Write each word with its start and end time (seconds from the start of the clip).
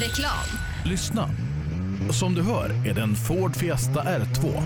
Reklam. 0.00 0.46
Lyssna. 0.84 1.30
Som 2.10 2.34
du 2.34 2.42
hör 2.42 2.70
är 2.88 2.94
det 2.94 3.02
en 3.02 3.14
Ford 3.14 3.56
Fiesta 3.56 4.02
R2. 4.02 4.62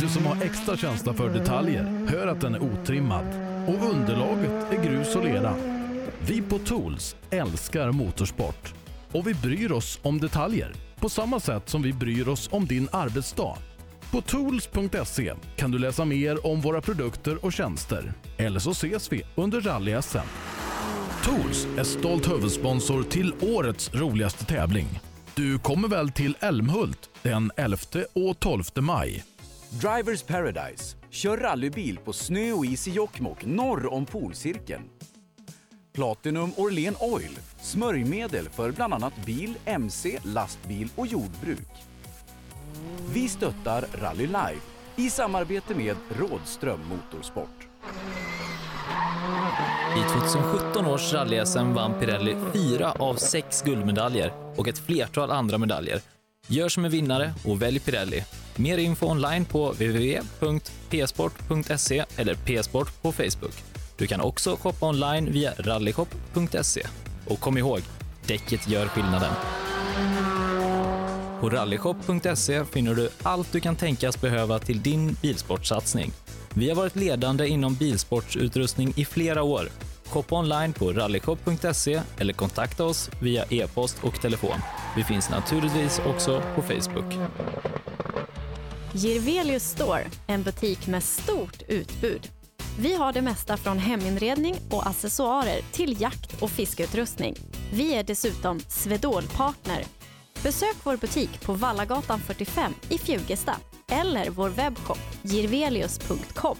Du 0.00 0.08
som 0.08 0.26
har 0.26 0.42
extra 0.42 0.76
känsla 0.76 1.14
för 1.14 1.30
detaljer 1.30 2.06
hör 2.08 2.26
att 2.26 2.40
den 2.40 2.54
är 2.54 2.62
otrimmad 2.62 3.26
och 3.66 3.90
underlaget 3.90 4.72
är 4.72 4.84
grus 4.84 5.16
och 5.16 5.24
lera. 5.24 5.54
Vi 6.20 6.42
på 6.42 6.58
Tools 6.58 7.16
älskar 7.30 7.92
motorsport 7.92 8.74
och 9.12 9.26
vi 9.26 9.34
bryr 9.34 9.72
oss 9.72 9.98
om 10.02 10.20
detaljer 10.20 10.72
på 10.96 11.08
samma 11.08 11.40
sätt 11.40 11.68
som 11.68 11.82
vi 11.82 11.92
bryr 11.92 12.28
oss 12.28 12.48
om 12.52 12.66
din 12.66 12.88
arbetsdag. 12.92 13.56
På 14.10 14.20
tools.se 14.20 15.32
kan 15.56 15.70
du 15.70 15.78
läsa 15.78 16.04
mer 16.04 16.46
om 16.46 16.60
våra 16.60 16.80
produkter 16.80 17.44
och 17.44 17.52
tjänster. 17.52 18.12
Eller 18.36 18.60
så 18.60 18.70
ses 18.70 19.12
vi 19.12 19.22
under 19.34 19.60
rally-SM. 19.60 20.53
Tools 21.24 21.66
är 21.78 21.84
stolt 21.84 22.30
huvudsponsor 22.30 23.02
till 23.02 23.34
årets 23.40 23.94
roligaste 23.94 24.44
tävling. 24.44 25.00
Du 25.34 25.58
kommer 25.58 25.88
väl 25.88 26.10
till 26.10 26.36
Älmhult 26.40 27.10
den 27.22 27.50
11 27.56 27.78
och 28.12 28.40
12 28.40 28.64
maj? 28.76 29.24
Drivers 29.70 30.22
Paradise. 30.22 30.96
Kör 31.10 31.36
rallybil 31.36 31.98
på 31.98 32.12
snö 32.12 32.52
och 32.52 32.66
is 32.66 32.88
i 32.88 32.90
Jokkmokk 32.90 33.44
norr 33.44 33.92
om 33.92 34.06
polcirkeln. 34.06 34.82
Platinum 35.92 36.52
Orlen 36.56 36.94
Oil. 37.00 37.38
Smörjmedel 37.60 38.48
för 38.48 38.72
bland 38.72 38.94
annat 38.94 39.26
bil, 39.26 39.54
mc, 39.64 40.18
lastbil 40.22 40.88
och 40.96 41.06
jordbruk. 41.06 41.72
Vi 43.12 43.28
stöttar 43.28 43.84
Rally 43.92 44.26
Life 44.26 44.66
i 44.96 45.10
samarbete 45.10 45.74
med 45.74 45.96
Rådström 46.18 46.80
Motorsport. 46.88 47.68
I 49.96 50.02
2017 50.12 50.86
års 50.86 51.12
rally-SM 51.12 51.74
vann 51.74 51.94
Pirelli 52.00 52.36
fyra 52.52 52.92
av 52.92 53.14
sex 53.14 53.62
guldmedaljer 53.62 54.32
och 54.56 54.68
ett 54.68 54.78
flertal 54.78 55.30
andra 55.30 55.58
medaljer. 55.58 56.00
Gör 56.46 56.68
som 56.68 56.84
en 56.84 56.90
vinnare 56.90 57.34
och 57.44 57.62
välj 57.62 57.80
Pirelli. 57.80 58.24
Mer 58.56 58.78
info 58.78 59.06
online 59.06 59.44
på 59.44 59.70
www.psport.se 59.72 60.94
eller 62.16 62.34
psport 62.34 63.02
på 63.02 63.12
Facebook. 63.12 63.54
Du 63.96 64.06
kan 64.06 64.20
också 64.20 64.56
shoppa 64.56 64.86
online 64.86 65.32
via 65.32 65.52
rallyshop.se. 65.58 66.86
Och 67.26 67.40
kom 67.40 67.58
ihåg, 67.58 67.80
däcket 68.26 68.68
gör 68.68 68.86
skillnaden. 68.86 69.32
På 71.40 71.50
rallyshop.se 71.50 72.64
finner 72.64 72.94
du 72.94 73.08
allt 73.22 73.52
du 73.52 73.60
kan 73.60 73.76
tänkas 73.76 74.20
behöva 74.20 74.58
till 74.58 74.82
din 74.82 75.16
bilsportsatsning. 75.22 76.12
Vi 76.56 76.68
har 76.68 76.76
varit 76.76 76.96
ledande 76.96 77.48
inom 77.48 77.74
bilsportsutrustning 77.74 78.92
i 78.96 79.04
flera 79.04 79.42
år. 79.42 79.68
Shoppa 80.04 80.38
online 80.38 80.72
på 80.72 80.92
rallyshop.se 80.92 82.00
eller 82.18 82.32
kontakta 82.32 82.84
oss 82.84 83.10
via 83.20 83.44
e-post 83.50 83.96
och 84.02 84.20
telefon. 84.20 84.58
Vi 84.96 85.04
finns 85.04 85.30
naturligtvis 85.30 86.00
också 86.06 86.42
på 86.54 86.62
Facebook. 86.62 87.14
Girvelius 88.92 89.62
Store, 89.62 90.04
en 90.26 90.42
butik 90.42 90.86
med 90.86 91.02
stort 91.02 91.62
utbud. 91.68 92.28
Vi 92.78 92.94
har 92.94 93.12
det 93.12 93.22
mesta 93.22 93.56
från 93.56 93.78
heminredning 93.78 94.56
och 94.70 94.86
accessoarer 94.86 95.60
till 95.72 96.00
jakt 96.00 96.42
och 96.42 96.50
fiskeutrustning. 96.50 97.34
Vi 97.72 97.94
är 97.94 98.02
dessutom 98.02 98.60
Swedol-partner. 98.68 99.84
Besök 100.44 100.76
vår 100.82 100.96
butik 100.96 101.40
på 101.40 101.52
Vallagatan 101.52 102.20
45 102.20 102.72
i 102.88 102.98
Fjugesta 102.98 103.56
eller 103.88 104.30
vår 104.30 104.48
webbshop 104.48 104.98
girvelius.com. 105.22 106.56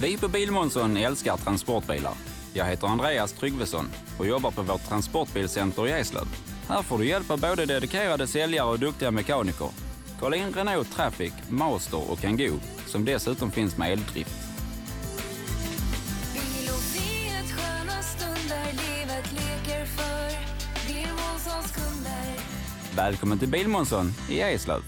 Vi 0.00 0.16
på 0.18 0.28
Bilmånsson 0.28 0.96
älskar 0.96 1.36
transportbilar. 1.36 2.12
Jag 2.54 2.64
heter 2.64 2.86
Andreas 2.86 3.32
Tryggvesson 3.32 3.88
och 4.18 4.26
jobbar 4.26 4.50
på 4.50 4.62
vårt 4.62 4.88
transportbilcenter 4.88 5.88
i 5.88 5.90
Eslöv. 5.90 6.26
Här 6.68 6.82
får 6.82 6.98
du 6.98 7.06
hjälp 7.06 7.30
av 7.30 7.40
både 7.40 7.66
dedikerade 7.66 8.26
säljare 8.26 8.68
och 8.68 8.78
duktiga 8.78 9.10
mekaniker. 9.10 9.68
Kolla 10.20 10.36
in 10.36 10.52
Renault 10.52 10.92
Traffic, 10.92 11.32
Master 11.48 12.10
och 12.10 12.18
Kangoo 12.18 12.60
som 12.86 13.04
dessutom 13.04 13.50
finns 13.50 13.76
med 13.76 13.92
eldrift. 13.92 14.51
Välkommen 22.96 23.38
till 23.38 23.48
Bilmånsson 23.48 24.12
i 24.28 24.40
Eslöv. 24.40 24.82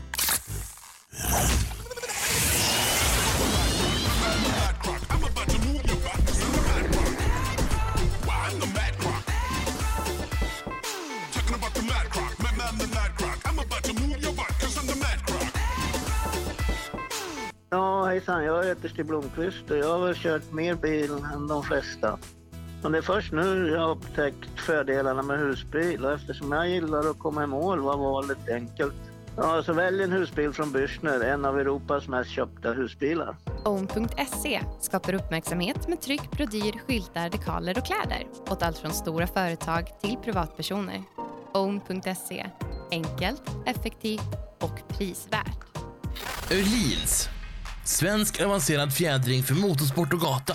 Ja, 17.70 18.04
hejsan. 18.04 18.44
Jag 18.44 18.64
heter 18.64 18.88
Stig 18.88 19.06
Blomqvist 19.06 19.70
och 19.70 19.76
jag 19.76 19.98
har 19.98 20.06
väl 20.06 20.14
kört 20.14 20.52
mer 20.52 20.74
bil 20.74 21.10
än 21.34 21.46
de 21.46 21.62
flesta. 21.62 22.18
Men 22.84 22.92
det 22.92 22.98
är 22.98 23.02
först 23.02 23.32
nu 23.32 23.68
jag 23.68 23.80
har 23.80 23.90
upptäckt 23.90 24.60
fördelarna 24.60 25.22
med 25.22 25.38
husbil 25.38 26.04
och 26.04 26.12
eftersom 26.12 26.52
jag 26.52 26.68
gillar 26.68 27.10
att 27.10 27.18
komma 27.18 27.44
i 27.44 27.46
mål 27.46 27.80
var 27.80 27.96
valet 27.96 28.48
enkelt. 28.48 28.94
Ja, 29.36 29.62
så 29.62 29.72
välj 29.72 30.02
en 30.02 30.12
husbil 30.12 30.52
från 30.52 30.72
Bürstner, 30.72 31.24
en 31.24 31.44
av 31.44 31.60
Europas 31.60 32.08
mest 32.08 32.30
köpta 32.30 32.72
husbilar. 32.72 33.36
Own.se 33.64 34.60
skapar 34.80 35.14
uppmärksamhet 35.14 35.88
med 35.88 36.00
tryck, 36.00 36.30
brodyr, 36.30 36.80
skyltar, 36.86 37.30
dekaler 37.30 37.78
och 37.78 37.86
kläder 37.86 38.26
åt 38.50 38.62
allt 38.62 38.78
från 38.78 38.92
stora 38.92 39.26
företag 39.26 39.88
till 40.00 40.16
privatpersoner. 40.24 41.02
Own.se 41.52 42.46
enkelt, 42.90 43.42
effektivt 43.66 44.34
och 44.60 44.88
prisvärt. 44.88 45.78
Öhlins. 46.50 47.28
Svensk 47.84 48.40
avancerad 48.42 48.92
fjädring 48.92 49.42
för 49.42 49.54
motorsport 49.54 50.12
och 50.12 50.20
gata. 50.20 50.54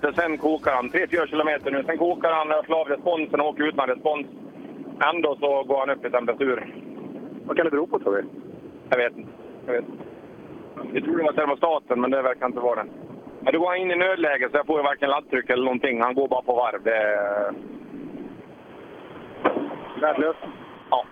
Sen 0.00 0.38
kokar 0.38 0.72
han 0.72 0.90
3-4 0.90 1.26
kilometer 1.26 1.70
nu. 1.70 1.84
Sen 1.86 1.98
kokar 1.98 2.32
han, 2.32 2.48
jag 2.48 2.64
slår 2.64 2.80
av 2.80 2.88
responsen 2.88 3.40
och 3.40 3.46
åker 3.46 3.62
utan 3.64 3.88
respons. 3.88 4.26
Ändå 5.14 5.36
så 5.40 5.62
går 5.62 5.78
han 5.78 5.90
upp 5.90 6.04
i 6.04 6.10
temperatur. 6.10 6.74
Vad 7.46 7.56
kan 7.56 7.64
det 7.64 7.70
bero 7.70 7.86
på 7.86 7.98
tror 7.98 8.14
vi? 8.16 8.22
Jag 8.88 8.98
vet 8.98 9.16
inte. 9.16 9.30
Jag 9.66 9.72
vet. 9.72 9.84
inte. 9.84 10.02
Vi 10.92 11.02
tror 11.02 11.16
det 11.16 11.22
var 11.24 11.32
termostaten, 11.32 12.00
men 12.00 12.10
det 12.10 12.22
verkar 12.22 12.46
inte 12.46 12.60
vara 12.60 12.76
den. 12.76 12.90
Men 13.40 13.52
då 13.52 13.60
går 13.60 13.66
han 13.68 13.76
in 13.76 13.90
i 13.90 13.96
nödläge 13.96 14.48
så 14.50 14.56
jag 14.56 14.66
får 14.66 14.78
ju 14.78 14.82
varken 14.82 15.10
laddtryck 15.10 15.50
eller 15.50 15.64
någonting. 15.64 16.00
Han 16.00 16.14
går 16.14 16.28
bara 16.28 16.42
på 16.42 16.54
varv. 16.54 16.82
Det 16.82 16.96
är... 16.96 17.52
Värdelöst. 20.00 20.38
Ja. 20.90 21.04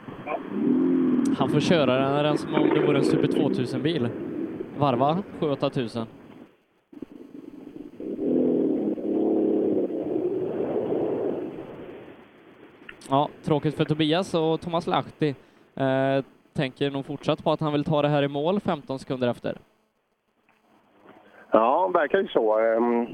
Han 1.39 1.49
får 1.51 1.61
köra 1.61 2.23
den 2.23 2.39
som 2.39 2.55
om 2.55 2.69
det 2.75 2.81
vore 2.81 2.99
en 2.99 3.05
Super 3.05 3.29
2000-bil. 3.29 4.09
Varva 4.79 5.23
7-8 5.41 5.71
tusen. 5.71 6.07
Ja, 13.11 13.29
tråkigt 13.45 13.77
för 13.77 13.85
Tobias 13.85 14.35
och 14.35 14.61
Thomas 14.61 14.87
Lahti 14.87 15.35
eh, 15.77 16.25
tänker 16.57 16.91
nog 16.91 17.07
fortsatt 17.07 17.45
på 17.45 17.53
att 17.53 17.61
han 17.61 17.73
vill 17.73 17.85
ta 17.85 18.03
det 18.03 18.09
här 18.09 18.23
i 18.23 18.29
mål 18.29 18.61
15 18.61 18.99
sekunder 18.99 19.29
efter. 19.29 19.59
Ja, 21.51 21.89
verkar 21.89 22.19
ju 22.19 22.29
så. 22.29 22.59
Ehm, 22.59 23.07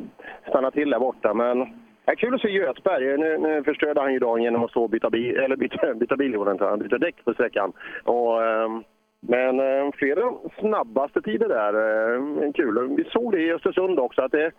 stanna 0.48 0.70
till 0.70 0.90
där 0.90 0.98
borta, 0.98 1.34
men 1.34 1.58
det 2.04 2.12
är 2.12 2.14
kul 2.14 2.34
att 2.34 2.40
se 2.40 2.50
Göthberg. 2.50 3.18
Nu, 3.18 3.38
nu 3.38 3.64
förstörde 3.64 4.00
han 4.00 4.12
ju 4.12 4.18
dagen 4.18 4.42
genom 4.42 4.64
att 4.64 4.70
stå 4.70 4.82
och 4.82 4.90
byta 4.90 5.10
bil, 5.10 5.36
eller 5.36 5.56
byta, 5.56 5.94
byta 6.00 6.16
bil, 6.16 6.36
han 6.60 6.78
byta 6.78 6.98
däck 6.98 7.24
på 7.24 7.34
sträckan. 7.34 7.72
Och, 8.04 8.44
ehm, 8.44 8.84
men 9.20 9.60
eh, 9.60 9.92
flera 9.94 10.32
snabbaste 10.60 11.22
tider 11.22 11.48
där. 11.48 11.74
Eh, 11.74 12.52
kul. 12.52 12.94
Vi 12.96 13.04
såg 13.04 13.32
det 13.32 13.40
i 13.40 13.52
Östersund 13.52 13.98
också, 13.98 14.22
att 14.22 14.32
det, 14.32 14.50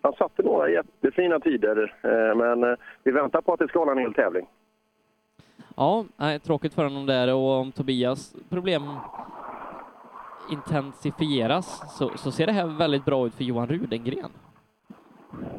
han 0.00 0.12
satte 0.12 0.42
några 0.42 0.70
jättefina 0.70 1.40
tider. 1.40 1.94
Ehm, 2.02 2.38
men 2.38 2.64
eh, 2.64 2.76
vi 3.04 3.10
väntar 3.10 3.40
på 3.40 3.52
att 3.52 3.58
det 3.58 3.68
ska 3.68 3.84
vara 3.84 3.92
en 3.92 4.02
hel 4.02 4.14
tävling. 4.14 4.46
Ja, 5.76 6.04
nej, 6.16 6.38
tråkigt 6.38 6.74
för 6.74 6.84
honom 6.84 7.06
där 7.06 7.34
och 7.34 7.50
om 7.50 7.72
Tobias 7.72 8.34
problem 8.48 8.82
intensifieras 10.50 11.96
så, 11.98 12.10
så 12.16 12.30
ser 12.30 12.46
det 12.46 12.52
här 12.52 12.66
väldigt 12.66 13.04
bra 13.04 13.26
ut 13.26 13.34
för 13.34 13.44
Johan 13.44 13.66
Rudengren. 13.68 14.30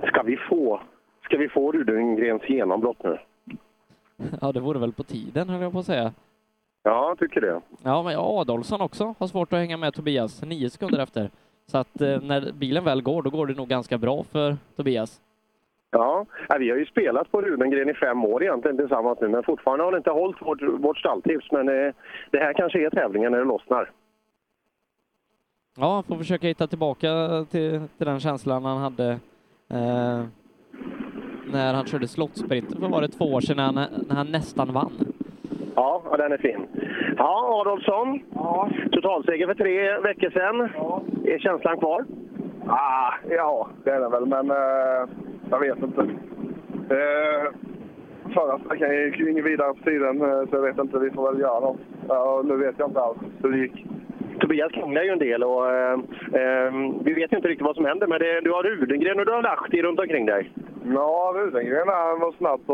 Ska 0.07 0.21
vi 0.23 0.37
få 0.37 0.81
Ska 1.23 1.37
vi 1.37 1.49
få 1.49 1.71
Rudengrens 1.71 2.49
genombrott 2.49 3.03
nu? 3.03 3.17
Ja, 4.41 4.51
det 4.51 4.59
vore 4.59 4.79
väl 4.79 4.93
på 4.93 5.03
tiden, 5.03 5.49
höll 5.49 5.61
jag 5.61 5.71
på 5.71 5.79
att 5.79 5.85
säga. 5.85 6.13
Ja, 6.83 7.07
jag 7.07 7.19
tycker 7.19 7.41
det. 7.41 7.61
Ja, 7.83 8.03
men 8.03 8.15
Adolfsson 8.17 8.81
också 8.81 9.15
har 9.17 9.27
svårt 9.27 9.53
att 9.53 9.59
hänga 9.59 9.77
med 9.77 9.93
Tobias, 9.93 10.43
nio 10.43 10.69
sekunder 10.69 10.99
efter. 10.99 11.29
Så 11.65 11.77
att 11.77 12.01
eh, 12.01 12.21
när 12.21 12.51
bilen 12.51 12.83
väl 12.83 13.01
går, 13.01 13.21
då 13.21 13.29
går 13.29 13.47
det 13.47 13.53
nog 13.53 13.67
ganska 13.67 13.97
bra 13.97 14.23
för 14.23 14.57
Tobias. 14.75 15.21
Ja, 15.93 16.25
vi 16.59 16.69
har 16.69 16.77
ju 16.77 16.85
spelat 16.85 17.31
på 17.31 17.41
Rudengren 17.41 17.89
i 17.89 17.93
fem 17.93 18.25
år 18.25 18.43
egentligen 18.43 18.77
tillsammans 18.77 19.19
nu, 19.21 19.27
men 19.27 19.43
fortfarande 19.43 19.83
har 19.83 19.91
det 19.91 19.97
inte 19.97 20.11
hållit 20.11 20.41
vårt, 20.41 20.61
vårt 20.61 20.97
stalltips. 20.97 21.51
Men 21.51 21.69
eh, 21.69 21.93
det 22.31 22.37
här 22.37 22.53
kanske 22.53 22.85
är 22.85 22.89
tävlingen 22.89 23.31
när 23.31 23.39
det 23.39 23.45
lossnar. 23.45 23.89
Ja, 25.77 25.93
han 25.93 26.03
får 26.03 26.15
försöka 26.15 26.47
hitta 26.47 26.67
tillbaka 26.67 27.07
till, 27.51 27.81
till 27.97 28.07
den 28.07 28.19
känslan 28.19 28.65
han 28.65 28.77
hade 28.77 29.09
eh, 29.69 30.23
när 31.51 31.73
han 31.73 31.85
körde 31.85 32.07
slottsprinten 32.07 32.81
för 32.81 32.89
var 32.89 33.01
det 33.01 33.07
två 33.07 33.25
år 33.25 33.41
sedan 33.41 33.57
när 33.57 33.63
han, 33.63 34.05
när 34.07 34.15
han 34.15 34.31
nästan 34.31 34.73
vann. 34.73 34.91
Ja, 35.75 36.01
ja, 36.11 36.17
den 36.17 36.31
är 36.31 36.37
fin. 36.37 36.67
Ja, 37.17 37.61
Adolfsson. 37.61 38.19
Ja. 38.35 38.69
Totalseger 38.91 39.47
för 39.47 39.53
tre 39.53 39.99
veckor 39.99 40.29
sedan. 40.29 40.69
Ja. 40.75 41.01
Är 41.25 41.39
känslan 41.39 41.77
kvar? 41.77 42.05
Ah, 42.67 43.13
ja, 43.29 43.67
det 43.83 43.91
är 43.91 43.99
den 43.99 44.11
väl, 44.11 44.25
men 44.25 44.51
eh, 44.51 45.09
jag 45.53 45.59
vet 45.59 45.83
inte. 45.83 46.01
Eh, 46.95 47.51
förra 48.33 48.59
sträckan 48.59 48.95
gick 48.95 49.19
ju 49.19 49.31
inget 49.31 49.45
vidare 49.45 49.73
på 49.73 49.83
tiden, 49.83 50.21
eh, 50.21 50.49
så 50.49 50.55
jag 50.55 50.61
vet 50.61 50.77
inte. 50.77 50.99
Vi 50.99 51.11
får 51.11 51.31
väl 51.31 51.41
göra 51.41 51.59
något. 51.59 51.79
Ja, 52.07 52.41
nu 52.45 52.57
vet 52.57 52.75
jag 52.77 52.89
inte 52.89 53.01
alls 53.01 53.17
hur 53.43 53.51
det 53.51 53.57
gick. 53.57 53.85
Tobias 54.39 54.71
krånglar 54.71 55.03
ju 55.03 55.09
en 55.09 55.19
del 55.19 55.43
och 55.43 55.71
eh, 55.71 55.93
eh, 56.33 56.71
vi 57.03 57.13
vet 57.13 57.31
ju 57.31 57.37
inte 57.37 57.47
riktigt 57.47 57.65
vad 57.65 57.75
som 57.75 57.85
händer. 57.85 58.07
Men 58.07 58.19
det, 58.19 58.41
du 58.41 58.51
har 58.51 58.63
Rudengren 58.63 59.19
och 59.19 59.25
du 59.25 59.31
har 59.31 59.41
Lahti 59.41 59.81
runt 59.81 59.99
omkring 59.99 60.25
dig. 60.25 60.51
Ja, 60.85 61.33
Rudengren 61.35 61.87
han 61.87 62.19
var 62.19 62.31
snabb 62.31 62.65
på 62.65 62.73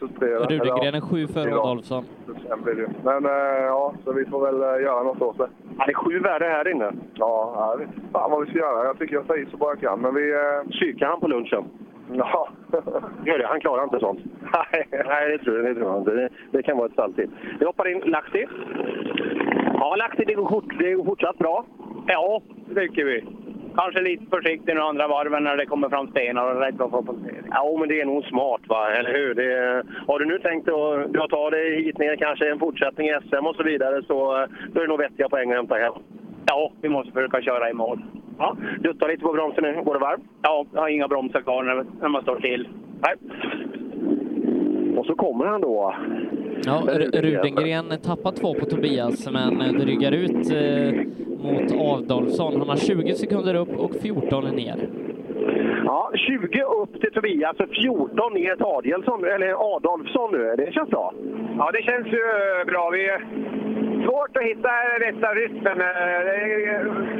SS3. 0.00 0.50
Rudengren 0.50 0.94
är 0.94 1.00
sju 1.00 1.26
före 1.26 1.54
Adolfsson. 1.54 2.04
Sen 2.48 2.62
blir 2.62 2.74
det. 2.74 2.88
Men 3.04 3.24
eh, 3.24 3.62
ja, 3.66 3.94
så 4.04 4.12
vi 4.12 4.24
får 4.24 4.40
väl 4.46 4.62
eh, 4.62 4.84
göra 4.84 5.02
något 5.02 5.22
åt 5.22 5.38
det. 5.38 5.48
Ja, 5.78 5.84
det 5.86 5.92
är 5.92 5.94
sju 5.94 6.18
värre 6.18 6.44
här 6.44 6.68
inne. 6.68 6.92
Ja, 7.14 7.54
jag 7.70 7.78
vet 7.78 8.12
fan 8.12 8.30
vad 8.30 8.40
vi 8.44 8.50
ska 8.50 8.58
göra. 8.58 8.84
Jag 8.84 8.98
tycker 8.98 9.22
jag 9.26 9.38
i 9.38 9.46
så 9.50 9.56
bra 9.56 9.68
jag 9.68 9.80
kan. 9.80 10.00
Men 10.00 10.14
vi... 10.14 10.32
Eh... 10.32 10.70
Psykar 10.70 11.06
han 11.06 11.20
på 11.20 11.28
lunchen? 11.28 11.64
Ja. 12.14 12.48
Gör 13.26 13.38
det, 13.38 13.46
han 13.46 13.60
klarar 13.60 13.84
inte 13.84 14.00
sånt. 14.00 14.20
Nej, 14.40 14.86
nej 14.90 15.30
det, 15.30 15.44
tror 15.44 15.56
jag, 15.56 15.64
det 15.64 15.74
tror 15.74 15.90
jag 15.90 16.00
inte. 16.00 16.10
Det, 16.10 16.28
det 16.50 16.62
kan 16.62 16.76
vara 16.76 16.86
ett 16.86 16.92
stalltips. 16.92 17.32
Vi 17.60 17.66
hoppar 17.66 17.88
in 17.88 18.00
Lahti. 18.00 18.46
Ja, 19.74 19.96
Lahti, 19.96 20.24
det 20.24 20.34
går, 20.34 20.48
fort, 20.48 20.78
det 20.78 20.94
går 20.94 21.04
fortsatt 21.04 21.38
bra. 21.38 21.64
Ja, 22.06 22.42
det 22.66 22.80
tycker 22.80 23.04
vi. 23.04 23.24
Kanske 23.76 24.00
lite 24.00 24.26
försiktig 24.30 24.74
nu 24.74 24.80
andra 24.80 25.08
varven 25.08 25.44
när 25.44 25.56
det 25.56 25.66
kommer 25.66 25.88
fram 25.88 26.08
stenar 26.08 26.54
och 26.54 26.60
rädd 26.60 26.76
för 26.76 26.98
att. 26.98 27.04
Ja, 27.50 27.76
men 27.78 27.88
det 27.88 28.00
är 28.00 28.04
nog 28.04 28.24
smart, 28.24 28.60
va? 28.68 28.90
eller 28.90 29.12
hur? 29.12 29.34
Det, 29.34 29.82
har 30.06 30.18
du 30.18 30.24
nu 30.24 30.38
tänkt 30.38 30.68
att 30.68 31.12
du 31.12 31.28
ta 31.30 31.50
dig 31.50 31.84
hit 31.84 31.98
ner, 31.98 32.16
kanske 32.16 32.50
en 32.50 32.58
fortsättning 32.58 33.08
i 33.08 33.18
SM 33.28 33.46
och 33.46 33.56
så 33.56 33.62
vidare, 33.62 34.02
så 34.02 34.46
då 34.72 34.80
är 34.80 34.84
det 34.84 34.88
nog 34.88 34.98
vettiga 34.98 35.28
poäng 35.28 35.50
att 35.50 35.56
hämta 35.56 35.74
hem. 35.74 35.92
Ja, 36.46 36.72
vi 36.80 36.88
måste 36.88 37.12
försöka 37.12 37.42
köra 37.42 37.70
i 37.70 37.72
mål. 37.72 38.02
Ja, 38.38 38.56
duttar 38.80 39.08
lite 39.08 39.22
på 39.22 39.32
bromsen 39.32 39.64
nu. 39.64 39.82
Går 39.84 39.94
det 39.94 40.00
varmt? 40.00 40.24
Ja, 40.42 40.66
jag 40.72 40.80
har 40.80 40.88
inga 40.88 41.08
bromsar 41.08 41.40
kvar 41.40 41.62
när, 41.62 41.84
när 42.00 42.08
man 42.08 42.22
står 42.22 42.38
still. 42.38 42.68
Nej. 43.00 43.14
Och 44.98 45.06
så 45.06 45.14
kommer 45.14 45.46
han 45.46 45.60
då. 45.60 45.94
Ja, 46.64 46.82
Rudengren 47.12 48.00
tappar 48.02 48.32
två 48.32 48.54
på 48.54 48.66
Tobias, 48.66 49.28
men 49.30 49.58
det 49.58 49.84
ryggar 49.84 50.12
ut 50.12 50.50
eh, 50.52 51.00
mot 51.42 51.72
Adolfsson. 51.72 52.58
Han 52.58 52.68
har 52.68 52.76
20 52.76 53.14
sekunder 53.14 53.54
upp 53.54 53.76
och 53.78 53.94
14 54.02 54.44
ner. 54.44 54.88
Ja, 55.84 56.10
20 56.14 56.62
upp 56.62 57.00
till 57.00 57.12
Tobias 57.12 57.56
och 57.60 57.68
14 57.82 58.34
ner 58.34 58.56
till 58.56 58.64
Adielsson, 58.64 59.24
eller 59.24 59.76
Adolfsson 59.76 60.32
nu. 60.32 60.54
Det 60.56 60.72
känns 60.72 60.90
bra. 60.90 61.14
Ja, 61.58 61.70
det 61.72 61.82
känns 61.82 62.06
ju 62.06 62.22
bra. 62.66 62.90
Vi 62.90 63.10
svårt 64.04 64.36
att 64.36 64.42
hitta 64.42 64.72
rätta 64.98 65.34
rytmen. 65.34 65.78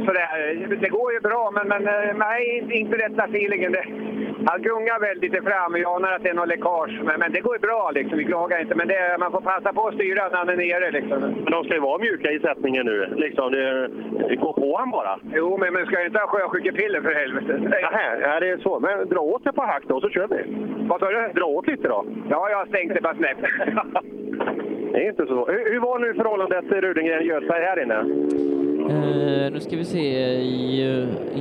Sådär. 0.06 0.66
Det 0.80 0.88
går 0.88 1.12
ju 1.12 1.20
bra, 1.20 1.50
men, 1.54 1.68
men 1.68 1.82
nej, 2.18 2.66
inte 2.70 2.96
rätta 2.96 3.24
feelingen. 3.24 3.72
Det, 3.72 3.84
han 4.46 4.62
gungar 4.62 5.00
väldigt 5.00 5.32
lite 5.32 5.42
fram. 5.50 5.76
Jag 5.76 5.96
anar 5.96 6.12
att 6.12 6.22
det 6.22 6.28
är 6.28 6.34
något 6.34 6.48
läckage. 6.48 7.00
Men, 7.04 7.20
men 7.20 7.32
det 7.32 7.40
går 7.40 7.54
ju 7.56 7.60
bra, 7.60 7.90
liksom. 7.90 8.18
vi 8.18 8.24
klagar 8.24 8.60
inte. 8.60 8.74
Men 8.74 8.88
det, 8.88 9.16
man 9.18 9.32
får 9.32 9.40
passa 9.40 9.72
på 9.72 9.86
att 9.88 9.94
styra 9.94 10.28
när 10.28 10.38
han 10.38 10.48
är 10.48 10.56
nere. 10.56 10.90
Liksom. 10.90 11.20
Men 11.20 11.52
de 11.52 11.64
ska 11.64 11.74
ju 11.74 11.80
vara 11.80 11.98
mjuka 11.98 12.30
i 12.30 12.40
sättningen 12.40 12.86
nu. 12.86 13.14
Liksom, 13.16 13.52
det, 13.52 13.88
det 14.28 14.36
går 14.36 14.52
på 14.52 14.76
han 14.78 14.90
bara. 14.90 15.18
Jo, 15.34 15.56
men 15.58 15.72
man 15.72 15.86
ska 15.86 16.00
ju 16.00 16.06
inte 16.06 16.18
ha 16.18 16.26
sjösjukepiller 16.26 17.00
för 17.00 17.14
helvete. 17.14 17.52
Nähä, 17.58 18.18
ja, 18.20 18.40
det 18.40 18.48
är 18.48 18.56
så. 18.56 18.80
Men 18.80 19.08
dra 19.08 19.20
åt 19.20 19.46
ett 19.46 19.54
par 19.54 19.66
hack 19.66 19.84
då, 19.88 20.00
så 20.00 20.08
kör 20.08 20.28
vi. 20.28 20.40
Vad 20.88 21.00
sa 21.00 21.10
du? 21.10 21.32
Dra 21.34 21.44
åt 21.44 21.66
lite 21.66 21.88
då. 21.88 22.04
Ja, 22.30 22.50
jag 22.50 22.58
har 22.58 22.66
stängt 22.66 22.94
det 22.94 23.00
bara 23.00 23.14
snäpp. 23.14 23.38
det 24.92 25.04
är 25.04 25.10
inte 25.10 25.26
så. 25.26 25.46
Hur, 25.46 25.72
hur 25.72 25.80
var 25.80 25.98
nu 25.98 26.14
förhållandet 26.14 26.64
Rudengren-Göthberg 26.64 27.64
här 27.64 27.82
inne? 27.82 27.98
Uh, 28.82 29.52
nu 29.52 29.60
ska 29.60 29.76
vi 29.76 29.84
se. 29.84 30.08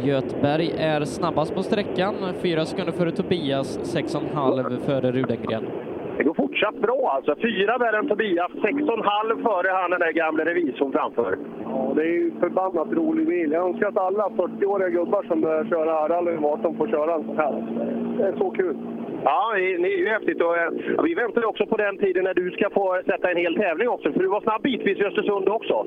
Göthberg 0.08 0.72
är 0.78 1.02
snabbast 1.06 1.56
på 1.56 1.64
sträckan. 1.64 2.16
Fyra 2.42 2.66
sekunder 2.66 2.92
före 2.92 3.12
Tobias, 3.12 3.80
sex 3.94 4.16
och 4.16 4.22
en 4.22 4.36
halv 4.36 4.80
före 4.86 5.12
Rudengren. 5.12 5.66
Det 6.18 6.24
går 6.24 6.34
fortsatt 6.34 6.76
bra 6.76 7.12
alltså. 7.16 7.36
Fyra 7.42 7.78
värre 7.78 7.98
än 7.98 8.08
Tobias, 8.08 8.52
sex 8.52 8.76
och 8.82 8.98
en 8.98 9.04
halv 9.04 9.44
före 9.44 9.70
han 9.70 9.92
den 9.92 10.00
där 10.00 10.12
gamle 10.12 10.46
revisorn 10.46 10.92
framför. 10.92 11.38
Ja, 11.64 11.94
det 11.96 12.02
är 12.02 12.14
ju 12.20 12.32
förbannat 12.40 12.88
rolig 12.92 13.28
bil. 13.28 13.52
Jag 13.52 13.68
önskar 13.68 13.88
att 13.88 13.98
alla 13.98 14.24
40-åriga 14.24 14.90
gubbar 14.90 15.24
som 15.28 15.42
börjar 15.42 15.66
köra 15.66 16.10
rally 16.10 16.36
de 16.64 16.76
får 16.78 16.88
köra 16.88 17.14
en 17.16 17.24
sån 17.24 17.38
här. 17.38 17.54
Det 18.18 18.24
är 18.24 18.36
så 18.38 18.50
kul. 18.50 18.78
Ja, 19.24 19.52
det 19.56 19.94
är 19.94 19.98
ju 19.98 20.08
häftigt. 20.08 20.42
Och, 20.42 20.56
ja, 20.58 21.02
vi 21.04 21.14
väntar 21.14 21.46
också 21.46 21.66
på 21.66 21.78
den 21.78 21.98
tiden 21.98 22.24
när 22.24 22.34
du 22.34 22.52
ska 22.52 22.70
få 22.70 23.02
sätta 23.06 23.32
en 23.32 23.38
hel 23.38 23.56
tävling 23.56 23.90
också. 23.90 24.12
För 24.12 24.20
du 24.20 24.28
var 24.28 24.42
snabb 24.42 24.62
bitvis 24.62 24.98
i 24.98 25.06
Östersund 25.06 25.50
också. 25.50 25.86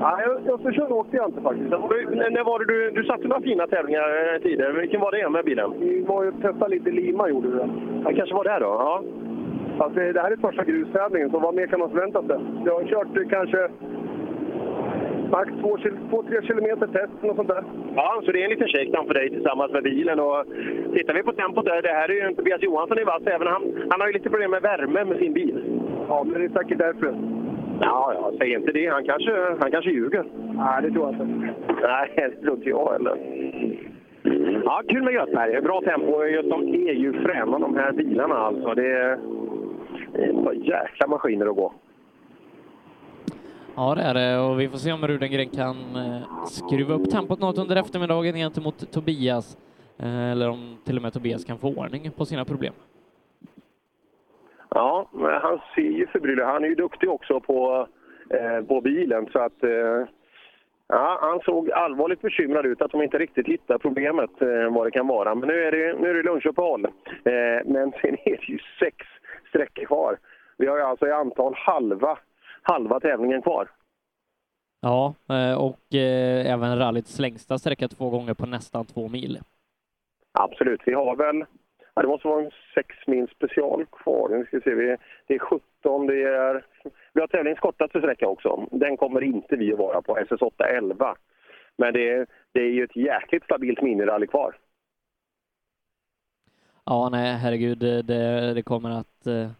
Ja, 0.00 0.20
i 0.46 0.50
Östersund 0.50 0.92
åkte 0.92 1.16
jag 1.16 1.28
inte 1.28 1.40
faktiskt. 1.40 1.70
Du, 1.70 2.30
när 2.30 2.44
var 2.44 2.58
det 2.58 2.64
du, 2.64 2.90
du 2.90 3.04
satte 3.04 3.28
några 3.28 3.42
fina 3.42 3.66
tävlingar 3.66 4.34
eh, 4.34 4.42
tidigare. 4.42 4.72
Vilken 4.72 5.00
var 5.00 5.12
det 5.12 5.30
med 5.30 5.44
bilen? 5.44 5.74
Vi 5.80 6.00
var 6.00 6.24
ju 6.24 6.32
testade 6.32 6.68
lite 6.68 6.90
Lima 6.90 7.28
gjorde 7.28 7.48
vi. 7.48 7.58
Ja, 8.04 8.12
kanske 8.16 8.34
var 8.34 8.44
det 8.44 8.58
då? 8.58 8.66
Ja. 8.66 9.02
Alltså, 9.78 10.00
det 10.00 10.20
här 10.20 10.30
är 10.30 10.36
första 10.36 10.64
grustävlingen, 10.64 11.30
så 11.30 11.38
vad 11.38 11.54
mer 11.54 11.66
kan 11.66 11.80
man 11.80 11.90
förvänta 11.90 12.22
sig? 12.22 12.38
Jag 12.64 12.74
har 12.74 12.84
kört 12.84 13.16
eh, 13.16 13.28
kanske 13.28 13.68
max 15.30 15.52
2-3 15.52 16.46
kilometer 16.46 16.86
test, 16.86 17.12
och 17.22 17.36
sånt 17.36 17.48
där. 17.48 17.64
Ja, 17.96 18.22
så 18.24 18.32
det 18.32 18.40
är 18.40 18.44
en 18.44 18.50
liten 18.50 18.68
shakedown 18.68 19.06
för 19.06 19.14
dig 19.14 19.30
tillsammans 19.30 19.72
med 19.72 19.82
bilen. 19.82 20.20
Och 20.20 20.44
tittar 20.94 21.14
vi 21.14 21.22
på 21.22 21.32
tempot 21.32 21.64
där, 21.64 21.82
det 21.82 21.88
här 21.88 22.10
är 22.10 22.14
ju 22.14 22.34
Tobias 22.34 22.62
Johansson 22.62 22.98
i 22.98 23.04
vass, 23.04 23.22
även 23.26 23.46
han, 23.46 23.62
han 23.90 24.00
har 24.00 24.06
ju 24.06 24.12
lite 24.12 24.30
problem 24.30 24.50
med 24.50 24.62
värme 24.62 25.04
med 25.04 25.18
sin 25.18 25.32
bil. 25.32 25.80
Ja, 26.08 26.24
men 26.24 26.40
det 26.40 26.44
är 26.46 26.62
säkert 26.62 26.78
därför. 26.78 27.14
Ja, 27.80 28.12
ja, 28.14 28.32
säg 28.38 28.52
inte 28.52 28.72
det. 28.72 28.86
Han 28.86 29.04
kanske, 29.04 29.32
han 29.60 29.70
kanske 29.70 29.90
ljuger. 29.90 30.24
Nej, 30.54 30.82
det 30.82 30.90
tror 30.90 31.04
jag 31.04 31.12
inte. 31.12 31.54
Nej, 31.82 32.12
det 32.16 32.42
tror 32.42 32.56
inte 32.56 32.68
jag 32.68 32.92
heller. 32.92 33.16
Ja, 34.64 34.82
kul 34.88 35.02
med 35.02 35.14
Göthberg. 35.14 35.60
Bra 35.60 35.80
tempo. 35.80 36.24
Just 36.24 36.50
de 36.50 36.88
är 36.88 36.92
ju 36.92 37.12
fräna 37.12 37.58
de 37.58 37.76
här 37.76 37.92
bilarna 37.92 38.34
alltså. 38.34 38.74
Det 38.74 38.92
är, 38.92 39.18
det 40.12 40.24
är 40.24 40.32
så 40.32 40.52
jäkla 40.52 41.06
maskiner 41.06 41.46
att 41.46 41.56
gå. 41.56 41.72
Ja, 43.76 43.94
det 43.94 44.02
är 44.02 44.14
det 44.14 44.38
och 44.38 44.60
vi 44.60 44.68
får 44.68 44.78
se 44.78 44.92
om 44.92 45.06
Rudengren 45.06 45.48
kan 45.48 45.76
eh, 45.96 46.44
skruva 46.46 46.94
upp 46.94 47.10
tempot 47.10 47.40
något 47.40 47.58
under 47.58 47.76
eftermiddagen 47.76 48.34
gentemot 48.34 48.92
Tobias. 48.92 49.56
Eh, 49.98 50.30
eller 50.30 50.48
om 50.48 50.78
till 50.84 50.96
och 50.96 51.02
med 51.02 51.12
Tobias 51.12 51.44
kan 51.44 51.58
få 51.58 51.68
ordning 51.68 52.10
på 52.10 52.24
sina 52.24 52.44
problem. 52.44 52.72
Ja, 54.70 55.08
han 55.42 55.60
ser 55.74 55.82
ju 55.82 56.06
förbryllad 56.06 56.46
Han 56.46 56.64
är 56.64 56.68
ju 56.68 56.74
duktig 56.74 57.10
också 57.10 57.40
på, 57.40 57.86
eh, 58.30 58.66
på 58.66 58.80
bilen 58.80 59.26
så 59.32 59.38
att 59.38 59.62
eh, 59.62 60.04
ja, 60.88 61.18
han 61.20 61.40
såg 61.40 61.70
allvarligt 61.70 62.22
bekymrad 62.22 62.66
ut 62.66 62.82
att 62.82 62.90
de 62.90 63.02
inte 63.02 63.18
riktigt 63.18 63.46
hittar 63.46 63.78
problemet 63.78 64.42
eh, 64.42 64.72
vad 64.72 64.86
det 64.86 64.90
kan 64.90 65.06
vara. 65.06 65.34
Men 65.34 65.48
nu 65.48 65.54
är 65.64 65.72
det, 65.72 65.98
nu 66.00 66.10
är 66.10 66.14
det 66.14 66.22
lunchuppehåll. 66.22 66.84
Eh, 66.84 67.64
men 67.64 67.92
sen 68.02 68.16
är 68.24 68.36
det 68.36 68.48
ju 68.48 68.58
sex 68.80 68.96
sträckor 69.48 69.84
kvar. 69.84 70.18
Vi 70.58 70.66
har 70.66 70.76
ju 70.76 70.82
alltså 70.82 71.06
i 71.06 71.12
antal 71.12 71.54
halva, 71.56 72.18
halva 72.66 73.00
tävlingen 73.00 73.42
kvar. 73.42 73.68
Ja, 74.80 75.14
eh, 75.28 75.58
och 75.58 75.94
eh, 75.94 76.52
även 76.52 76.78
rallyts 76.78 77.18
längsta 77.18 77.58
sträcka 77.58 77.88
två 77.88 78.10
gånger 78.10 78.34
på 78.34 78.46
nästan 78.46 78.84
två 78.84 79.08
mil. 79.08 79.38
Absolut, 80.32 80.80
vi 80.86 80.94
har 80.94 81.16
väl 81.16 81.44
Ja, 81.96 82.02
det 82.02 82.08
måste 82.08 82.28
vara 82.28 82.44
en 82.44 82.50
sex 82.74 82.96
mil 83.06 83.28
special 83.28 83.86
kvar. 83.86 84.28
Nu 84.28 84.44
ska 84.44 84.56
vi 84.56 84.62
se, 84.62 84.74
vi, 84.74 84.96
det 85.26 85.34
är 85.34 85.38
17, 85.38 86.06
det 86.06 86.22
är... 86.22 86.64
Vi 87.12 87.20
har 87.20 87.26
tävlingens 87.26 87.60
kortaste 87.60 87.98
sträcka 87.98 88.28
också. 88.28 88.68
Den 88.70 88.96
kommer 88.96 89.22
inte 89.22 89.56
vi 89.56 89.72
att 89.72 89.78
vara 89.78 90.02
på, 90.02 90.16
SS8 90.18 90.64
11. 90.64 91.16
Men 91.78 91.92
det 91.92 92.10
är, 92.10 92.26
det 92.52 92.60
är 92.60 92.70
ju 92.70 92.84
ett 92.84 92.96
jäkligt 92.96 93.44
stabilt 93.44 93.82
minirally 93.82 94.26
kvar. 94.26 94.56
Ja, 96.84 97.08
nej, 97.08 97.36
herregud, 97.36 97.78
det, 97.78 98.54
det 98.54 98.62
kommer 98.62 98.90
att, 98.90 99.26
eh, 99.26 99.50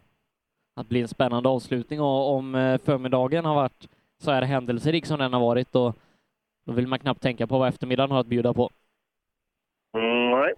att 0.77 0.89
bli 0.89 1.01
en 1.01 1.07
spännande 1.07 1.49
avslutning 1.49 2.01
och 2.01 2.35
om 2.35 2.55
eh, 2.55 2.77
förmiddagen 2.85 3.45
har 3.45 3.55
varit 3.55 3.89
så 4.17 4.31
här 4.31 4.41
händelserik 4.41 5.05
som 5.05 5.19
den 5.19 5.33
har 5.33 5.41
varit, 5.41 5.71
då, 5.71 5.93
då 6.65 6.73
vill 6.73 6.87
man 6.87 6.99
knappt 6.99 7.21
tänka 7.21 7.47
på 7.47 7.59
vad 7.59 7.67
eftermiddagen 7.67 8.11
har 8.11 8.19
att 8.19 8.27
bjuda 8.27 8.53
på. 8.53 8.69
Mm, 9.97 10.29
nej, 10.31 10.53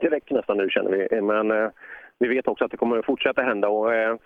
det 0.00 0.08
räcker 0.08 0.34
nästan 0.34 0.56
nu 0.56 0.70
känner 0.70 0.90
vi. 0.90 1.08
Eh, 1.16 1.22
men 1.22 1.50
eh, 1.50 1.70
vi 2.18 2.28
vet 2.28 2.48
också 2.48 2.64
att 2.64 2.70
det 2.70 2.76
kommer 2.76 2.98
att 2.98 3.06
fortsätta 3.06 3.42
hända. 3.42 3.68
Och, 3.68 3.94
eh, 3.94 4.16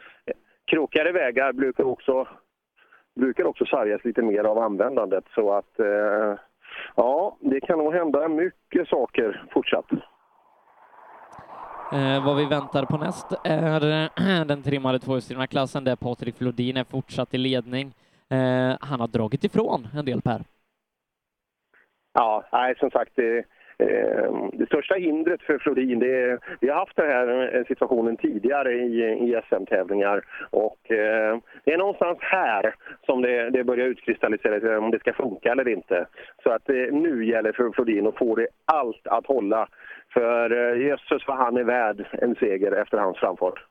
krokigare 0.64 1.12
vägar 1.12 1.52
brukar 1.52 1.84
också, 1.84 2.28
brukar 3.14 3.44
också 3.44 3.64
sargas 3.64 4.04
lite 4.04 4.22
mer 4.22 4.44
av 4.44 4.58
användandet. 4.58 5.24
Så 5.34 5.52
att 5.52 5.78
eh, 5.78 6.38
ja, 6.96 7.36
det 7.40 7.60
kan 7.60 7.78
nog 7.78 7.94
hända 7.94 8.28
mycket 8.28 8.88
saker 8.88 9.44
fortsatt. 9.52 9.86
Eh, 11.92 12.24
vad 12.24 12.36
vi 12.36 12.44
väntar 12.44 12.84
på 12.84 12.98
näst 12.98 13.26
är 13.44 14.04
eh, 14.20 14.44
den 14.46 14.62
trimmade 14.62 14.98
tvåhjulsdrivna 14.98 15.46
klassen 15.46 15.84
där 15.84 15.96
Patrik 15.96 16.36
Flodin 16.36 16.76
är 16.76 16.84
fortsatt 16.84 17.34
i 17.34 17.38
ledning. 17.38 17.94
Eh, 18.28 18.76
han 18.80 19.00
har 19.00 19.08
dragit 19.08 19.44
ifrån 19.44 19.88
en 19.94 20.04
del 20.04 20.22
Per. 20.22 20.44
Ja, 22.12 22.44
nej, 22.52 22.74
som 22.78 22.90
sagt, 22.90 23.12
det, 23.14 23.44
det 24.52 24.66
största 24.66 24.94
hindret 24.94 25.42
för 25.42 25.58
Flodin, 25.58 25.98
det 25.98 26.22
är, 26.22 26.38
vi 26.60 26.68
har 26.68 26.76
haft 26.76 26.96
den 26.96 27.06
här 27.06 27.56
eh, 27.56 27.64
situationen 27.64 28.16
tidigare 28.16 28.72
i, 28.72 29.02
i 29.02 29.40
SM-tävlingar 29.48 30.24
och 30.50 30.90
eh, 30.90 31.38
det 31.64 31.72
är 31.72 31.78
någonstans 31.78 32.18
här 32.20 32.74
som 33.06 33.22
det, 33.22 33.50
det 33.50 33.64
börjar 33.64 33.86
utkristallisera 33.86 34.60
sig 34.60 34.76
om 34.76 34.90
det 34.90 34.98
ska 34.98 35.12
funka 35.12 35.52
eller 35.52 35.68
inte. 35.68 36.06
Så 36.42 36.50
att 36.50 36.66
det 36.66 36.90
nu 36.92 37.26
gäller 37.26 37.52
för 37.52 37.70
Flodin 37.70 38.06
att 38.06 38.18
få 38.18 38.34
det 38.34 38.46
allt 38.64 39.06
att 39.06 39.26
hålla. 39.26 39.68
För 40.12 40.50
eh, 40.50 40.86
jösses 40.86 41.22
vad 41.26 41.36
han 41.36 41.56
är 41.56 41.64
värd 41.64 42.06
en 42.12 42.34
seger 42.34 42.72
efter 42.72 42.98
hans 42.98 43.18
framfart. 43.18 43.64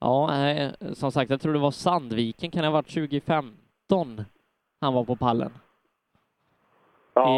Ja, 0.00 0.48
eh, 0.48 0.70
som 0.92 1.12
sagt, 1.12 1.30
jag 1.30 1.40
tror 1.40 1.52
det 1.52 1.58
var 1.58 1.70
Sandviken, 1.70 2.50
kan 2.50 2.62
det 2.62 2.68
ha 2.68 2.72
varit 2.72 2.94
2015 2.94 4.24
han 4.80 4.94
var 4.94 5.04
på 5.04 5.16
pallen? 5.16 5.50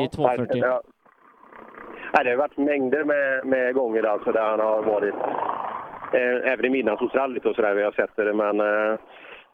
I 0.04 0.09
240. 0.09 0.57
Ja, 0.57 0.83
Nej, 2.12 2.25
det 2.25 2.31
har 2.31 2.37
varit 2.37 2.57
mängder 2.57 3.05
med, 3.05 3.47
med 3.47 3.75
gånger 3.75 4.02
alltså 4.02 4.33
där 4.33 4.43
han 4.43 4.61
har 4.61 4.83
varit. 4.83 5.14
Eh, 6.12 6.52
även 6.52 6.64
i 6.64 6.69
midnattsrallyt 6.69 7.47
och 7.47 7.57
sådär 7.57 7.75
vi 7.75 7.83
har 7.83 7.93
sett 7.93 8.17
det. 8.17 8.33
Men 8.33 8.61
eh, 8.61 8.99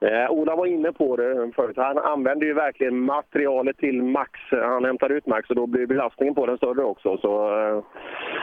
eh, 0.00 0.30
Ola 0.30 0.56
var 0.56 0.66
inne 0.66 0.92
på 0.92 1.16
det 1.16 1.52
förut. 1.56 1.76
Han 1.76 1.98
använder 1.98 2.46
ju 2.46 2.54
verkligen 2.54 3.00
materialet 3.00 3.78
till 3.78 4.02
max. 4.02 4.40
Han 4.50 4.84
hämtar 4.84 5.10
ut 5.10 5.26
max 5.26 5.50
och 5.50 5.56
då 5.56 5.66
blir 5.66 5.86
belastningen 5.86 6.34
på 6.34 6.46
den 6.46 6.56
större 6.56 6.84
också. 6.84 7.16
Så, 7.16 7.58
eh, 7.58 7.84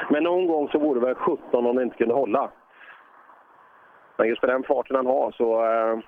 men 0.10 0.24
någon 0.24 0.48
gång 0.48 0.70
så 0.70 0.80
vore 0.80 1.00
det 1.00 1.06
väl 1.06 1.16
17 1.16 1.66
om 1.66 1.76
det 1.76 1.84
inte 1.84 1.98
kunde 1.98 2.14
hålla. 2.14 2.52
Men 4.18 4.28
just 4.28 4.42
med 4.42 4.52
den 4.52 4.64
farten 4.64 4.96
han 4.96 5.06
har 5.06 5.32
så 5.32 5.66
eh, 5.66 6.00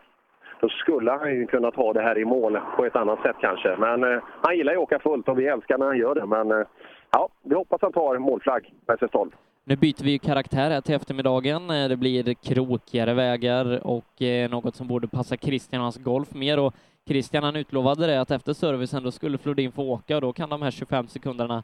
då 0.59 0.69
skulle 0.69 1.11
han 1.11 1.35
ju 1.35 1.47
kunna 1.47 1.71
ta 1.71 1.93
det 1.93 2.01
här 2.01 2.17
i 2.17 2.25
mål 2.25 2.59
på 2.75 2.85
ett 2.85 2.95
annat 2.95 3.21
sätt 3.21 3.35
kanske. 3.41 3.75
Men 3.77 4.03
eh, 4.03 4.19
han 4.41 4.57
gillar 4.57 4.73
ju 4.73 4.77
att 4.77 4.83
åka 4.83 4.99
fullt 4.99 5.29
och 5.29 5.39
vi 5.39 5.47
älskar 5.47 5.77
när 5.77 5.85
han 5.85 5.97
gör 5.97 6.15
det. 6.15 6.25
Men 6.25 6.51
eh, 6.51 6.67
ja, 7.15 7.29
vi 7.43 7.55
hoppas 7.55 7.81
han 7.81 7.91
tar 7.91 8.17
målflagg 8.17 8.73
med 8.87 8.97
SS12. 8.97 9.31
Nu 9.63 9.75
byter 9.75 10.03
vi 10.03 10.11
ju 10.11 10.19
karaktär 10.19 10.69
här 10.71 10.81
till 10.81 10.95
eftermiddagen. 10.95 11.69
Eh, 11.69 11.87
Det 11.89 11.97
blir 11.97 12.33
krokigare 12.33 13.13
vägar 13.13 13.87
och 13.87 14.21
eh, 14.21 14.49
något 14.49 14.75
som 14.75 14.87
borde 14.87 15.07
passa 15.07 15.37
Christian 15.37 15.79
och 15.81 15.85
hans 15.85 16.03
golf 16.03 16.33
mer. 16.33 16.59
Och 16.59 16.73
Christian 17.07 17.43
han 17.43 17.55
utlovade 17.55 18.07
det 18.07 18.21
att 18.21 18.31
efter 18.31 18.53
servicen 18.53 19.03
då 19.03 19.11
skulle 19.11 19.37
Flodin 19.37 19.71
få 19.71 19.83
åka 19.83 20.15
och 20.15 20.21
då 20.21 20.33
kan 20.33 20.49
de 20.49 20.61
här 20.61 20.71
25 20.71 21.07
sekunderna 21.07 21.63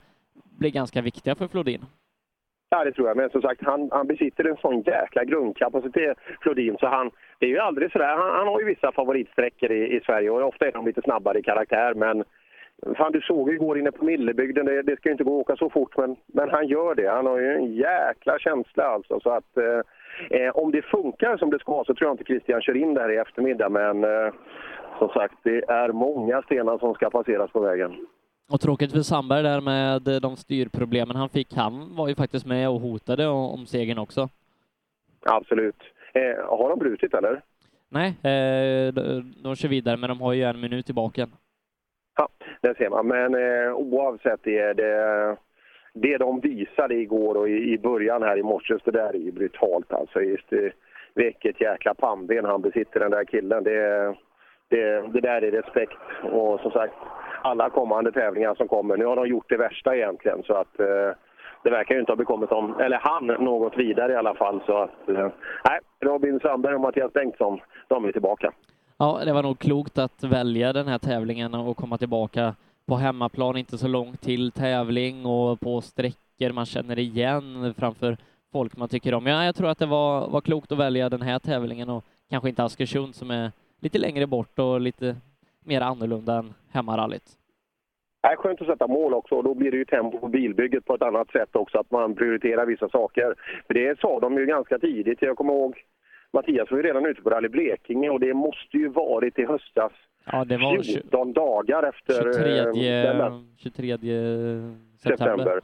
bli 0.59 0.71
ganska 0.71 1.01
viktiga 1.01 1.35
för 1.35 1.47
Flodin. 1.47 1.81
Ja, 2.69 2.83
det 2.83 2.91
tror 2.91 3.07
jag. 3.07 3.17
Men 3.17 3.29
som 3.29 3.41
sagt, 3.41 3.61
han, 3.63 3.89
han 3.91 4.07
besitter 4.07 4.43
en 4.49 4.57
sån 4.57 4.81
jäkla 4.81 5.23
grundkapacitet, 5.23 6.17
Flodin, 6.41 6.77
så 6.79 6.87
han, 6.87 7.11
det 7.39 7.45
är 7.45 7.49
ju 7.49 7.59
aldrig 7.59 7.91
sådär. 7.91 8.15
Han, 8.17 8.31
han 8.37 8.47
har 8.47 8.59
ju 8.59 8.65
vissa 8.65 8.91
favoritsträckor 8.91 9.71
i, 9.71 9.95
i 9.97 10.01
Sverige 10.05 10.29
och 10.29 10.47
ofta 10.47 10.67
är 10.67 10.71
de 10.71 10.85
lite 10.85 11.01
snabbare 11.01 11.39
i 11.39 11.43
karaktär, 11.43 11.93
men 11.93 12.23
Fan, 12.97 13.11
du 13.11 13.21
såg 13.21 13.49
ju 13.49 13.55
igår 13.55 13.79
inne 13.79 13.91
på 13.91 14.05
Millebygden, 14.05 14.65
det, 14.65 14.81
det 14.81 14.95
ska 14.95 15.09
ju 15.09 15.11
inte 15.11 15.23
gå 15.23 15.35
att 15.35 15.41
åka 15.41 15.55
så 15.55 15.69
fort, 15.69 15.97
men, 15.97 16.15
men 16.25 16.49
han 16.49 16.67
gör 16.67 16.95
det. 16.95 17.09
Han 17.09 17.25
har 17.25 17.39
ju 17.39 17.53
en 17.55 17.73
jäkla 17.73 18.39
känsla 18.39 18.83
alltså. 18.83 19.19
Så 19.19 19.29
att, 19.29 19.57
eh, 19.57 20.39
eh, 20.39 20.49
om 20.55 20.71
det 20.71 20.81
funkar 20.81 21.37
som 21.37 21.49
det 21.49 21.59
ska 21.59 21.83
så 21.87 21.93
tror 21.93 22.07
jag 22.07 22.13
inte 22.13 22.23
Christian 22.23 22.61
kör 22.61 22.77
in 22.77 22.93
där 22.93 23.11
i 23.11 23.17
eftermiddag, 23.17 23.69
men 23.69 24.03
eh, 24.03 24.33
som 24.99 25.09
sagt, 25.09 25.35
det 25.43 25.69
är 25.69 25.91
många 25.91 26.41
stenar 26.41 26.77
som 26.77 26.93
ska 26.93 27.09
passeras 27.09 27.51
på 27.51 27.59
vägen. 27.59 28.07
Och 28.51 28.61
tråkigt 28.61 28.91
för 28.91 28.99
Sandberg 28.99 29.43
där 29.43 29.61
med 29.61 30.21
de 30.21 30.35
styrproblemen 30.35 31.15
han 31.15 31.29
fick. 31.29 31.53
Han 31.55 31.95
var 31.95 32.07
ju 32.07 32.15
faktiskt 32.15 32.45
med 32.45 32.69
och 32.69 32.81
hotade 32.81 33.27
om 33.27 33.65
segern 33.65 33.97
också. 33.97 34.29
Absolut. 35.25 35.81
Eh, 36.13 36.45
har 36.59 36.69
de 36.69 36.79
brutit 36.79 37.13
eller? 37.13 37.41
Nej, 37.89 38.07
eh, 38.09 38.93
de, 38.93 39.33
de 39.43 39.55
kör 39.55 39.69
vidare, 39.69 39.97
men 39.97 40.09
de 40.09 40.21
har 40.21 40.33
ju 40.33 40.43
en 40.43 40.59
minut 40.59 40.89
i 40.89 40.93
baken. 40.93 41.31
Det 42.61 42.77
ser 42.77 42.89
man. 42.89 43.07
Men 43.07 43.35
eh, 43.35 43.73
oavsett 43.73 44.39
det, 44.43 44.73
det, 44.73 45.37
det 45.93 46.17
de 46.17 46.39
visade 46.39 46.95
igår 46.95 47.35
och 47.35 47.49
i, 47.49 47.73
i 47.73 47.77
början 47.77 48.23
här 48.23 48.37
i 48.37 48.43
morse, 48.43 48.77
det 48.83 48.91
där 48.91 49.09
är 49.09 49.19
ju 49.19 49.31
brutalt 49.31 49.93
alltså. 49.93 50.21
Just 50.21 50.53
eh, 50.53 50.71
vilket 51.13 51.61
jäkla 51.61 51.93
pannben 51.93 52.45
han 52.45 52.61
besitter 52.61 52.99
den 52.99 53.11
där 53.11 53.23
killen. 53.23 53.63
Det, 53.63 54.15
det, 54.69 55.01
det 55.13 55.21
där 55.21 55.41
är 55.41 55.51
respekt. 55.51 55.99
Och 56.31 56.59
som 56.59 56.71
sagt, 56.71 56.93
alla 57.41 57.69
kommande 57.69 58.11
tävlingar 58.11 58.55
som 58.55 58.67
kommer, 58.67 58.97
nu 58.97 59.05
har 59.05 59.15
de 59.15 59.27
gjort 59.27 59.49
det 59.49 59.57
värsta 59.57 59.95
egentligen. 59.95 60.43
Så 60.43 60.53
att 60.53 60.79
eh, 60.79 61.11
det 61.63 61.69
verkar 61.69 61.95
ju 61.95 61.99
inte 61.99 62.11
ha 62.11 62.17
bekommit 62.17 62.49
dem, 62.49 62.79
eller 62.79 62.97
han, 62.97 63.27
något 63.27 63.77
vidare 63.77 64.13
i 64.13 64.15
alla 64.15 64.33
fall. 64.33 64.61
Så 64.65 64.77
att, 64.77 65.09
eh, 65.09 65.29
nej, 65.69 65.79
Robin 65.99 66.39
Sandberg 66.39 66.75
och 66.75 66.81
Mattias 66.81 67.13
Bengtsson, 67.13 67.59
de 67.87 68.05
är 68.05 68.11
tillbaka. 68.11 68.51
Ja, 69.01 69.21
det 69.25 69.33
var 69.33 69.43
nog 69.43 69.59
klokt 69.59 69.97
att 69.97 70.23
välja 70.23 70.73
den 70.73 70.87
här 70.87 70.97
tävlingen 70.97 71.53
och 71.53 71.77
komma 71.77 71.97
tillbaka 71.97 72.55
på 72.85 72.95
hemmaplan, 72.95 73.57
inte 73.57 73.77
så 73.77 73.87
långt 73.87 74.21
till 74.21 74.51
tävling 74.51 75.25
och 75.25 75.59
på 75.59 75.81
sträckor 75.81 76.51
man 76.53 76.65
känner 76.65 76.99
igen 76.99 77.73
framför 77.77 78.17
folk 78.51 78.77
man 78.77 78.89
tycker 78.89 79.13
om. 79.13 79.25
Ja, 79.25 79.45
jag 79.45 79.55
tror 79.55 79.69
att 79.69 79.79
det 79.79 79.85
var, 79.85 80.27
var 80.27 80.41
klokt 80.41 80.71
att 80.71 80.77
välja 80.77 81.09
den 81.09 81.21
här 81.21 81.39
tävlingen 81.39 81.89
och 81.89 82.03
kanske 82.29 82.49
inte 82.49 82.63
Askersund 82.63 83.15
som 83.15 83.31
är 83.31 83.51
lite 83.79 83.97
längre 83.99 84.27
bort 84.27 84.59
och 84.59 84.81
lite 84.81 85.15
mer 85.65 85.81
annorlunda 85.81 86.35
än 86.35 86.53
hemmarallyt. 86.71 87.37
Det 88.21 88.27
är 88.27 88.35
skönt 88.35 88.61
att 88.61 88.67
sätta 88.67 88.87
mål 88.87 89.13
också 89.13 89.35
och 89.35 89.43
då 89.43 89.53
blir 89.53 89.71
det 89.71 89.77
ju 89.77 89.85
tempo 89.85 90.19
på 90.19 90.27
bilbygget 90.27 90.85
på 90.85 90.95
ett 90.95 91.01
annat 91.01 91.31
sätt 91.31 91.55
också, 91.55 91.77
att 91.77 91.91
man 91.91 92.15
prioriterar 92.15 92.65
vissa 92.65 92.89
saker. 92.89 93.35
För 93.67 93.73
det 93.73 93.99
sa 93.99 94.19
de 94.19 94.37
ju 94.37 94.45
ganska 94.45 94.79
tidigt. 94.79 95.21
Jag 95.21 95.37
kommer 95.37 95.53
ihåg 95.53 95.75
Mattias 96.33 96.71
var 96.71 96.77
ju 96.77 96.83
redan 96.83 97.05
ute 97.05 97.21
på 97.21 97.29
Rally 97.29 97.49
Blekinge 97.49 98.09
och 98.09 98.19
det 98.19 98.33
måste 98.33 98.77
ju 98.77 98.87
varit 98.87 99.39
i 99.39 99.45
höstas. 99.45 99.91
Ja, 100.25 100.45
det 100.45 100.57
var 100.57 100.83
14 100.83 101.33
dagar 101.33 101.83
efter 101.83 102.27
eh, 102.27 102.73
23, 102.73 103.01
den 103.01 103.55
23 103.57 103.97
september. 103.97 105.17
september. 105.17 105.61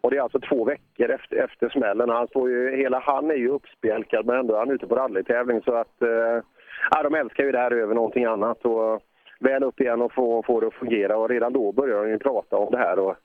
Och 0.00 0.10
det 0.10 0.16
är 0.16 0.20
alltså 0.22 0.40
två 0.40 0.64
veckor 0.64 1.10
efter, 1.10 1.36
efter 1.36 1.68
smällen. 1.68 2.08
Han 2.08 2.28
står 2.28 2.50
ju, 2.50 2.76
hela 2.76 2.98
han 2.98 3.30
är 3.30 3.34
ju 3.34 3.48
uppspjälkad 3.48 4.26
men 4.26 4.36
ändå 4.36 4.54
är 4.54 4.58
han 4.58 4.70
ute 4.70 4.86
på 4.86 4.94
rallytävling 4.94 5.62
så 5.62 5.74
att 5.74 6.02
eh, 6.02 7.02
de 7.02 7.14
älskar 7.14 7.44
ju 7.44 7.52
det 7.52 7.58
här 7.58 7.70
över 7.70 7.94
någonting 7.94 8.24
annat. 8.24 8.64
Och 8.64 9.02
väl 9.40 9.62
upp 9.62 9.80
igen 9.80 10.02
och 10.02 10.12
få, 10.12 10.42
få 10.42 10.60
det 10.60 10.66
att 10.66 10.74
fungera 10.74 11.16
och 11.16 11.28
redan 11.28 11.52
då 11.52 11.72
börjar 11.72 12.04
de 12.04 12.10
ju 12.10 12.18
prata 12.18 12.56
om 12.56 12.70
det 12.70 12.78
här 12.78 12.98
och 12.98 13.16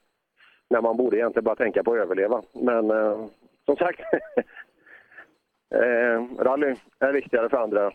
när 0.69 0.81
man 0.81 0.97
borde 0.97 1.17
egentligen 1.17 1.43
bara 1.43 1.55
tänka 1.55 1.83
på 1.83 1.93
att 1.93 1.99
överleva. 1.99 2.41
Men 2.53 2.91
eh, 2.91 3.25
som 3.65 3.75
sagt, 3.75 3.99
eh, 5.71 6.43
rally 6.43 6.75
är 6.99 7.13
viktigare 7.13 7.49
för 7.49 7.57
andra. 7.57 7.91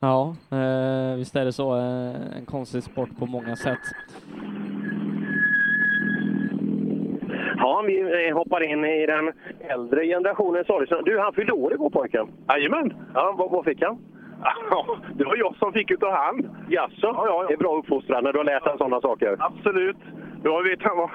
Ja, 0.00 0.34
eh, 0.50 1.16
visst 1.16 1.36
är 1.36 1.44
det 1.44 1.52
så. 1.52 1.76
Eh, 1.76 2.36
en 2.38 2.46
konstig 2.46 2.82
sport 2.82 3.08
på 3.18 3.26
många 3.26 3.56
sätt. 3.56 3.78
Ja, 7.56 7.82
vi 7.86 8.26
eh, 8.28 8.34
hoppar 8.36 8.62
in 8.62 8.84
i 8.84 9.06
den 9.06 9.32
äldre 9.60 10.06
generationen. 10.06 10.64
Sorry. 10.64 11.02
Du, 11.04 11.18
han 11.18 11.32
fyllde 11.32 11.52
år 11.52 11.72
igår 11.72 11.90
pojken. 11.90 12.28
Jajamän. 12.48 12.92
Ja, 13.14 13.34
vad, 13.38 13.50
vad 13.50 13.64
fick 13.64 13.82
han? 13.82 13.98
Ja, 14.70 14.98
det 15.14 15.24
var 15.24 15.36
jag 15.36 15.56
som 15.56 15.72
fick 15.72 15.90
utav 15.90 16.12
han. 16.12 16.50
Jaså? 16.68 16.96
Ja, 17.06 17.26
ja, 17.26 17.44
Det 17.48 17.54
är 17.54 17.58
bra 17.58 17.76
uppfostran 17.76 18.24
när 18.24 18.32
du 18.32 18.38
har 18.38 18.44
lärt 18.44 18.64
dig 18.64 18.74
sådana 18.78 19.00
saker. 19.00 19.36
Absolut. 19.38 19.96
Då 20.44 20.62
vet 20.62 20.82
han 20.82 20.96
var, 20.96 21.10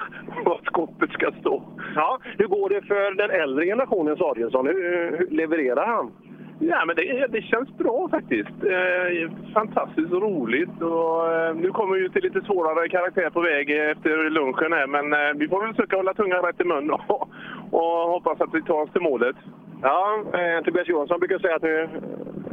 var 0.46 0.62
skåpet 0.66 1.12
ska 1.12 1.32
stå. 1.32 1.64
Ja, 1.96 2.20
hur 2.38 2.48
går 2.48 2.70
det 2.70 2.82
för 2.82 3.16
den 3.16 3.32
äldre 3.32 3.66
generationen 3.66 4.18
Adielsson? 4.20 4.68
Hur, 4.68 5.18
hur 5.18 5.28
levererar 5.30 5.86
han? 5.86 6.12
Ja, 6.60 6.86
men 6.86 6.96
det, 6.96 7.28
det 7.30 7.42
känns 7.42 7.78
bra 7.78 8.10
faktiskt. 8.12 8.64
Eh, 8.64 9.32
fantastiskt 9.54 10.12
roligt. 10.12 10.82
Och, 10.82 11.34
eh, 11.34 11.56
nu 11.56 11.70
kommer 11.72 11.98
vi 11.98 12.10
till 12.10 12.24
lite 12.24 12.42
svårare 12.42 12.90
karaktär 12.90 13.30
på 13.30 13.42
väg 13.42 13.70
efter 13.72 14.30
lunchen 14.30 14.74
här, 14.74 14.88
men 14.88 15.14
eh, 15.14 15.34
vi 15.36 15.48
får 15.48 15.62
väl 15.62 15.74
försöka 15.74 15.98
hålla 15.98 16.14
tungan 16.14 16.42
rätt 16.42 16.62
i 16.62 16.64
mun 16.64 16.92
och, 16.92 17.02
och 17.72 18.10
hoppas 18.14 18.42
att 18.42 18.54
vi 18.54 18.62
tar 18.62 18.82
oss 18.82 18.92
till 18.92 19.02
målet. 19.02 19.36
Ja, 19.82 20.24
eh, 20.34 20.64
Tobias 20.64 20.88
Johansson 20.88 21.20
brukar 21.20 21.40
säga 21.40 21.56
att 21.56 21.62
nu, 21.62 21.90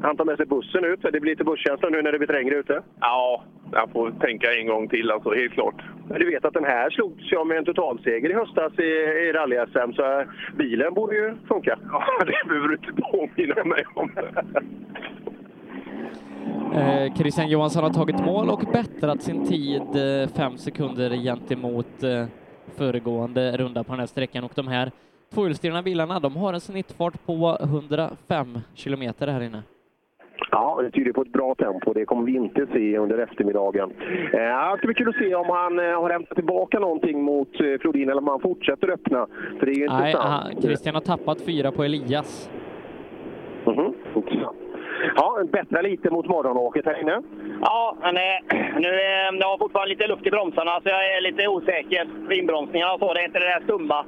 han 0.07 0.17
tar 0.17 0.25
med 0.25 0.37
sig 0.37 0.47
bussen 0.47 0.85
ut. 0.85 1.03
Det 1.03 1.21
blir 1.21 1.33
lite 1.33 1.45
busskänsla 1.45 1.89
nu 1.89 2.03
när 2.03 2.13
det 2.13 2.19
blir 2.19 2.29
trängre 2.29 2.55
ute. 2.55 2.83
Ja, 3.01 3.45
jag 3.73 3.91
får 3.91 4.11
tänka 4.11 4.55
en 4.55 4.67
gång 4.67 4.89
till 4.89 5.11
alltså, 5.11 5.31
helt 5.35 5.53
klart. 5.53 5.83
Men 6.09 6.19
Du 6.21 6.31
vet 6.31 6.45
att 6.45 6.55
den 6.55 6.65
här 6.65 6.91
slogs 6.91 7.33
jag 7.33 7.47
med 7.47 7.57
en 7.57 7.65
totalseger 7.65 8.31
i 8.31 8.35
höstas 8.35 8.73
i, 8.79 8.91
i 9.27 9.33
rally-SM, 9.33 9.93
så 9.93 10.25
bilen 10.59 10.95
borde 10.95 11.17
ju 11.17 11.35
funka. 11.49 11.79
Ja, 11.93 12.05
det 12.27 12.49
behöver 12.49 12.69
du 12.69 12.75
inte 12.75 13.03
påminna 13.03 13.65
mig 13.65 13.85
om. 13.95 14.11
Eh, 16.75 17.15
Christian 17.15 17.49
Johansson 17.49 17.83
har 17.83 17.91
tagit 17.91 18.21
mål 18.21 18.51
och 18.51 18.63
bättrat 18.73 19.23
sin 19.23 19.47
tid 19.47 19.83
eh, 19.83 20.29
fem 20.29 20.59
sekunder 20.59 21.11
gentemot 21.11 22.03
eh, 22.03 22.27
föregående 22.77 23.57
runda 23.57 23.85
på 23.85 23.93
den 23.93 24.01
här 24.01 24.07
sträckan 24.07 24.45
och 24.45 24.53
de 24.55 24.69
här 24.69 24.91
tvåhjulsdrivna 25.35 25.83
bilarna, 25.83 26.21
de 26.21 26.37
har 26.37 26.53
en 26.53 26.61
snittfart 26.61 27.27
på 27.27 27.59
105 27.63 28.59
kilometer 28.75 29.27
här 29.27 29.41
inne. 29.41 29.63
Ja, 30.51 30.79
det 30.83 30.91
tyder 30.91 31.13
på 31.13 31.23
ett 31.23 31.33
bra 31.33 31.55
tempo. 31.55 31.93
Det 31.93 32.05
kommer 32.05 32.27
vi 32.27 32.37
inte 32.37 32.67
se 32.73 32.99
under 32.99 33.19
eftermiddagen. 33.19 33.91
Eh, 34.33 34.71
det 34.73 34.77
ska 34.79 34.87
bli 34.87 34.95
kul 34.95 35.09
att 35.09 35.17
se 35.17 35.35
om 35.35 35.47
han 35.49 35.79
eh, 35.79 36.01
har 36.01 36.11
hämtat 36.11 36.35
tillbaka 36.35 36.79
någonting 36.79 37.23
mot 37.23 37.61
eh, 37.61 37.81
Flodin 37.81 38.09
eller 38.11 38.21
om 38.21 38.29
han 38.29 38.41
fortsätter 38.41 38.91
öppna. 38.91 39.27
För 39.59 39.67
det 39.67 39.73
är 39.73 39.77
ju 39.77 39.89
Nej, 39.89 39.97
intressant. 40.09 40.25
han, 40.53 40.63
Christian 40.63 40.95
har 40.95 41.03
tappat 41.03 41.41
fyra 41.41 41.73
på 41.73 41.85
Elias. 41.85 42.51
Mhm, 43.67 43.95
intressant. 44.15 44.57
Ja, 45.17 45.43
bättra 45.53 45.83
lite 45.83 46.11
mot 46.11 46.27
morgonåket 46.29 46.85
här 46.87 47.01
inne. 47.01 47.23
Ja, 47.61 47.97
men 48.03 48.17
eh, 48.17 48.23
nu 48.81 48.89
eh, 48.89 49.39
jag 49.41 49.49
har 49.49 49.59
fortfarande 49.59 49.89
lite 49.89 50.07
luft 50.07 50.27
i 50.27 50.31
bromsarna 50.31 50.81
så 50.83 50.89
jag 50.89 51.17
är 51.17 51.21
lite 51.21 51.49
osäker. 51.49 52.09
Inbromsningarna 52.33 52.93
och 52.93 52.99
så, 53.01 53.15
det 53.15 53.21
är 53.21 53.25
inte 53.25 53.39
det 53.39 53.45
där 53.45 53.61
stumma. 53.65 54.05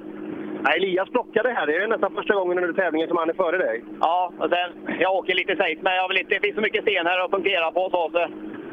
Ja, 0.64 0.70
Elias 0.76 1.08
plockade 1.08 1.48
här. 1.48 1.66
Det 1.66 1.76
är 1.76 1.86
nästan 1.86 2.14
första 2.14 2.34
gången 2.34 2.58
under 2.58 2.72
tävlingen 2.82 3.08
som 3.08 3.16
han 3.16 3.30
är 3.30 3.34
före 3.34 3.58
dig. 3.58 3.84
Ja, 4.00 4.32
och 4.38 4.50
sen, 4.50 4.98
jag 5.00 5.14
åker 5.14 5.34
lite 5.34 5.56
safe, 5.56 5.80
men 5.80 5.94
jag 5.94 6.08
vill 6.08 6.18
inte, 6.18 6.34
det 6.34 6.40
finns 6.40 6.54
så 6.54 6.60
mycket 6.60 6.82
sten 6.82 7.06
här 7.06 7.24
att 7.24 7.30
punktera 7.30 7.70
på 7.70 7.90
så. 7.90 8.10
så 8.12 8.26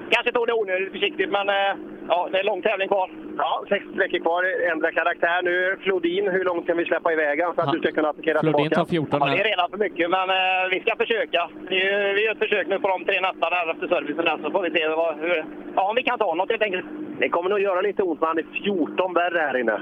kanske 0.09 0.31
tog 0.31 0.47
det 0.47 0.53
onödigt 0.53 0.91
försiktigt, 0.91 1.31
men 1.31 1.49
eh, 1.49 1.71
ja, 2.07 2.29
det 2.31 2.39
är 2.39 2.43
lång 2.43 2.61
tävling 2.61 2.87
kvar. 2.87 3.09
Ja, 3.37 3.63
sex 3.69 3.85
sträckor 3.93 4.19
kvar. 4.19 4.43
Ändra 4.71 4.91
karaktär 4.91 5.41
nu. 5.43 5.77
Flodin, 5.83 6.27
hur 6.31 6.43
långt 6.43 6.67
kan 6.67 6.77
vi 6.77 6.85
släppa 6.85 7.13
iväg 7.13 7.39
för 7.55 7.61
att 7.61 7.71
du 7.71 7.79
ska 7.79 7.91
kunna 7.91 8.09
attackera 8.09 8.39
Flodin 8.39 8.69
tillbaka? 8.69 8.75
tar 8.75 8.85
14 8.85 9.19
Ja, 9.19 9.25
det 9.25 9.41
är 9.41 9.49
redan 9.49 9.69
för 9.69 9.77
mycket, 9.77 10.09
men 10.09 10.29
eh, 10.29 10.63
vi 10.71 10.79
ska 10.79 10.95
försöka. 10.95 11.49
Vi, 11.69 11.79
vi 12.15 12.25
gör 12.25 12.31
ett 12.31 12.39
försök 12.39 12.67
nu 12.67 12.79
på 12.79 12.87
de 12.87 13.05
tre 13.05 13.19
där 13.19 13.71
efter 13.71 13.87
servicen, 13.87 14.25
där, 14.25 14.37
så 14.43 14.51
får 14.51 14.61
vi 14.61 14.71
se 14.71 14.87
vad, 14.87 15.15
hur, 15.19 15.45
ja, 15.75 15.89
om 15.89 15.95
vi 15.95 16.03
kan 16.03 16.17
ta 16.19 16.33
något 16.33 16.49
helt 16.49 16.61
enkelt. 16.61 16.85
Det 17.19 17.29
kommer 17.29 17.49
nog 17.49 17.59
göra 17.59 17.81
lite 17.81 18.03
ont, 18.03 18.21
men 18.21 18.27
han 18.27 18.37
är 18.37 18.45
14 18.63 19.13
värre 19.13 19.39
här 19.39 19.57
inne. 19.57 19.79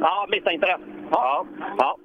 Ja, 0.00 0.26
misstänkte 0.30 0.66
det. 0.66 0.78
Ja. 1.10 1.46
ja. 1.78 1.96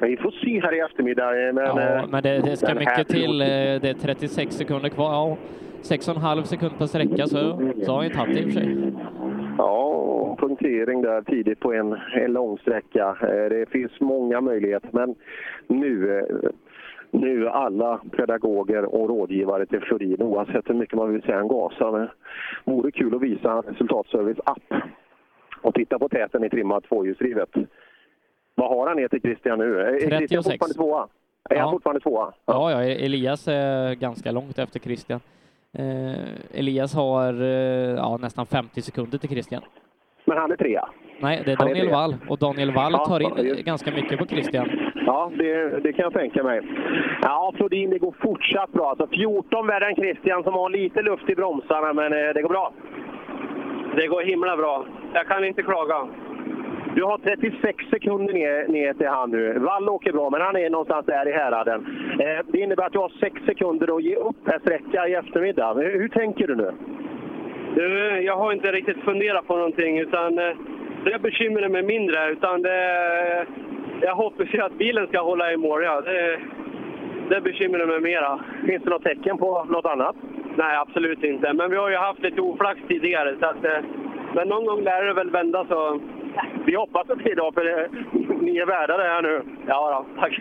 Men 0.00 0.10
vi 0.10 0.16
får 0.16 0.30
se 0.30 0.60
här 0.60 0.74
i 0.74 0.80
eftermiddag. 0.80 1.46
eh, 1.48 1.52
Men, 1.54 1.64
Ja, 1.64 1.80
eh, 1.80 2.04
men 2.10 2.22
det, 2.22 2.38
det 2.38 2.56
ska 2.56 2.74
mycket 2.74 3.08
till. 3.08 3.40
eh, 3.40 3.46
Det 3.46 3.88
är 3.90 3.94
36 3.94 4.54
sekunder 4.56 4.88
kvar. 4.88 5.12
Ja, 5.12 5.36
6,5 5.82 6.42
sekund 6.42 6.78
per 6.78 6.86
sträcka, 6.86 7.26
så, 7.26 7.36
så 7.84 7.92
har 7.92 7.96
han 7.96 8.04
ju 8.08 8.10
tagit 8.14 8.34
det 8.34 8.40
i 8.40 8.44
och 8.44 8.52
för 8.52 8.60
sig. 8.60 8.92
Ja, 9.58 10.36
punktering 10.40 11.02
där 11.02 11.22
tidigt 11.22 11.60
på 11.60 11.72
en, 11.72 11.96
en 12.14 12.32
lång 12.32 12.58
sträcka. 12.58 13.16
Det 13.50 13.68
finns 13.70 14.00
många 14.00 14.40
möjligheter, 14.40 14.88
men 14.92 15.14
nu, 15.66 16.22
nu 17.10 17.48
alla 17.48 18.00
pedagoger 18.16 18.84
och 18.84 19.08
rådgivare 19.08 19.66
till 19.66 19.80
Florin, 19.80 20.22
oavsett 20.22 20.70
hur 20.70 20.74
mycket 20.74 20.96
man 20.98 21.12
vill 21.12 21.22
säga 21.22 21.36
han 21.36 21.48
gasar. 21.48 21.98
Det 21.98 22.10
vore 22.64 22.90
kul 22.90 23.14
att 23.14 23.22
visa 23.22 23.56
resultatservice 23.66 24.40
app 24.44 24.80
och 25.62 25.74
titta 25.74 25.98
på 25.98 26.08
täten 26.08 26.44
i 26.44 26.50
trimmat 26.50 26.84
tvåhjulsdrivet. 26.84 27.50
Vad 28.54 28.68
har 28.68 28.86
han 28.88 28.96
ner 28.96 29.08
till 29.08 29.20
Christian 29.20 29.58
nu? 29.58 29.80
Är 29.80 29.90
Christian 29.98 30.42
36. 30.42 30.44
fortfarande 30.44 30.74
tvåa? 30.74 31.08
Är 31.50 31.56
han 31.56 31.66
Ja. 31.66 31.70
fortfarande 31.72 32.00
tvåa? 32.00 32.32
Ja, 32.46 32.70
ja, 32.70 32.82
Elias 32.82 33.48
är 33.48 33.94
ganska 33.94 34.30
långt 34.32 34.58
efter 34.58 34.80
Christian. 34.80 35.20
Eh, 35.78 36.58
Elias 36.60 36.94
har 36.94 37.42
eh, 37.42 37.48
ja, 37.96 38.16
nästan 38.20 38.46
50 38.46 38.82
sekunder 38.82 39.18
till 39.18 39.28
Christian. 39.28 39.62
Men 40.24 40.38
han 40.38 40.52
är 40.52 40.56
trea? 40.56 40.88
Nej, 41.20 41.42
det 41.44 41.52
är 41.52 41.56
Han 41.56 41.66
är 41.68 41.70
Daniel 41.70 41.86
trea. 41.86 41.96
Wall 41.96 42.14
och 42.28 42.38
Daniel 42.38 42.72
Wall 42.72 42.92
Ja, 42.92 43.04
tar 43.06 43.20
in 43.20 43.46
just- 43.46 43.64
ganska 43.64 43.90
mycket 43.90 44.18
på 44.18 44.26
Christian. 44.26 44.70
Ja, 45.06 45.30
det, 45.38 45.80
det 45.80 45.92
kan 45.92 46.02
jag 46.02 46.12
tänka 46.12 46.42
mig. 46.42 46.60
Ja, 47.22 47.52
Flodin, 47.56 47.90
det 47.90 47.98
går 47.98 48.14
fortsatt 48.20 48.72
bra. 48.72 48.90
Alltså 48.90 49.06
14 49.06 49.66
värre 49.66 49.86
än 49.86 49.94
Christian 49.94 50.42
som 50.44 50.54
har 50.54 50.70
lite 50.70 51.02
luft 51.02 51.28
i 51.30 51.34
bromsarna, 51.34 51.92
men 51.92 52.12
eh, 52.12 52.34
det 52.34 52.42
går 52.42 52.48
bra. 52.48 52.72
Det 53.96 54.06
går 54.06 54.22
himla 54.22 54.56
bra. 54.56 54.86
Jag 55.14 55.26
kan 55.26 55.44
inte 55.44 55.62
klaga. 55.62 56.08
Du 56.94 57.04
har 57.04 57.18
36 57.18 57.84
sekunder 57.90 58.34
ner, 58.34 58.68
ner 58.68 58.92
till 58.94 59.06
han 59.06 59.30
nu. 59.30 59.58
Wall 59.58 59.88
åker 59.88 60.12
bra, 60.12 60.30
men 60.30 60.40
han 60.40 60.56
är 60.56 60.70
någonstans 60.70 61.06
där 61.06 61.28
i 61.28 61.32
häraden. 61.32 61.86
Eh, 62.20 62.46
det 62.46 62.58
innebär 62.58 62.86
att 62.86 62.92
du 62.92 62.98
har 62.98 63.12
6 63.20 63.42
sekunder 63.46 63.96
att 63.96 64.02
ge 64.02 64.16
upp 64.16 64.36
per 64.44 64.58
sträcka 64.58 65.08
i 65.08 65.14
eftermiddag. 65.14 65.74
Hur, 65.74 65.98
hur 65.98 66.08
tänker 66.08 66.46
du 66.46 66.54
nu? 66.56 66.70
Du, 67.74 68.20
jag 68.20 68.36
har 68.36 68.52
inte 68.52 68.72
riktigt 68.72 69.00
funderat 69.04 69.46
på 69.46 69.56
någonting, 69.56 69.98
utan 69.98 70.38
eh, 70.38 70.56
det 71.04 71.18
bekymrar 71.22 71.68
mig 71.68 71.82
mindre. 71.82 72.30
Utan 72.30 72.62
det, 72.62 73.46
jag 74.00 74.14
hoppas 74.14 74.54
ju 74.54 74.60
att 74.60 74.78
bilen 74.78 75.06
ska 75.06 75.20
hålla 75.20 75.52
i 75.52 75.56
mål. 75.56 75.84
Ja. 75.84 76.00
Det, 76.00 76.38
det 77.28 77.40
bekymrar 77.40 77.86
mig 77.86 78.00
mera. 78.00 78.40
Finns 78.66 78.82
det 78.82 78.90
något 78.90 79.04
tecken 79.04 79.38
på 79.38 79.64
något 79.64 79.86
annat? 79.86 80.16
Nej, 80.56 80.76
absolut 80.76 81.24
inte. 81.24 81.52
Men 81.52 81.70
vi 81.70 81.76
har 81.76 81.90
ju 81.90 81.96
haft 81.96 82.22
lite 82.22 82.40
oflax 82.40 82.80
tidigare. 82.88 83.36
Så 83.40 83.46
att, 83.46 83.64
eh, 83.64 83.78
men 84.34 84.48
någon 84.48 84.66
gång 84.66 84.82
lär 84.82 85.04
det 85.04 85.14
väl 85.14 85.30
vända 85.30 85.66
så... 85.68 86.00
Vi 86.66 86.76
hoppas 86.76 87.10
att 87.10 87.18
det 87.24 87.30
idag, 87.30 87.54
för 87.54 87.66
eh, 87.66 87.90
ni 88.40 88.56
är 88.56 88.66
värda 88.66 88.96
det 88.96 89.02
här 89.02 89.22
nu. 89.22 89.42
Ja, 89.66 90.06
då, 90.14 90.20
tack. 90.20 90.40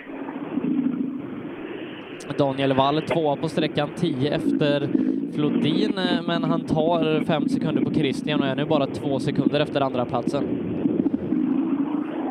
Daniel 2.38 2.74
Wall 2.74 3.02
tvåa 3.02 3.36
på 3.36 3.48
sträckan, 3.48 3.90
10 3.96 4.36
efter 4.36 4.88
Flodin, 5.36 5.98
eh, 5.98 6.28
men 6.28 6.44
han 6.44 6.62
tar 6.62 7.24
fem 7.26 7.50
sekunder 7.50 7.82
på 7.82 7.94
Christian 7.94 8.42
och 8.42 8.48
är 8.48 8.56
nu 8.56 8.66
bara 8.66 8.86
två 8.86 9.20
sekunder 9.20 9.60
efter 9.60 9.82
andra 9.82 10.06
platsen. 10.06 10.44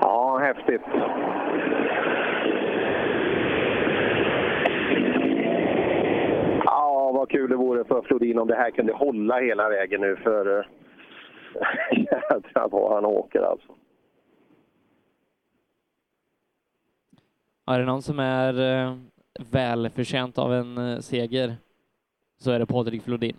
Ja, 0.01 0.39
häftigt. 0.39 0.83
Ja, 6.65 7.11
vad 7.15 7.29
kul 7.29 7.51
det 7.51 7.57
vore 7.57 7.85
för 7.85 8.03
Flodin 8.03 8.39
om 8.39 8.49
det 8.49 8.55
här 8.55 8.71
kunde 8.71 8.93
hålla 8.93 9.41
hela 9.41 9.69
vägen 9.69 10.01
nu, 10.01 10.17
för 10.17 10.59
eh, 10.59 10.65
jädrar 11.93 12.69
vad 12.69 12.95
han 12.95 13.05
åker 13.05 13.41
alltså. 13.41 13.73
Är 17.67 17.79
det 17.79 17.85
någon 17.85 18.03
som 18.03 18.19
är 18.19 18.61
eh, 18.61 18.97
välförtjänt 19.51 20.39
av 20.39 20.55
en 20.55 20.79
eh, 20.79 20.99
seger 20.99 21.57
så 22.39 22.51
är 22.51 22.59
det 22.59 22.67
Patrik 22.67 23.03
Flodin. 23.03 23.37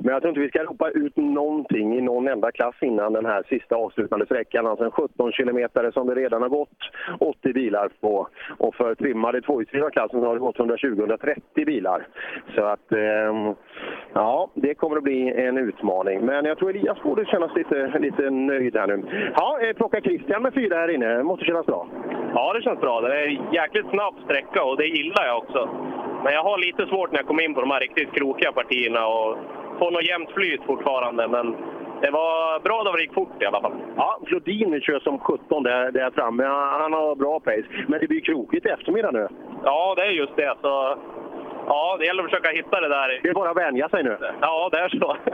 Men 0.00 0.12
jag 0.12 0.22
tror 0.22 0.28
inte 0.28 0.40
vi 0.40 0.48
ska 0.48 0.62
ropa 0.62 0.90
ut 0.90 1.16
någonting 1.16 1.98
i 1.98 2.00
någon 2.00 2.28
enda 2.28 2.52
klass 2.52 2.74
innan 2.80 3.12
den 3.12 3.26
här 3.26 3.42
sista 3.48 3.76
avslutande 3.76 4.26
sträckan. 4.26 4.66
Alltså 4.66 4.84
en 4.84 4.90
17 4.90 5.32
kilometer 5.32 5.90
som 5.90 6.06
det 6.06 6.14
redan 6.14 6.42
har 6.42 6.48
gått 6.48 6.78
80 7.18 7.52
bilar 7.52 7.88
på. 8.00 8.28
Och 8.58 8.74
för 8.74 8.94
trimmade 8.94 9.40
tvåhjulsdrivna 9.40 9.90
klassen 9.90 10.20
så 10.20 10.26
har 10.26 10.34
det 10.34 10.40
gått 10.40 10.58
120-130 10.58 11.66
bilar. 11.66 12.06
Så 12.54 12.64
att, 12.64 12.92
eh, 12.92 13.54
ja, 14.12 14.50
det 14.54 14.74
kommer 14.74 14.96
att 14.96 15.02
bli 15.02 15.32
en 15.46 15.58
utmaning. 15.58 16.26
Men 16.26 16.44
jag 16.44 16.58
tror 16.58 16.70
Elias 16.70 17.02
borde 17.02 17.24
kännas 17.24 17.56
lite, 17.56 17.98
lite 17.98 18.30
nöjd 18.30 18.76
här 18.76 18.86
nu. 18.86 19.30
Ja, 19.36 19.58
eh, 19.62 19.76
plocka 19.76 20.00
Christian 20.00 20.42
med 20.42 20.54
fyra 20.54 20.76
här 20.76 20.88
inne. 20.88 21.06
Det 21.16 21.22
måste 21.22 21.44
kännas 21.44 21.66
bra. 21.66 21.86
Ja, 22.34 22.52
det 22.52 22.62
känns 22.62 22.80
bra. 22.80 23.00
Det 23.00 23.20
är 23.20 23.26
en 23.26 23.52
jäkligt 23.52 23.90
snabb 23.90 24.14
sträcka 24.24 24.64
och 24.64 24.76
det 24.76 24.86
gillar 24.86 25.26
jag 25.26 25.38
också. 25.38 25.68
Men 26.24 26.32
jag 26.32 26.42
har 26.42 26.58
lite 26.58 26.86
svårt 26.86 27.12
när 27.12 27.18
jag 27.18 27.26
kommer 27.26 27.44
in 27.44 27.54
på 27.54 27.60
de 27.60 27.70
här 27.70 27.80
riktigt 27.80 28.12
krokiga 28.12 28.52
partierna 28.52 29.06
och 29.06 29.38
får 29.78 29.90
något 29.90 30.08
jämnt 30.08 30.30
flyt 30.30 30.62
fortfarande. 30.66 31.28
Men 31.28 31.56
det 32.02 32.10
var 32.10 32.60
bra 32.60 32.82
då 32.84 32.92
det 32.92 33.02
gick 33.02 33.14
fort 33.14 33.42
i 33.42 33.44
alla 33.44 33.60
fall. 33.60 33.72
Ja, 33.96 34.18
Flodin 34.26 34.80
kör 34.80 35.00
som 35.00 35.18
17 35.18 35.62
där, 35.62 35.92
där 35.92 36.10
framme. 36.10 36.44
Han, 36.44 36.80
han 36.80 36.92
har 36.92 37.16
bra 37.16 37.40
pace. 37.40 37.64
Men 37.86 38.00
det 38.00 38.08
blir 38.08 38.20
krokigt 38.20 38.66
i 38.66 38.68
eftermiddag 38.68 39.10
nu. 39.10 39.28
Ja, 39.64 39.94
det 39.96 40.02
är 40.02 40.10
just 40.10 40.36
det. 40.36 40.54
Så, 40.62 40.98
ja, 41.66 41.96
det 41.98 42.06
gäller 42.06 42.22
att 42.22 42.30
försöka 42.30 42.50
hitta 42.50 42.80
det 42.80 42.88
där. 42.88 43.20
Det 43.22 43.28
är 43.28 43.34
bara 43.34 43.50
att 43.50 43.56
vänja 43.56 43.88
sig 43.88 44.02
nu. 44.04 44.16
Ja, 44.40 44.68
det 44.72 44.78
är 44.78 44.88
så. 44.88 45.16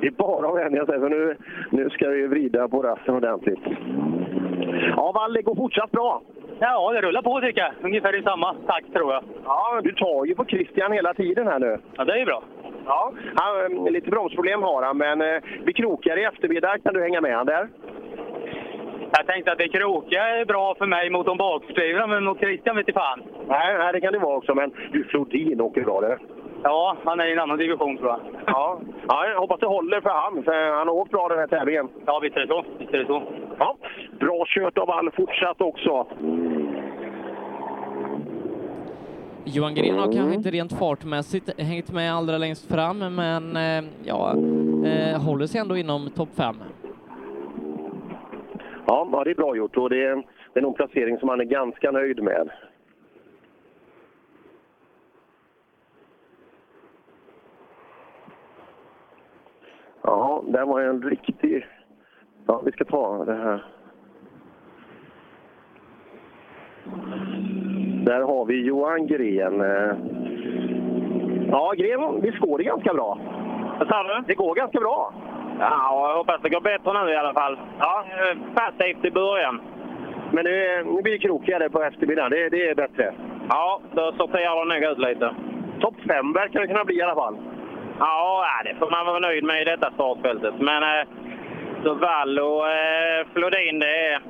Det 0.00 0.06
är 0.06 0.10
bara 0.10 0.48
att 0.48 0.56
vänja 0.56 0.86
sig, 0.86 1.00
för 1.00 1.08
nu, 1.08 1.36
nu 1.70 1.90
ska 1.90 2.08
vi 2.08 2.26
vrida 2.26 2.68
på 2.68 2.82
ratten 2.82 3.14
ordentligt. 3.14 3.60
Ja, 4.96 5.12
Valle 5.12 5.42
går 5.42 5.54
fortsatt 5.54 5.90
bra. 5.90 6.22
Ja, 6.58 6.92
det 6.92 7.00
rullar 7.00 7.22
på 7.22 7.40
tycker 7.40 7.60
jag. 7.60 7.72
Ungefär 7.82 8.18
i 8.18 8.22
samma 8.22 8.54
takt 8.66 8.92
tror 8.92 9.12
jag. 9.12 9.22
Ja, 9.44 9.80
du 9.84 9.92
tar 9.92 10.24
ju 10.24 10.34
på 10.34 10.44
Christian 10.44 10.92
hela 10.92 11.14
tiden 11.14 11.46
här 11.46 11.58
nu. 11.58 11.78
Ja, 11.96 12.04
det 12.04 12.12
är 12.12 12.16
ju 12.18 12.24
bra. 12.24 12.42
Ja, 12.86 13.12
han, 13.34 13.86
eh, 13.86 13.92
lite 13.92 14.10
bromsproblem 14.10 14.62
har 14.62 14.82
han, 14.82 14.96
men 14.96 15.20
eh, 15.20 15.42
vi 15.64 15.72
krokar 15.72 16.18
i 16.18 16.24
eftermiddag. 16.24 16.78
Kan 16.78 16.94
du 16.94 17.02
hänga 17.02 17.20
med 17.20 17.36
han 17.36 17.46
där? 17.46 17.68
Jag 19.12 19.26
tänkte 19.26 19.52
att 19.52 19.58
det 19.58 19.68
krokiga 19.68 20.28
är 20.28 20.44
bra 20.44 20.74
för 20.74 20.86
mig 20.86 21.10
mot 21.10 21.26
de 21.26 21.36
bakskrivna, 21.36 22.06
men 22.06 22.24
mot 22.24 22.38
Christian 22.38 22.76
vet 22.76 22.88
jag 22.88 22.94
fan. 22.94 23.22
Nej, 23.48 23.78
nej, 23.78 23.92
det 23.92 24.00
kan 24.00 24.12
det 24.12 24.18
vara 24.18 24.36
också, 24.36 24.54
men 24.54 24.72
du, 24.92 25.04
Flodin 25.04 25.60
åker 25.60 25.84
bra 25.84 26.00
det. 26.00 26.18
Ja, 26.62 26.96
han 27.04 27.20
är 27.20 27.26
i 27.26 27.32
en 27.32 27.38
annan 27.38 27.58
division 27.58 27.98
tror 27.98 28.10
jag. 28.10 28.20
Ja, 28.46 28.80
ja 29.08 29.26
jag 29.26 29.40
hoppas 29.40 29.60
det 29.60 29.66
håller 29.66 30.00
för 30.00 30.10
han, 30.10 30.42
för 30.44 30.70
han 30.78 30.88
har 30.88 30.94
åkt 30.94 31.10
bra 31.10 31.28
den 31.28 31.38
här 31.38 31.46
tävlingen. 31.46 31.88
Ja, 32.06 32.18
visst 32.22 32.36
är 32.36 32.40
det 32.40 32.46
så. 32.46 32.64
Visst 32.78 32.94
är 32.94 32.98
det 32.98 33.06
så. 33.06 33.22
Ja, 33.58 33.76
bra 34.20 34.44
kört 34.46 34.78
av 34.78 34.90
all 34.90 35.10
fortsatt 35.10 35.60
också. 35.60 36.06
Johan 39.46 39.74
Gren 39.74 39.94
har 39.98 40.04
Mm. 40.04 40.16
kanske 40.16 40.34
inte 40.34 40.50
rent 40.50 40.72
fartmässigt 40.72 41.60
hängt 41.60 41.92
med 41.92 42.14
allra 42.14 42.38
längst 42.38 42.68
fram, 42.72 42.98
men 42.98 43.56
eh, 43.56 43.84
ja, 44.04 44.30
eh, 44.86 45.22
håller 45.22 45.46
sig 45.46 45.60
ändå 45.60 45.76
inom 45.76 46.10
topp 46.10 46.28
fem. 46.36 46.56
Ja, 48.86 49.22
det 49.24 49.30
är 49.30 49.34
bra 49.34 49.56
gjort 49.56 49.76
och 49.76 49.90
det 49.90 50.04
är, 50.04 50.14
det 50.52 50.60
är 50.60 50.62
nog 50.62 50.70
en 50.72 50.76
placering 50.76 51.18
som 51.18 51.28
han 51.28 51.40
är 51.40 51.44
ganska 51.44 51.90
nöjd 51.90 52.22
med. 52.22 52.50
Ja, 60.02 60.44
det 60.48 60.64
var 60.64 60.80
en 60.80 61.02
riktig... 61.02 61.66
Ja, 62.46 62.62
vi 62.64 62.72
ska 62.72 62.84
ta 62.84 63.24
det 63.24 63.34
här. 63.34 63.64
Där 68.06 68.20
har 68.20 68.44
vi 68.44 68.66
Johan 68.66 69.06
Gren. 69.06 69.60
Eh, 69.60 69.96
Ja, 71.50 71.72
Gren, 71.76 72.20
visst 72.20 72.38
går 72.38 72.58
det 72.58 72.64
ganska 72.64 72.94
bra? 72.94 73.18
Vad 73.78 73.88
sa 73.88 74.02
du? 74.02 74.24
Det 74.26 74.34
går 74.34 74.54
ganska 74.54 74.80
bra. 74.80 75.12
Ja, 75.60 76.08
jag 76.08 76.16
hoppas 76.18 76.40
det 76.42 76.48
går 76.48 76.60
bättre 76.60 77.04
nu 77.04 77.12
i 77.12 77.16
alla 77.16 77.34
fall. 77.34 77.58
Ja, 77.78 78.04
passivt 78.54 79.04
i 79.04 79.10
början. 79.10 79.60
Men 80.32 80.44
nu, 80.44 80.84
nu 80.84 81.02
blir 81.02 81.12
det 81.12 81.18
krokigare 81.18 81.70
på 81.70 81.82
eftermiddagen. 81.82 82.30
Det, 82.30 82.48
det 82.48 82.68
är 82.68 82.74
bättre. 82.74 83.14
Ja, 83.48 83.80
då 83.92 84.12
sorterar 84.12 84.64
det 84.66 84.74
nog 84.80 84.92
ut 84.92 84.98
lite. 84.98 85.34
Topp 85.80 85.94
fem 86.08 86.32
verkar 86.32 86.60
det 86.60 86.66
kunna 86.66 86.84
bli 86.84 86.96
i 86.96 87.02
alla 87.02 87.14
fall. 87.14 87.36
Ja, 87.98 88.44
det 88.64 88.74
får 88.78 88.90
man 88.90 89.06
vara 89.06 89.18
nöjd 89.18 89.44
med 89.44 89.62
i 89.62 89.64
detta 89.64 89.90
startfältet. 89.90 90.54
Men 90.58 90.82
eh, 90.82 91.06
så 91.82 91.94
Wall 91.94 92.38
och 92.38 92.68
eh, 92.70 93.26
Flodin, 93.34 93.78
det 93.78 94.06
är 94.06 94.20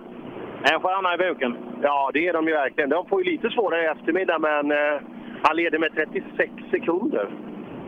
en 0.72 0.80
stjärna 0.80 1.14
i 1.14 1.18
boken. 1.18 1.56
Ja, 1.82 2.10
det 2.14 2.28
är 2.28 2.32
de 2.32 2.46
ju 2.46 2.52
verkligen. 2.52 2.90
De 2.90 3.06
får 3.06 3.24
ju 3.24 3.32
lite 3.32 3.50
svårare 3.50 3.82
i 3.82 3.86
eftermiddag, 3.86 4.38
men 4.38 4.70
eh, 4.70 5.00
han 5.42 5.56
leder 5.56 5.78
med 5.78 5.94
36 5.94 6.52
sekunder. 6.70 7.28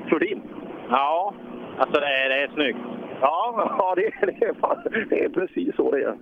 Flodin. 0.08 0.42
Ja, 0.90 1.34
alltså 1.78 2.00
det 2.00 2.06
är, 2.06 2.28
det 2.28 2.42
är 2.42 2.48
snyggt. 2.48 2.78
Ja, 3.20 3.74
ja 3.78 3.94
det, 3.96 4.06
är, 4.06 4.26
det, 4.26 4.46
är, 4.46 5.08
det 5.08 5.24
är 5.24 5.28
precis 5.28 5.76
så 5.76 5.90
det 5.90 6.02
är. 6.02 6.16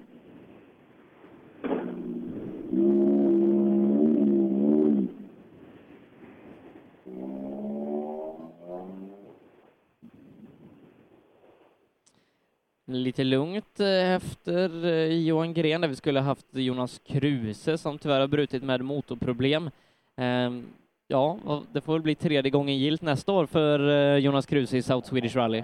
Lite 12.88 13.24
lugnt 13.24 13.80
eh, 13.80 14.14
efter 14.14 14.84
eh, 14.84 15.26
Johan 15.26 15.54
Gren 15.54 15.80
där 15.80 15.88
vi 15.88 15.96
skulle 15.96 16.20
haft 16.20 16.46
Jonas 16.50 16.98
Kruse 16.98 17.78
som 17.78 17.98
tyvärr 17.98 18.20
har 18.20 18.28
brutit 18.28 18.62
med 18.62 18.80
motorproblem. 18.80 19.70
Ehm, 20.16 20.62
ja, 21.08 21.38
det 21.72 21.80
får 21.80 21.92
väl 21.92 22.02
bli 22.02 22.14
tredje 22.14 22.50
gången 22.50 22.78
gilt 22.78 23.02
nästa 23.02 23.32
år 23.32 23.46
för 23.46 23.88
eh, 23.88 24.18
Jonas 24.18 24.46
Kruse 24.46 24.76
i 24.76 24.82
South 24.82 25.08
Swedish 25.08 25.36
Rally. 25.36 25.62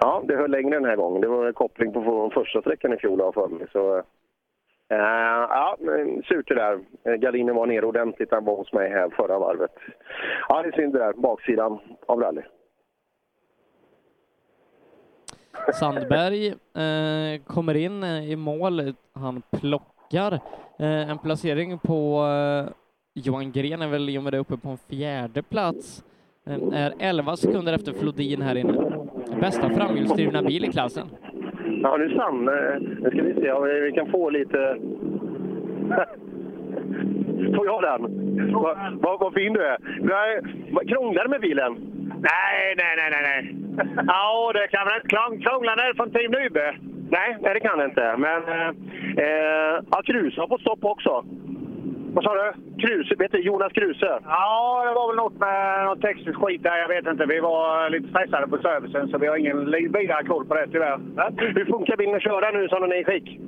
Ja, 0.00 0.22
det 0.28 0.36
höll 0.36 0.50
längre 0.50 0.74
den 0.74 0.84
här 0.84 0.96
gången. 0.96 1.20
Det 1.20 1.28
var 1.28 1.46
en 1.46 1.52
koppling 1.52 1.92
på 1.92 2.30
första 2.34 2.60
sträckan 2.60 2.92
i 2.92 2.96
fjol 2.96 3.20
har 3.20 3.26
jag 3.26 3.34
för 3.34 3.48
mig. 3.48 3.66
Så, 3.72 4.02
ja, 4.88 5.76
men 5.80 6.22
surt 6.22 6.48
det 6.48 6.54
där. 6.54 6.80
Gardinen 7.16 7.54
var 7.56 7.66
ner 7.66 7.84
ordentligt. 7.84 8.30
Han 8.30 8.44
var 8.44 8.56
hos 8.56 8.72
mig 8.72 8.90
här 8.90 9.08
förra 9.08 9.38
varvet. 9.38 9.70
Ja, 10.48 10.62
det 10.62 10.68
är 10.68 10.72
synd 10.72 10.92
det 10.92 10.98
där. 10.98 11.12
Baksidan 11.12 11.78
av 12.06 12.20
rally. 12.20 12.42
Sandberg 15.80 16.46
eh, 16.48 17.40
kommer 17.46 17.76
in 17.76 18.02
eh, 18.02 18.30
i 18.30 18.36
mål. 18.36 18.94
Han 19.12 19.42
plockar 19.60 20.32
eh, 20.78 21.10
en 21.10 21.18
placering 21.18 21.78
på 21.78 22.26
eh, 22.66 22.72
Johan 23.14 23.52
Gren 23.52 23.82
är 23.82 23.88
väl 23.88 24.08
i 24.08 24.18
och 24.18 24.22
med 24.22 24.32
det 24.32 24.38
uppe 24.38 24.56
på 24.56 24.68
en 24.68 24.78
fjärde 24.90 25.42
plats. 25.42 26.04
Eh, 26.46 26.80
är 26.82 26.92
11 26.98 27.36
sekunder 27.36 27.72
efter 27.72 27.92
Flodin 27.92 28.42
här 28.42 28.54
inne. 28.56 29.06
Bästa 29.40 29.70
framhjulsdrivna 29.70 30.42
bil 30.42 30.64
i 30.64 30.68
klassen. 30.72 31.06
Ja, 31.82 31.96
nu 31.96 32.14
Sam. 32.16 32.48
eh, 32.48 32.54
Nu 32.80 33.10
ska 33.10 33.22
vi 33.22 33.34
se 33.34 33.52
om 33.52 33.62
vi 33.64 33.92
kan 33.94 34.10
få 34.10 34.30
lite... 34.30 34.76
Får 37.56 37.66
jag 37.66 37.82
den? 37.82 38.02
Vad 38.52 38.76
vad- 39.02 39.20
vad 39.20 39.34
fin 39.34 39.52
du 39.52 39.64
är. 39.66 39.76
Nej, 40.00 40.40
Krånglar 40.86 41.28
med 41.28 41.40
bilen? 41.40 41.76
Nej, 42.22 42.74
nej, 42.76 42.94
nej, 42.96 43.10
nej, 43.10 43.22
nej. 43.30 43.54
Ja, 44.06 44.50
det 44.54 44.68
kan 44.68 44.86
man 44.86 44.94
inte 44.96 45.08
krång- 45.16 45.40
krångla 45.44 45.74
ner 45.74 45.94
från 45.96 46.10
Team 46.10 46.30
Nybe. 46.30 46.74
Nej, 47.10 47.36
nej, 47.40 47.54
det 47.54 47.60
kan 47.60 47.78
jag 47.78 47.88
inte. 47.88 48.14
Men 48.16 48.42
eh, 48.48 48.68
eh, 49.24 49.74
ja, 49.90 50.02
Kruse 50.06 50.40
har 50.40 50.48
fått 50.48 50.60
stopp 50.60 50.84
också. 50.84 51.24
Vad 52.14 52.24
sa 52.24 52.34
du? 52.34 52.52
Kruse, 52.82 53.14
vet 53.18 53.32
du, 53.32 53.40
Jonas 53.40 53.72
Kruse. 53.72 54.18
Ja, 54.24 54.84
det 54.88 54.94
var 54.94 55.06
väl 55.08 55.16
något 55.16 55.38
med 55.38 55.84
något 55.84 56.00
tekniskt 56.02 56.36
skit 56.42 56.62
där. 56.62 56.76
Jag 56.76 56.88
vet 56.88 57.06
inte. 57.06 57.26
Vi 57.26 57.40
var 57.40 57.90
lite 57.90 58.08
stressade 58.08 58.46
på 58.48 58.58
servicen 58.58 59.08
så 59.08 59.18
vi 59.18 59.26
har 59.26 59.36
ingen 59.36 59.70
vidare 59.70 60.24
koll 60.24 60.46
på 60.46 60.54
det 60.54 60.66
tyvärr. 60.72 60.98
Hur 61.54 61.64
funkar 61.64 61.96
bilen 61.96 62.14
att 62.14 62.22
köra 62.22 62.50
nu 62.50 62.68
som 62.68 62.80
den 62.80 62.92
är 62.92 62.96
i 63.00 63.04
skick? 63.04 63.40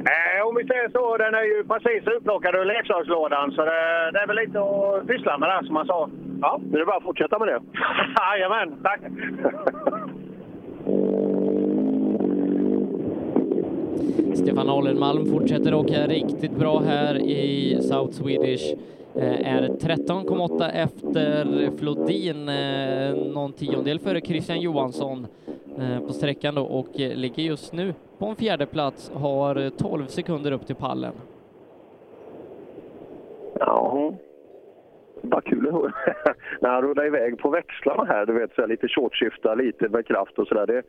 Eh, 0.00 0.46
om 0.48 0.54
vi 0.56 0.66
säger 0.66 0.88
så, 0.88 1.16
den 1.16 1.34
är 1.34 1.42
ju 1.42 1.64
precis 1.64 2.02
utplockad 2.16 2.54
ur 2.54 2.64
leksakslådan 2.64 3.52
så 3.52 3.64
det, 3.64 4.10
det 4.12 4.18
är 4.20 4.26
väl 4.26 4.36
lite 4.36 4.60
att 4.60 5.06
pyssla 5.06 5.38
med 5.38 5.48
där 5.48 5.62
som 5.62 5.74
man 5.74 5.86
sa. 5.86 6.08
Ja, 6.42 6.60
nu 6.70 6.76
är 6.76 6.80
det 6.80 6.86
bara 6.86 6.96
att 6.96 7.02
fortsätta 7.02 7.38
med 7.38 7.48
det. 7.48 7.60
Jajamän, 8.20 8.82
tack! 8.82 9.00
Stefan 14.34 14.68
Alenmalm 14.68 15.26
fortsätter 15.26 15.74
åka 15.74 16.06
riktigt 16.06 16.56
bra 16.58 16.78
här 16.78 17.14
i 17.16 17.78
South 17.82 18.12
Swedish. 18.12 18.74
Eh, 19.16 19.54
är 19.54 19.68
13,8 19.68 20.70
efter 20.70 21.70
Flodin, 21.78 22.48
eh, 22.48 23.32
någon 23.34 23.52
tiondel 23.52 23.98
före 23.98 24.20
Christian 24.20 24.60
Johansson 24.60 25.26
eh, 25.78 26.06
på 26.06 26.12
sträckan 26.12 26.54
då 26.54 26.62
och 26.62 26.88
ligger 26.94 27.42
just 27.42 27.72
nu 27.72 27.94
på 28.18 28.26
en 28.26 28.36
fjärde 28.36 28.66
plats, 28.66 29.12
har 29.14 29.70
12 29.70 30.06
sekunder 30.06 30.52
upp 30.52 30.66
till 30.66 30.76
pallen. 30.76 31.12
Ja. 33.58 34.14
vad 35.22 35.44
kul 35.44 35.66
att 35.66 35.72
höra. 35.72 35.92
När 36.60 36.70
han 36.70 36.82
rullar 36.82 37.06
iväg 37.06 37.38
på 37.38 37.50
växlarna 37.50 38.04
här, 38.04 38.26
du 38.26 38.32
vet, 38.32 38.54
så 38.54 38.60
här, 38.60 38.68
lite 38.68 38.88
shortskifta, 38.88 39.54
lite 39.54 39.88
med 39.88 40.06
kraft 40.06 40.38
och 40.38 40.48
sådär. 40.48 40.66
Det 40.66 40.76
är 40.76 40.84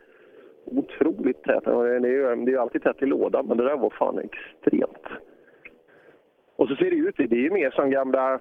otroligt 0.65 1.43
tätt. 1.43 1.63
Det 1.65 1.71
är 1.71 2.05
ju 2.05 2.35
det 2.35 2.51
är 2.51 2.53
ju 2.53 2.57
alltid 2.57 2.83
tätt 2.83 3.01
i 3.01 3.05
lådan, 3.05 3.45
men 3.45 3.57
det 3.57 3.63
där 3.63 3.77
var 3.77 3.89
fan 3.89 4.19
extremt. 4.19 5.07
Och 6.61 6.67
så 6.67 6.75
ser 6.75 6.89
det 6.89 6.95
ut, 6.95 7.15
det 7.17 7.35
är 7.35 7.45
ju 7.49 7.51
mer 7.51 7.71
som 7.71 7.89
gamla 7.89 8.39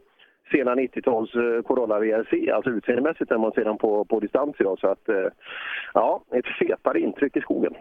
sena 0.53 0.75
90-tals 0.75 1.35
eh, 1.35 1.63
Corolla 1.63 1.99
VRC, 1.99 2.51
alltså 2.51 2.71
utseendemässigt 2.71 3.31
när 3.31 3.39
man 3.39 3.53
ser 3.53 3.65
dem 3.65 3.79
på, 3.79 4.05
på 4.05 4.21
distans 4.21 4.57
idag. 4.59 4.79
Så 4.79 4.87
att, 4.87 5.09
eh, 5.09 5.29
ja, 5.95 6.23
ett 6.31 6.47
fetare 6.59 7.01
intryck 7.01 7.37
i 7.37 7.41
skogen. 7.41 7.75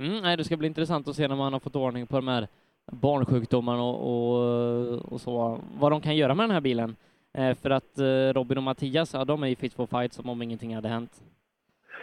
Mm, 0.00 0.22
nej, 0.22 0.36
det 0.36 0.44
ska 0.44 0.56
bli 0.56 0.66
intressant 0.66 1.08
att 1.08 1.16
se 1.16 1.28
när 1.28 1.36
man 1.36 1.52
har 1.52 1.60
fått 1.60 1.76
ordning 1.76 2.06
på 2.06 2.16
de 2.16 2.28
här 2.28 2.48
barnsjukdomarna 2.92 3.82
och, 3.82 3.98
och, 4.10 5.12
och 5.12 5.20
så, 5.20 5.58
vad 5.80 5.92
de 5.92 6.00
kan 6.00 6.16
göra 6.16 6.34
med 6.34 6.44
den 6.44 6.54
här 6.54 6.60
bilen. 6.60 6.96
Eh, 7.38 7.54
för 7.54 7.70
att 7.70 7.98
eh, 7.98 8.32
Robin 8.34 8.58
och 8.58 8.64
Mattias, 8.64 9.14
ja, 9.14 9.24
de 9.24 9.42
är 9.42 9.48
ju 9.48 9.56
fit 9.56 9.74
for 9.74 9.86
fight 9.86 10.12
som 10.12 10.28
om 10.28 10.42
ingenting 10.42 10.74
hade 10.74 10.88
hänt. 10.88 11.22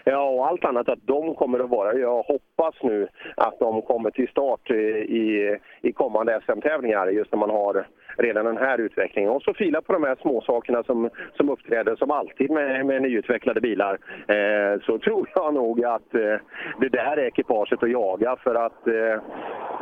Ja, 0.09 0.29
och 0.29 0.47
allt 0.47 0.65
annat 0.65 0.89
att 0.89 0.99
de 1.01 1.35
kommer 1.35 1.59
att 1.59 1.69
vara. 1.69 1.93
Jag 1.93 2.23
hoppas 2.23 2.75
nu 2.81 3.07
att 3.35 3.59
de 3.59 3.81
kommer 3.81 4.11
till 4.11 4.27
start 4.27 4.71
i, 4.71 5.57
i, 5.81 5.91
kommande 5.93 6.39
SM-tävlingar 6.45 7.07
just 7.07 7.31
när 7.31 7.39
man 7.39 7.49
har 7.49 7.87
redan 8.17 8.45
den 8.45 8.57
här 8.57 8.77
utvecklingen. 8.77 9.31
Och 9.31 9.41
så 9.41 9.53
fila 9.53 9.81
på 9.81 9.93
de 9.93 10.03
här 10.03 10.15
små 10.21 10.41
sakerna 10.41 10.83
som, 10.83 11.09
som 11.33 11.49
uppträder 11.49 11.95
som 11.95 12.11
alltid 12.11 12.51
med, 12.51 12.85
med 12.85 13.01
nyutvecklade 13.01 13.61
bilar. 13.61 13.97
Eh, 14.27 14.81
så 14.81 14.97
tror 15.03 15.29
jag 15.35 15.53
nog 15.53 15.85
att 15.85 16.15
eh, 16.15 16.35
det 16.79 16.89
där 16.89 17.17
är 17.17 17.25
ekipaget 17.25 17.83
att 17.83 17.91
jaga 17.91 18.35
för 18.35 18.55
att 18.55 18.87
eh, 18.87 19.21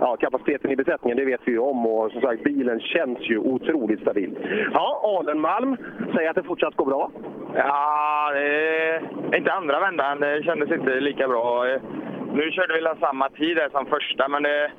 ja, 0.02 0.18
kapaciteten 0.20 0.72
i 0.72 0.76
besättningen 0.76 1.18
det 1.18 1.26
vet 1.26 1.42
vi 1.46 1.52
ju 1.52 1.60
om 1.60 1.86
och 1.86 2.12
som 2.12 2.22
sagt 2.22 2.44
bilen 2.44 2.80
känns 2.80 3.20
ju 3.20 3.38
otroligt 3.38 4.02
stabil. 4.02 4.38
Ja, 4.74 5.02
Alenmalm 5.04 5.78
säger 6.16 6.30
att 6.30 6.36
det 6.36 6.44
fortsatt 6.44 6.76
går 6.76 6.86
bra. 6.86 7.12
Ja, 7.56 8.32
det 8.34 9.38
inte 9.38 9.52
andra 9.52 9.80
vändan. 9.80 10.20
Det 10.20 10.44
kändes 10.44 10.72
inte 10.72 11.00
lika 11.00 11.28
bra. 11.28 11.66
Nu 12.34 12.52
körde 12.52 12.74
vi 12.74 12.82
väl 12.82 12.98
samma 13.00 13.30
tid 13.30 13.58
där 13.58 13.70
som 13.70 13.86
första, 13.86 14.28
men 14.28 14.44
det... 14.44 14.72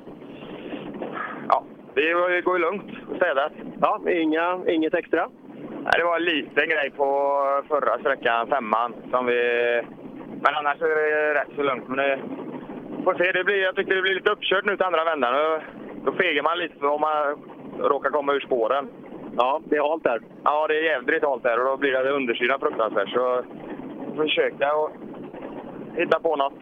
Det 1.97 2.41
går 2.41 2.57
ju 2.57 2.63
lugnt 2.63 2.91
städat. 3.15 3.51
Ja, 3.81 4.01
inga, 4.09 4.59
inget 4.67 4.93
extra? 4.93 5.29
Nej, 5.83 5.93
det 5.97 6.03
var 6.03 6.15
en 6.15 6.23
liten 6.23 6.69
grej 6.69 6.91
på 6.97 7.05
förra 7.67 7.99
sträckan, 7.99 8.47
femman, 8.47 8.93
som 9.11 9.25
vi... 9.25 9.41
Men 10.41 10.55
annars 10.55 10.81
är 10.81 10.87
det 10.87 11.33
rätt 11.33 11.55
så 11.55 11.63
lugnt. 11.63 11.87
Men 11.87 11.97
det... 11.97 12.19
Får 13.03 13.13
se, 13.13 13.31
det 13.31 13.43
blir, 13.43 13.63
jag 13.63 13.75
tycker 13.75 13.95
det 13.95 14.01
blir 14.01 14.15
lite 14.15 14.31
uppkört 14.31 14.65
nu 14.65 14.77
till 14.77 14.85
andra 14.85 15.03
vändan. 15.03 15.33
Då, 15.33 15.61
då 16.05 16.11
fegar 16.11 16.43
man 16.43 16.57
lite 16.57 16.85
om 16.85 17.01
man 17.01 17.35
råkar 17.79 18.09
komma 18.09 18.33
ur 18.33 18.39
spåren. 18.39 18.89
Ja, 19.37 19.61
det 19.65 19.75
är 19.75 19.89
halt 19.89 20.03
där. 20.03 20.21
Ja, 20.43 20.67
det 20.67 20.79
är 20.79 20.83
jävligt 20.83 21.23
halt 21.23 21.43
där 21.43 21.59
och 21.59 21.65
då 21.65 21.77
blir 21.77 21.91
det 21.91 22.11
undersidan 22.11 22.59
fruktansvärt. 22.59 23.09
Så 23.09 23.43
försöka 24.15 24.67
att 24.67 24.91
hitta 25.95 26.19
på 26.19 26.35
något. 26.35 26.59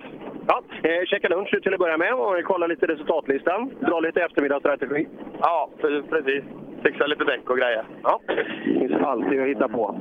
Ja, 0.47 0.62
eh, 0.84 1.05
käka 1.05 1.27
lunch 1.29 1.62
till 1.63 1.73
att 1.73 1.79
börja 1.79 1.97
med 1.97 2.13
och 2.13 2.36
kolla 2.45 2.67
lite 2.67 2.86
resultatlistan. 2.88 3.71
Dra 3.79 3.99
lite 3.99 4.21
eftermiddagsstrategi. 4.21 5.08
Ja, 5.39 5.69
pre- 5.81 6.10
precis. 6.10 6.43
Fixa 6.84 7.08
lite 7.08 7.23
däck 7.23 7.49
och 7.49 7.58
grejer. 7.58 7.86
Ja, 8.03 8.19
det 8.27 8.45
finns 8.79 9.01
alltid 9.01 9.41
att 9.41 9.47
hitta 9.47 9.67
på. 9.67 9.99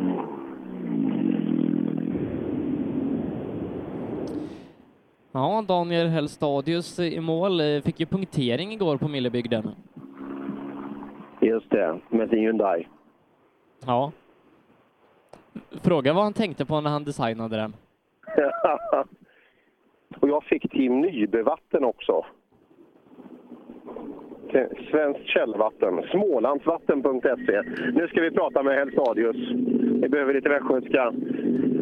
Ja, 5.32 5.64
Daniel 5.68 6.06
Hellstadius 6.06 6.98
i 6.98 7.20
mål 7.20 7.60
eh, 7.60 7.82
fick 7.82 8.00
ju 8.00 8.06
punktering 8.06 8.72
igår 8.72 8.96
på 8.96 9.08
Millebygden. 9.08 9.70
Just 11.40 11.70
det, 11.70 11.98
med 12.08 12.28
sin 12.28 12.38
Hyundai. 12.38 12.88
Ja. 13.86 14.12
Fråga 15.82 16.12
vad 16.12 16.24
han 16.24 16.32
tänkte 16.32 16.64
på 16.64 16.80
när 16.80 16.90
han 16.90 17.04
designade 17.04 17.56
den. 17.56 17.74
och 20.20 20.28
jag 20.28 20.44
fick 20.44 20.70
Team 20.70 21.00
Nybevatten 21.00 21.84
också. 21.84 22.24
Svenskt 24.90 25.26
källvatten, 25.26 26.02
smålandsvatten.se. 26.10 27.62
Nu 27.92 28.08
ska 28.08 28.20
vi 28.20 28.30
prata 28.30 28.62
med 28.62 28.74
Helstadius. 28.74 29.36
Vi 30.02 30.08
behöver 30.08 30.34
lite 30.34 30.48
västgötska. 30.48 31.12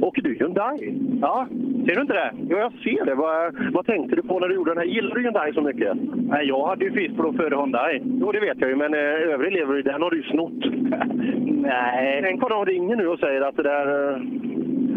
Åker 0.01 0.23
du 0.23 0.35
Hyundai? 0.35 0.95
Ja, 1.21 1.47
ser 1.87 1.95
du 1.95 2.01
inte 2.01 2.15
det? 2.15 2.33
Jo, 2.49 2.59
jag 2.59 2.73
ser 2.73 3.05
det. 3.05 3.15
Vad, 3.15 3.57
vad 3.73 3.87
tänkte 3.87 4.17
du 4.17 4.23
på 4.23 4.39
när 4.39 4.49
du 4.49 4.55
gjorde 4.55 4.71
den 4.71 4.79
här? 4.79 4.85
Gillar 4.85 5.15
du 5.15 5.23
Hyundai 5.23 5.53
så 5.53 5.61
mycket? 5.61 5.97
Nej, 6.15 6.49
jag 6.49 6.67
hade 6.67 6.85
ju 6.85 6.93
Fiskblå 6.93 7.33
före 7.33 7.55
Hyundai. 7.55 8.03
Jo, 8.05 8.33
det 8.33 8.41
vet 8.41 8.61
jag 8.61 8.71
ju, 8.71 8.77
men 8.77 8.95
eh, 8.95 9.33
övrig 9.33 9.53
elever, 9.53 9.83
den 9.83 10.03
har 10.03 10.11
du 10.11 10.17
ju 10.17 10.23
snott. 10.23 10.53
Nej. 11.63 12.21
Tänk 12.23 12.43
vad 12.43 12.51
de 12.51 12.67
ringer 12.67 12.97
nu 12.97 13.09
och 13.09 13.19
säger 13.19 13.41
att 13.41 13.57
det 13.57 13.63
där... 13.63 14.23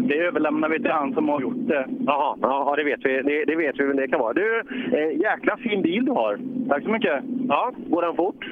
Det 0.08 0.18
överlämnar 0.18 0.68
vi 0.68 0.78
till 0.78 0.90
han 0.90 1.14
som 1.14 1.28
har 1.28 1.40
gjort 1.40 1.68
det. 1.68 1.86
Jaha, 2.06 2.36
ja, 2.42 2.74
det 2.76 2.84
vet 2.84 3.00
vi. 3.04 3.22
Det, 3.22 3.44
det 3.44 3.56
vet 3.56 3.80
vi 3.80 3.84
vem 3.84 3.96
det 3.96 4.08
kan 4.08 4.20
vara. 4.20 4.32
Du, 4.32 4.62
eh, 4.92 5.20
jäkla 5.20 5.56
fin 5.56 5.82
bil 5.82 6.04
du 6.04 6.12
har. 6.12 6.38
Tack 6.68 6.82
så 6.82 6.88
mycket. 6.88 7.22
Ja, 7.48 7.72
går 7.86 8.02
den 8.02 8.16
fort? 8.16 8.46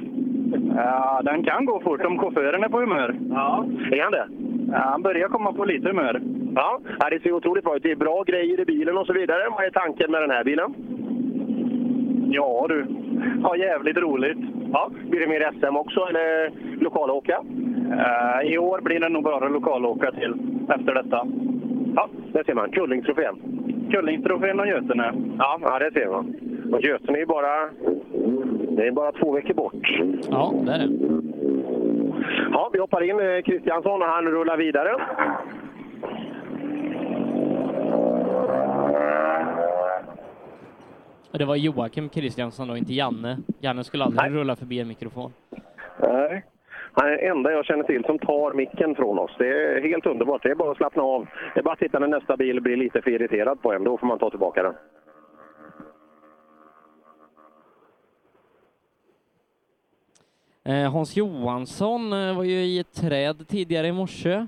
Ja, 0.76 1.20
den 1.24 1.44
kan 1.44 1.64
gå 1.64 1.80
fort 1.80 2.04
om 2.04 2.18
chauffören 2.18 2.64
är 2.64 2.68
på 2.68 2.80
humör. 2.80 3.16
Ja. 3.30 3.66
Är 3.92 4.02
han 4.02 4.12
det? 4.12 4.26
Ja, 4.72 4.78
han 4.78 5.02
börjar 5.02 5.28
komma 5.28 5.52
på 5.52 5.64
lite 5.64 5.88
humör. 5.88 6.20
Ja, 6.54 6.80
ja, 6.98 7.10
det 7.10 7.22
ser 7.22 7.32
otroligt 7.32 7.64
bra 7.64 7.76
ut. 7.76 7.82
Det 7.82 7.90
är 7.90 7.96
bra 7.96 8.22
grejer 8.22 8.60
i 8.60 8.64
bilen 8.64 8.98
och 8.98 9.06
så 9.06 9.12
vidare. 9.12 9.42
Vad 9.50 9.64
är 9.64 9.70
tanken 9.70 10.10
med 10.10 10.22
den 10.22 10.30
här 10.30 10.44
bilen? 10.44 10.74
Ja 12.30 12.66
du, 12.68 12.86
ha 13.42 13.56
jävligt 13.56 13.96
roligt. 13.96 14.38
Ja, 14.72 14.90
blir 15.10 15.20
det 15.20 15.26
mer 15.26 15.50
SM 15.60 15.76
också 15.76 16.00
eller 16.00 16.50
lokalåka? 16.80 17.42
Uh, 17.84 18.52
I 18.52 18.58
år 18.58 18.80
blir 18.80 19.00
det 19.00 19.08
nog 19.08 19.24
bara 19.24 19.48
lokalåka 19.48 20.12
till 20.12 20.34
efter 20.68 20.94
detta. 20.94 21.26
Ja, 21.96 22.08
det 22.32 22.44
ser 22.44 22.54
man. 22.54 22.70
Kullingstrofén. 22.70 23.36
Kullingstrofén 23.90 24.60
och 24.60 24.66
Götene. 24.66 25.12
Ja, 25.38 25.58
ja, 25.62 25.78
det 25.78 25.92
ser 25.92 26.08
man. 26.08 26.34
Och 26.72 26.82
Götene 26.82 27.18
är 27.18 27.20
ju 27.20 27.26
bara, 27.26 27.70
det 28.76 28.86
är 28.86 28.92
bara 28.92 29.12
två 29.12 29.32
veckor 29.32 29.54
bort. 29.54 30.00
Ja, 30.30 30.54
det 30.66 30.72
är 30.72 30.78
det. 30.78 30.88
Ja, 32.52 32.70
vi 32.72 32.78
hoppar 32.78 33.02
in 33.02 33.20
eh, 33.20 33.42
Kristiansson 33.42 34.02
och 34.02 34.08
han 34.08 34.24
rullar 34.24 34.56
vidare. 34.56 34.90
Det 41.32 41.44
var 41.44 41.56
Joakim 41.56 42.08
Kristiansson 42.08 42.70
och 42.70 42.78
inte 42.78 42.94
Janne. 42.94 43.38
Janne 43.60 43.84
skulle 43.84 44.04
aldrig 44.04 44.34
rulla 44.34 44.56
förbi 44.56 44.80
en 44.80 44.88
mikrofon. 44.88 45.32
Nej. 46.00 46.44
Han 46.96 47.06
är 47.06 47.10
den 47.10 47.36
enda 47.36 47.52
jag 47.52 47.64
känner 47.64 47.84
till 47.84 48.04
som 48.04 48.18
tar 48.18 48.52
micken 48.52 48.94
från 48.94 49.18
oss. 49.18 49.30
Det 49.38 49.48
är 49.48 49.80
helt 49.82 50.06
underbart. 50.06 50.42
Det 50.42 50.50
är 50.50 50.54
bara 50.54 50.70
att 50.70 50.76
slappna 50.76 51.02
av. 51.02 51.26
Det 51.54 51.60
är 51.60 51.64
bara 51.64 51.72
att 51.72 51.78
titta 51.78 51.98
när 51.98 52.08
nästa 52.08 52.36
bil 52.36 52.60
blir 52.60 52.76
lite 52.76 53.02
för 53.02 53.10
irriterad 53.10 53.62
på 53.62 53.72
en. 53.72 53.84
Då 53.84 53.98
får 53.98 54.06
man 54.06 54.18
ta 54.18 54.30
tillbaka 54.30 54.62
den. 54.62 54.74
Eh, 60.64 60.92
Hans 60.92 61.16
Johansson 61.16 62.12
eh, 62.12 62.36
var 62.36 62.44
ju 62.44 62.64
i 62.64 62.78
ett 62.78 62.94
träd 62.94 63.48
tidigare 63.48 63.86
i 63.86 63.92
morse. 63.92 64.46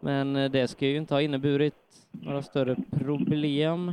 Men 0.00 0.36
eh, 0.36 0.50
det 0.50 0.68
ska 0.68 0.86
ju 0.86 0.96
inte 0.96 1.14
ha 1.14 1.22
inneburit 1.22 1.74
några 2.10 2.42
större 2.42 2.76
problem. 2.98 3.92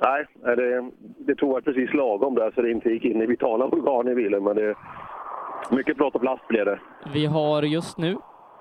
Nej, 0.00 0.26
det, 0.34 0.90
det 1.00 1.34
tog 1.34 1.56
jag 1.56 1.64
precis 1.64 1.94
lagom 1.94 2.34
där 2.34 2.50
så 2.50 2.62
det 2.62 2.70
inte 2.70 2.90
gick 2.90 3.04
in 3.04 3.22
i 3.22 3.26
vitala 3.26 3.64
organ 3.64 4.08
i 4.08 4.14
bilen. 4.14 4.44
Men 4.44 4.56
det, 4.56 4.74
mycket 5.70 5.96
plåt 5.96 6.14
och 6.14 6.20
plast 6.20 6.48
blev 6.48 6.64
det. 6.64 6.80
Vi 7.12 7.26
har 7.26 7.62
just 7.62 7.98
nu 7.98 8.16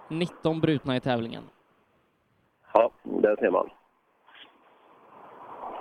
19 0.09 0.61
brutna 0.61 0.95
i 0.95 0.99
tävlingen. 0.99 1.43
Ja, 2.73 2.91
där 3.03 3.35
ser 3.35 3.51
man. 3.51 3.69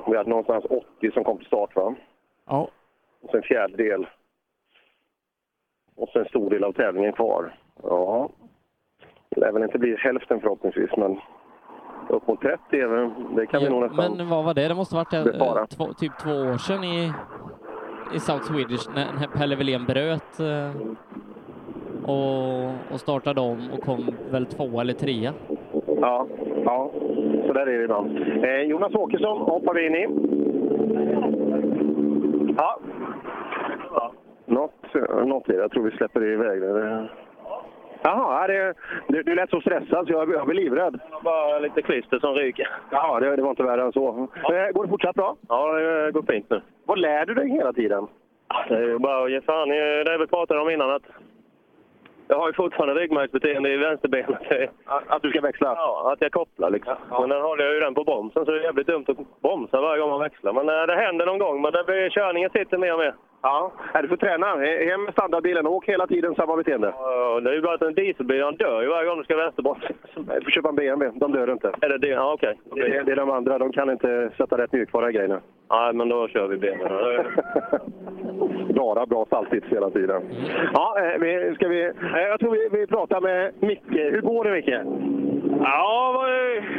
Vi 0.06 0.16
hade 0.16 0.30
någonstans 0.30 0.64
80 0.64 1.10
som 1.12 1.24
kom 1.24 1.38
till 1.38 1.46
start 1.46 1.76
va? 1.76 1.94
Ja. 2.46 2.68
Och 3.22 3.30
sen 3.30 3.42
fjärdedel. 3.42 4.06
Och 5.96 6.08
sen 6.08 6.22
en 6.22 6.28
stor 6.28 6.50
del 6.50 6.64
av 6.64 6.72
tävlingen 6.72 7.12
kvar. 7.12 7.58
Ja. 7.82 8.28
Det 9.28 9.40
lär 9.40 9.52
väl 9.52 9.62
inte 9.62 9.78
bli 9.78 9.96
hälften 9.96 10.40
förhoppningsvis, 10.40 10.90
men 10.96 11.20
upp 12.08 12.26
mot 12.28 12.40
30 12.40 12.60
är 12.80 12.86
väl- 12.86 13.10
det 13.36 13.46
kan 13.46 13.62
vi 13.62 13.68
nog 13.70 13.80
nästan... 13.82 14.16
Men 14.16 14.28
vad 14.28 14.44
var 14.44 14.54
det? 14.54 14.68
Det 14.68 14.74
måste 14.74 14.94
varit 14.94 15.10
befara. 15.10 15.60
eh, 15.60 15.66
två, 15.66 15.92
typ 15.92 16.12
två 16.22 16.30
år 16.30 16.58
sedan 16.58 16.84
i, 16.84 17.12
i 18.14 18.20
South 18.20 18.44
Swedish 18.44 18.88
när, 18.94 19.06
när 19.20 19.26
Pelle 19.38 19.56
Wilén 19.56 19.84
bröt 19.84 20.40
eh, 20.40 20.70
och, 22.10 22.64
och 22.92 23.00
startade 23.00 23.40
om 23.40 23.58
och 23.72 23.80
kom 23.80 24.06
väl 24.30 24.46
två 24.46 24.80
eller 24.80 24.92
trea. 24.92 25.32
Ja, 26.00 26.26
ja. 26.64 26.90
så 27.46 27.52
där 27.52 27.66
är 27.66 27.78
det 27.78 27.84
ibland. 27.84 28.18
Eh, 28.44 28.60
Jonas 28.60 28.94
Åkesson 28.94 29.38
hoppar 29.38 29.74
vi 29.74 29.86
in 29.86 29.94
i. 29.94 30.06
Ja. 32.56 32.80
Något, 34.46 34.72
något 35.26 35.48
är 35.48 35.52
det. 35.52 35.58
Jag 35.58 35.70
tror 35.70 35.82
vi 35.84 35.90
släpper 35.96 36.24
iväg 36.24 36.60
det. 36.60 37.08
Jaha, 38.06 38.40
ja, 38.40 38.46
det, 38.46 38.74
du, 39.08 39.22
du 39.22 39.34
lät 39.34 39.50
så 39.50 39.60
stressad 39.60 40.06
så 40.06 40.12
jag, 40.12 40.32
jag 40.32 40.46
blir 40.46 40.56
livrädd. 40.56 41.00
Bara 41.22 41.58
lite 41.58 41.82
klister 41.82 42.18
som 42.18 42.34
ryker. 42.34 42.68
Ja, 42.90 43.20
det, 43.20 43.36
det 43.36 43.42
var 43.42 43.50
inte 43.50 43.62
värre 43.62 43.82
än 43.82 43.92
så. 43.92 44.08
Eh, 44.08 44.72
går 44.72 44.82
det 44.82 44.88
fortsatt 44.88 45.16
bra? 45.16 45.36
Ja, 45.48 45.72
det 45.72 46.12
går 46.12 46.22
fint 46.22 46.50
nu. 46.50 46.60
Vad 46.84 46.98
lär 46.98 47.26
du 47.26 47.34
dig 47.34 47.50
hela 47.50 47.72
tiden? 47.72 48.06
Det 48.68 48.74
är 48.74 48.98
bara 48.98 49.24
att 49.24 49.30
ge 49.30 49.40
fan 49.40 49.72
i 49.72 50.04
det 50.04 50.18
vi 50.18 50.26
pratade 50.26 50.60
om 50.60 50.70
innan. 50.70 50.90
Att 50.90 51.02
jag 52.28 52.38
har 52.38 52.46
ju 52.46 52.52
fortfarande 52.52 52.94
ryggmärgsbeteende 53.02 53.72
i 53.72 53.76
vänsterbenet. 53.76 54.42
Att 54.84 55.22
du 55.22 55.30
ska 55.30 55.40
växla? 55.40 55.74
Ja, 55.76 56.12
att 56.12 56.20
jag 56.20 56.32
kopplar 56.32 56.70
liksom. 56.70 56.94
Men 57.20 57.28
den 57.28 57.42
håller 57.42 57.64
jag 57.64 57.74
ju 57.74 57.80
den 57.80 57.94
på 57.94 58.04
bromsen 58.04 58.44
så 58.44 58.50
det 58.50 58.58
är 58.58 58.62
jävligt 58.62 58.86
dumt 58.86 59.04
att 59.08 59.40
bromsa 59.42 59.80
varje 59.80 60.00
gång 60.00 60.10
man 60.10 60.20
växlar. 60.20 60.52
Men 60.52 60.68
eh, 60.68 60.86
det 60.86 60.96
händer 60.96 61.26
någon 61.26 61.38
gång. 61.38 61.62
Men 61.62 61.72
det 61.72 61.84
blir, 61.86 62.10
körningen 62.10 62.50
sitter 62.50 62.78
mer 62.78 62.92
och 62.92 62.98
mer. 62.98 63.14
Ja, 63.42 63.72
du 64.02 64.08
får 64.08 64.16
träna. 64.16 64.46
Hem 64.90 65.04
med 65.04 65.12
standardbilen. 65.12 65.66
Åk 65.66 65.88
hela 65.88 66.06
tiden 66.06 66.34
samma 66.34 66.56
beteende. 66.56 66.92
Ja, 66.98 67.40
det 67.40 67.50
är 67.50 67.54
ju 67.54 67.60
bara 67.62 67.74
att 67.74 67.82
en 67.82 67.94
dieselbil 67.94 68.38
den 68.38 68.56
dör 68.56 68.82
ju 68.82 68.88
varje 68.88 69.08
gång 69.08 69.18
du 69.18 69.24
ska 69.24 69.36
vänsterbromsa. 69.36 69.88
Du 70.14 70.44
får 70.44 70.50
köpa 70.50 70.68
en 70.68 70.76
BMW. 70.76 71.18
De 71.18 71.32
dör 71.32 71.52
inte. 71.52 71.72
Är 71.80 71.88
det 71.88 71.98
det? 71.98 72.08
Ja, 72.08 72.32
okej. 72.32 72.58
Det, 72.74 73.02
det 73.02 73.12
är 73.12 73.16
de 73.16 73.30
andra. 73.30 73.58
De 73.58 73.72
kan 73.72 73.90
inte 73.90 74.30
sätta 74.36 74.58
rätt 74.58 74.72
mjukvara 74.72 75.10
i 75.10 75.12
grejerna. 75.12 75.40
Nej, 75.70 75.92
men 75.94 76.08
då 76.08 76.28
kör 76.28 76.48
vi 76.48 76.56
BMW. 76.56 77.24
Bara 78.74 79.06
bra 79.06 79.26
saltits 79.30 79.66
hela 79.66 79.90
tiden. 79.90 80.22
Ja, 80.74 80.96
eh, 80.98 81.20
vi, 81.20 81.54
ska 81.54 81.68
vi, 81.68 81.84
eh, 81.84 81.92
jag 82.28 82.40
tror 82.40 82.50
vi, 82.52 82.78
vi 82.78 82.86
pratar 82.86 83.20
med 83.20 83.52
Micke. 83.60 83.90
Hur 83.90 84.20
går 84.20 84.44
det 84.44 84.50
Micke? 84.50 84.74
Ja, 85.60 86.28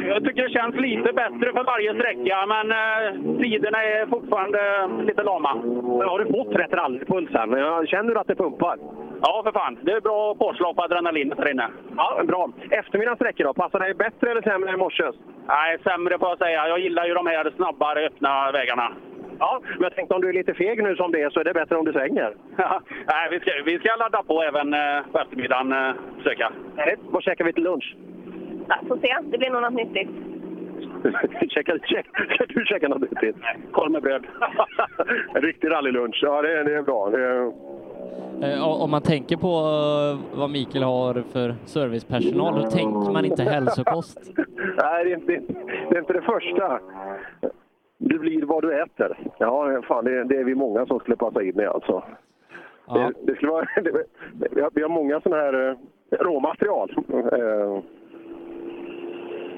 jag 0.06 0.24
tycker 0.24 0.42
det 0.42 0.50
känns 0.50 0.74
lite 0.74 1.12
bättre 1.12 1.52
för 1.52 1.64
varje 1.64 1.94
sträcka, 1.94 2.46
men 2.46 2.70
eh, 2.70 3.42
tiderna 3.42 3.84
är 3.84 4.06
fortfarande 4.06 4.60
lite 5.04 5.22
lama. 5.22 5.54
Men 5.98 6.08
har 6.08 6.18
du 6.18 6.24
fått 6.26 6.54
rätt 6.56 6.72
rallypuls 6.72 7.30
här? 7.32 7.86
Känner 7.86 8.14
du 8.14 8.20
att 8.20 8.26
det 8.26 8.34
pumpar? 8.34 8.78
Ja, 9.22 9.42
för 9.44 9.52
fan. 9.52 9.78
Det 9.82 9.92
är 9.92 10.00
bra 10.00 10.34
påslag 10.34 10.76
på 10.76 10.82
adrenalinet 10.82 11.38
här 11.38 11.50
inne. 11.50 11.68
Ja, 11.96 12.22
bra. 12.24 12.50
Eftermiddagens 12.70 13.18
sträckor 13.18 13.44
då? 13.44 13.54
Passar 13.54 13.78
dig 13.78 13.94
bättre 13.94 14.30
eller 14.30 14.42
sämre 14.42 14.68
än 14.68 14.74
i 14.74 14.78
morse? 14.78 15.10
Nej, 15.46 15.78
sämre 15.84 16.18
får 16.18 16.28
jag 16.28 16.38
säga. 16.38 16.68
Jag 16.68 16.78
gillar 16.78 17.06
ju 17.06 17.14
de 17.14 17.26
här 17.26 17.52
snabbare, 17.56 18.06
öppna 18.06 18.52
vägarna. 18.52 18.92
Ja, 19.38 19.60
men 19.62 19.82
jag 19.82 19.94
tänkte 19.94 20.14
om 20.14 20.20
du 20.20 20.28
är 20.28 20.32
lite 20.32 20.54
feg 20.54 20.82
nu 20.82 20.96
som 20.96 21.12
det 21.12 21.22
är 21.22 21.30
så 21.30 21.40
är 21.40 21.44
det 21.44 21.54
bättre 21.54 21.76
om 21.76 21.84
du 21.84 21.92
svänger. 21.92 22.34
Nej, 23.06 23.28
vi 23.30 23.40
ska, 23.40 23.50
vi 23.64 23.78
ska 23.78 23.96
ladda 23.96 24.22
på 24.22 24.42
även 24.42 24.74
eh, 24.74 25.02
på 25.12 25.18
eftermiddagen. 25.18 25.72
Eh, 25.72 25.94
försöka. 26.16 26.52
Vad 27.00 27.22
käkar 27.22 27.44
vi 27.44 27.52
till 27.52 27.64
lunch? 27.64 27.96
Ja, 28.68 28.76
får 28.88 28.96
se. 28.96 29.16
Det 29.22 29.38
blir 29.38 29.50
nog 29.50 29.62
något 29.62 29.74
nyttigt. 29.74 30.10
Käka, 31.50 31.78
käka, 31.84 32.10
ska 32.34 32.44
du 32.46 32.64
käka 32.64 32.88
något 32.88 33.00
nyttigt? 33.00 33.36
Korv 33.72 33.90
med 33.90 34.02
bröd. 34.02 34.26
en 35.34 35.42
riktig 35.48 35.70
rallylunch. 35.70 36.20
Ja, 36.22 36.42
det 36.42 36.58
är, 36.58 36.64
det 36.64 36.74
är 36.74 36.82
bra. 36.82 37.10
Det 37.10 37.24
är... 37.24 37.52
Eh, 38.42 38.82
Om 38.82 38.90
man 38.90 39.02
tänker 39.02 39.36
på 39.36 39.48
eh, 39.48 40.38
vad 40.38 40.50
Mikael 40.50 40.84
har 40.84 41.14
för 41.32 41.54
servicepersonal, 41.64 42.54
då 42.62 42.70
tänker 42.70 43.12
man 43.12 43.24
inte 43.24 43.42
hälsokost. 43.42 44.18
Nej, 44.82 45.04
det 45.04 45.10
är, 45.12 45.14
inte, 45.16 45.54
det 45.90 45.96
är 45.96 46.00
inte 46.00 46.12
det 46.12 46.22
första. 46.22 46.80
Du 47.98 48.18
blir 48.18 48.42
vad 48.46 48.62
du 48.62 48.82
äter. 48.82 49.18
Ja, 49.38 49.82
fan, 49.88 50.04
det, 50.04 50.24
det 50.24 50.36
är 50.36 50.44
vi 50.44 50.54
många 50.54 50.86
som 50.86 50.98
skulle 51.00 51.16
passa 51.16 51.42
in 51.42 51.60
i 51.60 51.64
alltså. 51.64 52.02
Det, 52.94 53.12
det 53.22 53.34
skulle 53.34 53.52
vara, 53.52 53.66
det, 53.82 54.02
vi, 54.50 54.60
har, 54.60 54.70
vi 54.74 54.82
har 54.82 54.88
många 54.88 55.20
sådana 55.20 55.42
här 55.42 55.68
eh, 55.70 55.76
råmaterial. 56.24 56.94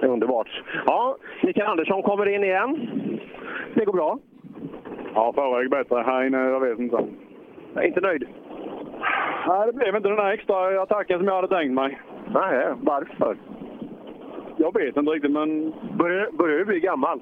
Det 0.00 0.06
är 0.06 0.10
underbart. 0.10 0.62
Ja, 0.86 1.16
Mikael 1.42 1.66
Andersson 1.66 2.02
kommer 2.02 2.28
in 2.28 2.44
igen. 2.44 2.90
Det 3.74 3.84
går 3.84 3.92
bra. 3.92 4.18
Ja, 5.14 5.32
förra 5.34 5.62
gick 5.62 5.70
bättre. 5.70 6.02
Här 6.02 6.24
inne, 6.24 6.38
jag 6.38 6.60
vet 6.60 6.78
inte. 6.78 7.04
Jag 7.74 7.84
är 7.84 7.88
inte 7.88 8.00
nöjd? 8.00 8.24
Nej, 9.46 9.66
det 9.66 9.72
blev 9.72 9.96
inte 9.96 10.08
den 10.08 10.18
här 10.18 10.32
extra 10.32 10.82
attacken 10.82 11.18
som 11.18 11.28
jag 11.28 11.34
hade 11.34 11.48
tänkt 11.48 11.74
mig. 11.74 12.00
Nej, 12.34 12.66
varför? 12.82 13.36
Jag 14.56 14.74
vet 14.74 14.96
inte 14.96 15.10
riktigt, 15.12 15.30
men... 15.30 15.72
Börjar, 15.98 16.30
börjar 16.32 16.58
du 16.58 16.64
bli 16.64 16.80
gammal? 16.80 17.20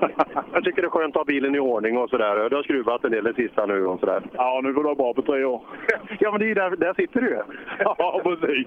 Jag 0.52 0.64
tycker 0.64 0.82
det 0.82 0.88
är 0.88 0.90
skönt 0.90 1.16
att 1.16 1.20
ha 1.20 1.24
bilen 1.24 1.54
i 1.54 1.58
ordning 1.58 1.98
och 1.98 2.10
sådär. 2.10 2.50
Du 2.50 2.56
har 2.56 2.62
skruvat 2.62 3.04
en 3.04 3.10
del 3.10 3.24
det 3.24 3.34
sista 3.34 3.66
nu 3.66 3.86
och 3.86 4.00
sådär. 4.00 4.22
Ja, 4.32 4.60
nu 4.64 4.74
får 4.74 4.80
du 4.80 4.84
vara 4.84 4.94
bra 4.94 5.14
på 5.14 5.22
tre 5.22 5.44
år. 5.44 5.62
Ja, 6.20 6.30
men 6.30 6.40
det 6.40 6.46
är 6.46 6.48
ju 6.48 6.54
där, 6.54 6.76
där 6.76 6.94
sitter 6.94 7.20
du 7.20 7.28
ju. 7.28 7.38
Ja, 7.78 8.20
precis. 8.24 8.66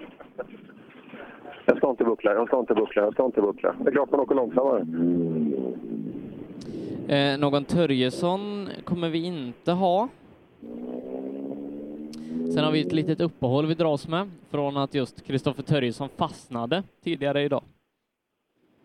Jag 1.66 1.78
ska 1.78 1.90
inte 1.90 2.04
buckla, 2.04 2.34
jag 2.34 2.48
ska 2.48 2.60
inte 2.60 2.74
buckla, 2.74 3.02
jag 3.02 3.14
ska 3.14 3.26
inte 3.26 3.42
buckla. 3.42 3.76
Det 3.80 3.90
är 3.90 3.92
klart 3.92 4.12
man 4.12 4.20
åker 4.20 4.36
långsammare. 4.36 4.80
Eh, 7.10 7.40
någon 7.40 7.64
Törjesson 7.64 8.70
kommer 8.84 9.10
vi 9.10 9.26
inte 9.26 9.72
ha. 9.72 10.08
Sen 12.54 12.64
har 12.64 12.72
vi 12.72 12.82
ett 12.82 12.92
litet 12.92 13.22
uppehåll 13.22 13.66
vi 13.66 13.74
dras 13.74 14.08
med 14.08 14.30
från 14.52 14.78
att 14.78 14.94
just 14.94 15.26
Kristoffer 15.28 15.64
Törjesson 15.64 16.10
fastnade 16.10 16.84
tidigare 17.04 17.42
idag. 17.44 17.64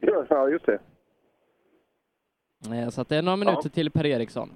Ja, 0.00 0.48
just 0.48 0.66
det. 0.66 0.78
Eh, 2.74 2.88
Så 2.88 3.00
att 3.00 3.08
det 3.08 3.16
är 3.16 3.22
några 3.22 3.36
minuter 3.36 3.68
till 3.68 3.90
Per 3.90 4.06
Eriksson. 4.06 4.48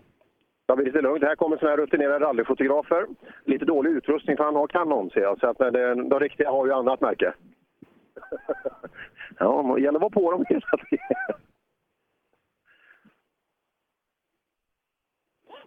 Ja, 0.67 0.77
men 0.77 0.85
lite 0.85 1.01
lugnt. 1.01 1.23
Här 1.23 1.37
kommer 1.37 1.57
såna 1.57 1.71
här 1.71 1.77
rutinerade 1.79 2.25
rallyfotografer. 2.25 3.07
Lite 3.45 3.65
dålig 3.65 3.91
utrustning 3.91 4.37
för 4.37 4.45
han 4.45 4.57
har 4.57 4.67
kanon 4.67 5.11
ser 5.11 5.21
jag. 5.21 5.39
Så 5.41 5.47
att, 5.49 5.59
men 5.59 5.73
det, 5.73 5.95
de 5.95 6.21
riktiga 6.21 6.51
har 6.51 6.67
ju 6.67 6.73
annat 6.73 7.01
märke. 7.01 7.35
ja, 9.39 9.75
det 9.77 9.83
gäller 9.83 9.99
att 9.99 10.03
vara 10.03 10.11
på 10.11 10.31
dem. 10.31 10.45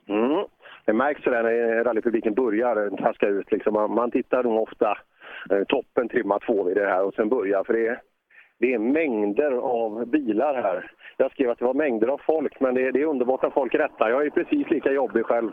Mm. 0.07 0.45
Det 0.85 0.93
märks 0.93 1.23
sådär 1.23 1.43
när 1.43 1.83
rallypubliken 1.83 2.33
börjar 2.33 2.97
traska 2.97 3.27
ut. 3.27 3.51
Liksom. 3.51 3.73
Man, 3.73 3.93
man 3.93 4.11
tittar 4.11 4.43
nog 4.43 4.61
ofta 4.61 4.97
eh, 5.51 5.63
toppen 5.67 6.09
trimma 6.09 6.39
två 6.39 6.63
vid 6.63 6.77
det 6.77 6.87
här 6.87 7.03
och 7.03 7.13
sen 7.13 7.29
börjar. 7.29 7.63
För 7.63 7.73
det 7.73 7.87
är, 7.87 8.01
det 8.59 8.73
är 8.73 8.79
mängder 8.79 9.51
av 9.51 10.05
bilar 10.05 10.61
här. 10.61 10.91
Jag 11.17 11.31
skrev 11.31 11.49
att 11.49 11.59
det 11.59 11.65
var 11.65 11.73
mängder 11.73 12.07
av 12.07 12.21
folk, 12.25 12.59
men 12.59 12.75
det 12.75 12.87
är, 12.87 12.91
det 12.91 13.01
är 13.01 13.05
underbart 13.05 13.41
när 13.41 13.49
folk 13.49 13.75
rättar. 13.75 14.09
Jag 14.09 14.25
är 14.25 14.29
precis 14.29 14.69
lika 14.69 14.91
jobbig 14.91 15.25
själv. 15.25 15.51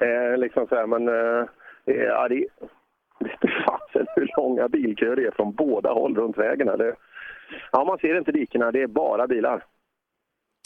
Eh, 0.00 0.38
liksom 0.38 0.66
så 0.66 0.74
här, 0.74 0.86
men 0.86 1.08
eh, 1.08 1.48
det 1.84 1.94
ja, 1.94 2.28
det 2.28 2.34
det 3.18 3.48
är 3.48 3.64
fasen 3.66 4.06
hur 4.16 4.30
långa 4.36 4.68
bilköer 4.68 5.16
det 5.16 5.26
är 5.26 5.30
från 5.30 5.52
båda 5.52 5.92
håll 5.92 6.16
runt 6.16 6.38
vägen. 6.38 6.68
här. 6.68 6.76
Det, 6.76 6.94
ja, 7.72 7.84
man 7.84 7.98
ser 7.98 8.18
inte 8.18 8.32
dikena, 8.32 8.70
det 8.72 8.82
är 8.82 8.86
bara 8.86 9.26
bilar. 9.26 9.64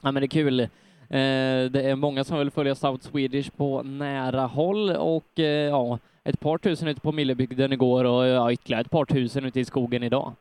Ja, 0.03 0.13
men 0.13 0.21
det 0.21 0.27
är 0.27 0.45
kul. 0.45 0.69
Eh, 1.11 1.71
det 1.71 1.91
är 1.91 1.97
många 1.97 2.25
som 2.25 2.39
vill 2.39 2.51
följa 2.51 2.75
South 2.75 3.05
Swedish 3.05 3.57
på 3.57 3.83
nära 3.83 4.41
håll 4.41 4.91
och 4.91 5.39
eh, 5.39 5.45
ja, 5.45 5.99
ett 6.25 6.41
par 6.41 6.59
tusen 6.59 6.89
ute 6.89 7.01
på 7.01 7.13
Millebygden 7.13 7.73
igår 7.73 8.05
och 8.05 8.27
ja, 8.27 8.53
ytterligare 8.53 8.81
ett 8.81 8.91
par 8.91 9.05
tusen 9.05 9.45
ute 9.45 9.61
i 9.61 9.65
skogen 9.65 10.03
idag. 10.03 10.33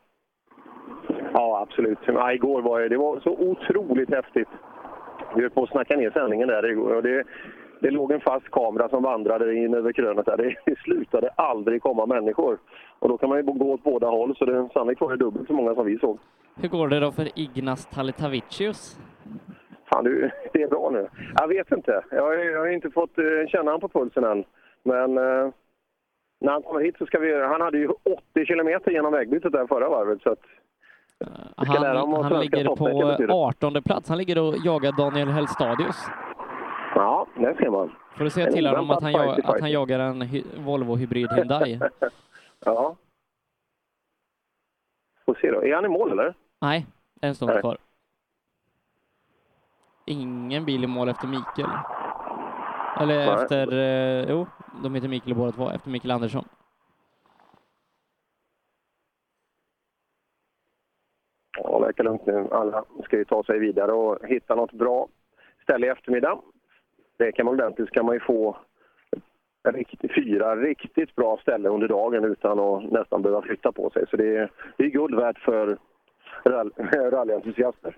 Ja, 1.32 1.66
absolut. 1.68 1.98
Ja, 2.06 2.32
igår 2.32 2.62
var 2.62 2.80
det, 2.80 2.88
det 2.88 2.96
var 2.96 3.20
så 3.20 3.30
otroligt 3.30 4.10
häftigt. 4.10 4.48
Vi 5.34 5.42
höll 5.42 5.50
på 5.50 5.62
att 5.62 5.70
snacka 5.70 5.96
ner 5.96 6.10
sändningen 6.10 6.48
där 6.48 6.70
igår. 6.70 6.94
Och 6.94 7.02
det, 7.02 7.24
det 7.80 7.90
låg 7.90 8.12
en 8.12 8.20
fast 8.20 8.50
kamera 8.50 8.88
som 8.88 9.02
vandrade 9.02 9.54
in 9.54 9.74
över 9.74 9.92
krönet 9.92 10.26
där. 10.26 10.36
Det, 10.36 10.54
det 10.66 10.78
slutade 10.84 11.30
aldrig 11.36 11.82
komma 11.82 12.06
människor. 12.06 12.58
Och 12.98 13.08
då 13.08 13.18
kan 13.18 13.28
man 13.28 13.38
ju 13.38 13.44
gå 13.44 13.72
åt 13.72 13.82
båda 13.82 14.06
håll, 14.06 14.36
så 14.36 14.44
det 14.44 14.68
sannolikt 14.72 15.00
var 15.00 15.10
det 15.10 15.16
dubbelt 15.16 15.46
så 15.46 15.52
många 15.52 15.74
som 15.74 15.86
vi 15.86 15.98
såg. 15.98 16.18
Hur 16.54 16.68
går 16.68 16.88
det 16.88 17.00
då 17.00 17.12
för 17.12 17.28
Ignas 17.38 17.86
Talitavicius? 17.86 18.98
Fan, 19.92 20.04
du, 20.04 20.30
det 20.52 20.62
är 20.62 20.68
bra 20.68 20.90
nu. 20.90 21.08
Jag 21.34 21.48
vet 21.48 21.72
inte. 21.72 22.04
Jag, 22.10 22.22
har- 22.22 22.32
jag 22.34 22.60
har 22.60 22.68
inte 22.68 22.90
fått 22.90 23.18
eh, 23.18 23.24
känna 23.48 23.70
han 23.70 23.80
på 23.80 23.88
pulsen 23.88 24.24
än. 24.24 24.44
Men 24.82 25.18
eh, 25.18 25.50
när 26.40 26.52
han 26.52 26.62
kommer 26.62 26.80
hit 26.80 26.94
så 26.98 27.06
ska 27.06 27.18
vi... 27.18 27.42
Han 27.44 27.60
hade 27.60 27.78
ju 27.78 27.88
80 27.88 28.46
kilometer 28.46 28.90
genom 28.90 29.12
vägbytet 29.12 29.52
där 29.52 29.66
förra 29.66 29.88
varvet. 29.88 30.22
Så 30.22 30.30
att, 30.30 30.38
Han, 31.56 31.96
honom 31.96 32.24
han 32.24 32.40
ligger 32.40 32.64
på 32.64 32.84
betyder. 32.84 33.46
18 33.48 33.82
plats. 33.82 34.08
Han 34.08 34.18
ligger 34.18 34.38
och 34.38 34.54
jagar 34.64 34.92
Daniel 34.92 35.28
Hellstadius. 35.28 35.96
Ja, 36.94 37.26
det 37.36 37.56
ser 37.56 37.70
man. 37.70 37.92
Får 38.16 38.24
du 38.24 38.30
säga 38.30 38.52
till 38.52 38.66
honom 38.66 38.90
att 38.90 39.02
han, 39.02 39.12
jag, 39.12 39.40
att 39.44 39.60
han 39.60 39.70
jagar 39.70 39.98
en 39.98 40.22
hy- 40.22 40.64
Volvo 40.64 40.96
Hybrid 40.96 41.32
Hyundai? 41.32 41.80
ja. 42.64 42.96
Får 45.26 45.34
se 45.40 45.50
då. 45.50 45.62
Är 45.64 45.74
han 45.74 45.84
i 45.84 45.88
mål 45.88 46.12
eller? 46.12 46.34
Nej, 46.60 46.86
en 47.20 47.34
stund 47.34 47.60
kvar. 47.60 47.76
Ingen 50.06 50.64
bil 50.64 50.84
i 50.84 50.86
mål 50.86 51.08
efter 51.08 51.26
Mikael. 51.26 51.70
Eller 53.00 53.26
Nej. 53.26 53.34
efter, 53.34 53.72
eh, 53.72 54.30
jo, 54.30 54.46
de 54.82 54.94
heter 54.94 55.08
Mikael 55.08 55.36
båda 55.36 55.52
två, 55.52 55.70
efter 55.70 55.90
Mikael 55.90 56.10
Andersson. 56.10 56.44
Ja, 61.58 61.78
det 61.78 61.84
verkar 61.84 62.04
lugnt 62.04 62.26
nu. 62.26 62.48
Alla 62.50 62.84
ska 63.04 63.16
ju 63.16 63.24
ta 63.24 63.44
sig 63.44 63.58
vidare 63.58 63.92
och 63.92 64.26
hitta 64.26 64.54
något 64.54 64.72
bra 64.72 65.08
ställe 65.62 65.86
i 65.86 65.90
eftermiddag. 65.90 66.38
Det 67.16 67.32
kan 67.32 67.46
man 67.46 67.54
ordentligt 67.54 67.88
ska 67.88 68.02
man 68.02 68.14
ju 68.14 68.20
få 68.20 68.56
riktigt, 69.68 70.14
fyra 70.14 70.56
riktigt 70.56 71.16
bra 71.16 71.38
ställen 71.42 71.72
under 71.72 71.88
dagen 71.88 72.24
utan 72.24 72.58
att 72.58 72.92
nästan 72.92 73.22
behöva 73.22 73.42
flytta 73.42 73.72
på 73.72 73.90
sig. 73.90 74.04
Så 74.10 74.16
det 74.16 74.36
är, 74.36 74.50
det 74.76 74.84
är 74.84 74.88
guld 74.88 75.14
värt 75.14 75.38
för 75.38 75.78
rall, 76.44 76.72
rallyentusiaster. 77.10 77.96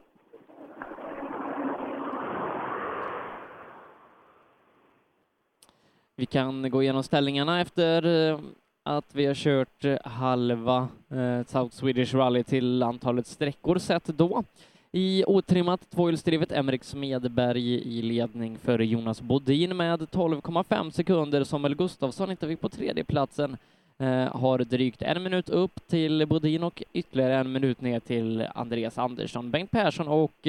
Vi 6.19 6.27
kan 6.27 6.71
gå 6.71 6.83
igenom 6.83 7.03
ställningarna 7.03 7.61
efter 7.61 8.31
eh, 8.31 8.39
att 8.83 9.15
vi 9.15 9.27
har 9.27 9.35
kört 9.35 9.85
eh, 9.85 9.97
halva 10.05 10.89
eh, 11.11 11.47
South 11.47 11.77
Swedish 11.77 12.15
Rally 12.15 12.45
till 12.45 12.83
antalet 12.83 13.27
sträckor 13.27 13.79
sett 13.79 14.05
då. 14.05 14.45
I 14.93 15.25
otrimmat 15.27 15.91
tvåhjulsdrivet 15.91 16.53
Emrik 16.53 16.85
Smedberg 16.85 17.75
i 17.75 18.03
ledning 18.03 18.59
för 18.59 18.79
Jonas 18.79 19.21
Bodin 19.21 19.77
med 19.77 20.01
12,5 20.01 20.91
sekunder. 20.91 21.45
Samuel 21.45 21.75
Gustafsson 21.75 22.31
inte 22.31 22.49
fick 22.49 22.61
på 22.61 22.69
tredjeplatsen. 22.69 23.57
Eh, 23.99 24.37
har 24.37 24.59
drygt 24.59 25.03
en 25.03 25.23
minut 25.23 25.49
upp 25.49 25.89
till 25.89 26.27
Bodin 26.27 26.63
och 26.63 26.83
ytterligare 26.93 27.37
en 27.37 27.53
minut 27.53 27.81
ner 27.81 28.01
till 28.01 28.47
Andreas 28.55 28.99
Andersson. 28.99 29.51
Bengt 29.51 29.71
Persson 29.71 30.09
och 30.09 30.47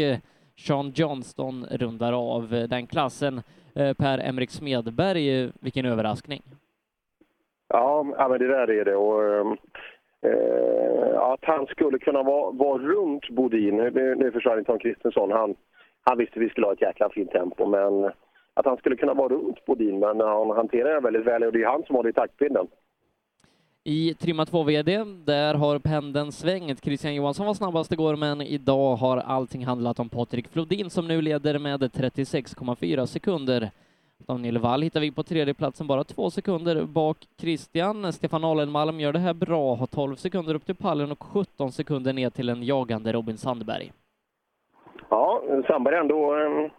Sean 0.57 0.91
Johnston 0.95 1.65
rundar 1.71 2.13
av 2.13 2.49
den 2.69 2.87
klassen. 2.87 3.41
Eh, 3.79 3.93
per 3.93 4.19
Emrik 4.19 4.49
Smedberg, 4.49 5.51
vilken 5.61 5.85
överraskning. 5.85 6.41
Ja, 7.67 8.03
men 8.29 8.39
det 8.39 8.47
där 8.47 8.69
är 8.69 8.85
det. 8.85 8.95
Och, 8.95 9.23
ehm, 9.23 9.57
eh, 10.21 11.19
att 11.19 11.45
han 11.45 11.65
skulle 11.65 11.99
kunna 11.99 12.23
vara, 12.23 12.51
vara 12.51 12.77
runt 12.77 13.29
Bodin, 13.29 13.77
nu, 13.77 14.15
nu 14.15 14.31
försvann 14.31 14.59
inte 14.59 14.71
Tom 14.71 14.79
Kristensson. 14.79 15.31
Han, 15.31 15.55
han 16.03 16.17
visste 16.17 16.39
vi 16.39 16.49
skulle 16.49 16.67
ha 16.67 16.73
ett 16.73 16.81
jäkla 16.81 17.09
fint 17.09 17.31
tempo, 17.31 17.65
men 17.65 18.11
att 18.53 18.65
han 18.65 18.77
skulle 18.77 18.95
kunna 18.95 19.13
vara 19.13 19.33
runt 19.33 19.65
Bodin, 19.65 19.99
men 19.99 20.19
han 20.19 20.49
hanterar 20.49 20.93
det 20.93 20.99
väldigt 20.99 21.27
väl 21.27 21.43
och 21.43 21.51
det 21.51 21.63
är 21.63 21.67
han 21.67 21.83
som 21.83 21.95
håller 21.95 22.09
i 22.09 22.13
taktpinnen. 22.13 22.67
I 23.91 24.13
Trimma 24.13 24.45
2 24.45 24.63
VD, 24.63 25.03
där 25.25 25.53
har 25.53 25.79
pendeln 25.79 26.31
svängt. 26.31 26.83
Christian 26.83 27.15
Johansson 27.15 27.45
var 27.45 27.53
snabbast 27.53 27.91
igår, 27.91 28.15
men 28.15 28.41
idag 28.41 28.95
har 28.95 29.17
allting 29.17 29.65
handlat 29.65 29.99
om 29.99 30.09
Patrik 30.09 30.47
Flodin 30.47 30.89
som 30.89 31.07
nu 31.07 31.21
leder 31.21 31.59
med 31.59 31.81
36,4 31.81 33.05
sekunder. 33.05 33.69
Daniel 34.27 34.57
Wall 34.57 34.81
hittar 34.81 34.99
vi 34.99 35.11
på 35.11 35.23
tredje 35.23 35.53
platsen 35.53 35.87
bara 35.87 36.03
två 36.03 36.29
sekunder 36.29 36.83
bak 36.83 37.17
Christian. 37.39 38.13
Stefan 38.13 38.43
Alenmalm 38.43 38.99
gör 38.99 39.13
det 39.13 39.19
här 39.19 39.33
bra, 39.33 39.75
har 39.75 39.87
12 39.87 40.15
sekunder 40.15 40.55
upp 40.55 40.65
till 40.65 40.75
pallen 40.75 41.11
och 41.11 41.23
17 41.23 41.71
sekunder 41.71 42.13
ner 42.13 42.29
till 42.29 42.49
en 42.49 42.63
jagande 42.63 43.11
Robin 43.11 43.37
Sandberg. 43.37 43.91
Ja, 45.09 45.41
Sandberg 45.67 45.95
ändå, 45.95 46.35
Det 46.35 46.69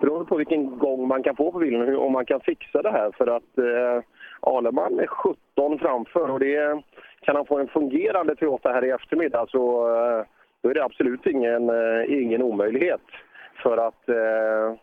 beroende 0.00 0.28
på 0.28 0.36
vilken 0.36 0.78
gång 0.78 1.08
man 1.08 1.22
kan 1.22 1.36
få 1.36 1.52
på 1.52 1.58
bilen, 1.58 1.96
om 1.96 2.12
man 2.12 2.26
kan 2.26 2.40
fixa 2.40 2.82
det 2.82 2.90
här. 2.90 3.10
För 3.18 3.26
att 3.26 3.58
eh, 3.58 4.04
Aleman 4.40 5.00
är 5.00 5.06
17 5.06 5.78
framför 5.78 6.30
och 6.30 6.40
det, 6.40 6.82
kan 7.20 7.36
han 7.36 7.46
få 7.46 7.58
en 7.58 7.68
fungerande 7.68 8.36
Toyota 8.36 8.72
här 8.72 8.84
i 8.84 8.90
eftermiddag 8.90 9.46
så 9.48 9.88
eh, 9.88 10.24
då 10.62 10.70
är 10.70 10.74
det 10.74 10.84
absolut 10.84 11.26
ingen, 11.26 11.70
eh, 11.70 12.22
ingen 12.22 12.42
omöjlighet. 12.42 13.00
För 13.62 13.76
att 13.76 14.08
eh, 14.08 14.78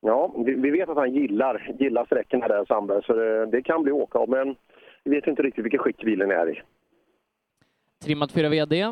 ja, 0.00 0.34
vi, 0.36 0.70
vet 0.70 0.88
att 0.88 0.96
han 0.96 1.14
gillar, 1.14 1.74
gillar 1.78 2.04
sträckorna 2.04 2.48
där 2.48 2.64
Sandberg 2.64 3.02
så 3.04 3.12
det, 3.12 3.46
det 3.46 3.62
kan 3.62 3.82
bli 3.82 3.92
åka 3.92 4.18
av 4.18 4.28
men 4.28 4.56
vi 5.04 5.10
vet 5.10 5.26
inte 5.26 5.42
riktigt 5.42 5.64
vilket 5.64 5.80
skick 5.80 6.04
bilen 6.04 6.30
är 6.30 6.50
i. 6.50 6.62
Trimmat 8.04 8.32
4 8.32 8.48
VD, 8.48 8.84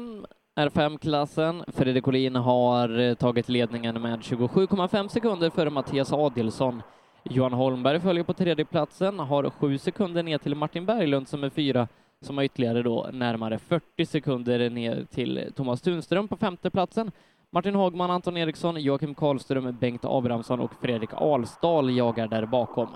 R5-klassen. 0.60 1.64
Fredrik 1.76 2.08
Olin 2.08 2.36
har 2.36 3.14
tagit 3.14 3.48
ledningen 3.48 4.02
med 4.02 4.18
27,5 4.18 5.08
sekunder 5.08 5.50
före 5.50 5.70
Mattias 5.70 6.12
Adelsson. 6.12 6.82
Johan 7.30 7.52
Holmberg 7.52 8.00
följer 8.00 8.24
på 8.24 8.32
tredje 8.32 8.64
platsen, 8.64 9.18
har 9.18 9.50
sju 9.50 9.78
sekunder 9.78 10.22
ner 10.22 10.38
till 10.38 10.54
Martin 10.54 10.86
Berglund 10.86 11.28
som 11.28 11.44
är 11.44 11.50
fyra, 11.50 11.88
som 12.20 12.36
har 12.36 12.44
ytterligare 12.44 12.82
då 12.82 13.06
närmare 13.12 13.58
40 13.58 14.06
sekunder 14.06 14.70
ner 14.70 15.04
till 15.14 15.52
Thomas 15.56 15.82
Tunström 15.82 16.28
på 16.28 16.36
femte 16.36 16.70
platsen. 16.70 17.10
Martin 17.52 17.74
Hagman, 17.74 18.10
Anton 18.10 18.36
Eriksson, 18.36 18.80
Joakim 18.80 19.14
Karlström, 19.14 19.76
Bengt 19.80 20.04
Abrahamsson 20.04 20.60
och 20.60 20.74
Fredrik 20.82 21.10
Alsdal 21.12 21.96
jagar 21.96 22.28
där 22.28 22.46
bakom. 22.46 22.88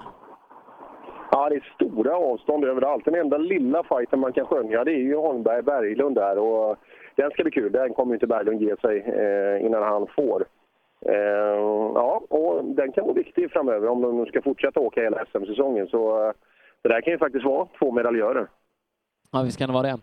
Ja, 1.31 1.49
det 1.49 1.55
är 1.55 1.72
stora 1.74 2.16
avstånd 2.16 2.64
överallt. 2.64 3.05
Den 3.05 3.14
enda 3.14 3.39
lilla 3.39 3.83
fighten 3.83 4.20
man 4.20 4.33
kan 4.33 4.47
skönja 4.47 4.85
det 4.85 4.93
är 4.93 5.03
ju 5.03 5.16
Holmberg-Berglund 5.16 6.14
där. 6.14 6.39
Och 6.39 6.76
den 7.14 7.31
ska 7.31 7.43
bli 7.43 7.53
kul. 7.53 7.72
Den 7.72 7.95
kommer 7.95 8.14
inte 8.14 8.26
Berglund 8.26 8.62
ge 8.62 8.76
sig 8.76 8.99
eh, 9.01 9.66
innan 9.66 9.83
han 9.83 10.07
får. 10.16 10.45
Eh, 11.07 11.59
ja, 11.94 12.22
och 12.28 12.64
den 12.64 12.92
kan 12.92 13.05
vara 13.05 13.14
viktig 13.14 13.51
framöver 13.51 13.88
om 13.88 14.01
de 14.03 14.26
ska 14.26 14.42
fortsätta 14.42 14.80
åka 14.80 15.01
hela 15.01 15.24
SM-säsongen. 15.32 15.86
Så 15.86 16.26
eh, 16.26 16.32
det 16.82 16.88
där 16.88 17.01
kan 17.01 17.12
ju 17.12 17.18
faktiskt 17.18 17.44
vara 17.44 17.68
två 17.78 17.92
medaljörer. 17.92 18.49
Ja, 19.32 19.42
visst 19.42 19.59
kan 19.59 19.68
det 19.68 19.74
vara 19.74 19.86
det. 19.86 19.99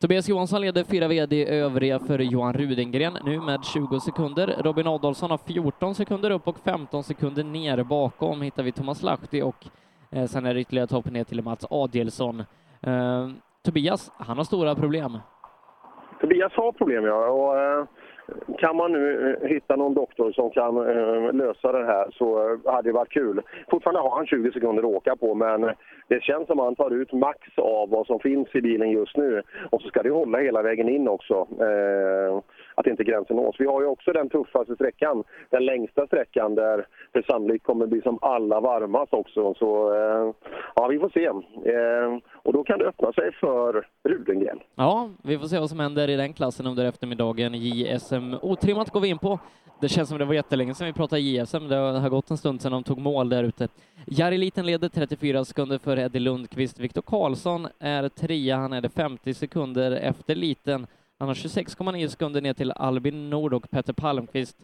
Tobias 0.00 0.28
Johansson 0.28 0.60
leder 0.60 0.84
fyra 0.84 1.08
VD 1.08 1.46
övriga 1.60 1.98
för 1.98 2.18
Johan 2.18 2.52
Rudengren 2.52 3.18
nu 3.24 3.40
med 3.40 3.64
20 3.64 4.00
sekunder. 4.00 4.54
Robin 4.58 4.86
Adolfsson 4.86 5.30
har 5.30 5.38
14 5.38 5.94
sekunder 5.94 6.30
upp 6.30 6.48
och 6.48 6.58
15 6.58 7.02
sekunder 7.04 7.44
ner. 7.44 7.82
Bakom 7.84 8.42
hittar 8.42 8.62
vi 8.62 8.72
Thomas 8.72 9.02
Lahti 9.02 9.42
och 9.42 9.66
eh, 10.10 10.24
sen 10.24 10.46
är 10.46 10.54
det 10.54 10.60
ytterligare 10.60 10.86
topp 10.86 11.10
ner 11.10 11.24
till 11.24 11.42
Mats 11.42 11.66
Adielsson. 11.70 12.40
Eh, 12.82 13.28
Tobias, 13.64 14.12
han 14.18 14.36
har 14.36 14.44
stora 14.44 14.74
problem. 14.74 15.18
Tobias 16.20 16.52
har 16.52 16.72
problem, 16.72 17.04
ja. 17.04 17.28
Och, 17.28 17.58
eh, 17.58 17.84
kan 18.58 18.76
man 18.76 18.92
nu 18.92 19.36
eh, 19.42 19.48
hitta 19.48 19.76
någon 19.76 19.94
doktor 19.94 20.32
som 20.32 20.50
kan 20.50 20.76
eh, 20.76 21.32
lösa 21.32 21.72
det 21.72 21.84
här 21.86 22.08
så 22.12 22.38
eh, 22.38 22.72
hade 22.72 22.88
det 22.88 22.92
varit 22.92 23.12
kul. 23.12 23.42
Fortfarande 23.70 24.00
har 24.00 24.16
han 24.16 24.26
20 24.26 24.52
sekunder 24.52 24.82
att 24.82 24.96
åka 24.96 25.16
på, 25.16 25.34
men 25.34 25.70
det 26.08 26.22
känns 26.22 26.46
som 26.46 26.60
att 26.60 26.64
han 26.64 26.76
tar 26.76 26.90
ut 26.90 27.12
max 27.12 27.38
av 27.56 27.90
vad 27.90 28.06
som 28.06 28.20
finns 28.20 28.48
i 28.54 28.60
bilen 28.60 28.90
just 28.90 29.16
nu. 29.16 29.42
Och 29.70 29.82
så 29.82 29.88
ska 29.88 30.02
det 30.02 30.10
hålla 30.10 30.38
hela 30.38 30.62
vägen 30.62 30.88
in 30.88 31.08
också, 31.08 31.46
eh, 31.60 32.40
att 32.74 32.86
inte 32.86 33.04
gränsen 33.04 33.36
nås. 33.36 33.56
Vi 33.58 33.66
har 33.66 33.80
ju 33.80 33.86
också 33.86 34.12
den 34.12 34.28
tuffaste 34.28 34.74
sträckan, 34.74 35.24
den 35.50 35.64
längsta 35.64 36.06
sträckan 36.06 36.54
där 36.54 36.86
det 37.12 37.26
sannolikt 37.26 37.64
kommer 37.64 37.86
bli 37.86 38.00
som 38.02 38.18
allra 38.22 38.60
varmast 38.60 39.12
också. 39.12 39.54
Så 39.54 39.94
eh, 39.94 40.34
ja, 40.74 40.86
vi 40.86 40.98
får 40.98 41.08
se. 41.08 41.26
Eh, 41.70 42.18
och 42.42 42.52
då 42.52 42.64
kan 42.64 42.78
det 42.78 42.84
öppna 42.84 43.12
sig 43.12 43.32
för 43.32 43.86
Rudengren. 44.08 44.60
Ja, 44.74 45.08
vi 45.24 45.38
får 45.38 45.46
se 45.46 45.58
vad 45.58 45.70
som 45.70 45.80
händer 45.80 46.10
i 46.10 46.16
den 46.16 46.32
klassen 46.32 46.66
under 46.66 46.84
eftermiddagen. 46.84 47.54
JSM 47.54 48.34
otrimmat 48.42 48.90
går 48.90 49.00
vi 49.00 49.08
in 49.08 49.18
på. 49.18 49.38
Det 49.80 49.88
känns 49.88 50.08
som 50.08 50.18
det 50.18 50.24
var 50.24 50.34
jättelänge 50.34 50.74
sedan 50.74 50.86
vi 50.86 50.92
pratade 50.92 51.20
JSM. 51.20 51.68
Det 51.68 51.76
har 51.76 52.08
gått 52.08 52.30
en 52.30 52.36
stund 52.36 52.62
sedan 52.62 52.72
de 52.72 52.82
tog 52.82 52.98
mål 52.98 53.28
där 53.28 53.44
ute. 53.44 53.68
Jari 54.06 54.38
Liten 54.38 54.66
leder 54.66 54.88
34 54.88 55.44
sekunder 55.44 55.78
för 55.78 55.98
Eddie 55.98 56.18
Lundqvist. 56.18 56.80
Viktor 56.80 57.02
Karlsson 57.02 57.68
är 57.78 58.08
trea. 58.08 58.56
Han 58.56 58.72
är 58.72 58.80
det 58.80 58.88
50 58.88 59.34
sekunder 59.34 59.92
efter 59.92 60.34
Liten. 60.34 60.86
Han 61.18 61.28
har 61.28 61.34
26,9 61.34 62.08
sekunder 62.08 62.40
ner 62.40 62.54
till 62.54 62.72
Albin 62.72 63.30
Nord 63.30 63.54
och 63.54 63.70
Petter 63.70 63.92
Palmqvist 63.92 64.56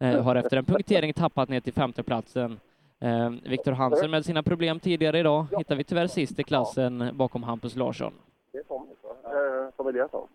eh, 0.00 0.22
har 0.24 0.36
efter 0.36 0.56
en 0.56 0.64
punktering 0.64 1.12
tappat 1.12 1.48
ner 1.48 1.60
till 1.60 1.72
femteplatsen. 1.72 2.60
Eh, 3.00 3.30
Viktor 3.50 3.72
Hansen 3.72 4.10
med 4.10 4.24
sina 4.24 4.42
problem 4.42 4.80
tidigare 4.80 5.18
idag 5.18 5.46
hittar 5.58 5.76
vi 5.76 5.84
tyvärr 5.84 6.06
sist 6.06 6.38
i 6.38 6.44
klassen 6.44 7.10
bakom 7.12 7.42
Hampus 7.42 7.76
Larsson. 7.76 8.12
Det 8.52 8.58
är 8.58 8.62
Tommy, 8.62 8.90
eh, 9.24 9.74
som 9.76 9.86
Eliasson. 9.88 10.28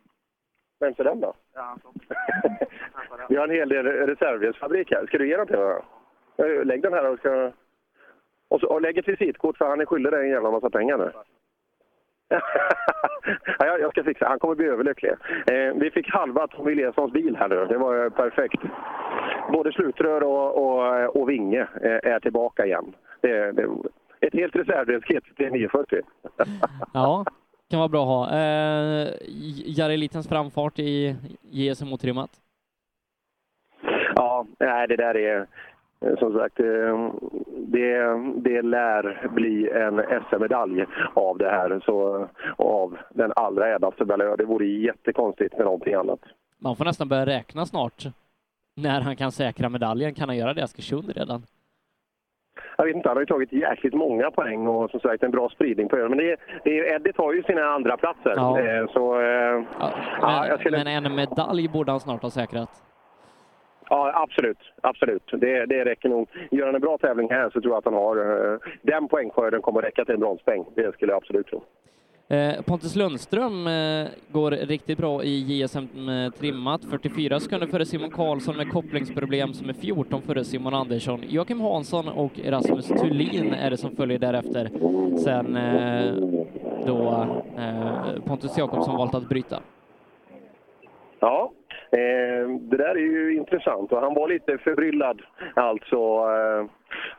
Vem 0.80 0.94
är 0.98 1.04
den 1.04 1.20
då? 1.20 1.34
Vi 3.30 3.36
har 3.36 3.44
en 3.48 3.56
hel 3.56 3.70
del 3.70 3.86
reservdelsfabrik 3.86 4.92
här. 4.92 5.06
Ska 5.08 5.18
du 5.18 5.30
ge 5.30 5.38
den 5.38 5.48
till 5.48 5.58
mig? 5.58 5.82
då? 6.38 6.44
Eh, 6.46 6.66
Lägg 6.66 6.82
den 6.82 6.94
här 6.94 7.12
och 7.12 7.20
ska... 7.20 7.52
Och, 8.50 8.60
så, 8.60 8.68
och 8.68 8.82
lägg 8.82 8.98
ett 8.98 9.08
visitkort 9.08 9.58
för 9.58 9.66
han 9.66 9.82
är 9.82 9.86
skyldig 9.86 10.12
dig 10.12 10.24
en 10.26 10.30
jävla 10.32 10.52
massa 10.52 10.70
pengar 10.70 10.98
nu. 10.98 11.12
Ja, 13.60 13.78
jag- 13.80 13.92
ska 13.92 14.04
fixa. 14.04 14.28
Han 14.28 14.40
kommer 14.40 14.56
bli 14.56 14.66
överlycklig. 14.66 15.12
Eh, 15.12 15.74
vi 15.76 15.92
fick 15.92 16.10
halva 16.14 16.48
Tommy 16.48 16.72
Eliassons 16.72 17.14
bil 17.14 17.36
här 17.40 17.48
nu. 17.50 17.66
Det 17.66 17.78
var 17.78 18.04
eh, 18.06 18.10
perfekt. 18.10 18.62
Både 19.52 19.72
slutrör 19.72 20.24
och, 20.24 20.56
och, 20.66 21.16
och 21.22 21.30
vinge 21.30 21.62
eh, 21.62 22.12
är 22.12 22.20
tillbaka 22.20 22.66
igen. 22.66 22.94
Det, 23.22 23.52
det, 23.52 23.68
ett 24.22 24.34
helt 24.34 24.56
reservdelskit 24.56 25.24
till 25.36 25.52
940. 25.52 26.02
Ja, 26.94 27.26
kan 27.70 27.80
vara 27.80 27.90
bra 27.90 28.02
att 28.02 28.08
ha. 28.08 28.38
Eh, 28.40 29.08
Jari 29.66 29.98
Litens 29.98 30.30
framfart 30.30 30.80
i 30.80 31.16
JSM 31.52 31.94
otrimmat. 31.94 32.30
Ja, 34.16 34.46
nej, 34.60 34.88
det 34.88 34.96
där 34.96 35.18
är 35.18 35.40
eh, 35.40 35.46
som 36.20 36.34
sagt, 36.34 36.60
eh, 36.60 37.12
det, 37.58 37.98
det 38.36 38.62
lär 38.62 39.28
bli 39.28 39.70
en 39.70 40.02
SM-medalj 40.30 40.86
av 41.14 41.38
det 41.38 41.50
här. 41.50 41.82
Så, 41.86 42.28
och 42.58 42.82
av 42.84 42.98
den 43.10 43.34
allra 43.36 43.68
ädlaste 43.76 44.04
valör. 44.04 44.38
Det 44.38 44.46
vore 44.46 44.66
jättekonstigt 44.66 45.58
med 45.58 45.66
någonting 45.66 45.94
annat. 45.94 46.20
Man 46.60 46.76
får 46.76 46.86
nästan 46.86 47.10
börja 47.10 47.26
räkna 47.26 47.66
snart. 47.66 48.04
När 48.76 49.02
han 49.02 49.16
kan 49.16 49.32
säkra 49.32 49.70
medaljen. 49.70 50.14
Kan 50.14 50.30
han 50.30 50.38
göra 50.38 50.54
det 50.54 50.60
i 50.62 50.64
Askersund 50.64 51.12
redan? 51.16 51.42
Jag 52.78 52.86
vet 52.86 52.96
inte, 52.96 53.10
han 53.10 53.18
har 53.18 53.22
ju 53.22 53.26
tagit 53.26 53.54
jäkligt 53.54 53.94
många 53.94 54.32
poäng 54.32 54.68
och 54.68 54.92
som 54.92 55.00
sagt 55.00 55.24
en 55.24 55.32
bra 55.32 55.50
spridning 55.50 55.90
på 55.90 55.98
ön. 55.98 56.10
Men 56.10 56.18
det, 56.18 56.36
det 56.64 56.78
Eddie 56.78 57.14
tar 57.14 57.34
ju 57.34 57.44
sina 57.44 57.62
andra 57.62 57.98
platser. 57.98 58.34
Ja. 58.36 58.60
Eh, 58.60 58.88
Så, 58.94 59.20
eh, 59.22 59.64
ja, 60.22 60.48
jag 60.48 60.60
skulle, 60.60 60.84
Men 60.84 61.06
en 61.06 61.16
medalj 61.16 61.68
borde 61.68 61.92
han 61.92 62.00
snart 62.00 62.22
ha 62.22 62.30
säkrat. 62.30 62.70
Ja, 63.90 64.12
absolut. 64.24 64.58
absolut. 64.82 65.24
Det, 65.32 65.66
det 65.66 65.86
räcker 65.86 66.10
nog. 66.10 66.28
Gör 66.52 66.66
han 66.66 66.76
en 66.76 66.82
bra 66.82 66.98
tävling 66.98 67.30
här 67.30 67.50
så 67.50 67.62
tror 67.62 67.74
jag 67.74 67.78
att 67.78 67.86
han 67.86 67.94
har... 67.94 68.18
eh, 68.54 68.60
Den 68.82 69.08
poängskörden 69.08 69.62
kommer 69.62 69.82
räcka 69.82 70.06
till 70.06 70.14
en 70.14 70.20
bronspeng. 70.20 70.66
Det 70.76 70.94
skulle 70.94 71.12
jag 71.12 71.18
absolut 71.18 71.48
tro. 71.48 71.64
Eh, 72.30 72.62
Pontus 72.62 72.96
Lundström 72.96 73.68
eh, 73.68 74.08
går 74.32 74.52
riktigt 74.52 74.98
bra 74.98 75.24
i 75.24 75.62
JSM 75.64 76.10
eh, 76.10 76.30
trimmat, 76.32 76.82
44 76.90 77.40
sekunder 77.40 77.68
före 77.68 77.86
Simon 77.86 78.12
Karlsson 78.12 78.58
med 78.58 78.72
kopplingsproblem 78.72 79.54
som 79.54 79.70
är 79.70 79.74
14 79.74 80.22
före 80.22 80.44
Simon 80.44 80.74
Andersson. 80.74 81.20
Joakim 81.28 81.60
Hansson 81.62 82.08
och 82.08 82.32
Rasmus 82.46 82.88
Thulin 82.88 83.54
är 83.54 83.70
det 83.70 83.78
som 83.78 83.96
följer 83.96 84.20
därefter. 84.20 84.70
Sen 85.18 85.56
eh, 85.56 86.14
då 86.86 87.28
eh, 87.58 88.22
Pontus 88.26 88.58
Jakobsson 88.58 88.98
valt 88.98 89.16
att 89.16 89.30
bryta. 89.30 89.60
Ja, 91.20 91.52
Ehm, 91.92 92.70
det 92.70 92.78
där 92.78 92.96
är 92.96 93.12
ju 93.12 93.36
intressant 93.36 93.92
och 93.92 94.02
han 94.02 94.14
var 94.14 94.28
lite 94.28 94.58
förbryllad 94.58 95.22
alltså. 95.54 95.98
Eh, 95.98 96.66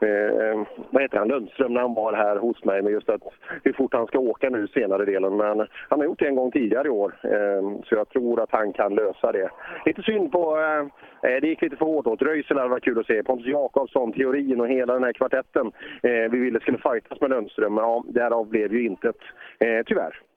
eh, 0.08 0.60
vad 0.90 1.02
heter 1.02 1.18
han, 1.18 1.28
Lundström 1.28 1.74
när 1.74 1.80
han 1.80 1.94
var 1.94 2.12
här 2.12 2.36
hos 2.36 2.64
mig 2.64 2.82
med 2.82 2.92
just 2.92 3.08
att 3.08 3.22
hur 3.64 3.72
fort 3.72 3.94
han 3.94 4.06
ska 4.06 4.18
åka 4.18 4.50
nu 4.50 4.66
senare 4.68 5.04
delen. 5.04 5.36
Men 5.36 5.66
han 5.88 5.98
har 5.98 6.04
gjort 6.04 6.18
det 6.18 6.26
en 6.26 6.36
gång 6.36 6.50
tidigare 6.50 6.88
i 6.88 6.90
år 6.90 7.14
eh, 7.22 7.82
så 7.84 7.94
jag 7.94 8.08
tror 8.08 8.40
att 8.40 8.52
han 8.52 8.72
kan 8.72 8.94
lösa 8.94 9.32
det. 9.32 9.50
Lite 9.86 10.02
synd 10.02 10.32
på, 10.32 10.56
eh, 10.56 11.30
eh 11.30 11.40
det 11.40 11.48
gick 11.48 11.62
lite 11.62 11.76
för 11.76 11.86
hårt 11.86 12.06
åt. 12.06 12.22
Röisel 12.22 12.56
hade 12.56 12.70
varit 12.70 12.84
kul 12.84 12.98
att 12.98 13.06
se. 13.06 13.22
Pontus 13.22 13.46
Jakobsson, 13.46 14.12
Teorin 14.12 14.60
och 14.60 14.68
hela 14.68 14.92
den 14.92 15.04
här 15.04 15.12
kvartetten 15.12 15.72
eh, 16.02 16.30
vi 16.30 16.38
ville 16.38 16.60
skulle 16.60 16.78
fightas 16.78 17.20
med 17.20 17.30
Lundström. 17.30 17.76
Ja, 17.76 18.04
därav 18.08 18.48
blev 18.48 18.72
ju 18.72 18.86
intet, 18.86 19.16
eh, 19.58 19.82
tyvärr. 19.86 20.27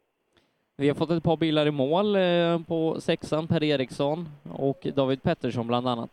Vi 0.82 0.88
har 0.88 0.96
fått 0.96 1.12
ett 1.12 1.24
par 1.24 1.38
bilar 1.38 1.66
i 1.66 1.72
mål 1.72 2.16
eh, 2.16 2.62
på 2.68 3.00
sexan, 3.00 3.48
Per 3.48 3.64
Eriksson 3.64 4.26
och 4.54 4.88
David 4.96 5.24
Pettersson 5.24 5.68
bland 5.68 5.88
annat. 5.88 6.10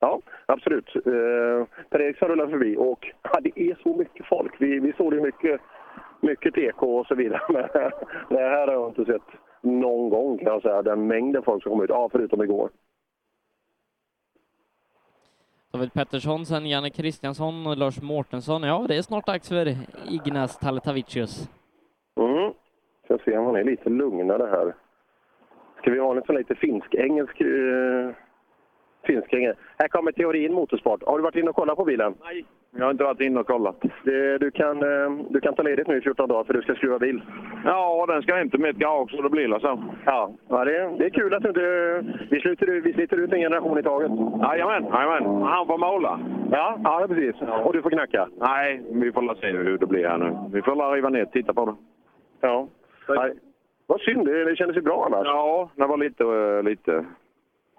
Ja, 0.00 0.20
absolut. 0.46 0.96
Eh, 0.96 1.66
per 1.90 2.00
Eriksson 2.00 2.28
rullar 2.28 2.46
förbi 2.46 2.76
och 2.76 3.12
ja, 3.22 3.40
det 3.40 3.60
är 3.60 3.78
så 3.82 3.96
mycket 3.96 4.26
folk. 4.26 4.52
Vi, 4.58 4.80
vi 4.80 4.92
såg 4.92 5.12
det 5.12 5.20
mycket, 5.20 5.60
mycket 6.20 6.54
TK 6.54 6.82
och 6.82 7.06
så 7.06 7.14
vidare. 7.14 7.40
Men 8.28 8.38
det 8.38 8.48
här 8.48 8.66
har 8.66 8.74
jag 8.74 8.88
inte 8.88 9.04
sett 9.04 9.28
någon 9.60 10.10
gång 10.10 10.38
kan 10.38 10.46
jag 10.46 10.62
säga. 10.62 10.82
Den 10.82 11.06
mängden 11.06 11.42
folk 11.42 11.62
som 11.62 11.72
kom 11.72 11.82
ut. 11.82 11.90
Ja, 11.90 12.08
förutom 12.12 12.42
igår. 12.42 12.70
David 15.72 15.92
Pettersson, 15.92 16.46
sen 16.46 16.66
Janne 16.66 16.90
Kristiansson 16.90 17.66
och 17.66 17.76
Lars 17.76 18.02
Mårtensson. 18.02 18.62
Ja, 18.62 18.84
det 18.88 18.96
är 18.96 19.02
snart 19.02 19.26
dags 19.26 19.48
för 19.48 19.76
Ignas 20.08 20.58
Taletavicius. 20.58 21.50
Mm. 22.16 22.52
Ska 23.10 23.18
se 23.24 23.38
om 23.38 23.46
han 23.46 23.56
är 23.56 23.64
lite 23.64 23.90
lugnare 23.90 24.46
här. 24.50 24.74
Ska 25.78 25.90
vi 25.90 25.98
ha 25.98 26.16
en 26.16 26.22
sån 26.22 26.36
lite 26.36 26.54
finsk-engelsk... 26.54 27.40
Uh, 27.40 28.10
finsk 29.06 29.32
-engelsk. 29.32 29.56
Här 29.78 29.88
kommer 29.88 30.12
teorin 30.12 30.54
motorsport. 30.54 31.02
Har 31.06 31.18
du 31.18 31.22
varit 31.22 31.36
inne 31.36 31.50
och 31.50 31.56
kollat 31.56 31.76
på 31.76 31.84
bilen? 31.84 32.14
Nej, 32.24 32.44
jag 32.76 32.84
har 32.84 32.90
inte 32.90 33.04
varit 33.04 33.20
inne 33.20 33.40
och 33.40 33.46
kollat. 33.46 33.76
Det, 34.04 34.38
du, 34.38 34.50
kan, 34.50 34.82
eh, 34.82 35.10
du 35.30 35.40
kan 35.40 35.54
ta 35.54 35.62
ledigt 35.62 35.86
nu 35.86 35.98
i 35.98 36.00
14 36.00 36.28
dagar 36.28 36.44
för 36.44 36.54
du 36.54 36.62
ska 36.62 36.74
skruva 36.74 36.98
bil. 36.98 37.22
Ja, 37.64 38.06
den 38.08 38.22
ska 38.22 38.34
hem 38.34 38.50
till 38.50 38.60
mitt 38.60 38.76
garage 38.76 39.10
så 39.10 39.22
det 39.22 39.30
blir 39.30 39.48
det 39.48 39.60
så. 39.60 39.82
Ja, 40.04 40.32
ja 40.48 40.64
det, 40.64 40.96
det 40.98 41.04
är 41.04 41.10
kul 41.10 41.34
att 41.34 41.42
du 41.42 41.48
inte... 41.48 42.04
Vi, 42.30 42.40
sluter, 42.40 42.66
vi 42.66 42.92
sliter 42.92 43.16
ut 43.16 43.32
en 43.32 43.40
generation 43.40 43.78
i 43.78 43.82
taget. 43.82 44.10
Jajamän, 44.42 44.84
jajamän. 44.84 45.42
Han 45.42 45.66
får 45.66 45.78
måla. 45.78 46.20
Ja, 46.50 46.78
ja 46.84 47.06
precis. 47.08 47.42
Och 47.64 47.72
du 47.72 47.82
får 47.82 47.90
knacka? 47.90 48.28
Nej, 48.40 48.82
vi 48.90 49.12
får 49.12 49.34
se 49.40 49.46
hur 49.46 49.78
det 49.78 49.86
blir 49.86 50.08
här 50.08 50.18
nu. 50.18 50.36
Vi 50.52 50.62
får 50.62 50.94
riva 50.94 51.08
ner 51.08 51.22
och 51.22 51.32
titta 51.32 51.54
på 51.54 51.66
det. 51.66 51.74
Ja. 52.40 52.68
Nej. 53.08 53.32
Vad 53.86 54.00
synd, 54.00 54.26
det, 54.26 54.56
kändes 54.56 54.76
ju 54.76 54.80
bra 54.80 55.04
annars. 55.06 55.26
Ja, 55.26 55.70
det 55.76 55.86
var 55.86 55.96
lite, 55.96 56.24
eh, 56.24 56.62
lite, 56.62 57.04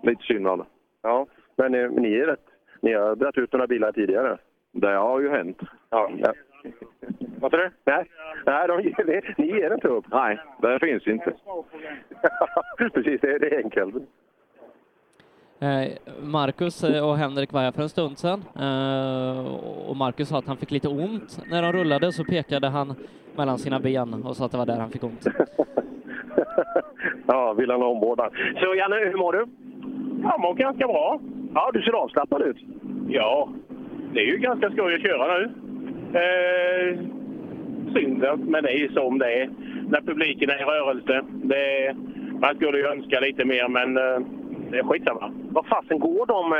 lite 0.03 0.23
synd 0.23 0.45
det. 0.45 0.65
Ja, 1.01 1.25
men 1.55 1.75
eh, 1.75 1.89
ni 1.91 2.13
är 2.13 2.25
rätt. 2.25 2.45
Ni 2.81 2.93
har 2.93 3.15
dragit 3.15 3.37
ut 3.37 3.53
några 3.53 3.67
bilar 3.67 3.91
tidigare. 3.91 4.37
Det 4.71 4.87
har 4.87 5.19
ju 5.19 5.29
hänt. 5.29 5.57
Ja. 5.89 6.11
ja. 6.17 6.33
Vad 7.39 7.51
sa 7.51 7.57
du? 7.57 7.69
Nej, 7.85 8.09
Nej 8.45 8.67
de, 8.67 8.93
det- 9.05 9.37
ni 9.37 9.47
ger 9.47 9.73
inte 9.73 9.87
upp. 9.87 10.05
Nej, 10.11 10.39
det 10.61 10.79
finns 10.79 11.07
inte. 11.07 11.33
Precis, 12.93 13.21
det, 13.21 13.37
det 13.39 13.55
är 13.55 13.63
enkelt. 13.63 13.95
Eh, 15.59 15.91
Marcus 16.23 16.83
och 16.83 17.17
Henrik 17.17 17.51
var 17.51 17.61
här 17.61 17.71
för 17.71 17.81
en 17.81 17.89
stund 17.89 18.17
sedan 18.17 18.43
och 19.87 19.95
Marcus 19.97 20.27
sa 20.29 20.37
att 20.37 20.47
han 20.47 20.57
fick 20.57 20.71
lite 20.71 20.87
ont 20.87 21.39
när 21.51 21.61
de 21.61 21.71
rullade 21.73 22.11
så 22.11 22.23
pekade 22.23 22.67
han 22.67 22.95
mellan 23.37 23.57
sina 23.57 23.79
ben 23.79 24.13
och 24.13 24.35
sa 24.35 24.45
att 24.45 24.51
det 24.51 24.57
var 24.57 24.65
där 24.65 24.79
han 24.79 24.89
fick 24.91 25.03
ont. 25.03 25.27
Ja, 27.27 27.53
vill 27.53 27.71
han 27.71 27.81
ha 27.81 27.87
omvårdnad. 27.87 28.31
Så 28.55 28.75
Janne, 28.75 28.95
hur 28.95 29.17
mår 29.17 29.33
du? 29.33 29.45
Jag 30.23 30.39
mår 30.39 30.53
ganska 30.53 30.87
bra. 30.87 31.19
Ja, 31.53 31.71
du 31.73 31.81
ser 31.81 31.91
avslappnad 31.91 32.41
ut. 32.41 32.57
Ja, 33.07 33.49
det 34.13 34.19
är 34.19 34.25
ju 34.25 34.37
ganska 34.37 34.71
skoj 34.71 34.95
att 34.95 35.01
köra 35.01 35.37
nu. 35.37 35.43
Eh, 36.19 36.99
synd, 37.93 38.25
men 38.37 38.63
det 38.63 38.69
är 38.69 38.77
ju 38.77 38.89
som 38.91 39.19
det 39.19 39.33
är. 39.41 39.49
när 39.89 40.01
publiken 40.01 40.49
är 40.49 40.61
i 40.61 40.65
rörelse. 40.65 41.21
Det, 41.43 41.95
man 42.41 42.55
skulle 42.55 42.77
ju 42.77 42.85
önska 42.87 43.19
lite 43.19 43.45
mer, 43.45 43.67
men 43.67 43.97
eh, 43.97 44.19
det 44.71 44.77
är 44.79 44.83
skitsamma. 44.83 45.31
Vad 45.51 45.65
fasen 45.65 45.99
går 45.99 46.25
de? 46.25 46.53
eh, 46.53 46.59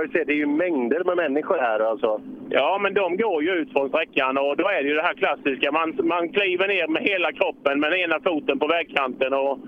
Jag 0.00 0.12
ser, 0.12 0.24
det 0.24 0.32
är 0.32 0.36
ju 0.36 0.46
mängder 0.46 1.04
med 1.04 1.16
människor 1.16 1.58
här 1.58 1.80
alltså. 1.80 2.20
Ja, 2.50 2.78
men 2.82 2.94
de 2.94 3.16
går 3.16 3.42
ju 3.42 3.50
ut 3.50 3.72
från 3.72 3.88
sträckan 3.88 4.38
och 4.38 4.56
då 4.56 4.68
är 4.68 4.82
det 4.82 4.88
ju 4.88 4.94
det 4.94 5.02
här 5.02 5.14
klassiska. 5.14 5.72
Man, 5.72 5.98
man 6.02 6.28
kliver 6.28 6.68
ner 6.68 6.86
med 6.88 7.02
hela 7.02 7.32
kroppen 7.32 7.80
med 7.80 7.92
ena 7.92 8.20
foten 8.20 8.58
på 8.58 8.66
vägkanten 8.66 9.32
och 9.34 9.58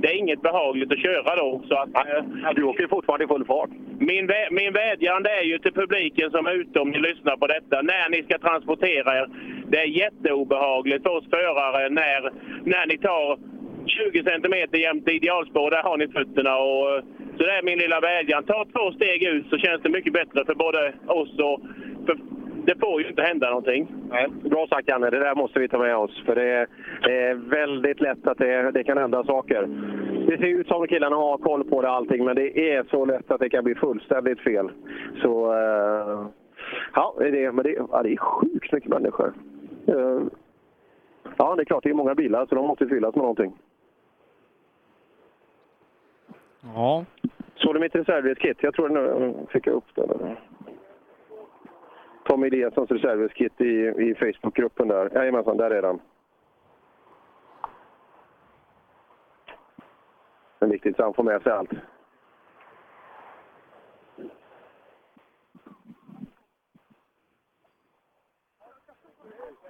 det 0.00 0.08
är 0.12 0.16
inget 0.18 0.42
behagligt 0.42 0.92
att 0.92 0.98
köra 1.02 1.36
då. 1.36 1.62
Så 1.68 1.74
att, 1.74 1.88
eh, 1.96 2.50
du 2.56 2.62
åker 2.62 2.86
fortfarande 2.86 3.24
i 3.24 3.28
full 3.28 3.44
fart. 3.44 3.70
Min, 3.98 4.28
vä- 4.28 4.50
min 4.50 4.72
vädjan 4.72 5.22
det 5.22 5.30
är 5.30 5.42
ju 5.44 5.58
till 5.58 5.72
publiken 5.72 6.30
som 6.30 6.46
är 6.46 6.52
ute 6.52 6.80
om 6.80 6.90
ni 6.90 6.98
lyssnar 6.98 7.36
på 7.36 7.46
detta. 7.46 7.82
När 7.82 8.08
ni 8.10 8.22
ska 8.22 8.38
transportera 8.38 9.18
er. 9.18 9.28
Det 9.68 9.78
är 9.78 9.86
jätteobehagligt 10.02 11.02
för 11.02 11.10
oss 11.16 11.30
förare 11.30 11.88
när, 11.88 12.20
när 12.64 12.86
ni 12.86 12.98
tar 12.98 13.38
20 13.86 14.22
centimeter 14.24 14.78
jämte 14.78 15.10
idealspår. 15.12 15.70
Där 15.70 15.82
har 15.82 15.96
ni 15.96 16.08
fötterna. 16.08 16.56
Och, 16.56 16.96
eh, 16.96 17.02
så 17.36 17.42
det 17.44 17.52
är 17.58 17.62
min 17.62 17.78
lilla 17.78 18.00
vädjan. 18.00 18.44
Ta 18.44 18.64
två 18.64 18.92
steg 18.92 19.22
ut 19.22 19.46
så 19.50 19.58
känns 19.58 19.82
det 19.82 19.88
mycket 19.88 20.12
bättre 20.12 20.44
för 20.44 20.54
både 20.54 20.92
oss 21.06 21.38
och... 21.38 21.60
För 22.06 22.16
det 22.66 22.80
får 22.80 23.02
ju 23.02 23.08
inte 23.08 23.22
hända 23.22 23.48
någonting. 23.48 23.88
Nej, 24.10 24.28
bra 24.42 24.66
sagt 24.66 24.88
Janne, 24.88 25.10
det 25.10 25.18
där 25.18 25.34
måste 25.34 25.60
vi 25.60 25.68
ta 25.68 25.78
med 25.78 25.96
oss. 25.96 26.22
För 26.26 26.34
det 26.34 26.50
är, 26.50 26.66
det 27.02 27.22
är 27.22 27.34
väldigt 27.34 28.00
lätt 28.00 28.26
att 28.26 28.38
det, 28.38 28.70
det 28.70 28.84
kan 28.84 28.98
hända 28.98 29.24
saker. 29.24 29.68
Det 30.28 30.38
ser 30.38 30.46
ut 30.46 30.68
som 30.68 30.86
killarna 30.86 31.16
har 31.16 31.38
koll 31.38 31.64
på 31.64 31.82
det 31.82 31.90
allting, 31.90 32.24
men 32.24 32.36
det 32.36 32.72
är 32.72 32.84
så 32.90 33.04
lätt 33.04 33.30
att 33.30 33.40
det 33.40 33.48
kan 33.48 33.64
bli 33.64 33.74
fullständigt 33.74 34.40
fel. 34.40 34.70
Så, 35.22 35.52
eh, 35.52 36.26
ja, 36.94 37.14
det, 37.18 37.52
men 37.52 37.64
det, 37.64 37.76
ja, 37.92 38.02
det 38.02 38.12
är 38.12 38.16
sjukt 38.16 38.72
mycket 38.72 38.90
människor. 38.90 39.32
Eh, 39.86 40.20
ja, 41.36 41.54
det 41.54 41.62
är 41.62 41.64
klart, 41.64 41.82
det 41.82 41.90
är 41.90 41.94
många 41.94 42.14
bilar, 42.14 42.46
så 42.46 42.54
de 42.54 42.66
måste 42.66 42.86
fyllas 42.86 43.14
med 43.14 43.22
någonting. 43.22 43.52
Ja. 46.64 47.04
Såg 47.54 47.74
du 47.74 47.80
mitt 47.80 47.94
reservdelskit? 47.94 48.62
Jag 48.62 48.74
tror 48.74 48.88
nu 48.88 49.34
fick 49.50 49.66
jag 49.66 49.74
upp 49.74 49.94
det. 49.94 50.06
Där. 50.06 50.40
Tommy 52.24 52.46
Eliassons 52.46 52.90
reservdelskit 52.90 53.60
i, 53.60 53.64
i 53.86 54.14
Facebookgruppen 54.14 54.88
där. 54.88 55.10
Jajamensan, 55.14 55.56
där 55.56 55.70
är 55.70 55.82
den. 55.82 56.00
Det 60.58 60.66
är 60.66 60.70
viktigt 60.70 60.96
så 60.96 61.02
han 61.02 61.14
får 61.14 61.22
med 61.22 61.42
sig 61.42 61.52
allt. 61.52 61.70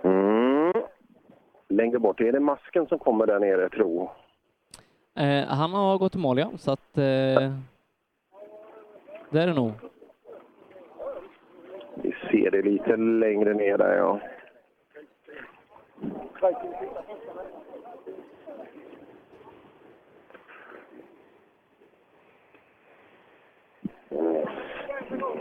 Mm. 0.03 0.73
Längre 1.69 1.99
bort, 1.99 2.21
är 2.21 2.33
det 2.33 2.41
masken 2.41 2.87
som 2.87 2.99
kommer 2.99 3.27
där 3.27 3.41
nere, 3.41 3.69
tro? 3.69 4.11
Eh, 5.17 5.45
han 5.49 5.73
har 5.73 5.99
gått 5.99 6.15
i 6.15 6.19
mål, 6.19 6.39
ja, 6.39 6.51
så 6.57 6.71
att... 6.73 6.99
Eh, 6.99 7.53
det 9.31 9.41
är 9.41 9.47
det 9.47 9.55
nog. 9.55 9.73
Vi 11.95 12.15
ser 12.31 12.51
det 12.51 12.63
lite 12.63 12.97
längre 12.97 13.55
ner 13.55 13.79
där, 13.79 13.97
ja. 13.97 14.21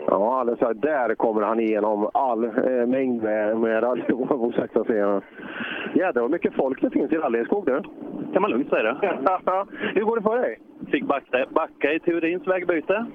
Ja, 0.07 0.39
alldeles 0.39 0.61
här, 0.61 0.73
där 0.73 1.15
kommer 1.15 1.41
han 1.41 1.59
igenom 1.59 2.09
all 2.13 2.43
eh, 2.43 2.85
mängd 2.87 3.23
med, 3.23 3.57
med 3.57 3.83
på 4.27 4.51
sakta 4.55 4.83
säga. 4.83 5.21
Jädrar 5.95 6.21
vad 6.21 6.31
mycket 6.31 6.53
folk 6.53 6.81
det 6.81 6.89
finns 6.89 7.11
i 7.11 7.17
Rallyskog 7.17 7.65
du. 7.65 7.81
kan 8.33 8.41
man 8.41 8.51
lugnt 8.51 8.69
säga 8.69 8.83
det. 8.83 8.97
Hur 9.95 10.03
går 10.03 10.15
det 10.15 10.21
för 10.21 10.37
dig? 10.37 10.59
Fick 10.91 11.03
backa, 11.03 11.45
backa 11.49 11.93
i 11.93 11.99
Turins 11.99 12.47
vägbyte. 12.47 13.05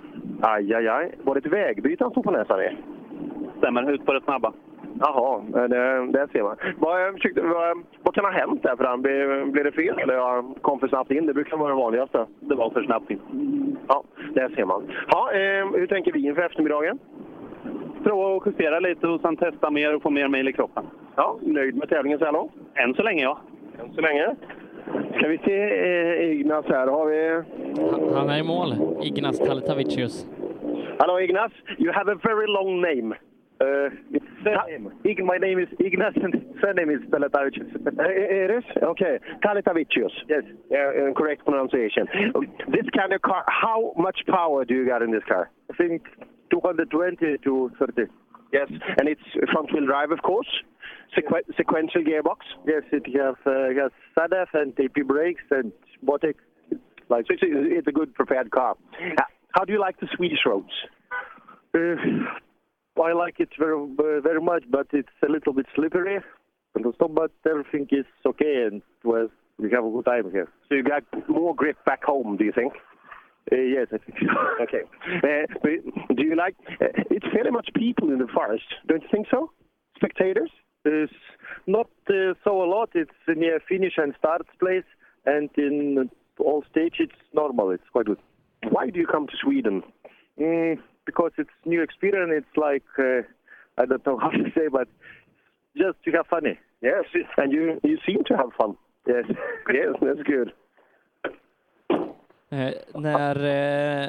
Aj, 0.42 0.74
aj, 0.74 0.88
aj. 0.88 1.14
Var 1.22 1.34
det 1.34 1.38
ett 1.38 1.52
vägbyte 1.52 2.04
han 2.04 2.10
stod 2.10 2.24
på 2.24 2.30
näsan 2.30 2.60
i? 2.60 2.76
Stämmer, 3.58 3.90
ut 3.90 4.06
på 4.06 4.12
det 4.12 4.20
snabba. 4.20 4.52
Jaha, 5.00 5.42
eh, 5.54 5.68
det, 5.68 6.06
det 6.12 6.28
ser 6.32 6.42
man. 6.42 6.56
Vad, 6.78 7.06
eh, 7.06 7.14
tyckte, 7.14 7.40
vad, 7.40 7.78
vad 8.02 8.14
kan 8.14 8.24
ha 8.24 8.32
hänt 8.32 8.62
där 8.62 8.76
för 8.76 8.84
han? 8.84 9.02
Blev, 9.02 9.50
blev 9.52 9.64
det 9.64 9.72
fel 9.72 9.98
eller 9.98 10.14
ja, 10.14 10.44
kom 10.60 10.78
för 10.78 10.88
snabbt 10.88 11.10
in? 11.10 11.26
Det 11.26 11.34
brukar 11.34 11.56
vara 11.56 11.68
det 11.68 11.76
vanligaste. 11.76 12.26
Det 12.40 12.54
var 12.54 12.70
för 12.70 12.82
snabbt 12.82 13.10
in. 13.10 13.20
Ja, 13.88 14.04
det 14.34 14.50
ser 14.54 14.64
man. 14.64 14.92
Ja, 15.08 15.32
eh, 15.32 15.66
hur 15.80 15.86
tänker 15.86 16.12
vi 16.12 16.26
inför 16.26 16.42
eftermiddagen? 16.42 16.98
Prova 18.04 18.36
att 18.36 18.46
justera 18.46 18.80
lite 18.80 19.06
och 19.06 19.20
sen 19.20 19.36
testa 19.36 19.70
mer 19.70 19.94
och 19.94 20.02
få 20.02 20.10
mer 20.10 20.28
mil 20.28 20.48
i 20.48 20.52
kroppen. 20.52 20.84
Ja, 21.16 21.36
nöjd 21.42 21.76
med 21.76 21.88
tävlingen 21.88 22.18
så 22.18 22.24
här 22.24 22.32
långt? 22.32 22.52
Än 22.74 22.94
så 22.94 23.02
länge, 23.02 23.22
ja. 23.22 23.38
Än 23.80 23.94
så 23.94 24.00
länge. 24.00 24.36
Ska 25.16 25.28
vi 25.28 25.38
se 25.38 25.62
eh, 25.62 26.40
Ignas 26.40 26.66
här. 26.66 26.86
Har 26.86 27.06
vi... 27.06 27.42
Han 28.14 28.30
är 28.30 28.38
i 28.38 28.42
mål, 28.42 28.74
Ignas 29.02 29.38
Taletavicius. 29.38 30.26
Hello 30.98 31.20
Ignas, 31.20 31.52
you 31.78 31.92
have 31.92 32.12
a 32.12 32.18
very 32.22 32.46
long 32.46 32.80
name. 32.80 33.14
Uh, 33.62 33.92
surname. 34.56 34.92
Ig, 35.04 35.24
my 35.24 35.36
name 35.36 35.58
is 35.58 35.68
Ignas 35.80 36.16
and 36.22 36.34
surname 36.62 36.90
is 36.90 37.00
Taletavicius. 37.10 37.70
it 37.74 38.50
is? 38.50 38.64
Okay. 38.82 39.18
Taletavicius. 39.44 40.10
Yes. 40.28 40.42
Uh, 40.70 41.12
correct 41.16 41.44
pronunciation. 41.44 42.06
This 42.68 42.86
kind 42.96 43.12
of 43.12 43.22
car, 43.22 43.44
how 43.48 43.92
much 43.96 44.20
power 44.28 44.64
do 44.64 44.74
you 44.74 44.86
got 44.86 45.02
in 45.02 45.10
this 45.10 45.22
car? 45.28 45.50
I 45.72 45.76
think 45.76 46.02
220 46.50 47.38
to 47.44 47.70
30. 47.78 48.02
Yes, 48.50 48.68
and 48.98 49.08
it's 49.08 49.20
front 49.52 49.70
wheel 49.74 49.84
drive, 49.84 50.10
of 50.10 50.22
course. 50.22 50.48
Sequ- 51.16 51.44
sequential 51.56 52.02
gearbox. 52.02 52.38
Yes, 52.66 52.82
it 52.92 53.04
has, 53.14 53.34
uh, 53.44 53.68
has 53.82 53.92
SADF 54.16 54.46
and 54.54 54.72
AP 54.80 55.06
brakes 55.06 55.42
and 55.50 55.70
Botek. 56.04 56.34
Like, 57.10 57.26
so 57.26 57.34
it's, 57.34 57.42
a, 57.42 57.78
it's 57.78 57.86
a 57.86 57.92
good 57.92 58.14
prepared 58.14 58.50
car. 58.50 58.76
Uh, 59.00 59.22
How 59.52 59.64
do 59.64 59.72
you 59.74 59.80
like 59.80 60.00
the 60.00 60.08
Swedish 60.16 60.40
roads? 60.46 60.70
Uh, 61.74 61.78
I 63.00 63.12
like 63.12 63.40
it 63.40 63.50
very, 63.58 63.86
very 64.20 64.40
much, 64.40 64.64
but 64.70 64.86
it's 64.92 65.08
a 65.26 65.30
little 65.30 65.52
bit 65.52 65.66
slippery. 65.74 66.18
But 66.74 67.32
everything 67.48 67.88
is 67.90 68.06
okay, 68.24 68.68
and 68.70 68.82
well, 69.04 69.28
we 69.58 69.70
have 69.72 69.84
a 69.84 69.90
good 69.90 70.04
time 70.04 70.30
here. 70.30 70.48
So 70.68 70.74
you 70.76 70.82
got 70.82 71.02
more 71.28 71.54
grip 71.54 71.76
back 71.84 72.04
home, 72.04 72.36
do 72.36 72.44
you 72.44 72.52
think? 72.52 72.72
Uh, 73.50 73.56
yes, 73.56 73.88
I 73.92 73.98
think 73.98 74.18
so. 74.20 74.26
Okay. 74.62 74.82
Uh, 75.22 75.46
but 75.62 76.16
do 76.16 76.22
you 76.22 76.36
like? 76.36 76.54
Uh, 76.80 76.86
it's 77.10 77.26
fairly 77.32 77.50
much 77.50 77.68
people 77.74 78.10
in 78.10 78.18
the 78.18 78.28
forest, 78.28 78.64
don't 78.86 79.02
you 79.02 79.08
think 79.10 79.26
so? 79.30 79.50
Spectators? 79.96 80.50
It's 80.84 81.12
not 81.66 81.90
uh, 82.08 82.34
so 82.44 82.62
a 82.62 82.68
lot. 82.68 82.90
It's 82.94 83.10
near 83.26 83.60
finish 83.68 83.94
and 83.96 84.14
start 84.18 84.46
place, 84.60 84.84
and 85.26 85.50
in 85.56 86.10
all 86.38 86.64
stage 86.70 86.96
it's 86.98 87.20
normal. 87.34 87.70
It's 87.70 87.88
quite 87.90 88.06
good. 88.06 88.18
Why 88.70 88.90
do 88.90 88.98
you 88.98 89.06
come 89.06 89.26
to 89.26 89.36
Sweden? 89.42 89.82
Mm, 90.38 90.78
because 91.08 91.32
it's 91.38 91.56
new 91.64 91.82
experience. 91.82 92.32
It's 92.40 92.56
like 92.66 92.88
uh, 92.98 93.22
I 93.82 93.86
don't 93.86 94.04
know 94.06 94.18
how 94.24 94.30
to 94.30 94.44
say, 94.54 94.66
but 94.78 94.88
just 95.82 95.96
to 96.04 96.10
have 96.16 96.26
funny. 96.36 96.54
Yes, 96.82 97.04
and 97.40 97.52
you 97.52 97.64
you 97.82 97.96
seem 98.06 98.20
to 98.30 98.34
have 98.36 98.50
fun. 98.60 98.76
Yes, 99.12 99.26
yes, 99.80 99.94
that's 100.02 100.24
good. 100.34 100.48
Eh, 102.50 102.74
när 102.94 103.36
eh, 103.36 104.08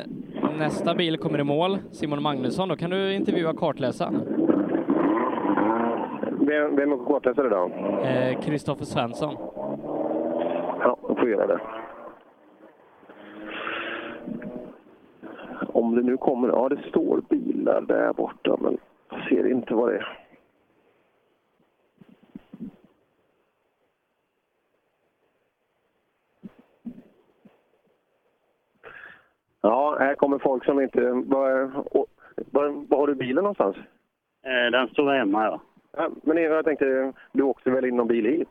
nästa 0.60 0.96
bil 0.96 1.18
kommer 1.18 1.40
i 1.40 1.44
mål, 1.44 1.78
Simon 1.92 2.22
Magnusson, 2.22 2.70
då 2.70 2.76
kan 2.76 2.90
du 2.90 3.14
intervjua 3.14 3.54
kartläsaren. 3.54 4.16
Vem, 6.48 6.76
vem 6.76 6.92
är 6.92 7.06
kartläsare 7.06 7.50
då? 7.50 7.72
Eh, 8.04 8.42
Kristoffer 8.42 8.86
Svensson. 8.86 9.36
Ja, 10.80 10.98
jag 11.08 11.18
får 11.18 11.30
göra 11.30 11.48
det. 11.48 11.60
Om 15.74 15.96
det 15.96 16.02
nu 16.02 16.18
kommer... 16.18 16.48
Ja, 16.48 16.70
det 16.70 16.90
står 16.90 17.22
bilar 17.30 17.82
där 17.82 18.14
borta, 18.14 18.58
men 18.62 18.78
jag 19.10 19.28
ser 19.30 19.52
inte 19.52 19.74
vad 19.74 19.90
det 19.90 19.98
är. 19.98 20.20
Ja, 29.62 29.98
här 30.00 30.16
kommer 30.16 30.40
folk 30.40 30.66
som 30.66 30.82
inte... 30.82 31.02
Var, 31.12 31.72
var, 32.52 32.86
var 32.90 32.98
har 32.98 33.08
du 33.08 33.16
bilen 33.16 33.44
någonstans? 33.44 33.76
Eh, 34.46 34.72
Den 34.72 34.88
står 34.88 35.14
hemma, 35.14 35.44
ja. 35.46 35.62
Ja, 35.98 36.10
men 36.24 36.38
jag 36.44 36.66
tänkte, 36.66 37.14
du 37.32 37.44
åkte 37.44 37.72
väl 37.72 37.86
in 37.86 37.96
någon 37.96 38.08
bil 38.08 38.26
hit? 38.26 38.50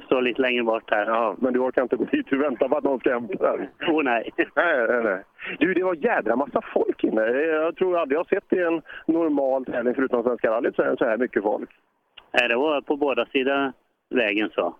Står 0.00 0.22
lite 0.22 0.42
längre 0.42 0.62
bort 0.62 0.90
här. 0.90 1.06
Ja, 1.06 1.36
men 1.38 1.52
du 1.52 1.58
orkar 1.58 1.82
inte 1.82 1.96
gå 1.96 2.04
hit. 2.04 2.26
Du 2.30 2.38
väntar 2.38 2.68
på 2.68 2.76
att 2.76 2.84
någon 2.84 3.00
ska 3.00 3.12
hämta 3.12 3.56
dig. 3.56 3.70
Oh, 3.88 4.02
nej. 4.02 4.30
Nej, 4.36 4.86
nej, 4.88 5.02
nej. 5.04 5.22
Du, 5.58 5.74
det 5.74 5.84
var 5.84 5.94
jädra 5.94 6.36
massa 6.36 6.60
folk 6.74 7.04
inne. 7.04 7.22
Jag 7.30 7.76
tror 7.76 7.98
aldrig 7.98 8.16
jag 8.16 8.20
har 8.20 8.40
sett 8.40 8.52
i 8.52 8.62
en 8.62 8.82
normal 9.06 9.64
tävling 9.64 9.94
förutom 9.94 10.22
Svenska 10.22 10.50
rallyt 10.50 10.76
så 10.76 10.82
här, 10.82 10.96
så 10.96 11.04
här 11.04 11.16
mycket 11.16 11.42
folk. 11.42 11.70
Nej, 12.32 12.48
det 12.48 12.56
var 12.56 12.80
på 12.80 12.96
båda 12.96 13.26
sidor 13.26 13.72
vägen 14.10 14.50
så. 14.50 14.76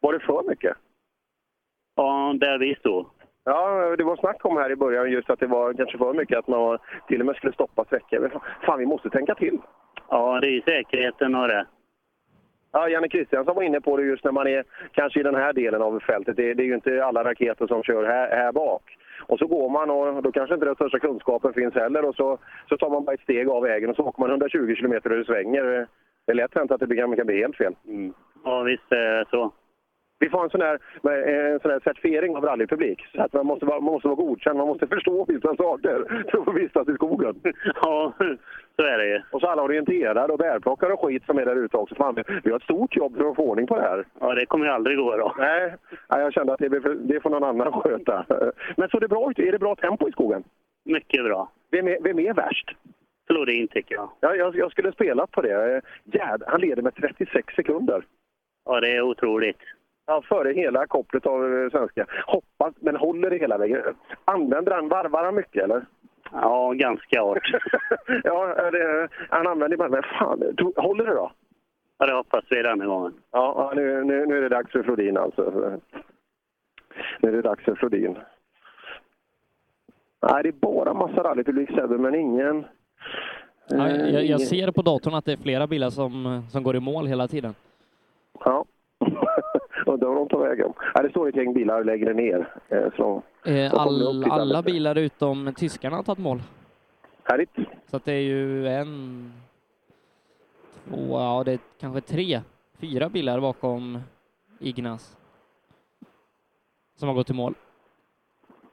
Var 0.00 0.12
det 0.12 0.20
för 0.20 0.42
mycket? 0.48 0.76
Ja, 1.94 2.34
där 2.40 2.58
vi 2.58 2.74
stod. 2.74 3.06
Ja, 3.44 3.96
det 3.96 4.04
var 4.04 4.16
snack 4.16 4.44
om 4.44 4.56
här 4.56 4.70
i 4.70 4.76
början 4.76 5.10
just 5.10 5.30
att 5.30 5.40
det 5.40 5.46
var 5.46 5.72
kanske 5.72 5.98
för 5.98 6.14
mycket, 6.14 6.38
att 6.38 6.48
man 6.48 6.78
till 7.08 7.20
och 7.20 7.26
med 7.26 7.36
skulle 7.36 7.52
stoppa 7.52 7.84
sträckor. 7.84 8.40
Fan, 8.62 8.78
vi 8.78 8.86
måste 8.86 9.10
tänka 9.10 9.34
till. 9.34 9.58
Ja, 10.08 10.40
det 10.40 10.46
är 10.46 10.50
ju 10.50 10.62
säkerheten 10.62 11.34
och 11.34 11.48
det. 11.48 11.66
Ja, 12.72 12.88
Janne 12.88 13.08
Kristiansson 13.08 13.54
var 13.54 13.62
inne 13.62 13.80
på 13.80 13.96
det 13.96 14.02
just 14.02 14.24
när 14.24 14.32
man 14.32 14.46
är 14.46 14.64
kanske 14.92 15.20
i 15.20 15.22
den 15.22 15.34
här 15.34 15.52
delen 15.52 15.82
av 15.82 16.00
fältet. 16.00 16.36
Det, 16.36 16.54
det 16.54 16.62
är 16.62 16.66
ju 16.66 16.74
inte 16.74 17.04
alla 17.04 17.24
raketer 17.24 17.66
som 17.66 17.82
kör 17.82 18.04
här, 18.04 18.36
här 18.36 18.52
bak. 18.52 18.82
Och 19.26 19.38
så 19.38 19.46
går 19.46 19.68
man 19.68 19.90
och 19.90 20.22
då 20.22 20.32
kanske 20.32 20.54
inte 20.54 20.66
den 20.66 20.74
största 20.74 20.98
kunskapen 20.98 21.52
finns 21.52 21.74
heller 21.74 22.04
och 22.04 22.14
så, 22.14 22.38
så 22.68 22.76
tar 22.76 22.90
man 22.90 23.04
bara 23.04 23.14
ett 23.14 23.20
steg 23.20 23.48
av 23.48 23.62
vägen 23.62 23.90
och 23.90 23.96
så 23.96 24.02
åker 24.02 24.20
man 24.20 24.30
120 24.30 24.74
km 24.78 24.92
och 25.04 25.10
det 25.10 25.24
svänger. 25.24 25.86
Det 26.26 26.32
är 26.32 26.34
lätt 26.34 26.54
hänt 26.54 26.70
att 26.70 26.80
det 26.80 26.96
kan, 26.96 27.16
kan 27.16 27.26
bli 27.26 27.38
helt 27.38 27.56
fel. 27.56 27.74
Mm. 27.88 28.12
Ja, 28.44 28.62
visst 28.62 28.92
är 28.92 29.18
det 29.18 29.24
så. 29.30 29.52
Vi 30.18 30.28
får 30.28 30.44
en 30.44 30.50
sån 30.50 30.60
här, 30.60 30.78
en 31.52 31.60
sån 31.60 31.70
här 31.70 31.80
certifiering 31.84 32.36
av 32.36 32.44
rallypublik. 32.44 33.06
Så 33.14 33.22
att 33.22 33.32
man, 33.32 33.46
måste 33.46 33.66
vara, 33.66 33.80
man 33.80 33.92
måste 33.92 34.08
vara 34.08 34.16
godkänd, 34.16 34.58
man 34.58 34.66
måste 34.66 34.86
förstå 34.86 35.24
vissa 35.28 35.56
saker 35.56 36.24
för 36.30 36.38
att 36.38 36.44
få 36.44 36.52
vistas 36.52 36.88
i 36.88 36.94
skogen. 36.94 37.40
Ja, 37.82 38.12
så 38.76 38.82
är 38.82 38.98
det 38.98 39.06
ju. 39.08 39.22
Och 39.30 39.40
så 39.40 39.46
alla 39.46 39.62
orienterare 39.62 40.32
och 40.32 40.38
bärplockare 40.38 40.92
och 40.92 41.00
skit 41.00 41.22
som 41.26 41.38
är 41.38 41.44
där 41.44 41.56
ute 41.56 41.76
också. 41.76 41.94
Fan, 41.94 42.24
vi 42.44 42.50
har 42.50 42.56
ett 42.56 42.62
stort 42.62 42.96
jobb 42.96 43.16
för 43.16 43.30
att 43.30 43.36
få 43.36 43.42
ordning 43.42 43.66
på 43.66 43.76
det 43.76 43.82
här. 43.82 44.04
Ja, 44.20 44.34
det 44.34 44.46
kommer 44.46 44.66
ju 44.66 44.72
aldrig 44.72 44.96
gå 44.98 45.16
då. 45.16 45.34
Nej, 45.38 45.74
jag 46.08 46.32
kände 46.32 46.52
att 46.52 46.58
det, 46.58 46.68
det 46.94 47.20
får 47.20 47.30
någon 47.30 47.44
annan 47.44 47.72
sköta. 47.82 48.26
Men 48.76 48.88
så 48.88 48.98
det 48.98 49.08
bra 49.08 49.30
ut? 49.30 49.38
Är 49.38 49.52
det 49.52 49.58
bra 49.58 49.74
tempo 49.74 50.08
i 50.08 50.12
skogen? 50.12 50.44
Mycket 50.84 51.24
bra. 51.24 51.50
Vem 51.70 51.88
är, 51.88 51.98
vem 52.00 52.18
är 52.18 52.34
värst? 52.34 52.76
Florin 53.26 53.68
tycker 53.68 53.94
jag. 53.94 54.10
Ja, 54.20 54.34
jag, 54.34 54.56
jag 54.56 54.70
skulle 54.70 54.92
spela 54.92 55.26
på 55.26 55.42
det. 55.42 55.82
Gerd, 56.04 56.42
han 56.46 56.60
leder 56.60 56.82
med 56.82 56.94
36 56.94 57.54
sekunder. 57.54 58.04
Ja, 58.64 58.80
det 58.80 58.96
är 58.96 59.02
otroligt. 59.02 59.58
Ja, 60.06 60.22
före 60.22 60.52
hela 60.52 60.86
kopplet 60.86 61.26
av 61.26 61.44
eh, 61.44 61.70
svenska. 61.70 62.06
Hoppas, 62.26 62.74
men 62.80 62.96
håller 62.96 63.30
det 63.30 63.36
hela 63.38 63.58
vägen. 63.58 63.82
Använder 64.24 64.72
han, 64.72 64.88
varvar 64.88 65.24
han 65.24 65.34
mycket 65.34 65.64
eller? 65.64 65.86
Ja, 66.32 66.72
ganska 66.72 67.20
hårt. 67.20 67.50
ja, 68.24 68.70
det, 68.70 69.08
han 69.30 69.46
använder 69.46 69.76
bara, 69.76 69.88
men 69.88 70.02
fan, 70.02 70.42
håller 70.76 71.04
det 71.04 71.14
då? 71.14 71.32
Ja, 71.98 72.06
det 72.06 72.12
hoppas 72.12 72.44
vi 72.50 72.62
denna 72.62 72.86
gången. 72.86 73.14
Ja, 73.30 73.72
nu, 73.76 74.04
nu, 74.04 74.26
nu 74.26 74.38
är 74.38 74.42
det 74.42 74.48
dags 74.48 74.72
för 74.72 74.82
Flodin 74.82 75.16
alltså. 75.16 75.70
Nu 77.20 77.28
är 77.28 77.32
det 77.32 77.42
dags 77.42 77.64
för 77.64 77.74
Flodin. 77.74 78.18
Nej, 80.30 80.42
det 80.42 80.48
är 80.48 80.52
bara 80.52 80.94
massa 80.94 81.22
rallypublik 81.22 81.70
Sebbe, 81.70 81.98
men 81.98 82.14
ingen... 82.14 82.64
Ja, 83.68 83.88
eh, 83.88 83.96
jag, 83.96 84.10
jag 84.12 84.24
ingen- 84.24 84.38
ser 84.38 84.70
på 84.72 84.82
datorn 84.82 85.14
att 85.14 85.24
det 85.24 85.32
är 85.32 85.36
flera 85.36 85.66
bilar 85.66 85.90
som, 85.90 86.42
som 86.50 86.62
går 86.62 86.76
i 86.76 86.80
mål 86.80 87.06
hela 87.06 87.28
tiden. 87.28 87.54
Ja. 88.44 88.64
Undrar 89.86 90.08
var 90.08 90.14
de 90.16 90.28
tar 90.28 90.38
vägen. 90.38 90.72
Ja, 90.94 91.02
det 91.02 91.10
står 91.10 91.28
ett 91.28 91.36
gäng 91.36 91.54
bilar 91.54 91.84
längre 91.84 92.12
ner. 92.14 92.48
eh, 92.68 92.86
Så 92.96 93.22
Eh, 93.44 93.74
all, 93.74 94.24
alla 94.30 94.62
bilar 94.62 94.98
utom 94.98 95.52
tyskarna 95.56 95.96
har 95.96 96.02
tagit 96.02 96.18
mål. 96.18 96.42
Härligt. 97.22 97.50
Så 97.86 98.00
det 98.04 98.12
är 98.12 98.20
ju 98.20 98.68
en, 98.68 99.32
två, 100.88 100.96
ja 101.20 101.42
det 101.44 101.52
är 101.52 101.58
kanske 101.80 102.00
tre, 102.00 102.40
fyra 102.80 103.08
bilar 103.08 103.40
bakom 103.40 103.98
Ignas 104.60 105.16
som 106.96 107.08
har 107.08 107.14
gått 107.14 107.30
i 107.30 107.34
mål. 107.34 107.54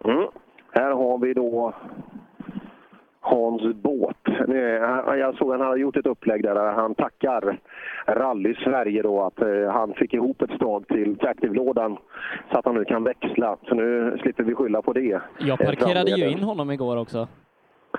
Mm. 0.05 0.27
Här 0.71 0.91
har 0.91 1.17
vi 1.17 1.33
då 1.33 1.73
Hans 3.25 3.61
Båt. 3.75 4.15
Han- 4.81 5.19
Jag 5.19 5.35
såg 5.37 5.51
att 5.53 5.59
han 5.59 5.67
hade 5.67 5.79
gjort 5.81 5.97
ett 5.97 6.05
upplägg 6.05 6.43
där 6.43 6.55
han 6.73 6.95
tackar 6.95 7.57
Rally 8.07 8.55
Sverige 8.55 9.01
då 9.01 9.21
att 9.21 9.41
eh, 9.41 9.71
han 9.71 9.93
fick 9.93 10.13
ihop 10.13 10.41
ett 10.41 10.51
stag 10.51 10.87
till 10.87 11.15
Tractive-lådan 11.17 11.97
så 12.51 12.59
att 12.59 12.65
han 12.65 12.75
nu 12.75 12.85
kan 12.85 13.03
växla. 13.03 13.57
Så 13.67 13.75
nu 13.75 14.17
slipper 14.21 14.43
vi 14.43 14.55
skylla 14.55 14.81
på 14.81 14.93
det. 14.93 15.21
Jag 15.39 15.61
Eh, 15.61 15.65
parkerade 15.67 16.11
ju 16.11 16.29
in 16.29 16.43
honom 16.43 16.71
igår 16.71 16.97
också. 16.97 17.27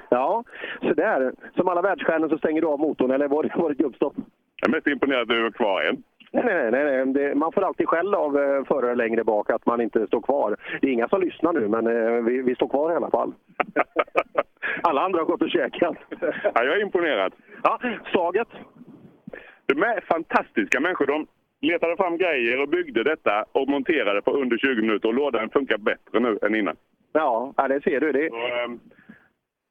Ja, 0.08 0.44
så 0.82 0.94
där. 0.94 1.32
Som 1.56 1.68
alla 1.68 1.82
världsstjärnor 1.82 2.28
så 2.28 2.38
stänger 2.38 2.60
du 2.60 2.66
av 2.66 2.78
motorn, 2.80 3.10
eller 3.10 3.28
var 3.28 3.42
det, 3.42 3.52
var 3.56 3.68
det 3.68 3.74
gubbstopp? 3.74 4.14
Jag 4.60 4.68
är 4.68 4.72
mest 4.76 4.86
imponerad 4.86 5.22
att 5.22 5.28
du 5.28 5.46
är 5.46 5.50
kvar 5.50 5.82
än. 5.82 6.02
Nej, 6.32 6.44
nej, 6.44 6.70
nej. 6.70 7.04
nej. 7.06 7.14
Det, 7.14 7.34
man 7.34 7.52
får 7.52 7.62
alltid 7.64 7.88
skäll 7.88 8.14
av 8.14 8.38
eh, 8.38 8.64
förare 8.64 8.94
längre 8.94 9.24
bak 9.24 9.50
att 9.50 9.66
man 9.66 9.80
inte 9.80 10.06
står 10.06 10.20
kvar. 10.20 10.56
Det 10.80 10.86
är 10.88 10.92
inga 10.92 11.08
som 11.08 11.20
lyssnar 11.20 11.52
nu, 11.52 11.68
men 11.68 11.86
eh, 11.86 12.22
vi, 12.22 12.42
vi 12.42 12.54
står 12.54 12.68
kvar 12.68 12.92
i 12.92 12.96
alla 12.96 13.10
fall. 13.10 13.32
Alla 14.82 15.00
andra 15.00 15.18
har 15.18 15.26
gått 15.26 15.42
och 15.42 15.50
käkat. 15.50 15.96
Ja, 16.54 16.64
jag 16.64 16.76
är 16.76 16.82
imponerad. 16.82 17.32
Ja, 17.62 17.80
staget? 18.08 18.48
De 19.66 19.82
är 19.82 20.00
fantastiska 20.00 20.80
människor. 20.80 21.06
De 21.06 21.26
letade 21.60 21.96
fram 21.96 22.16
grejer 22.16 22.62
och 22.62 22.68
byggde 22.68 23.04
detta 23.04 23.44
och 23.52 23.68
monterade 23.68 24.22
på 24.22 24.30
under 24.30 24.58
20 24.58 24.82
minuter 24.82 25.08
och 25.08 25.14
lådan 25.14 25.50
funkar 25.50 25.78
bättre 25.78 26.20
nu 26.20 26.38
än 26.42 26.54
innan. 26.54 26.76
Ja, 27.12 27.54
det 27.68 27.82
ser 27.82 28.00
du. 28.00 28.12
Det. 28.12 28.28
Så, 28.28 28.36
ehm, 28.36 28.80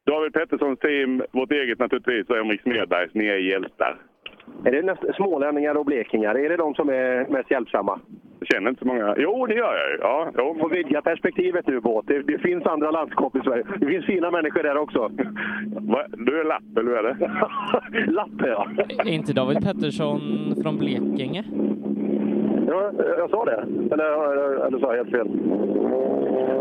David 0.06 0.34
Petterssons 0.34 0.80
team, 0.80 1.24
vårt 1.32 1.52
eget 1.52 1.80
naturligtvis, 1.80 2.30
och 2.30 2.38
Emrik 2.38 2.62
Smedbergs, 2.62 3.14
ni 3.14 3.28
är 3.28 3.38
hjältar. 3.38 3.98
Är 4.66 4.72
det 4.72 4.82
näst, 4.82 5.02
smålänningar 5.16 5.76
och 5.76 5.86
blekingar? 5.86 6.36
Är 6.36 6.50
det 6.50 6.58
de 6.58 6.74
som 6.76 6.90
är 6.90 7.28
mest 7.30 7.52
hjälpsamma? 7.52 8.00
Jag 8.40 8.48
känner 8.48 8.70
inte 8.70 8.82
så 8.82 8.88
många. 8.88 9.16
Jo, 9.18 9.46
det 9.46 9.54
gör 9.56 9.76
jag 9.76 9.92
ju. 9.92 9.98
Ja, 10.02 10.28
jo. 10.38 10.56
Får 10.60 10.70
vidga 10.70 11.02
perspektivet 11.02 11.68
nu, 11.68 11.80
Båt. 11.80 12.08
Det, 12.08 12.22
det 12.22 12.38
finns 12.38 12.66
andra 12.66 12.92
landskap 12.92 13.36
i 13.36 13.40
Sverige. 13.40 13.64
Det 13.80 13.88
finns 13.88 14.06
fina 14.06 14.32
människor 14.32 14.64
där 14.64 14.78
också. 14.78 15.12
Va? 15.80 16.06
Du 16.18 16.40
är 16.40 16.44
lapp, 16.44 16.78
eller 16.78 16.90
hur 16.92 16.98
är 16.98 17.04
det? 17.04 18.12
lapp, 18.12 18.30
ja. 18.38 18.68
Är 19.06 19.10
inte 19.10 19.34
David 19.34 19.58
Pettersson 19.64 20.20
från 20.64 20.78
Blekinge? 20.78 21.44
ja. 22.68 22.92
Jag 23.18 23.30
sa 23.30 23.46
det. 23.46 23.66
Eller, 23.92 24.32
eller, 24.34 24.68
eller 24.68 24.80
sa 24.80 24.96
jag 24.96 25.06
helt 25.06 25.12
fel? 25.12 25.28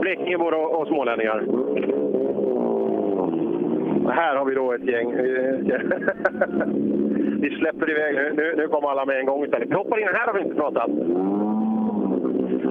Blekingebor 0.01 0.55
och, 0.55 0.81
och 0.81 0.87
smålänningar. 0.87 1.45
Här 4.11 4.37
har 4.37 4.45
vi 4.45 4.55
då 4.55 4.73
ett 4.73 4.85
gäng. 4.85 5.13
Vi 7.43 7.59
släpper 7.59 7.91
iväg 7.91 8.15
nu. 8.15 8.33
nu. 8.37 8.55
Nu 8.57 8.69
kommer 8.69 8.89
alla 8.89 9.05
med 9.05 9.17
en 9.19 9.27
gång 9.27 9.45
istället. 9.45 9.71
Vi 9.71 9.75
hoppar 9.75 9.99
in. 9.99 10.07
Här 10.07 10.27
har 10.27 10.35
vi 10.35 10.41
inte 10.41 10.55
pratat. 10.55 10.91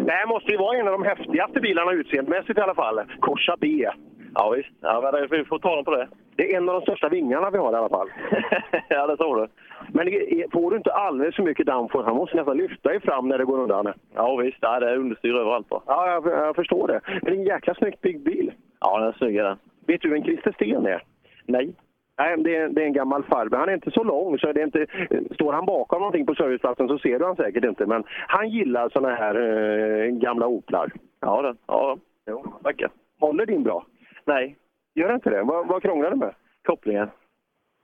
Det 0.05 0.11
här 0.11 0.27
måste 0.27 0.51
ju 0.51 0.57
vara 0.57 0.77
en 0.77 0.87
av 0.87 0.91
de 0.91 1.03
häftigaste 1.03 1.59
bilarna 1.59 1.91
utseendemässigt 1.91 2.59
i 2.59 2.61
alla 2.61 2.75
fall. 2.75 3.01
Corsa 3.19 3.55
B. 3.59 3.89
Ja 4.35 4.49
visst. 4.49 4.69
Ja, 4.81 5.27
vi 5.31 5.45
får 5.45 5.59
ta 5.59 5.75
dem 5.75 5.85
på 5.85 5.91
det. 5.91 6.07
Det 6.35 6.53
är 6.53 6.57
en 6.57 6.69
av 6.69 6.75
de 6.75 6.81
största 6.81 7.09
vingarna 7.09 7.49
vi 7.49 7.57
har 7.57 7.73
i 7.73 7.75
alla 7.75 7.89
fall. 7.89 8.09
ja, 8.89 9.07
det 9.07 9.17
tror 9.17 9.35
du. 9.37 9.47
Men 9.87 10.05
får 10.51 10.71
du 10.71 10.77
inte 10.77 10.93
alldeles 10.93 11.35
för 11.35 11.43
mycket 11.43 11.65
downforce, 11.65 12.05
han 12.05 12.15
måste 12.15 12.37
nästan 12.37 12.57
lyfta 12.57 12.89
dig 12.89 12.99
fram 12.99 13.27
när 13.27 13.37
det 13.37 13.45
går 13.45 13.59
undan. 13.59 13.93
Ja 14.15 14.35
visst, 14.35 14.57
ja, 14.61 14.79
det 14.79 14.89
är 14.89 14.97
understyr 14.97 15.35
överallt. 15.35 15.67
Då. 15.69 15.83
Ja, 15.85 16.11
jag, 16.11 16.27
jag 16.27 16.55
förstår 16.55 16.87
det. 16.87 17.01
Men 17.05 17.19
det 17.21 17.31
är 17.31 17.35
en 17.35 17.43
jäkla 17.43 17.73
snyggt 17.73 18.01
byggd 18.01 18.23
bil. 18.23 18.51
Ja, 18.79 18.99
den 18.99 19.07
är 19.07 19.13
snygg 19.13 19.35
den. 19.35 19.57
Vet 19.87 20.01
du 20.01 20.09
vem 20.09 20.23
Christer 20.23 20.51
Sten 20.51 20.85
är? 20.85 21.03
Nej. 21.45 21.73
Nej, 22.21 22.37
det 22.37 22.55
är, 22.55 22.69
det 22.69 22.81
är 22.81 22.85
en 22.85 22.93
gammal 22.93 23.23
farbror. 23.23 23.57
Han 23.57 23.69
är 23.69 23.73
inte 23.73 23.91
så 23.91 24.03
lång, 24.03 24.37
så 24.39 24.53
det 24.53 24.61
är 24.61 24.65
inte, 24.65 24.85
står 25.33 25.53
han 25.53 25.65
bakom 25.65 25.99
någonting 25.99 26.25
på 26.25 26.35
serviceplatsen 26.35 26.87
så 26.87 26.97
ser 26.97 27.19
du 27.19 27.25
han 27.25 27.35
säkert 27.35 27.63
inte. 27.65 27.85
Men 27.85 28.03
han 28.27 28.49
gillar 28.49 28.89
såna 28.89 29.15
här 29.15 29.35
eh, 29.35 30.05
gamla 30.07 30.47
Oplar. 30.47 30.91
Ja, 31.19 31.41
det. 31.41 31.55
Ja, 31.67 31.97
jo, 32.27 32.45
tackar. 32.63 32.89
Håller 33.19 33.45
din 33.45 33.63
bra? 33.63 33.85
Nej. 34.25 34.55
Gör 34.95 35.07
det 35.07 35.13
inte 35.15 35.29
det? 35.29 35.43
Vad, 35.43 35.67
vad 35.67 35.81
krånglar 35.81 36.09
du 36.11 36.15
med? 36.15 36.33
Kopplingen. 36.65 37.09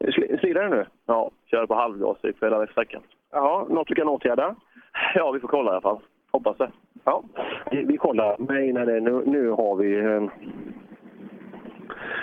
Sli- 0.06 0.40
Slirar 0.40 0.62
den 0.62 0.72
nu? 0.80 0.86
Ja, 1.06 1.32
kör 1.46 1.66
på 1.66 1.76
halvgas 1.76 2.18
i 2.26 2.34
hela 2.42 2.68
sträckan. 2.68 3.02
Ja, 3.32 3.68
något 3.70 3.88
du 3.88 3.96
kan 3.96 4.08
åtgärda? 4.10 4.56
Ja, 5.16 5.32
vi 5.32 5.40
får 5.40 5.48
kolla 5.48 5.70
i 5.72 5.74
alla 5.74 5.82
fall. 5.82 6.00
Hoppas 6.32 6.58
det. 6.58 6.72
Ja, 7.04 7.24
vi, 7.72 7.84
vi 7.84 7.98
kollar. 7.98 8.36
Nej, 8.40 8.74
nej, 8.74 8.86
nej. 8.86 9.02
Nu, 9.02 9.24
nu 9.26 9.50
har 9.50 9.76
vi... 9.76 10.00
Eh, 10.00 10.24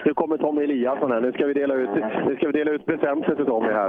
nu 0.05 0.15
kommer 0.15 0.37
Tommy 0.37 0.65
Eliasson 0.65 1.13
här. 1.13 1.21
Nu 1.21 1.33
ska 1.33 1.47
vi 1.47 1.55
dela 1.55 1.75
ut, 1.75 1.91
nu 2.27 2.37
ska 2.37 2.47
vi 2.47 2.53
dela 2.53 2.71
ut 2.71 2.87
presenter 2.87 3.35
till 3.35 3.47
Tommy 3.47 3.73
här. 3.73 3.89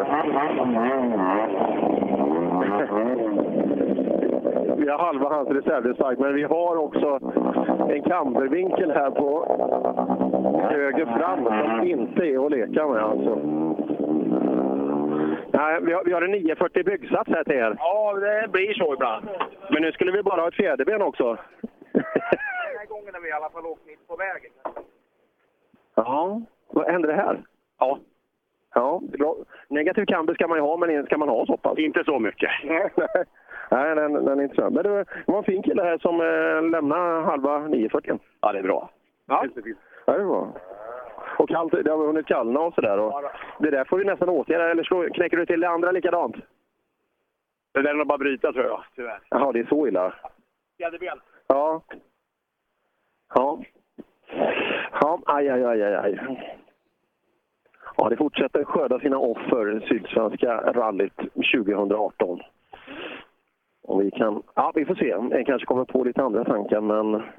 Vi 4.77 4.89
har 4.89 4.97
halva 4.97 5.29
hans 5.29 5.49
reservdelstark, 5.49 6.19
men 6.19 6.35
vi 6.35 6.43
har 6.43 6.77
också 6.77 7.19
en 7.89 8.03
kambervinkel 8.03 8.91
här 8.91 9.11
på 9.11 9.45
höger 10.69 11.05
fram 11.05 11.45
som 11.45 11.87
inte 11.87 12.25
är 12.27 12.45
att 12.45 12.51
leka 12.51 12.87
med. 12.87 13.03
Alltså. 13.03 13.39
Nej, 15.51 15.79
vi, 15.81 15.93
har, 15.93 16.03
vi 16.03 16.11
har 16.11 16.21
en 16.21 16.31
940 16.31 16.83
byggsats 16.83 17.29
här 17.29 17.43
till 17.43 17.53
er. 17.53 17.75
Ja, 17.79 18.13
det 18.13 18.47
blir 18.51 18.73
så 18.73 18.93
ibland. 18.93 19.25
Men 19.69 19.81
nu 19.81 19.91
skulle 19.91 20.11
vi 20.11 20.23
bara 20.23 20.41
ha 20.41 20.47
ett 20.47 20.55
fjäderben 20.55 21.01
också. 21.01 21.37
Den 21.91 22.03
här 22.79 22.85
gången 22.85 23.13
har 23.13 23.21
vi 23.21 23.29
i 23.29 23.31
alla 23.31 23.49
fall 23.49 23.65
åkt 23.65 23.85
mitt 23.85 24.07
på 24.07 24.15
vägen. 24.15 24.51
Ja, 25.95 26.41
vad 26.69 26.85
hände 26.91 27.07
det 27.07 27.13
här? 27.13 27.43
Ja. 27.79 27.99
Ja, 28.73 28.99
det 29.03 29.15
är 29.15 29.17
bra. 29.17 29.35
Negativ 29.67 30.05
camber 30.05 30.33
ska 30.33 30.47
man 30.47 30.57
ju 30.57 30.61
ha, 30.61 30.77
men 30.77 31.05
ska 31.05 31.17
man 31.17 31.29
ha 31.29 31.45
så 31.45 31.57
pass? 31.57 31.77
Inte 31.77 32.03
så 32.03 32.19
mycket. 32.19 32.49
Nej, 33.71 33.95
den, 33.95 34.13
den 34.13 34.39
är 34.39 34.43
inte 34.43 34.55
så. 34.55 34.61
Men 34.69 34.83
det 34.83 34.89
var- 34.89 35.05
det 35.25 35.31
var 35.31 35.37
en 35.37 35.43
fin 35.43 35.63
kille 35.63 35.83
här 35.83 35.97
som 35.97 36.21
eh, 36.21 36.69
lämnade 36.71 37.25
halva 37.25 37.59
940. 37.59 38.19
Ja, 38.41 38.51
det 38.51 38.59
är 38.59 38.63
bra. 38.63 38.89
Ja, 39.25 39.45
ja 40.05 40.13
det 40.13 40.21
är 40.21 40.25
bra. 40.25 40.53
Och 41.37 41.49
kallt, 41.49 41.71
det 41.83 41.91
har 41.91 41.97
hunnit 42.07 42.25
kallna 42.27 42.59
och 42.59 42.73
sådär. 42.73 42.97
Och 42.99 43.21
det 43.59 43.71
där 43.71 43.85
får 43.85 43.97
vi 43.97 44.05
nästan 44.05 44.29
åtgärda, 44.29 44.69
eller 44.71 44.83
slå, 44.83 45.09
knäcker 45.13 45.37
du 45.37 45.45
till 45.45 45.59
det 45.59 45.69
andra 45.69 45.91
likadant? 45.91 46.35
Det 47.73 47.81
där 47.81 47.89
är 47.89 47.93
nog 47.93 48.07
bara 48.07 48.17
bryta 48.17 48.53
tror 48.53 48.65
jag, 48.65 48.83
tyvärr. 48.95 49.19
Jaha, 49.29 49.51
det 49.51 49.59
är 49.59 49.65
så 49.65 49.87
illa? 49.87 50.13
Fjäderben. 50.77 51.19
Ja. 51.47 51.81
Ja. 53.35 53.59
Ja, 55.01 55.19
aj, 55.25 55.49
aj, 55.49 55.63
aj, 55.63 55.95
aj. 55.95 56.19
Ja, 57.97 58.09
det 58.09 58.17
fortsätter 58.17 58.63
skörda 58.63 58.99
sina 58.99 59.17
offer, 59.17 59.85
Sydsvenska 59.87 60.57
rallyt 60.57 61.17
2018. 61.17 62.39
vi 63.99 64.11
kan... 64.11 64.43
Ja, 64.55 64.71
vi 64.75 64.85
får 64.85 64.95
se. 64.95 65.07
Jag 65.07 65.45
kanske 65.45 65.65
kommer 65.65 65.85
på 65.85 66.03
lite 66.03 66.23
andra 66.23 66.43
tankar, 66.43 66.81
men... 66.81 67.23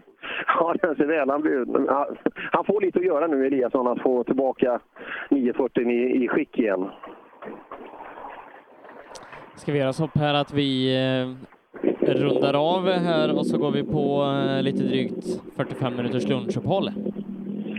Ja, 0.46 0.74
den 0.82 0.96
ser 0.96 1.06
väl. 1.06 1.30
Han, 1.30 1.42
blir, 1.42 1.66
han 2.52 2.64
får 2.64 2.80
lite 2.80 2.98
att 2.98 3.04
göra 3.04 3.26
nu, 3.26 3.46
Eliasson, 3.46 3.86
att 3.86 4.02
få 4.02 4.24
tillbaka 4.24 4.80
940 5.30 5.90
i, 5.90 6.24
i 6.24 6.28
skick 6.28 6.58
igen. 6.58 6.90
Ska 9.54 9.72
vi 9.72 9.78
göra 9.78 9.92
så 9.92 10.08
här 10.14 10.34
att 10.34 10.52
vi 10.54 10.96
eh, 10.96 11.55
rundar 12.14 12.54
av 12.54 12.88
här 12.90 13.38
och 13.38 13.46
så 13.46 13.58
går 13.58 13.70
vi 13.70 13.82
på 13.82 14.22
eh, 14.56 14.62
lite 14.62 14.82
drygt 14.82 15.40
45 15.56 15.96
minuters 15.96 16.28
lunchuppehåll? 16.28 16.90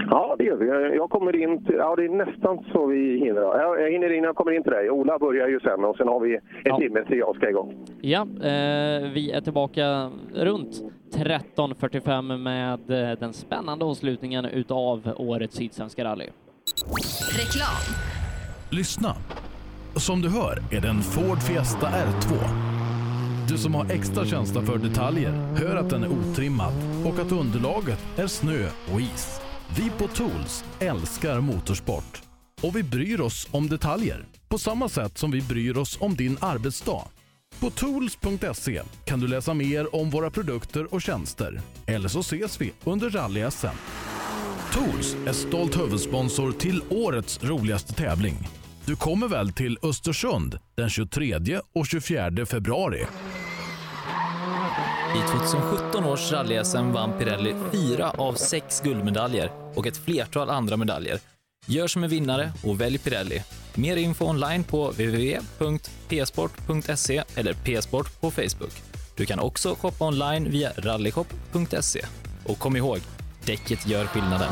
Ja, 0.10 0.36
det 0.38 0.44
gör 0.44 0.56
vi. 0.58 0.96
Jag 0.98 1.10
kommer 1.10 1.36
in 1.44 1.66
till, 1.66 1.76
ja 1.76 1.96
det 1.96 2.06
är 2.06 2.10
nästan 2.10 2.60
så 2.74 2.86
vi 2.86 3.20
hinner. 3.20 3.42
Ja, 3.42 3.78
Jag 3.80 3.92
hinner 3.92 4.14
in, 4.18 4.24
jag 4.24 4.36
kommer 4.36 4.52
in 4.52 4.64
till 4.64 4.72
dig. 4.72 4.90
Ola 4.90 5.20
börjar 5.20 5.48
ju 5.48 5.60
sen 5.60 5.84
och 5.86 5.96
sen 5.98 6.08
har 6.08 6.20
vi 6.20 6.36
en 6.36 6.42
Ja. 6.64 6.78
timme 6.78 7.04
till 7.08 7.18
jag 7.18 7.36
ska 7.36 7.50
igång. 7.50 7.74
Ja, 8.02 8.22
eh, 8.22 9.12
vi 9.14 9.32
är 9.32 9.42
tillbaka 9.42 10.10
runt 10.36 10.82
13.45 11.16 12.38
med 12.38 13.10
eh, 13.12 13.18
den 13.20 13.34
spännande 13.34 13.86
avslutningen 13.86 14.46
utav 14.46 15.14
årets 15.18 15.56
Sydsvenska 15.56 16.04
rally. 16.04 16.26
Reklam. 17.38 17.96
Lyssna! 18.72 19.10
Som 19.96 20.22
du 20.22 20.30
hör 20.30 20.78
är 20.78 20.82
det 20.82 20.88
en 20.88 21.02
Ford 21.02 21.38
Fiesta 21.40 21.88
R2. 21.88 22.34
Du 23.48 23.58
som 23.58 23.76
har 23.76 23.92
extra 23.92 24.26
känsla 24.26 24.62
för 24.62 24.78
detaljer 24.78 25.32
hör 25.32 25.76
att 25.76 25.90
den 25.90 26.04
är 26.04 26.08
otrimmad 26.08 26.74
och 27.06 27.20
att 27.20 27.32
underlaget 27.32 28.00
är 28.16 28.28
snö 28.28 28.70
och 28.94 29.02
is. 29.02 29.42
Vi 29.78 29.90
på 29.90 30.08
Tools 30.08 30.64
älskar 30.80 31.42
motorsport 31.42 32.22
och 32.62 32.76
vi 32.76 32.84
bryr 32.84 33.22
oss 33.22 33.48
om 33.52 33.68
detaljer 33.68 34.26
på 34.48 34.58
samma 34.58 34.90
sätt 34.90 35.18
som 35.18 35.32
vi 35.32 35.42
bryr 35.42 35.78
oss 35.78 35.98
om 36.02 36.16
din 36.16 36.38
arbetsdag. 36.42 37.04
På 37.60 37.70
tools.se 37.70 38.82
kan 39.06 39.20
du 39.20 39.28
läsa 39.28 39.54
mer 39.54 39.96
om 39.96 40.10
våra 40.10 40.30
produkter 40.32 40.94
och 40.94 41.02
tjänster. 41.02 41.62
Eller 41.86 42.10
så 42.10 42.20
ses 42.20 42.62
vi 42.62 42.74
under 42.84 43.10
rally-SM. 43.10 43.76
Tools 44.74 45.16
är 45.28 45.34
stolt 45.34 45.80
huvudsponsor 45.80 46.52
till 46.52 46.82
årets 46.90 47.44
roligaste 47.44 47.94
tävling. 47.94 48.38
Du 48.88 48.96
kommer 48.96 49.28
väl 49.28 49.52
till 49.52 49.78
Östersund 49.84 50.60
den 50.76 50.90
23 50.90 51.60
och 51.74 51.88
24 51.88 52.46
februari? 52.46 53.06
I 55.16 55.20
2017 55.32 56.06
års 56.06 56.32
rally-SM 56.32 56.92
vann 56.92 57.20
Pirelli 57.20 57.56
fyra 57.72 58.10
av 58.10 58.34
sex 58.34 58.82
guldmedaljer 58.82 59.52
och 59.76 59.88
ett 59.88 59.98
flertal 59.98 60.50
andra 60.50 60.78
medaljer. 60.78 61.20
Gör 61.66 61.88
som 61.88 62.04
en 62.04 62.10
vinnare 62.10 62.52
och 62.64 62.82
välj 62.82 62.98
Pirelli. 62.98 63.44
Mer 63.76 63.98
info 63.98 64.26
online 64.26 64.64
på 64.64 64.90
www.psport.se 64.90 67.24
eller 67.36 67.54
psport 67.54 68.22
på 68.22 68.32
Facebook. 68.32 68.74
Du 69.16 69.26
kan 69.26 69.40
också 69.40 69.76
shoppa 69.76 70.08
online 70.08 70.52
via 70.52 70.72
rallyshop.se. 70.78 72.06
Och 72.46 72.60
kom 72.60 72.76
ihåg, 72.76 73.00
däcket 73.46 73.88
gör 73.88 74.06
skillnaden. 74.06 74.52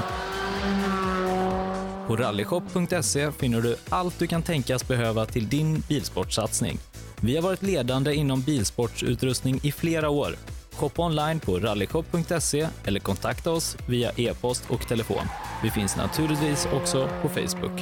På 2.07 2.15
rallyshop.se 2.15 3.31
finner 3.31 3.61
du 3.61 3.75
allt 3.89 4.19
du 4.19 4.27
kan 4.27 4.43
tänkas 4.43 4.87
behöva 4.87 5.25
till 5.25 5.49
din 5.49 5.79
bilsportsatsning. 5.89 6.77
Vi 7.21 7.35
har 7.35 7.43
varit 7.43 7.61
ledande 7.61 8.13
inom 8.15 8.41
bilsportsutrustning 8.41 9.59
i 9.63 9.71
flera 9.71 10.09
år. 10.09 10.35
Shoppa 10.71 11.05
online 11.05 11.39
på 11.39 11.59
rallyshop.se 11.59 12.67
eller 12.85 12.99
kontakta 12.99 13.51
oss 13.51 13.77
via 13.89 14.11
e-post 14.17 14.63
och 14.69 14.87
telefon. 14.87 15.27
Vi 15.63 15.71
finns 15.71 15.97
naturligtvis 15.97 16.67
också 16.73 17.09
på 17.21 17.29
Facebook. 17.29 17.81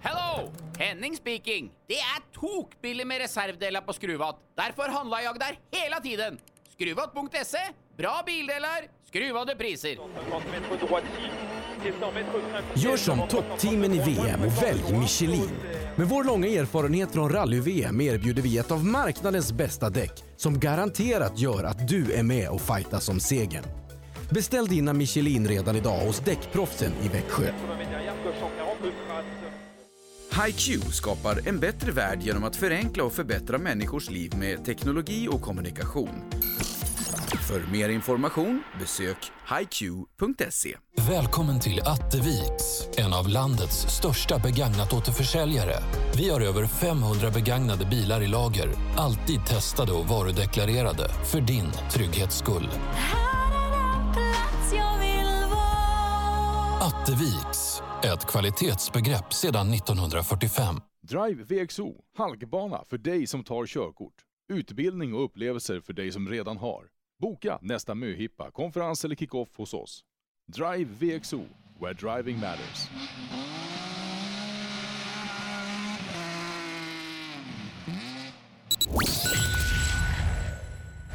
Hello! 0.00 0.52
Henning 0.78 1.16
speaking. 1.16 1.70
Det 1.86 1.98
är 1.98 2.40
tokbilligt 2.40 3.06
med 3.06 3.18
reservdelar 3.18 3.80
på 3.80 3.92
Skruvat. 3.92 4.36
Därför 4.56 4.88
handlar 4.88 5.20
jag 5.20 5.38
där 5.38 5.58
hela 5.70 6.00
tiden. 6.00 6.38
Skruvat.se. 6.72 7.58
Bra 7.96 8.22
bildelar, 8.26 8.88
skruvade 9.06 9.56
priser. 9.56 9.98
Gör 12.74 12.96
som 12.96 13.28
toppteamen 13.28 13.92
i 13.92 13.98
VM 13.98 14.40
och 14.42 14.62
välj 14.62 14.98
Michelin. 15.00 15.50
Med 15.96 16.08
vår 16.08 16.24
långa 16.24 16.48
erfarenhet 16.48 17.12
från 17.12 17.32
rally-VM 17.32 18.00
erbjuder 18.00 18.42
vi 18.42 18.58
ett 18.58 18.70
av 18.70 18.84
marknadens 18.84 19.52
bästa 19.52 19.90
däck 19.90 20.24
som 20.36 20.60
garanterat 20.60 21.38
gör 21.38 21.64
att 21.64 21.88
du 21.88 22.12
är 22.12 22.22
med 22.22 22.48
och 22.48 22.60
fightar 22.60 23.10
om 23.10 23.20
segern. 23.20 23.64
Beställ 24.30 24.66
dina 24.66 24.92
Michelin 24.92 25.48
redan 25.48 25.76
idag 25.76 25.98
hos 25.98 26.20
Däckproffsen 26.20 26.92
i 27.02 27.08
Växjö. 27.08 27.52
HiQ 30.46 30.84
skapar 30.92 31.48
en 31.48 31.58
bättre 31.58 31.92
värld 31.92 32.18
genom 32.22 32.44
att 32.44 32.56
förenkla 32.56 33.04
och 33.04 33.12
förbättra 33.12 33.58
människors 33.58 34.10
liv 34.10 34.32
med 34.38 34.64
teknologi 34.64 35.28
och 35.30 35.42
kommunikation. 35.42 36.22
För 37.26 37.72
mer 37.72 37.88
information 37.88 38.62
besök 38.80 39.16
hiq.se. 39.58 40.76
Välkommen 41.08 41.60
till 41.60 41.80
Atteviks, 41.80 42.88
en 42.98 43.14
av 43.14 43.28
landets 43.28 43.96
största 43.96 44.38
begagnat 44.38 44.92
återförsäljare. 44.92 45.74
Vi 46.16 46.30
har 46.30 46.40
över 46.40 46.66
500 46.66 47.30
begagnade 47.30 47.86
bilar 47.86 48.22
i 48.22 48.26
lager, 48.26 48.68
alltid 48.96 49.46
testade 49.46 49.92
och 49.92 50.08
varudeklarerade 50.08 51.08
för 51.08 51.40
din 51.40 51.72
trygghets 51.92 52.38
skull. 52.38 52.68
Atteviks, 56.80 57.82
ett 58.04 58.26
kvalitetsbegrepp 58.26 59.32
sedan 59.32 59.74
1945. 59.74 60.74
Drive 61.02 61.42
VXO, 61.44 61.94
halkbana 62.16 62.84
för 62.88 62.98
dig 62.98 63.26
som 63.26 63.44
tar 63.44 63.66
körkort. 63.66 64.14
Utbildning 64.52 65.14
och 65.14 65.24
upplevelser 65.24 65.80
för 65.80 65.92
dig 65.92 66.12
som 66.12 66.28
redan 66.28 66.56
har. 66.56 66.95
Boka 67.18 67.58
nästa 67.62 67.94
möhippa, 67.94 68.50
konferens 68.50 69.04
eller 69.04 69.14
kick-off 69.14 69.48
hos 69.56 69.74
oss. 69.74 70.04
Drive 70.46 70.84
VXO, 70.84 71.40
where 71.80 71.94
driving 71.94 72.40
matters. 72.40 72.90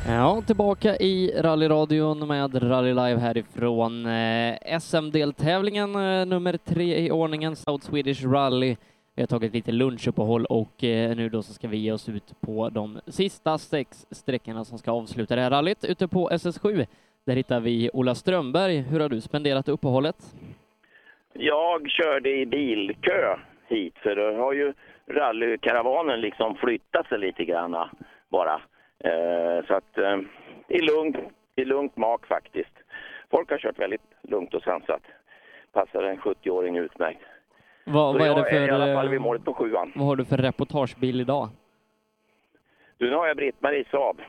Ja, 0.08 0.42
tillbaka 0.48 0.98
i 0.98 1.42
rallyradion 1.42 2.28
med 2.28 2.64
Rally 2.64 2.94
Live 2.94 3.20
härifrån 3.20 4.06
eh, 4.06 4.80
SM-deltävlingen 4.80 5.96
eh, 5.96 6.26
nummer 6.26 6.58
tre 6.58 7.06
i 7.06 7.12
ordningen, 7.12 7.56
South 7.56 7.86
Swedish 7.86 8.26
Rally. 8.26 8.76
Vi 9.22 9.24
har 9.24 9.40
tagit 9.40 9.54
lite 9.54 9.72
lunchuppehåll 9.72 10.46
och 10.46 10.84
eh, 10.84 11.16
nu 11.16 11.30
då 11.30 11.42
så 11.42 11.54
ska 11.54 11.68
vi 11.68 11.78
ge 11.78 11.92
oss 11.92 12.10
ut 12.10 12.42
på 12.42 12.70
de 12.70 13.00
sista 13.08 13.58
sex 13.58 14.06
sträckorna 14.12 14.66
som 14.66 14.78
ska 14.78 14.92
avsluta 14.92 15.36
det 15.36 15.42
här 15.42 15.50
rallyt 15.50 15.84
ute 15.84 16.08
på 16.08 16.30
SS7. 16.30 16.86
Där 17.26 17.36
hittar 17.36 17.60
vi 17.60 17.90
Ola 17.94 18.16
Strömberg. 18.16 18.78
Hur 18.78 19.00
har 19.00 19.10
du 19.10 19.22
spenderat 19.22 19.70
uppehållet? 19.70 20.16
Jag 21.34 21.90
körde 21.90 22.30
i 22.30 22.46
bilkö 22.46 23.38
hit, 23.68 23.94
för 23.98 24.16
då 24.16 24.44
har 24.44 24.54
ju 24.54 24.74
rallykaravanen 25.08 26.22
liksom 26.22 26.56
flyttat 26.56 27.08
sig 27.08 27.20
lite 27.20 27.46
grann 27.46 27.90
bara. 28.30 28.62
Eh, 29.00 29.66
så 29.68 29.74
att 29.74 29.98
eh, 29.98 30.18
det 30.68 30.76
är 30.76 30.96
lugnt, 30.96 31.18
det 31.56 31.62
är 31.62 31.66
lugnt 31.66 31.98
mak 31.98 32.26
faktiskt. 32.26 32.74
Folk 33.32 33.50
har 33.50 33.58
kört 33.58 33.80
väldigt 33.80 34.02
lugnt 34.22 34.54
och 34.54 34.64
sansat. 34.64 35.02
Passar 35.72 36.04
en 36.04 36.18
70-åring 36.18 36.78
utmärkt. 36.78 37.22
Så 37.86 37.92
vad 37.92 38.22
är 38.22 38.26
jag 38.26 38.38
det 38.38 38.44
för, 38.44 38.56
är 38.56 38.68
i 38.68 38.72
alla 38.72 38.94
fall 38.94 39.06
eh, 39.06 39.12
vid 39.12 39.22
målet 39.22 39.46
på 39.46 39.54
sjuan. 39.54 39.92
vad 39.96 40.08
har 40.08 40.16
du 40.16 40.26
för 40.26 40.38
reportagebil 40.38 41.22
idag? 41.22 41.50
Du, 42.98 43.10
nu 43.10 43.16
har 43.16 43.28
jag 43.28 43.38
Britt-Marie 43.38 43.86
Saab. 43.92 44.22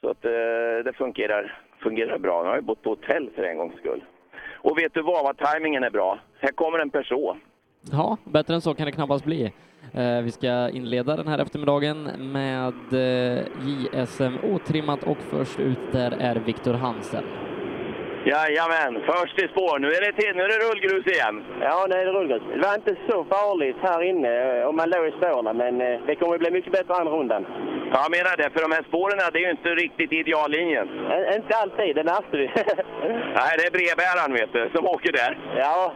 Så 0.00 0.10
att 0.10 0.24
eh, 0.24 0.30
det 0.84 0.92
fungerar, 0.96 1.60
fungerar 1.82 2.18
bra. 2.18 2.42
Nu 2.42 2.48
har 2.48 2.54
jag 2.54 2.64
bott 2.64 2.82
på 2.82 2.90
hotell 2.90 3.30
för 3.34 3.42
en 3.42 3.56
gångs 3.56 3.74
skull. 3.78 4.04
Och 4.60 4.78
vet 4.78 4.94
du 4.94 5.02
vad, 5.02 5.24
vad 5.24 5.36
tajmingen 5.38 5.84
är 5.84 5.90
bra? 5.90 6.18
Här 6.40 6.52
kommer 6.52 6.78
en 6.78 6.90
person. 6.90 7.40
Ja, 7.92 8.16
bättre 8.24 8.54
än 8.54 8.60
så 8.60 8.74
kan 8.74 8.86
det 8.86 8.92
knappast 8.92 9.24
bli. 9.24 9.52
Eh, 9.92 10.22
vi 10.22 10.30
ska 10.30 10.68
inleda 10.68 11.16
den 11.16 11.28
här 11.28 11.38
eftermiddagen 11.38 12.02
med 12.32 12.74
eh, 12.92 13.44
JSM 13.62 14.36
otrimmat 14.42 15.02
och 15.02 15.18
först 15.18 15.60
ut 15.60 15.92
där 15.92 16.10
är 16.20 16.36
Viktor 16.36 16.74
Hansen. 16.74 17.24
Jajamän, 18.32 19.02
först 19.06 19.38
i 19.42 19.48
spår. 19.48 19.78
Nu 19.78 19.88
är 19.96 20.00
det, 20.06 20.12
till, 20.12 20.36
nu 20.36 20.42
är 20.42 20.48
det 20.48 20.64
rullgrus 20.68 21.06
igen. 21.14 21.44
Ja, 21.60 21.86
det 21.86 21.96
är 22.00 22.06
rullgrus. 22.06 22.42
Det 22.54 22.66
var 22.66 22.74
inte 22.74 22.94
så 23.10 23.24
farligt 23.34 23.76
här 23.82 24.02
inne 24.10 24.32
eh, 24.60 24.68
om 24.68 24.76
man 24.76 24.90
låg 24.90 25.06
i 25.08 25.10
spåren, 25.18 25.56
men 25.56 25.80
eh, 25.80 26.00
det 26.06 26.14
kommer 26.16 26.34
att 26.34 26.40
bli 26.40 26.50
mycket 26.50 26.72
bättre 26.72 26.94
andra 26.94 27.12
rundan. 27.12 27.46
Ja, 27.92 27.98
jag 28.06 28.10
menar 28.16 28.36
det, 28.36 28.50
för 28.54 28.60
de 28.66 28.72
här 28.76 28.84
spåren 28.90 29.18
det 29.32 29.38
är 29.38 29.44
ju 29.48 29.50
inte 29.50 29.68
riktigt 29.84 30.12
ideallinjen. 30.12 30.88
Ä- 31.10 31.34
Inte 31.36 31.56
alltid, 31.62 31.96
det 31.96 32.04
märkte 32.04 32.36
vi. 32.42 32.46
Nej, 33.38 33.52
det 33.58 33.64
är 33.68 33.72
brevbäraren 33.76 34.32
vet 34.40 34.52
du, 34.52 34.62
som 34.74 34.86
åker 34.94 35.12
där. 35.12 35.32
Ja. 35.56 35.92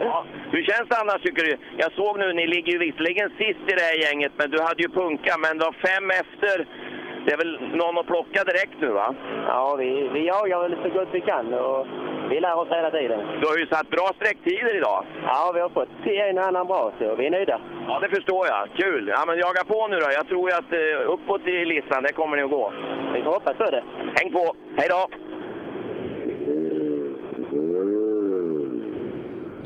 ja. 0.00 0.24
Hur 0.52 0.62
känns 0.68 0.88
det 0.88 0.96
annars 1.02 1.22
tycker 1.22 1.42
du? 1.44 1.54
Jag 1.76 1.92
såg 1.92 2.18
nu, 2.18 2.32
ni 2.32 2.46
ligger 2.46 2.72
ju 2.72 2.78
visserligen 2.78 3.28
sist 3.38 3.62
i 3.70 3.74
det 3.78 3.82
här 3.88 3.96
gänget, 4.06 4.32
men 4.36 4.50
du 4.50 4.58
hade 4.62 4.82
ju 4.82 4.88
punka, 4.88 5.32
men 5.44 5.58
du 5.58 5.64
har 5.64 5.76
fem 5.88 6.06
efter. 6.22 6.56
Det 7.24 7.32
är 7.32 7.36
väl 7.36 7.58
någon 7.74 7.98
att 7.98 8.06
plocka 8.06 8.44
direkt 8.44 8.80
nu 8.80 8.88
va? 8.88 9.14
Ja, 9.46 9.76
vi, 9.78 10.08
vi 10.12 10.26
jagar 10.26 10.60
väl 10.62 10.76
så 10.82 10.88
gott 10.88 11.08
vi 11.12 11.20
kan. 11.20 11.54
Och 11.54 11.86
Vi 12.30 12.40
lär 12.40 12.58
oss 12.58 12.68
hela 12.70 12.90
tiden. 12.90 13.20
Du 13.40 13.46
har 13.46 13.56
ju 13.56 13.66
satt 13.66 13.90
bra 13.90 14.10
sträcktider 14.16 14.76
idag. 14.76 15.04
Ja, 15.26 15.52
vi 15.54 15.60
har 15.60 15.68
fått 15.68 15.88
en 16.06 16.38
och 16.38 16.44
annan 16.44 16.66
bra, 16.66 16.92
så 16.98 17.14
vi 17.14 17.26
är 17.26 17.30
nöjda. 17.30 17.60
Ja, 17.88 17.98
det 18.02 18.08
förstår 18.08 18.46
jag. 18.46 18.68
Kul! 18.76 19.08
Ja, 19.08 19.24
men 19.26 19.38
jaga 19.38 19.64
på 19.64 19.88
nu 19.88 19.96
då. 19.96 20.06
Jag 20.12 20.28
tror 20.28 20.50
ju 20.50 20.56
att 20.56 20.72
eh, 20.72 21.12
uppåt 21.12 21.46
i 21.46 21.64
listan, 21.64 22.02
det 22.02 22.12
kommer 22.12 22.36
ni 22.36 22.42
att 22.42 22.50
gå. 22.50 22.72
Vi 23.14 23.22
får 23.22 23.32
hoppas 23.32 23.56
på 23.56 23.70
det. 23.70 23.84
Häng 24.14 24.32
på! 24.32 24.54
Hej 24.76 24.88
då! 24.90 25.02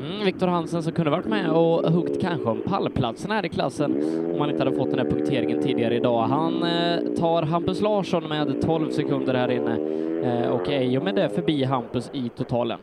Mm, 0.09 0.25
Viktor 0.25 0.47
Hansen 0.47 0.83
som 0.83 0.93
kunde 0.93 1.11
varit 1.11 1.25
med 1.25 1.51
och 1.51 1.91
huggt 1.91 2.21
kanske 2.21 2.49
om 2.49 2.61
pallplatsen 2.61 3.31
här 3.31 3.45
i 3.45 3.49
klassen 3.49 3.91
om 4.33 4.39
han 4.41 4.49
inte 4.49 4.63
hade 4.63 4.77
fått 4.77 4.89
den 4.89 4.99
här 4.99 5.05
punkteringen 5.11 5.61
tidigare 5.61 5.95
idag. 5.95 6.21
Han 6.21 6.63
eh, 6.63 6.99
tar 7.19 7.43
Hampus 7.43 7.81
Larsson 7.81 8.29
med 8.29 8.61
12 8.61 8.89
sekunder 8.89 9.33
här 9.33 9.51
inne 9.51 9.75
eh, 10.23 10.49
och 10.49 10.69
är 10.69 10.81
ju 10.81 10.99
med 11.01 11.15
det 11.15 11.29
förbi 11.29 11.63
Hampus 11.63 12.09
i 12.13 12.29
totalen. 12.29 12.79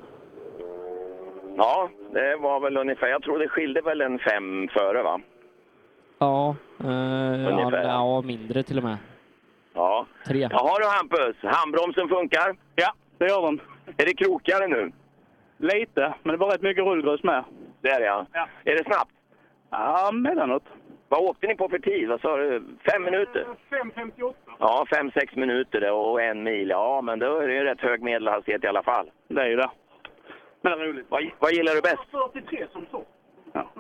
Ja, 1.57 1.89
det 2.13 2.37
var 2.37 2.61
väl 2.61 2.77
ungefär... 2.77 3.07
Jag 3.09 3.23
tror 3.23 3.39
det 3.39 3.49
skilde 3.49 3.81
väl 3.81 4.01
en 4.01 4.19
fem 4.19 4.69
före, 4.69 5.03
va? 5.03 5.21
Ja, 6.19 6.57
eh, 6.85 6.91
ja, 6.91 7.51
Ungefär. 7.51 7.85
ja, 7.85 8.23
mindre 8.23 8.63
till 8.63 8.79
och 8.79 8.85
med. 8.85 8.97
Ja. 9.75 10.07
Tre. 10.27 10.49
Jaha 10.51 10.79
du 10.79 10.87
Hampus, 10.87 11.37
handbromsen 11.43 12.09
funkar? 12.09 12.57
Ja, 12.75 12.93
det 13.19 13.27
gör 13.27 13.43
den. 13.43 13.61
Är 13.97 14.05
det 14.07 14.15
krokigare 14.15 14.67
nu? 14.69 14.93
Lite, 15.57 16.15
men 16.23 16.33
det 16.33 16.39
var 16.39 16.51
rätt 16.51 16.63
mycket 16.63 16.85
rullgrus 16.85 17.23
med. 17.23 17.45
Det 17.81 17.89
är 17.89 18.01
det 18.01 18.07
ja. 18.07 18.27
Är 18.65 18.75
det 18.75 18.85
snabbt? 18.85 19.13
Ja, 19.71 20.11
mellanåt. 20.13 20.65
Vad 21.09 21.21
åkte 21.21 21.47
ni 21.47 21.55
på 21.55 21.69
för 21.69 21.79
tid? 21.79 22.09
Vad 22.09 22.21
sa 22.21 22.37
du? 22.37 22.65
Fem 22.91 23.03
minuter? 23.03 23.47
5.58. 23.71 24.35
Ja, 24.59 24.87
fem, 24.91 25.11
sex 25.11 25.37
minuter 25.37 25.91
och 25.93 26.23
en 26.23 26.43
mil. 26.43 26.69
Ja, 26.69 27.01
men 27.03 27.19
då 27.19 27.39
är 27.39 27.49
det 27.49 27.55
ju 27.55 27.65
rätt 27.65 27.81
hög 27.81 28.03
medelhastighet 28.03 28.65
i 28.65 28.67
alla 28.67 28.83
fall. 28.83 29.11
Det 29.29 29.43
är 29.43 29.47
ju 29.47 29.57
det. 29.57 29.71
Men 30.61 30.79
det 30.79 30.85
är 30.85 30.89
roligt. 30.89 31.07
Vad, 31.09 31.31
vad 31.39 31.53
gillar 31.53 31.75
du 31.75 31.81
bäst? 31.81 32.03
43 32.11 32.67
som 32.73 32.87
så. 32.91 33.05
Ja. 33.53 33.71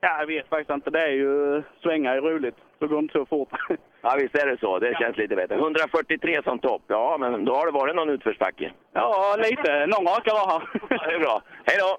ja, 0.00 0.18
jag 0.18 0.26
vet 0.26 0.48
faktiskt 0.48 0.70
inte. 0.70 0.90
Det 0.90 1.02
är 1.02 1.12
ju 1.12 1.62
svänga 1.82 2.12
är 2.12 2.20
roligt. 2.20 2.56
Det 2.78 2.86
går 2.86 2.98
inte 2.98 3.12
så 3.12 3.26
fort. 3.26 3.48
Ja, 4.02 4.16
visst 4.20 4.34
är 4.36 4.46
det 4.46 4.56
så. 4.60 4.78
Det 4.78 4.96
känns 5.00 5.16
lite 5.16 5.36
bättre. 5.36 5.54
143 5.54 6.42
som 6.44 6.58
topp. 6.58 6.82
Ja, 6.86 7.16
men 7.20 7.44
då 7.44 7.54
har 7.54 7.66
det 7.66 7.72
varit 7.72 7.96
någon 7.96 8.10
utförsbacke. 8.10 8.72
Ja, 8.92 9.36
lite. 9.38 9.86
Någon 9.86 10.06
raka 10.06 10.30
var. 10.34 10.68
Ja, 10.90 11.06
det 11.08 11.14
är 11.14 11.20
bra. 11.20 11.42
Hej 11.64 11.76
då! 11.78 11.98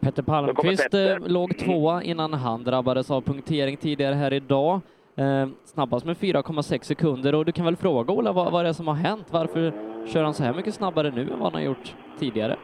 Petter 0.00 0.22
Palmqvist 0.22 0.82
Petter. 0.82 1.10
eh, 1.12 1.28
låg 1.28 1.58
tvåa 1.58 2.02
innan 2.02 2.32
han 2.34 2.64
drabbades 2.64 3.10
av 3.10 3.20
punktering 3.20 3.76
tidigare 3.76 4.14
här 4.14 4.32
idag. 4.32 4.80
Eh, 5.16 5.48
snabbast 5.64 6.06
med 6.06 6.16
4,6 6.16 6.82
sekunder 6.82 7.34
och 7.34 7.44
du 7.44 7.52
kan 7.52 7.64
väl 7.64 7.76
fråga 7.76 8.12
Ola 8.12 8.32
vad, 8.32 8.52
vad 8.52 8.64
det 8.64 8.68
är 8.68 8.72
som 8.72 8.86
har 8.88 8.94
hänt? 8.94 9.26
Varför 9.30 9.72
kör 10.06 10.24
han 10.24 10.34
så 10.34 10.42
här 10.44 10.54
mycket 10.54 10.74
snabbare 10.74 11.10
nu 11.10 11.20
än 11.22 11.28
vad 11.38 11.52
han 11.52 11.54
har 11.54 11.60
gjort 11.60 11.94
tidigare? 12.18 12.56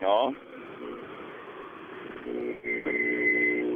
Ja. 0.00 0.32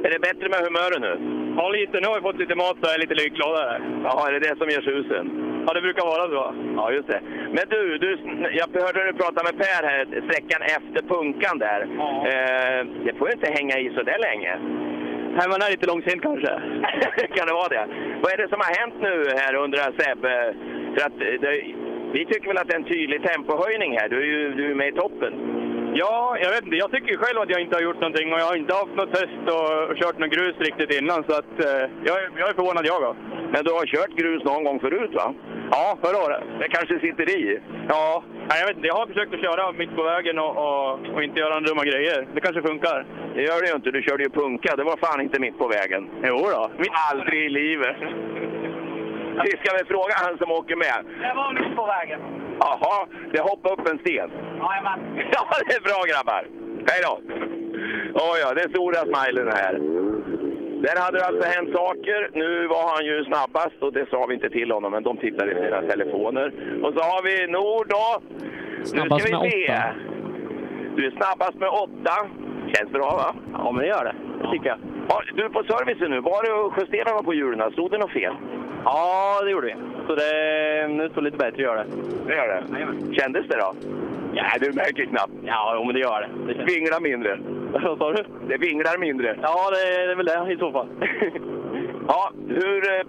det 0.11 0.27
bättre 0.29 0.49
med 0.53 0.59
humöret 0.67 1.01
nu? 1.07 1.13
Ja, 1.57 1.69
lite. 1.69 1.99
Nu 1.99 2.07
har 2.07 2.15
vi 2.15 2.27
fått 2.29 2.43
lite 2.43 2.55
mat 2.55 2.77
så 2.77 2.85
jag 2.87 2.95
är 2.95 3.05
lite 3.05 3.21
lyckligare. 3.23 3.81
Jaha, 4.05 4.27
är 4.27 4.33
det 4.33 4.45
det 4.47 4.55
som 4.57 4.69
gör 4.69 4.81
susen? 4.81 5.25
Ja, 5.65 5.73
det 5.73 5.81
brukar 5.81 6.05
vara 6.13 6.25
så. 6.35 6.43
Ja, 6.75 6.91
just 6.91 7.07
det. 7.07 7.21
Men 7.55 7.63
du, 7.73 7.97
du 8.03 8.09
jag 8.59 8.67
hörde 8.85 9.03
dig 9.03 9.13
prata 9.13 9.39
med 9.47 9.53
Per 9.61 9.83
här, 9.91 10.05
sträckan 10.27 10.61
efter 10.77 11.01
punkan 11.13 11.57
där. 11.65 11.81
Eh, 12.31 12.79
det 13.05 13.13
får 13.17 13.27
ju 13.27 13.33
inte 13.33 13.51
hänga 13.57 13.75
i 13.79 13.87
så 13.95 14.03
där 14.03 14.19
länge. 14.27 14.53
Nej, 15.37 15.47
man 15.49 15.61
är 15.61 15.71
lite 15.71 15.91
långsint 15.91 16.21
kanske. 16.21 16.47
kan 17.35 17.47
det 17.47 17.53
vara 17.61 17.73
det? 17.75 17.85
Vad 18.21 18.33
är 18.33 18.37
det 18.37 18.49
som 18.49 18.61
har 18.65 18.71
hänt 18.79 18.95
nu 19.07 19.15
här 19.41 19.53
under 19.55 19.77
Seb? 19.77 20.21
För 20.95 21.01
att 21.07 21.17
eh, 21.27 21.35
det, 21.43 21.53
vi 22.13 22.25
tycker 22.25 22.47
väl 22.47 22.57
att 22.57 22.67
det 22.67 22.73
är 22.73 22.79
en 22.79 22.93
tydlig 22.95 23.23
tempohöjning 23.23 23.97
här. 23.99 24.09
Du 24.09 24.17
är 24.17 24.25
ju 24.25 24.53
du 24.53 24.71
är 24.71 24.75
med 24.75 24.87
i 24.87 24.91
toppen. 24.91 25.33
Ja, 25.93 26.37
jag 26.41 26.49
vet 26.49 26.63
inte. 26.63 26.75
Jag 26.75 26.91
tycker 26.91 27.17
själv 27.17 27.39
att 27.39 27.49
jag 27.49 27.61
inte 27.61 27.75
har 27.75 27.81
gjort 27.81 28.01
någonting 28.01 28.33
och 28.33 28.39
jag 28.39 28.45
har 28.45 28.55
inte 28.55 28.73
haft 28.73 28.95
något 28.95 29.13
test 29.13 29.43
och 29.55 29.97
kört 30.01 30.17
någon 30.19 30.29
grus 30.29 30.55
riktigt 30.59 31.01
innan. 31.01 31.23
Så 31.23 31.33
att, 31.39 31.53
eh, 31.65 31.89
jag, 32.07 32.15
är, 32.21 32.29
jag 32.37 32.49
är 32.49 32.53
förvånad 32.53 32.85
jag 32.85 33.01
då. 33.01 33.15
Men 33.53 33.63
du 33.63 33.71
har 33.71 33.85
kört 33.85 34.13
grus 34.19 34.43
någon 34.43 34.63
gång 34.63 34.79
förut 34.79 35.13
va? 35.13 35.33
Ja, 35.71 35.97
förra 36.03 36.17
året. 36.25 36.43
Det 36.59 36.67
kanske 36.67 36.99
sitter 36.99 37.29
i? 37.29 37.59
Ja, 37.89 38.23
nej, 38.49 38.59
jag 38.59 38.67
vet 38.67 38.75
inte. 38.75 38.87
Jag 38.87 38.95
har 38.95 39.07
försökt 39.07 39.33
att 39.33 39.41
köra 39.41 39.71
mitt 39.71 39.95
på 39.95 40.03
vägen 40.03 40.39
och, 40.39 40.53
och, 40.65 40.99
och 41.13 41.23
inte 41.23 41.39
göra 41.39 41.53
några 41.53 41.67
dumma 41.67 41.83
grejer. 41.83 42.27
Det 42.33 42.41
kanske 42.41 42.61
funkar. 42.61 43.05
Det 43.35 43.41
gör 43.41 43.61
det 43.61 43.67
ju 43.67 43.75
inte. 43.75 43.91
Du 43.91 44.01
körde 44.01 44.23
ju 44.23 44.29
punka. 44.29 44.75
Det 44.75 44.83
var 44.83 44.97
fan 44.97 45.21
inte 45.21 45.39
mitt 45.39 45.57
på 45.57 45.67
vägen. 45.67 46.09
Jo 46.23 46.37
då. 46.37 46.71
Aldrig 47.11 47.45
i 47.45 47.49
livet. 47.49 47.95
Vi 49.43 49.51
ska 49.57 49.67
väl 49.77 49.85
fråga 49.85 50.13
han 50.25 50.37
som 50.37 50.51
åker 50.51 50.75
med. 50.75 50.97
Det 51.25 51.33
var 51.35 51.53
mitt 51.53 51.75
på 51.75 51.85
vägen. 51.85 52.19
Jaha, 52.59 53.07
det 53.33 53.41
hoppade 53.41 53.73
upp 53.75 53.87
en 53.91 53.99
sten. 53.99 54.29
Jajamän. 54.63 54.99
Ja, 55.35 55.43
det 55.67 55.73
är 55.75 55.81
bra 55.89 55.99
grabbar. 56.11 56.43
Hej 56.89 56.99
då! 57.07 57.13
Oh, 58.13 58.35
ja, 58.41 58.53
det 58.53 58.61
är 58.61 58.69
stora 58.69 58.99
smilen 59.11 59.47
här. 59.47 59.73
Där 60.85 61.01
hade 61.01 61.17
det 61.17 61.25
alltså 61.25 61.43
hänt 61.49 61.69
saker. 61.75 62.29
Nu 62.33 62.67
var 62.67 62.95
han 62.95 63.05
ju 63.05 63.23
snabbast 63.25 63.75
och 63.79 63.93
det 63.93 64.09
sa 64.09 64.25
vi 64.25 64.33
inte 64.33 64.49
till 64.49 64.71
honom, 64.71 64.91
men 64.91 65.03
de 65.03 65.17
tittar 65.17 65.51
i 65.51 65.55
sina 65.65 65.81
telefoner. 65.81 66.47
Och 66.83 66.93
så 66.93 66.99
har 66.99 67.23
vi 67.23 67.47
Nord 67.51 67.87
då. 67.89 68.21
Snabbast 68.85 69.23
nu 69.23 69.27
ska 69.27 69.39
vi 69.39 69.43
med 69.43 69.51
se. 69.51 69.63
åtta. 69.73 69.83
Du 70.95 71.05
är 71.05 71.11
snabbast 71.11 71.55
med 71.55 71.69
åtta. 71.69 72.15
Känns 72.75 72.91
bra 72.91 73.09
va? 73.15 73.35
Ja, 73.53 73.71
men 73.71 73.81
det 73.81 73.87
gör 73.87 74.03
det. 74.03 74.15
Det 74.41 74.51
tycker 74.51 74.69
jag. 74.69 74.77
Ja, 75.09 75.21
du 75.35 75.43
är 75.45 75.49
på 75.49 75.63
servicen 75.63 76.11
nu. 76.11 76.19
Var 76.21 76.43
det 76.45 76.51
och 76.53 76.73
justerade 76.79 77.13
man 77.13 77.23
på 77.25 77.33
hjulen? 77.33 77.71
Stod 77.71 77.91
det 77.91 77.97
något 77.97 78.11
fel? 78.11 78.33
Ja, 78.85 79.41
det 79.43 79.51
gjorde 79.51 79.67
vi. 79.67 79.75
Så 80.07 80.15
det, 80.15 80.87
nu 80.87 81.09
står 81.09 81.21
det 81.21 81.25
lite 81.25 81.37
bättre 81.37 81.49
att 81.55 81.59
göra 81.69 81.83
det. 81.83 81.89
Det 82.27 82.35
gör 82.35 82.47
det? 82.47 83.15
Kändes 83.15 83.47
det 83.47 83.57
då? 83.57 83.73
Ja, 84.33 84.43
du 84.59 84.71
märker 84.73 85.05
knappt. 85.05 85.33
Ja, 85.43 85.83
men 85.85 85.93
det 85.95 85.99
gör 86.01 86.21
det. 86.47 86.53
Det 86.53 86.73
vinglar 86.73 86.99
mindre. 87.01 87.39
Vad 87.73 87.97
sa 87.97 88.11
du? 88.11 88.23
Det 88.47 88.57
vinglar 88.57 88.97
mindre. 88.97 89.37
Ja, 89.41 89.69
det, 89.71 90.05
det 90.05 90.11
är 90.11 90.15
väl 90.15 90.25
det 90.25 90.53
i 90.53 90.57
så 90.57 90.71
fall. 90.71 90.87
Ja, 92.07 92.31
hur... 92.47 92.93
eh, 92.93 93.01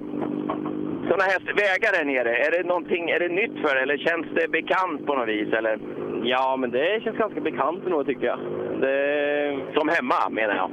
Såna 1.09 1.24
här 1.24 1.55
vägar 1.57 1.93
där 1.99 2.05
nere, 2.05 2.37
är 2.37 2.51
det 2.51 2.68
någonting, 2.68 3.11
är 3.11 3.20
det 3.20 3.28
nytt 3.28 3.53
för 3.61 3.74
dig, 3.74 3.83
eller 3.83 3.97
känns 3.97 4.26
det 4.35 4.49
bekant 4.51 5.07
på 5.07 5.14
något 5.14 5.28
vis? 5.28 5.53
Eller? 5.53 5.78
Ja, 6.25 6.57
men 6.57 6.70
det 6.70 7.03
känns 7.05 7.16
ganska 7.16 7.41
bekant 7.41 7.89
nog 7.89 8.07
tycker 8.07 8.27
jag. 8.27 8.39
Det... 8.81 9.59
Som 9.75 9.89
hemma 9.89 10.29
menar 10.31 10.55
jag. 10.55 10.70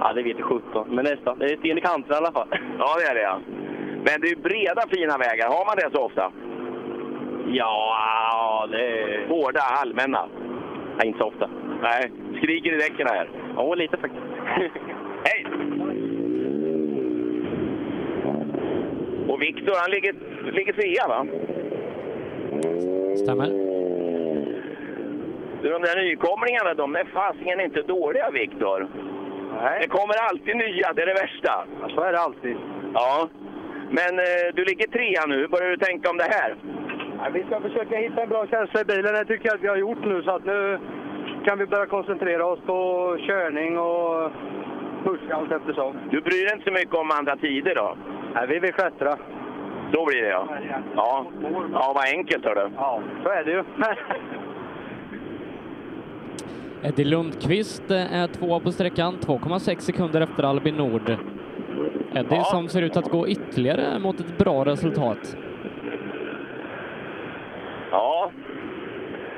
Ja, 0.00 0.12
det 0.12 0.22
vet 0.22 0.38
jag 0.38 0.48
sjutton. 0.48 0.86
Men 0.88 1.04
nästan. 1.04 1.38
Det 1.38 1.44
är 1.44 1.56
sten 1.56 1.78
i 1.78 1.80
kanten 1.80 2.14
i 2.14 2.16
alla 2.16 2.32
fall. 2.32 2.48
Ja, 2.78 2.96
det 2.98 3.10
är 3.10 3.14
det 3.14 3.22
ja. 3.22 3.38
Men 3.96 4.20
det 4.20 4.28
är 4.28 4.36
breda 4.36 4.82
fina 4.90 5.18
vägar. 5.18 5.48
Har 5.48 5.66
man 5.66 5.76
det 5.76 5.96
så 5.98 6.04
ofta? 6.04 6.32
Ja, 7.46 8.68
det 8.70 8.86
är... 8.86 9.28
Hårda, 9.28 9.60
allmänna? 9.60 10.28
Nej, 10.96 11.06
inte 11.06 11.18
så 11.18 11.24
ofta. 11.24 11.50
Nej. 11.82 12.10
Skriker 12.36 12.72
i 12.72 12.76
däcken 12.76 13.06
här? 13.06 13.28
Ja, 13.56 13.74
lite 13.74 13.96
faktiskt. 13.96 14.24
Hej! 15.24 15.46
Och 19.28 19.42
Viktor, 19.42 19.74
han 19.76 19.90
ligger, 19.90 20.14
ligger 20.52 20.72
trea 20.72 21.08
va? 21.08 21.26
Stämmer. 23.16 23.73
De 25.70 25.82
där 25.82 25.96
nykomlingarna, 26.04 26.74
de 26.74 26.96
är 26.96 27.04
fasingen 27.04 27.60
inte 27.60 27.82
dåliga, 27.82 28.30
Viktor. 28.30 28.88
Nej. 29.62 29.78
Det 29.80 29.88
kommer 29.88 30.14
alltid 30.28 30.56
nya, 30.56 30.92
det 30.92 31.02
är 31.02 31.06
det 31.06 31.14
värsta. 31.14 31.64
Ja, 31.80 31.88
så 31.94 32.00
är 32.00 32.12
det 32.12 32.20
alltid. 32.20 32.56
Ja. 32.94 33.28
Men 33.90 34.18
eh, 34.18 34.46
du 34.54 34.64
ligger 34.64 34.86
trea 34.86 35.26
nu. 35.26 35.48
Börjar 35.48 35.70
du 35.70 35.76
tänka 35.76 36.10
om 36.10 36.16
det 36.16 36.28
här? 36.30 36.56
Ja, 37.18 37.30
vi 37.32 37.44
ska 37.44 37.60
försöka 37.60 37.96
hitta 37.96 38.22
en 38.22 38.28
bra 38.28 38.46
känsla 38.46 38.80
i 38.80 38.84
bilen. 38.84 39.14
Det 39.14 39.24
tycker 39.24 39.46
jag 39.46 39.54
att 39.54 39.62
vi 39.62 39.68
har 39.68 39.76
gjort 39.76 40.04
nu. 40.04 40.22
Så 40.22 40.30
att 40.30 40.44
nu 40.44 40.78
kan 41.44 41.58
vi 41.58 41.66
börja 41.66 41.86
koncentrera 41.86 42.46
oss 42.46 42.60
på 42.66 42.78
körning 43.26 43.78
och 43.78 44.30
pusha 45.04 45.34
allt 45.34 45.52
eftersom. 45.52 45.96
Du 46.10 46.20
bryr 46.20 46.44
dig 46.44 46.52
inte 46.52 46.64
så 46.64 46.72
mycket 46.72 46.94
om 46.94 47.10
andra 47.10 47.36
tider 47.36 47.74
då? 47.74 47.96
Nej, 48.34 48.46
vi 48.46 48.58
vill 48.58 48.72
klättra. 48.72 49.16
Så 49.92 50.04
blir 50.04 50.22
det 50.22 50.28
ja. 50.28 50.48
Ja, 50.96 51.26
ja 51.72 51.92
vad 51.94 52.04
enkelt 52.14 52.44
hör 52.44 52.54
du. 52.54 52.70
Ja, 52.76 53.00
så 53.22 53.28
är 53.28 53.44
det 53.44 53.50
ju. 53.50 53.64
Eddie 56.84 57.04
Lundqvist 57.04 57.90
eh, 57.90 58.14
är 58.14 58.26
tvåa 58.26 58.60
på 58.60 58.72
sträckan, 58.72 59.16
2,6 59.20 59.78
sekunder 59.80 60.20
efter 60.20 60.42
Albin 60.42 60.74
Nord. 60.76 61.16
Eddie 62.14 62.36
Ja. 62.36 62.44
som 62.44 62.68
ser 62.68 62.82
ut 62.82 62.96
att 62.96 63.10
gå 63.10 63.28
ytterligare 63.28 63.98
mot 63.98 64.20
ett 64.20 64.38
bra 64.38 64.64
resultat. 64.64 65.36
Ja. 67.90 68.30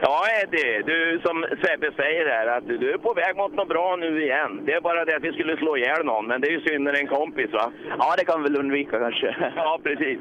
Ja, 0.00 0.22
Eddie, 0.42 0.82
du 0.82 1.20
som 1.24 1.44
Sebbe 1.62 1.92
säger 1.96 2.26
här, 2.26 2.46
att 2.46 2.66
du 2.66 2.92
är 2.92 2.98
på 2.98 3.14
väg 3.14 3.36
mot 3.36 3.52
något 3.52 3.68
bra 3.68 3.96
nu 3.96 4.22
igen. 4.22 4.60
Det 4.64 4.72
är 4.72 4.80
bara 4.80 5.04
det 5.04 5.16
att 5.16 5.24
vi 5.24 5.32
skulle 5.32 5.56
slå 5.56 5.76
ihjäl 5.76 6.04
någon, 6.04 6.26
men 6.26 6.40
det 6.40 6.48
är 6.48 6.52
ju 6.52 6.60
synd 6.60 6.84
när 6.84 6.92
det 6.92 6.98
är 6.98 7.02
en 7.02 7.16
kompis 7.18 7.52
va? 7.52 7.72
Ja, 7.98 8.14
det 8.18 8.24
kan 8.24 8.42
vi 8.42 8.48
väl 8.48 8.60
undvika 8.60 8.98
kanske. 8.98 9.36
Ja, 9.56 9.80
precis. 9.82 10.18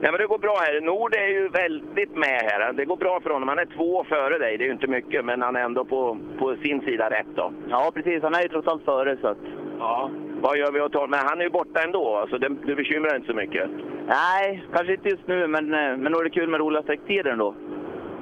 Nej, 0.00 0.10
men 0.12 0.20
det 0.20 0.26
går 0.26 0.38
bra 0.38 0.56
här. 0.60 0.80
Nord 0.80 1.14
är 1.14 1.28
ju 1.28 1.48
väldigt 1.48 2.16
med 2.16 2.40
här. 2.50 2.72
Det 2.72 2.84
går 2.84 2.96
bra 2.96 3.20
för 3.20 3.30
honom. 3.30 3.48
Han 3.48 3.58
är 3.58 3.76
två 3.76 4.04
före 4.04 4.38
dig. 4.38 4.58
Det 4.58 4.64
är 4.64 4.66
ju 4.66 4.72
inte 4.72 4.86
mycket, 4.86 5.24
men 5.24 5.42
han 5.42 5.56
är 5.56 5.60
ändå 5.60 5.84
på, 5.84 6.18
på 6.38 6.56
sin 6.56 6.80
sida 6.80 7.10
rätt 7.10 7.32
då. 7.34 7.52
Ja, 7.70 7.90
precis. 7.94 8.22
Han 8.22 8.34
är 8.34 8.42
ju 8.42 8.48
trots 8.48 8.68
allt 8.68 8.84
före 8.84 9.16
så 9.20 9.28
att... 9.28 9.38
Ja. 9.78 10.10
vad 10.40 10.58
gör 10.58 10.72
vi 10.72 10.80
åt 10.80 10.94
honom? 10.94 11.10
Men 11.10 11.20
han 11.22 11.38
är 11.40 11.44
ju 11.44 11.50
borta 11.50 11.82
ändå, 11.82 12.16
alltså 12.16 12.38
det, 12.38 12.48
du 12.48 12.74
bekymrar 12.74 13.16
inte 13.16 13.26
så 13.26 13.34
mycket. 13.34 13.70
Nej, 14.06 14.64
kanske 14.74 14.92
inte 14.92 15.08
just 15.08 15.26
nu, 15.26 15.46
men, 15.46 15.74
eh, 15.74 15.96
men 15.96 16.12
nog 16.12 16.20
är 16.20 16.24
det 16.24 16.30
kul 16.30 16.48
med 16.48 16.60
roliga 16.60 16.82
sträcktider 16.82 17.30
ändå. 17.30 17.54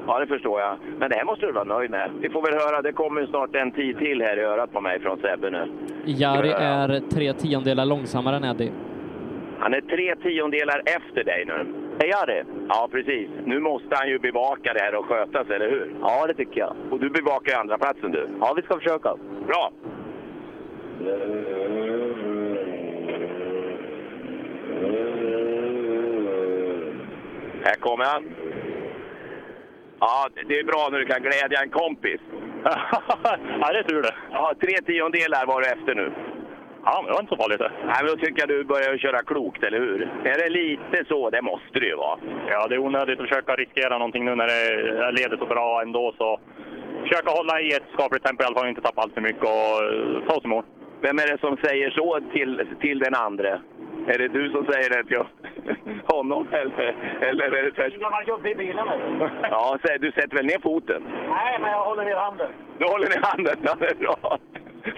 Ja, 0.07 0.19
det 0.19 0.27
förstår 0.27 0.61
jag. 0.61 0.77
Men 0.99 1.11
det 1.11 1.17
här 1.17 1.25
måste 1.25 1.47
du 1.47 1.53
vara 1.53 1.65
nöjd 1.65 1.91
med. 1.91 2.11
Vi 2.21 2.31
får 2.31 2.43
väl 2.43 2.55
höra, 2.55 2.83
det 2.83 2.93
kommer 2.93 3.21
ju 3.21 3.27
snart 3.27 3.55
en 3.55 3.73
tid 3.73 3.99
till 3.99 4.23
här 4.23 4.37
i 4.37 4.41
örat 4.41 4.73
på 4.73 4.81
mig 4.81 5.01
från 5.01 5.19
Sebbe 5.19 5.51
nu. 5.51 5.69
Jari 6.05 6.51
är 6.51 7.01
tre 7.11 7.33
tiondelar 7.33 7.85
långsammare 7.85 8.37
än 8.37 8.45
Eddie. 8.45 8.73
Han 9.59 9.75
är 9.75 9.81
tre 9.81 10.17
tiondelar 10.17 10.83
efter 10.85 11.25
dig 11.25 11.45
nu. 11.45 11.67
Är 11.99 12.07
jag 12.07 12.27
det? 12.27 12.45
Ja, 12.69 12.89
precis. 12.93 13.29
Nu 13.45 13.61
måste 13.61 13.89
han 13.91 14.09
ju 14.09 14.19
bevaka 14.19 14.73
det 14.73 14.81
här 14.81 14.95
och 14.95 15.05
sköta 15.05 15.45
sig, 15.45 15.57
eller 15.57 15.71
hur? 15.71 15.95
Ja, 16.01 16.27
det 16.27 16.35
tycker 16.35 16.61
jag. 16.61 16.77
Och 16.91 17.01
du 17.01 17.11
bevakar 17.11 17.53
ju 17.53 17.59
andra 17.59 17.79
platsen 17.79 18.11
du. 18.13 18.29
Ja, 18.41 18.53
vi 18.57 18.63
ska 18.63 18.79
försöka. 18.79 19.15
Bra! 19.47 19.73
Här 27.65 27.75
kommer 27.81 28.05
han. 28.05 28.25
Ja, 30.01 30.29
det 30.49 30.59
är 30.59 30.65
bra 30.65 30.89
när 30.91 30.99
du 30.99 31.07
kan 31.07 31.23
glädja 31.23 31.63
en 31.63 31.71
kompis. 31.71 32.21
ja, 33.61 33.73
det 33.73 33.79
är 33.79 33.83
tur 33.83 34.03
det. 34.03 34.15
Ja, 34.33 34.55
tre 34.61 34.77
tiondelar 34.87 35.47
var 35.47 35.61
du 35.61 35.67
efter 35.67 35.95
nu. 35.95 36.13
Ja, 36.85 36.95
men 36.97 37.07
det 37.07 37.13
var 37.13 37.21
inte 37.21 37.37
så 37.37 37.43
farligt 37.43 37.59
det. 37.59 37.73
Nej, 37.87 37.97
men 38.01 38.07
då 38.07 38.17
tycker 38.17 38.43
jag 38.43 38.49
du 38.49 38.65
börjar 38.65 38.99
köra 38.99 39.23
klokt, 39.23 39.63
eller 39.63 39.79
hur? 39.79 40.03
Är 40.25 40.39
det 40.39 40.49
lite 40.49 41.05
så? 41.09 41.31
Det 41.31 41.43
måste 41.43 41.81
det 41.81 41.87
ju 41.87 41.97
vara. 41.97 42.19
Ja, 42.51 42.67
det 42.69 42.75
är 42.75 42.79
onödigt 42.79 43.21
att 43.21 43.29
försöka 43.29 43.55
riskera 43.55 43.99
någonting 43.99 44.25
nu 44.25 44.35
när 44.35 44.47
det 44.47 45.13
leder 45.13 45.37
så 45.37 45.47
bra 45.47 45.83
ändå. 45.83 46.15
Så 46.19 46.41
försöka 47.03 47.31
hålla 47.31 47.61
i 47.61 47.69
ett 47.73 47.89
skapligt 47.93 48.25
tempo 48.25 48.43
i 48.43 48.47
alla 48.47 48.55
fall, 48.55 48.69
inte 48.69 48.81
tappa 48.81 49.01
allt 49.03 49.15
för 49.15 49.21
mycket 49.21 49.43
och 49.43 50.29
ta 50.29 50.35
oss 50.37 50.45
i 50.45 50.49
mål. 50.49 50.65
Vem 51.01 51.19
är 51.19 51.27
det 51.27 51.41
som 51.41 51.57
säger 51.57 51.91
så 51.91 52.21
till, 52.33 52.67
till 52.81 52.99
den 52.99 53.15
andra? 53.15 53.61
Är 54.07 54.19
det 54.19 54.29
du 54.29 54.51
som 54.51 54.67
säger 54.67 54.91
det 54.91 55.05
till 55.05 55.23
honom 56.05 56.47
eller, 56.51 56.95
eller 57.21 57.45
är 57.59 57.63
det 57.63 57.71
tvärtom? 57.71 58.11
Man 58.11 58.27
jobbar 58.27 58.49
i 58.51 58.55
bilen. 58.55 58.87
Ja, 59.51 59.79
så 59.83 59.89
du 60.01 60.13
sätter 60.13 60.37
väl 60.37 60.47
ner 60.47 60.61
foten? 60.63 61.03
Nej, 61.29 61.59
men 61.61 61.71
jag 61.71 61.85
håller 61.85 62.05
ner 62.05 62.17
handen. 62.17 62.49
Du 62.79 62.85
håller 62.85 63.09
ner 63.09 63.23
handen? 63.23 63.57
Ja, 63.63 63.75
det 63.79 63.87
är 63.91 63.95
bra. 63.95 64.39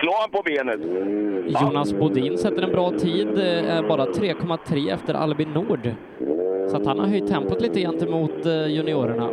Slå 0.00 0.12
han 0.20 0.30
på 0.30 0.42
benet. 0.42 0.80
Jonas 1.62 1.92
Bodin 1.94 2.38
sätter 2.38 2.62
en 2.62 2.72
bra 2.72 2.90
tid, 2.90 3.38
eh, 3.38 3.76
är 3.76 3.82
bara 3.82 4.04
3,3 4.06 4.94
efter 4.94 5.14
Albin 5.14 5.52
Nord. 5.52 5.90
Så 6.70 6.76
att 6.76 6.86
han 6.86 6.98
har 6.98 7.06
höjt 7.06 7.28
tempot 7.28 7.60
lite 7.60 7.80
gentemot 7.80 8.46
eh, 8.46 8.66
juniorerna. 8.66 9.30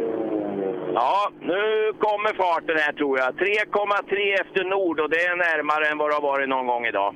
Ja, 0.93 1.29
nu 1.41 1.93
kommer 1.99 2.33
farten 2.33 2.77
här 2.77 2.93
tror 2.93 3.19
jag. 3.19 3.33
3,3 3.35 4.33
efter 4.41 4.63
Nord 4.63 4.99
och 4.99 5.09
det 5.09 5.15
är 5.15 5.35
närmare 5.35 5.91
än 5.91 5.97
vad 5.97 6.09
det 6.09 6.13
har 6.15 6.21
varit 6.21 6.49
någon 6.49 6.67
gång 6.67 6.85
idag. 6.85 7.15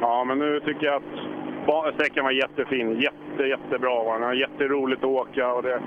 Ja, 0.00 0.24
men 0.24 0.38
nu 0.38 0.60
tycker 0.60 0.86
jag 0.86 0.94
att 0.96 1.37
sträckan 1.94 2.24
var 2.24 2.30
jättefin. 2.30 3.00
Jätte, 3.00 3.42
jättebra 3.42 4.04
var 4.04 4.12
den. 4.12 4.20
Det 4.20 4.26
var 4.26 4.34
jätteroligt 4.34 5.04
att 5.04 5.10
åka. 5.10 5.52
Och 5.52 5.62
det, 5.62 5.80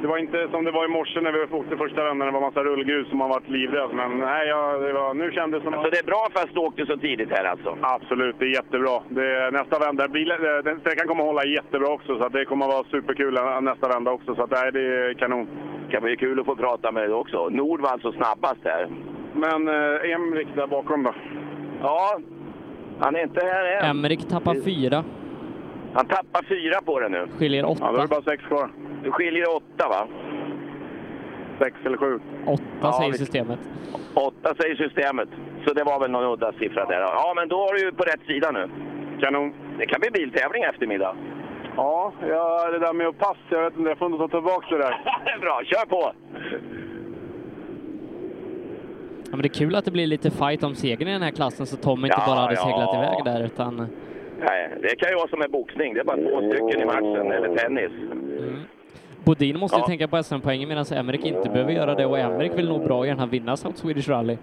det 0.00 0.06
var 0.06 0.18
inte 0.18 0.48
som 0.50 0.64
det 0.64 0.70
var 0.70 0.84
i 0.84 0.88
morse 0.88 1.20
när 1.20 1.32
vi 1.32 1.56
åkte 1.56 1.76
första 1.76 2.04
vändan. 2.04 2.26
Det 2.28 2.32
var 2.32 2.40
massa 2.40 2.64
rullgrus 2.64 3.08
som 3.08 3.18
man 3.18 3.28
varit 3.28 3.48
livrädd. 3.48 3.90
Men 3.92 4.18
nej, 4.18 4.48
ja, 4.48 4.78
det 4.78 4.92
var, 4.92 5.14
nu 5.14 5.32
kändes 5.32 5.62
det 5.62 5.70
som... 5.70 5.82
Så 5.82 5.90
det 5.90 5.98
är 5.98 6.06
bra 6.12 6.28
fast 6.32 6.54
du 6.54 6.60
åkte 6.60 6.86
så 6.86 6.96
tidigt 6.96 7.30
här 7.30 7.44
alltså? 7.44 7.76
Absolut, 7.80 8.36
det 8.38 8.44
är 8.44 8.54
jättebra. 8.60 9.02
Det 9.08 9.50
nästa 9.50 9.78
vända, 9.78 10.08
bilen, 10.08 10.40
den 10.64 10.80
sträckan 10.80 11.08
kommer 11.08 11.22
att 11.22 11.28
hålla 11.28 11.44
jättebra 11.44 11.88
också, 11.88 12.18
så 12.18 12.28
det 12.28 12.44
kommer 12.44 12.66
att 12.66 12.72
vara 12.72 12.84
superkul 12.84 13.38
nästa 13.60 13.88
vända 13.88 14.10
också. 14.10 14.34
Så 14.34 14.42
att, 14.42 14.50
nej, 14.50 14.72
det 14.72 14.80
är 14.80 15.14
kanon. 15.14 15.48
Det 15.86 15.92
kan 15.92 16.02
bli 16.02 16.16
kul 16.16 16.40
att 16.40 16.46
få 16.46 16.56
prata 16.56 16.92
med 16.92 17.02
dig 17.02 17.12
också. 17.12 17.48
Nord 17.48 17.80
var 17.80 17.90
alltså 17.90 18.12
snabbast 18.12 18.64
här. 18.64 18.88
Men 19.34 19.68
eh, 19.68 20.10
Emrik 20.14 20.48
där 20.54 20.66
bakom 20.66 21.02
då? 21.02 21.14
Ja, 21.82 22.18
han 23.00 23.16
är 23.16 23.22
inte 23.22 23.40
här 23.44 23.64
än. 23.84 23.90
Emrik 23.90 24.28
tappar 24.28 24.54
fyra, 24.64 25.04
Han 25.94 26.06
tappar 26.06 26.42
fyra 26.48 26.80
på 26.84 27.00
det 27.00 27.08
nu. 27.08 27.26
skiljer 27.38 27.64
åtta. 27.64 27.78
Ja, 27.84 27.90
då 27.92 27.98
är 27.98 28.02
det 28.02 28.08
bara 28.08 28.22
sex 28.22 28.44
kvar. 28.44 28.70
Du 29.04 29.10
skiljer 29.10 29.56
åtta 29.56 29.88
va? 29.88 30.06
Sex 31.58 31.76
eller 31.84 31.96
sju. 31.96 32.20
Åtta 32.46 32.62
Ja, 32.82 32.92
säger 32.92 33.12
vi- 33.12 33.18
systemet. 33.18 33.58
Åtta 34.14 34.54
säger 34.60 34.76
systemet. 34.76 35.28
Så 35.66 35.74
det 35.74 35.84
var 35.84 36.00
väl 36.00 36.10
någon 36.10 36.24
udda 36.32 36.52
siffra 36.52 36.84
där. 36.84 37.00
Ja, 37.00 37.32
men 37.36 37.48
då 37.48 37.68
är 37.68 37.72
du 37.74 37.80
ju 37.80 37.92
på 37.92 38.02
rätt 38.04 38.20
sida 38.26 38.50
nu. 38.50 38.68
Kanon. 39.20 39.52
Det 39.78 39.86
kan 39.86 40.00
bli 40.00 40.10
biltävling 40.10 40.62
eftermiddag. 40.62 41.16
Ja, 41.76 42.12
ja, 42.28 42.70
det 42.70 42.78
där 42.78 42.92
med 42.92 43.06
att 43.06 43.18
passa, 43.18 43.38
jag 43.50 43.62
vet 43.62 43.76
inte, 43.76 43.88
jag 43.88 43.98
får 43.98 44.06
inte 44.12 44.18
ta 44.18 44.28
tillbaka 44.28 44.66
det 44.70 44.78
där. 44.78 44.94
Bra, 45.40 45.60
kör 45.64 45.86
på! 45.86 46.12
Ja, 49.30 49.36
men 49.36 49.42
det 49.42 49.46
är 49.46 49.58
kul 49.58 49.74
att 49.76 49.84
det 49.84 49.90
blir 49.90 50.06
lite 50.06 50.30
fight 50.30 50.62
om 50.62 50.74
segern 50.74 51.08
i 51.08 51.12
den 51.12 51.22
här 51.22 51.30
klassen 51.30 51.66
så 51.66 51.76
Tom 51.76 52.04
inte 52.04 52.16
Ja, 52.20 52.26
bara 52.26 52.40
hade 52.40 52.54
ja. 52.54 52.60
seglat 52.64 52.94
iväg 52.94 53.24
där 53.34 53.44
utan 53.46 53.88
Nej, 54.40 54.70
det 54.82 54.96
kan 54.96 55.08
ju 55.08 55.14
vara 55.14 55.28
som 55.28 55.42
en 55.42 55.50
boxning. 55.50 55.94
Det 55.94 56.00
är 56.00 56.04
bara 56.04 56.16
två 56.16 56.38
stycken 56.52 56.80
i 56.82 56.84
matchen, 56.84 57.32
eller 57.32 57.56
tennis. 57.56 57.90
Bodin 59.24 59.58
måste 59.58 59.76
ju 59.76 59.80
Ja. 59.82 59.86
tänka 59.86 60.08
på 60.08 60.22
SM-poängen 60.22 60.68
medan 60.68 60.84
Emrik 60.92 61.24
inte 61.24 61.48
behöver 61.48 61.72
göra 61.72 61.94
det 61.94 62.06
och 62.06 62.18
Emrik 62.18 62.52
vill 62.58 62.68
nog 62.68 62.84
bra 62.84 63.06
gärna 63.06 63.26
vinna 63.26 63.56
South 63.56 63.76
Swedish 63.76 64.08
Rally. 64.08 64.36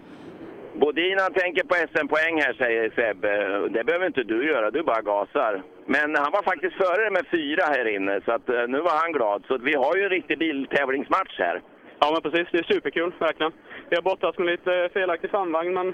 Bodin 0.74 1.18
han 1.20 1.34
tänker 1.34 1.64
på 1.64 1.76
SM-poäng 1.76 2.42
här, 2.42 2.54
säger 2.54 2.90
Sebbe. 2.96 3.32
Det 3.70 3.84
behöver 3.84 4.06
inte 4.08 4.24
du 4.24 4.48
göra, 4.48 4.72
du 4.72 4.84
bara 4.84 5.02
gasar. 5.02 5.62
Men 5.86 6.16
han 6.16 6.32
var 6.32 6.44
faktiskt 6.44 6.76
före 6.76 7.10
med 7.12 7.26
fyra 7.32 7.64
här 7.64 7.96
inne, 7.96 8.22
så 8.26 8.32
att, 8.32 8.50
eh, 8.50 8.68
nu 8.68 8.80
var 8.80 8.98
han 9.04 9.12
glad. 9.12 9.44
Så 9.48 9.56
att 9.56 9.62
vi 9.62 9.74
har 9.74 9.96
ju 9.98 10.04
en 10.04 10.10
riktig 10.10 10.40
biltävlingsmatch 10.40 11.40
här. 11.40 11.62
Ja, 12.06 12.12
men 12.12 12.32
precis. 12.32 12.48
Det 12.52 12.58
är 12.58 12.74
superkul, 12.74 13.14
verkligen. 13.20 13.52
Vi 13.90 13.96
har 13.96 14.04
brottats 14.04 14.38
med 14.38 14.48
lite 14.48 14.90
felaktig 14.94 15.30
framvagn, 15.30 15.74
men 15.74 15.94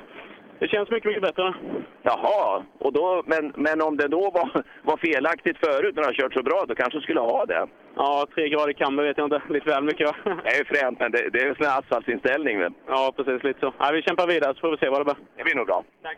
det 0.59 0.67
känns 0.67 0.89
mycket, 0.89 1.07
mycket 1.09 1.23
bättre. 1.23 1.53
Jaha, 2.01 2.63
och 2.79 2.93
då, 2.93 3.23
men, 3.25 3.53
men 3.55 3.81
om 3.81 3.97
det 3.97 4.07
då 4.07 4.31
var, 4.31 4.63
var 4.83 4.97
felaktigt 4.97 5.57
förut 5.57 5.95
när 5.95 6.03
han 6.03 6.13
kört 6.13 6.33
så 6.33 6.43
bra, 6.43 6.65
då 6.67 6.75
kanske 6.75 6.97
du 6.97 7.01
skulle 7.01 7.19
ha 7.19 7.45
det. 7.45 7.67
Ja, 7.95 8.27
tre 8.35 8.49
grader 8.49 8.73
kamber 8.73 9.03
vet 9.03 9.17
jag 9.17 9.25
inte. 9.25 9.41
Lite 9.49 9.69
väl 9.69 9.83
mycket, 9.83 10.07
va? 10.07 10.15
Det 10.43 10.49
är 10.49 10.57
ju 10.59 10.65
fränt, 10.65 10.99
men 10.99 11.11
det, 11.11 11.29
det 11.29 11.39
är 11.39 11.47
ju 11.47 11.55
sån 11.55 11.65
här 11.65 11.79
asfaltsinställning. 11.79 12.59
Men 12.59 12.73
Ja, 12.87 13.13
precis. 13.15 13.43
Lite 13.43 13.59
så. 13.59 13.73
Ja, 13.77 13.91
vi 13.93 14.01
kämpar 14.01 14.27
vidare 14.27 14.53
så 14.53 14.59
får 14.59 14.71
vi 14.71 14.77
se 14.77 14.89
vad 14.89 14.99
det 14.99 15.05
blir. 15.05 15.15
det 15.37 15.43
blir 15.43 15.55
nog 15.55 15.67
bra. 15.67 15.83
Tack. 16.03 16.17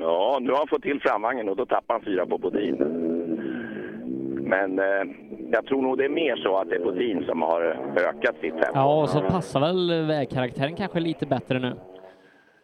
Ja, 0.00 0.38
nu 0.40 0.50
har 0.50 0.58
han 0.58 0.68
fått 0.68 0.82
till 0.82 1.00
framvagnen 1.00 1.48
och 1.48 1.56
då 1.56 1.66
tappar 1.66 1.94
han 1.94 2.04
fyra 2.04 2.26
på 2.26 2.38
Bodin. 2.38 2.76
Men 4.46 4.78
eh, 4.78 5.04
jag 5.52 5.66
tror 5.66 5.82
nog 5.82 5.98
det 5.98 6.04
är 6.04 6.08
mer 6.08 6.36
så 6.36 6.56
att 6.56 6.68
det 6.68 6.76
är 6.76 6.84
Bodin 6.84 7.24
som 7.24 7.42
har 7.42 7.60
ökat 7.96 8.34
sitt 8.40 8.52
tempo. 8.52 8.70
Ja, 8.74 9.02
och 9.02 9.10
så 9.10 9.20
passar 9.20 9.60
väl 9.60 10.06
vägkaraktären 10.06 10.76
kanske 10.76 11.00
lite 11.00 11.26
bättre 11.26 11.58
nu. 11.58 11.72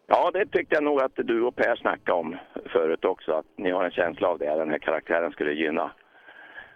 Ja, 0.06 0.30
det 0.30 0.46
tyckte 0.46 0.74
jag 0.74 0.84
nog 0.84 1.02
att 1.02 1.12
du 1.16 1.42
och 1.42 1.56
Per 1.56 1.76
snackade 1.76 2.18
om 2.18 2.36
förut 2.72 3.04
också. 3.04 3.32
Att 3.32 3.46
ni 3.56 3.70
har 3.70 3.84
en 3.84 3.90
känsla 3.90 4.28
av 4.28 4.38
det. 4.38 4.54
Den 4.54 4.70
här 4.70 4.78
karaktären 4.78 5.32
skulle 5.32 5.52
gynna 5.52 5.90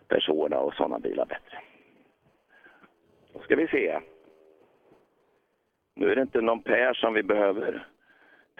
Persona 0.09 0.59
och 0.59 0.75
sådana 0.75 0.99
bilar 0.99 1.27
bättre. 1.27 1.59
Då 3.33 3.41
ska 3.41 3.57
vi 3.57 3.67
se. 3.67 4.01
Nu 5.95 6.11
är 6.11 6.17
det 6.17 6.23
inte 6.23 6.41
någon 6.41 6.63
Per 6.63 6.95
som 6.95 7.15
vi 7.15 7.23
behöver 7.23 7.87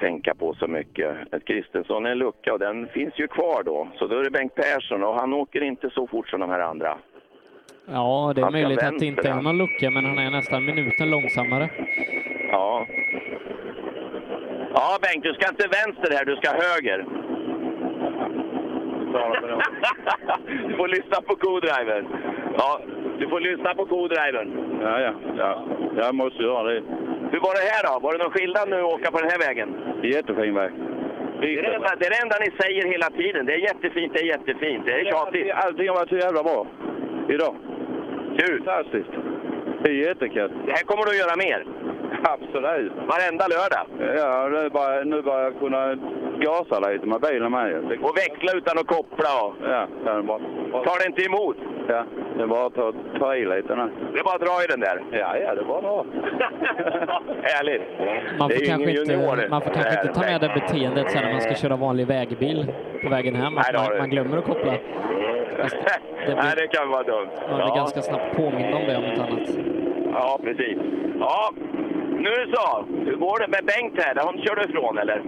tänka 0.01 0.35
på 0.35 0.55
så 0.55 0.67
mycket. 0.67 1.35
Ett 1.35 1.45
Kristensson 1.45 2.07
är 2.07 2.11
en 2.11 2.19
lucka 2.19 2.53
och 2.53 2.59
den 2.59 2.89
finns 2.89 3.15
ju 3.19 3.29
kvar 3.29 3.63
då. 3.63 3.89
Så 3.99 4.07
då 4.07 4.19
är 4.19 4.25
det 4.25 4.31
Bengt 4.31 4.55
Persson 4.55 5.05
och 5.05 5.15
han 5.15 5.33
åker 5.33 5.63
inte 5.63 5.91
så 5.91 6.07
fort 6.07 6.29
som 6.29 6.41
de 6.41 6.51
här 6.51 6.61
andra. 6.61 6.99
Ja, 7.87 8.33
det 8.37 8.43
är 8.43 8.51
möjligt 8.51 8.83
att 8.83 8.99
det 8.99 9.07
inte 9.07 9.29
är 9.29 9.33
han. 9.33 9.45
någon 9.45 9.59
lucka, 9.59 9.91
men 9.91 10.05
han 10.05 10.19
är 10.19 10.31
nästan 10.31 10.65
minuten 10.65 11.11
långsammare. 11.11 11.71
Ja. 12.51 12.87
Ja, 14.75 14.99
Bengt, 15.03 15.23
du 15.25 15.33
ska 15.35 15.49
inte 15.49 15.69
vänster 15.69 16.17
här, 16.17 16.25
du 16.25 16.37
ska 16.37 16.51
höger. 16.51 17.07
du 20.69 20.77
får 20.77 20.89
lyssna 20.89 21.21
på 21.21 21.37
co-drivern. 21.37 22.07
Ja, 22.59 22.81
du 23.19 23.29
får 23.29 23.41
lyssna 23.41 23.75
på 23.75 23.87
co-drivern. 23.87 24.79
Ja, 24.83 25.01
ja, 25.01 25.13
ja. 25.39 25.65
Jag 25.97 26.15
måste 26.15 26.43
göra 26.43 26.63
det. 26.63 26.83
Hur 27.33 27.41
var 27.41 27.55
det 27.55 27.71
här 27.73 27.83
då? 27.89 28.01
Var 28.05 28.13
det 28.13 28.19
någon 28.25 28.31
skillnad 28.31 28.69
nu 28.69 28.79
att 28.81 28.93
åka 28.97 29.11
på 29.11 29.21
den 29.21 29.31
här 29.31 29.39
vägen? 29.39 29.69
Jättefin 30.03 30.55
väg. 30.55 30.73
Det 31.41 31.59
är 31.59 31.63
det, 31.63 31.75
enda, 31.75 31.97
det 31.99 32.07
är 32.07 32.11
det 32.11 32.23
enda 32.23 32.37
ni 32.41 32.51
säger 32.63 32.85
hela 32.95 33.11
tiden. 33.11 33.47
Det 33.47 33.55
är 33.55 33.59
jättefint, 33.59 34.13
det 34.15 34.21
är 34.21 34.25
jättefint. 34.25 34.87
Det 34.87 34.93
är 34.93 35.05
tjatigt. 35.05 35.53
Allting 35.55 35.89
har 35.89 35.95
varit 35.95 36.09
så 36.09 36.17
jävla 36.17 36.43
bra 36.43 36.67
idag. 37.29 37.55
Kul! 38.39 38.63
Fantastiskt. 38.65 39.13
Det 39.83 39.91
är 39.91 39.95
jättekul. 39.95 40.51
Det 40.67 40.73
här 40.73 40.85
kommer 40.85 41.05
du 41.05 41.11
att 41.11 41.23
göra 41.25 41.37
mer. 41.37 41.61
Absolut. 42.23 42.93
Varenda 43.09 43.45
lördag. 43.49 43.85
Ja, 44.19 44.49
nu 44.49 44.69
bara, 44.71 45.05
nu 45.05 45.23
bara 45.23 45.43
jag 45.43 45.59
kunna 45.59 45.95
gasa 46.41 46.81
lite 46.91 47.07
med 47.07 47.21
bilen 47.21 47.53
med. 47.53 47.75
Och 48.03 48.17
växla 48.17 48.53
utan 48.59 48.79
att 48.79 48.87
koppla 48.87 49.29
och... 49.45 49.55
Ja, 49.71 49.87
det 50.05 50.11
är 50.11 50.23
bara, 50.23 50.39
Tar 50.85 50.99
det 51.01 51.07
inte 51.07 51.23
emot? 51.23 51.57
ja, 51.89 52.05
det 52.37 52.43
är 52.43 52.47
bara 52.47 52.67
att 52.67 52.75
ta, 52.75 52.93
ta 53.19 53.35
i 53.37 53.45
lite 53.45 53.75
nu. 53.77 53.89
Det 54.13 54.19
är 54.19 54.25
bara 54.25 54.35
att 54.35 54.41
dra 54.41 54.65
i 54.65 54.67
den 54.69 54.81
där. 54.81 55.03
Ja, 55.11 55.37
ja, 55.39 55.55
det 55.55 55.63
var 55.63 55.83
bra. 55.83 56.05
Härligt. 57.43 57.83
Man 58.39 58.51
får 58.51 58.57
är 58.63 58.67
kanske 58.67 58.91
inte, 59.01 59.49
man 59.51 59.61
får 59.63 59.71
kanske 59.71 60.01
inte 60.01 60.15
ta 60.15 60.21
med 60.21 60.41
det 60.41 60.49
beteendet 60.55 61.11
sen 61.11 61.23
när 61.25 61.33
man 61.33 61.41
ska 61.41 61.55
köra 61.55 61.77
vanlig 61.77 62.07
vägbil 62.07 62.67
på 63.03 63.09
vägen 63.09 63.35
hem, 63.35 63.55
Nej, 63.55 63.65
att 63.75 63.89
man, 63.89 63.99
man 63.99 64.11
glömmer 64.11 64.39
att 64.39 64.45
koppla. 64.45 64.73
det 64.73 64.79
blir- 66.27 66.35
Nej, 66.37 66.53
det 66.57 66.67
kan 66.67 66.89
vara 66.89 67.03
dumt. 67.03 67.29
Man 67.49 67.57
blir 67.57 67.69
Ja. 67.69 67.75
ganska 67.75 68.03
snabbt 68.03 68.37
påmind 68.37 68.75
om 68.75 68.83
det 68.87 68.97
om 68.97 69.05
inte 69.05 69.23
annat. 69.23 69.49
Ja, 70.13 70.39
precis. 70.45 70.79
Ja, 71.21 71.51
Nu 72.27 72.53
så, 72.53 72.67
hur 73.07 73.17
går 73.17 73.39
det 73.41 73.49
med 73.49 73.65
Bengt 73.73 73.97
här? 74.03 74.15
Han 74.27 74.39
kör 74.43 74.57
du 74.57 74.63
ifrån 74.63 74.99
eller? 74.99 75.19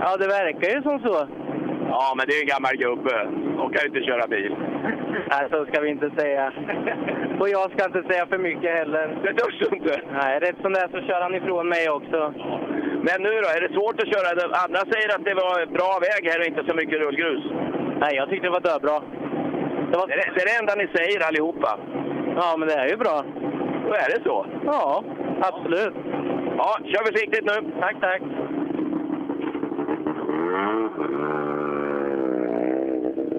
Ja, 0.00 0.16
det 0.16 0.28
verkar 0.38 0.68
ju 0.74 0.82
som 0.82 0.96
så. 1.06 1.16
Ja, 1.94 2.14
men 2.16 2.24
det 2.26 2.34
är 2.34 2.42
en 2.42 2.54
gammal 2.54 2.76
gubbe. 2.84 3.16
De 3.58 3.64
kan 3.72 3.82
ju 3.82 3.88
inte 3.88 4.08
köra 4.10 4.26
bil. 4.34 4.52
Nej, 5.30 5.44
så 5.50 5.66
ska 5.66 5.80
vi 5.80 5.88
inte 5.88 6.10
säga. 6.20 6.52
Och 7.40 7.48
jag 7.48 7.66
ska 7.70 7.80
inte 7.84 8.02
säga 8.10 8.26
för 8.26 8.38
mycket 8.38 8.70
heller. 8.78 9.06
Det 9.24 9.34
törs 9.34 9.58
du 9.60 9.76
inte? 9.76 10.00
Nej, 10.20 10.40
rätt 10.40 10.60
som 10.62 10.72
det 10.72 10.80
är 10.80 10.88
så 10.88 11.00
kör 11.08 11.20
han 11.20 11.34
ifrån 11.34 11.68
mig 11.68 11.90
också. 11.90 12.20
Men 13.06 13.16
nu 13.26 13.32
då, 13.42 13.48
är 13.56 13.60
det 13.64 13.74
svårt 13.78 14.02
att 14.02 14.12
köra? 14.14 14.28
Andra 14.64 14.82
säger 14.92 15.08
att 15.14 15.24
det 15.24 15.34
var 15.34 15.66
bra 15.78 15.92
väg 16.06 16.22
här 16.30 16.40
och 16.40 16.46
inte 16.50 16.64
så 16.68 16.74
mycket 16.80 17.00
rullgrus. 17.00 17.44
Nej, 18.02 18.12
jag 18.16 18.28
tyckte 18.28 18.46
det 18.46 18.56
var 18.58 18.68
döbra. 18.70 18.96
Det, 19.90 19.96
var... 19.98 20.06
det, 20.06 20.14
är, 20.14 20.32
det 20.34 20.42
är 20.42 20.48
det 20.50 20.58
enda 20.60 20.74
ni 20.74 20.86
säger 20.98 21.26
allihopa. 21.28 21.70
Ja, 22.36 22.54
men 22.58 22.68
det 22.68 22.74
är 22.74 22.88
ju 22.88 22.96
bra. 22.96 23.16
Då 23.86 23.92
är 24.04 24.08
det 24.14 24.20
så? 24.24 24.46
Ja, 24.64 25.04
absolut. 25.40 25.94
Ja, 26.64 26.78
kör 26.84 27.04
försiktigt 27.04 27.44
nu. 27.44 27.72
Tack, 27.80 28.00
tack. 28.00 28.22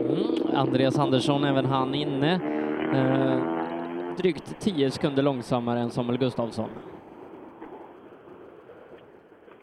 Mm, 0.10 0.56
Andreas 0.56 1.00
Andersson, 1.00 1.44
även 1.44 1.66
han 1.66 1.96
inne. 1.96 2.34
Eh, 2.94 3.38
drygt 4.18 4.60
10 4.60 4.92
sekunder 4.92 5.24
långsammare 5.24 5.80
än 5.80 5.90
Samuel 5.90 6.18
Gustafsson. 6.18 6.70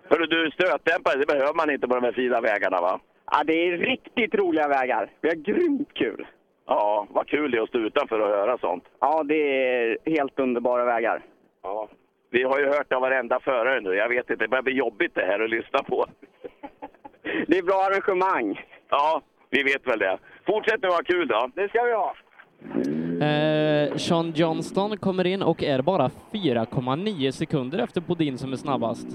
Hörru 0.08 0.26
du, 0.26 0.50
stötdämpare, 0.50 1.18
det 1.18 1.26
behöver 1.26 1.54
man 1.54 1.70
inte 1.70 1.88
på 1.88 1.94
de 1.94 2.04
här 2.04 2.12
fina 2.12 2.40
vägarna 2.40 2.80
va? 2.80 3.00
Ja, 3.30 3.42
det 3.46 3.52
är 3.52 3.78
riktigt 3.78 4.34
roliga 4.34 4.68
vägar. 4.68 5.11
Vi 5.20 5.28
har 5.28 5.36
grymt 5.36 5.94
kul. 5.94 6.26
Ja, 6.66 7.06
vad 7.11 7.26
kul 7.26 7.50
det 7.50 7.58
är 7.58 7.62
att 7.62 7.68
stå 7.68 7.78
utanför 7.78 8.20
och 8.20 8.28
höra 8.28 8.58
sånt. 8.58 8.84
Ja, 9.00 9.22
det 9.22 9.66
är 9.66 9.98
helt 10.06 10.38
underbara 10.38 10.84
vägar. 10.84 11.22
Ja. 11.62 11.88
Vi 12.31 12.43
har 12.43 12.59
ju 12.61 12.66
hört 12.66 12.93
av 12.93 13.01
varenda 13.01 13.41
förare 13.41 13.81
nu. 13.81 13.95
Jag 13.95 14.09
vet 14.09 14.31
inte, 14.31 14.45
det 14.45 14.49
börjar 14.49 14.62
bli 14.62 14.72
jobbigt 14.72 15.14
det 15.14 15.22
här 15.22 15.41
att 15.41 15.51
lyssna 15.51 15.83
på. 15.83 16.07
Det 17.47 17.59
är 17.59 17.62
bra 17.62 17.83
arrangemang. 17.83 18.66
Ja, 18.89 19.22
vi 19.51 19.62
vet 19.62 19.87
väl 19.87 19.99
det. 19.99 20.18
Fortsätt 20.47 20.83
nu 20.83 20.89
ha 20.89 21.03
kul 21.05 21.28
då. 21.28 21.51
Det 21.55 21.68
ska 21.68 21.83
vi 21.83 21.93
ha. 21.93 22.14
Eh, 23.26 23.97
Sean 23.97 24.33
Johnston 24.37 24.97
kommer 24.97 25.26
in 25.26 25.43
och 25.43 25.62
är 25.62 25.83
bara 25.83 26.09
4,9 26.33 27.31
sekunder 27.31 27.78
efter 27.78 28.01
Bodin 28.01 28.39
som 28.39 28.53
är 28.53 28.57
snabbast. 28.57 29.07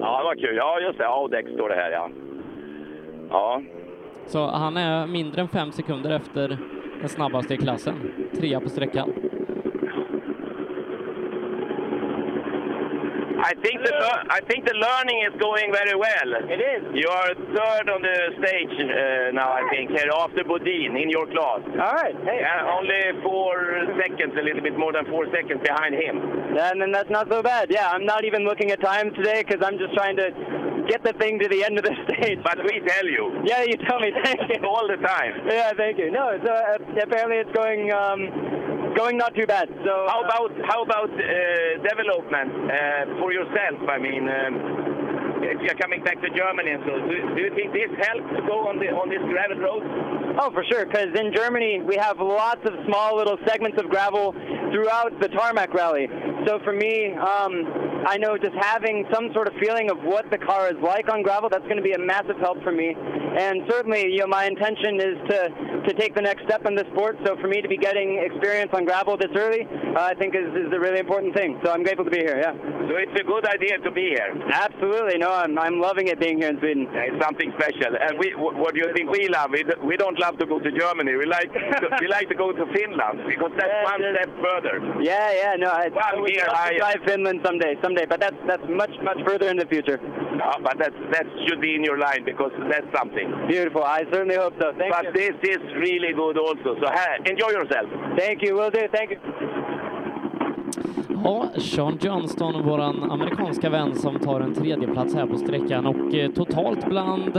Ja, 0.00 0.18
det 0.18 0.24
var 0.24 0.34
kul. 0.34 0.56
Ja, 0.56 0.80
just 0.80 0.98
det. 0.98 1.08
Audex 1.08 1.50
står 1.52 1.68
det 1.68 1.74
här 1.74 1.90
ja. 1.90 2.10
Ja, 3.30 3.62
Så 4.26 4.46
han 4.46 4.76
är 4.76 5.06
mindre 5.06 5.40
än 5.40 5.48
5 5.48 5.72
sekunder 5.72 6.10
efter 6.10 6.58
den 7.00 7.08
snabbaste 7.08 7.54
i 7.54 7.56
klassen. 7.56 7.94
Trea 8.40 8.60
på 8.60 8.68
sträckan. 8.68 9.12
I 13.42 13.54
think 13.58 13.82
the 13.82 13.92
I 14.30 14.40
think 14.46 14.64
the 14.66 14.74
learning 14.78 15.26
is 15.26 15.34
going 15.42 15.72
very 15.74 15.96
well. 15.98 16.30
It 16.46 16.62
is. 16.62 16.82
You 16.94 17.08
are 17.10 17.34
third 17.34 17.90
on 17.90 18.00
the 18.02 18.16
stage 18.38 18.74
uh, 18.78 19.34
now, 19.34 19.50
I 19.50 19.66
think, 19.70 19.90
here 19.90 20.10
after 20.14 20.44
Bodin 20.46 20.94
in 20.94 21.10
your 21.10 21.26
class. 21.26 21.60
All 21.74 21.94
right. 21.98 22.14
Hey. 22.22 22.40
Uh, 22.46 22.78
only 22.78 23.22
four 23.22 23.54
seconds, 23.98 24.34
a 24.38 24.42
little 24.42 24.62
bit 24.62 24.78
more 24.78 24.92
than 24.92 25.06
four 25.06 25.26
seconds 25.34 25.58
behind 25.58 25.94
him. 25.94 26.22
And 26.54 26.80
then 26.80 26.92
that's 26.92 27.10
not 27.10 27.28
so 27.28 27.42
bad. 27.42 27.66
Yeah, 27.68 27.90
I'm 27.90 28.06
not 28.06 28.24
even 28.24 28.44
looking 28.44 28.70
at 28.70 28.80
time 28.80 29.12
today 29.14 29.42
because 29.42 29.60
I'm 29.66 29.76
just 29.78 29.94
trying 29.94 30.16
to 30.22 30.30
get 30.88 31.02
the 31.02 31.12
thing 31.18 31.38
to 31.40 31.48
the 31.48 31.64
end 31.64 31.78
of 31.78 31.84
the 31.84 31.94
stage. 32.06 32.38
But 32.44 32.62
we 32.62 32.78
tell 32.86 33.06
you. 33.06 33.42
Yeah, 33.44 33.62
you 33.66 33.74
tell 33.88 33.98
me. 33.98 34.12
Thank 34.22 34.38
you. 34.54 34.62
All 34.68 34.86
the 34.86 35.02
time. 35.02 35.34
Yeah, 35.50 35.72
thank 35.76 35.98
you. 35.98 36.10
No, 36.10 36.30
it's, 36.30 36.46
uh, 36.46 36.78
apparently 37.02 37.38
it's 37.42 37.52
going 37.52 37.90
um, 37.90 38.71
going 38.94 39.16
not 39.16 39.34
too 39.34 39.46
bad. 39.46 39.68
So 39.84 39.92
How 40.08 40.22
about 40.24 40.50
how 40.66 40.82
about 40.82 41.10
uh, 41.10 41.18
development 41.82 42.50
uh, 42.70 43.20
for 43.20 43.32
yourself? 43.32 43.78
I 43.88 43.98
mean, 43.98 44.28
um, 44.28 44.91
if 45.42 45.60
you're 45.60 45.74
coming 45.74 46.02
back 46.02 46.20
to 46.22 46.30
Germany 46.30 46.72
so, 46.86 46.92
do, 47.06 47.34
do 47.34 47.40
you 47.42 47.52
think 47.54 47.72
this 47.72 47.90
helps 48.06 48.30
to 48.34 48.40
go 48.46 48.68
on 48.68 48.78
the 48.78 48.88
on 48.90 49.10
this 49.10 49.22
gravel 49.26 49.58
road? 49.58 49.82
Oh, 50.40 50.50
for 50.50 50.64
sure, 50.64 50.86
because 50.86 51.12
in 51.18 51.34
Germany 51.34 51.82
we 51.82 51.96
have 51.96 52.18
lots 52.18 52.64
of 52.64 52.72
small 52.86 53.16
little 53.16 53.36
segments 53.46 53.80
of 53.80 53.90
gravel 53.90 54.32
throughout 54.72 55.12
the 55.20 55.28
tarmac 55.28 55.74
rally. 55.74 56.08
So 56.46 56.58
for 56.64 56.72
me, 56.72 57.12
um, 57.14 58.02
I 58.06 58.16
know 58.18 58.36
just 58.36 58.54
having 58.58 59.06
some 59.12 59.32
sort 59.32 59.46
of 59.46 59.54
feeling 59.60 59.90
of 59.90 59.98
what 60.02 60.30
the 60.30 60.38
car 60.38 60.68
is 60.68 60.76
like 60.82 61.12
on 61.12 61.22
gravel, 61.22 61.48
that's 61.48 61.64
going 61.64 61.76
to 61.76 61.82
be 61.82 61.92
a 61.92 61.98
massive 61.98 62.36
help 62.38 62.62
for 62.62 62.72
me. 62.72 62.96
And 62.96 63.62
certainly, 63.70 64.10
you 64.10 64.20
know, 64.20 64.26
my 64.26 64.44
intention 64.44 65.00
is 65.00 65.16
to, 65.30 65.38
to 65.88 65.94
take 65.94 66.14
the 66.14 66.20
next 66.20 66.44
step 66.44 66.66
in 66.66 66.74
the 66.74 66.84
sport. 66.92 67.16
So 67.24 67.36
for 67.40 67.48
me 67.48 67.62
to 67.62 67.68
be 67.68 67.76
getting 67.76 68.18
experience 68.18 68.70
on 68.74 68.84
gravel 68.84 69.16
this 69.16 69.30
early, 69.36 69.66
uh, 69.96 70.00
I 70.00 70.14
think 70.14 70.34
is, 70.34 70.48
is 70.52 70.72
a 70.72 70.80
really 70.80 70.98
important 70.98 71.34
thing. 71.34 71.60
So 71.64 71.70
I'm 71.70 71.82
grateful 71.82 72.04
to 72.04 72.10
be 72.10 72.18
here, 72.18 72.38
yeah. 72.40 72.52
So 72.52 72.96
it's 72.96 73.20
a 73.20 73.24
good 73.24 73.46
idea 73.46 73.78
to 73.78 73.90
be 73.90 74.12
here. 74.12 74.34
Absolutely, 74.52 75.18
no, 75.18 75.31
I'm, 75.32 75.58
I'm 75.58 75.80
loving 75.80 76.08
it 76.08 76.20
being 76.20 76.38
here 76.38 76.48
in 76.50 76.58
Sweden. 76.60 76.88
Yeah, 76.92 77.08
it's 77.12 77.22
something 77.24 77.52
special. 77.58 77.96
And 78.00 78.18
we, 78.18 78.32
what 78.36 78.74
do 78.74 78.80
you 78.80 78.92
think 78.94 79.10
we 79.10 79.28
love? 79.28 79.50
We, 79.50 79.64
we 79.84 79.96
don't 79.96 80.18
love 80.18 80.38
to 80.38 80.46
go 80.46 80.58
to 80.60 80.70
Germany. 80.70 81.14
We 81.16 81.26
like 81.26 81.52
to, 81.52 81.88
we 82.00 82.08
like 82.08 82.28
to 82.28 82.34
go 82.34 82.52
to 82.52 82.64
Finland 82.74 83.22
because 83.26 83.52
that's 83.56 83.72
Yeah, 83.72 83.84
one 83.90 84.00
yeah. 84.02 84.12
step 84.14 84.30
further. 84.42 84.74
Yeah, 85.02 85.32
yeah, 85.32 85.54
no, 85.58 85.68
I, 85.70 85.88
here 86.26 86.44
love 86.46 86.56
higher. 86.56 86.78
drive 86.78 87.00
Finland 87.06 87.40
someday, 87.44 87.76
someday, 87.82 88.06
but 88.06 88.20
that's 88.20 88.36
that's 88.46 88.62
much 88.68 88.92
much 89.02 89.18
further 89.26 89.48
in 89.48 89.56
the 89.56 89.66
future. 89.66 89.98
Yeah, 90.02 90.52
but 90.62 90.78
that 90.78 90.92
that 91.12 91.26
should 91.46 91.60
be 91.60 91.74
in 91.74 91.84
your 91.84 91.98
line 91.98 92.24
because 92.24 92.52
that's 92.70 92.86
something. 92.96 93.28
Beautiful. 93.48 93.82
I 93.84 94.04
certainly 94.12 94.36
hope 94.36 94.54
so. 94.60 94.72
Thank 94.78 94.92
but 94.92 95.04
you. 95.04 95.12
this 95.12 95.36
is 95.56 95.60
really 95.76 96.12
good 96.12 96.38
also. 96.38 96.76
So 96.80 96.86
ha- 96.86 97.18
enjoy 97.26 97.50
yourself. 97.50 97.88
Thank 98.18 98.42
you. 98.42 98.54
Will 98.54 98.70
do. 98.70 98.86
Thank 98.92 99.10
you. 99.10 99.18
Ja, 101.24 101.48
Sean 101.56 101.98
Johnston, 102.00 102.62
våran 102.62 103.10
amerikanska 103.10 103.70
vän 103.70 103.94
som 103.94 104.18
tar 104.18 104.40
en 104.40 104.54
tredje 104.54 104.88
plats 104.88 105.14
här 105.14 105.26
på 105.26 105.36
sträckan 105.36 105.86
och 105.86 106.14
eh, 106.14 106.30
totalt 106.30 106.86
bland 106.86 107.36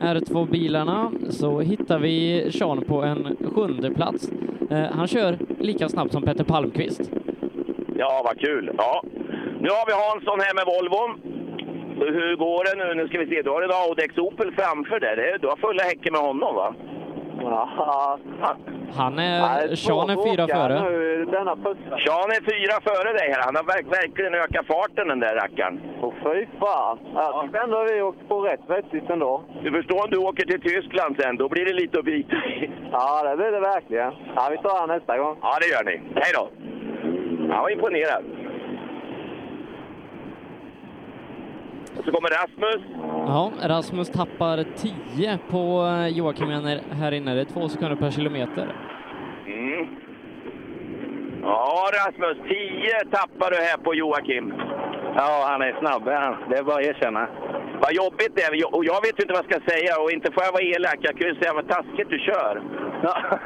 R2-bilarna 0.00 1.12
så 1.30 1.60
hittar 1.60 1.98
vi 1.98 2.48
Sean 2.52 2.84
på 2.84 3.02
en 3.02 3.36
sjunde 3.54 3.90
plats. 3.90 4.30
Eh, 4.70 4.82
han 4.92 5.06
kör 5.06 5.38
lika 5.58 5.88
snabbt 5.88 6.12
som 6.12 6.22
Peter 6.22 6.44
Palmqvist. 6.44 7.10
Ja, 7.96 8.22
vad 8.24 8.38
kul. 8.38 8.70
Ja. 8.78 9.02
Nu 9.60 9.68
har 9.68 9.86
vi 9.86 9.92
Hansson 9.92 10.40
här 10.40 10.54
med 10.54 10.64
Volvon. 10.66 11.10
Hur 12.00 12.36
går 12.36 12.64
det 12.64 12.84
nu? 12.84 13.02
Nu 13.02 13.08
ska 13.08 13.18
vi 13.18 13.26
se. 13.26 13.42
Du 13.42 13.50
har 13.50 13.62
en 13.62 13.70
Audex 13.70 14.18
Opel 14.18 14.52
framför 14.52 15.00
dig. 15.00 15.38
Du 15.40 15.48
har 15.48 15.56
fulla 15.56 15.82
häcken 15.82 16.12
med 16.12 16.22
honom 16.22 16.54
va? 16.54 16.74
Ja, 17.40 18.18
Han 18.96 19.18
är, 19.18 19.74
Sean 19.76 20.10
är 20.10 20.16
fyra 20.30 20.46
före. 20.48 20.78
Denna. 21.24 21.54
Sean 22.04 22.30
är 22.36 22.42
fyra 22.52 22.76
före 22.88 23.12
dig 23.12 23.30
här. 23.32 23.42
Han 23.46 23.56
har 23.56 23.62
verk- 23.64 23.92
verkligen 24.00 24.34
ökat 24.34 24.66
farten 24.66 25.08
den 25.08 25.20
där 25.20 25.34
rackaren. 25.34 25.80
Åh 26.02 26.12
fy 26.22 26.46
fan. 26.60 26.98
Jag 27.14 27.42
tyckte 27.42 27.58
ändå 27.58 27.84
vi 27.92 28.02
åkte 28.02 28.24
på 28.24 28.40
rätt 28.40 28.60
vettigt 28.66 29.10
ändå. 29.10 29.42
Du 29.62 29.72
förstår 29.72 30.04
om 30.04 30.10
du 30.10 30.18
åker 30.18 30.44
till 30.46 30.60
Tyskland 30.60 31.16
sen, 31.20 31.36
då 31.36 31.48
blir 31.48 31.64
det 31.64 31.72
lite 31.72 31.98
att 31.98 32.04
bita 32.04 32.36
i. 32.36 32.70
Ja, 32.92 33.22
det 33.30 33.36
blir 33.36 33.50
det 33.52 33.60
verkligen. 33.60 34.12
Ja, 34.36 34.48
vi 34.50 34.56
tar 34.58 34.78
han 34.80 34.88
nästa 34.88 35.18
gång. 35.18 35.36
Ja, 35.42 35.52
det 35.60 35.66
gör 35.68 35.84
ni. 35.84 36.00
Hej 36.14 36.32
då! 36.34 36.48
Han 37.52 37.62
var 37.62 37.70
imponerad. 37.70 38.24
Och 41.98 42.04
så 42.04 42.10
kommer 42.12 42.28
Rasmus. 42.28 42.82
Ja, 43.26 43.52
Rasmus 43.62 44.10
tappar 44.10 44.64
10 45.16 45.38
på 45.50 45.84
eh, 45.86 46.08
Joakim 46.18 46.48
här- 46.48 46.80
här 46.94 47.12
inne. 47.12 47.34
Det 47.34 47.40
är 47.40 47.44
två 47.44 47.68
sekunder 47.68 47.96
per 47.96 48.10
kilometer. 48.10 48.66
Mm. 49.46 49.86
Ja, 51.42 51.90
Rasmus. 51.92 52.36
10 52.48 53.10
tappar 53.10 53.50
du 53.50 53.56
här 53.56 53.76
på 53.76 53.94
Joakim. 53.94 54.52
Ja, 55.16 55.46
han 55.50 55.62
är 55.62 55.76
snabb. 55.80 56.02
Ja. 56.06 56.36
Det 56.50 56.56
är 56.56 56.62
bara 56.62 56.76
att 56.76 56.86
erkänna. 56.86 57.28
Vad 57.82 57.92
jobbigt 57.92 58.32
det 58.36 58.42
är. 58.42 58.74
Och 58.76 58.84
jag 58.84 59.00
vet 59.06 59.18
inte 59.20 59.32
vad 59.34 59.44
jag 59.44 59.50
ska 59.52 59.70
säga. 59.72 60.00
Och 60.02 60.10
inte 60.10 60.32
får 60.32 60.42
jag 60.44 60.52
vara 60.52 60.62
elak. 60.62 60.98
Jag 61.00 61.18
kan 61.18 61.28
ju 61.28 61.34
säga 61.34 61.52
vad 61.54 61.68
taskigt 61.68 62.10
du 62.10 62.18
kör. 62.18 62.62
Ja. 63.02 63.38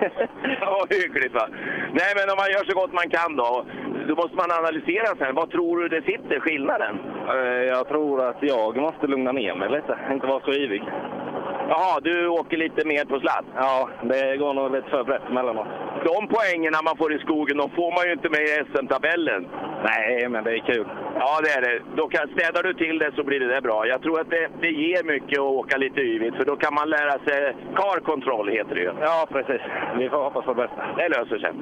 Ja, 0.60 0.86
hyggligt 0.90 1.34
va. 1.34 1.48
Nej, 1.92 2.12
men 2.16 2.30
om 2.32 2.36
man 2.42 2.50
gör 2.50 2.64
så 2.64 2.74
gott 2.80 2.92
man 2.92 3.10
kan 3.10 3.36
då. 3.36 3.64
Då 4.08 4.14
måste 4.14 4.36
man 4.36 4.50
analysera 4.50 5.16
sen. 5.18 5.34
Vad 5.34 5.50
tror 5.50 5.78
du 5.80 5.88
det 5.88 6.02
sitter, 6.02 6.40
skillnaden? 6.40 6.98
Eh, 7.28 7.64
jag 7.74 7.88
tror 7.88 8.28
att 8.28 8.38
jag 8.40 8.76
måste 8.76 9.06
lugna 9.06 9.32
ner 9.32 9.54
mig 9.54 9.70
lite. 9.70 9.98
Inte 10.12 10.26
vara 10.26 10.40
så 10.40 10.52
ivig. 10.52 10.82
Jaha, 11.72 12.00
du 12.00 12.28
åker 12.28 12.56
lite 12.56 12.84
mer 12.84 13.04
på 13.04 13.20
sladd? 13.20 13.44
Ja, 13.56 13.88
det 14.02 14.36
går 14.36 14.54
nog 14.54 14.72
lite 14.72 14.90
för 14.90 15.04
brett 15.04 15.28
emellanåt. 15.28 15.66
De 16.04 16.28
poängen 16.28 16.72
man 16.84 16.96
får 16.96 17.12
i 17.12 17.18
skogen, 17.18 17.56
de 17.56 17.70
får 17.70 17.90
man 17.96 18.06
ju 18.06 18.12
inte 18.12 18.28
med 18.28 18.40
i 18.40 18.64
SM-tabellen. 18.70 19.48
Nej, 19.84 20.28
men 20.28 20.44
det 20.44 20.52
är 20.52 20.58
kul. 20.58 20.86
Ja, 21.14 21.40
det 21.44 21.50
är 21.50 21.62
det. 21.62 21.82
Då 21.96 22.08
kan, 22.08 22.28
städar 22.28 22.62
du 22.62 22.74
till 22.74 22.98
det 22.98 23.10
så 23.16 23.22
blir 23.24 23.40
det 23.40 23.48
där 23.54 23.60
bra. 23.60 23.86
Jag 23.86 24.02
tror 24.02 24.20
att 24.20 24.30
det, 24.30 24.48
det 24.60 24.70
ger 24.70 25.04
mycket 25.04 25.38
att 25.38 25.54
åka 25.60 25.76
lite 25.76 26.00
yvigt, 26.00 26.36
för 26.36 26.44
då 26.44 26.56
kan 26.56 26.74
man 26.74 26.90
lära 26.90 27.18
sig 27.26 27.56
car 27.74 28.00
control, 28.00 28.48
heter 28.48 28.74
det 28.74 28.80
ju. 28.80 28.92
Ja, 29.00 29.26
precis. 29.30 29.62
Vi 29.98 30.08
får 30.08 30.24
hoppas 30.24 30.44
på 30.44 30.54
det 30.54 30.62
bästa. 30.62 30.82
Det 30.96 31.08
löser 31.08 31.38
sig. 31.38 31.52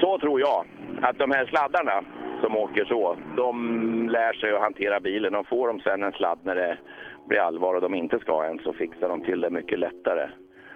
Så 0.00 0.18
tror 0.18 0.40
jag 0.40 0.64
att 1.02 1.18
de 1.18 1.30
här 1.30 1.46
sladdarna 1.46 2.02
som 2.40 2.56
åker 2.56 2.84
så, 2.84 3.16
de 3.36 4.08
lär 4.08 4.32
sig 4.32 4.54
att 4.54 4.60
hantera 4.60 5.00
bilen. 5.00 5.34
Och 5.34 5.46
får 5.46 5.68
de 5.68 5.80
sen 5.80 6.02
en 6.02 6.12
sladd 6.12 6.38
när 6.42 6.54
det 6.54 6.78
blir 7.28 7.38
allvar 7.38 7.74
och 7.74 7.80
de 7.80 7.94
inte 7.94 8.18
ska 8.18 8.44
en 8.44 8.58
så 8.58 8.72
fixar 8.72 9.08
de 9.08 9.24
till 9.24 9.40
det 9.40 9.50
mycket 9.50 9.78
lättare. 9.78 10.30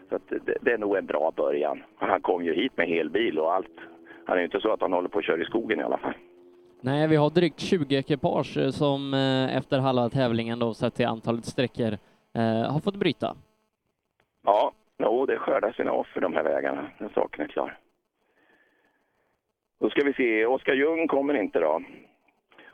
Så 0.08 0.18
det, 0.28 0.56
det 0.60 0.72
är 0.72 0.78
nog 0.78 0.96
en 0.96 1.06
bra 1.06 1.32
början. 1.36 1.82
Han 1.96 2.20
kom 2.20 2.44
ju 2.44 2.54
hit 2.54 2.76
med 2.76 2.88
helbil 2.88 3.38
och 3.38 3.54
allt. 3.54 3.76
Han 4.26 4.36
är 4.36 4.40
ju 4.40 4.44
inte 4.44 4.60
så 4.60 4.72
att 4.72 4.80
han 4.80 4.92
håller 4.92 5.08
på 5.08 5.18
att 5.18 5.24
köra 5.24 5.42
i 5.42 5.44
skogen 5.44 5.80
i 5.80 5.82
alla 5.82 5.98
fall. 5.98 6.14
Nej, 6.82 7.08
vi 7.08 7.16
har 7.16 7.30
drygt 7.30 7.60
20 7.60 7.96
ekipage 7.96 8.56
eh, 8.56 8.70
som 8.70 9.14
eh, 9.14 9.56
efter 9.56 9.78
halva 9.78 10.08
tävlingen 10.08 10.58
då 10.58 10.74
sett 10.74 10.94
till 10.94 11.06
antalet 11.06 11.44
sträckor 11.44 11.92
eh, 12.34 12.72
har 12.72 12.80
fått 12.80 12.96
bryta. 12.96 13.36
Ja, 14.44 14.72
jo, 14.98 15.26
det 15.26 15.38
skördar 15.38 15.72
sina 15.72 15.92
offer 15.92 16.20
de 16.20 16.34
här 16.34 16.44
vägarna. 16.44 16.90
Den 16.98 17.10
saken 17.14 17.44
är 17.44 17.48
klar. 17.48 17.78
Då 19.80 19.90
ska 19.90 20.04
vi 20.04 20.12
se, 20.12 20.46
Oskar 20.46 20.74
Ljung 20.74 21.08
kommer 21.08 21.34
inte 21.34 21.60
då. 21.60 21.82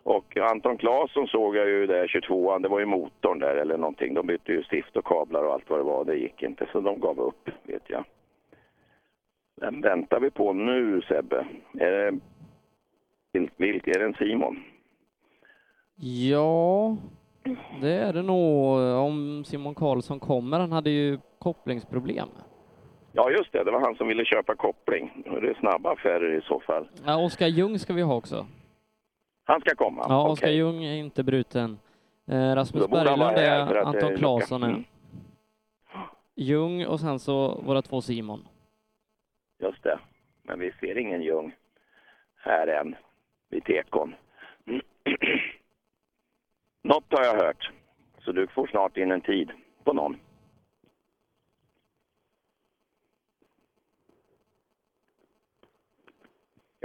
Och 0.02 0.36
Anton 0.36 0.76
Claesson 0.76 1.26
såg 1.26 1.56
jag 1.56 1.68
ju 1.68 1.86
där, 1.86 2.06
22an, 2.06 2.62
det 2.62 2.68
var 2.68 2.80
ju 2.80 2.86
motorn 2.86 3.38
där 3.38 3.56
eller 3.56 3.78
någonting. 3.78 4.14
De 4.14 4.26
bytte 4.26 4.52
ju 4.52 4.62
stift 4.62 4.96
och 4.96 5.04
kablar 5.04 5.44
och 5.44 5.52
allt 5.52 5.70
vad 5.70 5.78
det 5.78 5.84
var, 5.84 6.04
det 6.04 6.16
gick 6.16 6.42
inte. 6.42 6.68
Så 6.72 6.80
de 6.80 7.00
gav 7.00 7.20
upp, 7.20 7.48
vet 7.62 7.82
jag. 7.86 8.04
Vem 9.60 9.80
väntar 9.80 10.20
vi 10.20 10.30
på 10.30 10.52
nu 10.52 11.02
Sebbe? 11.08 11.46
Är 11.78 11.90
det, 11.90 12.18
vilk, 13.56 13.88
är 13.88 13.98
det 13.98 14.04
en 14.04 14.14
Simon? 14.14 14.62
Ja, 15.96 16.96
det 17.80 17.92
är 17.92 18.12
det 18.12 18.22
nog 18.22 18.78
om 19.04 19.44
Simon 19.44 19.74
Karlsson 19.74 20.20
kommer. 20.20 20.60
Han 20.60 20.72
hade 20.72 20.90
ju 20.90 21.18
kopplingsproblem. 21.38 22.28
Ja 23.16 23.30
just 23.30 23.52
det, 23.52 23.64
det 23.64 23.70
var 23.70 23.80
han 23.80 23.96
som 23.96 24.08
ville 24.08 24.24
köpa 24.24 24.54
koppling. 24.54 25.22
Det 25.24 25.48
är 25.50 25.54
snabba 25.54 25.92
affärer 25.92 26.38
i 26.38 26.40
så 26.40 26.60
fall. 26.60 26.88
Ja, 27.06 27.24
Oskar 27.24 27.46
Ljung 27.46 27.78
ska 27.78 27.92
vi 27.92 28.02
ha 28.02 28.14
också. 28.14 28.46
Han 29.44 29.60
ska 29.60 29.74
komma? 29.74 30.06
Ja. 30.08 30.28
Oskar 30.28 30.48
Ljung 30.48 30.84
är 30.84 30.94
inte 30.94 31.24
bruten. 31.24 31.78
Eh, 32.28 32.54
Rasmus 32.54 32.90
Berglund 32.90 33.38
är 33.38 33.76
Anton 33.76 34.16
Claesson 34.16 34.62
är. 34.62 34.68
Mm. 34.68 34.84
Ljung 36.34 36.86
och 36.86 37.00
sen 37.00 37.18
så 37.18 37.60
våra 37.60 37.82
två 37.82 38.00
Simon. 38.00 38.48
Just 39.58 39.82
det. 39.82 39.98
Men 40.42 40.58
vi 40.58 40.72
ser 40.80 40.98
ingen 40.98 41.22
Ljung 41.22 41.54
här 42.36 42.66
än, 42.66 42.96
vid 43.50 43.64
tekon. 43.64 44.14
Något 46.82 47.04
har 47.10 47.24
jag 47.24 47.34
hört. 47.34 47.70
Så 48.24 48.32
du 48.32 48.46
får 48.46 48.66
snart 48.66 48.96
in 48.96 49.10
en 49.10 49.20
tid 49.20 49.50
på 49.84 49.92
någon. 49.92 50.16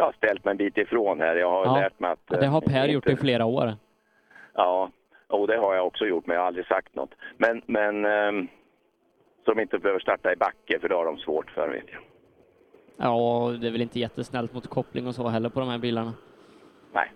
Jag 0.02 0.06
har 0.06 0.14
ställt 0.14 0.46
mig 0.46 0.52
en 0.52 0.58
bit 0.58 0.78
ifrån 0.78 1.20
här. 1.20 1.36
Jag 1.36 1.50
har 1.50 1.66
Ja, 1.66 1.76
lärt 1.76 2.00
mig 2.00 2.12
att... 2.12 2.40
Det 2.40 2.46
har 2.46 2.62
eh, 2.62 2.74
Per 2.74 2.88
gjort 2.88 3.06
inte- 3.06 3.12
i 3.12 3.16
flera 3.24 3.46
år. 3.46 3.74
Ja, 4.54 4.90
och 5.28 5.48
det 5.48 5.58
har 5.58 5.76
jag 5.76 5.88
också 5.88 6.06
gjort, 6.06 6.26
men 6.28 6.34
jag 6.36 6.42
har 6.42 6.48
aldrig 6.48 6.66
sagt 6.66 6.96
något. 6.96 7.10
Men, 7.38 7.62
men 7.66 8.06
ehm, 8.06 8.48
så 9.46 9.54
de 9.54 9.62
inte 9.62 9.80
behöver 9.80 10.00
starta 10.00 10.34
i 10.34 10.36
backe, 10.36 10.80
för 10.80 10.90
det 10.90 10.96
har 10.96 11.06
de 11.06 11.18
svårt 11.18 11.52
för, 11.52 11.70
vet 11.70 11.84
jag. 11.92 12.02
Ja, 12.98 13.52
det 13.62 13.68
är 13.68 13.72
väl 13.72 13.82
inte 13.82 14.00
jättesnällt 14.00 14.54
mot 14.54 14.68
koppling 14.68 15.08
och 15.08 15.16
så 15.16 15.28
heller 15.28 15.50
på 15.50 15.60
de 15.60 15.70
här 15.70 15.78
bilarna. 15.78 16.14
Nej. 16.94 17.12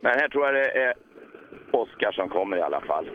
Men 0.00 0.12
här 0.12 0.28
tror 0.28 0.46
jag 0.46 0.54
det 0.54 0.70
är 0.82 0.94
Oskar 1.70 2.12
som 2.12 2.28
kommer 2.28 2.56
i 2.56 2.60
alla 2.62 2.80
fall. 2.80 3.10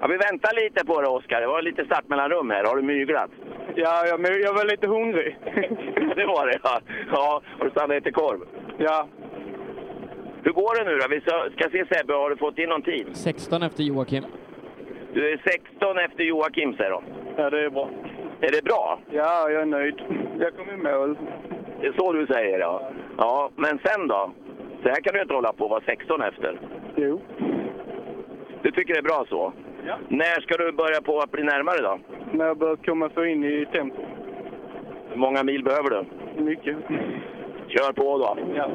Ja, 0.00 0.06
vi 0.06 0.16
väntar 0.16 0.64
lite 0.64 0.86
på 0.86 1.00
det, 1.00 1.08
Oskar. 1.08 1.40
Det 1.40 1.46
var 1.46 1.62
lite 1.62 1.84
startmellanrum 1.84 2.50
här. 2.50 2.64
Har 2.64 2.76
du 2.76 2.82
myglat? 2.82 3.30
Ja, 3.74 4.06
jag, 4.06 4.20
jag 4.40 4.52
var 4.52 4.64
lite 4.70 4.86
hungrig. 4.86 5.38
det 6.16 6.26
var 6.26 6.46
det, 6.46 6.58
ja. 6.62 6.80
ja. 7.12 7.42
Har 7.58 7.64
du 7.64 7.70
stannat 7.70 8.04
till 8.04 8.12
korv? 8.12 8.40
Ja. 8.78 9.08
Hur 10.42 10.52
går 10.52 10.78
det 10.78 10.90
nu 10.90 10.98
då? 10.98 11.06
Vi 11.10 11.20
ska, 11.20 11.50
ska 11.56 11.70
se 11.70 11.84
Sebbe, 11.94 12.14
har 12.14 12.30
du 12.30 12.36
fått 12.36 12.58
in 12.58 12.68
någon 12.68 12.82
tid? 12.82 13.06
16 13.12 13.62
efter 13.62 13.82
Joakim. 13.82 14.24
Du 15.12 15.32
är 15.32 15.40
16 15.44 15.98
efter 15.98 16.24
Joakim 16.24 16.76
säger 16.76 16.90
de. 16.90 17.02
Ja, 17.36 17.50
det 17.50 17.64
är 17.64 17.70
bra. 17.70 17.90
Är 18.40 18.50
det 18.52 18.64
bra? 18.64 18.98
Ja, 19.10 19.50
jag 19.50 19.62
är 19.62 19.66
nöjd. 19.66 20.00
Jag 20.38 20.56
kom 20.56 20.70
i 20.70 20.76
mål. 20.76 21.18
Det 21.80 21.86
är 21.86 21.92
så 21.92 22.12
du 22.12 22.26
säger 22.26 22.58
ja. 22.58 22.90
Ja, 23.18 23.50
men 23.56 23.78
sen 23.84 24.08
då? 24.08 24.32
Så 24.82 24.88
här 24.88 25.00
kan 25.00 25.14
du 25.14 25.22
inte 25.22 25.34
hålla 25.34 25.52
på 25.52 25.64
och 25.64 25.70
vara 25.70 25.82
16 25.86 26.22
efter. 26.22 26.60
Jo. 26.96 27.20
Du 28.62 28.70
tycker 28.70 28.94
det 28.94 29.00
är 29.00 29.02
bra 29.02 29.26
så? 29.28 29.52
Ja. 29.86 29.98
När 30.08 30.40
ska 30.40 30.56
du 30.56 30.72
börja 30.72 31.00
på 31.02 31.18
att 31.18 31.30
bli 31.32 31.42
närmare 31.42 31.80
då? 31.82 31.98
När 32.32 32.46
jag 32.46 32.58
börjar 32.58 32.76
komma 32.76 33.10
så 33.14 33.24
in 33.24 33.44
i 33.44 33.66
tempo. 33.72 34.02
Hur 35.10 35.16
många 35.16 35.42
mil 35.42 35.64
behöver 35.64 35.90
du? 35.90 36.04
Mycket. 36.42 36.76
Kör 37.68 37.92
på 37.92 38.18
då. 38.18 38.38
Ja. 38.54 38.70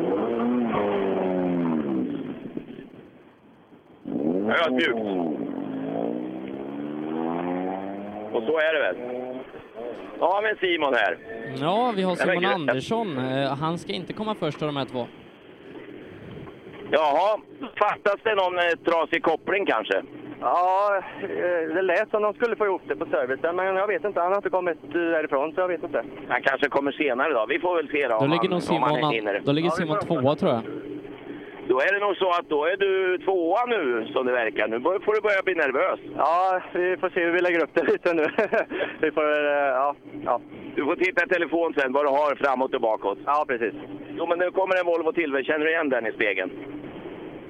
Ödmjukt. 4.65 4.99
Och 8.33 8.43
så 8.43 8.57
är 8.59 8.73
det 8.73 8.79
väl? 8.79 8.95
Ja, 10.19 10.39
men 10.43 10.55
Simon 10.55 10.93
här. 10.93 11.17
Ja, 11.61 11.93
vi 11.95 12.01
har 12.03 12.15
Simon. 12.15 12.45
Andersson. 12.45 13.17
Eh, 13.17 13.55
Han 13.55 13.77
ska 13.77 13.93
inte 13.93 14.13
komma 14.13 14.35
först 14.35 14.61
av 14.61 14.67
de 14.67 14.77
här 14.77 14.85
två. 14.85 15.07
Jaha, 16.91 17.39
fattas 17.79 18.17
det 18.23 18.35
någon 18.35 18.57
eh, 18.57 18.63
trasig 18.85 19.23
koppling 19.23 19.65
kanske? 19.65 20.01
Ja, 20.41 21.01
eh, 21.21 21.73
det 21.75 21.81
lät 21.81 22.09
som 22.09 22.21
de 22.21 22.33
skulle 22.33 22.55
få 22.55 22.65
ihop 22.65 22.81
det 22.87 22.95
på 22.95 23.05
servicen, 23.05 23.55
men 23.55 23.65
jag 23.75 23.87
vet 23.87 24.05
inte. 24.05 24.19
Han 24.19 24.29
har 24.29 24.35
inte 24.37 24.49
kommit 24.49 24.77
eh, 24.83 24.91
därifrån, 24.93 25.53
så 25.53 25.61
jag 25.61 25.67
vet 25.67 25.83
inte. 25.83 26.03
Han 26.29 26.41
kanske 26.41 26.69
kommer 26.69 26.91
senare 26.91 27.33
då. 27.33 27.45
Vi 27.49 27.59
får 27.59 27.75
väl 27.75 27.87
se 27.89 28.07
då. 28.07 28.09
Då 28.09 28.15
om 28.15 28.29
ligger 28.29 28.41
han, 28.41 28.49
nog 28.49 28.55
om 28.57 28.61
Simon, 28.61 28.89
han 29.03 29.13
hinner. 29.13 29.41
då 29.45 29.51
ligger 29.51 29.69
Ja, 29.69 29.71
Simon 29.75 29.99
tvåa 29.99 30.35
tror 30.35 30.51
jag. 30.51 30.61
Då 31.67 31.79
är 31.79 31.93
det 31.93 31.99
nog 32.05 32.15
så 32.17 32.29
att 32.29 32.49
då 32.49 32.65
är 32.65 32.77
du 32.77 33.17
tvåa 33.17 33.65
nu 33.65 34.07
som 34.13 34.25
det 34.25 34.31
verkar. 34.31 34.67
Nu 34.67 34.79
får 34.81 35.13
du 35.15 35.21
börja 35.21 35.41
bli 35.45 35.55
nervös. 35.55 35.99
Ja, 36.17 36.61
vi 36.73 36.97
får 36.97 37.09
se 37.09 37.23
hur 37.25 37.31
vi 37.31 37.41
lägger 37.41 37.63
upp 37.63 37.69
det 37.73 37.83
lite 37.91 38.13
nu. 38.13 38.25
vi 39.01 39.11
får, 39.11 39.23
eh, 39.23 39.67
ja, 39.81 39.95
ja. 40.25 40.41
Du 40.75 40.85
får 40.85 40.95
titta 40.95 41.25
i 41.25 41.27
telefon 41.27 41.73
sen 41.77 41.93
vad 41.93 42.05
du 42.05 42.09
har 42.09 42.35
framåt 42.35 42.73
och 42.73 42.81
bakåt. 42.81 43.17
Ja, 43.25 43.45
precis. 43.47 43.73
Jo, 44.17 44.25
men 44.27 44.39
nu 44.39 44.51
kommer 44.51 44.79
en 44.79 44.85
Volvo 44.85 45.11
till. 45.11 45.43
Känner 45.45 45.65
du 45.65 45.71
igen 45.71 45.89
den 45.89 46.07
i 46.07 46.11
spegeln? 46.11 46.51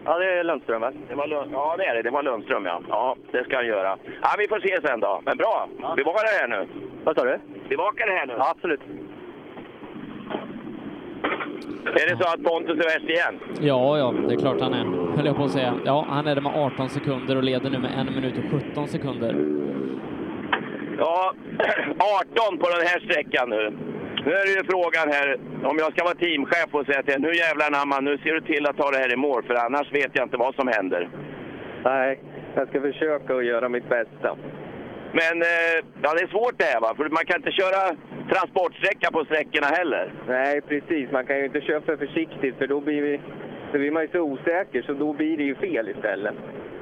Ja, 0.05 0.17
det 0.17 0.39
är 0.39 0.43
Lundström 0.43 0.81
va? 0.81 0.91
Det 1.09 1.15
var 1.15 1.27
Lund... 1.27 1.51
Ja, 1.53 1.75
det 1.77 1.85
är 1.85 1.95
det. 1.95 2.01
Det 2.01 2.09
var 2.09 2.23
Lundström, 2.23 2.65
ja. 2.65 2.81
Ja, 2.89 3.15
det 3.31 3.43
ska 3.43 3.55
han 3.55 3.67
göra. 3.67 3.97
Ja, 4.21 4.29
vi 4.37 4.47
får 4.47 4.59
se 4.59 4.87
sen 4.87 4.99
då. 4.99 5.21
Men 5.25 5.37
bra. 5.37 5.67
Bevaka 5.95 6.21
det 6.21 6.39
här 6.41 6.47
nu. 6.47 6.67
Vad 7.03 7.15
sa 7.17 7.23
du? 7.25 7.39
Bevaka 7.69 8.05
det 8.05 8.11
här 8.11 8.25
nu. 8.25 8.33
Ja, 8.37 8.49
absolut. 8.55 8.81
Är 11.85 12.09
det 12.09 12.23
så 12.23 12.29
att 12.33 12.43
Pontus 12.43 12.79
är 12.79 12.83
värst 12.83 13.09
igen? 13.09 13.39
Ja, 13.61 13.97
ja, 13.97 14.13
det 14.27 14.33
är 14.33 14.37
klart 14.37 14.61
han 14.61 14.73
är, 14.73 15.15
höll 15.17 15.25
jag 15.25 15.35
på 15.35 15.43
att 15.43 15.51
säga. 15.51 15.73
Ja, 15.85 16.05
han 16.09 16.27
är 16.27 16.35
det 16.35 16.41
med 16.41 16.51
18 16.55 16.89
sekunder 16.89 17.35
och 17.35 17.43
leder 17.43 17.69
nu 17.69 17.79
med 17.79 18.07
1 18.07 18.15
minut 18.15 18.33
och 18.37 18.61
17 18.61 18.87
sekunder. 18.87 19.35
Ja, 20.97 21.33
18 22.47 22.57
på 22.57 22.67
den 22.69 22.87
här 22.87 22.99
sträckan 22.99 23.49
nu. 23.49 23.73
Nu 24.25 24.31
är 24.31 24.45
det 24.45 24.51
ju 24.51 24.63
frågan 24.63 25.07
här, 25.11 25.37
om 25.69 25.77
jag 25.77 25.91
ska 25.93 26.03
vara 26.03 26.15
teamchef 26.15 26.69
och 26.71 26.85
säga 26.85 27.03
till 27.03 27.21
nu 27.21 27.33
jävlar 27.33 27.67
anamma, 27.67 27.99
nu 27.99 28.17
ser 28.17 28.33
du 28.33 28.41
till 28.41 28.65
att 28.67 28.77
ta 28.77 28.91
det 28.91 28.97
här 28.97 29.13
i 29.13 29.15
mål, 29.15 29.43
för 29.43 29.55
annars 29.55 29.91
vet 29.91 30.11
jag 30.13 30.25
inte 30.25 30.37
vad 30.37 30.55
som 30.55 30.67
händer. 30.67 31.09
Nej, 31.83 32.19
jag 32.55 32.67
ska 32.67 32.81
försöka 32.81 33.35
att 33.35 33.45
göra 33.45 33.69
mitt 33.69 33.89
bästa. 33.89 34.37
Men 35.13 35.41
eh, 35.41 35.77
ja, 36.01 36.13
det 36.13 36.21
är 36.23 36.27
svårt 36.27 36.57
det 36.57 36.65
här 36.65 36.81
va, 36.81 36.93
för 36.97 37.09
man 37.09 37.25
kan 37.25 37.37
inte 37.37 37.51
köra 37.51 37.95
transportsträcka 38.33 39.11
på 39.11 39.25
sträckorna 39.25 39.67
heller. 39.67 40.13
Nej, 40.27 40.61
precis. 40.61 41.11
Man 41.11 41.25
kan 41.25 41.37
ju 41.37 41.45
inte 41.45 41.61
köra 41.61 41.81
för 41.81 41.97
försiktigt, 41.97 42.57
för 42.57 42.67
då 42.67 42.81
blir, 42.81 43.01
vi, 43.01 43.19
då 43.71 43.77
blir 43.79 43.91
man 43.91 44.03
ju 44.03 44.09
så 44.11 44.19
osäker, 44.19 44.81
så 44.81 44.93
då 44.93 45.13
blir 45.13 45.37
det 45.37 45.43
ju 45.43 45.55
fel 45.55 45.89
istället. 45.89 46.35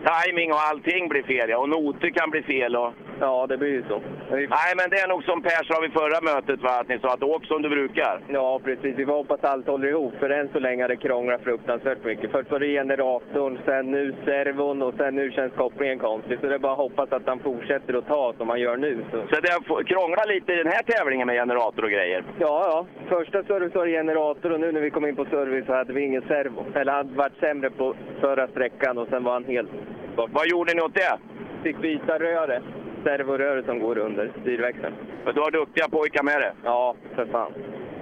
Timing 0.10 0.52
och 0.52 0.60
allting 0.60 1.10
blir 1.10 1.24
fel 1.24 1.50
ja, 1.50 1.58
och 1.58 1.70
noter 1.70 2.10
kan 2.10 2.30
bli 2.30 2.42
fel 2.42 2.76
och... 2.76 2.94
Ja, 3.20 3.46
det 3.50 3.58
blir 3.58 3.70
ju 3.70 3.84
så. 3.90 4.02
Nej, 4.32 4.74
men 4.78 4.90
det 4.90 5.00
är 5.00 5.08
nog 5.08 5.24
som 5.24 5.42
Per 5.42 5.64
sa 5.64 5.82
vid 5.82 5.94
förra 5.94 6.22
mötet 6.22 6.62
va, 6.62 6.70
att 6.82 6.88
ni 6.88 7.00
sa 7.00 7.14
att 7.14 7.24
åk 7.24 7.46
som 7.46 7.62
du 7.62 7.70
brukar. 7.70 8.20
Ja, 8.28 8.60
precis. 8.64 8.96
Vi 8.98 9.06
får 9.06 9.14
hoppas 9.14 9.44
allt 9.44 9.68
håller 9.68 9.88
ihop, 9.88 10.14
för 10.20 10.30
än 10.30 10.50
så 10.54 10.60
länge 10.60 10.84
har 10.84 10.90
det 10.90 10.96
krånglat 10.96 11.42
fruktansvärt 11.42 12.04
mycket. 12.04 12.32
Först 12.32 12.52
var 12.52 12.60
det 12.60 12.68
generatorn, 12.68 13.60
sen 13.66 13.92
nu 13.92 14.16
servon 14.26 14.82
och 14.82 14.94
sen 14.98 15.16
nu 15.16 15.32
känns 15.32 15.54
kopplingen 15.54 16.00
konstigt. 16.00 16.40
Så 16.42 16.48
det 16.48 16.56
är 16.56 16.60
bara 16.60 16.72
att 16.72 16.78
hoppas 16.78 17.12
att 17.12 17.28
han 17.28 17.40
fortsätter 17.40 17.94
att 17.94 18.08
ta 18.08 18.34
som 18.38 18.50
han 18.50 18.60
gör 18.60 18.78
nu. 18.78 18.98
Så. 19.12 19.18
Så 19.36 19.42
det 19.42 19.52
har 19.52 19.84
krånglat 19.84 20.28
lite 20.28 20.54
i 20.54 20.56
den 20.56 20.68
här 20.68 20.84
tävlingen 20.84 21.28
med 21.28 21.36
generator 21.36 21.84
och 21.84 21.92
grejer. 21.92 22.24
Ja, 22.40 22.64
ja. 22.72 22.86
Första 23.08 23.44
service 23.44 23.76
var 23.76 23.86
det 23.86 23.92
generator 23.92 24.52
och 24.52 24.60
nu 24.60 24.72
när 24.72 24.82
vi 24.82 24.90
kom 24.90 25.06
in 25.06 25.16
på 25.16 25.26
service 25.26 25.66
så 25.66 25.74
hade 25.74 25.94
vi 25.94 26.02
ingen 26.02 26.22
servo. 26.22 26.66
Eller 26.76 26.92
han 26.92 27.16
varit 27.16 27.40
sämre 27.40 27.70
på 27.70 27.96
förra 28.22 28.48
sträckan 28.48 28.98
och 28.98 29.08
sen 29.08 29.24
var 29.24 29.34
han 29.34 29.46
helt 29.46 29.70
bort. 30.16 30.30
Vad 30.34 30.48
gjorde 30.48 30.74
ni 30.74 30.82
åt 30.82 30.94
det? 30.94 31.18
Fick 31.64 31.78
byta 31.78 32.20
röret. 32.20 32.64
Servoröret 33.04 33.66
som 33.66 33.80
går 33.80 33.98
under 33.98 34.32
styrväxeln. 34.42 34.94
För 35.24 35.34
du 35.34 35.42
har 35.42 35.52
duktiga 35.52 35.90
pojkar 35.90 36.24
med 36.24 36.42
det. 36.42 36.54
Ja, 36.64 36.96
för 37.16 37.26
fan. 37.26 37.52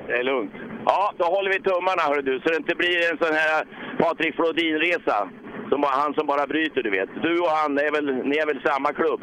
Det 0.07 0.13
är 0.13 0.23
lugnt. 0.23 0.51
Ja, 0.85 1.11
då 1.17 1.25
håller 1.25 1.49
vi 1.49 1.59
tummarna 1.59 2.01
hör 2.07 2.21
du, 2.21 2.39
så 2.39 2.49
det 2.49 2.55
inte 2.55 2.75
blir 2.75 3.11
en 3.11 3.17
sån 3.17 3.35
här 3.35 3.65
Patrik 3.99 4.35
Flodin-resa. 4.35 5.29
Som 5.69 5.81
bara, 5.81 5.91
han 5.91 6.13
som 6.13 6.27
bara 6.27 6.47
bryter, 6.47 6.83
du 6.83 6.89
vet. 6.89 7.09
Du 7.21 7.39
och 7.39 7.47
han, 7.47 7.77
är 7.77 7.91
väl, 7.91 8.15
ni 8.29 8.37
är 8.37 8.45
väl 8.45 8.61
samma 8.61 8.93
klubb? 8.93 9.21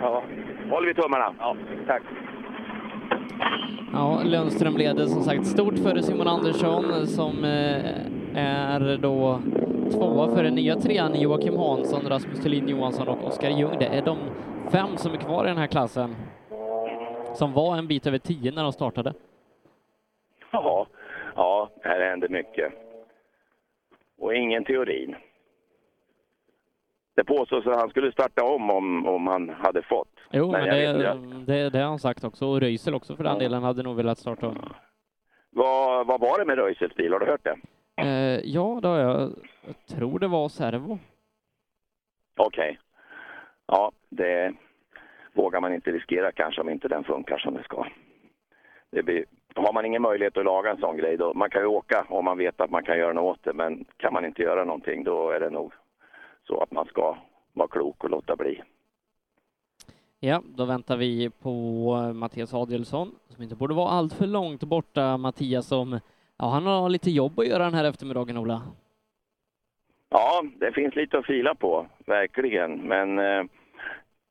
Ja. 0.00 0.22
Håller 0.70 0.86
vi 0.86 0.94
tummarna? 0.94 1.34
Ja, 1.38 1.56
tack. 1.86 2.02
Ja, 3.92 4.20
Lundström 4.24 4.76
leder 4.76 5.06
som 5.06 5.22
sagt 5.22 5.46
stort 5.46 5.78
före 5.78 6.02
Simon 6.02 6.28
Andersson 6.28 7.06
som 7.06 7.44
eh, 7.44 8.36
är 8.36 8.98
då 8.98 9.40
tvåa 9.92 10.28
för 10.28 10.42
den 10.42 10.54
nya 10.54 10.76
trean 10.76 11.20
Joakim 11.20 11.56
Hansson, 11.56 12.00
Rasmus 12.08 12.40
Thulin 12.40 12.68
Johansson 12.68 13.08
och 13.08 13.26
Oskar 13.26 13.50
Ljung. 13.50 13.76
Det 13.78 13.86
är 13.86 14.02
de 14.02 14.18
fem 14.72 14.96
som 14.96 15.12
är 15.12 15.16
kvar 15.16 15.44
i 15.44 15.48
den 15.48 15.58
här 15.58 15.66
klassen. 15.66 16.16
som 17.34 17.52
var 17.52 17.76
en 17.76 17.88
bit 17.88 18.06
över 18.06 18.18
10 18.18 18.52
när 18.52 18.62
de 18.62 18.72
startade. 18.72 19.14
Ja, 20.50 20.86
ja, 21.36 21.70
här 21.82 22.00
händer 22.00 22.28
mycket. 22.28 22.72
Och 24.18 24.34
ingen 24.34 24.64
teorin. 24.64 25.16
Det 27.14 27.24
påstås 27.24 27.66
att 27.66 27.80
han 27.80 27.90
skulle 27.90 28.12
starta 28.12 28.44
om 28.44 28.70
om, 28.70 29.06
om 29.06 29.26
han 29.26 29.48
hade 29.48 29.82
fått. 29.82 30.08
Jo, 30.30 30.52
men, 30.52 30.64
vet 30.64 30.98
det, 30.98 31.18
det, 31.46 31.70
det 31.70 31.78
har 31.78 31.88
han 31.88 31.98
sagt 31.98 32.24
också. 32.24 32.46
Och 32.46 32.60
Röisel 32.60 32.94
också 32.94 33.16
för 33.16 33.24
den 33.24 33.38
delen 33.38 33.62
hade 33.62 33.82
nog 33.82 33.96
velat 33.96 34.18
starta 34.18 34.46
om. 34.48 34.72
Vad, 35.50 36.06
vad 36.06 36.20
var 36.20 36.38
det 36.38 36.44
med 36.44 36.58
Röisels 36.58 36.94
bil? 36.94 37.12
Har 37.12 37.20
du 37.20 37.26
hört 37.26 37.44
det? 37.44 37.56
Eh, 37.96 38.40
ja, 38.44 38.78
det 38.82 38.88
har 38.88 38.98
jag. 38.98 39.20
Jag 39.66 39.86
tror 39.96 40.18
det 40.18 40.28
var 40.28 40.48
servo. 40.48 40.98
Okej. 42.36 42.78
Ja, 43.66 43.92
det 44.08 44.54
vågar 45.32 45.60
man 45.60 45.74
inte 45.74 45.92
riskera 45.92 46.32
kanske 46.32 46.60
om 46.60 46.68
inte 46.68 46.88
den 46.88 47.04
funkar 47.04 47.38
som 47.38 47.54
det 47.54 47.62
ska. 47.62 47.86
Det 48.90 49.02
blir, 49.02 49.24
har 49.54 49.72
man 49.72 49.84
ingen 49.84 50.02
möjlighet 50.02 50.36
att 50.36 50.44
laga 50.44 50.70
en 50.70 50.80
sån 50.80 50.96
grej, 50.96 51.16
då, 51.16 51.34
man 51.34 51.50
kan 51.50 51.62
ju 51.62 51.66
åka 51.66 52.06
om 52.08 52.24
man 52.24 52.38
vet 52.38 52.60
att 52.60 52.70
man 52.70 52.84
kan 52.84 52.98
göra 52.98 53.12
något 53.12 53.36
åt 53.36 53.44
det, 53.44 53.52
men 53.52 53.84
kan 53.96 54.12
man 54.12 54.24
inte 54.24 54.42
göra 54.42 54.64
någonting 54.64 55.04
då 55.04 55.30
är 55.30 55.40
det 55.40 55.50
nog 55.50 55.72
så 56.46 56.60
att 56.60 56.70
man 56.70 56.86
ska 56.86 57.16
vara 57.52 57.68
klok 57.68 58.04
och 58.04 58.10
låta 58.10 58.36
bli. 58.36 58.62
Ja, 60.20 60.42
då 60.44 60.64
väntar 60.64 60.96
vi 60.96 61.30
på 61.30 62.12
Mattias 62.14 62.54
Adielsson, 62.54 63.14
som 63.28 63.42
inte 63.42 63.56
borde 63.56 63.74
vara 63.74 63.88
allt 63.88 64.12
för 64.12 64.26
långt 64.26 64.62
borta. 64.62 65.16
Mattias 65.16 65.66
som, 65.66 66.00
ja, 66.38 66.48
han 66.48 66.66
har 66.66 66.88
lite 66.88 67.10
jobb 67.10 67.38
att 67.38 67.46
göra 67.46 67.64
den 67.64 67.74
här 67.74 67.84
eftermiddagen, 67.84 68.36
Ola. 68.36 68.62
Ja, 70.08 70.44
det 70.56 70.72
finns 70.72 70.94
lite 70.96 71.18
att 71.18 71.26
fila 71.26 71.54
på, 71.54 71.86
verkligen. 72.06 72.76
Men 72.76 73.18
eh, 73.18 73.44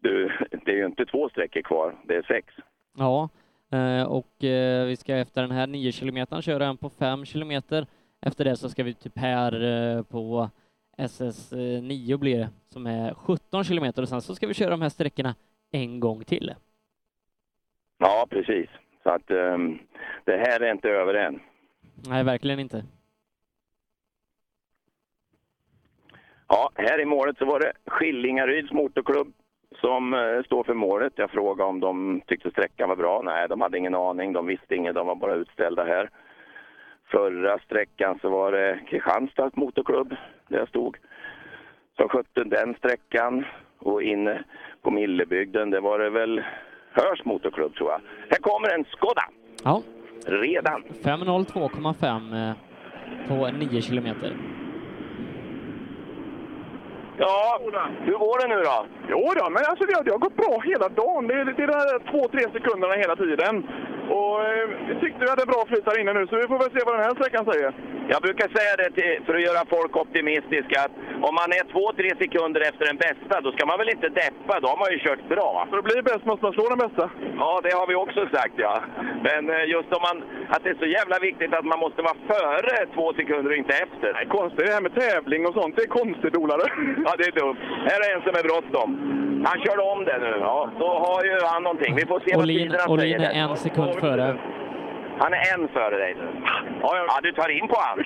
du, 0.02 0.32
det 0.66 0.72
är 0.72 0.76
ju 0.76 0.86
inte 0.86 1.06
två 1.06 1.30
sträckor 1.30 1.62
kvar, 1.62 1.96
det 2.04 2.16
är 2.16 2.24
sex. 2.24 2.54
Ja, 2.98 3.30
eh, 3.72 4.04
och 4.04 4.44
eh, 4.44 4.86
vi 4.86 4.96
ska 4.96 5.16
efter 5.16 5.42
den 5.42 5.52
här 5.52 5.68
9 5.68 5.92
kilometern 5.92 6.42
köra 6.42 6.66
en 6.66 6.78
på 6.78 6.90
5 6.90 7.26
kilometer. 7.26 7.88
Efter 8.22 8.46
det 8.46 8.56
så 8.56 8.70
ska 8.70 8.84
vi 8.84 8.94
typ 8.94 9.18
här 9.18 9.64
eh, 9.64 10.04
på 10.04 10.50
SS9 10.98 12.18
blir 12.18 12.40
det, 12.40 12.50
som 12.70 12.88
är 12.88 13.14
17 13.14 13.64
kilometer 13.64 14.02
och 14.02 14.10
sen 14.10 14.22
så 14.22 14.36
ska 14.36 14.48
vi 14.48 14.54
köra 14.54 14.70
de 14.70 14.82
här 14.82 14.90
sträckorna 14.90 15.36
en 15.72 16.00
gång 16.00 16.24
till. 16.24 16.54
Ja, 17.98 18.28
precis. 18.30 18.70
Så 19.04 19.10
att 19.10 19.32
ehm, 19.32 19.80
det 20.26 20.38
här 20.38 20.60
är 20.60 20.72
inte 20.72 20.90
över 20.90 21.14
än. 21.14 21.40
Nej, 22.08 22.24
verkligen 22.24 22.60
inte. 22.60 22.84
Ja, 26.48 26.72
här 26.76 27.02
i 27.02 27.06
målet 27.06 27.38
så 27.38 27.46
var 27.46 27.60
det 27.60 27.74
Skillingaryds 27.86 28.72
motorklubb 28.72 29.34
som 29.82 30.14
eh, 30.14 30.44
står 30.46 30.64
för 30.64 30.74
målet. 30.74 31.14
Jag 31.16 31.32
frågade 31.32 31.70
om 31.70 31.80
de 31.80 32.22
tyckte 32.28 32.52
sträckan 32.52 32.90
var 32.90 32.96
bra. 32.96 33.22
Nej, 33.24 33.48
de 33.50 33.62
hade 33.62 33.78
ingen 33.78 33.96
aning. 33.96 34.34
De 34.34 34.46
visste 34.46 34.76
inget. 34.76 34.96
De 34.96 35.08
var 35.08 35.16
bara 35.16 35.36
utställda 35.36 35.84
här. 35.84 36.10
Förra 37.12 37.60
sträckan 37.60 38.20
så 38.22 38.30
var 38.30 38.52
det 38.52 38.80
Kristianstads 38.90 39.56
motorklubb 39.56 40.16
där 40.48 40.58
jag 40.58 40.68
stod 40.68 40.98
som 41.98 42.10
skötte 42.10 42.44
den 42.44 42.76
sträckan. 42.76 43.46
Och 43.80 44.04
inne 44.04 44.44
på 44.82 44.92
Millebygden, 44.92 45.70
det 45.70 45.80
var 45.80 46.00
det 46.00 46.10
väl 46.10 46.44
Hörs 46.92 47.26
motorklubb 47.26 47.76
tror 47.76 47.92
jag. 47.92 48.02
Här 48.30 48.38
kommer 48.38 48.70
en 48.70 48.86
Skoda! 48.86 49.24
Ja. 49.64 49.82
Redan. 50.26 50.84
5.02,5 51.04 52.50
eh, 52.50 52.56
på 53.28 53.58
9 53.58 53.82
kilometer. 53.82 54.36
Ja, 57.24 57.60
hur 58.06 58.18
går 58.18 58.40
det 58.42 58.48
nu 58.56 58.62
då? 58.70 58.86
Jo 59.10 59.32
då, 59.40 59.50
men 59.50 59.64
alltså 59.70 59.86
det 59.86 59.96
har, 59.96 60.04
det 60.04 60.12
har 60.12 60.26
gått 60.28 60.36
bra 60.36 60.54
hela 60.72 60.90
dagen. 60.90 61.28
Det 61.28 61.34
är, 61.34 61.46
det 61.46 61.64
är 61.64 61.68
de 61.68 61.74
här 61.74 62.00
två, 62.12 62.22
tre 62.34 62.44
sekunderna 62.54 62.94
hela 62.94 63.16
tiden. 63.16 63.54
Och 64.10 64.36
eh, 64.46 64.70
vi 64.88 64.94
tyckte 65.02 65.20
vi 65.26 65.30
hade 65.30 65.46
bra 65.46 65.62
flyt 65.68 65.86
här 65.86 66.00
inne 66.00 66.14
nu, 66.14 66.28
så 66.28 66.36
vi 66.36 66.48
får 66.48 66.60
väl 66.64 66.72
se 66.72 66.82
vad 66.86 66.96
den 66.96 67.04
här 67.04 67.16
sträckan 67.20 67.46
säger. 67.52 67.72
Jag 68.14 68.22
brukar 68.22 68.48
säga 68.58 68.74
det 68.82 68.90
till, 68.98 69.14
för 69.26 69.34
att 69.36 69.46
göra 69.50 69.62
folk 69.76 69.92
optimistiska, 70.04 70.76
att 70.86 70.96
om 71.28 71.34
man 71.42 71.50
är 71.60 71.64
två, 71.74 71.86
tre 72.00 72.10
sekunder 72.24 72.62
efter 72.70 72.86
den 72.92 72.98
bästa, 73.06 73.42
då 73.46 73.50
ska 73.52 73.62
man 73.66 73.78
väl 73.82 73.90
inte 73.96 74.10
deppa, 74.10 74.54
då 74.60 74.68
har 74.72 74.78
man 74.84 74.92
ju 74.94 75.00
kört 75.08 75.24
bra. 75.36 75.68
För 75.70 75.78
att 75.78 75.88
bli 75.90 76.02
bäst 76.10 76.26
måste 76.30 76.46
man 76.46 76.54
slå 76.54 76.66
den 76.74 76.82
bästa. 76.86 77.06
Ja, 77.44 77.52
det 77.66 77.74
har 77.80 77.88
vi 77.92 77.96
också 77.96 78.22
sagt 78.38 78.56
ja. 78.66 78.74
Men 79.28 79.42
eh, 79.56 79.64
just 79.76 79.90
om 79.98 80.02
man, 80.08 80.18
att 80.54 80.64
det 80.64 80.70
är 80.76 80.80
så 80.86 80.90
jävla 81.00 81.18
viktigt 81.28 81.54
att 81.58 81.66
man 81.72 81.80
måste 81.86 82.02
vara 82.02 82.18
före 82.34 82.76
två 82.96 83.06
sekunder 83.20 83.50
och 83.52 83.58
inte 83.64 83.74
efter. 83.86 84.10
Är 84.22 84.26
konstigt, 84.40 84.66
det 84.68 84.74
här 84.78 84.82
med 84.88 84.96
tävling 85.06 85.42
och 85.48 85.54
sånt, 85.54 85.76
det 85.76 85.84
är 85.88 85.94
konstigt 86.02 86.36
Olare. 86.42 86.66
Ja, 87.06 87.12
det 87.18 87.26
är 87.32 87.36
dumt. 87.42 87.58
Här 87.90 88.00
är 88.06 88.10
en 88.16 88.22
som 88.28 88.34
är 88.40 88.44
bråttom. 88.50 88.90
Han 89.46 89.60
körde 89.66 89.82
om 89.82 90.06
det 90.06 90.18
nu. 90.20 90.34
Ja, 90.40 90.70
då 90.80 90.88
har 91.06 91.24
ju 91.24 91.36
han 91.44 91.64
någonting. 91.64 91.96
Vi 91.96 92.06
får 92.06 92.20
se 92.20 92.32
vad 92.36 92.44
Olin, 92.44 92.58
tiderna 92.58 92.84
Olin 92.94 93.20
säger. 93.20 93.46
är 93.46 93.50
en 93.50 93.58
sekund 93.58 93.91
före. 94.00 94.38
Han 95.20 95.34
är 95.34 95.54
en 95.54 95.68
före 95.68 95.98
dig 95.98 96.16
nu. 96.16 96.28
Ja, 96.82 96.98
ja. 96.98 97.20
du 97.24 97.32
tar 97.32 97.50
in 97.50 97.68
på 97.68 97.78
han. 97.80 97.98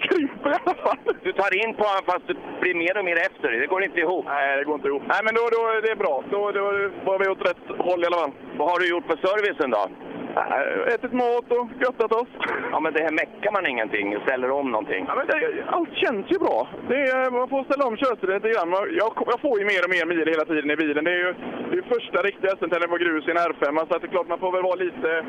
Du 1.23 1.31
tar 1.33 1.65
in 1.65 1.73
på 1.75 1.83
han 1.83 2.03
fast 2.05 2.27
du 2.27 2.35
blir 2.61 2.75
mer 2.75 2.97
och 2.97 3.05
mer 3.05 3.17
efter. 3.17 3.51
Det 3.51 3.67
går 3.67 3.83
inte 3.83 3.99
ihop. 3.99 4.25
Nej, 4.27 4.57
det 4.57 4.63
går 4.63 4.75
inte 4.75 4.87
ihop. 4.87 5.03
Nej, 5.07 5.21
men 5.23 5.35
då, 5.35 5.41
då 5.41 5.81
det 5.81 5.91
är 5.91 5.95
bra. 5.95 6.23
Då, 6.31 6.51
då 6.51 6.63
var 7.05 7.19
vi 7.19 7.27
åt 7.27 7.49
rätt 7.49 7.63
håll 7.77 8.03
i 8.03 8.05
alla 8.05 8.17
fall. 8.17 8.31
Vad 8.57 8.69
har 8.71 8.79
du 8.79 8.89
gjort 8.89 9.07
på 9.07 9.17
servicen 9.27 9.69
då? 9.71 9.87
Äh, 10.35 10.93
ätit 10.93 11.13
mat 11.13 11.51
och 11.57 11.67
göttat 11.81 12.11
oss. 12.11 12.27
Ja, 12.71 12.79
men 12.79 12.93
det 12.93 13.03
här 13.03 13.11
meckar 13.11 13.51
man 13.51 13.67
ingenting? 13.67 14.17
Ställer 14.25 14.51
om 14.51 14.71
någonting? 14.71 15.05
Ja, 15.07 15.15
men 15.15 15.27
det, 15.27 15.63
allt 15.67 15.93
känns 15.93 16.25
ju 16.31 16.37
bra. 16.39 16.67
Det 16.87 17.01
är, 17.01 17.31
man 17.31 17.49
får 17.49 17.63
ställa 17.63 17.85
om 17.85 17.97
körstilen 17.97 18.35
lite 18.35 18.49
grann. 18.49 18.71
Jag, 18.71 19.11
jag 19.31 19.39
får 19.41 19.59
ju 19.59 19.65
mer 19.65 19.83
och 19.85 19.93
mer 19.95 20.05
mil 20.05 20.27
hela 20.27 20.45
tiden 20.45 20.71
i 20.71 20.75
bilen. 20.75 21.03
Det 21.03 21.11
är 21.11 21.23
ju 21.25 21.33
det 21.71 21.77
är 21.77 21.81
första 21.95 22.21
riktiga 22.21 22.51
SM-tävlingen 22.51 22.89
på 22.89 23.03
grus 23.03 23.27
i 23.27 23.31
en 23.31 23.37
R5, 23.37 23.87
så 23.87 23.95
att 23.95 24.01
det 24.01 24.07
är 24.07 24.15
klart 24.15 24.27
man 24.27 24.39
får 24.39 24.51
väl 24.51 24.63
vara 24.63 24.83
lite, 24.85 25.25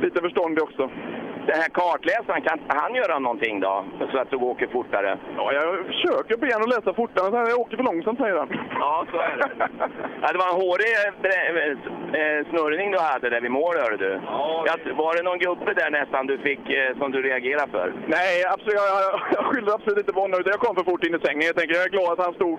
lite 0.00 0.20
förståndig 0.20 0.62
också. 0.62 0.90
Den 1.46 1.56
här 1.62 1.68
kartläsaren, 1.68 2.42
kan 2.42 2.58
han 2.68 2.94
göra 2.94 3.18
någonting 3.18 3.60
då? 3.60 3.84
Så 4.12 4.18
att 4.18 4.30
du 4.30 4.36
åker 4.36 4.66
fortare? 4.66 5.18
Ja, 5.36 5.52
jag 5.52 5.86
försöker 5.86 6.36
be 6.36 6.54
honom 6.54 6.68
läsa 6.68 6.94
fortare, 6.94 7.30
men 7.30 7.50
jag 7.50 7.60
åker 7.60 7.76
för 7.76 7.84
långsamt 7.84 8.18
säger 8.18 8.36
han. 8.36 8.48
Ja, 8.80 9.06
så 9.10 9.16
är 9.18 9.36
det. 9.36 9.46
Ja, 10.22 10.32
det 10.32 10.38
var 10.38 10.48
en 10.52 10.60
hårig 10.66 10.92
eh, 10.98 11.70
eh, 12.20 12.46
snurrning 12.50 12.90
du 12.90 12.98
hade 12.98 13.30
där 13.30 13.40
vid 13.40 13.50
mål, 13.50 13.74
hörde 13.82 13.96
du. 13.96 14.20
Ja. 14.26 14.76
Var 15.02 15.16
det 15.16 15.22
någon 15.22 15.38
gubbe 15.38 15.72
där 15.74 15.90
nästan 15.90 16.26
du 16.26 16.38
fick, 16.38 16.70
eh, 16.70 16.98
som 16.98 17.12
du 17.12 17.22
reagerade 17.22 17.70
för? 17.70 17.86
Nej, 18.06 18.44
absolut, 18.52 18.74
jag, 18.74 19.20
jag, 19.36 19.44
skyller 19.48 19.74
absolut 19.74 19.98
inte 19.98 20.12
på 20.12 20.20
honom. 20.20 20.42
Jag 20.44 20.60
kom 20.60 20.76
för 20.76 20.84
fort 20.90 21.04
in 21.04 21.14
i 21.14 21.20
sängen. 21.26 21.46
Jag, 21.50 21.56
tänker, 21.56 21.74
jag 21.74 21.84
är 21.84 21.96
glad 21.96 22.12
att 22.12 22.24
han, 22.26 22.34
stod, 22.34 22.54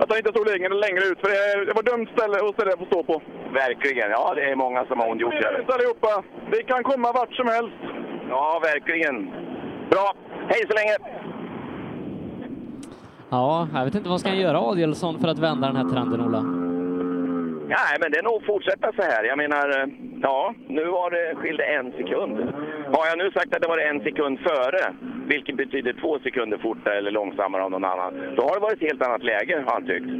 att 0.00 0.08
han 0.10 0.18
inte 0.18 0.34
stod 0.34 0.46
längre, 0.52 0.68
längre 0.86 1.04
ut, 1.10 1.20
för 1.22 1.28
det, 1.34 1.64
det 1.68 1.74
var 1.78 1.86
dumt 1.92 2.08
ställe 2.16 2.36
att 2.48 2.54
ställa 2.56 2.76
på 2.76 2.84
stå 2.84 3.02
på. 3.10 3.22
Verkligen. 3.52 4.10
Ja, 4.10 4.32
det 4.36 4.44
är 4.50 4.56
många 4.56 4.84
som 4.84 5.00
har 5.00 5.10
ondgjort 5.10 5.34
sig. 5.34 5.60
Ut 5.60 5.70
allihopa! 5.74 6.22
Det 6.50 6.62
kan 6.62 6.82
komma 6.82 7.08
vart 7.12 7.34
som 7.34 7.48
helst. 7.56 7.82
Ja, 8.32 8.60
verkligen. 8.62 9.30
Bra. 9.90 10.14
Hej 10.48 10.66
så 10.68 10.74
länge! 10.74 10.96
Ja, 13.30 13.68
jag 13.74 13.84
vet 13.84 13.94
inte 13.94 14.08
vad 14.08 14.20
ska 14.20 14.28
han 14.28 14.38
göra 14.38 14.60
Adielsson 14.60 15.20
för 15.20 15.28
att 15.28 15.38
vända 15.38 15.66
den 15.66 15.76
här 15.76 15.88
trenden, 15.88 16.20
Ola? 16.20 16.71
Nej, 17.78 17.94
men 18.00 18.08
det 18.12 18.18
är 18.18 18.22
nog 18.30 18.46
fortsätta 18.52 18.88
så 18.98 19.02
här. 19.02 19.24
Jag 19.24 19.38
menar, 19.44 19.66
eh, 19.78 19.86
ja, 20.22 20.54
nu 20.68 20.84
var 20.84 21.10
det 21.10 21.34
skilde 21.40 21.64
en 21.64 21.92
sekund. 21.92 22.34
Har 22.96 23.04
jag 23.10 23.18
nu 23.22 23.30
sagt 23.30 23.54
att 23.54 23.62
det 23.62 23.68
var 23.68 23.78
en 23.78 24.00
sekund 24.00 24.38
före, 24.48 24.82
vilket 25.26 25.56
betyder 25.56 25.92
två 26.02 26.18
sekunder 26.18 26.58
fortare 26.58 26.98
eller 26.98 27.10
långsammare 27.10 27.62
av 27.64 27.70
någon 27.70 27.84
annan, 27.84 28.12
då 28.36 28.42
har 28.42 28.54
det 28.54 28.60
varit 28.60 28.82
ett 28.82 28.88
helt 28.88 29.02
annat 29.02 29.24
läge, 29.24 29.62
har 29.66 29.72
han 29.72 29.86
tyckt. 29.86 30.10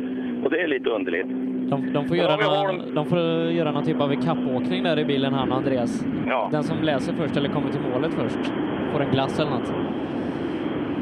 Och 0.45 0.51
det 0.51 0.61
är 0.61 0.67
lite 0.67 0.91
underligt. 0.91 1.29
De, 1.73 1.93
de, 1.93 2.09
får, 2.09 2.17
göra 2.17 2.37
någon, 2.37 2.95
de 2.95 3.07
får 3.07 3.19
göra 3.59 3.71
någon 3.71 3.85
typ 3.85 4.01
av 4.01 4.13
ikappåkning 4.13 4.83
där 4.83 4.99
i 4.99 5.05
bilen, 5.05 5.33
han 5.35 5.53
och 5.53 5.59
Andreas. 5.59 6.05
Ja. 6.29 6.49
Den 6.53 6.63
som 6.63 6.83
läser 6.83 7.13
först 7.13 7.37
eller 7.37 7.49
kommer 7.49 7.71
till 7.71 7.81
målet 7.81 8.15
först 8.15 8.53
får 8.93 9.01
en 9.01 9.11
glass 9.11 9.41
eller 9.41 9.51
något. 9.51 9.73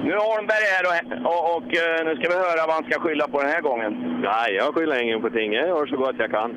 Nu 0.05 0.13
är 0.13 0.23
Holmberg 0.31 0.67
här 0.75 0.85
och, 0.89 0.97
och, 1.33 1.57
och 1.57 1.69
eh, 1.83 1.99
nu 2.07 2.13
ska 2.17 2.29
vi 2.29 2.35
höra 2.47 2.67
vad 2.67 2.75
han 2.75 2.85
ska 2.85 3.01
skylla 3.01 3.29
på 3.29 3.41
den 3.41 3.51
här 3.51 3.61
gången. 3.61 3.93
Nej, 4.23 4.55
jag 4.55 4.75
skyller 4.75 5.03
ingen 5.03 5.21
på 5.21 5.31
ting. 5.31 5.53
Jag 5.53 5.69
gör 5.69 5.87
så 5.87 5.97
gott 5.97 6.17
jag 6.19 6.31
kan. 6.31 6.51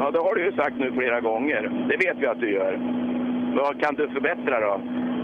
Ja, 0.00 0.10
det 0.10 0.18
har 0.18 0.34
du 0.34 0.44
ju 0.44 0.52
sagt 0.52 0.76
nu 0.78 0.92
flera 0.92 1.20
gånger. 1.20 1.62
Det 1.88 1.96
vet 1.96 2.16
vi 2.18 2.26
att 2.26 2.40
du 2.40 2.52
gör. 2.52 2.72
Vad 3.56 3.80
kan 3.80 3.94
du 3.94 4.08
förbättra 4.08 4.60
då? 4.60 4.80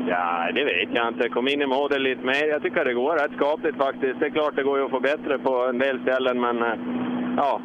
Ja, 0.09 0.51
det 0.55 0.64
vet 0.64 0.88
jag 0.92 1.09
inte. 1.09 1.28
Kom 1.28 1.48
in 1.48 1.62
i 1.62 1.66
målet 1.66 2.01
lite 2.01 2.24
mer. 2.24 2.47
Jag 2.48 2.62
tycker 2.62 2.84
det 2.84 2.94
går 2.94 3.12
rätt 3.16 3.36
skapligt 3.36 3.76
faktiskt. 3.76 4.20
Det 4.20 4.26
är 4.26 4.30
klart 4.30 4.56
det 4.56 4.62
går 4.62 4.78
ju 4.78 4.84
att 4.84 4.90
få 4.90 5.01
bättre 5.01 5.38
på 5.38 5.55
en 5.66 5.78
del 5.78 6.01
ställen, 6.01 6.40
men 6.40 6.62
eh, 6.62 6.78
ja, 7.36 7.60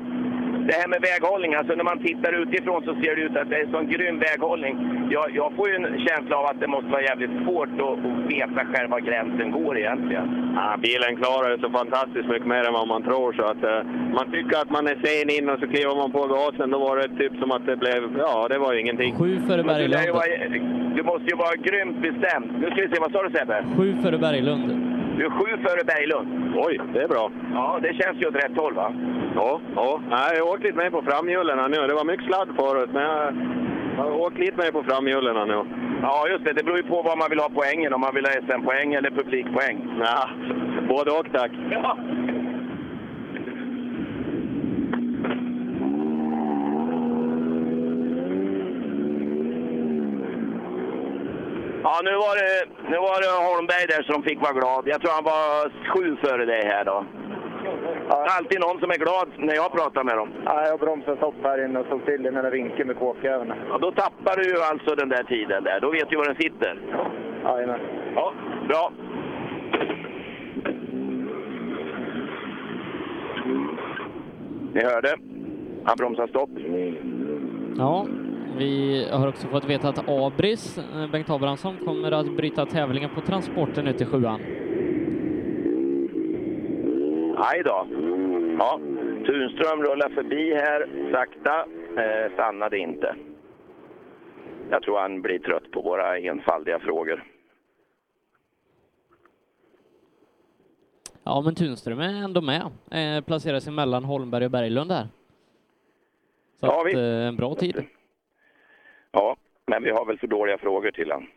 det 0.68 0.76
här 0.82 0.88
med 0.94 1.02
väghållning, 1.10 1.52
alltså 1.54 1.74
när 1.76 1.88
man 1.92 2.00
tittar 2.10 2.32
utifrån 2.44 2.80
så 2.88 2.94
ser 3.02 3.16
det 3.16 3.22
ut 3.28 3.36
att 3.38 3.50
det 3.50 3.58
är 3.64 3.68
sån 3.72 3.88
grym 3.94 4.20
väghållning. 4.20 4.74
Jag, 5.16 5.28
jag 5.40 5.50
får 5.58 5.66
ju 5.70 5.76
en 5.76 5.88
känsla 6.08 6.36
av 6.38 6.46
att 6.46 6.60
det 6.60 6.68
måste 6.68 6.90
vara 6.96 7.02
jävligt 7.12 7.36
svårt 7.44 7.74
att, 7.86 8.00
att 8.10 8.32
veta 8.34 8.62
själv 8.72 8.90
var 8.96 9.00
gränsen 9.00 9.52
går 9.52 9.78
egentligen. 9.78 10.26
Ja, 10.56 10.78
bilen 10.88 11.16
klarar 11.22 11.50
det 11.50 11.60
så 11.66 11.70
fantastiskt 11.70 12.28
mycket 12.34 12.48
mer 12.48 12.64
än 12.68 12.74
vad 12.74 12.88
man 12.88 13.04
tror. 13.04 13.34
Så 13.40 13.44
att, 13.52 13.64
uh, 13.64 13.80
man 14.18 14.32
tycker 14.32 14.56
att 14.62 14.70
man 14.70 14.88
är 14.88 14.98
sen 15.06 15.30
in 15.38 15.50
och 15.50 15.60
så 15.60 15.68
kliver 15.68 15.96
man 16.02 16.12
på 16.12 16.22
gasen. 16.28 16.72
Då 16.72 16.80
var 16.80 16.96
det 16.98 17.10
typ 17.22 17.34
som 17.42 17.52
att 17.52 17.66
det 17.66 17.78
blev, 17.78 18.02
ja 18.18 18.48
det 18.50 18.58
var 18.58 18.74
ju 18.74 18.80
ingenting. 18.80 19.16
Sju 19.16 19.40
före 19.48 19.62
du, 19.62 19.68
Berglund. 19.68 20.10
vara, 20.20 20.26
du 20.96 21.04
måste 21.04 21.28
ju 21.32 21.36
vara 21.36 21.56
grymt 21.68 21.98
bestämd. 22.08 22.48
Nu 22.62 22.66
ska 22.72 22.82
vi 22.82 22.90
se, 22.94 22.98
vad 23.00 23.12
sa 23.12 23.24
du 23.24 23.30
Sebbe? 23.38 23.66
Sju 23.78 23.96
före 24.04 24.18
Berglund. 24.18 24.95
Du 25.18 25.26
är 25.26 25.30
sju 25.30 25.58
före 25.66 25.84
Berglund. 25.84 26.54
Oj, 26.56 26.80
det 26.94 27.02
är 27.04 27.08
bra. 27.08 27.32
Ja, 27.54 27.80
det 27.82 27.94
känns 27.94 28.22
ju 28.22 28.28
åt 28.28 28.36
rätt 28.36 28.58
håll 28.58 28.74
va? 28.74 28.94
Ja, 29.36 29.60
ja. 29.76 30.02
Nej, 30.10 30.38
jag 30.38 30.48
åkte 30.48 30.68
lite 30.68 30.78
mer 30.78 30.90
på 30.90 31.02
framhjulen 31.02 31.72
nu. 31.72 31.88
Det 31.88 31.94
var 31.94 32.06
mycket 32.06 32.26
sladd 32.26 32.50
förut, 32.56 32.90
men 32.94 33.04
jag 33.04 33.34
Åk 33.98 34.38
lite 34.38 34.58
mer 34.58 34.72
på 34.72 34.84
framhjulen 34.84 35.48
nu. 35.48 35.66
Ja, 36.02 36.28
just 36.30 36.46
det. 36.46 36.54
Det 36.54 36.64
beror 36.64 36.78
ju 36.78 36.84
på 36.84 37.02
vad 37.02 37.18
man 37.18 37.30
vill 37.30 37.40
ha 37.40 37.50
poängen. 37.54 37.94
Om 37.94 38.02
man 38.02 38.16
vill 38.16 38.26
ha 38.26 38.32
SM-poäng 38.32 38.94
eller 38.94 39.12
publikpoäng. 39.12 39.78
Ja, 40.00 40.30
både 40.90 41.12
och 41.12 41.28
tack. 41.34 41.52
Ja. 41.72 41.98
Ja, 51.88 52.02
nu 52.04 52.12
var, 52.26 52.36
det, 52.42 52.66
nu 52.92 52.98
var 53.08 53.18
det 53.24 53.32
Holmberg 53.50 53.86
där 53.88 54.04
som 54.04 54.24
fick 54.24 54.40
vara 54.42 54.54
glad. 54.54 54.84
Jag 54.88 55.02
tror 55.02 55.12
han 55.12 55.24
var 55.24 55.72
sju 55.92 56.18
före 56.24 56.46
dig 56.46 56.62
här 56.66 56.86
då. 56.86 57.06
Det 58.10 58.16
är 58.16 58.38
alltid 58.38 58.60
någon 58.60 58.80
som 58.80 58.90
är 58.92 58.98
glad 59.06 59.28
när 59.38 59.56
jag 59.56 59.72
pratar 59.72 60.04
med 60.04 60.18
dem. 60.18 60.30
Ja, 60.46 60.68
jag 60.68 60.80
bromsade 60.80 61.18
stopp 61.18 61.36
här 61.44 61.66
inne 61.66 61.80
och 61.80 61.86
såg 61.90 62.06
till 62.06 62.24
den 62.24 62.34
där 62.34 62.52
vinkeln 62.52 62.88
med 62.88 63.00
kåkäven. 63.00 63.54
Ja, 63.70 63.78
då 63.78 63.92
tappar 63.92 64.36
du 64.38 64.44
ju 64.44 64.62
alltså 64.62 64.96
den 64.96 65.10
där 65.10 65.24
tiden 65.24 65.64
där. 65.64 65.80
Då 65.80 65.92
vet 65.92 66.10
du 66.10 66.16
var 66.16 66.26
den 66.26 66.36
sitter. 66.36 66.80
Jajamän. 67.44 67.80
Ja, 68.16 68.34
bra. 68.68 68.92
Ni 74.74 74.84
hörde. 74.84 75.16
Han 75.84 75.98
bromsar 75.98 76.28
stopp. 76.28 76.50
Ja, 77.78 78.06
vi 78.58 79.08
har 79.12 79.28
också 79.28 79.48
fått 79.48 79.66
veta 79.66 79.90
att 79.90 80.10
Abris, 80.10 80.78
eh, 80.78 81.08
Bengt 81.12 81.30
Abrahamsson, 81.30 81.78
kommer 81.86 82.12
att 82.12 82.38
bryta 82.38 82.66
tävlingen 82.66 83.10
på 83.16 83.22
transporten 83.22 83.88
ut 83.88 83.98
till 83.98 84.08
sjuan. 84.08 84.40
Aj 87.38 87.64
då. 87.64 87.88
Ja, 88.60 88.80
Tunström 89.26 89.84
rullar 89.84 90.10
förbi 90.10 90.54
här 90.54 90.88
sakta. 91.12 91.66
Eh, 92.02 92.34
stannade 92.34 92.78
inte. 92.78 93.16
Jag 94.70 94.84
tror 94.84 95.00
han 95.00 95.22
blir 95.22 95.40
trött 95.40 95.72
på 95.72 95.82
våra 95.82 96.18
enfaldiga 96.18 96.80
frågor. 96.80 97.24
Ja, 101.24 101.42
men 101.42 101.56
Tunström 101.56 102.00
är 102.00 102.24
ändå 102.24 102.42
med. 102.42 102.62
Eh, 102.92 103.24
placerar 103.24 103.60
sig 103.60 103.74
mellan 103.74 104.04
Holmberg 104.04 104.46
och 104.46 104.52
Berglund 104.52 104.90
där. 104.90 105.08
Så 106.60 106.66
Ja, 106.66 106.82
att, 106.88 106.94
eh, 106.96 107.02
en 107.28 107.36
bra 107.36 107.56
tid. 107.56 107.84
Ja, 109.16 109.36
men 109.68 109.84
vi 109.84 109.90
har 109.92 110.06
väl 110.06 110.18
för 110.20 110.28
dåliga 110.28 110.58
frågor 110.58 110.92
till 110.92 111.12
han. 111.12 111.28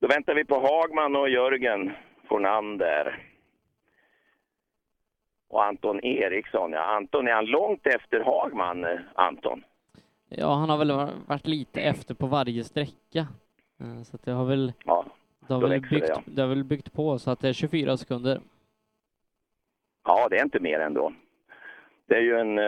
Då 0.00 0.06
väntar 0.06 0.34
vi 0.34 0.44
på 0.44 0.54
Hagman 0.60 1.16
och 1.16 1.28
Jörgen 1.28 1.92
Fornander. 2.28 3.28
Och 5.48 5.64
Anton 5.64 6.04
Eriksson. 6.04 6.72
Ja, 6.72 6.80
Anton, 6.82 7.28
är 7.28 7.32
han 7.32 7.44
långt 7.46 7.86
efter 7.86 8.20
Hagman, 8.20 8.84
eh, 8.84 8.98
Anton? 9.14 9.64
Ja, 10.28 10.54
han 10.54 10.70
har 10.70 10.78
väl 10.78 10.92
varit 11.26 11.46
lite 11.46 11.80
efter 11.80 12.14
på 12.14 12.26
varje 12.26 12.64
sträcka. 12.64 13.26
Eh, 13.80 14.02
Så 14.02 14.18
det 14.24 14.30
har 14.30 14.44
väl, 14.44 14.72
Ja, 14.84 15.04
det 15.48 15.54
har 15.54 15.60
väl, 15.60 15.70
växer 15.70 15.94
det, 15.94 16.00
byggt, 16.00 16.08
ja. 16.08 16.22
det 16.26 16.42
har 16.42 16.48
väl 16.48 16.64
byggt 16.64 16.92
på 16.92 17.18
så 17.18 17.30
att 17.30 17.40
det 17.40 17.48
är 17.48 17.52
24 17.52 17.96
sekunder. 17.96 18.40
Ja, 20.04 20.28
det 20.28 20.36
är 20.38 20.44
inte 20.44 20.60
mer 20.60 20.80
ändå. 20.80 21.12
Det 22.06 22.14
är 22.14 22.20
ju 22.20 22.36
en... 22.38 22.58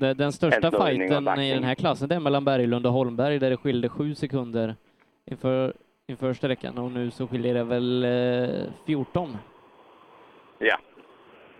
eh, 0.00 0.10
den 0.10 0.32
största 0.32 0.70
fighten 0.70 1.38
i 1.38 1.54
den 1.54 1.64
här 1.64 1.74
klassen 1.74 2.08
det 2.08 2.14
är 2.14 2.20
mellan 2.20 2.44
Berglund 2.44 2.86
och 2.86 2.92
Holmberg 2.92 3.38
där 3.38 3.50
det 3.50 3.56
skilde 3.56 3.88
sju 3.88 4.14
sekunder 4.14 4.76
inför, 5.30 5.74
inför 6.08 6.32
sträckan 6.34 6.78
och 6.78 6.92
nu 6.92 7.10
så 7.10 7.28
skiljer 7.28 7.54
det 7.54 7.64
väl 7.64 8.04
eh, 8.04 8.70
14. 8.86 9.36
Ja. 10.58 10.78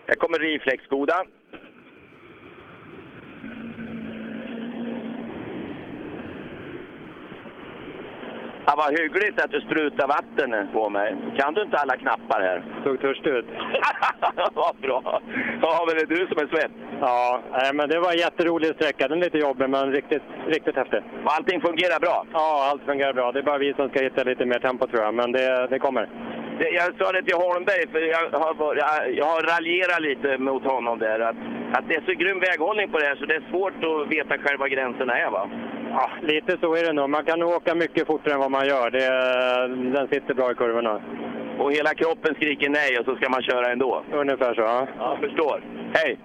Här 0.07 0.15
kommer 0.15 0.39
Riflex-goda. 0.39 1.25
Ja, 8.67 8.75
vad 8.77 8.99
hyggligt 9.01 9.45
att 9.45 9.51
du 9.51 9.61
sprutar 9.61 10.07
vatten 10.09 10.69
på 10.73 10.89
mig. 10.89 11.17
Kan 11.39 11.55
du 11.55 11.63
inte 11.63 11.77
alla 11.77 11.97
knappar 11.97 12.41
här? 12.41 12.63
Såg 12.85 13.01
törstig 13.01 13.31
ut. 13.31 13.47
vad 14.55 14.77
bra. 14.77 15.21
Ja, 15.63 15.85
men 15.87 15.97
det 15.97 16.03
är 16.03 16.07
du 16.07 16.27
som 16.27 16.39
är 16.45 16.47
svett. 16.47 16.71
Ja, 17.01 17.41
men 17.75 17.89
det 17.89 17.99
var 18.01 18.13
en 18.13 18.19
jätterolig 18.19 18.75
sträcka. 18.75 19.09
Den 19.09 19.19
är 19.19 19.25
lite 19.25 19.39
jobbig, 19.39 19.69
men 19.71 19.93
riktigt, 19.93 20.23
riktigt 20.47 20.77
häftig. 20.77 21.01
Och 21.25 21.33
allting 21.37 21.61
fungerar 21.61 22.01
bra? 22.01 22.27
Ja, 22.33 22.69
allt 22.71 22.83
fungerar 22.83 23.13
bra. 23.13 23.33
Det 23.33 23.39
är 23.39 23.43
bara 23.43 23.59
vi 23.59 23.75
som 23.75 23.89
ska 23.89 24.03
hitta 24.03 24.23
lite 24.25 24.47
mer 24.47 24.59
tempo 24.59 24.87
tror 24.87 25.03
jag, 25.03 25.15
men 25.15 25.33
det, 25.33 25.67
det 25.71 25.79
kommer. 25.79 26.09
Det- 26.59 26.71
Jag 26.71 26.95
sa 26.99 27.13
det 27.13 27.23
till 27.23 27.35
Holmberg, 27.37 27.89
för 27.93 27.99
jag 28.01 28.39
har, 28.39 28.77
jag, 28.77 29.15
jag 29.15 29.25
har 29.25 29.43
raljerat 29.55 30.01
lite 30.03 30.39
mot 30.39 30.65
honom 30.65 30.99
där. 30.99 31.21
Att, 31.21 31.37
att 31.77 31.89
det 31.89 31.95
är 31.95 32.03
så 32.07 32.13
grym 32.13 32.41
väghållning 32.41 32.89
på 32.91 32.99
det 32.99 33.07
här 33.07 33.17
så 33.17 33.25
det 33.25 33.35
är 33.35 33.43
svårt 33.51 33.79
att 33.85 34.13
veta 34.13 34.39
själva 34.39 34.69
gränserna 34.69 35.19
är 35.19 35.31
va? 35.31 35.51
Ja, 35.95 36.11
lite 36.23 36.57
så 36.61 36.75
är 36.75 36.85
det 36.85 36.93
nog. 36.93 37.11
Man 37.11 37.25
kan 37.25 37.39
nog 37.39 37.51
åka 37.51 37.75
mycket 37.75 38.07
fortare 38.07 38.35
än 38.35 38.41
vad 38.41 38.51
man 38.51 38.67
gör. 38.67 38.91
Det, 38.91 39.07
den 39.99 40.09
sitter 40.09 40.35
bra 40.35 40.53
i 40.53 40.55
kurvorna. 40.55 41.01
Och 41.59 41.73
hela 41.73 41.95
kroppen 41.95 42.35
skriker 42.35 42.69
nej 42.69 42.99
och 42.99 43.05
så 43.05 43.17
ska 43.17 43.29
man 43.29 43.43
köra 43.43 43.73
ändå? 43.73 44.03
Ungefär 44.13 44.55
så, 44.55 44.61
ja. 44.61 44.87
Ja, 44.99 45.11
jag 45.11 45.31
förstår. 45.31 45.65
Hej! 45.95 46.19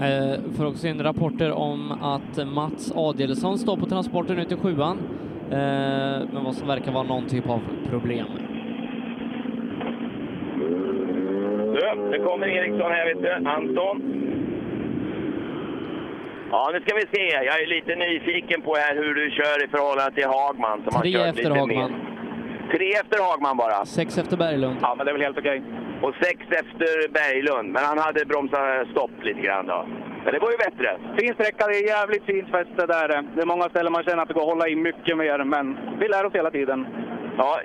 Eh, 0.00 0.40
får 0.56 0.66
också 0.66 0.86
in 0.86 1.02
rapporter 1.02 1.52
om 1.52 1.92
att 1.92 2.46
Mats 2.54 2.92
Adielsson 2.96 3.58
står 3.58 3.76
på 3.76 3.86
transporten 3.86 4.38
ut 4.38 4.48
till 4.48 4.56
sjuan, 4.56 4.98
eh, 5.50 5.56
men 6.32 6.44
vad 6.44 6.54
som 6.54 6.68
verkar 6.68 6.92
vara 6.92 7.04
någon 7.04 7.26
typ 7.26 7.48
av 7.48 7.60
problem. 7.90 8.26
Du, 11.74 12.10
det 12.10 12.18
kommer 12.18 12.46
Eriksson 12.46 12.92
här 12.92 13.14
vet 13.14 13.22
du. 13.22 13.48
Anton. 13.48 14.02
Ja, 16.50 16.70
nu 16.72 16.80
ska 16.80 16.94
vi 16.94 17.06
se. 17.16 17.24
Jag 17.48 17.62
är 17.62 17.66
lite 17.66 17.94
nyfiken 17.96 18.62
på 18.62 18.74
här 18.74 18.94
hur 18.94 19.14
du 19.14 19.30
kör 19.30 19.64
i 19.64 19.68
förhållande 19.68 20.14
till 20.14 20.26
Hagman. 20.26 20.82
Som 20.84 20.94
har 20.94 21.02
Tre 21.02 21.12
kört 21.12 21.28
efter 21.28 21.42
lite 21.42 21.58
Hagman. 21.60 21.90
Mer. 21.92 22.00
Tre 22.76 22.88
efter 23.02 23.18
Hagman 23.22 23.56
bara? 23.56 23.84
Sex 23.84 24.18
efter 24.18 24.36
Berglund. 24.36 24.76
Ja, 24.82 24.94
men 24.96 25.06
det 25.06 25.10
är 25.10 25.14
väl 25.14 25.22
helt 25.22 25.38
okej. 25.38 25.62
Och 26.02 26.14
sex 26.22 26.38
efter 26.50 27.08
Berglund, 27.18 27.68
men 27.72 27.82
han 27.84 27.98
hade 27.98 28.24
bromsat 28.24 28.88
stopp 28.92 29.16
lite 29.22 29.40
grann 29.40 29.66
då. 29.66 29.86
Men 30.24 30.32
det 30.34 30.38
var 30.38 30.50
ju 30.50 30.56
bättre. 30.56 30.88
Fin 31.18 31.34
sträcka, 31.34 31.66
det 31.66 31.76
är 31.78 31.86
jävligt 31.96 32.24
fint 32.24 32.48
fäste 32.50 32.86
där. 32.86 33.08
Det 33.34 33.42
är 33.42 33.46
många 33.46 33.68
ställen 33.68 33.92
man 33.92 34.04
känner 34.04 34.22
att 34.22 34.28
det 34.28 34.34
går 34.34 34.42
att 34.42 34.48
hålla 34.54 34.68
i 34.68 34.76
mycket 34.76 35.16
mer, 35.16 35.44
men 35.44 35.78
vi 36.00 36.08
lär 36.08 36.24
oss 36.26 36.34
hela 36.34 36.50
tiden. 36.50 36.86
Ja, 37.38 37.60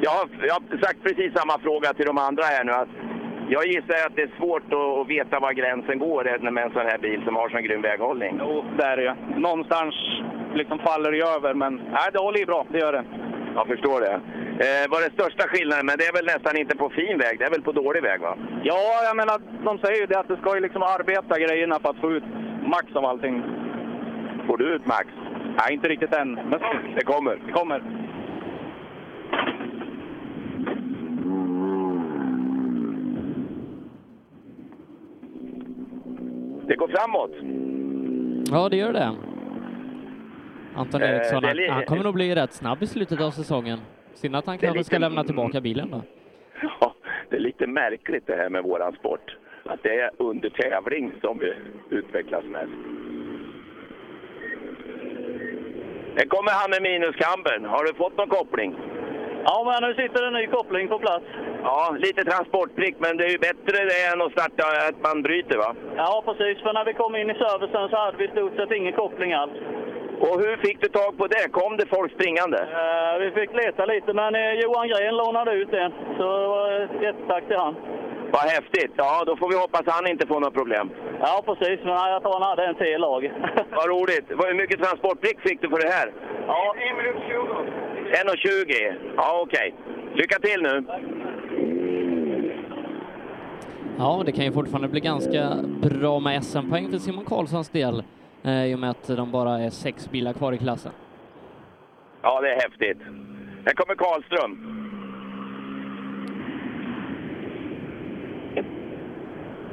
jag 0.00 0.10
har, 0.10 0.28
jag 0.48 0.54
har 0.54 0.78
sagt 0.86 1.02
precis 1.02 1.32
samma 1.38 1.58
fråga 1.58 1.92
till 1.94 2.06
de 2.06 2.18
andra 2.18 2.44
här 2.44 2.64
nu. 2.64 2.72
Att 2.72 2.88
jag 3.54 3.66
gissar 3.66 4.06
att 4.06 4.16
det 4.16 4.22
är 4.22 4.32
svårt 4.38 4.72
att, 4.72 5.08
veta 5.08 5.40
var 5.40 5.52
gränsen 5.52 5.98
går 5.98 6.50
med 6.50 6.64
en 6.64 6.72
sån 6.72 6.86
här 6.86 6.98
bil 6.98 7.22
som 7.24 7.36
har 7.36 7.48
sån 7.48 7.62
grym 7.62 7.82
väghållning. 7.82 8.36
Jo, 8.40 8.64
det 8.78 8.84
är 8.84 8.96
det. 8.96 9.16
Någonstans 9.36 9.94
liksom 10.54 10.78
faller 10.78 11.12
det 11.12 11.22
över, 11.36 11.54
men 11.54 11.74
nej, 11.76 12.08
det 12.12 12.18
håller 12.18 12.42
i 12.42 12.46
bra. 12.46 12.66
Det 12.68 12.78
gör 12.78 12.92
det. 12.92 13.04
Jag 13.54 13.66
förstår 13.66 14.00
det. 14.00 14.14
Eh, 14.64 14.84
vad 14.90 14.98
är 14.98 15.08
den 15.08 15.18
största 15.18 15.48
skillnaden? 15.48 15.86
Men 15.86 15.98
det 15.98 16.04
är 16.04 16.12
väl 16.12 16.26
nästan 16.34 16.56
inte 16.56 16.76
på 16.76 16.88
fin 16.90 17.18
väg, 17.18 17.38
det 17.38 17.44
är 17.44 17.50
väl 17.50 17.62
på 17.62 17.72
dålig 17.72 18.02
väg 18.02 18.20
va? 18.20 18.36
Ja, 18.62 18.82
jag 19.04 19.16
menar, 19.16 19.40
de 19.64 19.78
säger 19.78 20.00
ju 20.00 20.06
det 20.06 20.18
att 20.18 20.28
det 20.28 20.36
ska 20.36 20.54
ju 20.54 20.60
liksom 20.60 20.82
arbeta 20.82 21.38
grejerna 21.38 21.78
för 21.80 21.90
att 21.90 22.00
få 22.00 22.10
ut 22.12 22.24
max 22.66 22.86
av 22.94 23.04
allting. 23.04 23.42
Får 24.46 24.56
du 24.56 24.64
ut 24.74 24.86
max? 24.86 25.06
Nej, 25.58 25.74
inte 25.74 25.88
riktigt 25.88 26.12
än. 26.12 26.34
Men 26.34 26.60
det 26.96 27.04
kommer. 27.04 27.38
Det 27.46 27.52
kommer. 27.52 27.82
Det 36.70 36.76
går 36.76 36.88
framåt. 36.88 37.30
Ja, 38.50 38.68
det 38.68 38.76
gör 38.76 38.92
det. 38.92 39.12
Anton 40.76 41.02
Eh, 41.02 41.10
Eriksson, 41.10 41.44
är 41.44 41.68
han, 41.70 41.84
kommer 41.84 42.04
nog 42.04 42.14
bli 42.14 42.34
rätt 42.34 42.52
snabb 42.52 42.82
i 42.82 42.86
slutet 42.86 43.20
av 43.20 43.30
säsongen. 43.30 43.78
Synd 44.14 44.36
att 44.36 44.46
han 44.46 44.58
kanske 44.58 44.84
ska 44.84 44.96
lite- 44.96 45.08
lämna 45.08 45.24
tillbaka 45.24 45.60
bilen 45.60 45.90
då. 45.90 46.02
Ja, 46.80 46.94
det 47.30 47.36
är 47.36 47.40
lite 47.40 47.66
märkligt 47.66 48.26
det 48.26 48.36
här 48.36 48.48
med 48.48 48.62
våran 48.62 48.92
sport. 48.92 49.36
Att 49.64 49.82
det 49.82 50.00
är 50.00 50.10
under 50.16 50.50
tävling 50.50 51.12
som 51.20 51.38
vi 51.38 51.52
utvecklas 51.96 52.44
mest. 52.44 52.72
Här 56.16 56.26
kommer 56.26 56.50
han 56.52 56.70
med 56.70 56.82
minuskampen. 56.82 57.64
Har 57.64 57.84
du 57.84 57.94
fått 57.94 58.16
någon 58.16 58.28
koppling? 58.28 58.74
Ja, 59.44 59.56
men 59.68 59.88
nu 59.88 59.94
sitter 59.94 60.26
en 60.26 60.32
ny 60.32 60.46
koppling 60.46 60.88
på 60.88 60.98
plats. 60.98 61.24
Ja, 61.62 61.96
lite 61.98 62.24
transportprick, 62.24 62.96
men 62.98 63.16
det 63.16 63.24
är 63.24 63.30
ju 63.30 63.38
bättre 63.38 63.84
det 63.90 64.00
än 64.12 64.22
att 64.22 64.32
starta 64.32 64.64
att 64.88 65.02
man 65.02 65.22
bryter 65.22 65.58
va? 65.58 65.74
Ja, 65.96 66.22
precis. 66.26 66.62
För 66.62 66.72
när 66.72 66.84
vi 66.84 66.94
kom 66.94 67.16
in 67.16 67.30
i 67.30 67.34
servicen 67.34 67.88
så 67.88 67.96
hade 67.96 68.16
vi 68.16 68.24
i 68.24 68.28
stort 68.28 68.56
sett 68.56 68.72
ingen 68.72 68.92
koppling 68.92 69.32
alls. 69.32 69.52
Och 70.20 70.40
hur 70.42 70.56
fick 70.56 70.80
du 70.80 70.88
tag 70.88 71.18
på 71.18 71.26
det? 71.26 71.48
Kom 71.52 71.76
det 71.76 71.86
folk 71.86 72.12
springande? 72.12 72.58
Eh, 72.58 73.14
vi 73.24 73.30
fick 73.30 73.52
leta 73.54 73.86
lite, 73.86 74.12
men 74.12 74.34
eh, 74.34 74.52
Johan 74.52 74.88
Gren 74.88 75.16
lånade 75.16 75.52
ut 75.52 75.72
en. 75.72 75.92
Så 76.18 76.28
uh, 76.66 77.02
jättetack 77.02 77.46
till 77.46 77.56
han. 77.56 77.74
Vad 78.32 78.42
häftigt! 78.42 78.92
Ja, 78.96 79.24
då 79.26 79.36
får 79.36 79.48
vi 79.48 79.56
hoppas 79.56 79.80
att 79.80 79.94
han 79.94 80.06
inte 80.06 80.26
får 80.26 80.40
något 80.40 80.54
problem. 80.54 80.90
Ja, 81.20 81.42
precis. 81.46 81.80
Men 81.84 81.94
jag 82.12 82.22
tror 82.22 82.32
han 82.32 82.50
hade 82.50 82.64
en 82.64 82.74
till 82.74 83.00
lag. 83.00 83.32
Vad 83.78 83.86
roligt! 83.88 84.26
Hur 84.28 84.54
mycket 84.54 84.82
transportprick 84.82 85.40
fick 85.40 85.60
du 85.62 85.68
för 85.68 85.80
det 85.80 85.92
här? 85.98 86.12
Ja, 86.46 86.74
1 86.78 86.96
minut 86.96 87.16
20. 87.28 87.99
1,20? 88.10 89.12
Ja, 89.16 89.40
okej. 89.42 89.74
Lycka 90.14 90.38
till 90.38 90.62
nu! 90.62 90.84
Ja, 93.98 94.22
det 94.26 94.32
kan 94.32 94.44
ju 94.44 94.52
fortfarande 94.52 94.88
bli 94.88 95.00
ganska 95.00 95.56
bra 95.82 96.20
med 96.20 96.44
SM-poäng 96.44 96.90
för 96.90 96.98
Simon 96.98 97.24
Karlssons 97.24 97.68
del 97.68 98.02
eh, 98.42 98.64
i 98.64 98.74
och 98.74 98.78
med 98.78 98.90
att 98.90 99.06
de 99.06 99.30
bara 99.30 99.58
är 99.58 99.70
sex 99.70 100.10
bilar 100.10 100.32
kvar 100.32 100.52
i 100.52 100.58
klassen. 100.58 100.92
Ja, 102.22 102.40
det 102.40 102.50
är 102.50 102.60
häftigt. 102.60 102.98
Här 103.64 103.74
kommer 103.74 103.94
Karlström. 103.94 104.76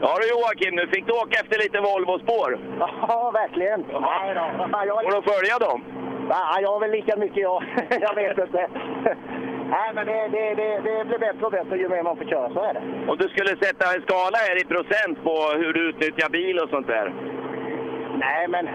Ja 0.02 0.18
du 0.22 0.30
Joakim, 0.30 0.76
nu 0.76 0.88
fick 0.88 1.06
du 1.08 1.14
åka 1.14 1.40
efter 1.40 1.58
lite 1.64 1.80
Volvo-spår. 1.80 2.60
Ja, 2.80 3.32
verkligen. 3.34 3.86
Ja, 3.92 5.02
du 5.04 5.32
följa 5.32 5.58
dem? 5.60 5.84
Ja, 6.30 6.60
jag 6.62 6.72
har 6.72 6.80
väl 6.80 6.92
lika 6.92 7.16
mycket 7.16 7.38
jag. 7.38 7.64
jag 8.02 8.16
vet 8.16 8.38
inte. 8.38 8.68
Nej, 9.70 9.90
men 9.94 10.06
det, 10.06 10.28
det, 10.28 10.56
det, 10.56 10.82
det 10.84 11.06
blir 11.06 11.20
bättre 11.20 11.46
och 11.46 11.52
bättre 11.52 11.78
ju 11.78 11.90
mer 11.90 12.04
man 12.04 12.18
får 12.18 12.26
köra, 12.26 12.54
så 12.54 12.60
är 12.64 12.74
det. 12.74 12.82
Om 13.12 13.18
du 13.18 13.30
skulle 13.30 13.50
sätta 13.50 13.96
en 13.96 14.02
skala 14.02 14.38
här 14.48 14.62
i 14.62 14.66
procent 14.66 15.24
på 15.24 15.36
hur 15.58 15.74
du 15.74 15.90
utnyttjar 15.90 16.30
bil 16.30 16.60
och 16.60 16.70
sånt 16.70 16.88
där? 16.88 17.14
Nej, 18.18 18.48
men 18.48 18.70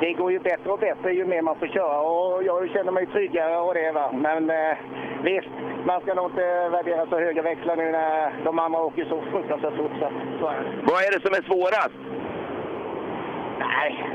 det 0.00 0.12
går 0.12 0.32
ju 0.32 0.38
bättre 0.38 0.70
och 0.70 0.78
bättre 0.78 1.12
ju 1.12 1.24
mer 1.24 1.42
man 1.42 1.58
får 1.58 1.66
köra 1.66 2.00
och 2.00 2.44
jag 2.44 2.70
känner 2.70 2.92
mig 2.92 3.06
tryggare 3.06 3.56
och 3.56 3.74
det 3.74 3.92
va. 3.92 4.12
Men 4.12 4.50
eh, 4.50 4.76
visst, 5.22 5.48
man 5.86 6.00
ska 6.00 6.14
nog 6.14 6.30
inte 6.30 6.68
värdera 6.68 7.06
så 7.06 7.18
höga 7.18 7.42
växlar 7.42 7.76
nu 7.76 7.90
när 7.90 8.32
de 8.44 8.58
andra 8.58 8.80
åker 8.80 9.04
så 9.04 9.22
fruktansvärt 9.30 9.76
fort. 9.76 9.92
Så, 10.00 10.08
så 10.40 10.46
är 10.46 10.54
det. 10.54 10.66
Vad 10.82 11.00
är 11.06 11.10
det 11.14 11.20
som 11.26 11.34
är 11.34 11.42
svårast? 11.42 11.98
Nej, 13.58 14.06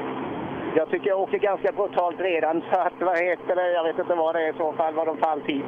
jag 0.75 0.89
tycker 0.89 1.07
jag 1.09 1.19
åker 1.19 1.37
ganska 1.37 1.71
brutalt 1.71 2.19
redan 2.19 2.63
så 2.71 2.79
att 2.79 2.93
vad 2.99 3.17
heter 3.17 3.55
det, 3.55 3.71
jag 3.71 3.83
vet 3.83 3.99
inte 3.99 4.15
vad 4.15 4.35
det 4.35 4.41
är 4.41 4.49
i 4.53 4.57
så 4.57 4.73
fall, 4.73 4.93
vad 4.93 5.07
de 5.07 5.17
all 5.21 5.41
tid. 5.41 5.63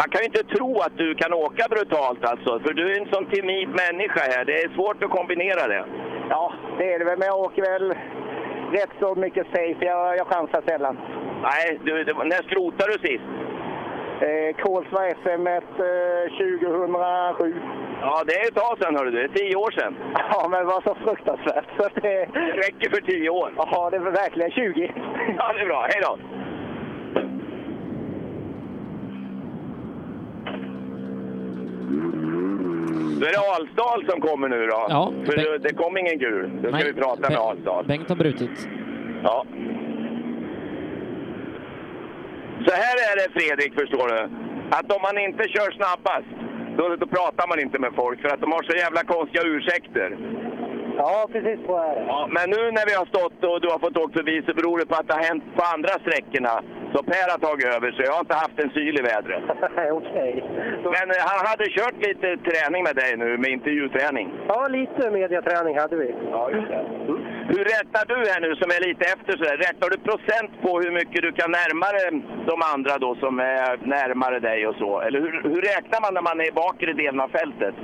Man 0.00 0.08
kan 0.10 0.20
ju 0.20 0.26
inte 0.26 0.44
tro 0.44 0.80
att 0.80 0.96
du 0.96 1.14
kan 1.14 1.32
åka 1.32 1.64
brutalt 1.70 2.24
alltså, 2.24 2.60
för 2.60 2.72
du 2.72 2.92
är 2.92 3.00
en 3.00 3.12
sån 3.12 3.26
timid 3.26 3.68
människa 3.68 4.20
här. 4.20 4.44
Det 4.44 4.62
är 4.62 4.68
svårt 4.68 5.02
att 5.02 5.10
kombinera 5.10 5.66
det. 5.68 5.84
Ja, 6.30 6.52
det 6.78 6.92
är 6.92 6.98
det 6.98 7.04
väl, 7.04 7.18
men 7.18 7.28
jag 7.28 7.38
åker 7.38 7.62
väl 7.62 7.94
rätt 8.72 8.90
så 9.00 9.14
mycket 9.14 9.46
safe. 9.46 9.84
Jag, 9.84 10.16
jag 10.16 10.26
chansar 10.26 10.62
sällan. 10.68 10.98
Nej, 11.42 11.80
du, 11.84 12.04
det, 12.04 12.12
när 12.12 12.42
skrotade 12.42 12.92
du 12.92 13.08
sist? 13.08 13.24
Eh, 14.20 14.56
Kolsva 14.62 15.00
SM 15.22 15.46
eh, 15.46 15.60
2007. 16.38 17.54
Ja, 18.00 18.22
det 18.26 18.32
är 18.34 18.48
ett 18.48 18.54
tag 18.54 18.78
sedan 18.78 18.96
hörru 18.96 19.10
du. 19.10 19.16
Det 19.16 19.24
är 19.24 19.28
tio 19.28 19.56
år 19.56 19.70
sedan. 19.70 19.94
Ja, 20.32 20.48
men 20.50 20.60
det 20.60 20.66
var 20.66 20.80
så 20.80 20.94
fruktansvärt. 20.94 21.64
Så 21.76 21.88
det... 21.94 22.00
det 22.32 22.40
räcker 22.40 22.90
för 22.90 23.00
tio 23.00 23.30
år. 23.30 23.52
Ja, 23.56 23.90
det 23.90 23.96
är 23.96 24.00
verkligen 24.00 24.50
20. 24.50 24.92
Ja, 25.38 25.52
det 25.52 25.60
är 25.60 25.66
bra. 25.66 25.86
Hej 25.90 26.00
då! 26.02 26.18
Då 33.20 33.26
är 33.26 33.32
det 33.32 33.38
Alsdal 33.56 34.10
som 34.10 34.20
kommer 34.20 34.48
nu 34.48 34.66
då. 34.66 34.86
Ja, 34.88 35.12
För 35.26 35.36
Bengt- 35.36 35.62
det, 35.62 35.74
kom 35.74 35.96
ingen 35.98 36.18
gul. 36.18 36.50
Då 36.54 36.68
ska 36.68 36.70
Nej, 36.70 36.84
vi 36.84 37.00
prata 37.00 37.30
med 37.30 37.38
Alsdal. 37.38 37.84
Bengt 37.86 38.08
har 38.08 38.16
brutit. 38.16 38.68
Ja. 39.22 39.44
Så 42.66 42.72
här 42.82 42.96
är 43.08 43.14
det 43.20 43.28
Fredrik, 43.36 43.72
förstår 43.80 44.08
du. 44.08 44.20
Att 44.76 44.92
om 44.96 45.02
man 45.02 45.18
inte 45.18 45.48
kör 45.48 45.70
snabbast, 45.78 46.30
då, 46.78 46.96
då 46.96 47.06
pratar 47.06 47.48
man 47.48 47.60
inte 47.60 47.78
med 47.78 47.92
folk 47.96 48.20
för 48.22 48.28
att 48.28 48.40
de 48.40 48.52
har 48.52 48.62
så 48.62 48.76
jävla 48.76 49.02
konstiga 49.04 49.42
ursäkter. 49.44 50.08
Ja, 50.96 51.28
precis 51.32 51.58
så 51.66 51.76
är 51.76 51.94
det. 51.94 52.04
Ja, 52.06 52.28
men 52.36 52.50
nu 52.50 52.60
när 52.76 52.86
vi 52.90 52.94
har 53.00 53.06
stått 53.06 53.44
och 53.44 53.60
du 53.60 53.68
har 53.68 53.78
fått 53.78 53.96
åka 53.96 54.12
förbi 54.12 54.42
så 54.46 54.54
beror 54.54 54.78
det 54.78 54.86
på 54.86 54.94
att 54.94 55.08
det 55.08 55.14
har 55.14 55.22
hänt 55.30 55.44
på 55.56 55.62
andra 55.74 55.88
sträckorna. 55.88 56.62
Så 56.94 57.02
Per 57.02 57.30
har 57.32 57.38
tagit 57.38 57.66
över, 57.76 57.90
så 57.92 58.02
jag 58.02 58.12
har 58.12 58.20
inte 58.20 58.34
haft 58.34 58.58
en 58.64 58.70
syl 58.70 58.98
i 59.00 59.02
vädret. 59.02 59.42
Okej. 59.98 60.44
Men 60.96 61.06
eh, 61.14 61.22
han 61.30 61.40
hade 61.50 61.64
kört 61.78 61.98
lite 62.08 62.28
träning 62.48 62.82
med 62.88 62.96
dig 62.96 63.16
nu, 63.16 63.38
med 63.38 63.50
intervjuträning. 63.50 64.26
Ja, 64.48 64.68
lite 64.68 65.10
mediaträning 65.10 65.78
hade 65.78 65.96
vi. 65.96 66.14
Ja, 66.30 66.50
just 66.50 66.68
det. 66.68 66.84
Hur 67.52 67.64
rättar 67.74 68.04
du 68.12 68.16
här 68.30 68.40
nu 68.40 68.56
som 68.56 68.70
är 68.76 68.80
lite 68.88 69.04
efter 69.14 69.32
så 69.36 69.44
där? 69.44 69.56
Rättar 69.56 69.90
du 69.90 69.98
procent 69.98 70.50
på 70.62 70.80
hur 70.80 70.90
mycket 70.90 71.22
du 71.22 71.32
kan 71.32 71.50
närmare 71.50 72.02
de 72.46 72.56
andra 72.74 72.98
då 72.98 73.14
som 73.14 73.40
är 73.40 73.76
närmare 73.96 74.38
dig 74.40 74.66
och 74.66 74.74
så? 74.74 75.00
Eller 75.00 75.20
hur, 75.20 75.42
hur 75.42 75.62
räknar 75.62 76.00
man 76.00 76.14
när 76.14 76.22
man 76.22 76.40
är 76.40 76.48
i 76.48 76.52
bakre 76.52 76.92
delen 76.92 77.20
av 77.20 77.28
fältet? 77.28 77.74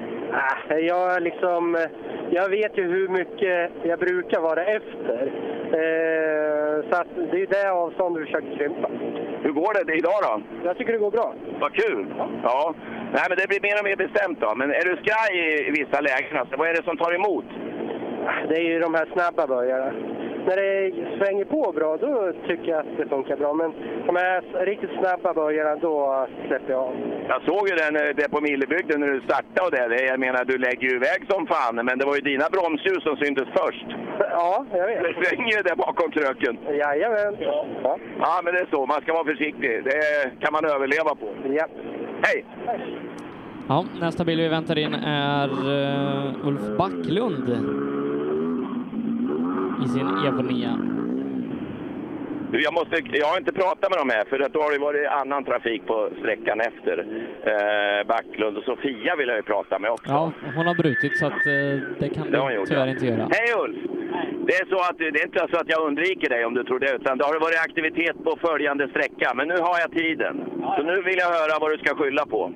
Jag, 0.69 1.23
liksom, 1.23 1.87
jag 2.31 2.49
vet 2.49 2.79
ju 2.79 2.83
hur 2.83 3.09
mycket 3.09 3.71
jag 3.83 3.99
brukar 3.99 4.41
vara 4.41 4.65
efter. 4.65 5.33
Eh, 5.65 6.91
så 6.91 7.01
att 7.01 7.09
det 7.31 7.43
är 7.43 7.47
det 7.47 7.73
avstånd 7.73 8.19
vi 8.19 8.25
försöker 8.25 8.57
krympa. 8.57 8.89
Hur 9.43 9.53
går 9.53 9.85
det 9.85 9.95
idag 9.95 10.21
då? 10.23 10.43
Jag 10.65 10.79
tycker 10.79 10.93
det 10.93 10.99
går 10.99 11.11
bra. 11.11 11.35
Vad 11.61 11.73
kul! 11.75 12.07
Ja. 12.43 12.75
Nej, 13.13 13.25
men 13.29 13.39
det 13.39 13.49
blir 13.49 13.63
mer 13.63 13.79
och 13.79 13.85
mer 13.85 13.97
bestämt 13.97 14.41
då. 14.41 14.55
Men 14.55 14.71
är 14.71 14.85
du 14.85 14.97
skraj 14.97 15.39
i, 15.39 15.69
i 15.69 15.71
vissa 15.71 16.01
lägen? 16.01 16.37
Alltså, 16.37 16.57
vad 16.57 16.69
är 16.69 16.75
det 16.75 16.85
som 16.85 16.97
tar 16.97 17.15
emot? 17.15 17.45
Det 18.49 18.57
är 18.57 18.69
ju 18.73 18.79
de 18.81 18.95
här 18.95 19.09
snabba 19.13 19.47
böjarna. 19.47 19.93
När 20.47 20.57
det 20.57 20.93
svänger 21.19 21.45
på 21.45 21.73
bra, 21.73 21.97
då 21.97 22.33
tycker 22.49 22.69
jag 22.71 22.81
att 22.81 22.97
det 22.97 23.09
funkar 23.09 23.37
bra. 23.37 23.53
Men 23.53 23.73
de 24.07 24.17
här 24.17 24.65
riktigt 24.67 24.91
snabba 24.99 25.35
böjarna, 25.35 25.77
då 25.77 26.27
släpper 26.47 26.73
jag 26.73 26.83
av. 26.83 26.95
Jag 27.29 27.43
såg 27.43 27.69
ju 27.69 27.75
den 27.75 27.97
eh, 27.97 28.17
där 28.17 28.29
på 28.29 28.41
Millebygden 28.41 29.01
när 29.01 29.09
du 29.09 29.21
startade 29.21 29.65
och 29.65 29.71
det. 29.91 30.05
Jag 30.05 30.21
menar, 30.21 30.45
du 30.45 30.59
lägger 30.59 30.89
ju 30.89 30.97
iväg 30.97 31.21
som 31.29 31.47
fan. 31.47 31.75
Men 31.75 31.99
det 31.99 32.05
var 32.07 32.15
ju 32.15 32.21
dina 32.21 32.47
bromsljus 32.57 33.03
som 33.03 33.17
syntes 33.17 33.49
först. 33.59 33.87
Ja, 34.19 34.67
jag 34.73 34.87
vet. 34.87 35.03
Det 35.03 35.15
svänger 35.25 35.57
ju 35.57 35.63
där 35.63 35.77
bakom 35.77 36.11
kröken. 36.11 36.59
Jajamän. 36.69 37.37
Ja. 37.41 37.67
Ja, 38.21 38.41
men 38.45 38.55
det 38.55 38.61
är 38.61 38.67
så. 38.71 38.87
Man 38.87 39.01
ska 39.01 39.13
vara 39.13 39.25
försiktig. 39.25 39.85
Det 39.85 40.31
kan 40.41 40.53
man 40.53 40.65
överleva 40.65 41.15
på. 41.15 41.29
Ja. 41.59 41.67
Hej! 42.23 42.45
Ja, 43.69 43.85
nästa 44.01 44.25
bil 44.25 44.39
vi 44.39 44.49
väntar 44.49 44.79
in 44.79 44.95
är 44.95 45.49
eh, 45.49 46.47
Ulf 46.47 46.79
Backlund 46.79 47.49
i 49.85 49.89
sin 49.89 50.09
Evo 50.27 50.43
9. 50.43 50.69
Du, 52.51 52.63
Jag, 52.63 52.75
måste, 52.75 53.03
jag 53.13 53.27
har 53.27 53.39
inte 53.39 53.53
pratat 53.53 53.91
med 53.91 53.99
dem 53.99 54.11
här, 54.11 54.25
för 54.25 54.41
att 54.41 54.53
då 54.53 54.61
har 54.63 54.73
det 54.73 54.79
varit 54.79 55.07
annan 55.09 55.45
trafik 55.45 55.87
på 55.87 56.11
sträckan 56.21 56.61
efter. 56.61 56.97
Eh, 57.53 58.07
Backlund 58.07 58.57
och 58.59 58.65
Sofia 58.65 59.17
vill 59.17 59.29
jag 59.29 59.37
ju 59.37 59.43
prata 59.43 59.79
med 59.79 59.91
också. 59.91 60.11
Ja, 60.11 60.33
hon 60.57 60.67
har 60.67 60.75
brutit 60.75 61.19
så 61.19 61.27
att 61.27 61.33
eh, 61.33 61.75
det 62.01 62.09
kan 62.15 62.31
Det 62.31 62.49
du 62.49 62.55
gjort, 62.55 62.69
tyvärr 62.69 62.87
ja. 62.87 62.93
inte 62.93 63.07
göra. 63.07 63.29
Hej 63.33 63.49
Ulf! 63.65 63.79
Det 64.47 64.55
är, 64.55 64.67
så 64.67 64.79
att, 64.89 64.99
det 64.99 65.21
är 65.21 65.25
inte 65.25 65.47
så 65.51 65.57
att 65.57 65.69
jag 65.69 65.87
undviker 65.87 66.29
dig 66.29 66.45
om 66.45 66.55
du 66.55 66.65
tror 66.65 66.79
det, 66.79 66.93
utan 66.93 67.19
det 67.19 67.25
har 67.25 67.41
varit 67.41 67.61
aktivitet 67.69 68.25
på 68.25 68.39
följande 68.41 68.89
sträcka. 68.89 69.35
Men 69.35 69.49
nu 69.49 69.57
har 69.57 69.77
jag 69.81 69.91
tiden. 69.93 70.35
Så 70.77 70.83
nu 70.83 71.03
vill 71.03 71.19
jag 71.19 71.31
höra 71.39 71.59
vad 71.61 71.71
du 71.71 71.79
ska 71.79 71.95
skylla 71.95 72.27
på. 72.27 72.53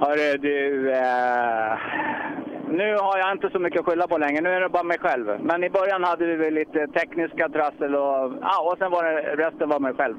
Hörru 0.00 0.38
du, 0.38 0.90
eh, 0.92 1.72
nu 2.72 2.96
har 2.96 3.18
jag 3.18 3.32
inte 3.32 3.50
så 3.50 3.58
mycket 3.58 3.80
att 3.80 3.86
skylla 3.86 4.06
på 4.06 4.18
längre. 4.18 4.40
Nu 4.40 4.50
är 4.50 4.60
det 4.60 4.68
bara 4.68 4.82
mig 4.82 4.98
själv. 4.98 5.26
Men 5.40 5.64
i 5.64 5.70
början 5.70 6.04
hade 6.04 6.36
vi 6.36 6.50
lite 6.50 6.86
tekniska 6.86 7.48
trassel 7.48 7.94
och, 7.94 8.32
ja, 8.40 8.56
och 8.72 8.78
sen 8.78 8.90
var 8.90 9.04
det, 9.04 9.20
resten 9.44 9.68
var 9.68 9.80
mig 9.80 9.94
själv. 9.94 10.16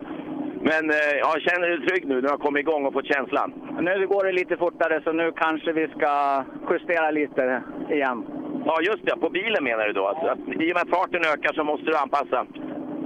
Men 0.61 0.89
eh, 0.89 1.15
ja, 1.19 1.35
känner 1.39 1.67
du 1.67 1.77
dig 1.77 1.87
trygg 1.87 2.07
nu 2.07 2.15
när 2.15 2.21
du 2.21 2.29
har 2.29 2.37
kommit 2.37 2.67
igång 2.67 2.85
och 2.85 2.93
fått 2.93 3.13
känslan? 3.15 3.53
Nu 3.81 4.07
går 4.07 4.23
det 4.23 4.31
lite 4.31 4.57
fortare 4.57 5.01
så 5.03 5.11
nu 5.11 5.31
kanske 5.31 5.71
vi 5.71 5.87
ska 5.87 6.43
justera 6.69 7.11
lite 7.11 7.61
igen. 7.89 8.25
Ja, 8.65 8.81
just 8.81 9.05
det. 9.05 9.15
På 9.19 9.29
bilen 9.29 9.63
menar 9.63 9.87
du 9.87 9.93
då? 9.93 10.07
Alltså, 10.07 10.25
att, 10.27 10.39
I 10.39 10.71
och 10.71 10.75
med 10.75 10.83
att 10.83 10.89
farten 10.89 11.21
ökar 11.33 11.53
så 11.53 11.63
måste 11.63 11.85
du 11.85 11.97
anpassa? 11.97 12.45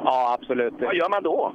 Ja, 0.04 0.38
absolut. 0.40 0.74
Vad 0.80 0.96
gör 0.96 1.10
man 1.10 1.24
då? 1.24 1.54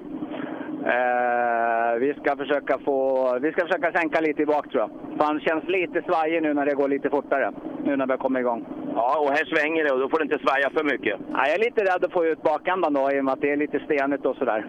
Eh, 0.87 1.99
vi 1.99 2.15
ska 2.15 2.37
försöka 2.37 2.79
få, 2.79 3.39
vi 3.43 3.53
ska 3.53 3.67
försöka 3.67 3.93
sänka 3.93 4.21
lite 4.21 4.43
i 4.43 4.47
bak 4.47 4.71
tror 4.71 4.81
jag. 4.81 4.91
För 5.19 5.25
han 5.25 5.41
känns 5.41 5.65
lite 5.65 6.03
svajig 6.03 6.43
nu 6.43 6.55
när 6.55 6.67
det 6.67 6.75
går 6.75 6.89
lite 6.89 7.11
fortare. 7.11 7.53
Nu 7.85 7.97
när 7.97 8.07
vi 8.07 8.13
har 8.13 8.19
kommit 8.19 8.41
igång. 8.41 8.65
Ja, 8.95 9.19
och 9.21 9.31
här 9.31 9.45
svänger 9.45 9.85
det 9.85 9.93
och 9.93 10.01
då 10.01 10.09
får 10.09 10.19
du 10.19 10.25
inte 10.25 10.39
svaja 10.39 10.71
för 10.71 10.85
mycket. 10.85 11.21
Ja, 11.33 11.47
jag 11.47 11.55
är 11.55 11.59
lite 11.59 11.85
rädd 11.85 12.05
att 12.05 12.13
få 12.13 12.25
ut 12.27 12.43
bakändan 12.43 12.93
då 12.93 13.11
i 13.13 13.21
och 13.21 13.25
med 13.25 13.33
att 13.33 13.41
det 13.41 13.51
är 13.51 13.57
lite 13.57 13.79
stenigt 13.81 14.27
och 14.27 14.37
sådär. 14.37 14.67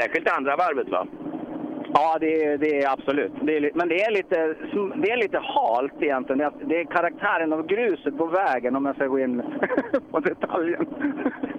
Särskilt 0.00 0.28
andra 0.36 0.56
varvet 0.56 0.88
va? 0.88 1.06
Ja, 1.94 2.18
det, 2.20 2.44
är- 2.44 2.58
det 2.58 2.82
är 2.82 2.92
absolut. 2.92 3.32
Det 3.42 3.56
är, 3.56 3.70
men 3.74 3.88
det 3.88 4.02
är, 4.02 4.10
lite, 4.10 4.36
det 5.02 5.10
är 5.10 5.16
lite 5.16 5.38
halt 5.38 5.92
egentligen. 6.02 6.38
Det 6.38 6.44
är, 6.44 6.52
det 6.68 6.80
är 6.80 6.84
karaktären 6.84 7.52
av 7.52 7.66
gruset 7.66 8.18
på 8.18 8.26
vägen 8.26 8.76
om 8.76 8.86
jag 8.86 8.94
ska 8.96 9.06
gå 9.06 9.18
in 9.18 9.42
på 10.10 10.20
detaljen. 10.20 10.86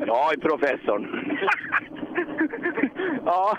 Ja, 0.08 0.32
i 0.34 0.38
professorn. 0.38 1.04
ja. 3.26 3.58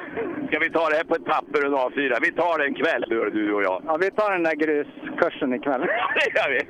Ska 0.49 0.59
vi 0.59 0.71
ta 0.71 0.89
det 0.89 0.97
här 0.97 1.05
på 1.05 1.15
ett 1.15 1.25
papper 1.25 1.61
och 1.67 1.73
en 1.73 1.93
A4? 1.93 2.17
Vi 2.23 2.33
tar 2.33 2.59
det 2.59 2.65
en 2.65 2.75
kväll, 2.75 3.05
du, 3.09 3.31
du 3.31 3.53
och 3.53 3.63
jag. 3.63 3.83
ja, 3.87 3.97
vi 4.01 4.11
tar 4.11 4.33
den 4.33 4.43
där 4.43 4.55
gruskursen 4.55 5.55
ikväll. 5.55 5.81
Det 6.15 6.39
gör 6.41 6.51
vi. 6.51 6.61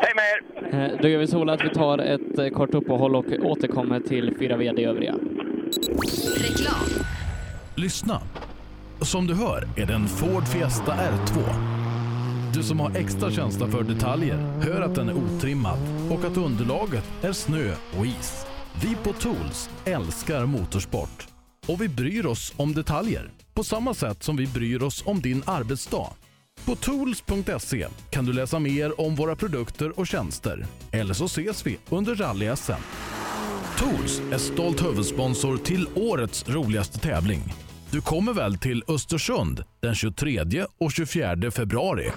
Hej 0.00 0.12
med 0.14 0.24
er! 0.34 0.90
Eh, 0.92 0.98
Då 1.02 1.08
gör 1.08 1.18
vi 1.18 1.26
så 1.26 1.50
att 1.50 1.64
vi 1.64 1.68
tar 1.70 1.98
ett 1.98 2.38
eh, 2.38 2.48
kort 2.48 2.74
uppehåll 2.74 3.16
och 3.16 3.24
återkommer 3.42 4.00
till 4.00 4.36
fyra 4.38 4.56
VD 4.56 4.84
övriga. 4.84 5.14
Reklam. 6.42 7.04
Lyssna! 7.76 8.14
Som 9.02 9.26
du 9.26 9.34
hör 9.34 9.68
är 9.76 9.86
det 9.86 9.94
en 9.94 10.08
Ford 10.08 10.48
Fiesta 10.48 10.94
R2. 10.94 11.38
Du 12.54 12.62
som 12.62 12.80
har 12.80 12.96
extra 12.96 13.30
känsla 13.30 13.68
för 13.68 13.82
detaljer 13.82 14.36
hör 14.36 14.82
att 14.82 14.94
den 14.94 15.08
är 15.08 15.14
otrimmad 15.14 15.78
och 16.10 16.24
att 16.24 16.36
underlaget 16.36 17.04
är 17.22 17.32
snö 17.32 17.74
och 17.98 18.06
is. 18.06 18.46
Vi 18.82 18.94
på 18.94 19.12
Tools 19.12 19.70
älskar 19.84 20.46
motorsport 20.46 21.28
och 21.66 21.82
vi 21.82 21.88
bryr 21.88 22.26
oss 22.26 22.54
om 22.56 22.74
detaljer 22.74 23.30
på 23.54 23.64
samma 23.64 23.94
sätt 23.94 24.22
som 24.22 24.36
vi 24.36 24.46
bryr 24.46 24.82
oss 24.82 25.02
om 25.06 25.20
din 25.20 25.42
arbetsdag. 25.46 26.08
På 26.64 26.76
tools.se 26.76 27.86
kan 28.10 28.24
du 28.24 28.32
läsa 28.32 28.58
mer 28.58 29.00
om 29.00 29.14
våra 29.14 29.36
produkter 29.36 29.98
och 29.98 30.06
tjänster. 30.06 30.66
Eller 30.92 31.14
så 31.14 31.24
ses 31.24 31.66
vi 31.66 31.78
under 31.88 32.14
rally-SM. 32.14 32.82
Tools 33.78 34.20
är 34.32 34.38
stolt 34.38 34.84
huvudsponsor 34.84 35.56
till 35.56 35.88
årets 35.94 36.48
roligaste 36.48 36.98
tävling. 36.98 37.42
Du 37.90 38.00
kommer 38.00 38.32
väl 38.32 38.58
till 38.58 38.84
Östersund 38.88 39.64
den 39.80 39.94
23 39.94 40.66
och 40.78 40.92
24 40.92 41.50
februari? 41.50 42.12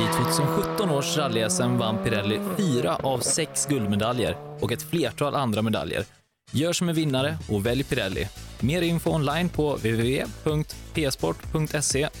I 0.00 0.06
2017 0.16 0.90
års 0.90 1.16
rally-SM 1.16 1.76
vann 1.78 2.04
Pirelli 2.04 2.40
fyra 2.56 2.96
av 2.96 3.18
sex 3.18 3.66
guldmedaljer 3.66 4.36
och 4.60 4.72
ett 4.72 4.82
flertal 4.82 5.34
andra 5.34 5.62
medaljer. 5.62 6.04
Gör 6.52 6.72
som 6.72 6.88
en 6.88 6.94
vinnare 6.94 7.38
och 7.48 7.66
välj 7.66 7.84
Pirelli. 7.84 8.28
Mer 8.60 8.82
info 8.82 9.10
online 9.10 9.48
på 9.48 9.76
www.psport.se 9.76 10.88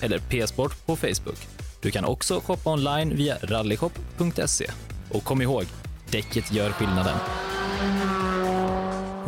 eller 0.00 0.18
psport 0.18 0.86
på 0.86 0.96
Facebook. 0.96 1.38
Du 1.82 1.90
kan 1.90 2.04
också 2.04 2.40
shoppa 2.40 2.72
online 2.72 3.16
via 3.16 3.36
rallyshop.se. 3.42 4.70
Och 5.10 5.24
kom 5.24 5.42
ihåg, 5.42 5.64
däcket 6.10 6.52
gör 6.52 6.70
skillnaden. 6.70 7.16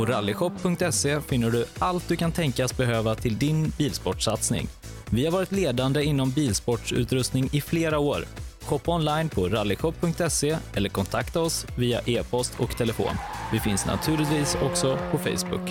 På 0.01 0.07
rallyshop.se 0.07 1.21
finner 1.21 1.51
du 1.51 1.67
allt 1.79 2.09
du 2.09 2.17
kan 2.17 2.33
tänkas 2.33 2.77
behöva 2.77 3.15
till 3.15 3.39
din 3.39 3.73
bilsportsatsning. 3.79 4.69
Vi 5.11 5.25
har 5.25 5.33
varit 5.33 5.53
ledande 5.53 6.05
inom 6.05 6.31
bilsportsutrustning 6.31 7.49
i 7.53 7.61
flera 7.61 7.99
år. 7.99 8.25
Shoppa 8.61 8.95
online 8.95 9.29
på 9.29 9.49
rallyshop.se 9.49 10.57
eller 10.75 10.89
kontakta 10.89 11.41
oss 11.41 11.67
via 11.79 12.01
e-post 12.07 12.61
och 12.61 12.77
telefon. 12.77 13.15
Vi 13.53 13.61
finns 13.61 13.87
naturligtvis 13.87 14.57
också 14.63 14.99
på 15.11 15.19
Facebook. 15.19 15.71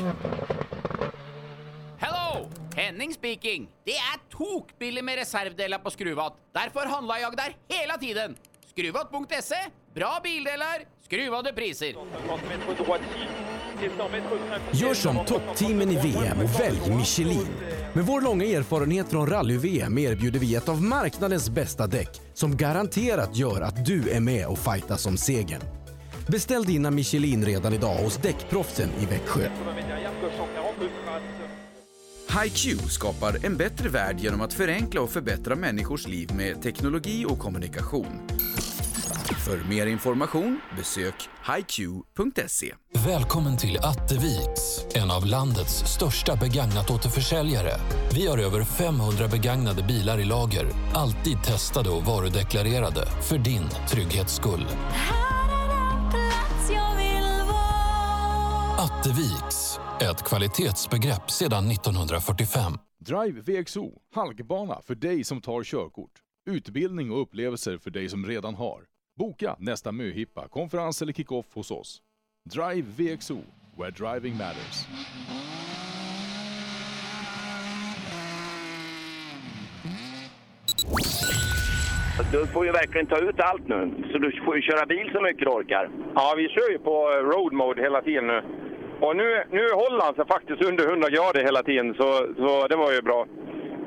Hello! 1.98 2.50
Henning 2.76 3.14
speaking. 3.14 3.70
Det 3.86 3.96
är 3.96 4.38
tokbilligt 4.38 5.06
med 5.06 5.16
reservdelar 5.16 5.78
på 5.78 5.90
Skruvat. 5.90 6.34
Därför 6.54 6.86
handlar 6.86 7.18
jag 7.18 7.38
där 7.38 7.56
hela 7.68 7.98
tiden. 7.98 8.36
Skruvat.se. 8.72 9.56
Bra 9.96 10.20
bildelar, 10.24 10.86
skruvade 11.06 11.54
priser. 11.54 11.96
Gör 14.72 14.94
som 14.94 15.26
toppteamen 15.26 15.92
i 15.92 15.96
VM 15.96 16.38
och 16.40 16.60
välj 16.60 16.96
Michelin. 16.98 17.48
Med 17.94 18.06
vår 18.06 18.22
långa 18.22 18.46
erfarenhet 18.46 19.10
från 19.10 19.30
rally-VM 19.30 19.98
erbjuder 19.98 20.40
vi 20.40 20.56
ett 20.56 20.70
av 20.70 20.84
marknadens 20.84 21.50
bästa 21.50 21.88
däck 21.88 22.22
som 22.34 22.58
garanterat 22.58 23.36
gör 23.36 23.62
att 23.62 23.86
du 23.86 24.10
är 24.10 24.20
med 24.20 24.48
och 24.48 24.60
fightas 24.60 25.06
om 25.06 25.18
segern. 25.18 25.62
Beställ 26.28 26.64
dina 26.64 26.92
Michelin 26.92 27.46
redan 27.46 27.74
idag 27.74 27.96
hos 27.96 28.18
Däckproffsen 28.18 28.90
i 29.02 29.06
Växjö. 29.06 29.50
HiQ 32.30 32.80
skapar 32.90 33.46
en 33.46 33.58
bättre 33.58 33.90
värld 33.90 34.20
genom 34.20 34.42
att 34.42 34.54
förenkla 34.54 35.02
och 35.02 35.10
förbättra 35.10 35.56
människors 35.56 36.08
liv 36.08 36.30
med 36.36 36.62
teknologi 36.62 37.26
och 37.26 37.40
kommunikation. 37.40 38.22
För 39.46 39.70
mer 39.70 39.88
information 39.88 40.60
besök 40.78 41.30
hiq.se. 41.58 42.74
Välkommen 43.06 43.58
till 43.58 43.78
Atteviks, 43.78 44.86
en 44.96 45.12
av 45.12 45.26
landets 45.26 45.94
största 45.94 46.36
begagnat-återförsäljare. 46.36 47.72
Vi 48.14 48.28
har 48.28 48.38
över 48.38 48.64
500 48.64 49.28
begagnade 49.28 49.84
bilar 49.84 50.20
i 50.20 50.26
lager, 50.26 50.68
alltid 50.94 51.44
testade 51.44 51.90
och 51.90 52.06
varudeklarerade 52.06 53.06
för 53.06 53.38
din 53.38 53.70
trygghets 53.90 54.36
skull. 54.36 54.66
Atteviks, 58.80 59.80
ett 60.02 60.24
kvalitetsbegrepp 60.24 61.32
sedan 61.32 61.72
1945. 61.72 62.74
Drive 63.00 63.42
VXO, 63.42 63.92
halkbana 64.16 64.82
för 64.82 64.96
dig 64.96 65.24
som 65.24 65.42
tar 65.42 65.64
körkort. 65.64 66.12
Utbildning 66.50 67.12
och 67.12 67.22
upplevelser 67.22 67.78
för 67.78 67.92
dig 67.92 68.10
som 68.10 68.26
redan 68.26 68.56
har. 68.56 68.82
Boka 69.20 69.56
nästa 69.60 69.92
möhippa, 69.92 70.48
konferens 70.48 71.02
eller 71.02 71.14
kick-off 71.14 71.46
hos 71.54 71.72
oss. 71.72 72.02
Drive 72.50 72.88
VXO, 72.98 73.38
where 73.78 73.92
driving 73.92 74.38
matters. 74.38 74.86
Du 82.32 82.48
får 82.48 82.66
ju 82.66 82.72
verkligen 82.72 83.08
ta 83.08 83.18
ut 83.18 83.40
allt 83.40 83.68
nu, 83.68 84.04
så 84.12 84.18
du 84.18 84.42
får 84.46 84.56
ju 84.56 84.62
köra 84.62 84.86
bil 84.86 85.10
så 85.14 85.22
mycket 85.22 85.46
du 85.46 85.52
orkar. 85.52 85.90
Ja, 86.16 86.34
vi 86.38 86.50
kör 86.50 86.72
ju 86.72 86.80
på 86.80 87.10
road 87.10 87.54
mode 87.54 87.82
hela 87.82 88.02
tiden 88.02 88.28
nu. 88.28 88.42
Och 89.02 89.16
nu, 89.16 89.44
nu 89.52 89.64
håller 89.74 90.04
han 90.04 90.16
sig 90.16 90.26
faktiskt 90.28 90.64
under 90.64 90.88
100 90.88 91.10
grader 91.10 91.44
hela 91.44 91.64
tiden, 91.64 91.94
så, 91.94 92.08
så 92.38 92.68
det 92.68 92.76
var 92.76 92.92
ju 92.92 93.02
bra. 93.02 93.26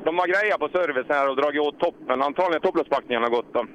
De 0.03 0.17
har 0.19 0.27
grejat 0.27 0.59
på 0.59 0.69
service 0.69 1.05
här 1.09 1.29
och 1.29 1.35
dragit 1.35 1.61
åt 1.61 1.79
toppen. 1.79 2.21
Antagligen 2.21 2.61
topplåtspackningen 2.61 3.23
har 3.23 3.29
gått 3.29 3.53
då. 3.53 3.65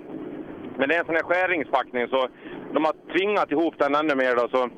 Men 0.78 0.88
det 0.88 0.94
är 0.94 1.00
en 1.00 1.06
sån 1.06 1.14
här 1.14 1.22
skäringspackning, 1.22 2.08
så 2.08 2.28
de 2.72 2.84
har 2.84 2.94
tvingat 3.12 3.52
ihop 3.52 3.74
den 3.78 3.94
ännu 3.94 4.14
mer 4.14 4.36
då. 4.36 4.48
Så. 4.48 4.68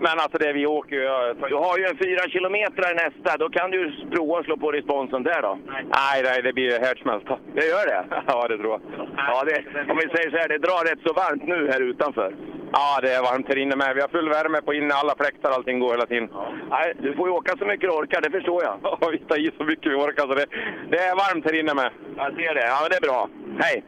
Men 0.00 0.18
alltså 0.18 0.38
det 0.38 0.52
vi 0.52 0.66
åker 0.66 0.96
ju... 0.96 1.34
Du 1.48 1.54
har 1.54 1.78
ju 1.78 1.84
en 1.84 1.98
fyra 1.98 2.28
kilometer 2.28 2.94
nästa, 2.94 3.36
då 3.36 3.48
kan 3.48 3.70
du 3.70 3.92
prova 4.10 4.38
att 4.38 4.44
slå 4.44 4.56
på 4.56 4.72
responsen 4.72 5.22
där 5.22 5.42
då. 5.42 5.58
Nej, 5.66 6.22
nej 6.24 6.42
det 6.42 6.52
blir 6.52 6.80
härdsmälta. 6.80 7.38
Det 7.54 7.66
gör 7.66 7.86
det? 7.86 8.04
ja, 8.26 8.48
det 8.48 8.58
tror 8.58 8.70
jag. 8.70 8.80
Ja, 9.16 9.44
det, 9.44 9.56
om 9.92 9.96
vi 9.96 10.08
säger 10.16 10.30
så 10.30 10.36
här, 10.36 10.48
det 10.48 10.58
drar 10.58 10.90
rätt 10.90 11.02
så 11.06 11.12
varmt 11.12 11.46
nu 11.46 11.70
här 11.72 11.80
utanför. 11.80 12.34
Ja, 12.72 13.00
det 13.02 13.14
är 13.14 13.22
varmt 13.22 13.48
här 13.48 13.58
inne 13.58 13.76
med. 13.76 13.94
Vi 13.94 14.00
har 14.00 14.08
full 14.08 14.28
värme 14.28 14.60
på 14.60 14.74
inne, 14.74 14.94
alla 14.94 15.14
fläktar, 15.16 15.50
allting 15.50 15.80
går 15.80 15.90
hela 15.90 16.06
tiden. 16.06 16.28
Nej, 16.70 16.94
du 16.98 17.14
får 17.14 17.28
ju 17.28 17.34
åka 17.34 17.56
så 17.58 17.64
mycket 17.64 17.90
du 17.90 17.96
orkar, 17.96 18.20
det 18.20 18.30
förstår 18.30 18.62
jag. 18.64 18.76
Ja, 19.00 19.08
vi 19.12 19.18
tar 19.18 19.38
i 19.38 19.50
så 19.58 19.64
mycket 19.64 19.92
vi 19.92 19.96
orkar, 19.96 20.26
så 20.26 20.34
det, 20.34 20.46
det 20.90 20.98
är 20.98 21.14
varmt 21.16 21.44
här 21.44 21.60
inne 21.60 21.74
med. 21.74 21.90
Jag 22.16 22.34
ser 22.34 22.54
det. 22.54 22.66
Ja, 22.66 22.78
men 22.82 22.90
det 22.90 22.96
är 22.96 23.06
bra. 23.08 23.28
Hej! 23.58 23.84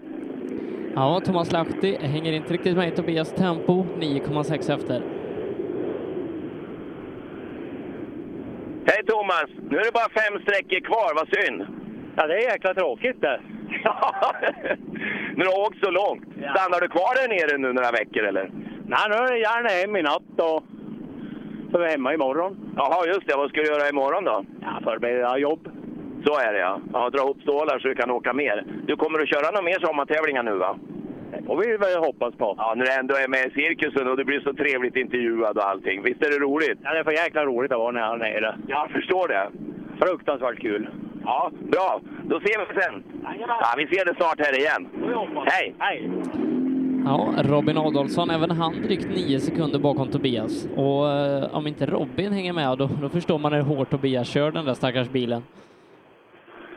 Ja, 0.94 1.20
Thomas 1.24 1.52
Lahti 1.52 1.96
hänger 2.00 2.32
inte 2.32 2.52
riktigt 2.52 2.76
med 2.76 2.88
i 2.88 2.90
Tobias 2.90 3.32
tempo, 3.32 3.86
9,6 3.98 4.74
efter. 4.74 5.02
Hej 8.88 9.02
Thomas! 9.16 9.51
Nu 9.70 9.78
är 9.78 9.84
det 9.84 9.93
bara 10.01 10.20
fem 10.22 10.43
sträckor 10.43 10.80
kvar, 10.80 11.10
vad 11.14 11.28
synd. 11.34 11.66
Ja, 12.16 12.26
det 12.26 12.34
är 12.34 12.51
jäkla 12.52 12.74
tråkigt 12.74 13.20
det. 13.20 13.40
Du 15.36 15.47
har 15.47 15.66
åkt 15.66 15.78
så 15.84 15.90
långt. 15.90 16.24
Stannar 16.32 16.80
du 16.80 16.88
kvar 16.88 17.14
där 17.14 17.28
nere 17.28 17.59
nu 17.59 17.72
några 17.72 17.90
veckor 17.90 18.22
eller? 18.24 18.51
Nej, 18.93 19.05
nu 19.09 19.14
är 19.14 19.32
det 19.32 19.38
gärna 19.38 19.68
hem 19.68 19.97
i 19.97 20.02
natt 20.02 20.40
och 20.48 20.64
så 21.70 21.78
är 21.78 21.84
vi 21.84 21.90
hemma 21.90 22.14
imorgon. 22.14 22.72
Jaha, 22.76 23.06
just 23.06 23.26
det. 23.26 23.36
Vad 23.36 23.51
ska 23.51 23.60
du 23.60 23.66
göra 23.66 23.88
imorgon 23.88 24.24
då? 24.24 24.44
Ja, 24.62 24.80
förbereda 24.84 25.38
jobb. 25.38 25.68
Så 26.26 26.38
är 26.38 26.52
det 26.52 26.59
ja. 26.59 26.80
ja. 26.93 27.10
Dra 27.10 27.18
ihop 27.18 27.43
stålar 27.43 27.78
så 27.78 27.88
du 27.88 27.94
kan 27.94 28.10
åka 28.10 28.32
mer. 28.32 28.64
Du 28.86 28.97
kommer 28.97 29.22
att 29.22 29.28
köra 29.28 29.51
några 29.51 29.62
mer 29.62 29.78
sommartävlingar 29.80 30.43
nu 30.43 30.55
va? 30.55 30.78
Det 31.30 31.42
får 31.46 31.56
vi 31.56 31.76
väl 31.76 31.98
hoppas 31.98 32.34
på. 32.34 32.54
Ja, 32.58 32.74
när 32.76 32.84
du 32.84 32.92
ändå 32.92 33.14
är 33.14 33.28
med 33.28 33.46
i 33.46 33.50
cirkusen 33.50 34.08
och 34.08 34.16
du 34.16 34.24
blir 34.24 34.40
så 34.40 34.52
trevligt 34.52 34.96
intervjuad 34.96 35.56
och 35.58 35.68
allting. 35.68 36.02
Visst 36.02 36.22
är 36.22 36.30
det 36.30 36.38
roligt? 36.38 36.78
Ja, 36.82 36.92
det 36.92 36.98
är 36.98 37.04
för 37.04 37.12
jäkla 37.12 37.44
roligt 37.44 37.72
att 37.72 37.78
vara 37.78 37.92
när 37.92 38.00
här 38.00 38.16
nere. 38.16 38.58
Jag 38.66 38.90
förstår 38.90 39.28
det. 39.28 39.50
Fruktansvärt 40.00 40.60
kul. 40.60 40.88
Ja, 41.24 41.50
bra. 41.72 42.00
Då 42.24 42.40
ser 42.40 42.74
vi 42.74 42.80
sen. 42.80 43.02
Ja, 43.38 43.74
vi 43.76 43.86
ser 43.86 44.04
det 44.04 44.14
snart 44.14 44.40
här 44.46 44.58
igen. 44.58 44.88
Hej! 45.46 45.74
Hej! 45.78 46.10
Ja, 47.04 47.34
Robin 47.38 47.78
Adolfsson, 47.78 48.30
även 48.30 48.50
han 48.50 48.72
drygt 48.82 49.08
nio 49.08 49.40
sekunder 49.40 49.78
bakom 49.78 50.08
Tobias. 50.08 50.68
Och 50.76 51.12
eh, 51.12 51.56
om 51.56 51.66
inte 51.66 51.86
Robin 51.86 52.32
hänger 52.32 52.52
med, 52.52 52.78
då, 52.78 52.88
då 53.02 53.08
förstår 53.08 53.38
man 53.38 53.52
hur 53.52 53.62
hårt 53.62 53.90
Tobias 53.90 54.28
kör 54.28 54.50
den 54.50 54.64
där 54.64 54.74
stackars 54.74 55.08
bilen. 55.08 55.42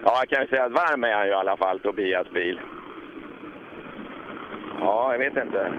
Ja, 0.03 0.11
jag 0.19 0.29
kan 0.29 0.41
ju 0.41 0.47
säga 0.47 0.65
att 0.65 0.71
varm 0.71 1.03
är 1.03 1.13
han 1.13 1.25
ju 1.25 1.31
i 1.31 1.35
alla 1.35 1.57
fall, 1.57 1.79
Tobias 1.79 2.29
bil. 2.33 2.59
Ja, 4.79 5.11
jag 5.11 5.19
vet 5.19 5.45
inte. 5.45 5.71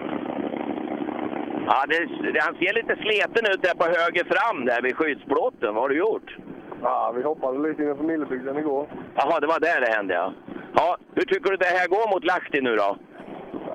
Ja, 1.66 1.84
det, 1.88 2.32
det, 2.32 2.40
han 2.40 2.54
ser 2.54 2.74
lite 2.74 2.96
sleten 2.96 3.52
ut 3.52 3.62
där 3.62 3.74
på 3.74 3.84
höger 3.84 4.24
fram 4.24 4.64
där 4.64 4.82
vid 4.82 4.96
skyddsplåten. 4.96 5.74
Vad 5.74 5.82
har 5.82 5.88
du 5.88 5.98
gjort? 5.98 6.36
Ja, 6.82 7.12
vi 7.16 7.22
hoppade 7.22 7.68
lite 7.68 7.82
innanför 7.82 8.04
Millebygden 8.04 8.58
igår. 8.58 8.86
Jaha, 9.14 9.40
det 9.40 9.46
var 9.46 9.60
där 9.60 9.80
det 9.80 9.92
hände 9.96 10.14
ja. 10.14 10.32
Ja, 10.74 10.96
hur 11.14 11.22
tycker 11.22 11.50
du 11.50 11.56
det 11.56 11.64
här 11.64 11.88
går 11.88 12.14
mot 12.14 12.24
Lahti 12.24 12.60
nu 12.60 12.76
då? 12.76 12.96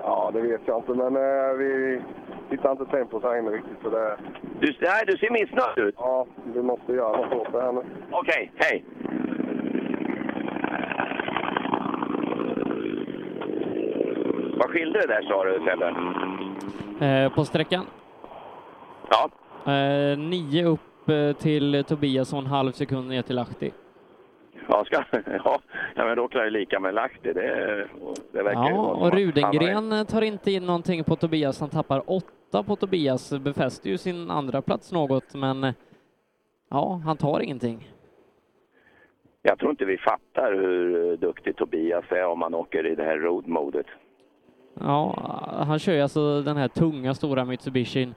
Ja, 0.02 0.30
det 0.34 0.40
vet 0.40 0.60
jag 0.66 0.78
inte, 0.78 0.92
men 0.92 1.16
eh, 1.16 1.52
vi 1.58 2.00
hittar 2.50 2.70
inte 2.70 2.84
tempot 2.84 3.22
här 3.22 3.38
inne 3.38 3.50
riktigt. 3.50 3.78
Så 3.82 3.90
det... 3.90 4.16
Du, 4.60 4.74
nej, 4.80 5.04
du 5.06 5.16
ser 5.16 5.30
missnöjd 5.30 5.78
ut. 5.88 5.94
Ja, 5.98 6.26
vi 6.54 6.62
måste 6.62 6.92
göra 6.92 7.16
något 7.16 7.32
åt 7.32 7.52
det 7.52 7.62
här 7.62 7.72
nu. 7.72 7.82
Okej, 8.10 8.52
hej. 8.56 8.84
Vad 14.58 14.70
skilde 14.70 15.00
det 15.00 15.06
där 15.06 15.22
sa 15.22 15.44
du, 15.44 15.60
Sebbe? 15.64 17.06
Eh, 17.06 17.32
på 17.34 17.44
sträckan? 17.44 17.86
Ja. 19.10 19.30
Eh, 19.72 20.18
nio 20.18 20.64
upp 20.64 21.08
eh, 21.08 21.32
till 21.32 21.84
Tobias 21.84 22.32
och 22.32 22.38
en 22.38 22.46
halv 22.46 22.72
sekund 22.72 23.08
ner 23.08 23.22
till 23.22 23.36
Lahti. 23.36 23.72
Ja, 24.68 24.84
ska, 24.84 25.04
ja, 25.44 25.60
men 25.94 26.16
då 26.16 26.28
klarar 26.28 26.44
jag 26.44 26.52
lika 26.52 26.80
med 26.80 26.94
Lahti. 26.94 27.32
Det, 27.32 27.88
det 28.32 28.42
verkar 28.42 28.60
Ja, 28.60 28.78
och 28.78 29.00
han 29.00 29.10
Rudengren 29.10 30.06
tar 30.06 30.22
inte 30.22 30.50
in 30.50 30.66
någonting 30.66 31.04
på 31.04 31.16
Tobias. 31.16 31.60
Han 31.60 31.70
tappar 31.70 32.02
åtta 32.06 32.62
på 32.62 32.76
Tobias, 32.76 33.32
befäster 33.32 33.90
ju 33.90 33.98
sin 33.98 34.30
andra 34.30 34.62
plats 34.62 34.92
något, 34.92 35.34
men 35.34 35.72
ja, 36.70 37.00
han 37.04 37.16
tar 37.16 37.40
ingenting. 37.40 37.88
jag 39.42 39.58
tror 39.58 39.70
inte 39.70 39.84
vi 39.84 39.98
fattar 39.98 40.52
hur 40.52 41.16
duktig 41.16 41.56
Tobias 41.56 42.04
är 42.10 42.26
om 42.26 42.38
man 42.38 42.54
åker 42.54 42.86
i 42.86 42.94
det 42.94 43.04
här 43.04 43.18
road-modet. 43.18 43.86
Ja, 44.80 45.14
han 45.68 45.78
kör 45.78 45.92
ju 45.92 46.00
alltså 46.00 46.42
den 46.42 46.56
här 46.56 46.68
tunga 46.68 47.14
stora 47.14 47.44
Mitsubishin 47.44 48.14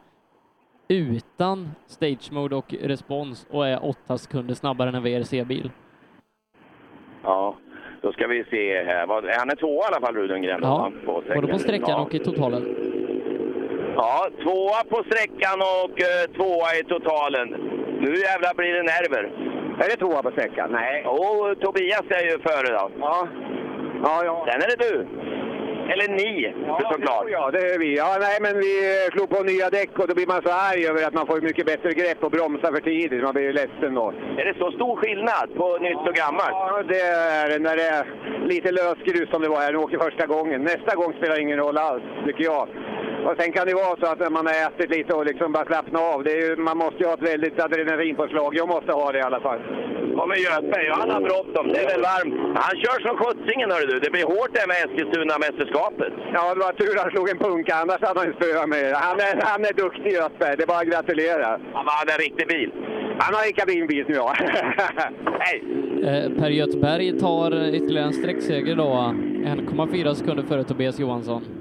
utan 0.88 1.69
stage 1.88 2.31
mode 2.31 2.56
och 2.56 2.73
respons 2.81 3.48
och 3.52 3.68
är 3.68 3.86
åtta 3.86 4.18
sekunder 4.18 4.53
snabbare 4.53 4.90
än 4.90 4.95
en 4.95 5.03
VRC-bil. 5.03 5.72
Ja, 7.23 7.56
då 8.02 8.11
ska 8.11 8.27
vi 8.27 8.44
se 8.44 8.84
här. 8.84 9.07
Vad- 9.07 9.26
Han 9.26 9.49
är 9.49 9.56
två 9.56 9.73
i 9.76 9.81
alla 9.91 9.99
fall, 10.06 10.15
Rudengren. 10.15 10.60
Ja, 10.64 10.91
på 11.06 11.23
både 11.36 11.48
på 11.48 11.60
sträckan 11.60 11.90
Ja. 11.90 12.02
och 12.02 12.14
i 12.15 12.19
totalen. 12.19 12.64
Ja, 13.95 14.27
tvåa 14.44 14.84
på 14.90 15.03
sträckan 15.03 15.60
och 15.61 15.95
eh, 16.02 16.26
tvåa 16.38 16.69
i 16.80 16.84
totalen. 16.84 17.48
Nu 18.02 18.15
jävlar 18.15 18.53
blir 18.56 18.73
det 18.73 18.84
nerver. 18.84 19.23
Är 19.84 19.90
det 19.90 19.95
tvåa 19.98 20.23
på 20.23 20.31
sträckan? 20.31 20.69
Nej. 20.72 21.06
Och 21.06 21.60
Tobias 21.60 22.03
är 22.10 22.23
ju 22.31 22.40
före 22.40 22.73
då. 22.77 22.91
Ja. 22.99 23.27
Ja, 24.03 24.22
ja. 24.26 24.48
Sen 24.52 24.61
är 24.61 24.68
det 24.77 24.84
du. 24.90 25.07
Eller 25.91 26.07
ni, 26.07 26.53
såklart. 26.91 27.26
Ja, 27.30 27.52
det 27.52 27.60
är 27.74 27.80
vi. 27.80 27.98
Ja, 27.98 28.18
nej, 28.20 28.38
men 28.41 28.53
vi 28.66 28.74
slog 29.14 29.30
på 29.30 29.44
nya 29.44 29.70
däck 29.70 29.99
och 29.99 30.07
då 30.07 30.14
blir 30.16 30.28
man 30.28 30.41
så 30.45 30.52
arg 30.70 30.82
över 30.90 31.07
att 31.07 31.14
man 31.14 31.28
får 31.28 31.41
mycket 31.41 31.66
bättre 31.66 31.94
grepp 31.94 32.24
och 32.24 32.32
bromsar 32.32 32.72
för 32.76 32.82
tidigt. 32.82 33.24
Man 33.24 33.34
blir 33.34 33.44
ju 33.44 33.53
ledsen 33.53 33.94
då. 33.94 34.14
Är 34.38 34.45
det 34.45 34.56
så 34.57 34.72
stor 34.72 34.95
skillnad 34.95 35.48
på 35.56 35.78
nytt 35.78 36.07
och 36.10 36.16
gammalt? 36.24 36.52
Ja, 36.52 36.84
det 36.88 37.02
är 37.02 37.49
det 37.49 37.60
när 37.60 37.76
det 37.76 37.88
är 37.98 38.06
lite 38.45 38.72
lösgrus 38.72 39.30
som 39.30 39.41
det 39.41 39.49
var 39.49 39.60
här. 39.60 39.72
Nu 39.72 39.78
åker 39.78 39.98
första 39.98 40.26
gången. 40.26 40.64
Nästa 40.64 40.95
gång 40.95 41.14
spelar 41.14 41.40
ingen 41.40 41.57
roll 41.57 41.78
alls, 41.78 42.03
tycker 42.26 42.44
jag. 42.44 42.68
Och 43.30 43.35
sen 43.39 43.51
kan 43.51 43.68
det 43.68 43.73
vara 43.73 43.95
så 44.01 44.06
att 44.11 44.19
när 44.19 44.30
man 44.38 44.45
har 44.47 44.57
ätit 44.68 44.89
lite 44.97 45.14
och 45.14 45.26
liksom 45.26 45.51
bara 45.51 45.65
slappna 45.65 45.99
av. 45.99 46.23
Det 46.23 46.31
är 46.38 46.41
ju, 46.45 46.56
man 46.69 46.77
måste 46.77 46.99
ju 47.01 47.06
ha 47.10 47.14
ett 47.14 47.30
väldigt 47.34 47.60
adrenalinpåslag. 47.60 48.56
Jag 48.56 48.68
måste 48.76 48.91
ha 48.91 49.11
det 49.11 49.19
i 49.19 49.22
alla 49.30 49.41
fall. 49.47 49.60
Kommer 50.18 50.35
Göthberg 50.35 50.88
och 50.91 50.97
han 51.01 51.10
har 51.15 51.22
bråttom. 51.30 51.65
Det 51.73 51.80
är 51.84 51.89
väl 51.93 52.03
varmt. 52.11 52.34
Han 52.65 52.76
kör 52.84 52.97
som 53.07 53.15
sjuttsingen 53.22 53.72
hörru 53.72 53.85
du. 53.91 53.99
Det 53.99 54.11
blir 54.15 54.27
hårt 54.34 54.51
det 54.57 54.65
med 54.72 54.77
Eskilstuna-mästerskapet. 54.85 56.14
Ja, 56.35 56.53
det 56.53 56.60
var 56.65 56.73
tur 56.81 56.95
han 57.03 57.11
slog 57.11 57.30
en 57.30 57.39
punka. 57.45 57.73
Annars 57.84 58.01
hade 58.07 58.19
han 58.19 58.27
ju 58.30 58.34
spöat 58.39 58.69
mig. 58.76 58.84
Han 59.07 59.18
är, 59.27 59.34
han 59.51 59.61
är 59.69 59.73
duktig 59.84 60.11
Göthberg. 60.19 60.56
Det 60.57 60.64
är 60.64 60.72
bara 60.73 60.84
att 60.85 60.91
gratulera. 60.93 61.47
Han 61.77 61.85
hade 61.99 62.11
en 62.15 62.22
riktig 62.27 62.47
bil. 62.47 62.69
Han 63.23 63.31
har 63.35 63.41
en 63.47 63.53
kabinbil 63.53 64.06
nu 64.07 64.15
ja. 64.15 64.34
Hej! 65.45 65.57
Eh, 66.10 66.26
per 66.39 66.49
Göthberg 66.49 67.19
tar 67.19 67.76
ytterligare 67.77 68.07
en 68.07 68.14
sträckseger 68.14 68.76
då, 68.76 68.89
1,4 68.89 70.14
sekunder 70.14 70.43
före 70.43 70.64
Tobias 70.64 70.99
Johansson. 70.99 71.59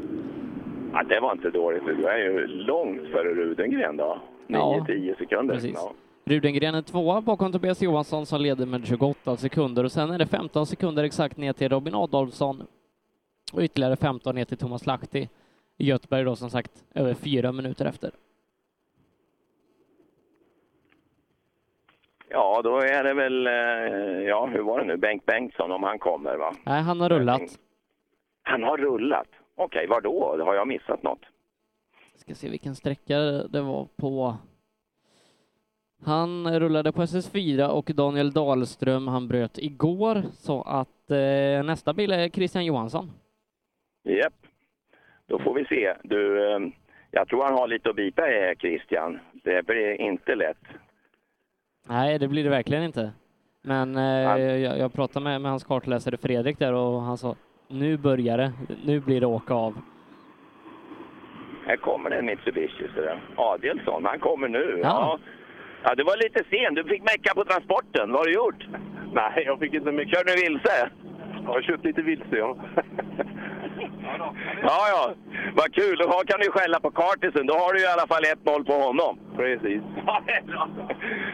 Ja, 0.92 1.02
det 1.02 1.20
var 1.20 1.32
inte 1.32 1.50
dåligt. 1.50 1.82
Du 1.86 2.06
är 2.06 2.18
ju 2.18 2.46
långt 2.46 3.00
före 3.00 3.34
Rudengren 3.34 3.96
då. 3.96 4.20
Ja, 4.46 4.84
9-10 4.88 5.18
sekunder. 5.18 5.54
precis. 5.54 5.72
Ja. 5.74 5.92
Rudengren 6.24 6.74
är 6.74 6.82
tvåa 6.82 7.20
bakom 7.20 7.52
Tobias 7.52 7.82
Johansson 7.82 8.26
som 8.26 8.40
leder 8.40 8.66
med 8.66 8.86
28 8.86 9.36
sekunder 9.36 9.84
och 9.84 9.92
sen 9.92 10.10
är 10.10 10.18
det 10.18 10.26
15 10.26 10.66
sekunder 10.66 11.04
exakt 11.04 11.36
ner 11.36 11.52
till 11.52 11.68
Robin 11.68 11.94
Adolfsson 11.94 12.62
och 13.52 13.60
ytterligare 13.62 13.96
15 13.96 14.34
ner 14.34 14.44
till 14.44 14.56
Thomas 14.58 14.86
Lahti. 14.86 15.28
Göthberg 15.76 16.24
då 16.24 16.36
som 16.36 16.50
sagt 16.50 16.84
över 16.94 17.14
fyra 17.14 17.52
minuter 17.52 17.84
efter. 17.84 18.10
ja, 22.30 22.60
då 22.64 22.76
är 22.78 23.04
det 23.04 23.14
väl... 23.14 23.46
eh, 23.46 24.28
Ja, 24.28 24.46
hur 24.46 24.62
var 24.62 24.78
det 24.80 24.84
nu? 24.86 24.96
Bengt 24.96 25.26
Bengtsson 25.26 25.72
om 25.72 25.82
han 25.82 25.98
kommer 25.98 26.36
va? 26.36 26.54
Nej, 26.66 26.82
han 26.82 27.00
har 27.00 27.08
rullat. 27.08 27.58
Han 28.42 28.62
har 28.62 28.76
rullat? 28.78 29.28
Okej, 29.60 29.86
var 29.86 30.00
då? 30.00 30.44
Har 30.44 30.54
jag 30.54 30.68
missat 30.68 31.02
något? 31.02 31.20
Ska 32.14 32.34
se 32.34 32.48
vilken 32.48 32.74
sträcka 32.74 33.18
det 33.48 33.60
var 33.60 33.88
på. 33.96 34.36
Han 36.04 36.60
rullade 36.60 36.92
på 36.92 37.02
SS4 37.02 37.68
och 37.68 37.90
Daniel 37.94 38.32
Dahlström 38.32 39.08
han 39.08 39.28
bröt 39.28 39.58
igår 39.58 40.22
så 40.32 40.62
att 40.62 41.10
eh, 41.10 41.64
nästa 41.64 41.92
bil 41.92 42.12
är 42.12 42.28
Christian 42.28 42.64
Johansson. 42.64 43.10
Japp. 44.04 44.34
Då 45.26 45.38
får 45.38 45.54
vi 45.54 45.64
se. 45.64 45.94
Du, 46.02 46.52
eh, 46.52 46.60
jag 47.10 47.28
tror 47.28 47.44
han 47.44 47.58
har 47.58 47.68
lite 47.68 47.90
att 47.90 47.96
bita 47.96 48.30
i 48.30 48.56
Christian. 48.58 49.18
Det 49.32 49.66
blir 49.66 50.00
inte 50.00 50.34
lätt. 50.34 50.64
Nej, 51.88 52.18
det 52.18 52.28
blir 52.28 52.44
det 52.44 52.50
verkligen 52.50 52.82
inte. 52.82 53.12
Men 53.62 53.96
eh, 53.96 54.56
jag, 54.56 54.78
jag 54.78 54.92
pratade 54.92 55.24
med, 55.24 55.40
med 55.40 55.50
hans 55.50 55.64
kartläsare 55.64 56.16
Fredrik 56.16 56.58
där 56.58 56.72
och 56.72 57.00
han 57.00 57.18
sa 57.18 57.36
nu 57.68 57.96
börjar 57.96 58.38
det. 58.38 58.52
Nu 58.84 59.00
blir 59.00 59.20
det 59.20 59.26
åka 59.26 59.54
av. 59.54 59.74
Här 61.66 61.76
kommer 61.76 62.10
det 62.10 62.16
en 62.16 62.26
Mitsubishi. 62.26 62.88
Adelsson, 63.36 64.04
han 64.04 64.18
kommer 64.18 64.48
nu. 64.48 64.78
Ja. 64.82 64.88
Ja. 64.88 65.18
ja, 65.82 65.94
du 65.94 66.02
var 66.04 66.16
lite 66.16 66.44
sen. 66.50 66.74
Du 66.74 66.84
fick 66.84 67.02
mecka 67.02 67.34
på 67.34 67.44
transporten. 67.44 68.12
Vad 68.12 68.20
har 68.20 68.26
du 68.26 68.32
gjort? 68.32 68.66
Nej, 69.12 69.42
jag 69.46 69.58
fick 69.58 69.74
inte 69.74 69.92
mycket. 69.92 70.14
Körde 70.18 70.34
du 70.34 70.42
vilse? 70.42 70.90
Jag 71.44 71.52
har 71.52 71.62
kört 71.62 71.84
lite 71.84 72.02
vilse, 72.02 72.36
ja. 72.36 72.56
Ja, 74.62 74.80
ja. 74.92 75.14
Vad 75.54 75.74
kul. 75.74 75.98
Då 75.98 76.22
kan 76.26 76.40
du 76.40 76.50
skälla 76.50 76.80
på 76.80 76.90
Kartisen. 76.90 77.46
Då 77.46 77.54
har 77.54 77.72
du 77.72 77.80
i 77.80 77.86
alla 77.86 78.06
fall 78.06 78.22
1-0 78.22 78.64
på 78.64 78.72
honom. 78.72 79.18
Precis. 79.36 79.82
Ja, 80.06 80.22
det 80.26 80.32
är 80.32 80.42
bra. 80.42 80.68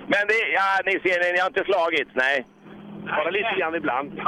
Men 0.06 0.22
det, 0.28 0.38
ja, 0.58 0.68
ni 0.86 0.92
ser, 0.92 1.32
ni 1.32 1.40
har 1.40 1.46
inte 1.48 1.64
slagits? 1.64 2.10
Nej. 2.14 2.46
Bara 3.06 3.30
lite 3.30 3.54
grann 3.58 3.74
ibland. 3.74 4.20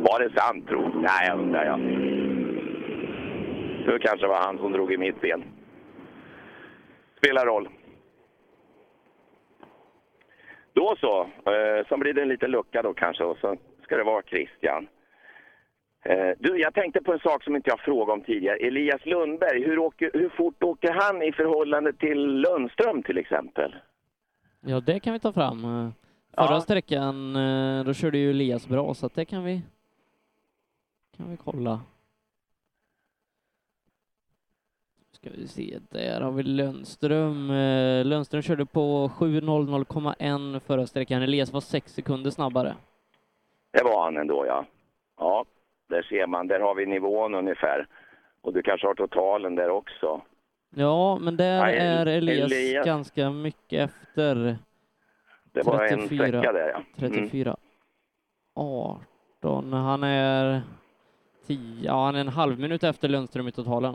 Var 0.00 0.20
det 0.20 0.40
sant, 0.40 0.68
tro? 0.68 0.88
Nej, 1.00 1.26
jag 1.28 1.38
undrar 1.38 1.64
jag. 1.64 1.80
Det 3.86 3.98
kanske 3.98 4.26
var 4.26 4.36
han 4.42 4.58
som 4.58 4.72
drog 4.72 4.92
i 4.92 4.96
mitt 4.98 5.20
ben. 5.20 5.44
Spelar 7.18 7.46
roll. 7.46 7.68
Då 10.72 10.96
så, 11.00 11.20
eh, 11.22 11.86
så 11.88 11.96
blir 11.96 12.12
det 12.12 12.22
en 12.22 12.28
liten 12.28 12.50
lucka 12.50 12.82
då 12.82 12.94
kanske 12.94 13.24
och 13.24 13.38
så 13.38 13.56
ska 13.84 13.96
det 13.96 14.04
vara 14.04 14.22
Christian. 14.22 14.86
Eh, 16.04 16.28
du, 16.38 16.58
jag 16.60 16.74
tänkte 16.74 17.02
på 17.02 17.12
en 17.12 17.18
sak 17.18 17.44
som 17.44 17.56
inte 17.56 17.70
jag 17.70 17.80
frågade 17.80 18.12
om 18.12 18.20
tidigare. 18.20 18.56
Elias 18.56 19.06
Lundberg, 19.06 19.64
hur, 19.64 19.78
åker, 19.78 20.10
hur 20.14 20.28
fort 20.28 20.62
åker 20.62 20.92
han 20.92 21.22
i 21.22 21.32
förhållande 21.32 21.92
till 21.92 22.18
Lundström 22.26 23.02
till 23.02 23.18
exempel? 23.18 23.74
Ja, 24.60 24.80
det 24.80 25.00
kan 25.00 25.12
vi 25.12 25.20
ta 25.20 25.32
fram. 25.32 25.64
Eh, 25.64 25.90
Förra 26.36 26.54
Ja. 26.54 26.60
sträckan, 26.60 27.36
eh, 27.36 27.84
då 27.84 27.94
körde 27.94 28.18
ju 28.18 28.30
Elias 28.30 28.68
bra, 28.68 28.94
så 28.94 29.06
att 29.06 29.14
det 29.14 29.24
kan 29.24 29.44
vi 29.44 29.62
kan 31.20 31.30
vi 31.30 31.36
kolla. 31.36 31.80
Ska 35.12 35.30
vi 35.30 35.48
se, 35.48 35.78
där 35.90 36.20
har 36.20 36.30
vi 36.30 36.42
Lundström. 36.42 37.50
Eh, 37.50 38.04
Lundström 38.04 38.42
körde 38.42 38.66
på 38.66 39.08
7.00,1 39.08 40.60
förra 40.60 40.86
sträckan. 40.86 41.22
Elias 41.22 41.52
var 41.52 41.60
6 41.60 41.92
sekunder 41.92 42.30
snabbare. 42.30 42.76
Det 43.72 43.82
var 43.82 44.04
han 44.04 44.16
ändå, 44.16 44.46
ja. 44.46 44.66
Ja, 45.18 45.44
där 45.88 46.02
ser 46.02 46.26
man. 46.26 46.46
Där 46.46 46.60
har 46.60 46.74
vi 46.74 46.86
nivån 46.86 47.34
ungefär. 47.34 47.86
Och 48.40 48.52
du 48.52 48.62
kanske 48.62 48.86
har 48.86 48.94
totalen 48.94 49.54
där 49.54 49.70
också. 49.70 50.22
Ja, 50.74 51.18
men 51.20 51.36
där 51.36 51.60
Nej, 51.60 51.78
är 51.78 52.06
Elias, 52.06 52.52
Elias. 52.52 52.86
ganska 52.86 53.30
mycket 53.30 53.90
efter. 53.90 54.58
Det 55.52 55.62
var 55.62 55.84
en 55.84 56.06
sträcka 56.06 56.52
där, 56.52 56.68
ja. 56.68 57.06
Mm. 57.06 57.12
34. 57.12 57.56
18. 58.54 59.72
Han 59.72 60.02
är 60.02 60.62
10, 61.50 61.84
ja, 61.84 62.04
han 62.04 62.14
är 62.14 62.20
en 62.20 62.28
halv 62.28 62.60
minut 62.60 62.84
efter 62.84 63.08
Lundström 63.08 63.48
i 63.48 63.52
totalen. 63.52 63.94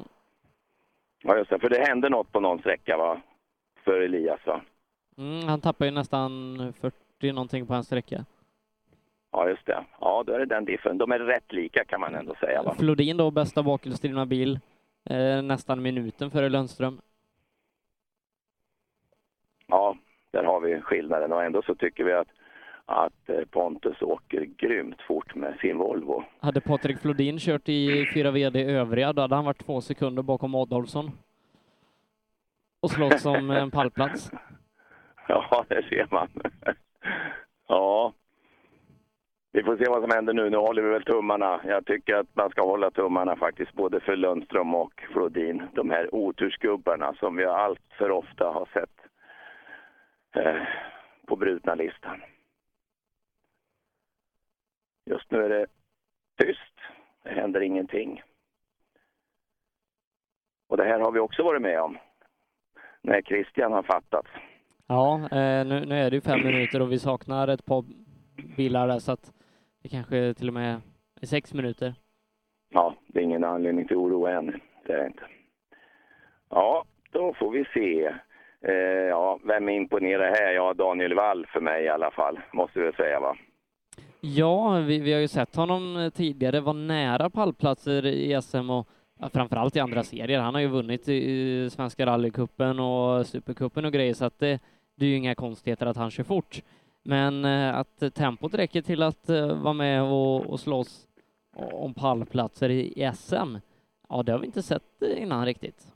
Ja, 1.23 1.37
just 1.37 1.49
det. 1.49 1.59
För 1.59 1.69
det 1.69 1.87
hände 1.87 2.09
något 2.09 2.31
på 2.31 2.39
någon 2.39 2.59
sträcka, 2.59 2.97
va? 2.97 3.21
För 3.83 4.01
Elias, 4.01 4.39
va? 4.45 4.61
Mm, 5.17 5.47
han 5.47 5.61
tappar 5.61 5.85
ju 5.85 5.91
nästan 5.91 6.57
40 6.81 7.31
någonting 7.31 7.67
på 7.67 7.73
en 7.73 7.83
sträcka. 7.83 8.25
Ja, 9.31 9.49
just 9.49 9.65
det. 9.65 9.83
Ja, 9.99 10.23
då 10.27 10.33
är 10.33 10.39
det 10.39 10.45
den 10.45 10.65
diffen. 10.65 10.97
De 10.97 11.11
är 11.11 11.19
rätt 11.19 11.53
lika 11.53 11.85
kan 11.85 12.01
man 12.01 12.15
ändå 12.15 12.35
säga, 12.39 12.63
va? 12.63 12.75
Flodin 12.79 13.17
då, 13.17 13.31
bästa 13.31 13.63
bakhjulsdrivna 13.63 14.25
bil, 14.25 14.59
eh, 15.09 15.41
nästan 15.41 15.81
minuten 15.81 16.31
före 16.31 16.49
Lundström. 16.49 17.01
Ja, 19.67 19.97
där 20.31 20.43
har 20.43 20.59
vi 20.59 20.81
skillnaden. 20.81 21.31
Och 21.31 21.43
ändå 21.43 21.61
så 21.61 21.75
tycker 21.75 22.03
vi 22.03 22.13
att, 22.13 22.27
att 22.85 23.29
eh, 23.29 23.45
Pontus 23.51 24.01
åker 24.01 24.45
grymt 24.57 25.01
fort 25.01 25.35
med 25.35 25.57
sin 25.61 25.77
Volvo. 25.77 26.23
Hade 26.39 26.61
Patrik 26.61 26.99
Flodin 26.99 27.39
kört 27.39 27.69
i 27.69 28.05
4 28.13 28.31
VD 28.31 28.63
övriga, 28.63 29.13
då 29.13 29.21
hade 29.21 29.35
han 29.35 29.45
varit 29.45 29.65
två 29.65 29.81
sekunder 29.81 30.23
bakom 30.23 30.55
Adolfsson. 30.55 31.11
Och 32.81 32.91
slåss 32.91 33.25
om 33.25 33.49
en 33.51 33.71
pallplats. 33.71 34.31
Ja, 35.27 35.65
det 35.69 35.83
ser 35.89 36.07
man. 36.11 36.27
ja. 37.67 38.13
Vi 39.51 39.63
får 39.63 39.77
se 39.77 39.85
vad 39.89 40.01
som 40.01 40.11
händer 40.11 40.33
nu. 40.33 40.49
Nu 40.49 40.57
håller 40.57 40.81
vi 40.81 40.89
väl 40.89 41.03
tummarna. 41.03 41.61
Jag 41.63 41.85
tycker 41.85 42.15
att 42.15 42.35
man 42.35 42.49
ska 42.49 42.61
hålla 42.61 42.91
tummarna 42.91 43.35
faktiskt 43.35 43.73
både 43.73 43.99
för 43.99 44.15
Lundström 44.15 44.75
och 44.75 45.03
Flodin. 45.13 45.63
De 45.73 45.89
här 45.89 46.15
otursgubbarna 46.15 47.13
som 47.13 47.35
vi 47.35 47.45
allt 47.45 47.81
för 47.97 48.11
ofta 48.11 48.45
har 48.45 48.67
sett 48.73 48.89
eh, 50.35 50.61
på 51.27 51.35
brutna 51.35 51.75
listan. 51.75 52.21
Just 55.05 55.31
nu 55.31 55.45
är 55.45 55.49
det 55.49 55.65
tyst. 56.37 56.73
Det 57.23 57.29
händer 57.29 57.61
ingenting. 57.61 58.21
Och 60.67 60.77
det 60.77 60.83
här 60.83 60.99
har 60.99 61.11
vi 61.11 61.19
också 61.19 61.43
varit 61.43 61.61
med 61.61 61.81
om. 61.81 61.97
När 63.01 63.21
Christian 63.21 63.71
har 63.71 63.83
fattat. 63.83 64.25
Ja, 64.87 65.15
eh, 65.15 65.65
nu, 65.65 65.85
nu 65.85 65.95
är 65.95 66.09
det 66.09 66.15
ju 66.15 66.21
fem 66.21 66.43
minuter 66.43 66.81
och 66.81 66.91
vi 66.91 66.99
saknar 66.99 67.47
ett 67.47 67.65
par 67.65 67.83
bilar 68.57 68.87
där 68.87 68.99
så 68.99 69.11
att 69.11 69.33
det 69.83 69.89
kanske 69.89 70.33
till 70.33 70.47
och 70.47 70.53
med 70.53 70.81
är 71.21 71.25
sex 71.25 71.53
minuter. 71.53 71.93
Ja, 72.69 72.95
det 73.07 73.19
är 73.19 73.23
ingen 73.23 73.43
anledning 73.43 73.87
till 73.87 73.97
oro 73.97 74.25
än. 74.27 74.61
Det 74.85 74.93
är 74.93 74.97
det 74.97 75.07
inte. 75.07 75.23
Ja, 76.49 76.85
då 77.11 77.33
får 77.33 77.51
vi 77.51 77.65
se. 77.73 78.15
Eh, 78.61 79.07
ja, 79.09 79.39
vem 79.43 79.69
imponerar 79.69 80.29
här? 80.29 80.51
Ja, 80.51 80.73
Daniel 80.73 81.13
Wall 81.13 81.45
för 81.45 81.61
mig 81.61 81.83
i 81.83 81.89
alla 81.89 82.11
fall, 82.11 82.39
måste 82.53 82.79
vi 82.79 82.91
säga 82.91 83.19
va? 83.19 83.37
Ja, 84.33 84.79
vi, 84.79 84.99
vi 84.99 85.13
har 85.13 85.19
ju 85.19 85.27
sett 85.27 85.55
honom 85.55 85.97
eh, 85.97 86.09
tidigare 86.09 86.59
vara 86.59 86.73
nära 86.73 87.29
pallplatser 87.29 88.05
i 88.05 88.41
SM 88.41 88.69
och 88.69 88.87
framförallt 89.33 89.75
i 89.75 89.79
andra 89.79 90.03
serier. 90.03 90.39
Han 90.39 90.53
har 90.53 90.61
ju 90.61 90.67
vunnit 90.67 91.09
i, 91.09 91.69
Svenska 91.69 92.05
rallycupen 92.05 92.79
och 92.79 93.27
Supercupen 93.27 93.85
och 93.85 93.93
grejer 93.93 94.13
så 94.13 94.25
att 94.25 94.39
det, 94.39 94.59
det 94.95 95.05
är 95.05 95.09
ju 95.09 95.15
inga 95.15 95.35
konstigheter 95.35 95.85
att 95.85 95.97
han 95.97 96.11
kör 96.11 96.23
fort. 96.23 96.61
Men 97.03 97.45
eh, 97.45 97.75
att 97.75 98.15
tempot 98.15 98.53
räcker 98.53 98.81
till 98.81 99.03
att 99.03 99.29
eh, 99.29 99.61
vara 99.61 99.73
med 99.73 100.03
och, 100.03 100.45
och 100.45 100.59
slåss 100.59 101.07
om 101.55 101.93
pallplatser 101.93 102.69
i, 102.69 103.11
SM, 103.15 103.57
ja 104.09 104.23
det 104.23 104.31
har 104.31 104.39
vi 104.39 104.45
inte 104.45 104.61
sett 104.61 105.01
innan 105.17 105.45
riktigt. 105.45 105.93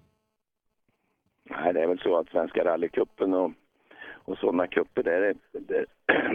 Nej, 1.50 1.74
det 1.74 1.84
är 1.84 1.88
väl 1.88 2.00
så 2.00 2.18
att 2.18 2.30
Svenska 2.30 2.66
rallycupen 2.66 3.34
och, 3.34 3.52
och 4.30 4.38
sådana 4.38 4.68
cuper, 4.68 5.04
där, 5.04 5.36
där, 5.52 5.86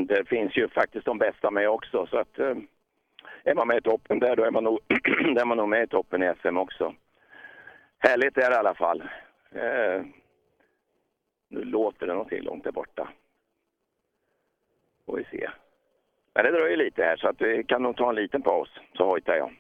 där 0.07 0.25
finns 0.25 0.57
ju 0.57 0.69
faktiskt 0.69 1.07
de 1.07 1.19
bästa 1.19 1.51
med 1.51 1.69
också. 1.69 2.07
Så 2.07 2.19
att 2.19 2.39
eh, 2.39 2.57
är 3.45 3.55
man 3.55 3.69
med 3.69 3.77
i 3.77 3.81
toppen 3.81 4.19
där, 4.19 4.37
då 4.37 4.45
är 4.45 4.51
man 4.51 4.65
nog, 4.65 4.79
är 5.39 5.45
man 5.45 5.57
nog 5.57 5.69
med 5.69 5.83
i 5.83 5.87
toppen 5.87 6.23
i 6.23 6.33
SM 6.43 6.57
också. 6.57 6.95
Härligt 7.99 8.39
är 8.39 8.51
det 8.51 8.57
i 8.57 8.59
alla 8.59 8.75
fall. 8.75 9.01
Eh, 9.53 10.03
nu 11.49 11.65
låter 11.65 12.07
det 12.07 12.13
någonting 12.13 12.43
långt 12.43 12.65
där 12.65 12.73
borta. 12.73 13.09
Får 15.07 15.17
vi 15.17 15.25
se. 15.25 15.51
Men 16.35 16.45
det 16.45 16.51
dröjer 16.51 16.77
lite 16.77 17.05
här 17.05 17.17
så 17.17 17.29
att 17.29 17.41
vi 17.41 17.65
kan 17.65 17.83
nog 17.83 17.97
ta 17.97 18.09
en 18.09 18.15
liten 18.15 18.43
paus, 18.43 18.69
så 18.93 19.05
hojtar 19.05 19.37
jag. 19.37 19.53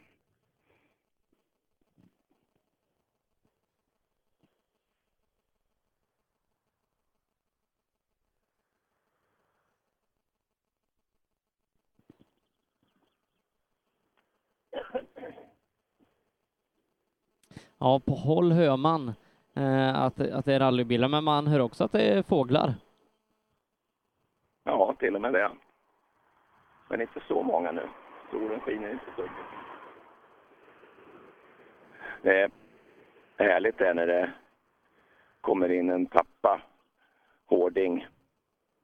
Ja, 17.79 18.01
på 18.07 18.13
håll 18.13 18.53
hör 18.53 18.77
man 18.77 19.13
eh, 19.57 20.03
att, 20.03 20.21
att 20.21 20.45
det 20.45 20.55
är 20.55 20.61
rallybilar, 20.61 21.09
men 21.09 21.25
man 21.25 21.47
hör 21.47 21.61
också 21.61 21.85
att 21.85 21.93
det 21.93 22.03
är 22.03 22.23
fåglar. 22.23 22.75
Ja, 24.65 24.95
till 24.99 25.15
och 25.15 25.21
med 25.21 25.33
det. 25.33 25.51
Men 26.89 27.01
inte 27.01 27.21
så 27.29 27.43
många 27.43 27.73
nu. 27.73 27.89
Solen 28.31 28.61
skiner 28.61 28.91
inte 28.91 29.05
så 29.17 29.23
mycket. 29.23 29.37
Det 32.23 32.41
är 32.41 32.51
härligt 33.39 33.79
det 33.79 33.95
när 33.95 34.07
det 34.07 34.33
kommer 35.41 35.73
in 35.73 35.91
en 35.91 36.07
pappa 36.07 36.61
hårding 37.47 38.07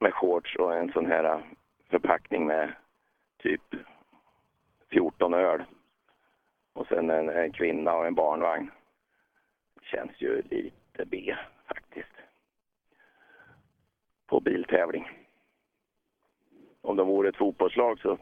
med 0.00 0.14
shorts 0.14 0.56
och 0.56 0.76
en 0.76 0.92
sån 0.92 1.06
här 1.06 1.42
förpackning 1.90 2.46
med 2.46 2.74
typ 3.42 3.62
14 4.90 5.34
öl. 5.34 5.62
Och 6.72 6.86
sen 6.86 7.10
en, 7.10 7.28
en 7.28 7.52
kvinna 7.52 7.94
och 7.96 8.06
en 8.06 8.14
barnvagn. 8.14 8.70
Känns 9.82 10.20
ju 10.20 10.42
lite 10.42 11.04
B 11.06 11.36
faktiskt. 11.68 12.12
På 14.26 14.40
biltävling. 14.40 15.08
Om 16.82 16.96
de 16.96 17.06
vore 17.08 17.28
ett 17.28 17.36
fotbollslag 17.36 18.00
så 18.00 18.18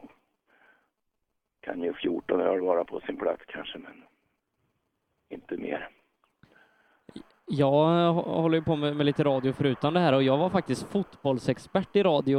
kan 1.61 1.81
ju 1.83 1.93
14 1.93 2.41
öl 2.41 2.61
vara 2.61 2.83
på 2.85 2.99
sin 2.99 3.17
plats 3.17 3.43
kanske, 3.47 3.77
men 3.77 4.03
inte 5.29 5.57
mer. 5.57 5.89
Jag 7.45 8.13
hå- 8.13 8.41
håller 8.41 8.57
ju 8.57 8.63
på 8.63 8.75
med, 8.75 8.95
med 8.95 9.05
lite 9.05 9.23
radio 9.23 9.53
förutom 9.53 9.93
det 9.93 9.99
här 9.99 10.13
och 10.13 10.23
jag 10.23 10.37
var 10.37 10.49
faktiskt 10.49 10.91
fotbollsexpert 10.91 11.95
i 11.95 12.03
radio 12.03 12.37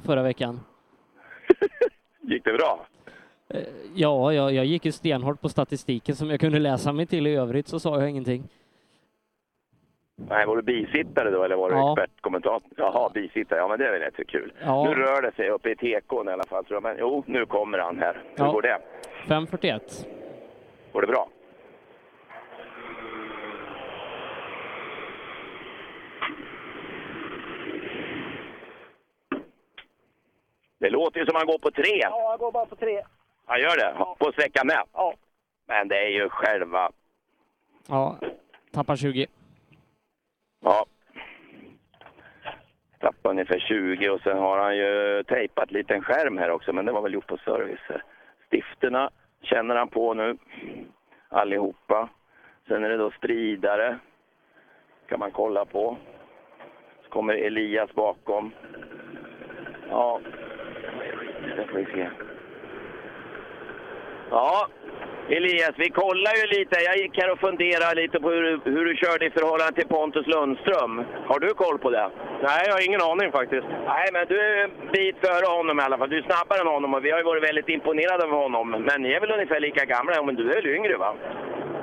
förra 0.00 0.22
veckan. 0.22 0.60
Gick 2.20 2.44
det 2.44 2.52
bra? 2.52 2.86
Eh, 3.52 3.60
Ja, 3.94 4.32
jag, 4.32 4.52
jag 4.52 4.64
gick 4.64 4.84
ju 4.84 4.92
stenhårt 4.92 5.40
på 5.40 5.48
statistiken 5.48 6.16
som 6.16 6.30
jag 6.30 6.40
kunde 6.40 6.58
läsa 6.58 6.92
mig 6.92 7.06
till. 7.06 7.26
I 7.26 7.34
övrigt 7.36 7.68
så 7.68 7.80
sa 7.80 8.00
jag 8.00 8.10
ingenting. 8.10 8.42
Nej, 10.28 10.46
var 10.46 10.56
du 10.56 10.62
bisittare 10.62 11.30
då 11.30 11.42
eller 11.44 11.56
var 11.56 11.70
du 11.70 11.76
Ja. 11.76 11.92
expertkommentator? 11.92 12.70
Jaha, 12.76 13.10
bisittare. 13.14 13.58
Ja, 13.58 13.68
men 13.68 13.78
det 13.78 13.86
är 13.86 13.92
väl 13.92 14.00
rätt 14.00 14.26
kul. 14.28 14.52
Ja. 14.64 14.84
Nu 14.84 14.94
rör 14.94 15.22
det 15.22 15.32
sig 15.36 15.50
uppe 15.50 15.70
i 15.70 15.76
tekon 15.76 16.28
i 16.28 16.32
alla 16.32 16.44
fall 16.44 16.64
tror 16.64 16.76
jag. 16.76 16.82
Men 16.82 16.96
jo, 17.00 17.24
nu 17.26 17.46
kommer 17.46 17.78
han 17.78 17.98
här. 17.98 18.22
Hur 18.36 18.44
Ja. 18.44 18.52
går 18.52 18.62
det? 18.62 18.78
5.41. 19.28 20.06
Går 20.92 21.00
det 21.00 21.06
bra? 21.06 21.28
Det 30.80 30.90
låter 30.90 31.20
ju 31.20 31.26
som 31.26 31.34
han 31.36 31.46
går 31.46 31.58
på 31.58 31.70
tre. 31.70 31.98
Ja, 32.02 32.30
jag 32.30 32.38
går 32.40 32.52
bara 32.52 32.66
på 32.66 32.76
tre. 32.76 33.02
Han 33.52 33.60
gör 33.60 33.76
det? 33.76 33.94
På 34.18 34.32
sträckan 34.32 34.66
med? 34.66 34.82
Ja. 34.92 35.14
Men 35.66 35.88
det 35.88 35.98
är 35.98 36.08
ju 36.08 36.28
själva... 36.28 36.90
Ja, 37.88 38.18
tappar 38.70 38.96
20. 38.96 39.26
Ja. 40.60 40.86
Tappar 42.98 43.30
ungefär 43.30 43.58
20 43.58 44.08
och 44.10 44.20
sen 44.20 44.38
har 44.38 44.58
han 44.58 44.76
ju 44.76 45.22
tejpat 45.22 45.70
lite 45.70 46.00
skärm 46.00 46.38
här 46.38 46.50
också, 46.50 46.72
men 46.72 46.84
det 46.84 46.92
var 46.92 47.02
väl 47.02 47.14
gjort 47.14 47.26
på 47.26 47.36
service. 47.36 48.02
Stifterna 48.50 49.10
känner 49.42 49.74
han 49.74 49.88
på 49.88 50.14
nu, 50.14 50.36
allihopa. 51.28 52.08
Sen 52.68 52.84
är 52.84 52.88
det 52.88 52.96
då 52.96 53.10
stridare, 53.10 53.98
kan 55.08 55.18
man 55.18 55.30
kolla 55.30 55.64
på. 55.64 55.96
Så 57.04 57.10
kommer 57.10 57.34
Elias 57.34 57.94
bakom. 57.94 58.52
Ja, 59.88 60.20
det 61.56 61.66
får 61.66 61.78
vi 61.78 61.84
se. 61.84 62.10
Ja, 64.32 64.66
Elias, 65.28 65.74
vi 65.76 65.88
kollar 65.90 66.34
ju 66.40 66.46
lite. 66.58 66.80
Jag 66.88 66.96
gick 66.96 67.18
här 67.20 67.32
och 67.32 67.38
funderade 67.38 68.00
lite 68.02 68.20
på 68.20 68.30
hur, 68.30 68.60
hur 68.64 68.84
du 68.84 68.94
körde 68.96 69.26
i 69.26 69.30
förhållande 69.30 69.72
till 69.72 69.88
Pontus 69.88 70.26
Lundström. 70.26 71.04
Har 71.26 71.40
du 71.40 71.48
koll 71.48 71.78
på 71.78 71.90
det? 71.90 72.10
Nej, 72.42 72.62
jag 72.66 72.72
har 72.72 72.86
ingen 72.88 73.02
aning 73.10 73.32
faktiskt. 73.32 73.66
Nej, 73.86 74.06
men 74.12 74.26
du 74.28 74.40
är 74.40 74.64
en 74.64 74.70
bit 74.92 75.16
före 75.24 75.46
honom 75.56 75.80
i 75.80 75.82
alla 75.82 75.98
fall. 75.98 76.10
Du 76.10 76.18
är 76.18 76.22
snabbare 76.22 76.60
än 76.60 76.74
honom 76.76 76.94
och 76.94 77.04
vi 77.04 77.10
har 77.10 77.18
ju 77.18 77.24
varit 77.24 77.48
väldigt 77.48 77.68
imponerade 77.68 78.24
av 78.24 78.30
honom. 78.30 78.70
Men 78.70 79.02
ni 79.02 79.12
är 79.12 79.20
väl 79.20 79.32
ungefär 79.32 79.60
lika 79.60 79.84
gamla, 79.84 80.22
men 80.22 80.34
du 80.34 80.50
är 80.50 80.54
väl 80.54 80.66
yngre 80.66 80.96
va? 80.96 81.14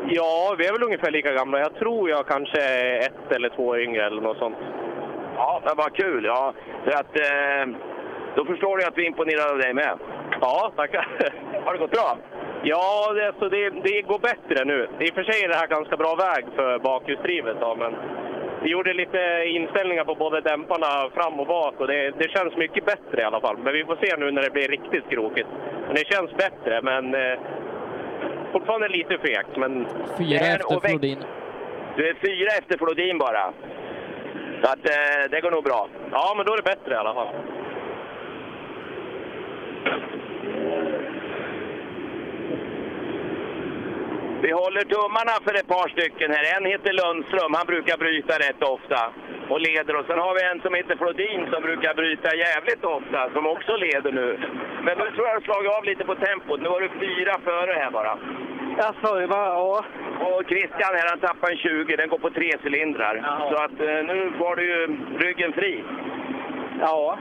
Ja, 0.07 0.55
vi 0.57 0.65
är 0.67 0.73
väl 0.73 0.83
ungefär 0.83 1.11
lika 1.11 1.33
gamla. 1.33 1.59
Jag 1.59 1.75
tror 1.75 2.09
jag 2.09 2.27
kanske 2.27 2.61
är 2.61 2.99
ett 2.99 3.31
eller 3.35 3.49
två 3.49 3.67
år 3.67 3.79
yngre 3.79 4.05
eller 4.05 4.21
något 4.21 4.37
sånt. 4.37 4.57
Ja, 5.35 5.61
men 5.65 5.73
vad 5.77 5.93
kul. 5.95 6.25
Ja, 6.25 6.53
för 6.83 6.91
att 6.91 7.13
eh, 7.19 7.75
då 8.35 8.45
förstår 8.45 8.77
du 8.77 8.85
att 8.85 8.97
vi 8.97 9.03
är 9.03 9.07
imponerade 9.07 9.51
av 9.51 9.57
dig 9.57 9.73
med. 9.73 9.99
Ja, 10.41 10.71
tackar. 10.75 11.07
Har 11.65 11.73
det 11.73 11.79
gått 11.79 11.91
bra? 11.91 12.17
Ja, 12.63 13.13
det, 13.13 13.27
alltså 13.27 13.49
det, 13.49 13.69
det 13.69 14.01
går 14.01 14.19
bättre 14.19 14.65
nu. 14.65 14.87
I 14.99 15.09
och 15.09 15.15
för 15.15 15.23
sig 15.23 15.43
är 15.43 15.49
det 15.49 15.55
här 15.55 15.67
ganska 15.67 15.97
bra 15.97 16.15
väg 16.15 16.45
för 16.55 16.79
bakhjulsdrivet, 16.79 17.57
men 17.77 17.95
vi 18.63 18.69
gjorde 18.69 18.93
lite 18.93 19.43
inställningar 19.45 20.05
på 20.05 20.15
både 20.15 20.41
dämparna 20.41 21.09
fram 21.13 21.39
och 21.39 21.47
bak 21.47 21.79
och 21.79 21.87
det, 21.87 22.11
det 22.17 22.29
känns 22.29 22.55
mycket 22.57 22.85
bättre 22.85 23.21
i 23.21 23.23
alla 23.23 23.41
fall. 23.41 23.57
Men 23.57 23.73
vi 23.73 23.85
får 23.85 23.97
se 24.01 24.17
nu 24.17 24.31
när 24.31 24.41
det 24.41 24.49
blir 24.49 24.67
riktigt 24.67 25.09
krokigt. 25.09 25.49
Men 25.85 25.95
det 25.95 26.05
känns 26.07 26.31
bättre, 26.31 26.81
men 26.81 27.15
eh, 27.15 27.39
fortfarande 28.51 28.87
lite 28.87 29.17
fegt. 29.17 29.57
Men... 29.57 29.87
Fyra 30.17 30.45
efter 30.45 30.89
Flodin. 30.89 31.19
Du 31.95 32.09
är 32.09 32.13
fyra 32.13 32.49
efter 32.59 32.77
Flodin 32.77 33.17
bara. 33.17 33.53
Så 34.61 34.71
att 34.71 34.89
eh, 34.89 35.31
det 35.31 35.41
går 35.41 35.51
nog 35.51 35.63
bra. 35.63 35.87
Ja, 36.11 36.33
men 36.37 36.45
då 36.45 36.53
är 36.53 36.57
det 36.57 36.63
bättre 36.63 36.93
i 36.93 36.97
alla 36.97 37.13
fall. 37.13 37.27
Vi 44.41 44.51
håller 44.51 44.83
tummarna 44.95 45.35
för 45.45 45.53
ett 45.59 45.73
par 45.75 45.87
stycken 45.95 46.31
här. 46.31 46.43
En 46.55 46.65
heter 46.65 46.93
Lundström, 46.93 47.53
han 47.59 47.67
brukar 47.73 47.97
bryta 47.97 48.33
rätt 48.45 48.61
ofta 48.75 48.99
och 49.49 49.59
leder. 49.59 49.95
Och 49.95 50.05
sen 50.05 50.19
har 50.19 50.33
vi 50.37 50.41
en 50.43 50.61
som 50.61 50.73
heter 50.73 50.95
Flodin 50.95 51.41
som 51.51 51.61
brukar 51.67 51.93
bryta 51.93 52.35
jävligt 52.35 52.83
ofta, 52.83 53.29
som 53.33 53.47
också 53.47 53.75
leder 53.75 54.11
nu. 54.11 54.29
Men 54.85 54.97
nu 54.97 55.05
tror 55.11 55.27
jag 55.27 55.35
du 55.35 55.39
har 55.39 55.47
slagit 55.49 55.71
av 55.77 55.83
lite 55.83 56.05
på 56.05 56.15
tempot. 56.15 56.61
Nu 56.61 56.69
var 56.69 56.81
du 56.81 56.89
fyra 56.89 57.33
före 57.43 57.73
här 57.81 57.91
bara. 57.91 58.13
Jaså, 58.77 59.15
det 59.15 59.27
var... 59.27 59.45
Ja. 59.45 59.85
Och 60.27 60.43
Christian 60.49 60.95
här, 60.97 61.09
han 61.09 61.19
tappar 61.19 61.51
en 61.51 61.57
20, 61.57 61.95
den 61.95 62.09
går 62.09 62.17
på 62.17 62.29
tre 62.29 62.51
cylindrar. 62.63 63.15
Så 63.49 63.55
att 63.63 63.79
eh, 63.87 63.99
nu 64.09 64.31
var 64.39 64.55
du 64.55 64.63
ju 64.65 64.81
ryggen 65.17 65.53
fri. 65.53 65.83
Ja. 66.81 67.17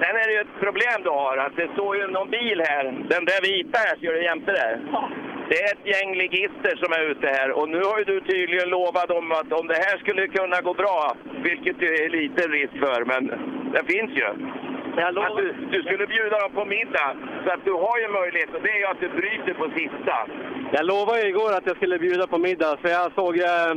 Sen 0.00 0.16
är 0.16 0.26
det 0.26 0.32
ju 0.32 0.40
ett 0.40 0.60
problem 0.60 1.02
du 1.02 1.10
har, 1.10 1.36
att 1.36 1.56
det 1.56 1.68
står 1.72 1.96
ju 1.96 2.06
någon 2.06 2.30
bil 2.30 2.62
här. 2.66 2.84
Den 2.84 3.24
där 3.24 3.42
vita 3.42 3.78
här, 3.78 3.96
du 4.00 4.22
jämte 4.22 4.52
där? 4.52 4.80
Det 5.50 5.58
är 5.62 5.72
ett 5.74 5.86
gäng 5.94 6.10
ligister 6.14 6.74
som 6.82 6.92
är 6.92 7.02
ute 7.10 7.26
här 7.26 7.50
och 7.58 7.68
nu 7.68 7.80
har 7.88 7.98
ju 7.98 8.04
du 8.04 8.20
tydligen 8.20 8.68
lovat 8.68 9.08
dem 9.08 9.32
att 9.32 9.52
om 9.52 9.66
det 9.66 9.74
här 9.84 9.98
skulle 9.98 10.28
kunna 10.28 10.60
gå 10.60 10.74
bra 10.74 11.16
vilket 11.42 11.76
det 11.80 12.04
är 12.04 12.08
liten 12.08 12.52
risk 12.52 12.74
för, 12.84 13.04
men 13.04 13.22
den 13.74 13.84
finns 13.86 14.10
ju. 14.18 14.24
Att 14.26 15.36
du, 15.36 15.54
du 15.70 15.82
skulle 15.82 16.06
bjuda 16.06 16.38
dem 16.38 16.52
på 16.54 16.64
middag, 16.64 17.16
så 17.44 17.50
att 17.52 17.64
du 17.64 17.72
har 17.72 17.98
ju 17.98 18.08
möjlighet, 18.08 18.54
och 18.54 18.62
det 18.62 18.70
är 18.70 18.78
ju 18.78 18.86
att 18.86 19.00
du 19.00 19.08
bryter 19.08 19.54
på 19.54 19.66
sista. 19.78 20.16
Jag 20.72 20.86
lovade 20.86 21.22
ju 21.22 21.28
igår 21.28 21.52
att 21.52 21.66
jag 21.66 21.76
skulle 21.76 21.98
bjuda 21.98 22.26
på 22.26 22.38
middag, 22.38 22.76
för 22.82 22.88
jag 22.88 23.12
såg 23.12 23.38
eh, 23.38 23.72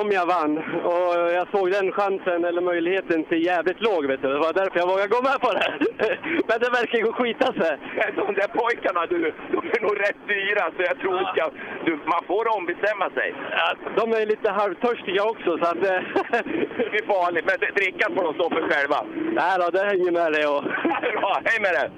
om 0.00 0.10
jag 0.10 0.26
vann. 0.26 0.58
Och 0.92 1.14
jag 1.38 1.46
såg 1.54 1.70
den 1.70 1.92
chansen, 1.92 2.44
eller 2.44 2.60
möjligheten, 2.60 3.24
till 3.24 3.44
jävligt 3.46 3.80
låg. 3.80 4.06
Vet 4.06 4.22
du. 4.22 4.28
Det 4.28 4.38
var 4.38 4.52
därför 4.52 4.78
jag 4.78 4.86
vågade 4.92 5.08
gå 5.08 5.22
med 5.22 5.38
på 5.46 5.50
det. 5.58 5.68
Men 6.48 6.56
det 6.62 6.70
verkar 6.78 6.98
gå 7.06 7.12
skita 7.12 7.46
sig. 7.60 7.72
De 8.16 8.34
där 8.40 8.48
pojkarna, 8.60 9.06
du, 9.06 9.18
de 9.52 9.58
är 9.76 9.80
nog 9.86 10.00
rätt 10.00 10.20
dyra, 10.28 10.64
så 10.76 10.82
jag 10.90 10.98
tror 11.00 11.18
inte... 11.20 11.50
Du, 11.84 11.92
man 12.14 12.22
får 12.26 12.56
ombestämma 12.58 13.10
sig. 13.10 13.34
Ja, 13.50 13.66
de 14.00 14.12
är 14.12 14.26
lite 14.26 14.50
halvtörstiga 14.50 15.22
också, 15.24 15.50
så 15.58 15.64
att... 15.72 15.82
eh, 15.90 16.00
Det 16.78 16.90
blir 16.92 17.06
farligt, 17.14 17.44
men 17.48 17.56
drickan 17.74 18.14
får 18.14 18.22
de 18.24 18.34
stå 18.34 18.50
för 18.50 18.62
själva. 18.70 18.98
Nej 19.40 19.56
då, 19.60 19.66
det 19.70 19.84
hänger 19.92 20.12
med 20.12 20.32
det. 20.32 20.46
Och... 20.54 20.62
Bra, 21.20 21.40
hej 21.44 21.58
med 21.60 21.72
dig! 21.78 21.88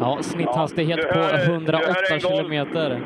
Ja, 0.00 0.18
snitthastighet 0.22 0.98
Ja, 1.02 1.12
på 1.12 1.18
hör- 1.18 1.32
du 1.46 1.52
108 1.52 1.86
hör 1.86 2.14
en 2.14 2.20
golf. 2.20 2.36
kilometer. 2.36 3.00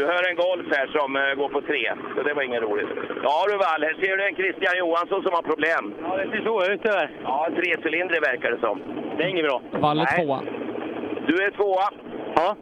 Du 0.00 0.06
hör 0.06 0.24
en 0.30 0.36
Golf 0.46 0.66
här 0.76 0.86
som 0.98 1.16
eh, 1.16 1.34
går 1.40 1.48
på 1.48 1.60
tre, 1.60 1.92
så 2.14 2.22
det 2.22 2.34
var 2.34 2.42
inget 2.42 2.62
roligt. 2.62 2.88
Ja 3.26 3.36
du 3.48 3.56
Wall, 3.64 3.82
här 3.88 3.94
ser 4.02 4.16
du 4.16 4.22
en 4.28 4.34
Christian 4.34 4.76
Johansson 4.78 5.22
som 5.22 5.32
har 5.32 5.42
problem. 5.52 5.94
Ja, 6.02 6.16
det 6.16 6.26
ser 6.30 6.42
så 6.44 6.72
ut 6.72 6.80
tyvärr. 6.84 7.10
Ja, 7.22 7.48
trecylindrig 7.56 8.20
verkar 8.30 8.50
det 8.50 8.60
som. 8.66 8.76
Det 9.16 9.22
är 9.24 9.28
inget 9.28 9.44
bra. 9.48 9.62
Valle 9.70 10.02
Nej. 10.04 10.16
tvåa. 10.24 10.40
Du 11.28 11.34
är 11.46 11.50
tvåa. 11.50 11.86
Ja. 12.34 12.56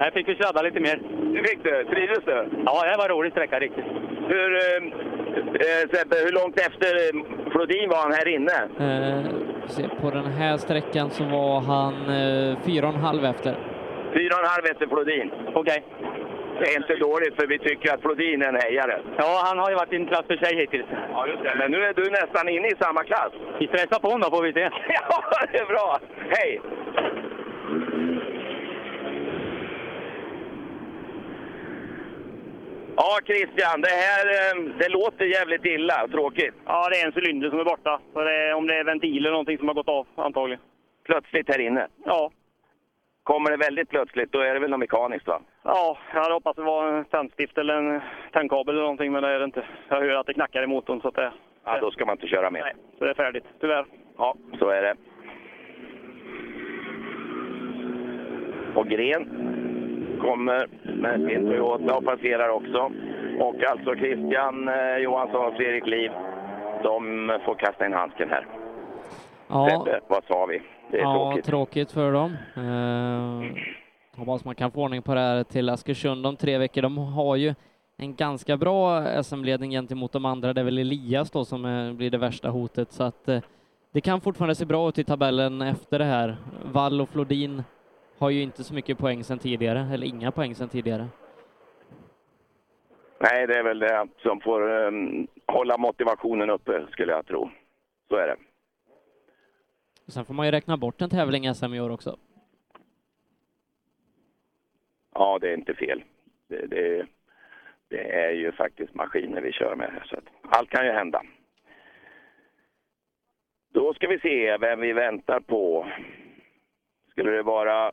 Här 0.00 0.10
fick 0.10 0.28
vi 0.28 0.34
sladda 0.34 0.62
lite 0.62 0.80
mer. 0.80 0.96
Du 1.34 1.38
fick 1.48 1.62
det. 1.62 1.84
Trivdes 1.84 2.24
du? 2.24 2.36
Ja, 2.66 2.74
det 2.90 2.96
var 3.02 3.08
roligt 3.08 3.32
sträcka 3.32 3.58
riktigt. 3.58 3.84
Hur, 4.32 4.48
eh, 4.56 4.80
eh, 5.64 5.82
Sebbe, 5.92 6.16
hur 6.26 6.32
långt 6.40 6.56
efter 6.68 6.90
eh, 7.04 7.50
Flodin 7.52 7.88
var 7.88 8.00
han 8.06 8.12
här 8.12 8.28
inne? 8.36 8.58
Eh, 8.86 10.00
på 10.00 10.10
den 10.10 10.26
här 10.40 10.56
sträckan 10.56 11.10
så 11.10 11.24
var 11.24 11.60
han 11.60 11.94
eh, 11.94 12.58
fyra 12.66 12.88
och 12.88 12.94
en 12.94 13.00
halv 13.00 13.24
efter. 13.24 13.54
Fyra 14.14 14.34
och 14.36 14.42
en 14.44 14.50
halv 14.56 14.64
efter 14.72 14.86
Flodin. 14.86 15.30
Okej. 15.54 15.82
Det 16.00 16.17
är 16.60 16.76
inte 16.76 16.96
dåligt, 16.96 17.34
för 17.34 17.46
vi 17.46 17.58
tycker 17.58 17.94
att 17.94 18.00
Flodin 18.00 18.42
är 18.42 18.48
en 18.48 18.60
hejare. 18.60 19.00
Ja, 19.16 19.42
han 19.44 19.58
har 19.58 19.70
ju 19.70 19.76
varit 19.76 19.92
i 19.92 19.96
en 19.96 20.06
klass 20.06 20.26
för 20.26 20.36
sig 20.36 20.56
hittills. 20.56 20.86
Ja, 21.12 21.26
just 21.26 21.42
det. 21.42 21.54
Men 21.58 21.70
nu 21.70 21.84
är 21.84 21.94
du 21.94 22.10
nästan 22.10 22.48
inne 22.48 22.68
i 22.68 22.76
samma 22.80 23.04
klass. 23.04 23.32
Vi 23.60 23.66
stressar 23.66 23.98
på 23.98 24.08
honom 24.08 24.30
då, 24.30 24.36
får 24.36 24.42
vi 24.42 24.52
se. 24.52 24.60
Ja, 24.88 25.24
det 25.52 25.58
är 25.58 25.66
bra. 25.66 25.98
Hej! 26.30 26.60
Ja, 32.96 33.18
Christian, 33.26 33.80
det 33.80 33.94
här 34.06 34.26
eh, 34.26 34.72
det 34.78 34.88
låter 34.88 35.24
jävligt 35.24 35.64
illa 35.64 36.04
och 36.04 36.10
tråkigt. 36.10 36.54
Ja, 36.66 36.88
det 36.88 37.00
är 37.00 37.06
en 37.06 37.12
cylinder 37.16 37.50
som 37.50 37.60
är 37.60 37.64
borta. 37.64 38.00
Så 38.12 38.20
det 38.20 38.36
är, 38.36 38.54
om 38.54 38.66
det 38.66 38.74
är 38.74 38.84
ventil 38.84 39.18
eller 39.18 39.30
någonting 39.30 39.58
som 39.58 39.68
har 39.68 39.74
gått 39.74 39.88
av, 39.88 40.06
antagligen. 40.16 40.62
Plötsligt 41.04 41.48
här 41.48 41.60
inne. 41.60 41.86
Ja. 42.04 42.30
Kommer 43.28 43.50
det 43.50 43.56
väldigt 43.56 43.88
plötsligt, 43.88 44.32
då 44.32 44.40
är 44.40 44.54
det 44.54 44.60
väl 44.60 44.70
något 44.70 44.80
mekaniskt 44.80 45.26
va? 45.26 45.40
Ja, 45.62 45.98
jag 46.14 46.20
hade 46.22 46.34
hoppats 46.34 46.56
det 46.56 46.62
var 46.62 46.92
en 46.92 47.04
tändstift 47.04 47.58
eller 47.58 47.74
en 47.74 48.00
tändkabel 48.32 48.74
eller 48.74 48.82
någonting, 48.82 49.12
men 49.12 49.22
det 49.22 49.28
är 49.28 49.38
det 49.38 49.44
inte. 49.44 49.64
Jag 49.88 50.00
hör 50.00 50.14
att 50.14 50.26
det 50.26 50.34
knackar 50.34 50.62
i 50.62 50.66
motorn, 50.66 51.00
så 51.00 51.08
att 51.08 51.14
det, 51.14 51.32
Ja, 51.64 51.78
då 51.80 51.90
ska 51.90 52.06
man 52.06 52.14
inte 52.14 52.26
köra 52.26 52.50
mer. 52.50 52.60
Nej. 52.60 52.74
så 52.98 53.04
det 53.04 53.10
är 53.10 53.14
färdigt, 53.14 53.44
tyvärr. 53.60 53.86
Ja, 54.18 54.34
så 54.58 54.68
är 54.68 54.82
det. 54.82 54.94
Och 58.74 58.88
Gren 58.88 59.24
kommer 60.20 60.68
med 60.94 61.28
sin 61.28 61.46
Toyota 61.46 61.96
och 61.96 62.04
passerar 62.04 62.48
också. 62.48 62.92
Och 63.40 63.64
alltså 63.64 63.94
Christian 63.94 64.68
eh, 64.68 64.96
Johansson 64.96 65.46
och 65.46 65.54
Fredrik 65.54 65.86
Liv, 65.86 66.10
de 66.82 67.32
får 67.44 67.54
kasta 67.54 67.86
in 67.86 67.92
handsken 67.92 68.30
här. 68.30 68.46
Ja, 69.48 69.68
Sebbe, 69.84 70.00
vad 70.08 70.24
sa 70.24 70.46
vi? 70.46 70.62
Det 70.90 70.98
är 70.98 71.02
ja 71.02 71.30
tråkigt. 71.30 71.44
tråkigt 71.44 71.92
för 71.92 72.12
dem. 72.12 72.36
Eh, 72.56 73.60
hoppas 74.18 74.44
man 74.44 74.54
kan 74.54 74.70
få 74.70 74.82
ordning 74.82 75.02
på 75.02 75.14
det 75.14 75.20
här 75.20 75.44
till 75.44 75.68
Askersund 75.68 76.26
om 76.26 76.36
tre 76.36 76.58
veckor. 76.58 76.82
De 76.82 76.98
har 76.98 77.36
ju 77.36 77.54
en 77.96 78.14
ganska 78.14 78.56
bra 78.56 79.04
SM-ledning 79.22 79.70
gentemot 79.70 80.12
de 80.12 80.24
andra. 80.24 80.52
Det 80.52 80.60
är 80.60 80.64
väl 80.64 80.78
Elias 80.78 81.30
då 81.30 81.44
som 81.44 81.64
eh, 81.64 81.92
blir 81.92 82.10
det 82.10 82.18
värsta 82.18 82.48
hotet, 82.48 82.92
så 82.92 83.02
att 83.04 83.28
eh, 83.28 83.40
det 83.92 84.00
kan 84.00 84.20
fortfarande 84.20 84.54
se 84.54 84.64
bra 84.64 84.88
ut 84.88 84.98
i 84.98 85.04
tabellen 85.04 85.62
efter 85.62 85.98
det 85.98 86.04
här. 86.04 86.36
Wall 86.72 87.00
och 87.00 87.08
Flodin 87.08 87.62
har 88.18 88.30
ju 88.30 88.42
inte 88.42 88.64
så 88.64 88.74
mycket 88.74 88.98
poäng 88.98 89.24
sedan 89.24 89.38
tidigare, 89.38 89.86
eller 89.92 90.06
inga 90.06 90.30
poäng 90.32 90.54
sedan 90.54 90.68
tidigare. 90.68 91.06
Nej, 93.20 93.46
det 93.46 93.54
är 93.58 93.62
väl 93.62 93.78
det 93.78 94.06
som 94.22 94.40
får 94.40 94.84
eh, 94.84 94.90
hålla 95.46 95.78
motivationen 95.78 96.50
uppe, 96.50 96.86
skulle 96.90 97.12
jag 97.12 97.26
tro. 97.26 97.50
Så 98.08 98.16
är 98.16 98.26
det. 98.26 98.36
Sen 100.08 100.24
får 100.24 100.34
man 100.34 100.46
ju 100.46 100.52
räkna 100.52 100.76
bort 100.76 101.02
en 101.02 101.10
tävling 101.10 101.54
SM 101.54 101.74
i 101.74 101.80
år 101.80 101.90
också. 101.90 102.16
Ja, 105.14 105.38
det 105.40 105.50
är 105.50 105.54
inte 105.54 105.74
fel. 105.74 106.02
Det, 106.48 106.66
det, 106.66 107.06
det 107.88 108.12
är 108.12 108.30
ju 108.30 108.52
faktiskt 108.52 108.94
maskiner 108.94 109.40
vi 109.40 109.52
kör 109.52 109.76
med 109.76 109.90
här, 109.92 110.04
så 110.04 110.16
allt 110.42 110.70
kan 110.70 110.86
ju 110.86 110.92
hända. 110.92 111.22
Då 113.72 113.94
ska 113.94 114.08
vi 114.08 114.18
se 114.18 114.56
vem 114.58 114.80
vi 114.80 114.92
väntar 114.92 115.40
på. 115.40 115.86
Skulle 117.10 117.30
det 117.30 117.42
vara... 117.42 117.92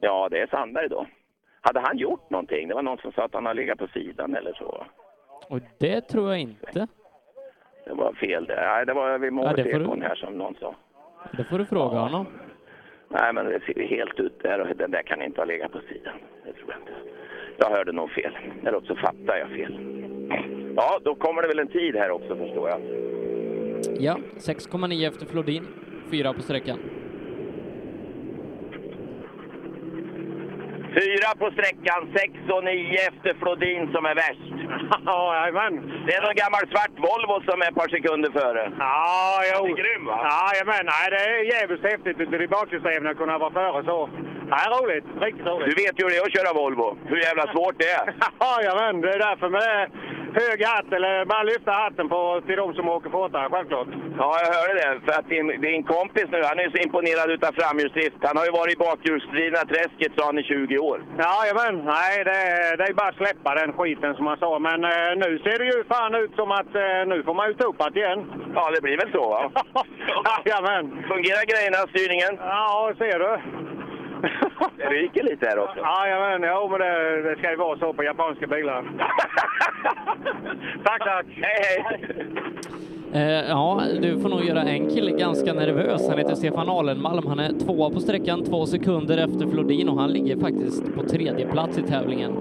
Ja, 0.00 0.28
det 0.28 0.40
är 0.40 0.46
Sandberg 0.46 0.88
då. 0.88 1.06
Hade 1.60 1.80
han 1.80 1.98
gjort 1.98 2.30
någonting? 2.30 2.68
Det 2.68 2.74
var 2.74 2.82
någon 2.82 2.98
som 2.98 3.12
sa 3.12 3.24
att 3.24 3.34
han 3.34 3.46
har 3.46 3.54
legat 3.54 3.78
på 3.78 3.88
sidan 3.88 4.34
eller 4.34 4.52
så. 4.52 4.86
Och 5.48 5.60
det 5.78 6.00
tror 6.00 6.28
jag 6.28 6.40
inte. 6.40 6.88
Det 7.84 7.94
var 7.94 8.12
fel 8.12 8.44
det. 8.44 8.54
Nej, 8.56 8.86
det 8.86 8.92
var 8.92 9.18
vid 9.18 9.32
Ja, 9.32 9.52
du- 9.56 9.64
målsekon 9.64 10.02
här 10.02 10.14
som 10.14 10.38
någon 10.38 10.54
sa. 10.60 10.74
Det 11.36 11.44
får 11.44 11.58
du 11.58 11.64
fråga 11.64 11.98
honom. 11.98 12.26
Nej, 13.08 13.32
men 13.32 13.44
det 13.46 13.60
ser 13.66 13.82
helt 13.82 14.20
ut 14.20 14.42
där 14.42 14.60
och 14.60 14.76
den 14.76 14.90
där 14.90 15.02
kan 15.02 15.22
inte 15.22 15.40
ha 15.40 15.44
legat 15.46 15.72
på 15.72 15.78
sidan. 15.88 16.14
Det 16.44 16.52
tror 16.52 16.70
jag 16.70 16.78
inte. 16.80 16.92
Jag 17.56 17.70
hörde 17.70 17.92
nog 17.92 18.10
fel. 18.10 18.32
Eller 18.60 18.74
också 18.74 18.94
fattar 18.94 19.36
jag 19.36 19.48
fel. 19.48 19.78
Ja, 20.76 20.98
då 21.04 21.14
kommer 21.14 21.42
det 21.42 21.48
väl 21.48 21.58
en 21.58 21.68
tid 21.68 21.96
här 21.96 22.10
också 22.10 22.36
förstår 22.36 22.68
jag. 22.68 22.80
Ja, 23.98 24.16
6,9 24.38 25.08
efter 25.08 25.26
Flodin, 25.26 25.66
fyra 26.10 26.32
på 26.32 26.42
sträckan. 26.42 26.78
Fyra 30.98 31.28
på 31.38 31.46
sträckan, 31.50 32.00
sex 32.16 32.32
och 32.54 32.64
nio 32.64 32.98
efter 33.08 33.34
Flodin 33.40 33.92
som 33.94 34.04
är 34.06 34.14
värst. 34.14 34.48
Ja, 35.06 35.20
jajamän. 35.38 35.74
Det 36.06 36.14
är 36.14 36.22
någon 36.26 36.40
gammal 36.42 36.64
svart 36.72 36.94
Volvo 37.08 37.36
som 37.48 37.62
är 37.62 37.68
ett 37.68 37.80
par 37.80 37.88
sekunder 37.96 38.30
före. 38.40 38.72
Ja, 38.78 39.42
jo. 39.50 39.66
Det 39.66 39.72
är 39.72 39.76
grym 39.82 40.04
va? 40.06 40.16
Ja, 40.30 40.50
jajamän. 40.52 40.84
Nej, 40.94 41.06
det 41.10 41.20
är 41.30 41.44
jävligt 41.54 41.84
häftigt 41.92 42.20
ute 42.20 42.36
i 42.36 42.48
baksystemen 42.48 43.06
att 43.10 43.16
kunna 43.22 43.38
vara 43.38 43.52
före 43.60 43.84
så. 43.84 43.98
Nej, 44.54 44.66
roligt. 44.76 45.06
Riktigt 45.26 45.46
roligt. 45.46 45.68
Du 45.70 45.74
vet 45.82 45.94
ju 45.98 46.02
hur 46.04 46.10
det 46.10 46.16
är 46.16 46.26
att 46.26 46.36
köra 46.38 46.52
Volvo. 46.60 46.88
Hur 47.10 47.20
jävla 47.28 47.46
svårt 47.52 47.76
det 47.78 47.90
är. 48.00 48.06
Ja, 48.42 48.52
jajamän. 48.62 49.00
Det 49.00 49.10
är 49.16 49.18
därför 49.28 49.48
med 49.48 49.90
hög 50.40 50.58
hatt, 50.64 50.92
eller 50.92 51.24
bara 51.24 51.42
lyfta 51.42 51.72
hatten 51.72 52.08
på, 52.08 52.40
till 52.46 52.56
de 52.56 52.74
som 52.74 52.88
åker 52.88 53.10
fortare, 53.10 53.48
självklart. 53.50 53.88
Ja, 54.18 54.30
jag 54.44 54.52
hörde 54.58 54.74
det. 54.82 54.92
För 55.04 55.12
att 55.18 55.28
din, 55.28 55.46
din 55.66 55.82
kompis 55.94 56.26
nu, 56.34 56.40
han 56.50 56.58
är 56.58 56.70
så 56.70 56.78
imponerad 56.86 57.30
utav 57.30 57.52
framhjulsdrift. 57.52 58.16
Han 58.28 58.36
har 58.36 58.44
ju 58.44 58.52
varit 58.60 58.74
i 58.74 58.82
bakhjulsdrivna 58.86 59.62
träsket, 59.72 60.12
sa 60.16 60.22
han, 60.26 60.38
i 60.38 60.42
20 60.42 60.78
år. 60.78 60.98
Ja, 61.18 61.32
jajamän. 61.42 61.84
Nej, 61.84 62.24
det 62.24 62.38
är, 62.54 62.76
det 62.76 62.84
är 62.84 62.94
bara 62.94 63.08
att 63.08 63.22
släppa 63.22 63.54
den 63.54 63.72
skiten 63.72 64.14
som 64.14 64.24
man 64.24 64.38
sa. 64.38 64.58
Men 64.58 64.84
eh, 64.84 65.12
nu 65.24 65.30
ser 65.44 65.58
det 65.58 65.64
ju 65.72 65.84
fan 65.84 66.14
ut 66.14 66.34
som 66.34 66.50
att 66.50 66.72
eh, 66.74 67.02
nu 67.12 67.22
får 67.26 67.34
man 67.34 67.48
ju 67.48 67.54
ta 67.54 67.64
upp 67.68 67.80
det 67.94 68.00
igen. 68.00 68.20
Ja, 68.54 68.70
det 68.74 68.80
blir 68.82 68.96
väl 68.96 69.12
så 69.12 69.28
va? 69.28 69.42
Jajamän. 70.44 70.84
Fungerar 71.12 71.44
grejerna, 71.52 71.78
styrningen? 71.92 72.34
Ja, 72.40 72.92
ser 72.98 73.18
du. 73.18 73.32
Det 74.76 74.84
ryker 74.84 75.22
lite 75.22 75.46
här 75.46 75.58
också. 75.58 75.78
Ja, 75.78 76.06
jajamän. 76.06 76.50
Jo, 76.54 76.68
men 76.68 76.80
det, 76.80 77.22
det 77.22 77.36
ska 77.38 77.50
ju 77.50 77.56
vara 77.56 77.78
så 77.78 77.92
på 77.92 78.04
japanska 78.04 78.46
bilar. 78.46 78.84
tack, 80.84 80.98
tack. 81.04 81.26
Hej, 81.28 81.84
hej. 81.84 82.26
Eh, 83.14 83.48
ja, 83.48 83.82
du 84.00 84.20
får 84.20 84.28
nog 84.28 84.44
göra 84.44 84.62
en 84.62 84.90
kille 84.90 85.10
ganska 85.10 85.52
nervös. 85.52 86.08
Han 86.08 86.18
heter 86.18 86.34
Stefan 86.34 86.68
Alenmalm. 86.68 87.26
Han 87.26 87.38
är 87.38 87.58
tvåa 87.66 87.90
på 87.90 88.00
sträckan, 88.00 88.44
två 88.44 88.66
sekunder 88.66 89.18
efter 89.18 89.46
Flodin 89.46 89.88
och 89.88 90.00
han 90.00 90.12
ligger 90.12 90.36
faktiskt 90.36 90.94
på 90.94 91.02
tredje 91.02 91.46
plats 91.46 91.78
i 91.78 91.82
tävlingen. 91.82 92.32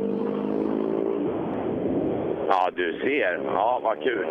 Ja, 2.47 2.69
du 2.75 2.99
ser. 3.01 3.39
Ja, 3.45 3.79
vad 3.83 4.03
kul. 4.03 4.25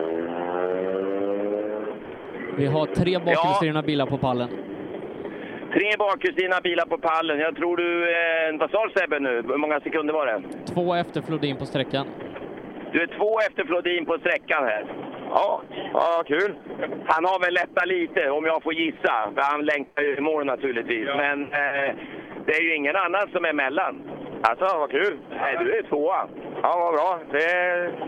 Vi 2.57 2.67
har 2.67 2.87
tre 2.87 3.19
bakhjulsdrivna 3.19 3.83
bilar 3.83 4.07
på 4.07 4.19
pallen. 4.19 4.49
Tre 5.73 5.91
bakhjulsdrivna 5.99 6.61
bilar 6.61 6.87
på 6.87 6.99
pallen. 6.99 7.39
Jag 7.39 7.57
tror 7.57 7.77
du... 7.77 8.11
Eh, 8.11 8.59
vad 8.59 8.71
sa 8.71 8.89
Sebbe 8.97 9.19
nu? 9.19 9.43
Hur 9.49 9.57
många 9.57 9.81
sekunder 9.81 10.15
var 10.15 10.27
det? 10.27 10.43
Två 10.75 10.95
efter 10.95 11.23
Flodin 11.23 11.57
på 11.57 11.67
sträckan. 11.67 12.07
Du 12.93 13.03
är 13.03 13.07
två 13.07 13.41
efter 13.41 13.65
Flodin 13.65 14.07
på 14.07 14.19
sträckan 14.19 14.65
här. 14.65 14.85
Ja, 15.31 15.63
ja 15.93 16.23
kul. 16.27 16.55
Han 17.07 17.25
har 17.25 17.41
väl 17.41 17.55
lättat 17.55 17.87
lite 17.87 18.31
om 18.31 18.45
jag 18.45 18.63
får 18.63 18.75
gissa. 18.75 19.31
För 19.35 19.43
han 19.43 19.65
längtar 19.65 20.03
ju 20.03 20.17
i 20.17 20.21
mål 20.21 20.47
naturligtvis. 20.47 21.09
Men 21.17 21.43
eh, 21.43 21.95
det 22.47 22.53
är 22.53 22.63
ju 22.63 22.75
ingen 22.77 22.97
annan 22.97 23.29
som 23.33 23.45
är 23.45 23.53
mellan. 23.53 24.03
Alltså, 24.43 24.79
vad 24.79 24.91
kul. 24.91 25.19
Nej, 25.41 25.57
du 25.61 25.79
är 25.79 25.83
tvåa. 25.83 26.29
Ja, 26.63 26.79
vad 26.79 26.95
bra. 26.95 27.21
Det, 27.33 27.47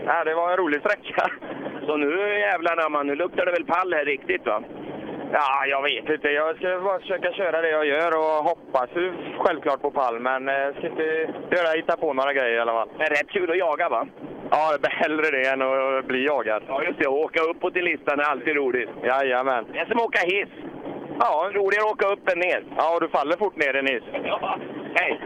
ja, 0.05 0.23
det 0.23 0.33
var 0.33 0.51
en 0.51 0.57
rolig 0.57 0.79
sträcka. 0.79 1.31
Så 1.85 1.97
nu 1.97 2.39
jävlar 2.39 2.75
namn, 2.75 3.07
nu 3.07 3.15
luktar 3.15 3.45
det 3.45 3.51
väl 3.51 3.65
pall 3.65 3.93
här 3.93 4.05
riktigt 4.05 4.45
va? 4.45 4.63
Ja, 5.35 5.65
jag 5.65 5.81
vet 5.83 6.09
inte. 6.09 6.27
Jag 6.27 6.55
ska 6.55 6.79
bara 6.83 6.99
försöka 6.99 7.33
köra 7.33 7.61
det 7.61 7.69
jag 7.69 7.85
gör 7.85 8.11
och 8.17 8.43
hoppas 8.49 8.89
självklart 9.37 9.81
på 9.81 9.91
pall, 9.91 10.19
men 10.19 10.47
jag 10.47 10.75
ska 10.75 10.87
inte 10.87 11.03
göra, 11.55 11.75
hitta 11.75 11.97
på 11.97 12.13
några 12.13 12.33
grejer 12.33 12.55
i 12.55 12.59
alla 12.59 12.71
fall. 12.71 12.89
Men 12.97 13.07
rätt 13.07 13.29
kul 13.29 13.51
att 13.51 13.57
jaga 13.57 13.89
va? 13.89 14.07
Ja, 14.49 14.77
hellre 14.83 15.31
det 15.31 15.47
än 15.49 15.61
att 15.61 16.05
bli 16.05 16.25
jagad. 16.25 16.63
Ja, 16.67 16.83
just 16.83 16.99
det. 16.99 17.07
Åka 17.07 17.41
uppåt 17.41 17.75
i 17.75 17.81
listan 17.81 18.19
är 18.19 18.23
alltid 18.23 18.55
roligt. 18.55 18.89
Jajamän. 19.03 19.65
Det 19.73 19.79
är 19.79 19.85
som 19.85 19.97
att 19.97 20.05
åka 20.05 20.19
hiss. 20.25 20.53
Ja, 21.19 21.51
roligare 21.53 21.85
att 21.85 21.93
åka 21.93 22.07
upp 22.07 22.29
än 22.31 22.39
ner. 22.39 22.63
Ja, 22.77 22.95
och 22.95 23.01
du 23.01 23.07
faller 23.09 23.37
fort 23.37 23.55
ner 23.55 23.75
i 23.75 23.79
en 23.79 23.87
hiss. 23.87 24.03
Ja, 24.25 24.57
hej! 24.95 25.19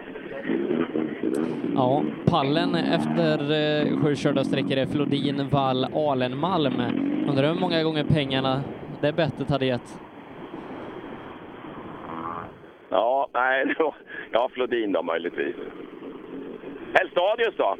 Ja, 1.75 2.03
pallen 2.25 2.75
efter 2.75 3.33
eh, 3.39 4.03
sju 4.03 4.15
körda 4.15 4.43
sträckor 4.43 4.77
är 4.77 4.85
Flodin, 4.85 5.49
Wall, 5.51 5.87
Alenmalm. 5.95 6.81
Undrar 7.29 7.47
hur 7.47 7.59
många 7.59 7.83
gånger 7.83 8.03
pengarna 8.03 8.63
det 9.01 9.13
bettet 9.13 9.49
hade 9.49 9.65
gett. 9.65 9.99
Ja, 12.89 13.29
nej, 13.33 13.75
då, 13.77 13.95
ja, 14.31 14.49
Flodin 14.53 14.91
då 14.91 15.03
möjligtvis. 15.03 15.55
Helstadius 16.93 17.55
då? 17.57 17.77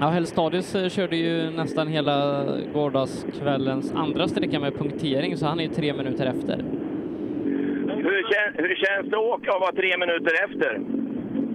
Ja, 0.00 0.06
Hellstadius 0.06 0.74
eh, 0.74 0.88
körde 0.88 1.16
ju 1.16 1.50
nästan 1.50 1.88
hela 1.88 2.46
gårdagskvällens 2.74 3.94
andra 3.94 4.28
sträcka 4.28 4.60
med 4.60 4.78
punktering, 4.78 5.36
så 5.36 5.46
han 5.46 5.60
är 5.60 5.64
ju 5.64 5.68
tre 5.68 5.92
minuter 5.92 6.26
efter. 6.26 6.56
Hur, 7.86 8.22
kän, 8.32 8.54
hur 8.54 8.74
känns 8.74 9.10
det 9.10 9.16
att 9.16 9.22
åka 9.22 9.54
och 9.54 9.60
vara 9.60 9.72
tre 9.72 9.98
minuter 9.98 10.44
efter? 10.44 10.80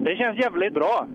Det 0.04 0.16
känns 0.16 0.38
jävligt 0.38 0.74
bra. 0.74 1.06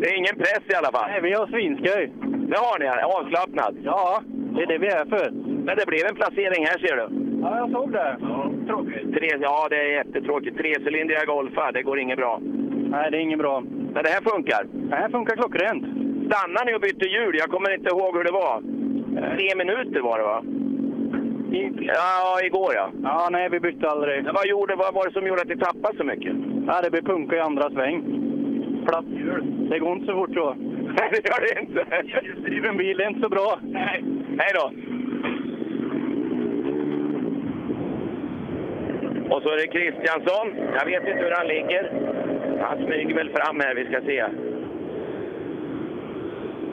Det 0.00 0.06
är 0.08 0.16
ingen 0.16 0.36
press 0.36 0.62
i 0.68 0.74
alla 0.74 0.92
fall? 0.92 1.10
Nej, 1.10 1.20
vi 1.22 1.32
har 1.32 1.46
svinskoj. 1.46 2.12
Det 2.50 2.58
har 2.58 2.78
ni, 2.78 2.86
avslappnad? 2.88 3.76
Ja, 3.84 4.22
det 4.26 4.62
är 4.62 4.66
det 4.66 4.78
vi 4.78 4.86
är 4.86 5.04
för. 5.04 5.51
Men 5.64 5.76
det 5.76 5.86
blev 5.86 6.06
en 6.06 6.14
placering 6.14 6.66
här 6.66 6.78
ser 6.78 6.96
du. 6.96 7.06
Ja, 7.42 7.58
jag 7.58 7.70
såg 7.70 7.92
det. 7.92 8.16
Tråkigt. 8.66 9.14
Tre, 9.14 9.28
ja, 9.40 9.66
det 9.70 9.76
är 9.76 9.92
jättetråkigt. 9.92 10.58
Trecylindriga 10.58 11.24
Golfar, 11.24 11.72
det 11.72 11.82
går 11.82 11.98
inget 11.98 12.18
bra. 12.18 12.40
Nej, 12.92 13.10
det 13.10 13.16
är 13.16 13.20
inget 13.20 13.38
bra. 13.38 13.60
Men 13.94 14.04
det 14.04 14.08
här 14.08 14.30
funkar? 14.30 14.66
Det 14.72 14.96
här 14.96 15.08
funkar 15.08 15.36
klockrent. 15.36 15.84
Stannade 16.26 16.64
ni 16.66 16.76
och 16.76 16.80
bytte 16.80 17.06
hjul? 17.08 17.36
Jag 17.38 17.50
kommer 17.50 17.74
inte 17.74 17.88
ihåg 17.88 18.16
hur 18.16 18.24
det 18.24 18.32
var. 18.32 18.60
Tre 19.36 19.48
minuter 19.56 20.00
var 20.00 20.18
det 20.18 20.24
va? 20.24 20.42
I... 21.58 21.86
Ja, 21.86 22.40
igår 22.44 22.72
ja. 22.74 22.90
Ja, 23.02 23.28
nej, 23.32 23.48
vi 23.50 23.60
bytte 23.60 23.88
aldrig. 23.88 24.24
Men 24.24 24.34
vad, 24.34 24.46
gjorde, 24.46 24.74
vad 24.76 24.94
var 24.94 25.06
det 25.06 25.12
som 25.12 25.26
gjorde 25.26 25.42
att 25.42 25.48
ni 25.48 25.56
tappade 25.56 25.96
så 25.96 26.04
mycket? 26.04 26.32
Ja, 26.66 26.80
det 26.82 26.90
blev 26.90 27.02
punka 27.02 27.36
i 27.36 27.40
andra 27.40 27.70
sväng. 27.70 28.02
Platt 28.86 29.04
hjul. 29.08 29.68
Det 29.70 29.78
går 29.78 29.92
inte 29.92 30.06
så 30.06 30.12
fort 30.12 30.34
så. 30.34 30.54
Nej, 30.98 31.08
det 31.10 31.28
gör 31.28 31.40
det 31.46 31.60
inte. 31.60 31.84
Driven 32.40 32.76
bil 32.76 33.00
är 33.00 33.08
inte 33.08 33.20
så 33.20 33.28
bra. 33.28 33.58
Nej. 33.62 34.04
Hej 34.38 34.52
då! 34.54 34.70
Och 39.42 39.48
så 39.48 39.54
är 39.54 39.56
det 39.56 39.66
Kristiansson. 39.66 40.46
Jag 40.78 40.86
vet 40.86 41.08
inte 41.08 41.24
hur 41.24 41.30
han 41.30 41.46
ligger. 41.46 41.84
Han 42.60 42.78
smyger 42.84 43.14
väl 43.14 43.30
fram 43.36 43.60
här, 43.60 43.74
vi 43.74 43.84
ska 43.84 44.00
se. 44.00 44.26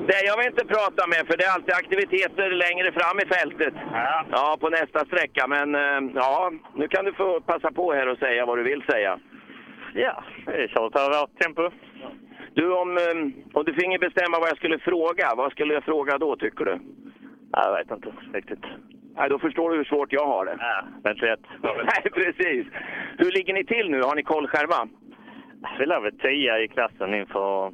Det 0.08 0.26
jag 0.26 0.38
vill 0.38 0.48
inte 0.48 0.66
prata 0.66 1.08
med, 1.08 1.22
för 1.28 1.38
det 1.38 1.44
är 1.44 1.54
alltid 1.56 1.74
aktiviteter 1.74 2.50
längre 2.66 2.92
fram 2.92 3.20
i 3.20 3.26
fältet. 3.36 3.74
Ja. 3.94 4.26
Ja, 4.32 4.58
på 4.60 4.70
nästa 4.70 5.06
sträcka. 5.06 5.48
Men 5.48 5.76
eh, 5.76 6.12
ja, 6.16 6.52
nu 6.76 6.88
kan 6.88 7.06
du 7.06 7.14
få 7.14 7.42
passa 7.42 7.72
på 7.72 7.94
här 7.94 8.08
och 8.08 8.18
säga 8.18 8.46
vad 8.46 8.58
du 8.58 8.64
vill 8.64 8.84
säga. 8.92 9.20
Ja, 9.94 10.24
vi 10.46 10.68
kör 10.68 10.90
på 10.90 11.00
vårt 11.20 11.40
tempo. 11.40 11.70
Du, 12.54 12.74
om, 12.74 12.98
eh, 12.98 13.16
om 13.54 13.66
du 13.66 13.74
finge 13.74 14.00
bestämma 14.00 14.40
vad 14.40 14.50
jag 14.50 14.58
skulle 14.58 14.80
fråga, 14.80 15.36
vad 15.36 15.52
skulle 15.52 15.74
jag 15.74 15.84
fråga 15.84 16.18
då, 16.18 16.36
tycker 16.36 16.66
du? 16.66 16.80
Jag 17.52 17.78
vet 17.78 17.92
inte 17.92 18.10
riktigt. 18.34 18.66
Nej, 19.20 19.30
då 19.30 19.40
förstår 19.40 19.70
du 19.70 19.78
hur 19.78 19.84
svårt 19.84 20.14
jag 20.14 20.26
har 20.26 20.46
det. 20.46 20.56
Ja, 20.60 20.84
vänta 21.04 21.26
rätt. 21.26 21.40
Nej, 21.64 22.12
precis. 22.14 22.68
Hur 23.18 23.32
ligger 23.32 23.54
ni 23.54 23.66
till 23.66 23.90
nu? 23.90 24.02
Har 24.02 24.16
ni 24.16 24.24
koll 24.24 24.48
själva? 24.48 24.88
Vi 25.80 25.86
låg 25.86 26.04
väl 26.04 26.20
tia 26.20 26.60
i 26.60 26.68
klassen 26.68 27.14
inför 27.14 27.72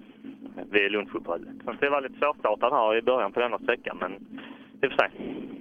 vid 0.72 0.92
lunchuppehållet. 0.92 1.80
Det 1.80 1.90
var 1.90 2.02
lite 2.02 2.20
svårstartat 2.20 2.72
här 2.72 2.98
i 2.98 3.02
början 3.02 3.32
på 3.32 3.40
denna 3.40 3.60
sträckan, 3.60 3.98
men 4.02 4.12
det 4.80 4.90
får 4.90 4.98
se. 4.98 5.08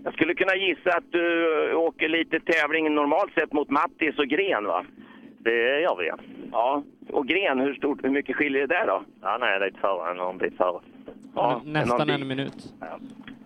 Jag 0.04 0.12
skulle 0.14 0.34
kunna 0.34 0.56
gissa 0.56 0.90
att 0.90 1.12
du 1.12 1.74
åker 1.74 2.08
lite 2.08 2.40
tävling 2.40 2.94
normalt 2.94 3.34
sett 3.34 3.52
mot 3.52 3.70
Mattis 3.70 4.18
och 4.18 4.26
Gren, 4.26 4.64
va? 4.66 4.84
Det 5.38 5.80
gör 5.80 5.96
vi, 5.96 6.06
ja. 6.06 6.16
Ja, 6.52 6.82
och 7.10 7.26
Gren, 7.26 7.60
hur, 7.60 7.74
stort, 7.74 8.04
hur 8.04 8.10
mycket 8.10 8.36
skiljer 8.36 8.66
det 8.66 8.74
där 8.74 8.86
då? 8.86 9.02
Ja, 9.22 9.38
nej, 9.40 9.60
lite 9.60 9.80
före, 9.80 10.30
en 10.30 10.38
bit 10.38 10.56
före. 10.56 10.80
Ja, 11.34 11.62
Nästan 11.64 12.10
en 12.10 12.28
minut. 12.28 12.74
Ja. 12.80 12.98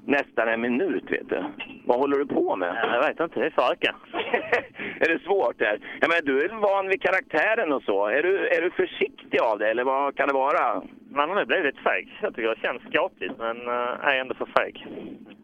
Nästan 0.08 0.48
en 0.48 0.60
minut, 0.60 1.04
vet 1.10 1.28
du. 1.28 1.44
Vad 1.84 1.98
håller 1.98 2.18
du 2.18 2.26
på 2.26 2.56
med? 2.56 2.76
Jag 2.82 3.08
vet 3.08 3.20
inte, 3.20 3.40
det 3.40 3.46
är 3.46 3.50
för 3.50 3.72
öka. 3.72 3.94
är 5.00 5.08
det 5.08 5.18
svårt 5.18 5.58
där? 5.58 5.78
Ja, 6.00 6.08
men 6.08 6.24
du 6.24 6.44
är 6.44 6.48
van 6.48 6.88
vid 6.88 7.02
karaktären 7.02 7.72
och 7.72 7.82
så. 7.82 8.06
Är 8.06 8.22
du, 8.22 8.48
är 8.48 8.62
du 8.62 8.70
försiktig 8.70 9.40
av 9.40 9.58
det, 9.58 9.70
eller 9.70 9.84
vad 9.84 10.16
kan 10.16 10.28
det 10.28 10.34
vara? 10.34 10.82
Man 11.10 11.28
har 11.28 11.36
nu 11.36 11.44
blivit 11.44 11.78
feg. 11.78 12.18
Jag 12.22 12.34
tycker 12.34 12.48
det 12.48 12.60
känns 12.60 12.82
skapligt, 12.82 13.38
men 13.38 13.56
uh, 13.56 14.08
är 14.08 14.20
ändå 14.20 14.34
för 14.34 14.48
feg. 14.58 14.86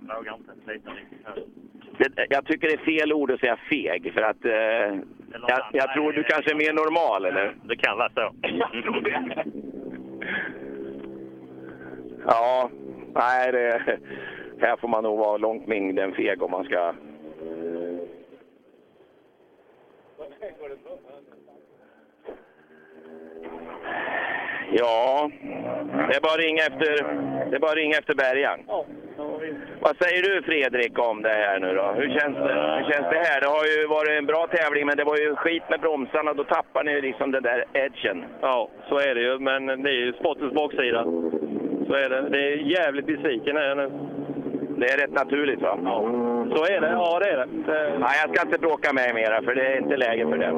Jag 0.08 0.16
vågar 0.16 0.34
inte 0.34 0.72
lita 0.72 0.90
riktigt. 0.90 2.16
Det, 2.16 2.26
jag 2.30 2.46
tycker 2.46 2.68
det 2.68 2.74
är 2.74 2.98
fel 2.98 3.12
ord 3.12 3.30
att 3.30 3.40
säga 3.40 3.56
feg, 3.70 4.12
för 4.14 4.22
att... 4.22 4.44
Eh, 4.44 4.98
jag, 5.48 5.60
jag 5.72 5.94
tror 5.94 6.12
du 6.12 6.22
kanske 6.22 6.50
är 6.50 6.54
mer 6.54 6.72
normal, 6.72 7.24
eller? 7.24 7.54
Det 7.64 7.76
kan 7.76 7.98
vara 7.98 8.10
så. 8.14 8.34
Ja, 12.26 12.70
nej, 13.14 13.52
det, 13.52 13.98
här 14.66 14.76
får 14.76 14.88
man 14.88 15.02
nog 15.02 15.18
vara 15.18 15.36
långt 15.36 15.66
mindre 15.66 16.04
än 16.04 16.12
feg 16.12 16.42
om 16.42 16.50
man 16.50 16.64
ska... 16.64 16.94
Ja, 24.72 25.30
det 26.08 26.16
är 26.16 26.20
bara 26.20 26.32
att 26.32 26.38
ringa 26.38 26.62
efter, 26.62 26.90
det 27.50 27.56
är 27.56 27.60
bara 27.60 27.74
ringa 27.74 27.98
efter 27.98 28.14
bärgaren. 28.14 28.60
Vad 29.80 29.96
säger 29.96 30.22
du 30.22 30.42
Fredrik 30.42 30.98
om 30.98 31.22
det 31.22 31.28
här 31.28 31.60
nu 31.60 31.74
då? 31.74 31.92
Hur 31.96 32.18
känns 32.18 32.36
det, 32.36 32.54
hur 32.78 32.92
känns 32.92 33.10
det 33.10 33.22
här? 33.28 33.40
Det 33.40 33.46
har 33.46 33.64
ju 33.64 33.86
varit 33.86 34.18
en 34.18 34.26
bra 34.26 34.46
tävling, 34.46 34.86
men 34.86 34.96
det 34.96 35.04
var 35.04 35.16
ju 35.16 35.36
skit 35.36 35.62
med 35.70 35.80
bromsarna. 35.80 36.32
Då 36.32 36.44
tappar 36.44 36.84
ni 36.84 37.00
liksom 37.00 37.30
den 37.30 37.42
där 37.42 37.64
edgen. 37.72 38.24
Ja, 38.40 38.68
så 38.88 38.98
är 38.98 39.14
det 39.14 39.20
ju. 39.20 39.38
Men 39.38 39.66
det 39.66 39.90
är 39.90 40.00
ju 40.04 40.12
sportens 40.12 40.52
baksida. 40.52 41.04
Så 41.86 41.94
är 41.94 42.08
det. 42.08 42.28
Det 42.28 42.52
är 42.52 42.56
jävligt 42.56 43.06
besviken 43.06 43.56
här 43.56 43.74
nu. 43.74 43.90
Det 44.76 44.86
är 44.92 44.96
rätt 44.96 45.12
naturligt 45.12 45.62
va? 45.62 45.78
Ja, 45.84 46.00
så 46.56 46.64
är 46.64 46.80
det. 46.80 46.90
Ja, 46.90 47.18
det 47.18 47.30
är 47.30 47.36
det. 47.36 47.46
det... 47.66 47.98
Nej, 47.98 48.18
jag 48.22 48.34
ska 48.34 48.46
inte 48.46 48.58
bråka 48.58 48.92
med 48.92 49.08
er 49.08 49.14
mera, 49.14 49.42
för 49.42 49.54
det 49.54 49.66
är 49.66 49.78
inte 49.78 49.96
läge 49.96 50.26
för 50.26 50.38
det. 50.38 50.50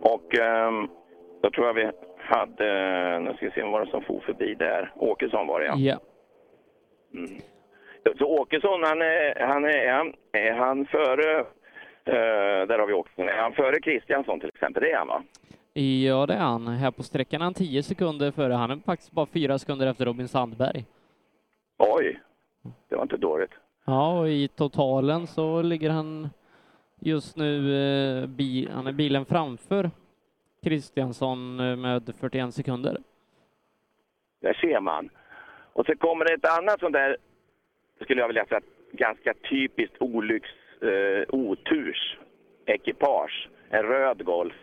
Och 0.00 0.38
ehm, 0.38 0.88
då 1.42 1.50
tror 1.50 1.66
jag 1.66 1.74
vi 1.74 1.90
hade, 2.18 3.18
nu 3.18 3.34
ska 3.34 3.46
vi 3.46 3.52
se, 3.52 3.62
var 3.62 3.84
det 3.84 3.90
som 3.90 4.02
for 4.02 4.20
förbi 4.20 4.54
där? 4.54 4.92
Åkesson 4.96 5.46
var 5.46 5.60
det 5.60 5.66
ja. 5.66 5.74
Ja. 5.76 5.98
Mm. 7.14 7.40
Så 8.18 8.26
Åkesson, 8.26 8.82
han 8.82 9.02
är, 9.02 9.46
han 9.46 9.64
är, 9.64 9.68
är 9.68 9.92
han, 9.92 10.12
är 10.32 10.52
han 10.52 10.86
före, 10.86 11.38
eh, 12.04 12.66
där 12.68 12.78
har 12.78 12.86
vi 12.86 12.92
Åkesson, 12.92 13.28
är 13.28 13.36
han 13.36 13.52
före 13.52 13.80
Kristiansson 13.80 14.40
till 14.40 14.48
exempel? 14.48 14.82
Det 14.82 14.92
är 14.92 14.98
han 14.98 15.06
va? 15.06 15.22
Ja, 15.76 16.26
det 16.26 16.34
är 16.34 16.38
han. 16.38 16.68
Här 16.68 16.90
på 16.90 17.02
sträckan 17.02 17.40
är 17.40 17.44
han 17.44 17.54
10 17.54 17.82
sekunder 17.82 18.30
före. 18.30 18.52
Han 18.52 18.70
är 18.70 18.76
faktiskt 18.76 19.12
bara 19.12 19.26
fyra 19.26 19.58
sekunder 19.58 19.86
efter 19.86 20.04
Robin 20.04 20.28
Sandberg. 20.28 20.84
Oj, 21.78 22.20
det 22.88 22.96
var 22.96 23.02
inte 23.02 23.16
dåligt. 23.16 23.50
Ja, 23.84 24.18
och 24.18 24.28
i 24.28 24.48
totalen 24.48 25.26
så 25.26 25.62
ligger 25.62 25.90
han 25.90 26.28
just 27.00 27.36
nu, 27.36 27.76
eh, 28.22 28.26
bi, 28.26 28.68
han 28.72 28.86
är 28.86 28.92
bilen 28.92 29.24
framför 29.24 29.90
Kristiansson 30.62 31.60
eh, 31.60 31.76
med 31.76 32.12
41 32.20 32.54
sekunder. 32.54 32.98
Där 34.40 34.54
ser 34.54 34.80
man. 34.80 35.10
Och 35.72 35.86
så 35.86 35.96
kommer 35.96 36.24
det 36.24 36.34
ett 36.34 36.58
annat 36.58 36.80
sånt 36.80 36.92
där, 36.92 37.16
skulle 38.00 38.20
jag 38.20 38.28
vilja 38.28 38.46
säga, 38.46 38.60
ganska 38.92 39.34
typiskt 39.50 39.96
olycks, 40.00 40.48
eh, 40.82 41.34
oturs 41.34 42.18
ekipage. 42.66 43.48
En 43.70 43.82
röd 43.82 44.24
Golf. 44.24 44.54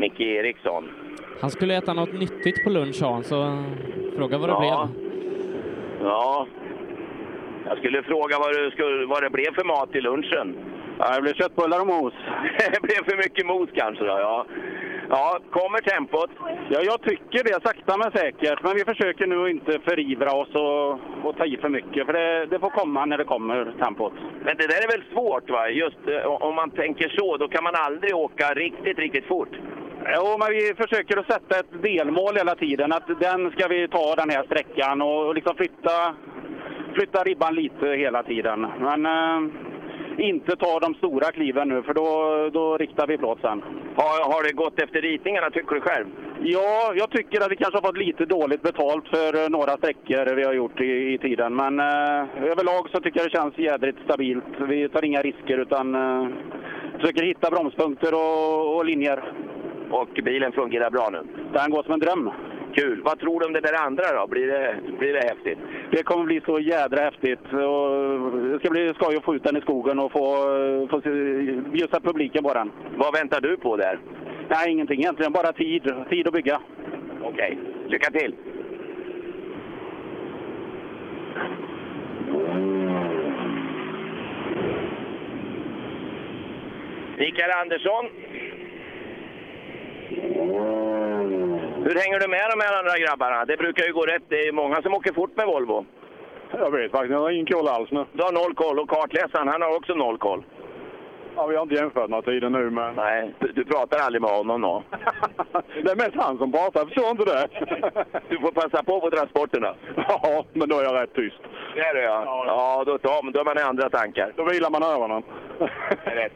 Micke 0.00 0.20
Eriksson. 0.20 0.84
Han 1.40 1.50
skulle 1.50 1.76
äta 1.76 1.92
något 1.94 2.12
nyttigt 2.12 2.64
på 2.64 2.70
lunch, 2.70 3.02
han, 3.02 3.22
så 3.24 3.64
fråga 4.16 4.38
vad 4.38 4.48
det 4.48 4.52
Ja. 4.52 4.88
blev. 4.92 5.02
Ja. 6.08 6.46
Jag 7.66 7.78
skulle 7.78 8.02
fråga 8.02 8.38
vad 8.38 8.50
det, 8.54 8.70
skulle, 8.70 9.06
vad 9.06 9.22
det 9.22 9.30
blev 9.30 9.54
för 9.54 9.64
mat 9.64 9.92
till 9.92 10.04
lunchen. 10.04 10.56
Ja, 10.98 11.14
det 11.16 11.22
blev 11.22 11.34
köttbullar 11.34 11.80
och 11.80 11.86
mos. 11.86 12.14
det 12.74 12.82
blev 12.82 13.00
för 13.10 13.16
mycket 13.16 13.46
mos 13.46 13.68
kanske 13.74 14.04
då, 14.04 14.10
ja. 14.28 14.46
Ja, 15.12 15.38
kommer 15.50 15.78
tempot? 15.78 16.30
Ja, 16.70 16.80
jag 16.82 17.02
tycker 17.02 17.44
det, 17.44 17.62
sakta 17.66 17.96
men 17.96 18.10
säkert. 18.12 18.62
Men 18.62 18.74
vi 18.74 18.84
försöker 18.84 19.26
nu 19.26 19.50
inte 19.50 19.78
förivra 19.88 20.32
oss 20.32 20.48
och, 20.54 20.90
och 21.26 21.36
ta 21.36 21.44
i 21.46 21.56
för 21.56 21.68
mycket, 21.68 22.06
för 22.06 22.12
det, 22.12 22.46
det 22.46 22.58
får 22.58 22.70
komma 22.70 23.06
när 23.06 23.18
det 23.18 23.24
kommer, 23.24 23.72
tempot. 23.82 24.12
Men 24.44 24.56
det 24.56 24.66
där 24.66 24.82
är 24.86 24.90
väl 24.98 25.04
svårt 25.12 25.50
va? 25.50 25.68
Just 25.68 25.98
eh, 26.08 26.26
om 26.26 26.54
man 26.54 26.70
tänker 26.70 27.08
så, 27.18 27.36
då 27.36 27.48
kan 27.48 27.64
man 27.64 27.74
aldrig 27.74 28.14
åka 28.16 28.46
riktigt, 28.54 28.98
riktigt 28.98 29.26
fort. 29.26 29.54
Jo, 30.06 30.36
men 30.38 30.48
vi 30.48 30.74
försöker 30.74 31.18
att 31.18 31.32
sätta 31.32 31.58
ett 31.58 31.82
delmål 31.82 32.36
hela 32.36 32.54
tiden. 32.54 32.92
Att 32.92 33.20
den 33.20 33.50
ska 33.50 33.68
vi 33.68 33.88
ta 33.88 34.14
den 34.14 34.30
här 34.30 34.42
sträckan 34.42 35.02
och 35.02 35.34
liksom 35.34 35.56
flytta, 35.56 36.14
flytta 36.94 37.22
ribban 37.24 37.54
lite 37.54 37.86
hela 37.86 38.22
tiden. 38.22 38.60
Men 38.60 39.06
eh, 39.06 39.50
inte 40.18 40.56
ta 40.56 40.80
de 40.80 40.94
stora 40.94 41.32
kliven 41.32 41.68
nu, 41.68 41.82
för 41.82 41.94
då, 41.94 42.50
då 42.52 42.76
riktar 42.76 43.06
vi 43.06 43.18
plåt 43.18 43.40
sen. 43.40 43.62
Har, 43.96 44.32
har 44.32 44.42
det 44.42 44.52
gått 44.52 44.82
efter 44.82 45.02
ritningarna, 45.02 45.50
tycker 45.50 45.74
du 45.74 45.80
själv? 45.80 46.06
Ja, 46.42 46.92
jag 46.94 47.10
tycker 47.10 47.40
att 47.40 47.50
vi 47.50 47.56
kanske 47.56 47.76
har 47.76 47.88
fått 47.88 48.06
lite 48.06 48.24
dåligt 48.24 48.62
betalt 48.62 49.08
för 49.08 49.44
eh, 49.44 49.48
några 49.48 49.76
sträckor 49.76 50.34
vi 50.34 50.44
har 50.44 50.52
gjort 50.52 50.80
i, 50.80 51.14
i 51.14 51.18
tiden. 51.18 51.54
Men 51.56 51.80
eh, 51.80 52.50
överlag 52.52 52.90
så 52.92 53.00
tycker 53.00 53.20
jag 53.20 53.26
det 53.26 53.36
känns 53.38 53.58
jädrigt 53.58 53.98
stabilt. 54.04 54.44
Vi 54.68 54.88
tar 54.88 55.04
inga 55.04 55.22
risker 55.22 55.58
utan 55.58 55.94
eh, 55.94 56.28
försöker 57.00 57.22
hitta 57.24 57.50
bromspunkter 57.50 58.14
och, 58.14 58.76
och 58.76 58.84
linjer. 58.84 59.32
Och 59.90 60.08
bilen 60.24 60.52
fungerar 60.52 60.90
bra 60.90 61.08
nu? 61.12 61.22
Den 61.52 61.70
går 61.70 61.82
som 61.82 61.92
en 61.92 62.00
dröm. 62.00 62.30
Kul! 62.74 63.02
Vad 63.04 63.18
tror 63.18 63.40
du 63.40 63.46
om 63.46 63.52
det 63.52 63.60
där 63.60 63.86
andra 63.86 64.04
då? 64.20 64.26
Blir 64.26 64.46
det, 64.46 64.76
blir 64.98 65.12
det 65.12 65.20
häftigt? 65.20 65.58
Det 65.90 66.02
kommer 66.02 66.24
bli 66.24 66.40
så 66.46 66.58
jädra 66.58 67.02
häftigt. 67.02 67.44
Och 67.52 67.88
det 68.42 68.58
ska 68.58 68.70
bli 68.70 68.94
skoj 68.94 69.16
att 69.16 69.24
få 69.24 69.34
ut 69.34 69.44
den 69.44 69.56
i 69.56 69.60
skogen 69.60 69.98
och 69.98 70.12
få, 70.12 70.26
få 70.90 71.00
bjussa 71.70 72.00
publiken 72.00 72.44
på 72.44 72.54
den. 72.54 72.70
Vad 72.96 73.14
väntar 73.14 73.40
du 73.40 73.56
på 73.56 73.76
där? 73.76 73.98
Nej, 74.48 74.72
ingenting 74.72 75.00
egentligen. 75.00 75.32
Bara 75.32 75.52
tid. 75.52 75.94
Tid 76.10 76.26
att 76.26 76.32
bygga. 76.32 76.60
Okej, 77.22 77.58
lycka 77.88 78.10
till! 78.10 78.34
Mikael 87.18 87.50
Andersson. 87.62 88.29
Hur 91.84 91.94
hänger 92.02 92.20
du 92.20 92.28
med 92.28 92.46
de 92.50 92.60
här 92.64 92.78
andra 92.78 92.98
grabbarna? 92.98 93.44
Det 93.44 93.56
brukar 93.56 93.84
ju 93.84 93.92
gå 93.92 94.02
rätt. 94.02 94.22
Det 94.28 94.48
är 94.48 94.52
många 94.52 94.82
som 94.82 94.94
åker 94.94 95.12
fort 95.12 95.36
med 95.36 95.46
Volvo. 95.46 95.86
Jag 96.52 96.70
vet 96.70 96.90
faktiskt 96.90 97.12
Jag 97.12 97.20
har 97.20 97.30
ingen 97.30 97.46
koll 97.46 97.68
alls 97.68 97.90
nu. 97.90 98.04
Du 98.12 98.22
har 98.22 98.32
noll 98.32 98.54
koll 98.54 98.78
och 98.78 98.90
kartläsaren, 98.90 99.48
han 99.48 99.62
har 99.62 99.76
också 99.76 99.94
noll 99.94 100.18
koll. 100.18 100.44
Ja, 101.36 101.46
vi 101.46 101.56
har 101.56 101.62
inte 101.62 101.74
jämfört 101.74 102.10
några 102.10 102.22
tider 102.22 102.50
nu, 102.50 102.70
men... 102.70 102.94
Nej, 102.94 103.34
du, 103.38 103.52
du 103.52 103.64
pratar 103.64 103.98
aldrig 103.98 104.22
med 104.22 104.30
honom 104.30 104.60
då? 104.60 104.82
Det 105.84 105.90
är 105.90 105.96
mest 105.96 106.14
han 106.14 106.38
som 106.38 106.52
pratar, 106.52 106.84
förstår 106.84 107.10
inte 107.10 107.24
det? 107.24 107.48
Du 108.28 108.38
får 108.38 108.52
passa 108.52 108.82
på 108.82 109.00
på 109.00 109.10
transporterna. 109.10 109.74
Ja, 110.08 110.44
men 110.52 110.68
då 110.68 110.78
är 110.78 110.84
jag 110.84 111.02
rätt 111.02 111.14
tyst. 111.14 111.40
Det 111.74 111.80
är 111.80 111.94
det 111.94 112.02
ja. 112.02 112.44
Ja, 112.46 112.84
då, 112.86 112.98
då, 113.02 113.30
då 113.32 113.40
är 113.40 113.44
man 113.44 113.58
i 113.58 113.62
andra 113.62 113.90
tankar. 113.90 114.32
Då 114.36 114.44
vilar 114.44 114.70
man 114.70 114.82
öronen. 114.82 115.22
Rätt. 116.04 116.32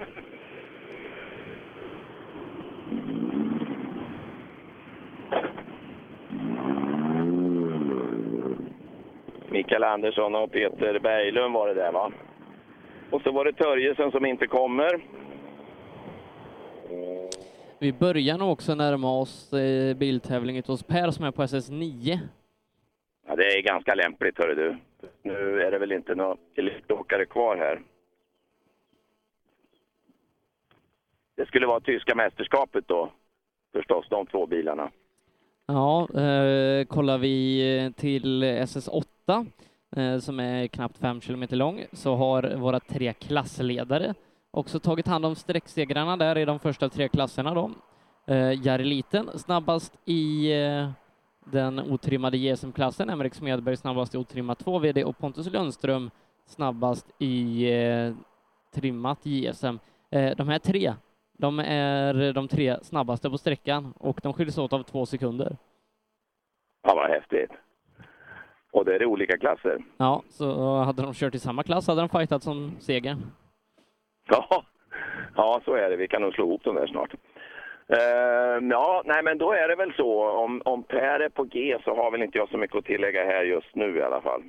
Mikael 9.50 9.84
Andersson 9.84 10.34
och 10.34 10.52
Peter 10.52 10.98
Berglund 10.98 11.54
var 11.54 11.68
det 11.68 11.74
där 11.74 11.92
va? 11.92 12.12
Och 13.10 13.22
så 13.22 13.32
var 13.32 13.44
det 13.44 13.52
Törjesen 13.52 14.10
som 14.10 14.26
inte 14.26 14.46
kommer. 14.46 15.00
Vi 17.78 17.92
börjar 17.92 18.38
nog 18.38 18.52
också 18.52 18.74
närma 18.74 19.20
oss 19.20 19.52
eh, 19.52 19.96
biltävlingen 19.96 20.62
hos 20.66 20.82
Per 20.82 21.10
som 21.10 21.24
är 21.24 21.30
på 21.30 21.42
SS9. 21.42 22.18
Ja, 23.26 23.36
det 23.36 23.58
är 23.58 23.62
ganska 23.62 23.94
lämpligt 23.94 24.38
hörru 24.38 24.54
du. 24.54 24.76
Nu 25.22 25.60
är 25.62 25.70
det 25.70 25.78
väl 25.78 25.92
inte 25.92 26.14
några 26.14 26.36
elitåkare 26.54 27.26
kvar 27.26 27.56
här. 27.56 27.82
Det 31.36 31.46
skulle 31.46 31.66
vara 31.66 31.80
tyska 31.80 32.14
mästerskapet 32.14 32.88
då, 32.88 33.12
förstås, 33.72 34.06
de 34.10 34.26
två 34.26 34.46
bilarna. 34.46 34.90
Ja, 35.66 36.08
eh, 36.20 36.84
kollar 36.84 37.18
vi 37.18 37.60
eh, 37.78 37.90
till 37.90 38.44
SS8 38.44 39.46
eh, 39.96 40.18
som 40.18 40.40
är 40.40 40.66
knappt 40.66 40.98
fem 40.98 41.20
kilometer 41.20 41.56
lång 41.56 41.84
så 41.92 42.16
har 42.16 42.56
våra 42.56 42.80
tre 42.80 43.12
klassledare 43.12 44.14
också 44.50 44.80
tagit 44.80 45.06
hand 45.06 45.26
om 45.26 45.34
sträcksegrarna 45.34 46.16
där 46.16 46.38
i 46.38 46.44
de 46.44 46.58
första 46.58 46.88
tre 46.88 47.08
klasserna 47.08 47.54
då. 47.54 47.70
Eh, 48.26 48.66
Jari 48.66 48.84
Liten 48.84 49.38
snabbast 49.38 49.92
i 50.04 50.52
eh, 50.52 50.90
den 51.44 51.78
otrimmade 51.78 52.36
JSM-klassen, 52.36 53.10
Emrik 53.10 53.34
Smedberg 53.34 53.76
snabbast 53.76 54.14
i 54.14 54.18
otrimmat 54.18 54.58
2 54.58 54.78
VD 54.78 55.04
och 55.04 55.18
Pontus 55.18 55.52
Lundström 55.52 56.10
snabbast 56.46 57.06
i 57.18 57.64
eh, 57.72 58.14
trimmat 58.74 59.26
JSM. 59.26 59.78
Eh, 60.10 60.36
de 60.36 60.48
här 60.48 60.58
tre, 60.58 60.94
de 61.38 61.58
är 61.58 62.32
de 62.32 62.48
tre 62.48 62.76
snabbaste 62.82 63.30
på 63.30 63.38
sträckan 63.38 63.94
och 63.98 64.20
de 64.22 64.32
skiljs 64.32 64.58
åt 64.58 64.72
av 64.72 64.82
två 64.82 65.06
sekunder. 65.06 65.56
Ja, 66.82 66.94
vad 66.94 67.10
häftigt. 67.10 67.50
Och 68.72 68.84
det 68.84 68.94
är 68.94 69.04
olika 69.04 69.38
klasser. 69.38 69.78
Ja, 69.96 70.22
så 70.28 70.76
hade 70.78 71.02
de 71.02 71.14
kört 71.14 71.34
i 71.34 71.38
samma 71.38 71.62
klass 71.62 71.86
hade 71.86 72.00
de 72.00 72.08
fightat 72.08 72.42
som 72.42 72.76
seger. 72.80 73.16
Ja, 74.28 74.64
ja 75.36 75.60
så 75.64 75.74
är 75.74 75.90
det. 75.90 75.96
Vi 75.96 76.08
kan 76.08 76.22
nog 76.22 76.34
slå 76.34 76.46
ihop 76.46 76.64
dem 76.64 76.74
där 76.74 76.86
snart. 76.86 77.14
Eh, 77.88 78.68
ja, 78.70 79.02
nej 79.04 79.22
men 79.22 79.38
då 79.38 79.52
är 79.52 79.68
det 79.68 79.76
väl 79.76 79.92
så. 79.96 80.28
Om, 80.30 80.62
om 80.64 80.82
Per 80.82 81.20
är 81.20 81.28
på 81.28 81.44
G 81.44 81.78
så 81.84 81.96
har 81.96 82.10
väl 82.10 82.22
inte 82.22 82.38
jag 82.38 82.48
så 82.48 82.58
mycket 82.58 82.76
att 82.76 82.84
tillägga 82.84 83.24
här 83.24 83.44
just 83.44 83.74
nu 83.74 83.98
i 83.98 84.02
alla 84.02 84.20
fall. 84.20 84.42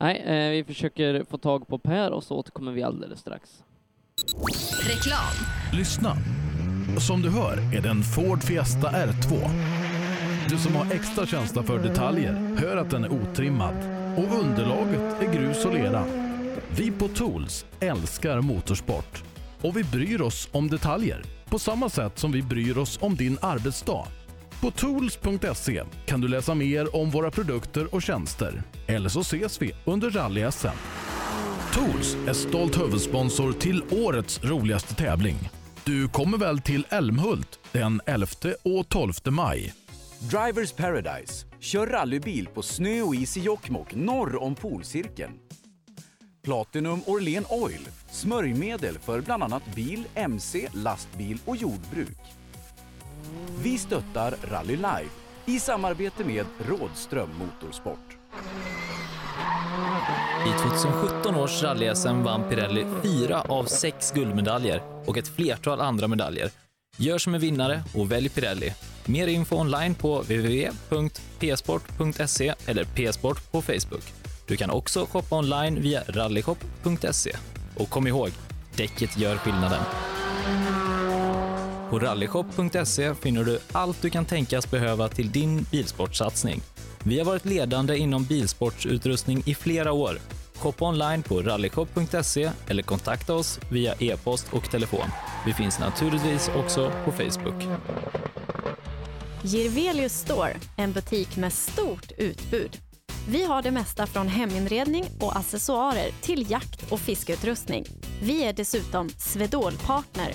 Nej, 0.00 0.22
eh, 0.26 0.50
vi 0.50 0.64
försöker 0.64 1.24
få 1.30 1.38
tag 1.38 1.68
på 1.68 1.78
Per 1.78 2.12
och 2.12 2.22
så 2.22 2.36
återkommer 2.36 2.72
vi 2.72 2.82
alldeles 2.82 3.18
strax. 3.18 3.64
Reklam. 4.80 5.34
Lyssna. 5.72 6.16
Som 6.98 7.22
du 7.22 7.30
hör 7.30 7.76
är 7.76 7.80
det 7.80 7.88
en 7.88 8.02
Ford 8.02 8.42
Fiesta 8.42 8.90
R2. 8.90 9.50
Du 10.48 10.58
som 10.58 10.74
har 10.76 10.92
extra 10.92 11.26
känsla 11.26 11.62
för 11.62 11.78
detaljer 11.78 12.56
hör 12.60 12.76
att 12.76 12.90
den 12.90 13.04
är 13.04 13.12
otrimmad 13.12 13.74
och 14.16 14.40
underlaget 14.40 15.22
är 15.22 15.32
grus 15.32 15.64
och 15.64 15.74
lera. 15.74 16.04
Vi 16.76 16.90
på 16.90 17.08
Tools 17.08 17.66
älskar 17.80 18.40
motorsport 18.40 19.22
och 19.60 19.76
vi 19.76 19.84
bryr 19.84 20.20
oss 20.20 20.48
om 20.52 20.68
detaljer 20.68 21.22
på 21.48 21.58
samma 21.58 21.88
sätt 21.88 22.18
som 22.18 22.32
vi 22.32 22.42
bryr 22.42 22.78
oss 22.78 22.98
om 23.02 23.16
din 23.16 23.38
arbetsdag. 23.40 24.06
På 24.60 24.70
tools.se 24.70 25.82
kan 26.06 26.20
du 26.20 26.28
läsa 26.28 26.54
mer 26.54 26.96
om 26.96 27.10
våra 27.10 27.30
produkter 27.30 27.94
och 27.94 28.02
tjänster. 28.02 28.62
Eller 28.86 29.08
så 29.08 29.20
ses 29.20 29.62
vi 29.62 29.72
under 29.84 30.10
rally-SM. 30.10 30.76
Tools 31.74 32.16
är 32.28 32.32
stolt 32.32 32.80
huvudsponsor 32.80 33.52
till 33.52 33.82
årets 33.90 34.44
roligaste 34.44 34.94
tävling. 34.94 35.36
Du 35.84 36.08
kommer 36.08 36.38
väl 36.38 36.60
till 36.60 36.86
Älmhult 36.88 37.58
den 37.72 38.00
11 38.06 38.26
och 38.62 38.88
12 38.88 39.12
maj? 39.30 39.74
Drivers 40.18 40.72
Paradise. 40.72 41.46
Kör 41.60 41.86
rallybil 41.86 42.48
på 42.54 42.62
snö 42.62 43.02
och 43.02 43.14
is 43.14 43.36
i 43.36 43.40
Jokkmokk 43.40 43.94
norr 43.94 44.42
om 44.42 44.54
polcirkeln. 44.54 45.32
Platinum 46.42 47.00
Orlen 47.06 47.44
Oil. 47.48 47.88
Smörjmedel 48.10 48.98
för 48.98 49.20
bland 49.20 49.42
annat 49.42 49.74
bil, 49.74 50.04
mc, 50.14 50.68
lastbil 50.72 51.38
och 51.44 51.56
jordbruk. 51.56 52.18
Vi 53.62 53.78
stöttar 53.78 54.34
Rally 54.50 54.76
Life 54.76 55.10
i 55.46 55.60
samarbete 55.60 56.24
med 56.24 56.46
Rådström 56.68 57.30
Motorsport. 57.38 58.16
I 60.46 60.50
2017 60.62 61.34
års 61.34 61.62
rally-SM 61.62 62.22
vann 62.22 62.42
Pirelli 62.48 62.86
fyra 63.02 63.40
av 63.40 63.64
sex 63.64 64.12
guldmedaljer 64.14 64.82
och 65.06 65.18
ett 65.18 65.28
flertal 65.28 65.80
andra 65.80 66.08
medaljer. 66.08 66.50
Gör 66.96 67.18
som 67.18 67.34
en 67.34 67.40
vinnare 67.40 67.82
och 67.94 68.12
välj 68.12 68.28
Pirelli. 68.28 68.74
Mer 69.04 69.26
info 69.26 69.56
online 69.56 69.94
på 69.94 70.20
www.psport.se 70.20 71.34
eller 72.66 72.84
psport 72.84 73.52
på 73.52 73.62
Facebook. 73.62 74.12
Du 74.46 74.56
kan 74.56 74.70
också 74.70 75.06
shoppa 75.06 75.38
online 75.38 75.82
via 75.82 76.02
rallyshop.se. 76.08 77.36
Och 77.76 77.90
kom 77.90 78.06
ihåg, 78.06 78.30
däcket 78.76 79.18
gör 79.18 79.36
skillnaden. 79.36 79.80
På 81.90 81.98
rallyshop.se 81.98 83.14
finner 83.14 83.44
du 83.44 83.58
allt 83.72 84.02
du 84.02 84.10
kan 84.10 84.24
tänkas 84.24 84.70
behöva 84.70 85.08
till 85.08 85.30
din 85.30 85.66
bilsportsatsning. 85.70 86.60
Vi 87.04 87.18
har 87.18 87.26
varit 87.26 87.44
ledande 87.44 87.96
inom 87.96 88.24
bilsportsutrustning 88.24 89.42
i 89.46 89.54
flera 89.54 89.92
år. 89.92 90.18
Shoppa 90.54 90.88
online 90.88 91.22
på 91.22 91.42
rallyshop.se 91.42 92.50
eller 92.68 92.82
kontakta 92.82 93.34
oss 93.34 93.60
via 93.70 93.94
e-post 93.98 94.46
och 94.52 94.70
telefon. 94.70 95.08
Vi 95.46 95.52
finns 95.52 95.78
naturligtvis 95.78 96.50
också 96.56 96.92
på 97.04 97.12
Facebook. 97.12 97.62
Girvelius 99.42 100.12
Store, 100.12 100.56
en 100.76 100.92
butik 100.92 101.36
med 101.36 101.52
stort 101.52 102.12
utbud. 102.18 102.78
Vi 103.28 103.44
har 103.44 103.62
det 103.62 103.70
mesta 103.70 104.06
från 104.06 104.28
heminredning 104.28 105.04
och 105.20 105.36
accessoarer 105.36 106.10
till 106.20 106.50
jakt 106.50 106.92
och 106.92 107.00
fiskeutrustning. 107.00 107.84
Vi 108.22 108.44
är 108.44 108.52
dessutom 108.52 109.08
Swedol-partner. 109.08 110.34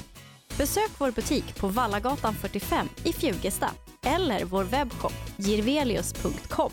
Besök 0.55 0.91
vår 0.97 1.11
butik 1.11 1.55
på 1.55 1.67
Vallagatan 1.67 2.33
45 2.33 2.89
i 3.03 3.13
Fjugesta 3.13 3.69
eller 4.03 4.45
vår 4.45 4.63
webbshop 4.63 5.13
girvelius.com. 5.37 6.71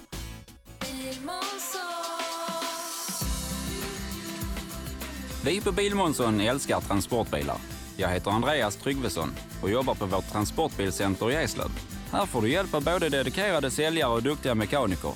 Vi 5.45 5.61
på 5.61 5.73
Bilmånsson 5.73 6.41
älskar 6.41 6.81
transportbilar. 6.81 7.57
Jag 7.97 8.09
heter 8.09 8.31
Andreas 8.31 8.77
Tryggvesson 8.77 9.31
och 9.63 9.71
jobbar 9.71 9.95
på 9.95 10.07
vårt 10.07 10.33
transportbilcenter 10.33 11.31
i 11.31 11.35
Eslöv. 11.35 11.71
Här 12.13 12.27
får 12.27 12.43
du 12.43 12.51
hjälp 12.51 12.75
av 12.75 12.85
både 12.85 13.09
dedikerade 13.09 13.71
säljare 13.71 14.13
och 14.13 14.23
duktiga 14.23 14.55
mekaniker. 14.55 15.13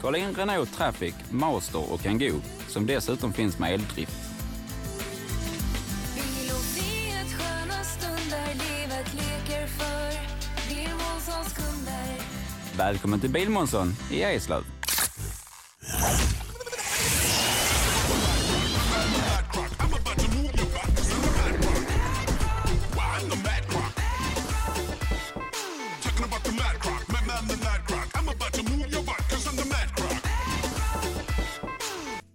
Kolla 0.00 0.18
in 0.18 0.34
Renault 0.34 0.74
Traffic, 0.76 1.14
Master 1.30 1.92
och 1.92 2.00
Kangoo 2.00 2.40
som 2.68 2.86
dessutom 2.86 3.32
finns 3.32 3.58
med 3.58 3.74
eldrift. 3.74 4.31
Välkommen 12.76 13.20
till 13.20 13.30
Bilmånsson 13.30 13.94
i 14.10 14.22
Eslöv. 14.22 14.62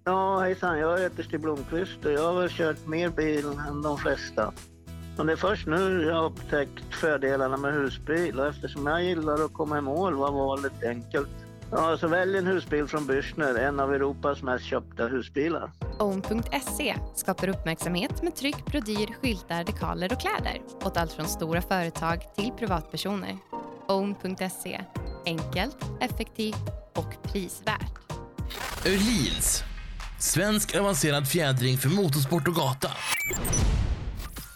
Ja, 0.04 0.40
hejsan. 0.40 0.80
Jag 0.80 1.00
heter 1.00 1.24
Stig 1.24 1.40
Blomqvist 1.40 2.06
och 2.06 2.12
jag 2.12 2.34
har 2.34 2.42
väl 2.42 2.50
kört 2.50 2.88
mer 2.88 3.10
bil 3.10 3.46
än 3.70 3.82
de 3.82 3.98
flesta. 3.98 4.54
Och 5.18 5.26
det 5.26 5.32
är 5.32 5.38
först 5.38 5.68
nu 5.68 6.04
jag 6.04 6.16
har 6.16 6.26
upptäckt 6.26 6.96
fördelarna 6.96 7.58
med 7.58 7.74
husbil 7.74 8.40
och 8.40 8.48
eftersom 8.48 8.88
jag 8.88 9.04
gillar 9.04 9.46
att 9.46 9.54
komma 9.54 9.78
i 9.78 9.82
mål 9.82 10.14
var 10.14 10.32
valet 10.32 10.84
enkelt. 10.84 11.30
Ja, 11.72 11.98
så 11.98 12.08
välj 12.08 12.38
en 12.38 12.48
husbil 12.48 12.88
från 12.88 13.08
Bürstner, 13.08 13.60
en 13.60 13.80
av 13.80 13.94
Europas 13.94 14.42
mest 14.42 14.66
köpta 14.66 15.08
husbilar. 15.08 15.72
Own.se 16.00 16.96
skapar 17.16 17.50
uppmärksamhet 17.50 18.24
med 18.24 18.36
tryck, 18.36 18.66
brodyr, 18.66 19.16
skyltar, 19.22 19.64
dekaler 19.64 20.14
och 20.14 20.20
kläder 20.20 20.62
åt 20.84 20.98
allt 20.98 21.12
från 21.12 21.28
stora 21.28 21.62
företag 21.62 22.22
till 22.36 22.52
privatpersoner. 22.60 23.38
Own.se 23.88 24.82
enkelt, 25.26 25.78
effektivt 26.00 26.64
och 26.96 27.32
prisvärt. 27.32 27.94
Öhlins. 28.86 29.64
Svensk 30.20 30.76
avancerad 30.76 31.28
fjädring 31.28 31.78
för 31.78 31.90
motorsport 31.90 32.48
och 32.48 32.56
gata. 32.56 32.90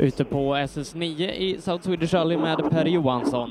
Ute 0.00 0.24
på 0.24 0.54
SS9 0.54 1.30
i 1.30 1.56
South 1.58 1.82
Swedish 1.84 2.14
Rally 2.14 2.36
med 2.36 2.70
Per 2.70 2.84
Johansson. 2.84 3.50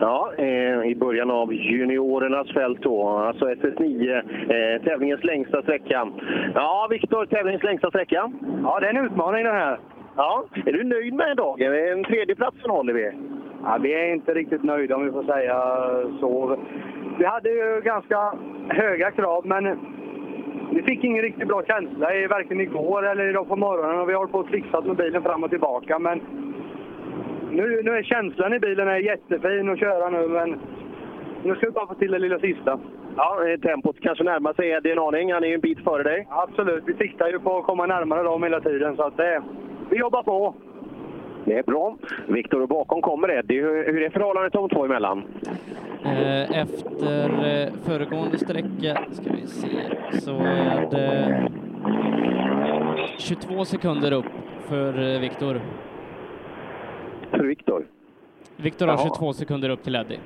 Ja, 0.00 0.32
eh, 0.38 0.90
i 0.90 0.96
början 1.00 1.30
av 1.30 1.52
juniorernas 1.54 2.52
fält 2.52 2.82
då. 2.82 3.08
Alltså 3.08 3.44
SS9, 3.44 4.16
eh, 4.16 4.82
tävlingens 4.82 5.24
längsta 5.24 5.62
sträcka. 5.62 6.08
Ja, 6.54 6.86
Viktor, 6.90 7.26
tävlingens 7.26 7.62
längsta 7.62 7.88
sträcka. 7.88 8.32
Ja, 8.62 8.80
det 8.80 8.86
är 8.86 8.94
en 8.94 9.06
utmaning 9.06 9.44
det 9.44 9.52
här. 9.52 9.78
Ja, 10.16 10.44
är 10.66 10.72
du 10.72 10.84
nöjd 10.84 11.14
med 11.14 11.36
dagen? 11.36 11.72
En 11.72 12.04
tredjeplatsen 12.04 12.70
håller 12.70 12.92
vi. 12.92 13.12
Ja, 13.64 13.78
vi 13.82 13.94
är 13.94 14.14
inte 14.14 14.34
riktigt 14.34 14.62
nöjda 14.62 14.96
om 14.96 15.04
vi 15.04 15.10
får 15.10 15.24
säga 15.24 15.56
så. 16.20 16.56
Vi 17.18 17.24
hade 17.24 17.50
ju 17.50 17.80
ganska 17.84 18.32
höga 18.68 19.10
krav, 19.10 19.46
men 19.46 19.64
vi 20.70 20.82
fick 20.82 21.04
ingen 21.04 21.22
riktigt 21.22 21.48
bra 21.48 21.62
känsla, 21.62 22.06
varken 22.30 22.60
igår 22.60 23.06
eller 23.06 23.30
idag 23.30 23.48
på 23.48 23.56
morgonen. 23.56 24.00
Och 24.00 24.08
vi 24.08 24.12
har 24.12 24.18
hållit 24.18 24.32
på 24.32 24.38
och 24.38 24.48
trixat 24.48 24.86
med 24.86 24.96
bilen 24.96 25.22
fram 25.22 25.44
och 25.44 25.50
tillbaka. 25.50 25.98
Men 25.98 26.20
nu, 27.50 27.82
nu 27.82 27.90
är 27.90 28.02
känslan 28.02 28.54
i 28.54 28.58
bilen 28.58 28.88
är 28.88 28.96
jättefin 28.96 29.68
att 29.68 29.78
köra 29.78 30.10
nu, 30.10 30.28
men 30.28 30.60
nu 31.44 31.54
ska 31.54 31.66
vi 31.66 31.72
bara 31.72 31.86
få 31.86 31.94
till 31.94 32.10
det 32.10 32.18
lilla 32.18 32.38
sista. 32.38 32.80
Ja, 33.16 33.48
eh, 33.48 33.60
tempot 33.60 34.00
kanske 34.00 34.24
närmar 34.24 34.52
sig 34.52 34.70
Eddie 34.70 34.92
en 34.92 34.98
aning. 34.98 35.32
Han 35.32 35.44
är 35.44 35.48
ju 35.48 35.54
en 35.54 35.60
bit 35.60 35.84
före 35.84 36.02
dig. 36.02 36.26
Absolut, 36.30 36.84
vi 36.86 36.94
siktar 36.94 37.28
ju 37.28 37.38
på 37.38 37.58
att 37.58 37.64
komma 37.64 37.86
närmare 37.86 38.22
dem 38.22 38.42
hela 38.42 38.60
tiden. 38.60 38.96
Så 38.96 39.02
att 39.02 39.16
det, 39.16 39.42
vi 39.90 39.96
jobbar 39.96 40.22
på. 40.22 40.54
Det 41.44 41.58
är 41.58 41.62
bra. 41.62 41.96
Viktor 42.28 42.62
och 42.62 42.68
bakom 42.68 43.02
kommer 43.02 43.30
Eddie. 43.30 43.60
Hur, 43.60 43.92
hur 43.92 44.02
är 44.02 44.10
förhållandet 44.10 44.52
de 44.52 44.68
två 44.68 44.84
emellan? 44.84 45.24
Eh, 46.04 46.58
Efter 46.58 47.28
eh, 47.28 47.72
föregående 47.84 48.38
sträcka, 48.38 49.04
ska 49.12 49.32
vi 49.32 49.46
se, 49.46 49.68
så 50.20 50.36
är 50.38 50.90
det 50.90 51.48
22 53.18 53.64
sekunder 53.64 54.12
upp 54.12 54.26
för 54.68 55.14
eh, 55.14 55.20
Viktor. 55.20 55.60
För 57.30 57.44
Viktor? 57.44 57.86
Viktor 58.56 58.86
har 58.86 58.94
Jaha. 58.94 59.02
22 59.04 59.32
sekunder 59.32 59.68
upp 59.68 59.82
till 59.82 59.94
Eddie. 59.96 60.18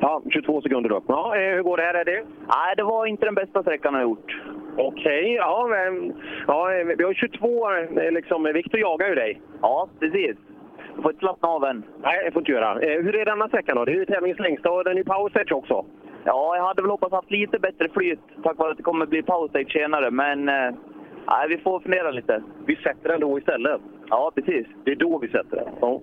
Ja, 0.00 0.22
22 0.30 0.62
sekunder 0.62 0.92
upp. 0.92 1.04
Ja, 1.08 1.36
eh, 1.36 1.54
hur 1.54 1.62
går 1.62 1.76
det 1.76 1.82
här 1.82 2.00
Eddie? 2.00 2.22
Nej, 2.48 2.74
det 2.76 2.82
var 2.82 3.06
inte 3.06 3.24
den 3.24 3.34
bästa 3.34 3.62
sträckan 3.62 3.94
jag 3.94 4.02
gjort. 4.02 4.36
Okej, 4.76 5.34
ja, 5.34 5.66
men, 5.70 6.12
ja, 6.46 6.74
eh, 6.74 6.86
vi 6.98 7.04
har 7.04 7.14
22, 7.14 7.70
eh, 7.72 8.12
liksom, 8.12 8.44
Viktor 8.44 8.80
jagar 8.80 9.08
ju 9.08 9.14
dig. 9.14 9.40
Ja, 9.62 9.88
precis. 10.00 10.36
Du 10.96 11.02
får 11.02 11.10
inte 11.10 11.20
slappna 11.20 11.48
av 11.48 11.64
än. 11.64 11.82
Nej, 12.02 12.24
det 12.24 12.30
får 12.30 12.40
inte 12.42 12.52
göra. 12.52 12.74
Hur 12.74 13.16
är 13.16 13.24
denna 13.24 13.48
sträckan 13.48 13.76
då? 13.76 13.84
Det 13.84 13.92
är 13.92 13.94
ju 13.94 14.06
tävlingens 14.06 14.40
längsta 14.40 14.70
och 14.70 14.84
den 14.84 14.92
är 14.92 14.98
ju 14.98 15.04
power 15.04 15.30
stage 15.30 15.52
också. 15.52 15.84
Ja, 16.24 16.56
jag 16.56 16.64
hade 16.64 16.82
väl 16.82 16.90
hoppats 16.90 17.12
haft 17.12 17.30
lite 17.30 17.58
bättre 17.58 17.88
flyt 17.88 18.20
tack 18.42 18.58
vare 18.58 18.70
att 18.70 18.76
det 18.76 18.82
kommer 18.82 19.06
bli 19.06 19.22
paustage 19.22 19.72
senare, 19.72 20.10
men 20.10 20.44
nej, 20.44 21.48
vi 21.48 21.58
får 21.58 21.80
fundera 21.80 22.10
lite. 22.10 22.42
Vi 22.66 22.76
sätter 22.76 23.08
den 23.08 23.20
då 23.20 23.38
istället? 23.38 23.80
Ja, 24.08 24.32
precis. 24.34 24.66
Det 24.84 24.90
är 24.90 24.96
då 24.96 25.18
vi 25.18 25.28
sätter 25.28 25.56
den? 25.56 25.68
Ja. 25.80 26.00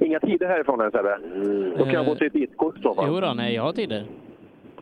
Inga 0.00 0.20
tider 0.20 0.46
härifrån 0.46 0.80
än 0.80 0.90
Sebbe? 0.90 1.18
Då 1.78 1.84
kan 1.84 1.92
jag 1.94 2.06
gå 2.06 2.14
till 2.14 2.26
ett 2.26 2.32
bitkort 2.32 2.78
i 2.78 2.82
så 2.82 2.94
fall. 2.94 3.04
Jo 3.08 3.20
då, 3.20 3.32
nej, 3.36 3.54
jag 3.54 3.62
har 3.62 3.72
tider. 3.72 4.04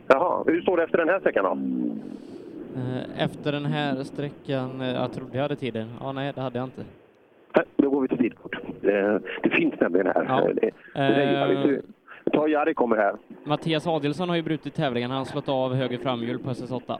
Jaha, 0.07 0.43
hur 0.47 0.61
står 0.61 0.77
det 0.77 0.83
efter 0.83 0.97
den 0.97 1.09
här 1.09 1.19
sträckan 1.19 1.43
då? 1.43 1.51
Eh, 2.79 3.23
Efter 3.23 3.51
den 3.51 3.65
här 3.65 4.03
sträckan, 4.03 4.81
eh, 4.81 4.87
jag 4.93 5.13
trodde 5.13 5.37
jag 5.37 5.41
hade 5.41 5.55
tider. 5.55 5.85
Ja, 6.01 6.11
nej, 6.11 6.31
det 6.35 6.41
hade 6.41 6.59
jag 6.59 6.65
inte. 6.67 6.81
Då 7.75 7.89
går 7.89 8.01
vi 8.01 8.07
till 8.07 8.17
bitkort. 8.17 8.55
Det, 8.81 9.49
finns 9.51 9.79
nämligen 9.79 10.07
här. 10.07 10.25
Ja. 10.29 10.47
Det, 10.53 10.71
det. 10.93 11.71
Eh. 11.75 11.79
Ta 12.33 12.47
Jari 12.47 12.73
kommer 12.73 12.95
här. 12.95 13.15
Mattias 13.43 13.87
Adilsson 13.87 14.29
har 14.29 14.35
ju 14.35 14.41
brutit 14.41 14.75
tävlingen. 14.75 15.09
Han 15.11 15.17
har 15.17 15.25
slått 15.25 15.49
av 15.49 15.73
höger 15.73 15.97
framhjul 15.97 16.39
på 16.39 16.49
SS8. 16.49 16.97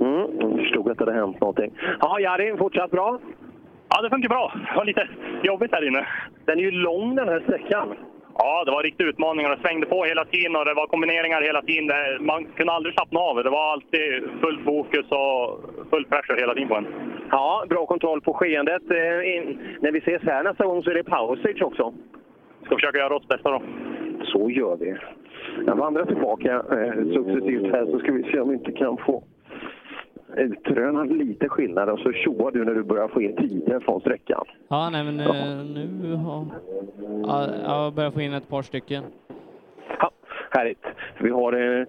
Mm, 0.00 0.40
jag 0.40 0.58
förstod 0.58 0.90
att 0.90 0.98
det 0.98 1.04
hade 1.04 1.16
hänt 1.18 1.40
någonting. 1.40 1.70
Ja, 2.00 2.20
Jari, 2.20 2.56
fortsatt 2.56 2.90
bra? 2.90 3.18
Ja, 3.90 4.02
det 4.02 4.10
funkar 4.10 4.28
bra. 4.28 4.52
Det 4.70 4.76
var 4.76 4.84
lite 4.84 5.08
jobbigt 5.42 5.72
här 5.72 5.86
inne. 5.86 6.06
Den 6.44 6.58
är 6.58 6.62
ju 6.62 6.70
lång 6.70 7.14
den 7.14 7.28
här 7.28 7.40
sträckan. 7.40 7.94
Ja, 8.34 8.64
det 8.64 8.70
var 8.70 8.82
riktigt 8.82 9.06
utmaningar. 9.06 9.50
Det 9.50 9.62
svängde 9.62 9.86
på 9.86 10.04
hela 10.04 10.24
tiden 10.24 10.56
och 10.56 10.64
det 10.64 10.74
var 10.74 10.86
kombineringar 10.86 11.42
hela 11.42 11.62
tiden. 11.62 11.86
Man 12.20 12.44
kunde 12.44 12.72
aldrig 12.72 12.94
slappna 12.94 13.20
av. 13.20 13.44
Det 13.44 13.50
var 13.50 13.72
alltid 13.72 14.22
fullt 14.40 14.64
fokus 14.64 15.06
och 15.10 15.60
full 15.90 16.04
pressure 16.04 16.40
hela 16.40 16.54
tiden 16.54 16.68
på 16.68 16.76
en. 16.76 16.86
Ja, 17.30 17.64
bra 17.68 17.86
kontroll 17.86 18.20
på 18.20 18.32
skeendet. 18.34 18.82
Eh, 18.90 19.16
när 19.80 19.92
vi 19.92 19.98
ses 19.98 20.22
här 20.22 20.42
nästa 20.42 20.64
gång 20.64 20.82
så 20.82 20.90
är 20.90 20.94
det 20.94 21.04
power 21.04 21.36
stage 21.36 21.62
också. 21.62 21.94
Ska 22.64 22.74
försöka 22.74 22.98
göra 22.98 23.16
oss 23.16 23.28
bästa 23.28 23.50
då. 23.50 23.62
Så 24.24 24.50
gör 24.50 24.76
vi. 24.76 24.96
Jag 25.66 25.76
vandrar 25.76 26.04
tillbaka 26.04 26.52
eh, 26.52 26.92
successivt 27.14 27.72
här 27.72 27.86
så 27.86 27.98
ska 27.98 28.12
vi 28.12 28.22
se 28.22 28.40
om 28.40 28.48
vi 28.48 28.54
inte 28.54 28.72
kan 28.72 28.96
få 28.96 29.22
utröna 30.38 31.04
lite 31.04 31.48
skillnad 31.48 31.88
och 31.88 31.98
så 31.98 32.12
tjoar 32.12 32.50
du 32.50 32.64
när 32.64 32.74
du 32.74 32.82
börjar 32.82 33.08
få 33.08 33.22
in 33.22 33.36
tider 33.36 33.80
från 33.80 34.00
sträckan. 34.00 34.44
Ja, 34.68 34.90
nej, 34.90 35.04
men 35.04 35.20
eh, 35.20 35.64
nu 36.02 36.14
har... 36.14 36.46
Ja, 37.22 37.46
jag 37.64 37.94
börjar 37.94 38.10
få 38.10 38.20
in 38.20 38.32
ett 38.32 38.48
par 38.48 38.62
stycken. 38.62 39.02
Härligt. 40.50 40.84
Vi 41.18 41.30
har 41.30 41.52
eh, 41.52 41.86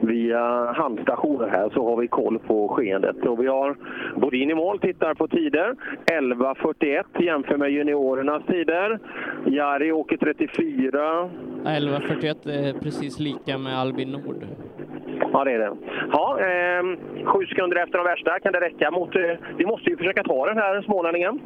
via 0.00 0.72
handstationer 0.72 1.48
här 1.48 1.70
så 1.74 1.84
har 1.84 1.96
vi 1.96 2.08
koll 2.08 2.38
på 2.38 2.68
skeendet. 2.68 3.16
Och 3.26 3.42
vi 3.42 3.46
har 3.46 3.76
Bodin 4.16 4.50
i 4.50 4.54
mål, 4.54 4.78
tittar 4.78 5.14
på 5.14 5.28
tider. 5.28 5.74
11.41 6.06 7.22
jämför 7.22 7.56
med 7.56 7.70
juniorernas 7.70 8.42
tider. 8.46 8.98
Jari 9.46 9.92
åker 9.92 10.16
34. 10.16 11.30
11.41 11.64 12.50
är 12.50 12.80
precis 12.80 13.18
lika 13.18 13.58
med 13.58 13.78
Albin 13.78 14.12
Nord. 14.12 14.46
Ja, 15.32 15.44
det 15.44 15.52
är 15.52 15.58
det. 15.58 15.72
Ja, 16.12 16.38
eh, 16.40 16.82
sju 17.24 17.46
sekunder 17.46 17.76
efter 17.76 17.98
de 17.98 18.04
värsta. 18.04 18.40
Kan 18.40 18.52
det 18.52 18.60
räcka 18.60 18.90
mot... 18.90 19.16
Eh, 19.16 19.22
vi 19.56 19.66
måste 19.66 19.90
ju 19.90 19.96
försöka 19.96 20.22
ta 20.22 20.46
den 20.46 20.58
här 20.58 20.82
smålänningen. 20.82 21.40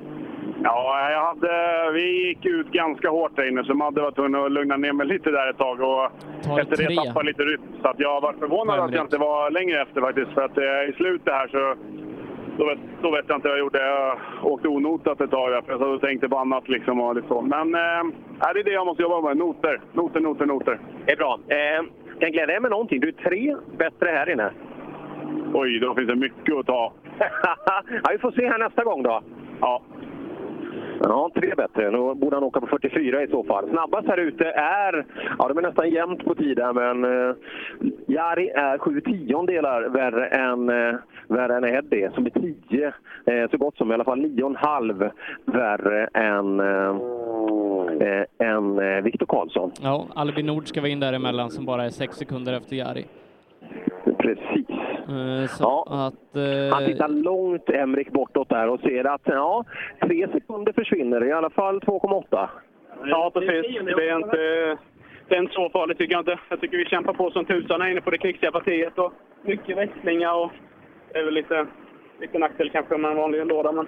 Ja, 0.62 1.10
jag 1.10 1.24
hade, 1.24 1.90
vi 1.92 2.26
gick 2.28 2.46
ut 2.46 2.70
ganska 2.72 3.08
hårt 3.08 3.36
där 3.36 3.48
inne, 3.48 3.64
så 3.64 3.74
Madde 3.74 4.00
var 4.00 4.10
tvungen 4.10 4.44
att 4.44 4.52
lugna 4.52 4.76
ner 4.76 4.92
mig 4.92 5.06
lite 5.06 5.30
där 5.30 5.50
ett 5.50 5.58
tag. 5.58 5.80
Och 5.80 6.10
efter 6.60 6.76
det 6.76 6.96
tappade 6.96 7.26
lite 7.26 7.42
rytm. 7.42 7.62
Så 7.82 7.88
att 7.88 8.00
jag 8.00 8.20
var 8.20 8.32
förvånad 8.32 8.80
att 8.80 8.92
jag 8.92 9.04
inte 9.04 9.18
var 9.18 9.50
längre 9.50 9.82
efter 9.82 10.00
faktiskt. 10.00 10.32
För 10.32 10.42
att 10.42 10.58
eh, 10.58 10.90
i 10.90 10.92
slutet 10.96 11.32
här 11.32 11.48
så 11.48 11.74
då 12.58 12.66
vet, 12.66 12.78
då 13.02 13.10
vet 13.10 13.24
jag 13.28 13.36
inte 13.36 13.48
vad 13.48 13.58
jag 13.58 13.64
gjorde. 13.64 13.86
Jag 13.86 14.18
åkte 14.42 14.68
onotat 14.68 15.20
ett 15.20 15.30
tag 15.30 15.50
där, 15.50 15.62
för 15.62 15.90
jag 15.90 16.00
tänkte 16.00 16.28
på 16.28 16.38
annat. 16.38 16.68
Liksom 16.68 17.00
och 17.00 17.14
lite 17.14 17.28
så. 17.28 17.40
Men 17.40 17.74
eh, 17.74 18.04
det 18.54 18.60
är 18.60 18.64
det 18.64 18.70
jag 18.70 18.86
måste 18.86 19.02
jobba 19.02 19.20
med. 19.20 19.36
Noter, 19.36 19.80
noter, 19.92 20.20
noter, 20.20 20.46
noter. 20.46 20.78
Det 21.06 21.12
är 21.12 21.16
bra. 21.16 21.38
Eh, 21.48 21.82
kan 22.20 22.32
glädja 22.32 22.46
dig 22.46 22.60
med 22.60 22.70
någonting. 22.70 23.00
Du 23.00 23.08
är 23.08 23.12
tre 23.12 23.56
bättre 23.78 24.08
här 24.08 24.30
inne. 24.30 24.50
Oj, 25.54 25.78
då 25.78 25.94
finns 25.94 26.08
det 26.08 26.16
mycket 26.16 26.54
att 26.54 26.66
ta. 26.66 26.92
ja, 28.02 28.10
vi 28.12 28.18
får 28.18 28.30
se 28.30 28.48
här 28.48 28.58
nästa 28.58 28.84
gång 28.84 29.02
då. 29.02 29.22
Ja. 29.60 29.82
Ja, 31.00 31.30
tre 31.34 31.54
bättre. 31.56 31.90
Då 31.90 32.14
borde 32.14 32.36
han 32.36 32.44
åka 32.44 32.60
på 32.60 32.66
44 32.66 33.22
i 33.22 33.28
så 33.28 33.44
fall. 33.44 33.68
Snabbast 33.70 34.08
här 34.08 34.18
ute 34.18 34.44
är, 34.50 35.06
ja 35.38 35.48
de 35.48 35.58
är 35.58 35.62
nästan 35.62 35.90
jämnt 35.90 36.24
på 36.24 36.34
tid 36.34 36.58
här, 36.58 36.72
men 36.72 37.04
eh, 37.04 37.36
Jari 38.06 38.48
är 38.48 38.78
sju 38.78 39.00
tiondelar 39.00 39.88
värre 39.88 40.26
än, 40.26 40.68
eh, 40.68 40.98
värre 41.28 41.56
än 41.56 41.64
Eddie, 41.64 42.10
som 42.14 42.26
är 42.26 42.30
tio, 42.30 42.92
eh, 43.24 43.50
så 43.50 43.56
gott 43.56 43.76
som 43.76 43.90
i 43.90 43.94
alla 43.94 44.04
fall 44.04 44.20
nio 44.20 44.42
och 44.42 44.50
en 44.50 44.56
halv 44.56 45.10
värre 45.44 46.06
än, 46.14 46.60
eh, 46.60 46.96
eh 48.08 48.24
än 48.38 48.78
eh, 48.78 49.02
Viktor 49.02 49.26
Karlsson. 49.26 49.70
Ja, 49.82 50.06
Albin 50.14 50.46
Nord 50.46 50.68
ska 50.68 50.80
vara 50.80 50.90
in 50.90 51.00
däremellan 51.00 51.50
som 51.50 51.64
bara 51.64 51.84
är 51.84 51.90
sex 51.90 52.16
sekunder 52.16 52.52
efter 52.52 52.76
Jari. 52.76 53.04
Precis. 54.18 54.70
Eh, 55.08 55.46
Så 55.48 55.82
att... 55.82 56.36
eh, 56.36 56.74
Han 56.74 56.86
tittar 56.86 57.08
långt 57.08 57.70
Emrik 57.70 58.10
bortåt 58.10 58.48
där 58.48 58.68
och 58.68 58.80
ser 58.80 59.04
att 59.04 59.20
ja, 59.24 59.64
tre 60.02 60.28
sekunder 60.32 60.72
försvinner, 60.72 61.24
i 61.24 61.32
alla 61.32 61.50
fall 61.50 61.80
2,8. 61.80 62.48
Ja, 63.04 63.30
precis. 63.34 63.78
Det 63.96 64.08
är 64.08 64.16
inte, 64.16 64.36
det 65.28 65.34
är 65.36 65.38
inte 65.42 65.54
så 65.54 65.68
farligt 65.70 65.98
tycker 65.98 66.14
jag 66.14 66.20
inte. 66.20 66.38
Jag 66.48 66.60
tycker 66.60 66.78
vi 66.78 66.84
kämpar 66.84 67.12
på 67.12 67.30
som 67.30 67.44
tusan 67.44 67.80
här 67.80 67.88
inne 67.90 68.00
på 68.00 68.10
det 68.10 68.18
knixiga 68.18 68.50
partiet. 68.52 68.98
Och 68.98 69.12
mycket 69.42 69.76
växlingar 69.76 70.34
och 70.44 70.50
det 71.12 71.18
är 71.18 71.24
väl 71.24 71.34
lite, 71.34 71.66
lite 72.20 72.38
nackdel 72.38 72.70
kanske 72.70 72.96
med 72.96 73.10
en 73.10 73.16
vanlig 73.16 73.46
låda. 73.46 73.72
Men, 73.72 73.86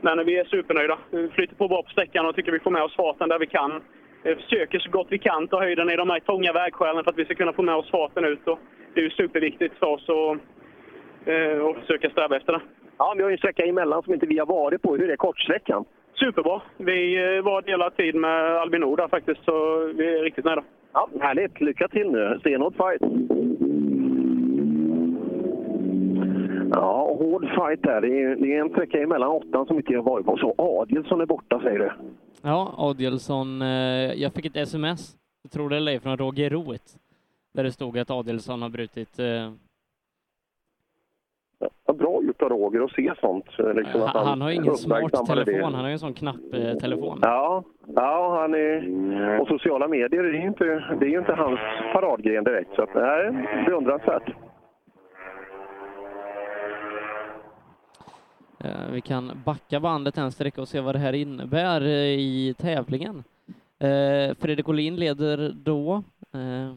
men 0.00 0.26
vi 0.26 0.38
är 0.38 0.44
supernöjda. 0.44 0.98
Vi 1.10 1.28
flyter 1.28 1.54
på 1.54 1.68
bra 1.68 1.82
på 1.82 1.90
sträckan 1.90 2.26
och 2.26 2.34
tycker 2.34 2.52
vi 2.52 2.60
får 2.60 2.70
med 2.70 2.82
oss 2.82 2.96
farten 2.96 3.28
där 3.28 3.38
vi 3.38 3.46
kan. 3.46 3.82
Vi 4.22 4.34
försöker 4.34 4.78
så 4.78 4.90
gott 4.90 5.06
vi 5.10 5.18
kan 5.18 5.48
ta 5.48 5.60
höjden 5.60 5.90
i 5.90 5.96
de 5.96 6.10
här 6.10 6.20
trånga 6.20 6.52
vägskälen 6.52 7.04
för 7.04 7.10
att 7.10 7.18
vi 7.18 7.24
ska 7.24 7.34
kunna 7.34 7.52
få 7.52 7.62
med 7.62 7.74
oss 7.74 7.90
farten 7.90 8.24
ut. 8.24 8.48
Och 8.48 8.58
det 8.94 9.00
är 9.00 9.04
ju 9.04 9.10
superviktigt 9.10 9.78
för 9.78 9.86
oss 9.86 10.08
att, 10.08 10.38
eh, 11.28 11.64
att 11.66 11.76
försöka 11.76 12.10
sträva 12.10 12.36
efter 12.36 12.52
det. 12.52 12.60
Ja, 12.98 13.14
vi 13.16 13.22
har 13.22 13.30
ju 13.30 13.34
en 13.34 13.38
sträcka 13.38 13.64
emellan 13.64 14.02
som 14.02 14.14
inte 14.14 14.26
vi 14.26 14.38
har 14.38 14.46
varit 14.46 14.82
på. 14.82 14.96
Hur 14.96 15.10
är 15.10 15.16
kortsträckan? 15.16 15.84
Superbra. 16.14 16.62
Vi 16.76 17.16
eh, 17.36 17.42
var 17.42 17.62
delad 17.62 17.96
tid 17.96 18.14
med 18.14 18.56
Albin 18.56 18.80
Nord 18.80 18.98
där 18.98 19.08
faktiskt, 19.08 19.44
så 19.44 19.84
vi 19.94 20.18
är 20.18 20.22
riktigt 20.22 20.44
nöjda. 20.44 20.62
Ja, 20.92 21.08
härligt. 21.20 21.60
Lycka 21.60 21.88
till 21.88 22.10
nu. 22.10 22.36
Stenhård 22.40 22.74
fight. 22.76 23.02
Ja, 26.70 27.16
hård 27.18 27.42
fight 27.42 27.82
där. 27.82 28.00
Det 28.00 28.22
är, 28.22 28.36
det 28.36 28.56
är 28.56 28.60
en 28.60 28.68
sträcka 28.68 29.02
emellan 29.02 29.28
åttan 29.28 29.66
som 29.66 29.76
inte 29.76 29.92
jag 29.92 30.02
varit 30.02 30.26
på. 30.26 30.36
Så 30.36 30.54
Adielsson 30.58 31.20
är 31.20 31.26
borta, 31.26 31.60
säger 31.60 31.78
du? 31.78 31.90
Ja, 32.42 32.74
Adielsson. 32.78 33.62
eh, 33.62 33.68
Jag 34.14 34.32
fick 34.32 34.46
ett 34.46 34.56
sms, 34.56 35.16
jag 35.42 35.52
tror 35.52 35.70
det 35.70 35.76
eller 35.76 35.92
ej, 35.92 36.00
från 36.00 36.16
Roger 36.18 36.50
Roet, 36.50 36.82
där 37.52 37.64
det 37.64 37.72
stod 37.72 37.98
att 37.98 38.10
Adielsson 38.10 38.62
har 38.62 38.68
brutit... 38.68 39.18
eh, 39.18 39.52
Ja, 41.86 41.92
bra 41.92 42.22
gjort 42.22 42.42
av 42.42 42.48
Roger 42.48 42.80
att 42.84 42.92
se 42.92 43.12
sånt. 43.20 43.44
Liksom, 43.74 44.00
Han, 44.00 44.26
han 44.26 44.40
har 44.40 44.50
ingen 44.50 44.74
smart 44.76 45.26
telefon, 45.26 45.62
han 45.74 45.74
har 45.74 45.86
ju 45.86 45.92
en 45.92 45.98
sån 45.98 46.14
knapptelefon. 46.14 47.18
Ja, 47.22 47.64
ja 47.96 48.40
han 48.40 48.54
är, 48.54 49.40
och 49.40 49.48
sociala 49.48 49.88
medier 49.88 50.22
det 50.22 50.28
är 50.38 50.40
ju 50.42 50.46
inte, 50.46 50.64
det 51.00 51.06
är 51.06 51.10
ju 51.10 51.18
inte 51.18 51.32
hans 51.32 51.60
paradgren 51.92 52.44
direkt. 52.44 52.74
Så 52.74 52.82
att, 52.82 52.94
nej, 52.94 53.32
beundransvärt. 53.66 54.28
Eh, 54.28 54.34
Eh, 58.64 58.90
vi 58.90 59.00
kan 59.00 59.42
backa 59.44 59.80
bandet 59.80 60.18
en 60.18 60.32
sträcka 60.32 60.60
och 60.60 60.68
se 60.68 60.80
vad 60.80 60.94
det 60.94 60.98
här 60.98 61.12
innebär 61.12 61.80
eh, 61.80 62.18
i 62.18 62.54
tävlingen. 62.58 63.24
Eh, 63.78 64.34
Fredrik 64.34 64.68
Olin 64.68 64.96
leder 64.96 65.52
då 65.52 66.02
eh, 66.32 66.74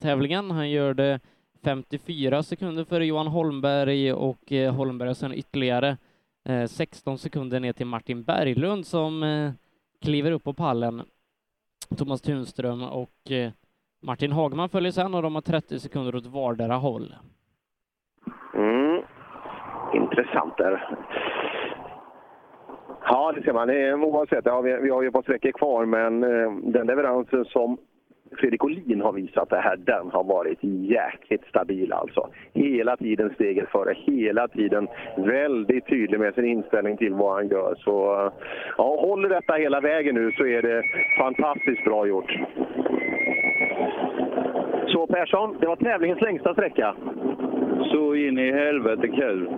tävlingen. 0.00 0.50
Han 0.50 0.70
gör 0.70 0.94
det 0.94 1.20
54 1.64 2.42
sekunder 2.42 2.84
före 2.84 3.06
Johan 3.06 3.26
Holmberg 3.26 4.12
och 4.12 4.52
eh, 4.52 4.74
Holmberg 4.74 5.10
och 5.10 5.16
sen 5.16 5.34
ytterligare 5.34 5.96
eh, 6.44 6.66
16 6.66 7.18
sekunder 7.18 7.60
ner 7.60 7.72
till 7.72 7.86
Martin 7.86 8.22
Berglund 8.22 8.86
som 8.86 9.22
eh, 9.22 9.52
kliver 10.00 10.32
upp 10.32 10.44
på 10.44 10.52
pallen. 10.52 11.02
Thomas 11.96 12.20
Tunström 12.20 12.82
och 12.82 13.30
eh, 13.30 13.52
Martin 14.02 14.32
Hagman 14.32 14.68
följer 14.68 14.92
sen 14.92 15.14
och 15.14 15.22
de 15.22 15.34
har 15.34 15.42
30 15.42 15.80
sekunder 15.80 16.14
åt 16.14 16.26
vardera 16.26 16.76
håll. 16.76 17.14
Intressant 19.92 20.56
där. 20.56 20.88
Ja, 23.04 23.32
det 23.36 23.42
ser 23.42 23.52
man. 23.52 23.68
Det 23.68 23.80
är, 23.80 23.94
oavsett, 23.94 24.46
ja, 24.46 24.60
vi, 24.60 24.76
vi 24.82 24.90
har 24.90 25.02
ju 25.02 25.08
ett 25.08 25.14
par 25.14 25.22
sträckor 25.22 25.52
kvar, 25.52 25.84
men 25.84 26.24
eh, 26.24 26.52
den 26.62 26.86
leveransen 26.86 27.44
som 27.44 27.78
Fredrik 28.36 28.64
Olin 28.64 29.00
har 29.00 29.12
visat 29.12 29.50
det 29.50 29.60
här, 29.60 29.76
den 29.76 30.10
har 30.10 30.24
varit 30.24 30.58
jäkligt 30.62 31.44
stabil 31.48 31.92
alltså. 31.92 32.28
Hela 32.52 32.96
tiden 32.96 33.30
steget 33.34 33.68
före, 33.68 33.94
hela 33.94 34.48
tiden 34.48 34.88
väldigt 35.16 35.86
tydlig 35.86 36.20
med 36.20 36.34
sin 36.34 36.44
inställning 36.44 36.96
till 36.96 37.14
vad 37.14 37.34
han 37.34 37.48
gör. 37.48 37.74
Så 37.78 38.14
eh, 38.14 38.32
ja, 38.78 38.96
håller 39.00 39.28
detta 39.28 39.54
hela 39.54 39.80
vägen 39.80 40.14
nu 40.14 40.32
så 40.32 40.46
är 40.46 40.62
det 40.62 40.82
fantastiskt 41.18 41.84
bra 41.84 42.06
gjort. 42.06 42.38
Så 44.86 45.06
Persson, 45.06 45.56
det 45.60 45.66
var 45.66 45.76
tävlingens 45.76 46.20
längsta 46.20 46.52
sträcka. 46.52 46.94
Så 47.90 48.14
in 48.14 48.38
i 48.38 48.52
helvete 48.52 49.08
kul. 49.08 49.48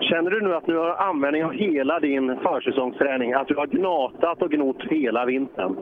Känner 0.00 0.30
du 0.30 0.40
nu 0.40 0.54
att 0.54 0.66
du 0.66 0.76
har 0.76 0.94
användning 0.94 1.44
av 1.44 1.52
hela 1.52 2.00
din 2.00 2.36
försäsongsträning? 2.36 3.32
Att 3.32 3.48
du 3.48 3.54
har 3.54 3.66
gnatat 3.66 4.42
och 4.42 4.50
gnott 4.50 4.82
hela 4.90 5.24
vintern? 5.24 5.76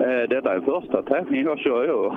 Eh, 0.00 0.28
detta 0.28 0.54
är 0.54 0.60
första 0.60 1.02
tävlingen 1.02 1.46
jag 1.46 1.58
kör 1.58 1.88
i 1.88 1.92
år. 1.92 2.16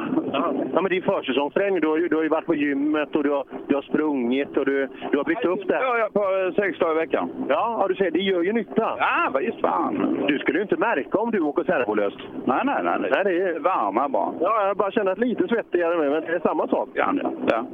Ja, 0.73 0.81
men 0.81 0.89
din 0.89 1.01
försäsongsträning, 1.01 1.81
du 1.81 1.87
har, 1.87 1.97
ju, 1.97 2.07
du 2.07 2.15
har 2.15 2.23
ju 2.23 2.29
varit 2.29 2.45
på 2.45 2.55
gymmet 2.55 3.15
och 3.15 3.23
du 3.23 3.31
har, 3.31 3.45
du 3.67 3.75
har 3.75 3.81
sprungit 3.81 4.57
och 4.57 4.65
du, 4.65 4.87
du 5.11 5.17
har 5.17 5.25
byggt 5.25 5.45
upp 5.45 5.67
det. 5.67 5.79
Ja, 5.81 5.97
jag 5.97 6.13
på 6.13 6.51
sex 6.55 6.79
dagar 6.79 6.91
i 6.91 6.95
veckan. 6.95 7.29
Ja, 7.49 7.77
ja, 7.81 7.87
du 7.87 7.95
säger 7.95 8.11
det 8.11 8.19
gör 8.19 8.41
ju 8.41 8.53
nytta. 8.53 8.95
Ja, 8.97 9.39
visst 9.39 9.61
fan. 9.61 10.17
Du 10.27 10.39
skulle 10.39 10.57
ju 10.57 10.61
inte 10.61 10.77
märka 10.77 11.17
om 11.17 11.31
du 11.31 11.39
åker 11.39 11.63
servolöst. 11.63 12.19
Nej, 12.45 12.61
nej, 12.65 12.83
nej. 12.83 13.11
nej 13.11 13.23
det 13.23 13.41
är 13.41 13.59
varm 13.59 13.97
här 13.97 14.09
bara. 14.09 14.33
Ja, 14.39 14.67
jag 14.67 14.77
bara 14.77 14.91
känner 14.91 15.11
att 15.11 15.19
lite 15.19 15.47
svettigare 15.47 15.97
med, 15.97 16.11
men 16.11 16.21
det 16.21 16.35
är 16.35 16.39
samma 16.39 16.67
sak. 16.67 16.89
Ja, 16.93 17.13
ja. 17.23 17.31
ja. 17.47 17.65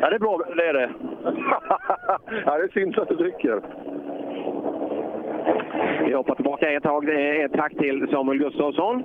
ja 0.00 0.10
det 0.10 0.16
är 0.16 0.18
bra. 0.18 0.40
Det 0.56 0.68
är 0.68 0.72
det. 0.72 0.79
ja, 2.46 2.58
det 2.58 2.72
syns 2.72 2.98
att 2.98 3.08
du 3.08 3.16
tycker. 3.16 3.60
Vi 6.06 6.12
hoppar 6.12 6.34
tillbaka 6.34 6.70
ett 6.72 6.82
tag. 6.82 7.06
Det 7.06 7.12
är 7.40 7.44
Ett 7.44 7.52
tack 7.52 7.72
till 7.72 8.06
Samuel 8.10 8.38
Gustafsson. 8.38 9.02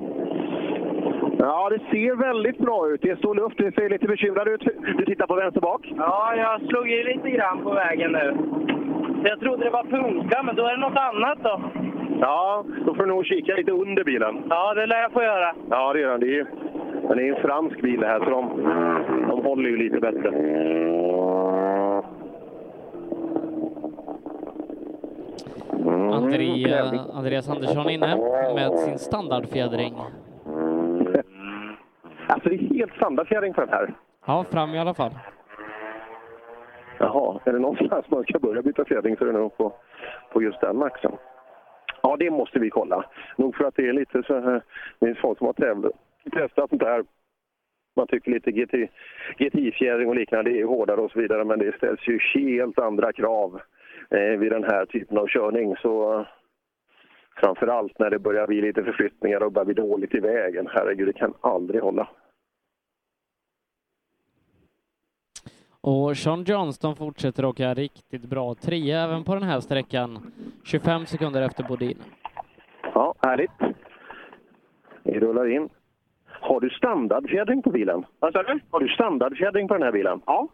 Ja, 1.40 1.70
det 1.70 1.80
ser 1.92 2.16
väldigt 2.16 2.58
bra 2.58 2.88
ut. 2.90 3.02
Det 3.02 3.10
är 3.10 3.16
stor 3.16 3.36
luft. 3.36 3.58
Du 3.58 3.72
ser 3.72 3.90
lite 3.90 4.08
bekymrad 4.08 4.48
ut. 4.48 4.68
Du 4.98 5.06
tittar 5.06 5.28
på 5.28 5.36
vänster 5.36 5.62
bak. 5.62 5.94
Ja, 5.98 6.34
jag 6.38 6.62
slog 6.62 6.90
i 6.92 7.04
lite 7.04 7.30
grann 7.30 7.62
på 7.64 7.70
vägen 7.74 8.12
nu. 8.12 8.36
Jag 9.24 9.40
trodde 9.40 9.64
det 9.64 9.70
var 9.70 9.84
punka, 9.84 10.44
men 10.44 10.56
då 10.56 10.66
är 10.66 10.72
det 10.72 10.82
något 10.82 10.98
annat 10.98 11.38
då. 11.44 11.62
Ja, 12.22 12.66
då 12.86 12.94
får 12.96 13.04
du 13.04 13.10
nog 13.10 13.26
kika 13.26 13.56
lite 13.56 13.72
under 13.72 14.04
bilen. 14.04 14.44
Ja, 14.50 14.74
det 14.74 14.86
lär 14.86 15.02
jag 15.02 15.12
få 15.12 15.24
göra. 15.24 15.54
Ja, 15.70 15.94
det 15.94 16.00
gör 16.00 16.12
den. 16.12 16.20
Det 16.20 16.26
är, 16.28 16.30
ju- 16.30 16.46
men 17.08 17.18
det 17.18 17.24
är 17.28 17.36
en 17.36 17.42
fransk 17.42 17.82
bil 17.82 18.00
det 18.00 18.08
här, 18.08 18.20
så 18.20 18.30
de, 18.30 18.50
de 19.30 19.44
håller 19.46 19.70
ju 19.70 19.78
lite 19.78 20.00
bättre. 20.00 20.30
Andrea, 26.14 26.84
Andreas 27.14 27.50
Andersson 27.50 27.90
inne 27.90 28.18
med 28.56 28.80
sin 28.80 29.00
standardfjädring. 29.00 29.94
Alltså, 32.28 32.50
det 32.50 32.56
är 32.56 32.76
helt 32.76 32.94
standardfjädring 32.96 33.54
på 33.54 33.62
den 33.62 33.70
här. 33.70 33.94
Ja, 34.26 34.46
fram 34.52 34.70
i 34.74 34.80
alla 34.80 34.94
fall. 34.94 35.12
Jaha, 37.00 37.40
är 37.46 37.54
det 37.54 37.60
någonstans 37.60 38.06
man 38.10 38.24
ska 38.24 38.40
börja 38.40 38.62
byta 38.62 38.86
fjädring 38.86 39.18
så 39.18 39.24
är 39.24 39.34
det 39.34 39.40
nog 39.40 39.58
på, 39.58 39.74
på 40.34 40.42
just 40.42 40.62
den 40.62 40.78
maxen. 40.78 41.12
Ja, 42.02 42.16
det 42.20 42.32
måste 42.32 42.60
vi 42.60 42.70
kolla. 42.70 43.06
Nog 43.38 43.56
för 43.56 43.64
att 43.66 43.76
det 43.76 43.88
är 43.88 43.94
lite 43.94 44.24
så 44.24 44.40
här, 44.40 44.62
det 45.00 45.10
är 45.10 45.14
folk 45.14 45.38
som 45.38 45.48
har 45.48 45.54
tävlat, 45.54 45.92
testat 46.32 46.70
sånt 46.70 46.82
där. 46.82 47.04
Man 47.96 48.08
tycker 48.08 48.32
lite 48.32 48.52
GT, 48.52 48.92
GTI-fjädring 49.38 50.10
och 50.10 50.16
liknande 50.16 50.52
det 50.52 50.60
är 50.62 50.66
hårdare 50.66 51.02
och 51.02 51.12
så 51.12 51.20
vidare, 51.20 51.46
men 51.46 51.60
det 51.60 51.78
ställs 51.78 52.08
ju 52.08 52.20
helt 52.34 52.80
andra 52.80 53.14
krav 53.14 53.62
eh, 54.10 54.40
vid 54.40 54.52
den 54.52 54.64
här 54.64 54.86
typen 54.86 55.18
av 55.18 55.28
körning. 55.28 55.76
Så 55.76 56.20
eh, 56.20 56.26
framför 57.36 57.68
allt 57.68 58.00
när 58.00 58.10
det 58.10 58.20
börjar 58.20 58.48
bli 58.48 58.62
lite 58.62 58.84
förflyttningar 58.84 59.44
och 59.44 59.52
börjar 59.52 59.66
bli 59.66 59.74
dåligt 59.74 60.16
i 60.16 60.20
vägen. 60.20 60.68
Herregud, 60.72 61.08
det 61.08 61.14
kan 61.14 61.34
aldrig 61.42 61.82
hålla. 61.82 62.08
Och 65.82 66.18
Sean 66.18 66.44
Johnston 66.44 66.96
fortsätter 66.96 67.46
åka 67.46 67.74
riktigt 67.74 68.26
bra. 68.30 68.56
Trea 68.56 69.04
även 69.04 69.24
på 69.24 69.34
den 69.34 69.44
här 69.44 69.60
sträckan. 69.60 70.32
25 70.64 71.06
sekunder 71.06 71.42
efter 71.42 71.64
Bodin. 71.64 71.98
Härligt. 73.26 73.52
Vi 75.04 75.20
rullar 75.20 75.52
in. 75.52 75.70
Har 76.26 76.60
du 76.60 76.70
standardfjädring 76.70 77.62
på 77.62 77.70
bilen? 77.70 78.06
Vad 78.20 78.34
sa 78.34 78.44
du? 78.44 78.60
Har 78.72 78.80
du 78.80 78.88
standardfjädring 78.88 79.68
på 79.68 79.74
den 79.74 79.84
här 79.84 79.92
bilen? 79.92 80.22
Ja. 80.26 80.48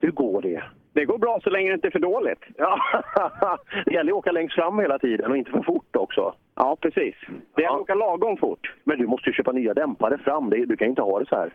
Hur 0.00 0.10
går 0.10 0.42
det? 0.42 0.62
Det 0.94 1.04
går 1.04 1.18
bra 1.18 1.40
så 1.44 1.50
länge 1.50 1.68
det 1.70 1.74
inte 1.74 1.88
är 1.88 1.90
för 1.90 1.98
dåligt. 1.98 2.44
Ja, 2.56 2.78
det 3.84 3.92
gäller 3.92 4.12
att 4.12 4.18
åka 4.18 4.32
längst 4.32 4.54
fram 4.54 4.78
hela 4.78 4.98
tiden 4.98 5.30
och 5.30 5.36
inte 5.36 5.50
för 5.50 5.62
fort 5.62 5.96
också. 5.96 6.34
Ja, 6.54 6.76
precis. 6.80 7.14
Det 7.56 7.64
är 7.64 7.74
att 7.74 7.80
åka 7.80 7.94
lagom 7.94 8.36
fort. 8.36 8.74
Men 8.84 8.98
du 8.98 9.06
måste 9.06 9.30
ju 9.30 9.34
köpa 9.34 9.52
nya 9.52 9.74
dämpare 9.74 10.18
fram. 10.18 10.50
Du 10.50 10.76
kan 10.76 10.88
inte 10.88 11.02
ha 11.02 11.18
det 11.18 11.26
så 11.26 11.36
här. 11.36 11.52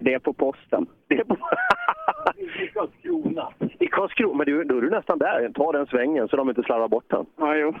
Det 0.00 0.14
är 0.14 0.18
på 0.18 0.32
posten. 0.32 0.86
Det 1.08 1.14
är 1.14 1.24
på... 1.24 1.36
I 2.36 2.66
Karlskrona. 2.66 3.48
I 3.78 3.86
Karlskrona? 3.86 4.34
Men 4.34 4.46
du, 4.46 4.64
då 4.64 4.76
är 4.76 4.82
du 4.82 4.90
nästan 4.90 5.18
där. 5.18 5.50
Ta 5.54 5.72
den 5.72 5.86
svängen 5.86 6.28
så 6.28 6.36
de 6.36 6.48
inte 6.48 6.62
slarvar 6.62 6.88
bort 6.88 7.10
den. 7.10 7.26
Ja, 7.38 7.56
jo. 7.56 7.74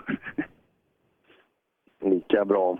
Lika 2.04 2.44
bra. 2.44 2.78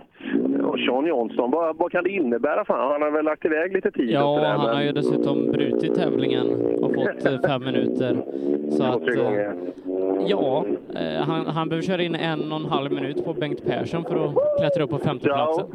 Och 0.63 0.79
Sean 0.79 1.05
Johnson, 1.05 1.51
vad, 1.51 1.77
vad 1.77 1.91
kan 1.91 2.03
det 2.03 2.09
innebära? 2.09 2.65
för 2.65 2.73
Han 2.73 3.01
har 3.01 3.11
väl 3.11 3.25
lagt 3.25 3.45
iväg 3.45 3.73
lite 3.73 3.91
tid 3.91 4.09
Ja, 4.09 4.35
sådär, 4.35 4.49
han 4.49 4.65
men- 4.65 4.75
har 4.75 4.83
ju 4.83 4.91
dessutom 4.91 5.51
brutit 5.51 5.95
tävlingen 5.95 6.47
och 6.81 6.95
fått 6.95 7.25
eh, 7.25 7.39
fem 7.47 7.63
minuter. 7.63 8.17
Så 8.69 8.83
att, 8.83 9.07
eh, 9.07 9.51
ja, 10.27 10.65
eh, 10.95 11.21
han, 11.23 11.45
han 11.45 11.69
behöver 11.69 11.83
köra 11.87 12.03
in 12.03 12.15
en 12.15 12.51
och 12.51 12.57
en 12.59 12.65
halv 12.65 12.91
minut 12.91 13.25
på 13.25 13.33
Bengt 13.33 13.65
Persson 13.65 14.03
för 14.03 14.15
att 14.25 14.35
klättra 14.59 14.83
upp 14.83 14.89
på 14.89 14.97
femteplatsen. 14.97 15.65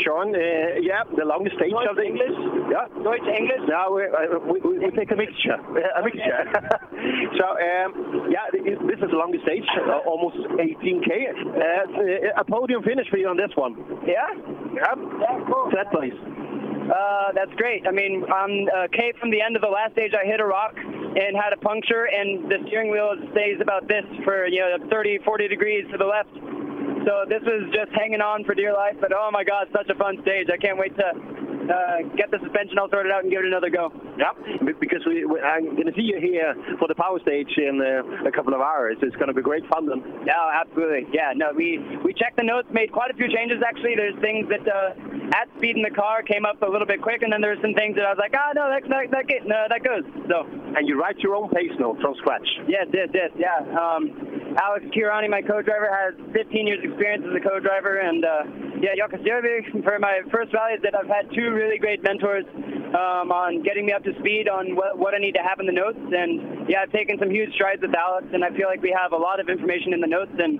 Sean, 0.00 0.34
uh, 0.34 0.38
yeah, 0.80 1.04
the 1.16 1.24
longest 1.24 1.56
stage 1.56 1.72
of 1.72 1.96
the 1.96 2.06
English. 2.06 2.32
Yeah, 2.72 2.88
Deutsch 3.04 3.28
English. 3.28 3.62
No, 3.68 3.92
we, 3.92 4.08
uh, 4.08 4.40
we, 4.40 4.60
we, 4.60 4.78
we 4.86 4.90
take 4.96 5.10
a 5.12 5.16
mixture. 5.16 5.58
A 5.98 6.02
mixture. 6.02 6.42
so, 7.38 7.46
um, 7.60 8.28
yeah, 8.32 8.48
this 8.52 8.98
is 8.98 9.10
the 9.10 9.18
longest 9.18 9.44
stage, 9.44 9.66
uh, 9.76 10.00
almost 10.08 10.36
18k. 10.56 11.10
Uh, 11.36 12.40
a 12.40 12.44
podium 12.44 12.82
finish 12.82 13.08
for 13.10 13.18
you 13.18 13.28
on 13.28 13.36
this 13.36 13.52
one. 13.54 13.76
Yeah? 14.06 14.32
Yeah. 14.74 14.94
cool. 15.46 15.70
That 15.74 15.92
place. 15.92 16.16
Uh, 16.82 17.32
that's 17.34 17.52
great. 17.56 17.86
I 17.86 17.92
mean, 17.92 18.24
on 18.24 18.68
uh, 18.68 18.88
K 18.92 19.12
from 19.20 19.30
the 19.30 19.40
end 19.40 19.56
of 19.56 19.62
the 19.62 19.68
last 19.68 19.92
stage, 19.92 20.12
I 20.12 20.26
hit 20.26 20.40
a 20.40 20.44
rock 20.44 20.74
and 20.76 21.36
had 21.36 21.52
a 21.52 21.60
puncture, 21.60 22.08
and 22.08 22.50
the 22.50 22.58
steering 22.66 22.90
wheel 22.90 23.14
stays 23.32 23.60
about 23.60 23.86
this 23.86 24.04
for, 24.24 24.46
you 24.46 24.60
know, 24.60 24.88
30, 24.90 25.18
40 25.24 25.48
degrees 25.48 25.84
to 25.92 25.98
the 25.98 26.04
left. 26.04 26.32
So 27.06 27.26
this 27.28 27.42
was 27.42 27.70
just 27.74 27.90
hanging 27.92 28.20
on 28.20 28.44
for 28.44 28.54
dear 28.54 28.72
life, 28.72 28.96
but 29.00 29.12
oh 29.12 29.30
my 29.32 29.42
God, 29.44 29.66
such 29.72 29.88
a 29.88 29.94
fun 29.94 30.18
stage. 30.22 30.46
I 30.52 30.56
can't 30.56 30.78
wait 30.78 30.94
to 30.96 31.10
uh, 31.72 32.04
get 32.16 32.30
the 32.30 32.38
suspension 32.44 32.78
all 32.78 32.88
sorted 32.92 33.10
out 33.10 33.24
and 33.24 33.32
give 33.32 33.40
it 33.40 33.48
another 33.48 33.70
go. 33.70 33.88
Yeah, 34.20 34.36
be- 34.60 34.76
because 34.78 35.00
we, 35.08 35.24
we, 35.24 35.40
I'm 35.40 35.72
going 35.74 35.88
to 35.88 35.96
see 35.96 36.04
you 36.04 36.20
here 36.20 36.54
for 36.78 36.86
the 36.88 36.94
power 36.94 37.18
stage 37.20 37.48
in 37.56 37.80
uh, 37.80 38.28
a 38.28 38.32
couple 38.32 38.52
of 38.52 38.60
hours. 38.60 38.98
It's 39.00 39.16
going 39.16 39.28
to 39.28 39.34
be 39.34 39.42
great 39.42 39.64
fun 39.72 39.88
then. 39.88 40.04
No, 40.28 40.40
absolutely. 40.52 41.08
Yeah, 41.12 41.32
no, 41.34 41.52
we 41.56 41.80
we 42.04 42.12
checked 42.12 42.36
the 42.36 42.44
notes, 42.44 42.68
made 42.70 42.92
quite 42.92 43.10
a 43.10 43.16
few 43.16 43.32
changes 43.32 43.64
actually. 43.64 43.96
There's 43.96 44.18
things 44.20 44.48
that 44.52 44.64
uh, 44.68 45.40
at 45.40 45.48
speed 45.56 45.76
in 45.76 45.82
the 45.82 45.94
car 45.94 46.22
came 46.22 46.44
up 46.44 46.60
a 46.62 46.68
little 46.68 46.86
bit 46.86 47.00
quick, 47.00 47.22
and 47.22 47.32
then 47.32 47.40
there's 47.40 47.60
some 47.64 47.74
things 47.74 47.96
that 47.96 48.04
I 48.04 48.12
was 48.12 48.20
like, 48.20 48.34
ah, 48.36 48.52
no, 48.54 48.68
that 48.68 48.84
that 48.88 49.10
that, 49.10 49.24
get, 49.26 49.48
no, 49.48 49.64
that 49.68 49.82
goes. 49.82 50.04
So. 50.28 50.44
And 50.76 50.88
you 50.88 50.98
write 50.98 51.18
your 51.20 51.36
own 51.36 51.50
pace 51.50 51.72
note 51.78 52.00
from 52.00 52.14
scratch. 52.16 52.46
Yes, 52.66 52.86
yes, 52.92 53.08
yes, 53.12 53.30
yeah. 53.36 53.60
Um, 53.76 54.56
Alex 54.56 54.84
Kirani, 54.92 55.28
my 55.28 55.42
co-driver, 55.42 55.88
has 55.88 56.14
15 56.32 56.66
years 56.66 56.80
experience 56.82 57.24
as 57.28 57.36
a 57.36 57.40
co-driver, 57.40 57.98
and 58.00 58.24
uh, 58.24 58.44
yeah, 58.80 58.96
Sjervik, 58.96 59.84
for 59.84 59.98
my 59.98 60.20
first 60.32 60.52
rallies 60.52 60.80
that 60.82 60.94
I've 60.94 61.06
had 61.06 61.28
two 61.34 61.52
really 61.62 61.78
great 61.78 62.02
mentors 62.02 62.44
um, 62.92 63.30
on 63.30 63.62
getting 63.62 63.86
me 63.86 63.92
up 63.92 64.02
to 64.02 64.12
speed 64.18 64.48
on 64.48 64.74
what, 64.74 64.98
what 64.98 65.14
I 65.14 65.18
need 65.18 65.38
to 65.38 65.42
have 65.42 65.60
in 65.60 65.66
the 65.66 65.72
notes, 65.72 65.98
and 65.98 66.68
yeah, 66.68 66.82
I've 66.82 66.92
taken 66.92 67.18
some 67.18 67.30
huge 67.30 67.54
strides 67.54 67.80
with 67.80 67.94
Alex, 67.94 68.26
and 68.34 68.44
I 68.44 68.50
feel 68.50 68.66
like 68.66 68.82
we 68.82 68.90
have 68.90 69.12
a 69.12 69.16
lot 69.16 69.38
of 69.38 69.48
information 69.48 69.94
in 69.94 70.00
the 70.00 70.10
notes, 70.10 70.34
and 70.38 70.58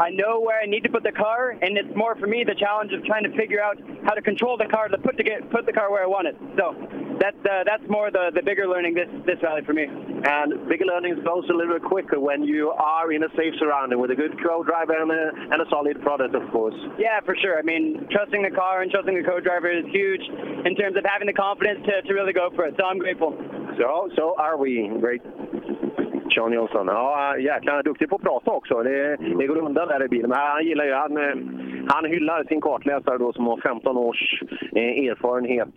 I 0.00 0.10
know 0.10 0.40
where 0.40 0.60
I 0.60 0.66
need 0.66 0.82
to 0.84 0.90
put 0.90 1.02
the 1.02 1.12
car, 1.12 1.50
and 1.50 1.78
it's 1.78 1.94
more 1.96 2.14
for 2.16 2.26
me 2.26 2.44
the 2.44 2.54
challenge 2.54 2.92
of 2.92 3.04
trying 3.04 3.24
to 3.24 3.32
figure 3.36 3.62
out 3.62 3.78
how 4.04 4.14
to 4.14 4.22
control 4.22 4.56
the 4.56 4.66
car 4.66 4.88
to 4.88 4.98
put 4.98 5.16
to 5.16 5.24
get 5.24 5.50
put 5.50 5.66
the 5.66 5.72
car 5.72 5.90
where 5.90 6.02
I 6.02 6.06
want 6.06 6.26
it. 6.26 6.36
So 6.58 6.74
that's 7.20 7.38
uh, 7.46 7.62
that's 7.64 7.84
more 7.88 8.10
the 8.10 8.30
the 8.34 8.42
bigger 8.42 8.66
learning 8.66 8.94
this 8.94 9.08
this 9.26 9.38
rally 9.42 9.62
for 9.64 9.72
me. 9.72 9.86
And 9.86 10.68
bigger 10.68 10.86
learnings 10.86 11.22
goes 11.22 11.44
a 11.50 11.54
little 11.54 11.74
bit 11.78 11.84
quicker 11.84 12.18
when 12.18 12.42
you 12.44 12.70
are 12.70 13.12
in 13.12 13.22
a 13.22 13.28
safe 13.36 13.54
surrounding 13.58 14.00
with 14.00 14.10
a 14.10 14.16
good 14.16 14.32
co-driver 14.42 14.96
and 14.96 15.12
a, 15.12 15.52
and 15.52 15.60
a 15.60 15.68
solid 15.68 16.00
product, 16.00 16.34
of 16.34 16.50
course. 16.50 16.74
Yeah, 16.98 17.20
for 17.20 17.36
sure. 17.36 17.58
I 17.58 17.62
mean, 17.62 18.08
trusting 18.10 18.42
the 18.42 18.50
car 18.50 18.80
and 18.80 18.90
trusting 18.90 19.14
the 19.14 19.22
co-driver 19.22 19.70
is 19.70 19.84
huge 19.92 20.22
in 20.64 20.74
terms 20.76 20.96
of 20.96 21.04
having 21.04 21.26
the 21.26 21.34
confidence 21.34 21.84
to, 21.84 22.00
to 22.00 22.14
really 22.14 22.32
go 22.32 22.48
for 22.56 22.64
it. 22.64 22.74
So 22.78 22.86
I'm 22.86 22.98
grateful. 22.98 23.36
So, 23.76 24.08
so 24.16 24.34
are 24.38 24.56
we. 24.56 24.90
Great. 24.98 25.20
Sean 26.34 26.52
Johnson. 26.52 26.86
Ja, 26.86 27.36
jäklar, 27.38 27.72
han 27.72 27.78
är 27.78 27.82
duktig 27.82 28.08
på 28.08 28.16
att 28.16 28.22
prata 28.22 28.50
också. 28.50 28.82
Det, 28.82 29.16
det 29.16 29.46
går 29.46 29.56
undan 29.58 29.88
där 29.88 30.04
i 30.04 30.08
bilen. 30.08 30.30
Men 30.30 30.38
han 30.38 30.64
gillar 30.66 30.84
ju, 30.84 30.92
han, 30.92 31.16
eh, 31.16 31.34
han 31.88 32.04
hyllar 32.04 32.44
sin 32.44 32.60
kartläsare 32.60 33.18
då 33.18 33.32
som 33.32 33.46
har 33.46 33.56
15 33.56 33.96
års 33.96 34.42
eh, 34.72 34.82
erfarenhet. 35.08 35.68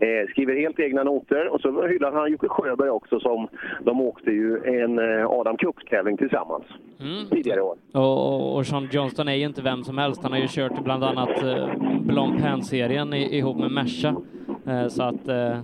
Eh, 0.00 0.30
skriver 0.30 0.54
helt 0.60 0.80
egna 0.80 1.02
noter 1.04 1.48
och 1.48 1.60
så 1.60 1.86
hyllar 1.86 2.12
han 2.12 2.30
Jocke 2.32 2.48
Sjöberg 2.48 2.90
också 2.90 3.20
som 3.20 3.48
de 3.84 4.00
åkte 4.00 4.30
ju 4.30 4.56
en 4.82 4.98
eh, 4.98 5.30
Adam 5.30 5.56
Cup-tävling 5.56 6.16
tillsammans 6.16 6.64
tidigare 7.30 7.58
i 7.58 7.62
år. 7.62 7.76
Och, 7.92 8.56
och 8.56 8.66
Sean 8.66 8.88
Johnston 8.92 9.28
är 9.28 9.34
ju 9.34 9.44
inte 9.44 9.62
vem 9.62 9.84
som 9.84 9.98
helst. 9.98 10.22
Han 10.22 10.32
har 10.32 10.38
ju 10.38 10.46
kört 10.48 10.84
bland 10.84 11.04
annat 11.04 11.42
eh, 11.42 11.68
i- 13.14 13.38
ihop 13.38 13.56
med 13.58 13.70
Merca. 13.70 14.14
Eh, 14.66 14.88
så 14.88 15.02
att 15.02 15.28
eh, 15.28 15.58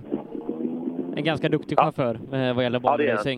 en 1.15 1.23
ganska 1.23 1.49
duktig 1.49 1.79
chaufför 1.79 2.15
eh, 2.33 2.55
vad 2.55 2.63
gäller 2.63 2.79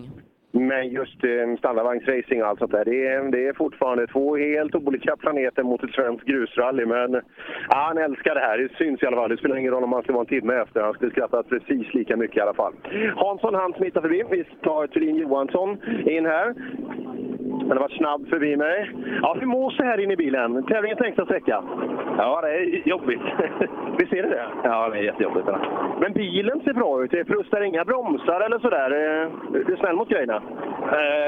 Ja, 0.06 0.23
men 0.56 0.88
just 0.88 1.24
eh, 1.24 1.56
standardvagnsracing 1.58 2.42
och 2.42 2.48
allt 2.48 2.58
sånt 2.58 2.72
där, 2.72 2.84
det 2.84 3.06
är, 3.06 3.30
det 3.30 3.46
är 3.46 3.52
fortfarande 3.52 4.06
två 4.06 4.36
helt 4.36 4.74
olika 4.74 5.16
planeter 5.16 5.62
mot 5.62 5.84
ett 5.84 5.90
svenskt 5.90 6.24
grusrally. 6.24 6.86
Men 6.86 7.12
ja, 7.68 7.76
han 7.88 7.98
älskar 7.98 8.34
det 8.34 8.40
här. 8.40 8.58
Det 8.58 8.72
syns 8.78 9.02
i 9.02 9.06
alla 9.06 9.16
fall. 9.16 9.30
Det 9.30 9.36
spelar 9.36 9.56
ingen 9.56 9.72
roll 9.72 9.84
om 9.84 9.92
han 9.92 10.02
skulle 10.02 10.16
vara 10.16 10.26
en 10.30 10.40
timme 10.40 10.54
efter. 10.54 10.80
Han 10.80 10.94
skulle 10.94 11.10
skratta 11.10 11.42
precis 11.42 11.94
lika 11.94 12.16
mycket 12.16 12.36
i 12.36 12.40
alla 12.40 12.54
fall. 12.54 12.72
Hansson 13.16 13.54
han 13.54 13.72
smittar 13.72 14.00
förbi. 14.00 14.24
Vi 14.30 14.44
tar 14.44 14.86
Thulin 14.86 15.16
Johansson 15.16 15.78
in 16.06 16.26
här. 16.26 16.54
Han 17.60 17.70
har 17.70 17.76
varit 17.80 17.96
snabb 17.96 18.28
förbi 18.28 18.56
mig. 18.56 18.90
Ja, 19.22 19.36
hur 19.40 19.46
mås 19.46 19.76
det 19.76 19.84
här 19.84 20.00
inne 20.00 20.12
i 20.12 20.16
bilen? 20.16 20.62
Tävlingens 20.66 21.00
längsta 21.00 21.24
sträcka? 21.24 21.62
Ja, 22.18 22.40
det 22.40 22.48
är 22.48 22.88
jobbigt. 22.88 23.20
Visst 23.98 24.12
är 24.12 24.22
det 24.22 24.28
det? 24.28 24.46
Ja, 24.64 24.88
det 24.88 24.98
är 24.98 25.02
jättejobbigt. 25.02 25.48
Men 26.00 26.12
bilen 26.12 26.60
ser 26.60 26.72
bra 26.74 27.04
ut. 27.04 27.10
Det 27.10 27.24
frustar 27.24 27.60
inga 27.60 27.84
bromsar 27.84 28.40
eller 28.40 28.58
sådär. 28.58 28.90
Eh, 28.90 29.28
Du 29.66 29.72
är 29.72 29.76
snäll 29.76 29.96
mot 29.96 30.08
grejerna? 30.08 30.42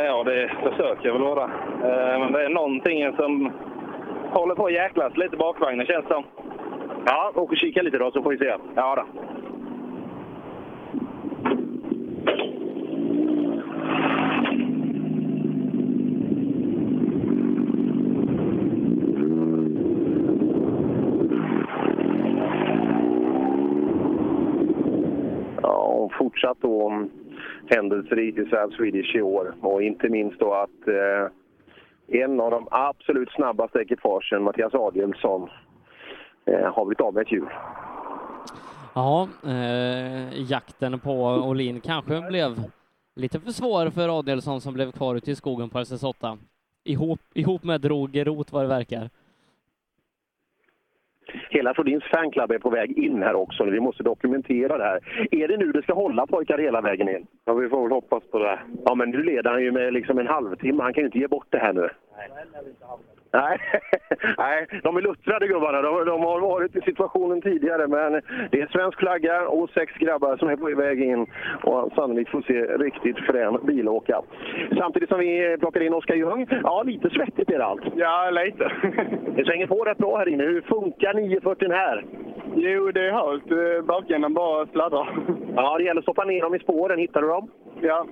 Ja, 0.06 0.24
det 0.24 0.50
försöker 0.62 1.06
jag 1.08 1.12
väl 1.12 1.22
vara. 1.22 1.44
Eh, 1.44 2.18
Men 2.20 2.32
det 2.32 2.44
är 2.44 2.48
någonting 2.48 3.12
som 3.16 3.52
håller 4.30 4.54
på 4.54 4.66
att 4.66 4.72
jäklas 4.72 5.16
lite 5.16 5.36
bakvagnen 5.36 5.86
känns 5.86 6.06
det 6.06 6.14
som. 6.14 6.24
Ja, 7.06 7.32
åk 7.34 7.50
och 7.52 7.56
kika 7.56 7.82
lite 7.82 7.98
då 7.98 8.10
så 8.10 8.22
får 8.22 8.30
vi 8.30 8.38
se. 8.38 8.54
Ja 8.74 8.94
då. 8.96 9.04
Ja, 25.62 25.76
och 25.78 26.12
fortsatt 26.36 26.58
då 26.60 26.88
mm, 26.88 27.10
händelserik 27.66 28.38
i 28.38 28.44
South 28.50 28.76
Swedish 28.76 29.16
i 29.16 29.22
år. 29.22 29.54
Och 29.60 29.82
inte 29.82 30.08
minst 30.08 30.38
då 30.38 30.54
att 30.54 30.88
eh, 30.88 32.22
en 32.22 32.40
av 32.40 32.50
de 32.50 32.68
absolut 32.70 33.30
snabbaste 33.30 33.78
ekipagen, 33.78 34.42
Mattias 34.42 34.74
Adielsson, 34.74 35.48
eh, 36.46 36.74
har 36.74 36.84
blivit 36.84 37.00
av 37.00 37.14
med 37.14 37.22
ett 37.22 37.32
hjul. 37.32 37.48
Ja, 38.94 39.28
eh, 39.46 40.42
jakten 40.50 40.98
på 40.98 41.24
Olin 41.24 41.80
kanske 41.80 42.20
blev 42.20 42.50
lite 43.16 43.40
för 43.40 43.50
svår 43.50 43.90
för 43.90 44.18
Adielsson 44.18 44.60
som 44.60 44.74
blev 44.74 44.92
kvar 44.92 45.14
ute 45.14 45.30
i 45.30 45.34
skogen 45.34 45.70
på 45.70 45.78
SS8. 45.78 46.38
Ihop, 46.84 47.20
ihop 47.34 47.64
med 47.64 47.84
Roger 47.84 48.24
Roth 48.24 48.52
vad 48.52 48.64
det 48.64 48.68
verkar. 48.68 49.10
Hela 51.50 51.74
Flodins 51.74 52.04
fanclub 52.04 52.50
är 52.50 52.58
på 52.58 52.70
väg 52.70 52.98
in 52.98 53.22
här 53.22 53.34
också. 53.34 53.64
Vi 53.64 53.80
måste 53.80 54.02
dokumentera 54.02 54.78
det 54.78 54.84
här. 54.84 55.00
Är 55.30 55.48
det 55.48 55.56
nu 55.56 55.72
det 55.72 55.82
ska 55.82 55.94
hålla 55.94 56.26
pojkar 56.26 56.58
hela 56.58 56.80
vägen 56.80 57.08
in? 57.08 57.26
Ja, 57.44 57.54
vi 57.54 57.68
får 57.68 57.82
väl 57.82 57.92
hoppas 57.92 58.22
på 58.30 58.38
det. 58.38 58.58
Ja, 58.84 58.94
men 58.94 59.10
nu 59.10 59.22
leder 59.22 59.50
han 59.50 59.62
ju 59.62 59.72
med 59.72 59.92
liksom 59.92 60.18
en 60.18 60.26
halvtimme. 60.26 60.82
Han 60.82 60.94
kan 60.94 61.02
ju 61.02 61.06
inte 61.06 61.18
ge 61.18 61.28
bort 61.28 61.46
det 61.50 61.58
här 61.58 61.72
nu. 61.72 61.88
Nej, 62.16 62.28
Nej 64.38 64.66
de 64.82 64.96
är 64.96 65.00
luttrade 65.00 65.46
gubbarna. 65.46 65.82
De, 65.82 66.04
de 66.04 66.20
har 66.22 66.40
varit 66.40 66.76
i 66.76 66.80
situationen 66.80 67.42
tidigare. 67.42 67.86
Men 67.86 68.12
det 68.50 68.60
är 68.60 68.66
svensk 68.66 68.98
flagga 68.98 69.48
och 69.48 69.70
sex 69.70 69.92
grabbar 69.92 70.36
som 70.36 70.48
är 70.48 70.56
på 70.56 70.80
väg 70.80 71.02
in 71.02 71.26
och 71.62 71.92
sannolikt 71.94 72.30
får 72.30 72.42
se 72.42 72.60
riktigt 72.62 73.18
frän 73.18 73.58
bilåka. 73.66 74.22
Samtidigt 74.78 75.08
som 75.08 75.18
vi 75.18 75.56
plockar 75.60 75.80
in 75.80 75.94
Oskar 75.94 76.14
Ljung. 76.14 76.46
Ja, 76.62 76.82
lite 76.82 77.10
svettigt 77.10 77.50
är 77.50 77.58
det 77.58 77.64
allt. 77.64 77.82
Ja, 77.96 78.30
lite. 78.30 78.72
Det 79.36 79.44
svänger 79.44 79.66
på 79.66 79.84
rätt 79.84 79.98
bra 79.98 80.16
här 80.16 80.28
inne. 80.28 80.44
Hur 80.44 80.60
funkar 80.60 81.14
940 81.14 81.72
här? 81.72 82.04
Jo, 82.54 82.90
det 82.90 83.06
är 83.06 83.12
halt. 83.12 83.86
Baken 83.86 84.34
bara 84.34 84.66
sladdar. 84.66 85.08
Ja, 85.56 85.78
det 85.78 85.84
gäller 85.84 85.98
att 85.98 86.04
stoppa 86.04 86.24
ner 86.24 86.42
dem 86.42 86.54
i 86.54 86.58
spåren. 86.58 86.98
Hittar 86.98 87.22
du 87.22 87.28
dem? 87.28 87.50
Ja. 87.80 88.06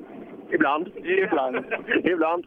Ibland? 0.50 0.90
Ibland. 1.04 1.56
Ibland. 2.04 2.44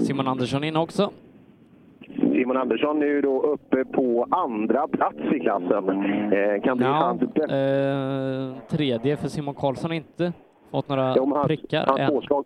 Simon 0.00 0.28
Andersson 0.28 0.64
in 0.64 0.76
också. 0.76 1.10
Simon 2.32 2.56
Andersson 2.56 3.02
är 3.02 3.06
ju 3.06 3.20
då 3.20 3.42
uppe 3.42 3.84
på 3.84 4.26
andra 4.30 4.88
plats 4.88 5.18
i 5.34 5.40
klassen. 5.40 5.88
Eh, 6.32 6.62
kan 6.62 6.76
bli 6.76 6.86
Ja, 6.86 6.92
hans 6.92 7.20
bästa 7.20 7.56
eh, 7.56 8.56
tredje 8.68 9.16
för 9.16 9.28
Simon 9.28 9.54
Karlsson 9.54 9.90
har 9.90 9.96
inte 9.96 10.32
fått 10.70 10.88
några 10.88 11.14
men 11.14 11.32
hans- 11.32 11.46
prickar 11.46 11.84
hans 11.86 12.00
än. 12.00 12.08
påslag. 12.10 12.44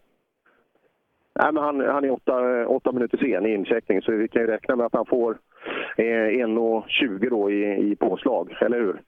Nej, 1.42 1.52
men 1.52 1.62
han, 1.64 1.80
han 1.80 2.04
är 2.04 2.10
åtta, 2.10 2.66
åtta 2.68 2.92
minuter 2.92 3.18
sen 3.18 3.46
i 3.46 3.54
incheckning, 3.54 4.02
så 4.02 4.12
vi 4.12 4.28
kan 4.28 4.42
ju 4.42 4.48
räkna 4.48 4.76
med 4.76 4.86
att 4.86 4.94
han 4.94 5.06
får 5.06 5.38
eh, 5.96 6.02
1,20 6.04 7.30
då 7.30 7.50
i, 7.50 7.90
i 7.90 7.96
påslag, 7.96 8.56
eller 8.60 8.80
hur? 8.80 9.00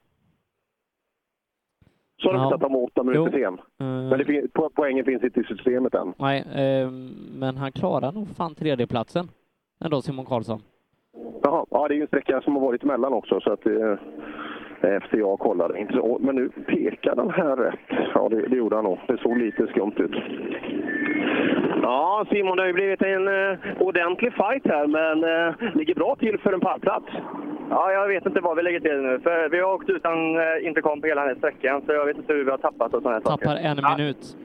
Så 2.23 2.29
har 2.29 2.33
de 2.35 2.39
Ja. 2.51 2.55
inte 2.55 2.67
åtta 2.67 3.03
minuter 3.03 3.39
Jo. 3.39 3.45
sen. 3.45 3.55
Eh, 3.55 4.09
Men 4.11 4.19
det 4.19 4.25
fin- 4.25 4.49
po- 4.55 4.71
poängen 4.75 5.05
finns 5.05 5.25
inte 5.25 5.41
i 5.41 5.45
systemet 5.45 5.95
än. 5.95 6.13
Nej, 6.19 6.39
eh, 6.41 6.91
men 7.39 7.57
han 7.57 7.73
klarar 7.73 8.13
nog 8.13 8.29
fan 8.37 8.55
tredjeplatsen 8.55 9.29
ändå, 9.85 10.03
Simon 10.03 10.25
Karlsson. 10.27 10.61
Jaha, 11.43 11.67
ja, 11.71 11.89
det 11.89 11.95
är 11.95 11.97
ju 11.97 12.03
en 12.03 12.07
sträcka 12.09 12.41
som 12.41 12.55
har 12.57 12.63
varit 12.63 12.83
emellan 12.83 13.13
också, 13.13 13.41
så 13.41 13.53
att 13.53 13.67
eh, 13.67 13.97
jag 15.13 15.39
kollade. 15.39 15.81
Inte 15.81 15.93
så, 15.93 16.19
men 16.21 16.37
nu 16.37 16.49
pekar 16.67 17.17
den 17.17 17.31
här 17.31 17.57
rätt. 17.57 18.09
Ja, 18.15 18.29
det, 18.29 18.49
det 18.49 18.57
gjorde 18.57 18.77
han 18.77 18.85
nog. 18.85 18.99
Det 19.09 19.19
såg 19.19 19.39
lite 19.39 19.67
skumt 19.67 19.93
ut. 19.97 20.15
Ja, 21.83 22.27
Simon, 22.31 22.57
det 22.57 22.63
har 22.63 22.67
ju 22.67 22.73
blivit 22.73 23.03
en 23.03 23.29
eh, 23.29 23.59
ordentlig 23.79 24.33
fight 24.33 24.67
här, 24.67 24.87
men 24.87 25.25
eh, 25.25 25.75
ligger 25.77 25.95
bra 25.95 26.17
till 26.17 26.39
för 26.39 26.53
en 26.53 26.61
pallplats. 26.61 27.07
Ja, 27.71 27.93
jag 27.93 28.09
vet 28.09 28.27
inte 28.27 28.41
vad 28.41 28.57
vi 28.57 28.63
lägger 28.63 28.81
till 28.81 28.97
nu. 29.01 29.21
För 29.23 29.49
vi 29.49 29.61
har 29.61 29.75
åkt 29.75 29.89
utan 29.89 30.37
eh, 30.37 30.67
intercom 30.67 31.01
på 31.01 31.07
hela 31.07 31.21
den 31.21 31.29
här 31.31 31.37
sträckan, 31.37 31.83
så 31.87 31.93
jag 31.93 32.07
vet 32.07 32.17
inte 32.17 32.33
hur 32.33 32.45
vi 32.45 32.51
har 32.51 32.59
tappat 32.59 32.95
och 32.95 33.03
sådana 33.03 33.17
här 33.17 33.23
saker. 33.31 33.47
Tappar 33.47 33.61
en 33.61 33.99
minut. 33.99 34.37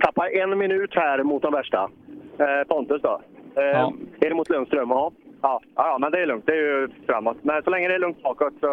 Tappar 0.00 0.36
en 0.36 0.58
minut 0.58 0.90
här 0.94 1.22
mot 1.22 1.42
de 1.42 1.52
värsta. 1.52 1.90
Eh, 2.38 2.68
Pontus 2.68 3.02
då? 3.02 3.20
Eh, 3.56 3.64
Ja. 3.64 3.92
Är 4.20 4.28
det 4.28 4.34
mot 4.34 4.48
Lundström? 4.50 4.90
Ja. 4.90 5.12
Ja, 5.42 5.60
ja, 5.76 5.98
men 6.00 6.12
det 6.12 6.22
är 6.22 6.26
lugnt. 6.26 6.46
Det 6.46 6.52
är 6.52 6.56
ju 6.56 6.88
framåt. 7.06 7.36
Men 7.42 7.62
så 7.62 7.70
länge 7.70 7.88
det 7.88 7.94
är 7.94 7.98
lugnt 7.98 8.22
bakåt 8.22 8.52
så... 8.60 8.66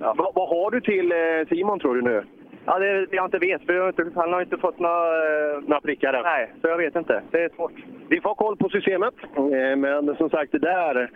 Ja. 0.00 0.14
Vad, 0.16 0.34
vad 0.34 0.48
har 0.48 0.70
du 0.70 0.80
till 0.80 1.12
eh, 1.12 1.48
Simon, 1.48 1.80
tror 1.80 1.94
du 1.94 2.02
nu? 2.02 2.24
Ja, 2.70 2.78
det 2.78 3.06
jag 3.10 3.24
inte 3.24 3.38
vet. 3.38 3.62
För 3.66 3.72
jag 3.72 3.82
har 3.82 3.88
inte, 3.88 4.04
han 4.14 4.32
har 4.32 4.40
inte 4.40 4.56
fått 4.58 4.78
några... 4.78 5.06
Eh, 5.54 5.60
några 5.66 5.80
prickar 5.80 6.12
än. 6.12 6.22
Nej, 6.22 6.52
så 6.62 6.68
jag 6.68 6.76
vet 6.78 6.96
inte. 6.96 7.22
Det 7.30 7.38
är 7.44 7.48
svårt. 7.56 7.72
Vi 8.08 8.20
får 8.20 8.34
koll 8.34 8.56
på 8.56 8.68
systemet. 8.68 9.14
Eh, 9.36 9.76
Men 9.76 10.16
som 10.16 10.30
sagt, 10.30 10.52
det 10.52 10.58
där... 10.58 11.10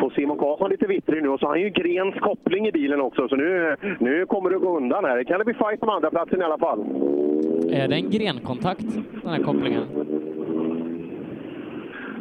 På 0.00 0.10
Simon 0.10 0.38
Karlsson 0.38 0.70
lite 0.70 0.86
vittrig 0.86 1.22
nu 1.22 1.28
och 1.28 1.40
så 1.40 1.46
har 1.46 1.52
han 1.52 1.60
ju 1.60 1.68
Grens 1.70 2.14
koppling 2.14 2.66
i 2.68 2.72
bilen 2.72 3.00
också. 3.00 3.28
Så 3.28 3.36
nu, 3.36 3.76
nu 4.00 4.26
kommer 4.26 4.50
det 4.50 4.58
gå 4.58 4.76
undan 4.76 5.04
här. 5.04 5.16
Det 5.16 5.24
kan 5.24 5.38
det 5.38 5.44
bli 5.44 5.54
fight 5.54 5.82
om 5.82 5.88
andra 5.88 6.10
platsen 6.10 6.40
i 6.40 6.44
alla 6.44 6.58
fall. 6.58 6.80
Är 7.72 7.88
det 7.88 7.94
en 7.94 8.10
grenkontakt, 8.10 8.84
den 9.22 9.32
här 9.32 9.42
kopplingen? 9.42 9.82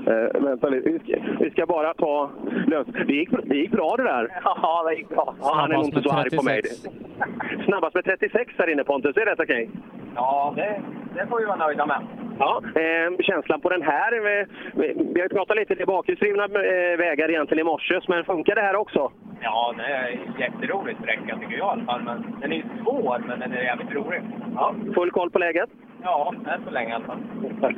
Eh, 0.08 0.42
vänta 0.42 0.70
lite. 0.70 0.90
Vi 0.90 1.00
ska, 1.00 1.22
vi 1.40 1.52
ska 1.52 1.66
bara 1.66 1.94
ta... 1.94 2.30
Lös. 2.68 2.88
Det, 3.08 3.14
gick, 3.14 3.30
det 3.44 3.56
gick 3.58 3.72
bra 3.72 3.96
det 3.98 4.04
där. 4.04 4.28
Ja, 4.44 4.84
det 4.90 4.96
gick 4.96 5.10
bra. 5.10 5.36
Ja, 5.42 5.52
han 5.56 5.72
är 5.72 5.76
nog 5.76 5.86
inte 5.86 6.02
så 6.02 6.12
arg 6.12 6.30
på 6.38 6.44
mig. 6.44 6.62
36. 6.62 7.66
Snabbast 7.66 7.96
med 7.96 8.04
36 8.04 8.54
här 8.58 8.70
inne 8.70 8.84
Pontus, 8.84 9.18
är 9.18 9.26
det 9.26 9.36
okej? 9.44 9.70
Ja, 10.16 10.54
det, 10.56 10.82
det 11.16 11.28
får 11.28 11.40
vi 11.40 11.46
vara 11.46 11.56
nöjda 11.56 11.86
med. 11.86 12.02
Ja, 12.40 12.62
eh, 12.76 13.18
känslan 13.20 13.62
på 13.62 13.70
den 13.70 13.82
här. 13.82 14.14
eh, 14.14 14.46
Vi, 14.74 14.94
vi 15.14 15.20
har 15.22 15.28
ju 15.28 15.36
pratat 15.36 15.58
lite 15.58 15.76
till 15.76 15.86
bakhjulsdrivna 15.86 16.44
eh, 16.44 16.98
vägar 16.98 17.30
egentligen 17.30 17.62
i 17.62 17.70
morse, 17.70 18.00
men 18.08 18.24
funkar 18.26 18.56
det 18.56 18.62
här 18.62 18.76
också? 18.76 19.12
Ja, 19.42 19.74
det 19.78 19.84
är 19.84 20.08
en 20.12 20.40
jätterolig 20.40 20.96
sträcka 21.02 21.38
tycker 21.38 21.58
jag 21.58 21.58
i 21.58 21.62
alla 21.62 21.84
fall. 21.86 22.02
Men 22.04 22.36
den 22.42 22.52
är 22.54 22.64
svår, 22.84 23.24
men 23.28 23.40
den 23.40 23.52
är 23.54 23.62
jävligt 23.64 23.92
rolig. 23.92 24.22
Ja. 24.56 24.76
Full 24.96 25.12
koll 25.12 25.30
på 25.32 25.40
läget? 25.40 25.70
Ja, 26.04 26.34
än 26.48 26.64
så 26.66 26.72
länge 26.72 26.90
i 26.90 26.94
alla 26.94 27.06
fall. 27.06 27.18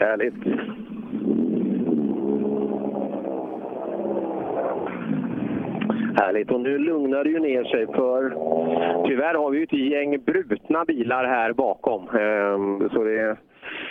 Härligt. 0.00 0.34
Härligt. 6.20 6.50
Och 6.50 6.60
nu 6.60 6.78
lugnar 6.78 7.24
det 7.24 7.30
ju 7.30 7.38
ner 7.38 7.64
sig 7.64 7.86
för 7.86 8.30
tyvärr 9.08 9.34
har 9.34 9.50
vi 9.50 9.58
ju 9.58 9.64
ett 9.64 9.92
gäng 9.92 10.24
brutna 10.24 10.84
bilar 10.84 11.24
här 11.24 11.52
bakom. 11.52 12.08
Ehm, 12.08 12.88
Så 12.90 13.04
det, 13.04 13.36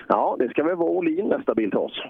ja, 0.08 0.36
det 0.40 0.50
ska 0.50 0.64
väl 0.64 0.76
vara 0.76 0.90
Olin 0.90 1.28
nästa 1.28 1.56
bil 1.56 1.70
till 1.70 1.80
oss. 1.80 2.04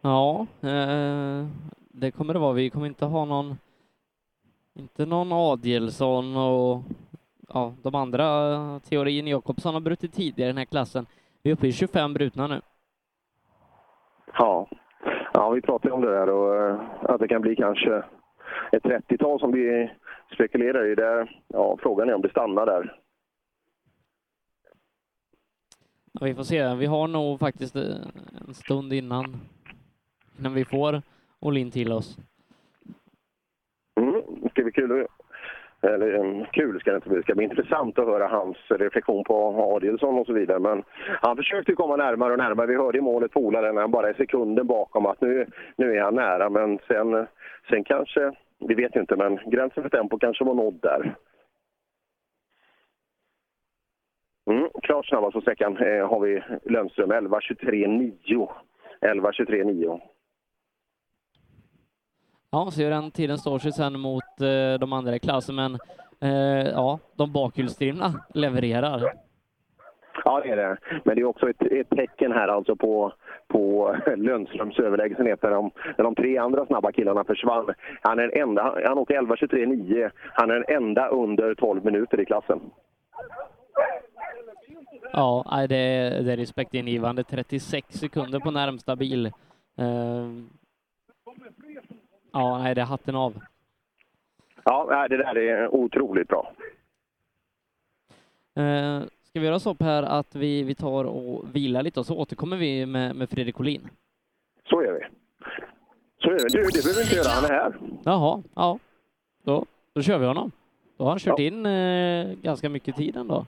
Ja, 0.00 0.46
eh, 0.62 1.46
det 1.88 2.10
kommer 2.10 2.34
det 2.34 2.40
vara. 2.40 2.52
Vi 2.52 2.70
kommer 2.70 2.86
inte 2.86 3.04
ha 3.04 3.24
någon, 3.24 3.56
inte 4.74 5.06
någon 5.06 5.32
Adielsson 5.32 6.36
och 6.36 6.82
ja, 7.48 7.72
de 7.82 7.94
andra, 7.94 8.24
Teorin 8.80 9.26
Jakobsson 9.26 9.74
har 9.74 9.80
brutit 9.80 10.12
tidigare 10.12 10.48
i 10.48 10.52
den 10.52 10.58
här 10.58 10.64
klassen. 10.64 11.06
Vi 11.42 11.50
är 11.50 11.54
uppe 11.54 11.66
i 11.66 11.72
25 11.72 12.14
brutna 12.14 12.46
nu. 12.46 12.60
Ja, 14.38 14.68
ja 15.32 15.50
vi 15.50 15.60
pratade 15.60 15.94
om 15.94 16.00
det 16.00 16.10
där 16.10 16.28
och 16.28 16.56
eh, 16.56 16.80
att 17.02 17.20
det 17.20 17.28
kan 17.28 17.40
bli 17.42 17.56
kanske 17.56 18.02
ett 18.72 18.82
30-tal 18.82 19.40
som 19.40 19.52
vi 19.52 19.90
spekulerar 20.34 20.86
i. 20.86 20.94
Där, 20.94 21.40
ja, 21.48 21.78
frågan 21.82 22.08
är 22.08 22.14
om 22.14 22.22
det 22.22 22.30
stannar 22.30 22.66
där. 22.66 22.98
Ja, 26.12 26.26
vi 26.26 26.34
får 26.34 26.42
se. 26.42 26.74
Vi 26.74 26.86
har 26.86 27.08
nog 27.08 27.40
faktiskt 27.40 27.76
eh, 27.76 27.82
en 28.48 28.54
stund 28.54 28.92
innan, 28.92 29.36
innan 30.38 30.54
vi 30.54 30.64
får 30.64 31.02
Olin 31.40 31.70
till 31.70 31.92
oss. 31.92 32.18
Mm, 34.00 34.22
det 34.42 34.50
ska 34.50 34.62
bli 34.62 34.72
kul. 34.72 35.06
Eller 35.82 36.14
mm, 36.14 36.46
kul 36.52 36.80
ska 36.80 36.90
det 36.90 36.96
inte 36.96 37.08
bli. 37.08 37.18
Det 37.18 37.22
ska 37.22 37.34
bli 37.34 37.44
intressant 37.44 37.98
att 37.98 38.06
höra 38.06 38.26
hans 38.26 38.56
reflektion 38.68 39.24
på 39.24 39.34
Adielsson 39.76 40.18
och 40.18 40.26
så 40.26 40.32
vidare. 40.32 40.58
Men 40.58 40.82
han 41.20 41.36
försökte 41.36 41.74
komma 41.74 41.96
närmare 41.96 42.32
och 42.32 42.38
närmare. 42.38 42.66
Vi 42.66 42.76
hörde 42.76 42.98
i 42.98 43.00
målet 43.00 43.34
när 43.34 43.80
han 43.80 43.90
bara 43.90 44.08
är 44.08 44.14
sekunden 44.14 44.66
bakom 44.66 45.06
att 45.06 45.20
nu, 45.20 45.46
nu 45.76 45.96
är 45.96 46.02
han 46.02 46.14
nära. 46.14 46.50
Men 46.50 46.78
sen, 46.88 47.26
sen 47.70 47.84
kanske, 47.84 48.32
vi 48.68 48.74
vet 48.74 48.96
ju 48.96 49.00
inte, 49.00 49.16
men 49.16 49.36
gränsen 49.50 49.82
för 49.82 49.90
tempo 49.90 50.18
kanske 50.18 50.44
var 50.44 50.54
nådd 50.54 50.78
där. 50.82 51.16
Mm, 54.50 54.68
klart 54.82 55.06
snabbast 55.06 55.34
på 55.34 55.40
sträckan 55.40 55.76
eh, 55.76 56.08
har 56.08 56.20
vi 56.20 56.42
Lundström 56.64 57.12
11.23,9. 57.12 58.48
11.23,9. 59.00 60.00
Ja, 62.50 62.70
så 62.70 62.82
hur 62.82 62.90
den 62.90 63.10
tiden 63.10 63.38
står 63.38 63.58
sig 63.58 63.72
sen 63.72 64.00
mot 64.00 64.40
eh, 64.40 64.78
de 64.80 64.92
andra 64.92 65.16
i 65.16 65.18
klassen, 65.18 65.54
men 65.54 65.78
eh, 66.20 66.68
ja, 66.70 66.98
de 67.16 67.32
bakhjulsdrivna 67.32 68.24
levererar. 68.34 69.23
Ja, 70.24 70.40
det 70.44 70.50
är 70.50 70.56
det. 70.56 70.76
Men 71.04 71.14
det 71.16 71.20
är 71.22 71.24
också 71.24 71.50
ett, 71.50 71.62
ett 71.62 71.90
tecken 71.90 72.32
här 72.32 72.48
alltså 72.48 72.76
på, 72.76 73.12
på 73.48 73.96
Lundströms 74.16 74.78
överlägsenhet 74.78 75.42
när 75.42 75.50
de, 75.50 75.70
när 75.98 76.04
de 76.04 76.14
tre 76.14 76.38
andra 76.38 76.66
snabba 76.66 76.92
killarna 76.92 77.24
försvann. 77.24 77.74
Han, 78.02 78.18
är 78.18 78.36
enda, 78.38 78.62
han 78.86 78.98
åker 78.98 79.14
11.23,9. 79.22 80.10
Han 80.32 80.50
är 80.50 80.54
den 80.54 80.76
enda 80.76 81.08
under 81.08 81.54
12 81.54 81.84
minuter 81.84 82.20
i 82.20 82.24
klassen. 82.24 82.60
Ja, 85.12 85.66
det, 85.68 85.76
är- 85.76 86.22
det 86.22 86.32
är 86.32 86.36
respektingivande. 86.36 87.24
36 87.24 87.88
sekunder 87.94 88.40
på 88.40 88.50
närmsta 88.50 88.96
bil. 88.96 89.26
Eh, 89.78 90.28
ja, 92.32 92.58
nej, 92.58 92.74
det 92.74 92.80
är 92.80 92.84
hatten 92.86 93.16
av. 93.16 93.34
Ja, 94.64 95.06
det 95.08 95.16
där 95.16 95.38
är 95.38 95.74
otroligt 95.74 96.28
bra. 96.28 96.52
Eh, 99.34 99.40
ska 99.40 99.40
vi 99.40 99.46
göra 99.46 99.58
så 99.58 99.76
här 99.80 100.02
att 100.02 100.34
vi, 100.34 100.62
vi 100.62 100.74
tar 100.74 101.04
och 101.04 101.56
vilar 101.56 101.82
lite 101.82 102.00
och 102.00 102.06
så 102.06 102.18
återkommer 102.18 102.56
vi 102.56 102.86
med, 102.86 103.16
med 103.16 103.30
Fredrik 103.30 103.60
Olin? 103.60 103.88
Så 104.70 104.82
gör 104.82 104.92
vi. 104.92 105.00
Så 106.18 106.30
gör 106.30 106.38
vi. 106.38 106.58
Du, 106.58 106.62
det 106.62 106.82
behöver 106.82 106.98
vi 106.98 107.02
inte 107.02 107.14
göra. 107.14 107.28
Han 107.28 107.44
är 107.44 107.48
här. 107.48 107.74
Jaha, 108.04 108.42
ja. 108.54 108.78
Då, 109.44 109.64
då 109.94 110.02
kör 110.02 110.18
vi 110.18 110.26
honom. 110.26 110.50
Då 110.96 111.04
har 111.04 111.10
han 111.10 111.18
kört 111.18 111.38
in 111.38 111.66
eh, 111.66 112.34
ganska 112.42 112.68
mycket 112.68 112.96
tid 112.96 113.16
ändå. 113.16 113.46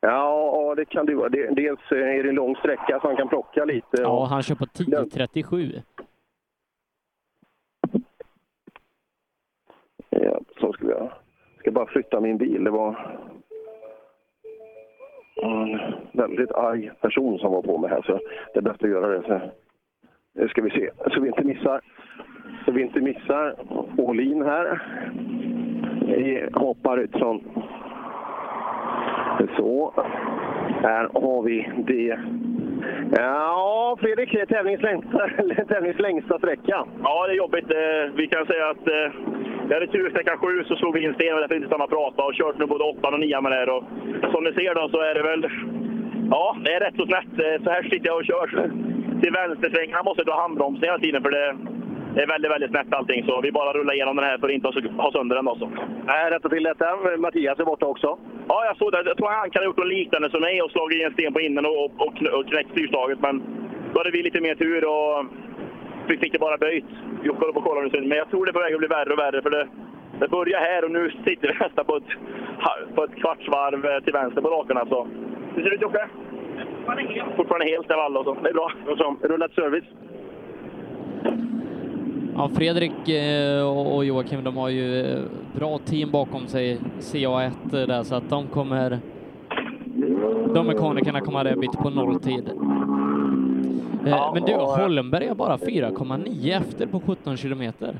Ja, 0.00 0.52
ja, 0.56 0.74
det 0.74 0.84
kan 0.84 1.06
det 1.06 1.14
vara. 1.14 1.28
Dels 1.28 1.80
är 1.90 2.22
det 2.22 2.28
en 2.28 2.34
lång 2.34 2.56
sträcka 2.56 2.98
så 3.00 3.06
han 3.06 3.16
kan 3.16 3.28
plocka 3.28 3.64
lite. 3.64 4.02
Ja, 4.02 4.24
han 4.24 4.42
kör 4.42 4.54
på 4.54 4.64
10.37. 4.64 5.82
Ja, 10.10 10.40
så 10.60 10.72
ska 10.72 10.86
vi 10.86 10.92
göra. 10.92 11.12
Jag 11.54 11.60
ska 11.60 11.70
bara 11.70 11.86
flytta 11.86 12.20
min 12.20 12.38
bil. 12.38 12.64
Det 12.64 12.70
var 12.70 13.18
en 15.42 15.80
väldigt 16.12 16.52
arg 16.52 16.90
person 17.00 17.38
som 17.38 17.52
var 17.52 17.62
på 17.62 17.78
mig 17.78 17.90
här, 17.90 18.02
så 18.02 18.18
det 18.52 18.58
är 18.58 18.62
bäst 18.62 18.82
att 18.82 18.90
göra 18.90 19.06
det. 19.06 19.22
Så 19.22 19.40
nu 20.34 20.48
ska 20.48 20.62
vi 20.62 20.70
se, 20.70 20.90
så 21.12 21.20
vi 21.20 21.28
inte 21.28 21.44
missar, 21.44 21.80
så 22.64 22.72
vi 22.72 22.82
inte 22.82 23.00
missar 23.00 23.54
Åhlin 23.98 24.42
här. 24.42 24.82
Vi 26.06 26.48
hoppar 26.52 26.98
ut 26.98 27.12
från... 27.12 27.44
Så. 29.56 29.92
Här 30.82 31.08
har 31.14 31.42
vi 31.42 31.70
det. 31.86 32.18
Ja, 33.16 33.96
Fredrik, 34.00 34.32
det 34.32 34.40
är 34.40 34.46
tävlingens 34.46 34.82
längsta, 34.82 35.30
längsta 36.02 36.38
sträcka. 36.38 36.86
Ja, 37.02 37.26
det 37.26 37.32
är 37.32 37.36
jobbigt. 37.36 37.70
Eh, 37.70 38.14
vi 38.16 38.26
kan 38.28 38.46
säga 38.46 38.68
att 38.70 38.86
jag 38.86 39.12
vi 39.68 39.74
hade 39.74 39.86
tur 39.86 40.10
sträcka 40.10 40.36
sju 40.36 40.64
så 40.64 40.76
slog 40.76 40.94
vi 40.94 41.04
in 41.04 41.14
sten 41.14 41.34
och 41.34 41.40
därför 41.40 41.54
inte 41.54 41.68
stanna 41.68 41.84
och 41.84 41.90
prata 41.90 42.22
och 42.22 42.34
kört 42.34 42.58
nu 42.58 42.66
både 42.66 42.84
åttan 42.84 43.14
och 43.14 43.20
nian 43.20 43.42
med 43.42 43.52
det 43.52 43.56
här. 43.56 43.70
Och 43.76 43.84
som 44.32 44.44
ni 44.44 44.52
ser 44.52 44.74
då 44.74 44.88
så 44.88 45.00
är 45.00 45.14
det 45.14 45.22
väl, 45.22 45.42
ja, 46.30 46.56
det 46.64 46.72
är 46.74 46.80
rätt 46.80 46.96
så 46.96 47.06
snett. 47.06 47.32
Eh, 47.44 47.64
så 47.64 47.70
här 47.70 47.82
sitter 47.82 48.06
jag 48.06 48.16
och 48.16 48.24
kör. 48.24 48.46
till 49.22 49.32
vänstersvängarna 49.32 50.02
måste 50.02 50.20
jag 50.20 50.26
dra 50.26 50.40
handbromsen 50.42 50.84
hela 50.84 50.98
tiden 50.98 51.22
för 51.22 51.30
det 51.30 51.56
det 52.14 52.22
är 52.22 52.26
väldigt, 52.26 52.50
väldigt 52.50 52.70
snett 52.70 52.94
allting. 52.94 53.24
Så 53.26 53.40
vi 53.40 53.52
bara 53.52 53.72
rullar 53.72 53.94
igenom 53.94 54.16
den 54.16 54.24
här 54.24 54.38
för 54.38 54.46
att 54.46 54.52
inte 54.52 54.68
ha- 54.96 55.12
sönder 55.12 55.36
den. 55.36 55.48
Också. 55.48 55.70
Nej, 56.06 56.30
rätta 56.30 56.48
till 56.48 56.62
detta. 56.62 56.86
Mattias 57.18 57.58
är 57.60 57.64
borta 57.64 57.86
också. 57.86 58.18
Ja, 58.48 58.64
jag 58.66 58.76
såg 58.76 58.92
det. 58.92 59.02
Jag 59.06 59.16
tror 59.16 59.28
han 59.28 59.50
kan 59.50 59.60
ha 59.62 59.64
gjort 59.64 59.76
något 59.76 59.86
liknande 59.98 60.30
som 60.30 60.40
mig 60.40 60.62
och 60.62 60.70
slagit 60.70 60.98
i 60.98 61.02
en 61.02 61.12
sten 61.12 61.32
på 61.32 61.40
innen 61.40 61.66
och, 61.66 61.84
och, 61.84 61.90
och, 62.06 62.14
kn- 62.14 62.28
och 62.36 62.46
knäckt 62.46 62.70
styrstaget. 62.70 63.18
Men 63.20 63.42
då 63.92 64.00
hade 64.00 64.10
vi 64.10 64.22
lite 64.22 64.40
mer 64.40 64.54
tur 64.54 64.84
och 64.84 65.26
vi 66.08 66.16
fick 66.18 66.32
det 66.32 66.38
bara 66.38 66.56
böjt. 66.58 66.84
Vi 67.22 67.28
kollar 67.28 67.52
på 67.52 67.60
kollar 67.60 67.82
nu, 67.82 68.00
men 68.08 68.18
jag 68.18 68.30
tror 68.30 68.44
det 68.46 68.50
är 68.50 68.52
på 68.52 68.58
väg 68.60 68.72
att 68.74 68.78
bli 68.78 68.88
värre 68.88 69.12
och 69.12 69.18
värre. 69.18 69.42
För 69.42 69.50
det, 69.50 69.68
det 70.20 70.28
börjar 70.28 70.60
här 70.60 70.84
och 70.84 70.90
nu 70.90 71.10
sitter 71.26 71.48
vi 71.48 71.54
nästan 71.64 71.84
på 71.84 71.96
ett, 71.96 72.10
på 72.94 73.04
ett 73.04 73.14
kvartsvarv 73.16 73.86
eh, 73.86 74.00
till 74.04 74.12
vänster 74.12 74.40
på 74.40 74.48
rakerna. 74.48 74.86
Så. 74.86 75.08
Hur 75.54 75.62
ser 75.62 75.70
det 75.70 75.76
ut 75.76 75.82
Jocke? 75.82 76.08
Fortfarande 77.36 77.66
helt 77.66 77.90
av 77.92 78.00
alla 78.00 78.18
och 78.20 78.24
så. 78.26 78.34
Det 78.42 78.48
är 78.48 78.54
bra. 78.54 78.72
Och 78.88 78.98
så, 78.98 79.16
rullat 79.22 79.52
service. 79.52 79.84
Ja, 82.36 82.50
Fredrik 82.54 83.08
eh, 83.08 83.66
och 83.68 83.96
och 83.96 84.04
Joakim, 84.04 84.44
de 84.44 84.56
har 84.56 84.68
ju 84.68 85.00
eh, 85.00 85.22
bra 85.56 85.78
team 85.78 86.10
bakom 86.10 86.46
sig, 86.46 86.78
CA1 87.00 87.86
där, 87.86 88.02
så 88.02 88.14
att 88.14 88.30
de 88.30 88.46
kommer... 88.46 88.98
De 90.54 90.66
mekanikerna 90.66 91.20
kommer 91.20 91.44
ha 91.44 91.56
bit 91.56 91.72
på 91.72 91.90
nolltid. 91.90 92.48
Eh, 94.06 94.32
Men 94.34 94.42
du, 94.42 94.52
Holmberg 94.52 95.26
är 95.26 95.34
bara 95.34 95.56
4,9 95.56 96.56
efter 96.60 96.86
på 96.86 97.00
17 97.00 97.36
kilometer. 97.36 97.98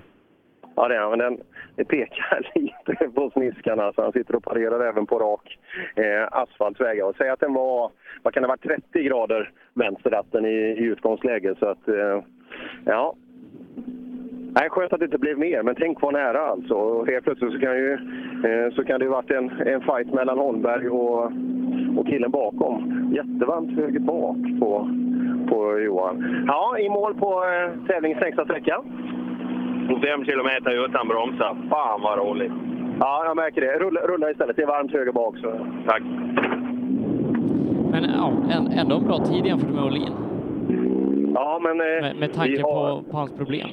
Ja, 0.76 0.88
det 0.88 0.96
är 0.96 1.10
men 1.10 1.18
den, 1.18 1.38
det 1.76 1.84
pekar 1.84 2.50
lite 2.54 3.08
på 3.14 3.30
sniskarna. 3.30 3.92
Så 3.92 4.02
han 4.02 4.12
sitter 4.12 4.34
och 4.36 4.44
parerar 4.44 4.88
även 4.88 5.06
på 5.06 5.18
rak 5.18 5.58
eh, 5.96 6.28
asfaltväg. 6.30 7.04
Och 7.04 7.16
säg 7.18 7.30
att 7.30 7.40
den 7.40 7.54
var, 7.54 7.90
vad 8.22 8.34
kan 8.34 8.42
det 8.42 8.46
vara, 8.48 8.58
30 8.58 9.02
grader 9.02 9.50
vänsterratten 9.74 10.44
i, 10.46 10.48
i 10.54 10.82
utgångsläge. 10.84 11.54
Så 11.58 11.66
att, 11.66 11.88
eh, 11.88 12.22
ja. 12.84 13.14
Nej, 14.57 14.70
skönt 14.70 14.92
att 14.92 14.99
det 15.00 15.05
inte 15.05 15.18
blev 15.18 15.39
mer, 15.39 15.62
men 15.62 15.74
tänk 15.74 16.02
vad 16.02 16.12
nära 16.12 16.41
alltså. 16.41 16.74
Och 16.74 17.07
helt 17.07 17.24
plötsligt 17.24 17.52
så 17.52 17.58
kan, 17.58 17.76
ju, 17.76 17.92
eh, 18.44 18.74
så 18.74 18.84
kan 18.84 18.99
det 18.99 19.05
ju 19.05 19.10
varit 19.10 19.31
en, 19.31 19.50
en 19.50 19.81
fight 19.81 20.12
mellan 20.12 20.39
Holmberg 20.39 20.89
och, 20.89 21.24
och 21.99 22.07
killen 22.07 22.31
bakom. 22.31 23.10
Jättevarmt 23.15 23.76
höger 23.78 24.00
bak 24.00 24.36
på, 24.60 24.89
på 25.49 25.78
Johan. 25.78 26.44
Ja, 26.47 26.78
i 26.78 26.89
mål 26.89 27.15
på 27.15 27.44
eh, 27.44 27.86
tävlingens 27.86 28.20
längsta 28.20 28.44
sträcka. 28.44 28.83
5 30.02 30.24
kilometer 30.24 30.84
utan 30.84 31.08
bromsar. 31.08 31.57
Fan 31.70 32.00
vad 32.02 32.18
roligt. 32.18 32.52
Ja, 33.00 33.24
jag 33.26 33.36
märker 33.36 33.60
det. 33.60 33.78
Rulla, 33.78 34.00
rulla 34.00 34.31
istället. 34.31 34.57
Det 34.57 34.62
är 34.62 34.66
varmt 34.66 34.92
höger 34.92 35.12
bak. 35.12 35.39
Så. 35.39 35.50
Tack. 35.86 36.02
Men 37.91 38.05
ja, 38.05 38.33
en- 38.50 38.78
ändå 38.78 38.97
en 38.97 39.05
bra 39.07 39.18
tid 39.18 39.47
jämfört 39.47 39.70
med 39.74 39.84
Olin. 39.84 40.12
Ja, 41.34 41.60
men... 41.62 41.81
Eh, 41.81 41.86
Med, 42.02 42.16
med 42.20 42.33
tanke 42.33 42.62
har- 42.62 42.97
på, 43.02 43.10
på 43.10 43.16
hans 43.16 43.36
problem. 43.36 43.68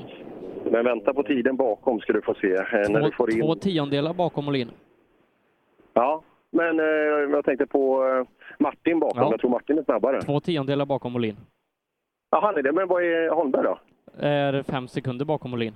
Men 0.72 0.86
vänta 0.86 1.14
på 1.14 1.24
tiden 1.24 1.56
bakom 1.56 2.00
ska 2.00 2.14
du 2.14 2.22
få 2.22 2.34
se. 2.34 2.54
Eh, 2.54 2.90
när 2.90 3.02
du 3.02 3.12
får 3.12 3.28
Två, 3.28 3.32
in. 3.38 3.42
två 3.42 3.56
tiondelar 3.56 4.14
bakom 4.14 4.48
Olin. 4.48 4.72
Ja, 5.94 6.22
men 6.52 6.80
eh, 6.80 6.86
jag 7.32 7.46
tänkte 7.46 7.66
på 7.66 8.06
eh, 8.08 8.28
Martin 8.60 9.00
bakom. 9.00 9.24
Ja. 9.24 9.32
Jag 9.32 9.40
tror 9.40 9.50
Martin 9.52 9.78
är 9.78 9.84
snabbare. 9.84 10.22
Två 10.22 10.40
tiondelar 10.40 10.86
bakom 10.86 11.16
Olin. 11.16 11.38
Ja, 12.30 12.40
han 12.42 12.58
är 12.58 12.62
det. 12.64 12.72
Men 12.72 12.88
vad 12.88 13.04
är 13.04 13.30
Holmberg 13.30 13.64
då? 13.64 13.78
Är 14.20 14.64
fem 14.64 14.88
sekunder 14.88 15.26
bakom 15.26 15.54
Olin. 15.54 15.74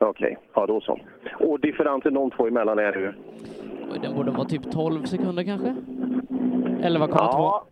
Okej, 0.00 0.38
ja 0.54 0.66
då 0.66 0.80
så. 0.80 0.98
Och 1.40 1.60
differensen 1.60 2.14
de 2.14 2.30
två 2.30 2.46
emellan 2.46 2.78
är 2.78 2.92
hur? 2.92 3.16
Den 4.02 4.14
borde 4.16 4.30
vara 4.30 4.44
typ 4.48 4.70
12 4.72 5.04
sekunder 5.04 5.44
kanske? 5.44 5.68
11,2. 5.68 7.08
Ja, 7.10 7.66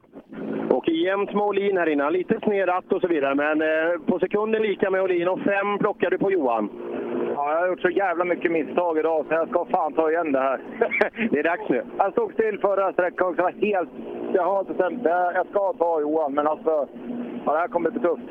och 0.70 0.88
jämnt 0.88 1.32
med 1.34 1.42
Olin 1.42 1.76
här 1.76 1.88
innan. 1.88 2.12
Lite 2.12 2.40
sned 2.40 2.68
ratt 2.68 2.92
och 2.92 3.00
så 3.00 3.08
vidare, 3.08 3.34
men 3.34 3.62
eh, 3.62 4.00
på 4.06 4.18
sekunden 4.18 4.62
lika 4.62 4.90
med 4.90 5.02
Olin 5.02 5.28
och 5.28 5.40
fem 5.40 5.78
plockar 5.78 6.10
du 6.10 6.18
på 6.18 6.32
Johan. 6.32 6.68
Ja, 7.34 7.52
jag 7.52 7.60
har 7.60 7.68
gjort 7.68 7.80
så 7.80 7.90
jävla 7.90 8.24
mycket 8.24 8.52
misstag 8.52 8.98
idag 8.98 9.24
så 9.28 9.34
jag 9.34 9.48
ska 9.48 9.64
fan 9.64 9.92
ta 9.92 10.10
igen 10.10 10.32
det 10.32 10.40
här. 10.40 10.60
det 11.30 11.38
är 11.38 11.42
dags 11.42 11.68
nu. 11.68 11.82
Jag 11.98 12.12
stod 12.12 12.32
still 12.32 12.58
förra 12.58 12.92
sträckan 12.92 13.28
också. 13.28 13.42
Jag 13.42 13.52
var 13.52 13.66
helt... 13.66 13.90
Jag 14.32 14.42
har 14.42 14.64
bestämt 14.64 15.00
jag, 15.04 15.34
jag 15.34 15.46
ska 15.46 15.72
ta 15.72 16.00
Johan, 16.00 16.34
men 16.34 16.46
alltså... 16.46 16.88
Ja, 17.44 17.52
det 17.52 17.58
här 17.58 17.68
kommer 17.68 17.90
bli 17.90 18.00
tufft. 18.00 18.22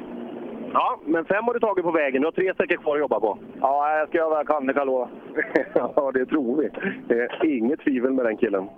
Ja, 0.73 0.99
men 1.05 1.25
fem 1.25 1.43
har 1.43 1.53
du 1.53 1.59
tagit 1.59 1.85
på 1.85 1.91
vägen. 1.91 2.21
Du 2.21 2.27
har 2.27 2.31
tre 2.31 2.53
sträckor 2.53 2.77
kvar 2.77 2.95
att 2.95 2.99
jobba 2.99 3.19
på. 3.19 3.37
Ja, 3.61 3.97
jag 3.97 4.07
ska 4.07 4.17
göra 4.17 4.29
vad 4.29 4.39
jag 4.39 4.47
kan, 4.47 4.67
det 4.67 4.73
kan 4.73 4.79
jag 4.79 4.87
lova. 4.87 5.09
ja, 5.95 6.11
det 6.13 6.25
tror 6.25 6.57
vi. 6.57 6.69
Det 7.07 7.21
är 7.21 7.45
inget 7.45 7.79
tvivel 7.79 8.13
med 8.13 8.25
den 8.25 8.37
killen. 8.37 8.69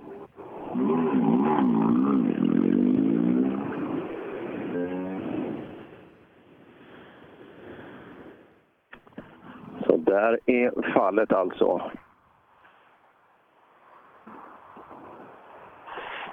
Så 9.87 9.95
där 10.07 10.39
är 10.45 10.93
fallet 10.93 11.33
alltså. 11.33 11.81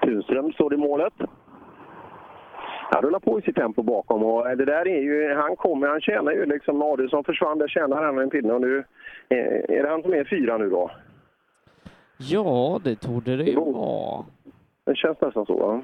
Tunström 0.02 0.52
står 0.52 0.74
i 0.74 0.76
målet. 0.76 1.12
Han 2.90 3.02
rullar 3.02 3.18
på 3.18 3.38
i 3.38 3.42
sitt 3.42 3.56
tempo 3.56 3.82
bakom 3.82 4.22
och 4.22 4.56
det 4.56 4.64
där 4.64 4.88
är 4.88 5.00
ju, 5.00 5.34
han 5.34 5.56
kommer, 5.56 5.88
han 5.88 6.00
tjänar 6.00 6.32
ju 6.32 6.46
liksom, 6.46 6.82
Adielsson 6.82 7.24
försvann, 7.24 7.58
där 7.58 7.68
tjänar 7.68 8.02
han 8.02 8.18
en 8.18 8.30
pinne 8.30 8.52
och 8.52 8.60
nu 8.60 8.84
är 9.28 9.82
det 9.82 9.88
han 9.88 10.02
som 10.02 10.14
är 10.14 10.24
fyra 10.24 10.58
nu 10.58 10.70
då. 10.70 10.90
Ja, 12.16 12.80
det 12.84 12.96
torde 12.96 13.36
det 13.36 13.44
ju 13.44 13.56
vara. 13.56 14.24
Det 14.84 14.96
känns 14.96 15.20
nästan 15.20 15.46
så 15.46 15.56
va? 15.56 15.80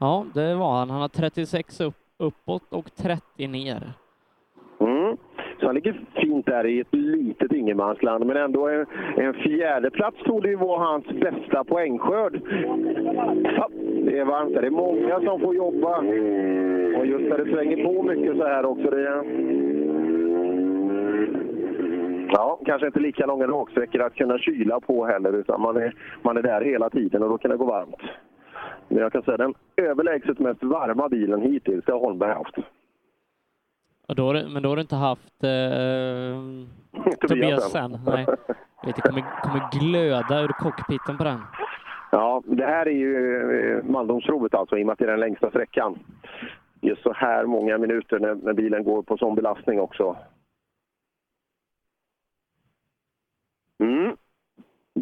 Ja, 0.00 0.26
det 0.34 0.54
var 0.54 0.78
han. 0.78 0.90
Han 0.90 1.00
har 1.00 1.08
36 1.08 1.80
upp, 1.80 1.94
uppåt 2.18 2.72
och 2.72 2.94
30 2.94 3.46
ner. 3.46 3.92
Så 5.60 5.66
han 5.66 5.74
ligger 5.74 6.00
fint 6.14 6.46
där 6.46 6.66
i 6.66 6.80
ett 6.80 6.94
litet 6.94 7.52
ingenmansland, 7.52 8.26
men 8.26 8.36
ändå 8.36 8.68
en, 8.68 8.86
en 9.16 9.34
fjärdeplats 9.34 10.16
torde 10.24 10.48
ju 10.48 10.56
vara 10.56 10.78
hans 10.78 11.06
bästa 11.06 11.64
poängskörd. 11.64 12.40
Ja, 13.56 13.68
det 14.04 14.18
är 14.18 14.24
varmt 14.24 14.54
där. 14.54 14.60
Det 14.60 14.66
är 14.66 14.70
många 14.70 15.20
som 15.20 15.40
får 15.40 15.54
jobba. 15.54 15.98
Och 16.98 17.06
just 17.06 17.30
när 17.30 17.38
det 17.38 17.52
svänger 17.52 17.84
på 17.84 18.02
mycket 18.02 18.36
så 18.36 18.44
här 18.46 18.64
också. 18.64 18.90
Det... 18.90 19.24
Ja, 22.32 22.60
kanske 22.64 22.86
inte 22.86 23.00
lika 23.00 23.26
långa 23.26 23.46
raksträckor 23.46 24.02
att 24.02 24.14
kunna 24.14 24.38
kyla 24.38 24.80
på 24.80 25.06
heller, 25.06 25.32
utan 25.32 25.60
man 25.60 25.76
är, 25.76 25.94
man 26.22 26.36
är 26.36 26.42
där 26.42 26.60
hela 26.60 26.90
tiden 26.90 27.22
och 27.22 27.28
då 27.28 27.38
kan 27.38 27.50
det 27.50 27.56
gå 27.56 27.64
varmt. 27.64 28.02
Men 28.88 28.98
jag 28.98 29.12
kan 29.12 29.22
säga 29.22 29.36
den 29.36 29.54
överlägset 29.76 30.38
mest 30.38 30.64
varma 30.64 31.08
bilen 31.08 31.42
hittills, 31.42 31.84
det 31.84 31.92
har 31.92 32.00
Holmberg 32.00 32.32
haft. 32.32 32.56
Och 34.08 34.14
då, 34.14 34.32
men 34.32 34.62
då 34.62 34.68
har 34.68 34.76
du 34.76 34.82
inte 34.82 34.96
haft 34.96 35.44
eh, 35.44 37.28
Tobias 37.28 37.72
sen? 37.72 37.98
Nej. 38.06 38.26
Vet, 38.86 38.96
det 38.96 39.02
kommer, 39.02 39.42
kommer 39.42 39.80
glöda 39.80 40.40
ur 40.40 40.48
cockpiten 40.48 41.18
på 41.18 41.24
den. 41.24 41.40
Ja, 42.10 42.42
det 42.46 42.66
här 42.66 42.86
är 42.86 42.92
ju 42.92 43.76
eh, 43.76 43.84
mandomsprovet 43.84 44.54
alltså, 44.54 44.78
i 44.78 44.82
och 44.82 44.86
med 44.86 44.92
att 44.92 44.98
det 44.98 45.04
är 45.04 45.10
den 45.10 45.20
längsta 45.20 45.50
sträckan. 45.50 45.98
Just 46.80 47.02
så 47.02 47.12
här 47.12 47.44
många 47.44 47.78
minuter 47.78 48.18
när, 48.18 48.34
när 48.34 48.52
bilen 48.52 48.84
går 48.84 49.02
på 49.02 49.16
sån 49.16 49.34
belastning 49.34 49.80
också. 49.80 50.16
Mm. 53.78 54.16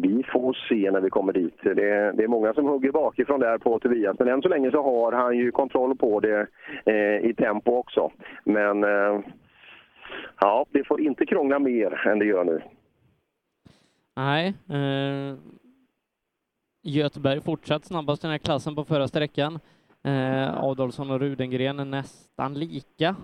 Vi 0.01 0.23
får 0.23 0.53
se 0.69 0.91
när 0.91 1.01
vi 1.01 1.09
kommer 1.09 1.33
dit. 1.33 1.57
Det 1.63 1.89
är, 1.89 2.13
det 2.13 2.23
är 2.23 2.27
många 2.27 2.53
som 2.53 2.65
hugger 2.65 2.91
bakifrån 2.91 3.39
där 3.39 3.57
på 3.57 3.79
Tobias, 3.79 4.19
men 4.19 4.27
än 4.27 4.41
så 4.41 4.49
länge 4.49 4.71
så 4.71 4.83
har 4.83 5.11
han 5.11 5.37
ju 5.37 5.51
kontroll 5.51 5.97
på 5.97 6.19
det 6.19 6.47
eh, 6.85 7.29
i 7.29 7.33
tempo 7.37 7.71
också. 7.71 8.11
Men 8.43 8.83
eh, 8.83 9.19
ja, 10.39 10.65
det 10.71 10.83
får 10.83 11.01
inte 11.01 11.25
krångla 11.25 11.59
mer 11.59 12.07
än 12.07 12.19
det 12.19 12.25
gör 12.25 12.43
nu. 12.43 12.61
Nej. 14.15 14.53
Eh, 14.69 15.37
Göteborg 16.83 17.41
fortsatt 17.41 17.85
snabbast 17.85 18.23
i 18.23 18.27
den 18.27 18.31
här 18.31 18.37
klassen 18.37 18.75
på 18.75 18.83
förra 18.83 19.07
sträckan. 19.07 19.59
Eh, 20.03 20.63
Adolfsson 20.63 21.11
och 21.11 21.19
Rudengren 21.19 21.79
är 21.79 21.85
nästan 21.85 22.53
lika. 22.53 23.15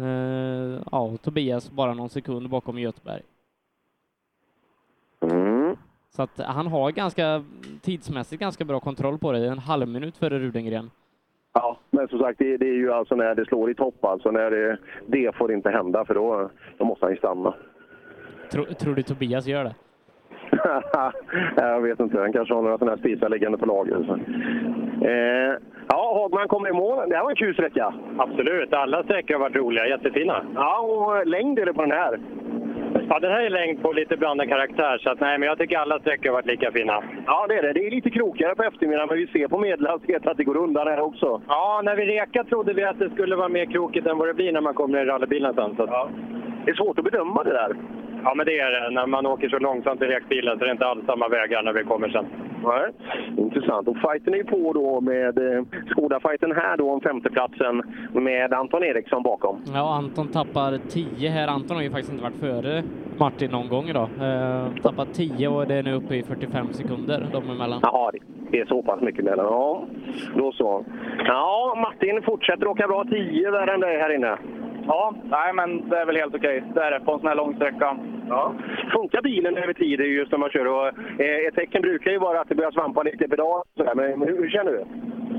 Eh, 0.00 0.80
ja, 0.92 1.16
Tobias 1.22 1.70
bara 1.70 1.94
någon 1.94 2.08
sekund 2.10 2.50
bakom 2.50 2.78
Göteborg. 2.78 3.22
Så 6.16 6.22
att 6.22 6.40
han 6.40 6.66
har 6.66 6.90
ganska 6.90 7.44
tidsmässigt 7.82 8.42
ganska 8.42 8.64
bra 8.64 8.80
kontroll 8.80 9.18
på 9.18 9.32
det. 9.32 9.46
En 9.46 9.58
halv 9.58 9.88
minut 9.88 10.16
före 10.16 10.38
Rudengren. 10.38 10.90
Ja, 11.54 11.76
men 11.90 12.08
som 12.08 12.18
sagt, 12.18 12.38
det, 12.38 12.56
det 12.56 12.68
är 12.68 12.74
ju 12.74 12.92
alltså 12.92 13.14
när 13.14 13.34
det 13.34 13.44
slår 13.44 13.70
i 13.70 13.74
topp. 13.74 14.04
Alltså 14.04 14.30
när 14.30 14.50
det, 14.50 14.78
det 15.06 15.36
får 15.36 15.52
inte 15.52 15.70
hända, 15.70 16.04
för 16.04 16.14
då, 16.14 16.50
då 16.78 16.84
måste 16.84 17.04
han 17.04 17.12
ju 17.12 17.18
stanna. 17.18 17.54
Tror, 18.50 18.64
tror 18.64 18.94
du 18.94 19.02
Tobias 19.02 19.46
gör 19.46 19.64
det? 19.64 19.74
jag 21.56 21.80
vet 21.80 22.00
inte, 22.00 22.20
han 22.20 22.32
kanske 22.32 22.54
har 22.54 22.62
några 22.62 22.78
sådana 22.78 22.92
här 22.92 22.98
spisar 22.98 23.28
liggande 23.28 23.58
på 23.58 23.66
lager. 23.66 24.04
Så. 24.06 24.14
Eh, 25.06 25.56
ja, 25.88 26.20
Hagman 26.22 26.48
kommer 26.48 26.68
i 26.68 26.72
mål. 26.72 27.08
Det 27.08 27.16
här 27.16 27.22
var 27.22 27.30
en 27.30 27.36
kul 27.36 27.54
sträcka. 27.54 27.94
Absolut, 28.18 28.72
alla 28.72 29.02
sträckor 29.02 29.34
har 29.34 29.40
varit 29.40 29.56
roliga, 29.56 29.86
jättefina. 29.86 30.44
Ja, 30.54 30.80
och 30.80 31.26
längd 31.26 31.58
är 31.58 31.66
det 31.66 31.74
på 31.74 31.82
den 31.82 31.90
här. 31.90 32.20
Ja, 33.12 33.18
den 33.18 33.32
här 33.32 33.40
är 33.40 33.50
längd 33.50 33.82
på 33.82 33.92
lite 33.92 34.16
blandad 34.16 34.48
karaktär, 34.48 34.98
så 34.98 35.10
att, 35.10 35.20
nej, 35.20 35.38
men 35.38 35.48
jag 35.48 35.58
tycker 35.58 35.78
alla 35.78 36.00
sträckor 36.00 36.28
har 36.28 36.34
varit 36.34 36.46
lika 36.46 36.72
fina. 36.72 37.02
Ja, 37.26 37.46
det 37.48 37.54
är 37.54 37.62
det. 37.62 37.72
Det 37.72 37.86
är 37.86 37.90
lite 37.90 38.10
krokigare 38.10 38.54
på 38.54 38.62
eftermiddagen, 38.62 39.08
men 39.08 39.18
vi 39.18 39.26
ser 39.26 39.48
på 39.48 39.58
medelhastighet 39.58 40.26
att 40.26 40.36
det 40.36 40.44
går 40.44 40.56
undan 40.56 40.86
här 40.86 41.00
också. 41.00 41.42
Ja, 41.48 41.80
när 41.84 41.96
vi 41.96 42.06
reka 42.06 42.44
trodde 42.44 42.72
vi 42.72 42.84
att 42.84 42.98
det 42.98 43.10
skulle 43.10 43.36
vara 43.36 43.48
mer 43.48 43.66
krokigt 43.66 44.06
än 44.06 44.18
vad 44.18 44.28
det 44.28 44.34
blir 44.34 44.52
när 44.52 44.60
man 44.60 44.74
kommer 44.74 45.02
i 45.02 45.04
rallybilen 45.04 45.54
sen. 45.54 45.76
Så 45.76 45.84
ja. 45.88 46.08
Det 46.64 46.70
är 46.70 46.74
svårt 46.74 46.98
att 46.98 47.04
bedöma 47.04 47.44
det 47.44 47.50
där. 47.50 47.76
Ja, 48.24 48.34
men 48.34 48.46
det 48.46 48.58
är 48.58 48.70
det. 48.70 48.90
När 48.90 49.06
man 49.06 49.26
åker 49.26 49.48
så 49.48 49.58
långsamt 49.58 50.02
i 50.02 50.04
rekbilen 50.04 50.58
så 50.58 50.64
är 50.64 50.66
det 50.66 50.72
inte 50.72 50.86
alls 50.86 51.06
samma 51.06 51.28
vägar 51.28 51.62
när 51.62 51.72
vi 51.72 51.84
kommer 51.84 52.08
sen. 52.08 52.26
Nej, 52.64 52.90
intressant. 53.36 53.88
Och 53.88 53.96
fighten 53.96 54.34
är 54.34 54.38
ju 54.38 54.44
på 54.44 54.72
då 54.72 55.00
med 55.00 55.38
eh, 55.38 55.62
Skoda-fighten 55.90 56.52
här 56.56 56.76
då 56.76 56.90
om 56.90 57.00
femteplatsen 57.00 57.82
med 58.12 58.52
Anton 58.52 58.84
Eriksson 58.84 59.22
bakom. 59.22 59.62
Ja, 59.74 59.94
Anton 59.94 60.28
tappar 60.28 60.78
10 60.88 61.28
här. 61.28 61.48
Anton 61.48 61.76
har 61.76 61.82
ju 61.82 61.90
faktiskt 61.90 62.12
inte 62.12 62.24
varit 62.24 62.40
före 62.40 62.82
Martin 63.18 63.50
någon 63.50 63.68
gång 63.68 63.84
idag. 63.88 64.08
Eh, 64.20 64.66
tappat 64.82 65.14
10 65.14 65.48
och 65.48 65.66
det 65.66 65.74
är 65.74 65.82
nu 65.82 65.92
uppe 65.94 66.14
i 66.16 66.22
45 66.22 66.72
sekunder 66.72 67.26
de 67.32 67.50
emellan. 67.50 67.80
Ja, 67.82 68.10
det 68.50 68.60
är 68.60 68.66
så 68.66 68.82
pass 68.82 69.00
mycket 69.00 69.24
mellan. 69.24 69.46
Ja, 69.46 69.84
då 70.36 70.52
så. 70.52 70.84
Ja, 71.26 71.74
Martin 71.76 72.22
fortsätter 72.22 72.66
åka 72.66 72.88
bra. 72.88 73.04
10 73.04 73.50
värre 73.50 73.74
än 73.74 73.80
dig 73.80 73.98
här 73.98 74.14
inne. 74.14 74.38
Ja, 74.86 75.14
nej 75.24 75.52
men 75.52 75.88
det 75.88 75.98
är 75.98 76.06
väl 76.06 76.16
helt 76.16 76.34
okej. 76.34 76.62
Det 76.74 76.80
är 76.80 76.90
det 76.90 77.00
på 77.00 77.12
en 77.12 77.18
sån 77.18 77.28
här 77.28 77.34
lång 77.34 77.54
sträcka. 77.54 77.96
Ja. 78.28 78.54
Funkar 78.92 79.22
bilen 79.22 79.56
över 79.56 79.72
tid 79.72 80.00
just 80.00 80.32
när 80.32 80.38
man 80.38 80.50
kör? 80.50 80.66
Och, 80.66 80.86
eh, 81.20 81.46
ett 81.48 81.54
tecken 81.54 81.82
brukar 81.82 82.10
ju 82.10 82.18
vara 82.18 82.40
att 82.40 82.48
det 82.48 82.54
börjar 82.54 82.70
svampa 82.70 83.02
lite 83.02 83.24
i 83.24 83.28
pedal. 83.28 83.62
sådär, 83.76 83.94
Men 83.94 84.22
hur, 84.22 84.36
hur 84.36 84.50
känner 84.50 84.72
du? 84.72 84.84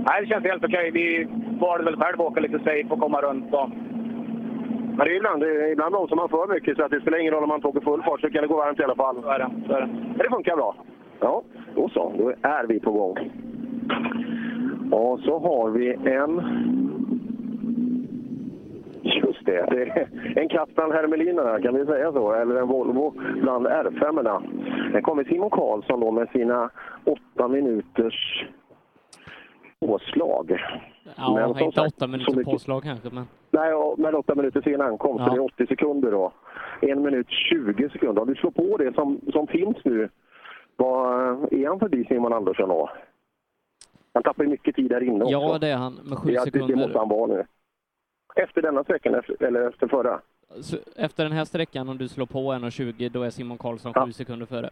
Nej, 0.07 0.21
det 0.21 0.27
känns 0.27 0.45
helt 0.45 0.63
okej. 0.63 0.91
Vi 0.91 1.27
valde 1.59 1.85
väl 1.85 2.01
själv 2.01 2.21
att 2.21 2.27
åka 2.27 2.39
lite 2.39 2.59
safe 2.59 2.87
och 2.89 2.99
komma 2.99 3.21
runt. 3.21 3.53
Och... 3.53 3.69
Men 4.97 5.07
det 5.07 5.13
är 5.13 5.17
ibland, 5.17 5.43
ibland 5.71 5.91
bromsar 5.91 6.15
man 6.15 6.29
för 6.29 6.53
mycket 6.53 6.77
så 6.77 6.83
att 6.83 6.91
det 6.91 7.01
spelar 7.01 7.17
ingen 7.17 7.33
roll 7.33 7.43
om 7.43 7.49
man 7.49 7.65
åker 7.65 7.81
full 7.81 8.03
fart 8.03 8.21
så 8.21 8.29
kan 8.29 8.41
det 8.41 8.47
gå 8.47 8.57
varmt 8.57 8.79
i 8.79 8.83
alla 8.83 8.95
fall. 8.95 9.21
Så 9.21 9.29
är 9.29 9.39
det. 9.39 9.49
Så 9.67 9.73
är 9.73 9.81
det. 9.81 9.87
Men 9.87 10.17
det 10.17 10.29
funkar 10.29 10.55
bra. 10.55 10.75
Ja, 11.19 11.43
då 11.75 11.89
så. 11.89 12.13
Då 12.17 12.33
är 12.41 12.67
vi 12.67 12.79
på 12.79 12.91
gång. 12.91 13.17
Och 14.91 15.19
så 15.19 15.39
har 15.39 15.69
vi 15.69 15.93
en... 15.93 16.41
Just 19.15 19.45
det, 19.45 19.65
det 19.71 19.81
är 19.83 20.39
en 20.39 20.49
katt 20.49 20.69
bland 20.75 20.93
hermelinerna, 20.93 21.61
kan 21.61 21.75
vi 21.75 21.85
säga 21.85 22.11
så? 22.11 22.33
Eller 22.33 22.55
en 22.55 22.67
Volvo 22.67 23.13
bland 23.41 23.67
R5. 23.67 24.23
Där 24.93 25.01
kommer 25.01 25.23
Simon 25.23 25.49
Karlsson 25.49 25.99
då 25.99 26.11
med 26.11 26.29
sina 26.29 26.69
åtta 27.05 27.47
minuters 27.47 28.45
påslag. 29.79 30.57
Ja, 31.17 31.33
Men 31.35 31.49
inte 31.49 31.75
sagt, 31.81 31.93
åtta 31.95 32.05
så 32.05 32.11
minuter 32.11 32.35
mycket- 32.35 32.51
påslag 32.53 32.83
kanske, 32.83 33.09
men 33.11 33.23
Nej, 33.51 33.71
men 33.97 34.15
åtta 34.15 34.35
minuter 34.35 34.61
sen 34.61 34.81
ankomst, 34.81 35.19
Ja. 35.19 35.25
så 35.25 35.31
det 35.31 35.37
är 35.37 35.45
80 35.45 35.67
sekunder 35.67 36.11
då. 36.11 36.31
En 36.81 37.01
minut 37.01 37.27
20 37.29 37.89
sekunder. 37.89 38.21
Om 38.21 38.27
du 38.27 38.35
slår 38.35 38.51
på 38.51 38.77
det 38.77 38.93
som, 38.95 39.19
som 39.33 39.47
finns 39.47 39.77
nu, 39.83 40.09
vad 40.75 41.09
är 41.53 41.67
han 41.67 41.79
förbi 41.79 42.05
Simon 42.05 42.33
Andersson 42.33 42.69
då? 42.69 42.89
Han 44.13 44.23
tappar 44.23 44.43
ju 44.43 44.49
mycket 44.49 44.75
tid 44.75 44.89
där 44.89 45.03
inne 45.03 45.23
också. 45.23 45.31
ja, 45.31 45.57
det 45.61 45.67
är 45.67 45.75
han 45.77 45.93
med 45.93 46.17
sju 46.17 46.29
Ja, 46.31 46.43
det, 46.45 46.51
det 46.51 46.59
måste 46.59 46.73
sekunder. 46.75 46.99
han 46.99 47.09
vara 47.09 47.27
nu. 47.27 47.43
Efter 48.35 48.61
denna 48.61 48.83
sträckan, 48.83 49.15
efter, 49.15 49.43
eller 49.43 49.67
efter 49.67 49.87
förra? 49.87 50.19
Så 50.61 50.77
efter 50.95 51.23
den 51.23 51.33
här 51.33 51.45
sträckan, 51.45 51.89
om 51.89 51.97
du 51.97 52.07
slår 52.07 52.25
på 52.25 52.39
1.20, 52.39 53.09
då 53.09 53.23
är 53.23 53.29
Simon 53.29 53.57
Karlsson 53.57 53.93
sju 53.93 54.11
sekunder 54.11 54.45
före. 54.45 54.69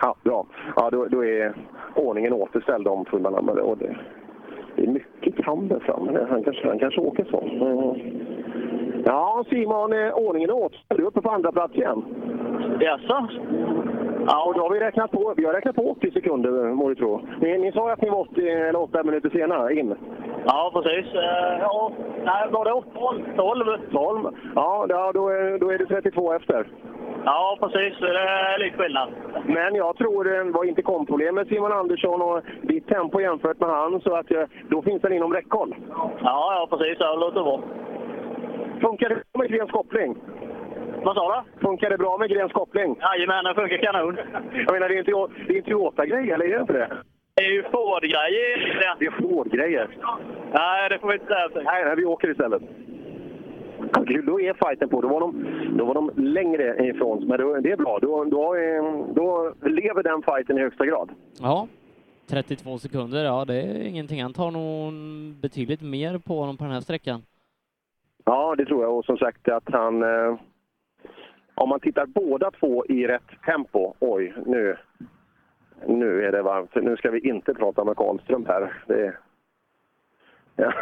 Ja, 0.00 0.14
bra. 0.22 0.46
Ja, 0.76 0.90
då, 0.90 1.06
då 1.06 1.24
är 1.24 1.54
ordningen 1.94 2.32
återställd 2.32 2.88
om. 2.88 3.04
Men 3.10 3.46
det, 3.46 3.62
och 3.62 3.78
det, 3.78 3.96
det 4.76 4.82
är 4.82 4.86
mycket 4.86 5.44
kam 5.44 5.68
där 5.68 5.80
framme. 5.80 6.26
Han 6.30 6.44
kanske, 6.44 6.68
han 6.68 6.78
kanske 6.78 7.00
åker 7.00 7.24
så. 7.24 7.42
Ja, 9.04 9.44
Simon, 9.48 9.92
eh, 9.92 10.12
ordningen 10.12 10.50
är 10.50 10.54
återställd. 10.54 11.00
Du 11.00 11.04
är 11.04 11.08
uppe 11.08 11.20
på 11.20 11.30
andra 11.30 11.52
plats 11.52 11.74
igen. 11.74 12.04
Jaså? 12.80 13.28
Ja, 14.26 14.44
och 14.46 14.54
då 14.54 14.60
har 14.60 14.70
vi 14.70 14.80
räknat 14.80 15.10
på, 15.10 15.34
vi 15.36 15.44
har 15.44 15.52
räknat 15.52 15.76
på 15.76 15.90
80 15.90 16.10
sekunder, 16.10 16.50
må 16.74 16.88
du 16.88 16.94
tro. 16.94 17.20
Ni, 17.40 17.58
ni 17.58 17.72
sa 17.72 17.92
att 17.92 18.02
ni 18.02 18.08
var 18.10 18.20
80 18.20 18.48
eller 18.48 18.80
8 18.82 19.02
minuter 19.02 19.30
senare 19.30 19.74
in. 19.74 19.94
Ja, 20.46 20.70
precis. 20.74 21.14
Eh, 21.14 21.58
Ja, 21.60 21.92
nej, 22.24 22.48
var 22.50 22.64
det 22.64 22.82
12? 23.00 23.24
12? 23.36 23.64
12? 23.92 24.28
Ja, 24.54 24.86
då, 25.14 25.28
är, 25.28 25.58
då 25.58 25.70
är 25.70 25.78
det 25.78 25.86
32 25.86 26.32
efter. 26.32 26.66
Ja, 27.24 27.58
precis. 27.60 27.98
Det 28.00 28.18
är 28.18 28.58
lite 28.58 28.76
skillnad. 28.76 29.08
Men 29.46 29.74
jag 29.74 29.96
tror 29.96 30.24
det 30.24 30.44
var 30.44 30.64
inte 30.64 30.82
komproblem 30.82 31.34
med 31.34 31.46
Simon 31.46 31.72
Andersson 31.72 32.22
och 32.22 32.40
ditt 32.62 32.88
tempo 32.88 33.20
jämfört 33.20 33.60
med 33.60 33.68
han, 33.70 34.00
så 34.00 34.14
att 34.14 34.30
eh, 34.30 34.42
då 34.68 34.82
finns 34.82 35.02
den 35.02 35.12
inom 35.12 35.32
räckhåll. 35.32 35.74
Ja, 36.22 36.54
ja 36.54 36.66
precis. 36.70 36.96
Ja, 37.00 37.12
det 37.12 37.20
låter 37.20 37.42
bra. 37.42 37.60
Funkar 38.80 39.08
det 39.08 39.38
med 39.38 39.48
Grens 39.50 39.70
koppling? 39.70 40.16
Vad 41.04 41.14
sa 41.14 41.44
du? 41.44 41.60
Funkar 41.66 41.90
det 41.90 41.98
bra 41.98 42.18
med 42.18 42.30
Grens 42.30 42.52
koppling? 42.52 42.96
Jajamän, 43.00 43.44
det 43.44 43.54
funkar 43.54 43.76
kanon. 43.76 44.16
Jag 44.66 44.72
menar, 44.72 44.88
det 44.88 44.94
är 44.94 44.98
inte, 44.98 45.10
det 45.46 45.52
är 45.52 45.56
inte 45.56 45.70
Toyota-grejer, 45.70 46.34
eller 46.34 46.44
är 46.44 46.54
det 46.54 46.60
inte 46.60 46.72
det? 46.72 46.88
Det 47.34 47.42
är 47.44 47.50
ju 47.52 47.62
Ford-grejer. 47.62 48.96
Det 48.98 49.06
är 49.06 49.10
Ford-grejer. 49.22 49.88
Nej, 50.52 50.88
det 50.90 50.98
får 50.98 51.08
vi 51.08 51.14
inte 51.14 51.26
säga. 51.26 51.48
Nej, 51.64 51.84
nej, 51.84 51.96
vi 51.96 52.04
åker 52.04 52.30
istället. 52.30 52.62
Då 54.26 54.40
är 54.40 54.66
fighten 54.68 54.88
på. 54.88 55.00
Då 55.00 55.08
var 55.08 55.20
de, 55.20 55.44
då 55.78 55.84
var 55.84 55.94
de 55.94 56.10
längre 56.16 56.86
ifrån. 56.86 57.26
Men 57.28 57.40
då, 57.40 57.54
det 57.60 57.70
är 57.70 57.76
bra. 57.76 57.98
Då, 58.02 58.24
då, 58.24 58.54
är- 58.54 59.14
då 59.14 59.52
lever 59.68 60.02
den 60.02 60.22
fighten 60.22 60.58
i 60.58 60.60
högsta 60.60 60.86
grad. 60.86 61.10
Ja, 61.40 61.66
32 62.30 62.78
sekunder, 62.78 63.24
ja 63.24 63.44
det 63.44 63.54
är 63.54 63.82
ingenting. 63.88 64.22
Han 64.22 64.32
tar 64.32 64.50
nog 64.50 64.92
betydligt 65.42 65.82
mer 65.82 66.18
på 66.18 66.40
honom 66.40 66.56
på 66.56 66.64
den 66.64 66.72
här 66.72 66.80
sträckan. 66.80 67.22
Ja, 68.24 68.54
det 68.58 68.64
tror 68.66 68.82
jag. 68.82 68.98
Och 68.98 69.04
som 69.04 69.16
sagt 69.16 69.48
att 69.48 69.64
han... 69.72 70.02
Om 71.62 71.68
man 71.68 71.80
tittar 71.80 72.06
båda 72.06 72.50
två 72.50 72.86
i 72.86 73.06
rätt 73.06 73.42
tempo. 73.46 73.94
Oj, 73.98 74.34
nu, 74.46 74.76
nu 75.86 76.24
är 76.24 76.32
det 76.32 76.42
varmt. 76.42 76.74
Nu 76.74 76.96
ska 76.96 77.10
vi 77.10 77.28
inte 77.28 77.54
prata 77.54 77.84
med 77.84 77.96
Karlström 77.96 78.46
här. 78.46 78.72
Det, 78.86 79.14
ja, 80.56 80.72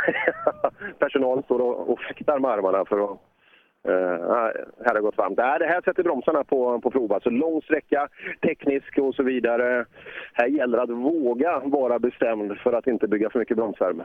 personalen 0.99 1.43
står 1.45 1.61
och, 1.61 1.91
och 1.91 2.01
fäktar 2.01 2.39
med 2.39 2.51
armarna 2.51 2.85
för 2.85 3.05
att... 3.05 3.21
Uh, 3.89 3.95
här 3.95 4.87
har 4.87 4.95
det 4.95 5.01
gått 5.01 5.17
varmt. 5.17 5.39
Nej, 5.39 5.59
det 5.59 5.67
här 5.67 5.83
sätter 5.83 6.03
bromsarna 6.03 6.45
på, 6.45 6.81
på 6.81 6.91
prov. 6.91 7.13
Alltså 7.13 7.31
lång 7.31 7.63
sträcka, 7.63 8.09
teknisk 8.43 8.99
och 8.99 9.15
så 9.15 9.23
vidare. 9.23 9.85
Här 10.33 10.47
gäller 10.47 10.77
det 10.77 10.83
att 10.83 10.91
våga 10.91 11.59
vara 11.59 11.99
bestämd 11.99 12.59
för 12.59 12.73
att 12.73 12.87
inte 12.87 13.09
bygga 13.09 13.31
för 13.31 13.39
mycket 13.39 13.57
bromsvärme. 13.57 14.05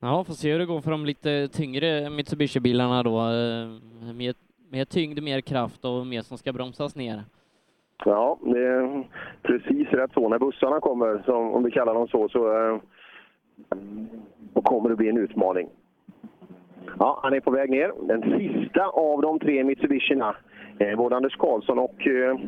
Ja, 0.00 0.24
får 0.24 0.34
se 0.34 0.52
hur 0.52 0.58
det 0.58 0.66
går 0.66 0.80
för 0.80 0.90
de 0.90 1.06
lite 1.06 1.48
tyngre 1.48 2.10
Mitsubishi-bilarna 2.10 3.02
då. 3.02 3.18
Eh, 3.18 4.14
mer, 4.14 4.34
mer 4.70 4.84
tyngd, 4.84 5.22
mer 5.22 5.40
kraft 5.40 5.84
och 5.84 6.06
mer 6.06 6.22
som 6.22 6.38
ska 6.38 6.52
bromsas 6.52 6.96
ner. 6.96 7.24
Ja, 8.04 8.38
det 8.42 8.66
är 8.66 9.04
precis 9.42 9.88
rätt 9.88 10.12
så. 10.12 10.28
När 10.28 10.38
bussarna 10.38 10.80
kommer, 10.80 11.22
som, 11.24 11.54
om 11.54 11.64
vi 11.64 11.70
kallar 11.70 11.94
dem 11.94 12.08
så, 12.08 12.28
så 12.28 12.52
eh, 12.52 12.78
då 14.54 14.60
kommer 14.62 14.88
det 14.88 14.96
bli 14.96 15.08
en 15.08 15.18
utmaning. 15.18 15.68
Ja, 16.98 17.20
han 17.22 17.32
är 17.32 17.40
på 17.40 17.50
väg 17.50 17.70
ner. 17.70 17.92
Den 18.02 18.22
sista 18.22 18.86
av 18.86 19.22
de 19.22 19.38
tre 19.38 19.64
Mitsubishierna. 19.64 20.36
Eh, 20.78 20.96
både 20.96 21.16
Anders 21.16 21.36
Karlsson 21.36 21.78
och, 21.78 22.06
eh, 22.06 22.38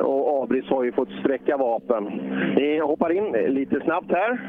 och 0.00 0.42
Abris 0.42 0.68
har 0.68 0.84
ju 0.84 0.92
fått 0.92 1.10
sträcka 1.20 1.56
vapen. 1.56 2.04
Ni 2.56 2.78
hoppar 2.78 3.12
in 3.12 3.32
lite 3.32 3.80
snabbt 3.80 4.12
här. 4.12 4.40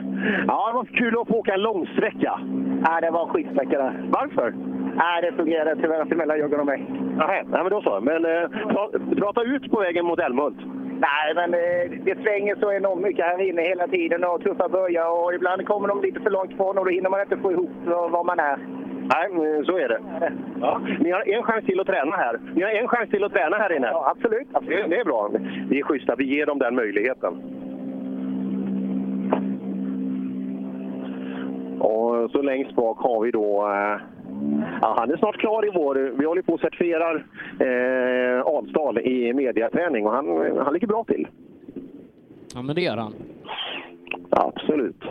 Ja, 0.48 0.68
det 0.68 0.74
var 0.74 0.86
kul 0.86 1.18
att 1.22 1.28
få 1.28 1.34
åka 1.34 1.54
en 1.54 1.62
långsträcka. 1.62 2.40
Nej, 2.88 3.02
det 3.02 3.12
var 3.12 3.28
skitsträcka 3.28 3.78
där. 3.78 4.10
Varför? 4.10 4.54
Nej, 4.96 5.22
det 5.22 5.32
fungerade 5.32 5.82
tyvärr 5.82 6.02
inte 6.02 6.16
mellan 6.16 6.40
Jörgen 6.40 6.60
och 6.60 6.66
mig. 6.66 6.86
Nej, 7.18 7.44
nej 7.48 7.64
men 7.64 7.70
då 7.70 7.82
så. 7.82 8.00
Men 8.02 8.26
eh, 8.26 8.50
pra, 8.50 8.90
prata 9.18 9.42
ut 9.44 9.72
på 9.72 9.80
vägen 9.80 10.06
mot 10.06 10.20
Älmhult. 10.20 10.58
Nej, 11.00 11.36
men 11.36 11.52
det, 11.52 11.90
det 12.06 12.22
svänger 12.24 12.56
så 12.56 12.72
enormt 12.72 13.02
mycket 13.02 13.26
här 13.26 13.50
inne 13.50 13.62
hela 13.62 13.88
tiden 13.88 14.24
och 14.24 14.42
tuffa 14.44 14.70
börjar 14.70 15.24
och 15.24 15.34
ibland 15.34 15.68
kommer 15.68 15.88
de 15.88 16.02
lite 16.02 16.20
för 16.20 16.30
långt 16.30 16.52
ifrån 16.52 16.78
och 16.78 16.86
då 16.86 16.92
hinner 16.92 17.10
man 17.10 17.22
inte 17.22 17.38
få 17.38 17.52
ihop 17.52 17.72
var 17.86 18.24
man 18.24 18.40
är. 18.40 18.83
Nej, 19.04 19.66
så 19.66 19.78
är 19.78 19.90
det. 19.90 20.00
Ja. 20.62 20.82
Ni 21.00 21.12
har 21.12 21.30
en 21.30 21.44
chans 21.44 21.66
till 21.66 21.80
att 21.80 21.88
träna 21.88 22.16
här. 22.16 22.40
Ni 22.56 22.62
har 22.62 22.70
en 22.70 22.88
chans 22.88 23.10
till 23.10 23.24
att 23.24 23.34
träna 23.34 23.58
här 23.58 23.76
inne. 23.76 23.88
Ja, 23.88 24.14
absolut. 24.16 24.48
Det, 24.62 24.88
det 24.88 25.00
är 25.00 25.06
bra. 25.06 25.30
Det 25.70 25.80
är 25.80 25.84
schysst 25.84 26.10
att 26.10 26.20
vi 26.20 26.36
ger 26.36 26.46
dem 26.46 26.60
den 26.60 26.76
möjligheten. 26.76 27.34
Och 31.80 32.32
så 32.32 32.42
längst 32.42 32.76
bak 32.76 32.98
har 32.98 33.22
vi 33.22 33.32
då... 33.32 33.68
Eh, 33.68 34.02
ja, 34.82 34.96
han 34.98 35.12
är 35.12 35.18
snart 35.18 35.38
klar 35.38 35.68
i 35.68 35.72
vår. 35.74 35.96
Vi 35.96 36.26
håller 36.26 36.42
på 36.42 36.54
att 36.54 36.62
certifiera 36.62 37.12
eh, 37.60 38.46
Alsdal 38.46 38.98
i 38.98 39.34
mediaträning 39.34 40.06
och 40.06 40.12
han, 40.12 40.58
han 40.58 40.74
ligger 40.74 40.88
bra 40.88 41.04
till. 41.04 41.28
Ja, 42.56 42.62
men 42.62 42.76
det 42.76 42.82
gör 42.82 42.98
han. 42.98 43.14
Absolut. 44.30 45.04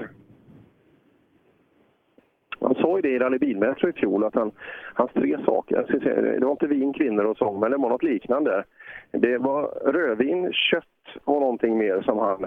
Han 2.62 2.74
sa 2.74 2.96
ju 2.96 3.02
det 3.02 3.08
i 3.08 3.18
rallybilmästare 3.18 3.90
i 3.90 3.92
fjol, 3.92 4.24
att 4.24 4.34
han, 4.34 4.50
hans 4.94 5.12
tre 5.12 5.44
saker, 5.44 6.00
säga, 6.02 6.22
det 6.22 6.44
var 6.44 6.52
inte 6.52 6.66
vin, 6.66 6.92
kvinnor 6.92 7.24
och 7.24 7.36
sång, 7.36 7.60
men 7.60 7.70
det 7.70 7.76
var 7.76 7.88
något 7.88 8.02
liknande. 8.02 8.64
Det 9.10 9.38
var 9.38 9.62
rödvin, 9.92 10.52
kött 10.52 10.84
och 11.24 11.40
någonting 11.40 11.78
mer 11.78 12.02
som 12.02 12.18
han... 12.18 12.46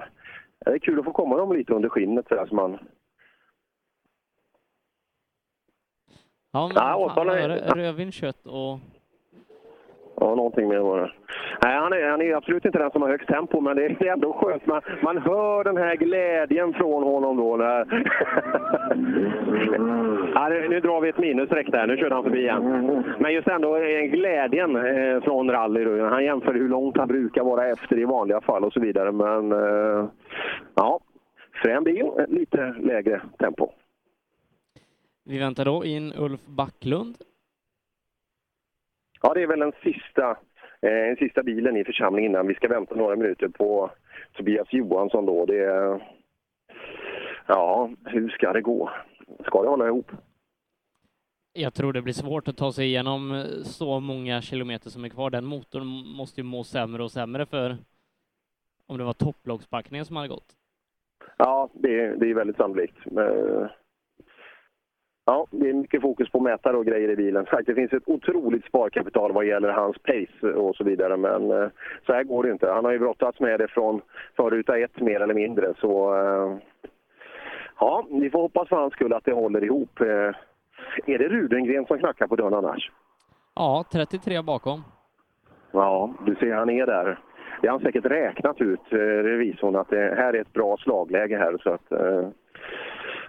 Det 0.66 0.72
är 0.72 0.80
kul 0.80 1.00
att 1.00 1.06
få 1.06 1.12
komma 1.12 1.38
dem 1.38 1.54
lite 1.54 1.74
under 1.74 1.90
skinnet 1.90 2.28
sådär 2.28 2.46
som 2.46 2.58
han... 2.58 2.78
Ja, 6.52 6.68
men 6.68 6.76
Ja, 6.76 7.14
rö- 7.16 7.76
rödvin, 7.76 8.12
kött 8.12 8.46
och... 8.46 8.80
Ja, 10.20 10.36
någonting 10.36 10.68
mer 10.68 10.80
var 10.80 11.02
det. 11.02 11.12
Nej, 11.64 11.78
han 11.78 11.94
är, 11.94 12.10
han 12.10 12.22
är 12.22 12.36
absolut 12.36 12.66
inte 12.66 12.80
den 12.80 12.92
som 12.92 13.02
har 13.02 13.10
högst 13.10 13.28
tempo, 13.28 13.62
men 13.62 13.76
det 13.76 13.86
är 13.86 14.06
ändå 14.14 14.34
skönt. 14.34 14.66
Man, 14.66 14.82
man 15.04 15.18
hör 15.18 15.64
den 15.64 15.78
här 15.78 15.96
glädjen 15.96 16.74
från 16.74 17.04
honom 17.04 17.38
då. 17.38 17.56
När... 17.56 17.86
ja, 20.34 20.50
nu, 20.50 20.70
nu 20.70 20.80
drar 20.80 21.02
vi 21.02 21.10
ett 21.10 21.18
minusstreck 21.18 21.72
där. 21.72 21.88
Nu 21.88 21.98
körde 21.98 22.16
han 22.16 22.24
förbi 22.24 22.40
igen. 22.40 23.04
Men 23.20 23.34
just 23.34 23.48
ändå 23.48 23.76
eh, 23.76 24.02
glädjen 24.02 24.76
eh, 24.76 25.22
från 25.24 25.52
rally. 25.52 25.84
Då. 25.84 26.06
Han 26.06 26.24
jämför 26.24 26.54
hur 26.54 26.70
långt 26.70 26.98
han 26.98 27.08
brukar 27.08 27.44
vara 27.44 27.68
efter 27.68 28.00
i 28.00 28.06
vanliga 28.06 28.42
fall 28.42 28.64
och 28.64 28.74
så 28.74 28.80
vidare. 28.80 29.12
Men 29.12 29.52
eh, 29.52 30.10
ja, 30.76 31.00
frän 31.64 31.84
bil, 31.84 32.12
lite 32.28 32.76
lägre 32.80 33.22
tempo. 33.40 33.70
Vi 35.26 35.40
väntar 35.40 35.66
då 35.66 35.86
in 35.86 36.14
Ulf 36.18 36.46
Backlund. 36.46 37.16
Ja, 39.26 39.34
det 39.34 39.44
är 39.44 39.48
väl 39.48 39.60
den 39.60 39.72
sista, 39.84 40.38
eh, 40.82 41.18
sista 41.20 41.44
bilen 41.44 41.78
i 41.78 41.84
församlingen 41.84 42.32
innan 42.32 42.48
vi 42.48 42.56
ska 42.56 42.68
vänta 42.68 42.96
några 42.96 43.16
minuter 43.16 43.48
på 43.48 43.92
Tobias 44.34 44.68
Johansson. 44.74 45.26
Då. 45.26 45.46
Det 45.46 45.60
är, 45.60 46.12
ja, 47.48 47.90
hur 48.06 48.30
ska 48.30 48.54
det 48.54 48.62
gå? 48.62 48.90
Ska 49.46 49.62
det 49.62 49.70
hålla 49.70 49.88
ihop? 49.88 50.12
Jag 51.54 51.74
tror 51.74 51.94
det 51.94 52.02
blir 52.02 52.14
svårt 52.14 52.48
att 52.48 52.58
ta 52.58 52.72
sig 52.72 52.86
igenom 52.86 53.32
eh, 53.32 53.44
så 53.64 54.00
många 54.00 54.42
kilometer 54.42 54.90
som 54.90 55.06
är 55.06 55.10
kvar. 55.10 55.30
Den 55.30 55.46
motorn 55.46 55.88
måste 56.18 56.42
ju 56.42 56.46
må 56.46 56.64
sämre 56.64 57.04
och 57.04 57.12
sämre 57.12 57.46
för 57.46 57.78
om 58.88 58.98
det 58.98 59.04
var 59.04 59.14
topplockspackningen 59.14 60.06
som 60.06 60.16
hade 60.16 60.30
gått. 60.30 60.56
Ja, 61.38 61.70
det, 61.74 62.16
det 62.16 62.30
är 62.30 62.34
väldigt 62.34 62.58
sannolikt. 62.58 62.98
Men, 63.06 63.70
ja, 65.26 65.48
det 65.52 65.70
är 65.70 65.74
mycket 65.74 66.02
fokus 66.02 66.30
på 66.30 66.40
mätare 66.40 66.78
och 66.78 66.86
grejer 66.86 67.10
i 67.10 67.16
bilen. 67.16 67.46
Sagt, 67.46 67.68
det 67.68 67.76
finns 67.76 67.94
ett 67.94 68.04
otroligt 68.10 68.66
sparkapital 68.66 69.32
vad 69.32 69.46
gäller 69.46 69.70
hans 69.70 69.98
pace 69.98 70.54
och 70.54 70.76
så 70.76 70.84
vidare, 70.84 71.18
men 71.18 71.52
eh, 71.52 71.70
så 72.06 72.14
här 72.14 72.24
går 72.24 72.44
det 72.44 72.52
inte. 72.52 72.72
Han 72.72 72.86
har 72.86 72.92
ju 72.92 73.00
brottats 73.00 73.40
med 73.40 73.60
det 73.60 73.68
från, 73.68 74.02
från 74.36 74.50
ruta 74.50 74.78
ett 74.78 75.00
mer 75.02 75.20
eller 75.22 75.34
mindre, 75.34 75.74
så 75.80 76.16
eh, 76.16 76.58
ja, 77.80 78.06
vi 78.10 78.30
får 78.30 78.40
hoppas 78.40 78.70
för 78.70 78.76
hans 78.76 78.94
skull 78.94 79.14
att 79.14 79.26
det 79.26 79.34
håller 79.34 79.64
ihop. 79.64 80.02
Eh, 80.02 80.36
Är 81.06 81.18
det 81.18 81.30
Rudengren 81.30 81.86
som 81.86 82.00
knackar 82.00 82.28
på 82.28 82.36
dörren 82.36 82.54
annars? 82.54 82.92
Ja, 83.56 83.86
33 83.92 84.42
bakom. 84.42 84.84
Ja, 85.72 86.14
du 86.26 86.36
ser 86.36 86.54
han 86.54 86.70
är 86.70 86.86
där. 86.86 87.20
Det 87.62 87.68
har 87.68 87.72
han 87.78 87.86
säkert 87.86 88.06
räknat 88.06 88.62
ut, 88.62 88.82
revisorn, 88.90 89.76
att 89.76 89.90
det 89.90 90.16
här 90.18 90.34
är 90.34 90.42
ett 90.42 90.54
bra 90.54 90.78
slagläge 90.78 91.38
här. 91.38 91.58
Så 91.58 91.70
att, 91.70 91.84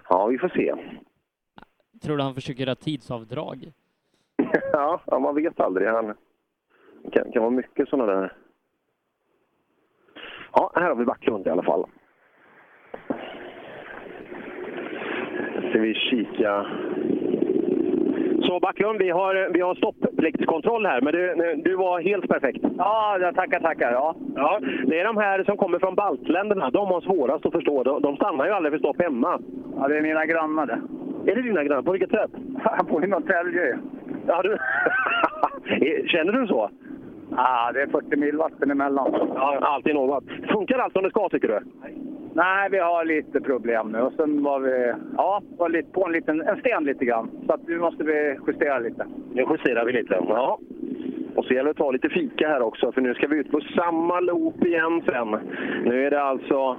ja, 0.09 0.25
vi 0.25 0.37
får 0.37 0.49
se. 0.49 0.73
Tror 2.01 2.17
du 2.17 2.23
han 2.23 2.33
försöker 2.33 2.63
göra 2.63 2.75
tidsavdrag? 2.75 3.71
ja, 4.73 5.01
ja, 5.05 5.19
man 5.19 5.35
vet 5.35 5.59
aldrig. 5.59 5.87
Han 5.87 6.13
det 7.03 7.11
kan, 7.11 7.31
kan 7.31 7.41
vara 7.41 7.51
mycket 7.51 7.89
sådana 7.89 8.13
där. 8.13 8.33
Ja, 10.53 10.71
här 10.75 10.87
har 10.87 10.95
vi 10.95 11.05
Backlund 11.05 11.47
i 11.47 11.49
alla 11.49 11.63
fall. 11.63 11.85
Ska 15.69 15.79
vi 15.79 15.93
kika. 15.93 16.65
Så 18.41 18.59
Backlund, 18.59 18.99
vi 18.99 19.09
har, 19.09 19.49
vi 19.53 19.61
har 19.61 19.75
stopppliktskontroll 19.75 20.85
här, 20.85 21.01
men 21.01 21.13
du, 21.13 21.55
du 21.65 21.75
var 21.75 22.01
helt 22.01 22.27
perfekt. 22.27 22.65
Ja, 22.77 23.31
tackar, 23.35 23.59
tackar. 23.59 23.91
Ja. 23.91 24.15
Ja, 24.35 24.59
det 24.85 24.99
är 24.99 25.03
de 25.05 25.17
här 25.17 25.43
som 25.43 25.57
kommer 25.57 25.79
från 25.79 25.95
baltländerna. 25.95 26.69
De 26.69 26.87
har 26.87 27.01
svårast 27.01 27.45
att 27.45 27.51
förstå. 27.51 27.83
De, 27.83 28.01
de 28.01 28.15
stannar 28.15 28.45
ju 28.45 28.51
aldrig 28.51 28.73
för 28.73 28.79
stopp 28.79 29.01
hemma. 29.01 29.39
Ja, 29.75 29.87
det 29.87 29.97
är 29.97 30.01
mina 30.01 30.25
grannar 30.25 30.65
det. 30.65 30.81
Är 31.27 31.35
det 31.35 31.41
dina 31.41 31.63
grannar? 31.63 31.81
På 31.81 31.91
vilket 31.91 32.11
sätt? 32.11 32.31
Bor 32.89 33.03
i 33.03 33.07
Norrtälje. 33.07 33.79
Ja, 34.27 34.41
du... 34.41 34.57
Känner 36.07 36.31
du 36.31 36.47
så? 36.47 36.69
Ja, 37.31 37.71
det 37.73 37.81
är 37.81 37.87
40 37.87 38.15
mil 38.15 38.37
vatten 38.37 38.71
emellan. 38.71 39.13
Ja, 39.35 39.57
alltid 39.61 39.95
något. 39.95 40.23
Funkar 40.51 40.79
allt 40.79 40.93
som 40.93 41.03
det 41.03 41.09
ska, 41.09 41.29
tycker 41.29 41.47
du? 41.47 41.59
Nej, 42.33 42.69
vi 42.71 42.79
har 42.79 43.05
lite 43.05 43.41
problem 43.41 43.91
nu. 43.91 43.99
Och 43.99 44.13
sen 44.13 44.43
var 44.43 44.59
vi 44.59 44.93
ja, 45.17 45.41
var 45.57 45.69
lite 45.69 45.91
på 45.91 46.05
en, 46.05 46.11
liten, 46.11 46.41
en 46.41 46.59
sten 46.59 46.83
lite 46.83 47.05
grann. 47.05 47.29
Så 47.47 47.53
att 47.53 47.67
nu 47.67 47.79
måste 47.79 48.03
vi 48.03 48.37
justera 48.47 48.79
lite. 48.79 49.05
Nu 49.33 49.45
justerar 49.49 49.85
vi 49.85 49.93
lite. 49.93 50.17
Ja. 50.27 50.59
Och 51.35 51.45
så 51.45 51.53
gäller 51.53 51.63
det 51.63 51.71
att 51.71 51.77
ta 51.77 51.91
lite 51.91 52.09
fika 52.09 52.47
här 52.47 52.61
också, 52.61 52.91
för 52.91 53.01
nu 53.01 53.13
ska 53.13 53.27
vi 53.27 53.37
ut 53.37 53.51
på 53.51 53.61
samma 53.61 54.19
loop 54.19 54.65
igen 54.65 55.01
sen. 55.05 55.37
Nu 55.85 56.05
är 56.05 56.11
det 56.11 56.21
alltså 56.21 56.77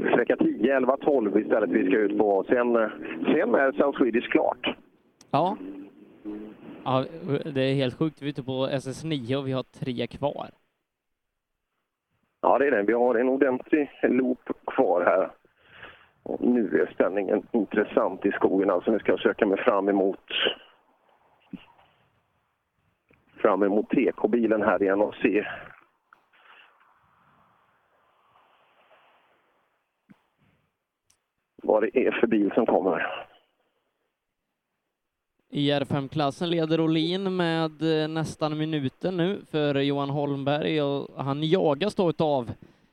sträcka 0.00 0.36
10, 0.36 0.76
11, 0.76 0.96
12 0.96 1.38
istället 1.38 1.70
vi 1.70 1.86
ska 1.86 1.96
ut 1.96 2.18
på. 2.18 2.44
Sen, 2.48 2.90
sen 3.24 3.54
är 3.54 3.72
South 3.72 3.98
Swedish 3.98 4.30
klart. 4.30 4.76
Ja. 5.30 5.56
Ja, 6.84 7.04
det 7.54 7.60
är 7.60 7.74
helt 7.74 7.98
sjukt. 7.98 8.22
Vi 8.22 8.26
är 8.26 8.30
ute 8.30 8.42
på 8.42 8.66
SS9 8.66 9.36
och 9.36 9.46
vi 9.46 9.52
har 9.52 9.62
tre 9.62 10.06
kvar. 10.06 10.50
Ja, 12.40 12.58
det 12.58 12.66
är 12.66 12.70
det. 12.70 12.82
Vi 12.82 12.92
har 12.92 13.14
en 13.14 13.28
ordentlig 13.28 13.90
loop 14.02 14.50
kvar 14.66 15.04
här. 15.04 15.30
Och 16.22 16.40
nu 16.40 16.80
är 16.80 16.94
ställningen 16.94 17.42
intressant 17.52 18.26
i 18.26 18.30
skogen. 18.30 18.70
Alltså 18.70 18.90
nu 18.90 18.98
ska 18.98 19.12
jag 19.12 19.20
söka 19.20 19.46
mig 19.46 19.58
fram 19.58 19.88
emot 19.88 20.24
fram 23.40 23.62
emot 23.62 23.90
TK-bilen 23.90 24.62
här 24.62 24.82
igen 24.82 25.00
och 25.00 25.14
se 25.14 25.46
vad 31.62 31.82
det 31.82 32.06
är 32.06 32.10
för 32.10 32.26
bil 32.26 32.50
som 32.54 32.66
kommer. 32.66 33.26
I 35.52 35.70
R5-klassen 35.72 36.50
leder 36.50 36.80
Olin 36.80 37.36
med 37.36 38.02
eh, 38.02 38.08
nästan 38.08 38.58
minuten 38.58 39.16
nu 39.16 39.40
för 39.50 39.74
Johan 39.74 40.10
Holmberg 40.10 40.82
och 40.82 41.24
han 41.24 41.42
jagas 41.42 41.94
då 41.94 42.12
av 42.18 42.50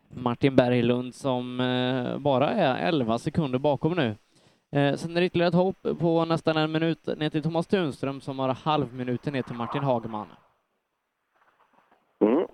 Martin 0.09 0.55
Berglund 0.55 1.15
som 1.15 1.59
eh, 1.59 2.19
bara 2.19 2.49
är 2.49 2.87
11 2.87 3.17
sekunder 3.17 3.59
bakom 3.59 3.93
nu. 3.93 4.15
Eh, 4.71 4.95
Sen 4.95 5.17
är 5.17 5.21
det 5.21 5.25
ytterligare 5.25 5.47
ett 5.47 5.55
hopp 5.55 5.99
på 5.99 6.25
nästan 6.25 6.57
en 6.57 6.71
minut 6.71 7.07
ner 7.17 7.29
till 7.29 7.43
Thomas 7.43 7.67
Tunström 7.67 8.21
som 8.21 8.39
har 8.39 8.49
halvminuten 8.49 9.33
ner 9.33 9.41
till 9.41 9.55
Martin 9.55 9.83
Hagman. 9.83 10.27
Mm. 12.19 12.47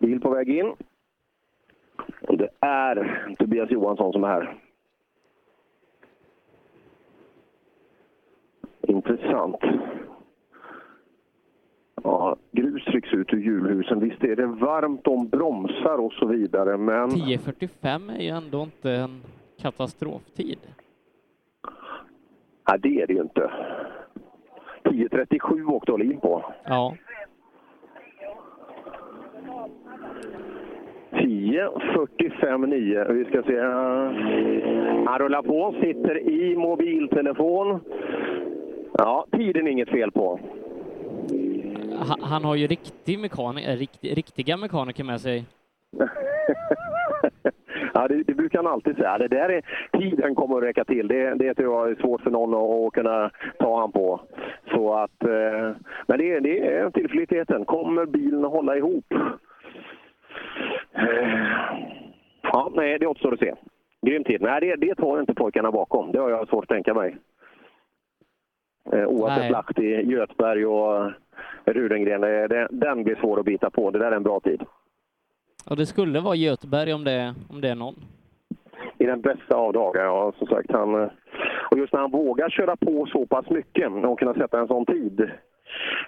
Bil 0.00 0.20
på 0.20 0.30
väg 0.30 0.48
in. 0.48 0.74
Det 2.20 2.48
är 2.60 3.34
Tobias 3.38 3.70
Johansson 3.70 4.12
som 4.12 4.24
är 4.24 4.28
här. 4.28 4.65
Intressant. 8.88 9.56
Ja, 12.02 12.36
grus 12.52 12.84
trycks 12.84 13.12
ut 13.12 13.32
ur 13.32 13.38
hjulhusen. 13.38 14.00
Visst 14.00 14.24
är 14.24 14.36
det 14.36 14.46
varmt 14.46 15.06
om 15.06 15.28
bromsar 15.28 15.98
och 15.98 16.12
så 16.12 16.26
vidare, 16.26 16.76
men... 16.76 17.10
10.45 17.10 18.16
är 18.16 18.22
ju 18.22 18.28
ändå 18.28 18.62
inte 18.62 18.92
en 18.92 19.20
katastroftid. 19.62 20.58
Nej, 22.68 22.78
det 22.82 23.02
är 23.02 23.06
det 23.06 23.12
ju 23.12 23.20
inte. 23.20 23.50
10.37 24.84 25.72
åkte 25.72 25.92
Olin 25.92 26.20
på. 26.20 26.44
Ja. 26.64 26.96
10.45,9. 31.12 33.12
Vi 33.12 33.24
ska 33.24 33.42
se. 33.42 33.60
Han 35.06 35.18
rullar 35.18 35.42
på, 35.42 35.74
sitter 35.80 36.18
i 36.18 36.56
mobiltelefon. 36.56 37.80
Ja, 38.98 39.26
tiden 39.32 39.66
är 39.66 39.70
inget 39.70 39.88
fel 39.90 40.10
på. 40.12 40.40
Ha- 42.08 42.18
Han 42.26 42.44
har 42.44 42.54
ju 42.54 42.66
riktig 42.66 43.18
mekaniker, 43.18 43.76
rikt, 43.76 43.98
riktiga 44.04 44.56
mekaniker 44.56 45.04
med 45.04 45.20
sig. 45.20 45.44
Ja, 47.94 48.08
det, 48.08 48.22
det 48.22 48.34
brukar 48.34 48.58
han 48.62 48.72
alltid 48.72 48.96
säga. 48.96 49.18
Det 49.18 49.28
där 49.28 49.48
är, 49.48 49.62
tiden 50.00 50.34
kommer 50.34 50.56
att 50.56 50.62
räcka 50.62 50.84
till. 50.84 51.08
Det, 51.08 51.34
det 51.34 51.54
tror 51.54 51.74
jag 51.74 51.90
är 51.90 51.94
svårt 52.02 52.20
för 52.20 52.30
någon 52.30 52.54
att, 52.54 52.86
att 52.86 52.92
kunna 52.92 53.30
ta 53.58 53.80
han 53.80 53.92
på. 53.92 54.20
Så 54.74 54.94
att, 54.94 55.24
eh, 55.24 55.70
men 56.06 56.18
det, 56.18 56.40
det 56.40 56.66
är 56.76 56.90
tillförlitligheten. 56.90 57.64
Kommer 57.64 58.06
bilen 58.06 58.44
att 58.44 58.50
hålla 58.50 58.76
ihop? 58.76 59.04
Eh, 60.92 61.28
Ja, 62.42 62.70
nej, 62.74 62.98
det 62.98 63.06
återstår 63.06 63.32
att 63.32 63.38
se. 63.40 63.54
Grym 64.06 64.24
tid. 64.24 64.40
Nej, 64.42 64.60
det, 64.60 64.76
det 64.76 64.94
tar 64.94 65.20
inte 65.20 65.34
pojkarna 65.34 65.70
bakom. 65.72 66.12
Det 66.12 66.18
har 66.18 66.30
jag 66.30 66.48
svårt 66.48 66.64
att 66.64 66.68
tänka 66.68 66.94
mig. 66.94 67.16
Eh, 68.92 69.06
oavsett. 69.06 69.50
Lahti, 69.50 70.02
Götberg 70.12 70.66
och 70.66 71.12
Rudengren. 71.64 72.20
Den 72.70 73.04
blir 73.04 73.16
svår 73.16 73.38
att 73.38 73.44
bita 73.44 73.70
på. 73.70 73.90
Det 73.90 73.98
där 73.98 74.12
är 74.12 74.16
en 74.16 74.22
bra 74.22 74.40
tid. 74.40 74.62
Och 75.70 75.76
det 75.76 75.86
skulle 75.86 76.20
vara 76.20 76.34
Göteborg 76.34 76.92
om 76.92 77.04
det, 77.04 77.34
om 77.50 77.60
det 77.60 77.68
är 77.68 77.74
någon. 77.74 77.94
i 78.98 79.06
den 79.06 79.20
bästa 79.20 79.54
av 79.56 79.72
dagar. 79.72 80.04
Ja, 80.04 80.32
som 80.38 80.46
sagt, 80.46 80.72
han, 80.72 81.02
eh, 81.02 81.08
och 81.70 81.78
just 81.78 81.92
när 81.92 82.00
han 82.00 82.10
vågar 82.10 82.48
köra 82.50 82.76
på 82.76 83.06
så 83.06 83.26
pass 83.26 83.50
mycket 83.50 83.92
och 84.04 84.18
kunna 84.18 84.34
sätta 84.34 84.60
en 84.60 84.66
sån 84.68 84.86
tid, 84.86 85.30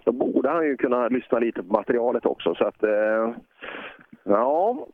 då 0.05 0.13
borde 0.13 0.49
han 0.49 0.67
ju 0.67 0.77
kunna 0.77 1.09
lyssna 1.09 1.39
lite 1.39 1.63
på 1.63 1.73
materialet 1.73 2.27
också. 2.27 2.55
Så 2.55 2.65
att, 2.65 2.83
eh, 2.83 3.35
ja, 4.25 4.87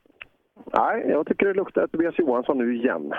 nej, 0.76 1.06
jag 1.08 1.26
tycker 1.26 1.46
det 1.46 1.54
luktar 1.54 1.86
Tobias 1.86 2.18
Johansson 2.18 2.58
nu 2.58 2.76
igen. 2.76 3.12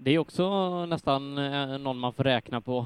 Det 0.00 0.10
är 0.10 0.18
också 0.18 0.44
nästan 0.86 1.38
eh, 1.38 1.78
någon 1.78 1.98
man 1.98 2.12
får 2.12 2.24
räkna 2.24 2.60
på 2.60 2.84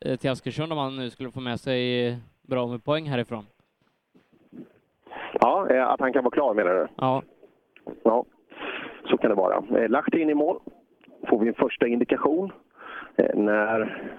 eh, 0.00 0.16
till 0.16 0.30
Askersund 0.30 0.72
om 0.72 0.78
man 0.78 0.96
nu 0.96 1.10
skulle 1.10 1.30
få 1.30 1.40
med 1.40 1.60
sig 1.60 2.16
bra 2.42 2.66
med 2.66 2.84
poäng 2.84 3.04
härifrån. 3.08 3.46
Ja, 5.40 5.68
eh, 5.70 5.88
att 5.88 6.00
han 6.00 6.12
kan 6.12 6.24
vara 6.24 6.34
klar 6.34 6.54
menar 6.54 6.74
du? 6.74 6.86
Ja. 6.96 7.22
Ja, 8.02 8.24
så 9.10 9.16
kan 9.18 9.30
det 9.30 9.36
vara. 9.36 9.88
Lagt 9.88 10.14
in 10.14 10.30
i 10.30 10.34
mål. 10.34 10.60
Får 11.28 11.38
vi 11.38 11.48
en 11.48 11.54
första 11.54 11.86
indikation 11.86 12.52
när, 13.34 14.12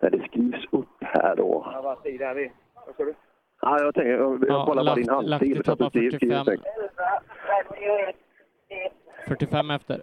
när 0.00 0.10
det 0.10 0.28
skrivs 0.28 0.64
upp 0.70 0.88
här 1.00 1.36
då. 1.36 1.70
Ja, 1.72 1.82
vad 1.82 2.02
tid 2.02 2.22
är 2.22 2.34
vi? 2.34 2.52
Vad 2.86 2.96
sa 2.96 3.04
du? 3.04 3.14
Ja, 3.60 3.80
jag 3.80 3.94
tänker, 3.94 4.10
jag, 4.10 4.32
jag 4.32 4.48
Ja, 4.48 4.66
kollar 4.66 4.84
bara 4.84 4.94
din 4.94 5.08
halvtid. 5.08 5.30
Lahti 5.30 5.62
tappar 5.62 5.84
det 5.84 5.90
skrivs 5.90 6.44
45. 6.44 6.58
Snyggt. 9.26 9.40
45 9.50 9.70
efter. 9.70 10.00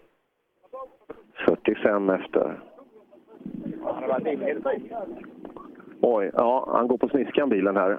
45 1.46 2.10
efter. 2.10 2.60
Oj, 6.02 6.32
ja, 6.34 6.70
han 6.74 6.88
går 6.88 6.98
på 6.98 7.08
sniskan 7.10 7.50
bilen 7.50 7.76
här. 7.76 7.98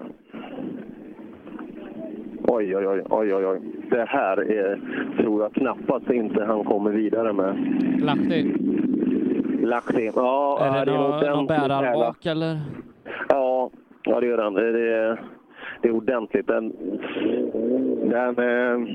Oj, 2.44 2.76
oj, 2.76 2.86
oj, 3.10 3.34
oj, 3.34 3.46
oj. 3.46 3.60
Det 3.90 4.04
här 4.08 4.36
är, 4.50 4.80
tror 5.22 5.42
jag 5.42 5.52
knappast 5.54 6.10
inte 6.10 6.44
han 6.44 6.64
kommer 6.64 6.90
vidare 6.90 7.32
med. 7.32 7.56
Lahti. 8.00 8.52
Lahti. 9.62 10.10
Ja, 10.14 10.58
Är 10.60 10.86
det 10.86 10.92
nå- 10.92 11.08
någon 11.36 11.46
jävla- 11.46 11.92
bak 11.94 12.26
eller? 12.26 12.60
Ja, 13.28 13.70
ja 14.04 14.20
det 14.20 14.26
gör 14.26 14.36
den. 14.36 14.54
Det 14.54 14.68
är, 14.68 15.20
det 15.82 15.88
är 15.88 15.92
ordentligt. 15.92 16.46
Den, 16.46 16.72
den, 18.10 18.38
eh, 18.38 18.88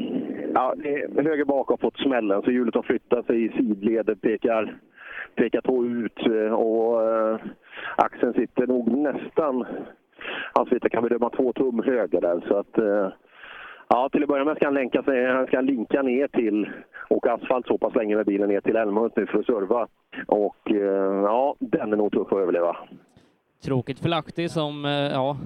ja, 0.58 0.74
det 0.78 1.02
är 1.02 1.24
höger 1.24 1.46
bak 1.46 1.70
har 1.70 1.78
fått 1.78 1.98
smällen 1.98 2.42
så 2.42 2.52
hjulet 2.52 2.76
har 2.76 2.82
flyttat 2.82 3.26
sig 3.26 3.46
i 3.46 3.50
sidleden, 3.50 4.18
Pekar, 4.18 4.78
pekar 5.36 5.62
två 5.62 5.86
ut 5.86 6.20
eh, 6.20 6.54
och 6.54 7.10
eh, 7.10 7.40
axeln 7.96 8.34
sitter 8.34 8.68
nog 8.68 8.98
nästan, 8.98 9.66
alltså 10.54 10.78
vi 10.82 10.90
kan 10.90 11.04
bedöma 11.04 11.30
två 11.30 11.54
tum 11.54 11.84
höger 11.86 12.22
där. 12.22 12.44
Så 12.48 12.58
att, 12.58 12.78
eh, 12.78 13.12
ja, 13.88 14.10
till 14.10 14.24
att 14.24 14.30
börja 14.30 14.46
med 14.46 14.56
ska 14.56 14.66
han, 14.66 14.74
länka 14.74 15.04
sig, 15.04 15.26
han 15.26 15.48
ska 15.48 15.62
linka 15.62 16.02
ner 16.02 16.28
till 16.28 16.70
och 17.10 17.28
asfalt 17.28 17.68
så 17.68 17.78
pass 17.78 17.96
länge 17.96 18.16
med 18.16 18.26
bilen 18.26 18.50
ner 18.50 18.62
till 18.62 18.76
Älmhult 18.76 19.16
nu 19.16 19.26
för 19.26 19.40
att 19.40 19.46
serva. 19.46 19.88
Och 20.28 20.72
eh, 20.72 21.22
ja, 21.24 21.56
den 21.60 21.94
är 21.94 21.98
nog 21.98 22.12
tuff 22.12 22.34
att 22.34 22.40
överleva. 22.40 22.78
Tråkigt 23.64 24.00
för 24.00 24.10
Lahti 24.10 24.50
som, 24.50 24.86
eh, 24.86 24.92
ja, 24.92 25.38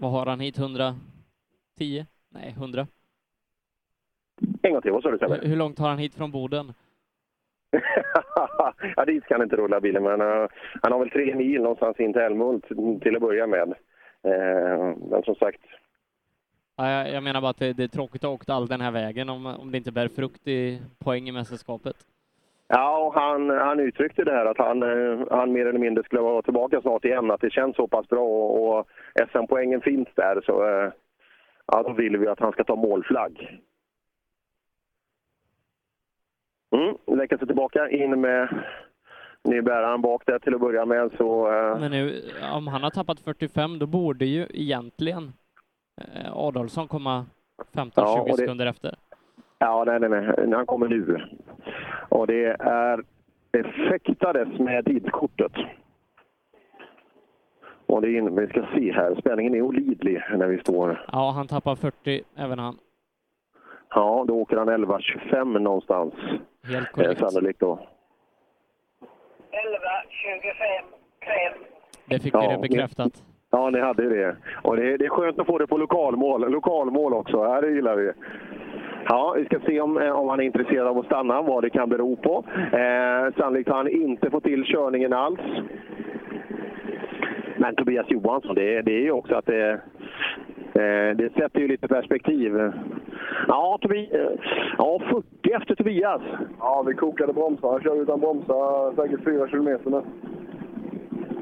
vad 0.00 0.10
har 0.10 0.26
han 0.26 0.40
hit? 0.40 0.58
110? 0.58 0.96
Nej, 2.30 2.54
100. 2.58 2.86
En 4.62 4.72
gång 4.72 4.82
till, 4.82 4.92
vad 4.92 5.02
sa 5.02 5.10
du 5.10 5.18
Sebbe? 5.18 5.40
Hur, 5.42 5.56
långt 5.56 5.78
har 5.78 5.88
han 5.88 5.98
hit 5.98 6.14
från 6.14 6.30
Boden? 6.30 6.72
ja, 8.96 9.04
dit 9.04 9.24
ska 9.24 9.34
han 9.34 9.42
inte 9.42 9.56
rulla 9.56 9.80
bilen, 9.80 10.02
men 10.02 10.20
uh, 10.20 10.48
han 10.82 10.92
har 10.92 10.98
väl 10.98 11.10
tre 11.10 11.34
mil 11.34 11.62
någonstans 11.62 12.00
in 12.00 12.12
till 12.12 12.22
Älmhult 12.22 12.64
till 13.02 13.16
att 13.16 13.22
börja 13.22 13.46
med. 13.46 13.68
Uh, 14.26 14.96
men 15.10 15.22
som 15.22 15.34
sagt, 15.34 15.60
Ja, 16.78 16.90
jag, 16.90 17.12
jag 17.12 17.22
menar 17.22 17.40
bara 17.40 17.50
att 17.50 17.58
det, 17.58 17.72
det 17.72 17.84
är 17.84 17.88
tråkigt 17.88 18.24
att 18.24 18.28
ha 18.28 18.34
åkt 18.34 18.50
all 18.50 18.66
den 18.66 18.80
här 18.80 18.90
vägen 18.90 19.28
om, 19.28 19.46
om 19.46 19.70
det 19.70 19.78
inte 19.78 19.92
bär 19.92 20.08
frukt 20.08 20.48
i 20.48 20.82
poäng 21.04 21.28
i 21.28 21.32
mästerskapet. 21.32 21.96
ja, 22.68 23.12
han, 23.14 23.50
han 23.50 23.80
uttryckte 23.80 24.24
det 24.24 24.32
här 24.32 24.46
att 24.46 24.58
han, 24.58 24.82
eh, 24.82 25.26
han 25.30 25.52
mer 25.52 25.66
eller 25.66 25.78
mindre 25.78 26.04
skulle 26.04 26.22
vara 26.22 26.42
tillbaka 26.42 26.80
snart 26.80 27.04
igen, 27.04 27.30
att 27.30 27.40
det 27.40 27.50
känns 27.50 27.76
så 27.76 27.88
pass 27.88 28.08
bra 28.08 28.24
och, 28.24 28.78
och 28.78 28.86
SM-poängen 29.32 29.80
finns 29.80 30.08
där 30.14 30.40
så 30.46 30.64
uh, 30.64 30.92
ja, 31.66 31.82
då 31.82 31.92
vill 31.92 32.16
vi 32.16 32.28
att 32.28 32.40
han 32.40 32.52
ska 32.52 32.64
ta 32.64 32.76
målflagg. 32.76 33.60
Mm, 36.70 37.18
lägga 37.18 37.38
sig 37.38 37.46
tillbaka 37.46 37.88
in 37.90 38.20
med 38.20 38.48
nybäraren 39.44 40.02
bak 40.02 40.22
där 40.26 40.38
till 40.38 40.54
att 40.54 40.60
börja 40.60 40.84
med 40.84 41.10
så... 41.18 41.52
eh, 41.52 41.80
Men 41.80 41.90
nu, 41.90 42.22
om 42.52 42.66
han 42.66 42.82
har 42.82 42.90
tappat 42.90 43.20
45, 43.20 43.78
då 43.78 43.86
borde 43.86 44.24
ju 44.26 44.46
egentligen 44.50 45.32
eh, 46.00 46.36
Adolfsson 46.36 46.88
komma 46.88 47.26
15-20 47.72 47.90
Ja, 47.96 48.24
det- 48.28 48.36
sekunder 48.36 48.66
efter. 48.66 48.94
Ja, 49.58 49.84
nej, 49.86 50.00
nej, 50.00 50.08
nej. 50.10 50.52
Han 50.52 50.66
kommer 50.66 50.88
nu. 50.88 51.20
Och 52.08 52.26
det 52.26 52.44
är 52.60 53.02
det 53.50 53.62
fäktades 53.88 54.58
med 54.58 54.84
tidskortet. 54.84 55.52
Och 57.86 58.02
det 58.02 58.08
är, 58.08 58.18
in- 58.18 58.36
vi 58.36 58.46
ska 58.46 58.66
se 58.74 58.92
här, 58.92 59.14
spänningen 59.20 59.54
är 59.54 59.62
olidlig 59.62 60.22
när 60.36 60.46
vi 60.46 60.58
står. 60.58 61.04
Ja, 61.12 61.30
han 61.30 61.46
tappar 61.48 61.76
40, 61.76 62.22
även 62.36 62.58
han. 62.58 62.76
Ja, 63.94 64.24
då 64.28 64.34
åker 64.40 64.56
han 64.56 64.68
11.25 64.68 65.58
någonstans. 65.58 66.14
Helt 66.64 66.88
Eh, 66.88 66.92
korrekt. 66.92 67.20
sannolikt 67.20 67.60
då. 67.60 67.78
11.25, 69.52 70.84
kräv. 71.20 71.52
Det 72.08 72.18
fick 72.22 72.34
Ja, 72.34 72.40
vi 72.40 72.46
det 72.68 72.68
bekräftat. 72.68 73.12
Ja, 73.50 73.70
ni 73.70 73.80
hade 73.80 74.02
ju 74.02 74.08
det. 74.10 74.36
Och 74.62 74.76
det, 74.76 74.96
det 74.96 75.04
är 75.04 75.08
skönt 75.08 75.38
att 75.38 75.46
få 75.46 75.58
det 75.58 75.66
på 75.66 75.76
lokalmål, 75.78 76.50
lokalmål 76.50 77.14
också. 77.14 77.36
Ja, 77.36 77.60
det 77.60 77.70
gillar 77.70 77.96
vi. 77.96 78.12
Ja, 79.08 79.34
vi 79.38 79.44
ska 79.44 79.58
se 79.60 79.80
om, 79.80 79.98
eh, 79.98 80.10
om 80.12 80.28
han 80.28 80.40
är 80.40 80.44
intresserad 80.44 80.86
av 80.86 80.98
att 80.98 81.06
stanna, 81.06 81.42
vad 81.42 81.62
det 81.64 81.70
kan 81.70 81.88
bero 81.88 82.16
på. 82.16 82.44
Eh, 82.76 83.34
sannolikt 83.36 83.68
har 83.70 83.76
han 83.76 83.88
inte 83.88 84.30
fått 84.30 84.44
till 84.44 84.64
körningen 84.64 85.12
alls. 85.12 85.40
Men 87.66 87.76
Tobias 87.76 88.10
Johansson, 88.10 88.54
det, 88.54 88.82
det 88.82 88.92
är 88.92 89.00
ju 89.00 89.10
också 89.10 89.34
att 89.34 89.46
det, 89.46 89.70
eh, 90.74 91.16
det 91.16 91.32
sätter 91.36 91.60
ju 91.60 91.68
lite 91.68 91.88
perspektiv. 91.88 92.72
Ja, 93.48 93.78
Tobi, 93.80 94.10
eh, 94.12 94.40
ja, 94.78 95.00
40 95.10 95.52
efter 95.52 95.74
Tobias. 95.74 96.22
Ja, 96.58 96.84
vi 96.86 96.94
kokade 96.94 97.32
bromsar. 97.32 97.68
Jag 97.72 97.82
kör 97.82 98.02
utan 98.02 98.20
bromsar 98.20 98.94
säkert 98.96 99.24
4 99.24 99.48
kilometer 99.48 99.90
nu. 99.90 100.02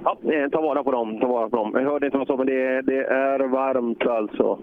Ja, 0.04 0.32
eh, 0.32 0.50
ta 0.50 0.60
vara 0.60 0.84
på 0.84 0.90
dem. 0.90 1.20
Ta 1.20 1.26
vara 1.26 1.48
på 1.48 1.56
dem. 1.56 1.70
Jag 1.74 1.90
hörde 1.90 2.06
inte 2.06 2.18
vad 2.18 2.26
som 2.26 2.36
men 2.36 2.46
det, 2.46 2.82
det 2.82 3.04
är 3.04 3.38
varmt 3.38 4.06
alltså. 4.06 4.58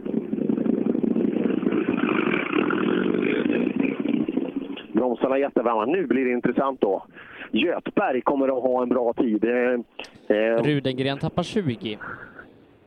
Bromsarna 4.94 5.36
är 5.36 5.40
jättevarma. 5.40 5.86
Nu 5.86 6.08
blir 6.08 6.26
det 6.26 6.32
intressant 6.32 6.82
då. 6.82 7.04
Götberg 7.52 8.22
kommer 8.22 8.58
att 8.58 8.64
ha 8.64 8.82
en 8.82 8.90
bra 8.90 9.14
tid. 9.14 9.44
Eh, 9.44 10.38
eh, 10.38 10.64
Rudengren 10.64 11.18
tappar 11.18 11.44
20. 11.44 11.98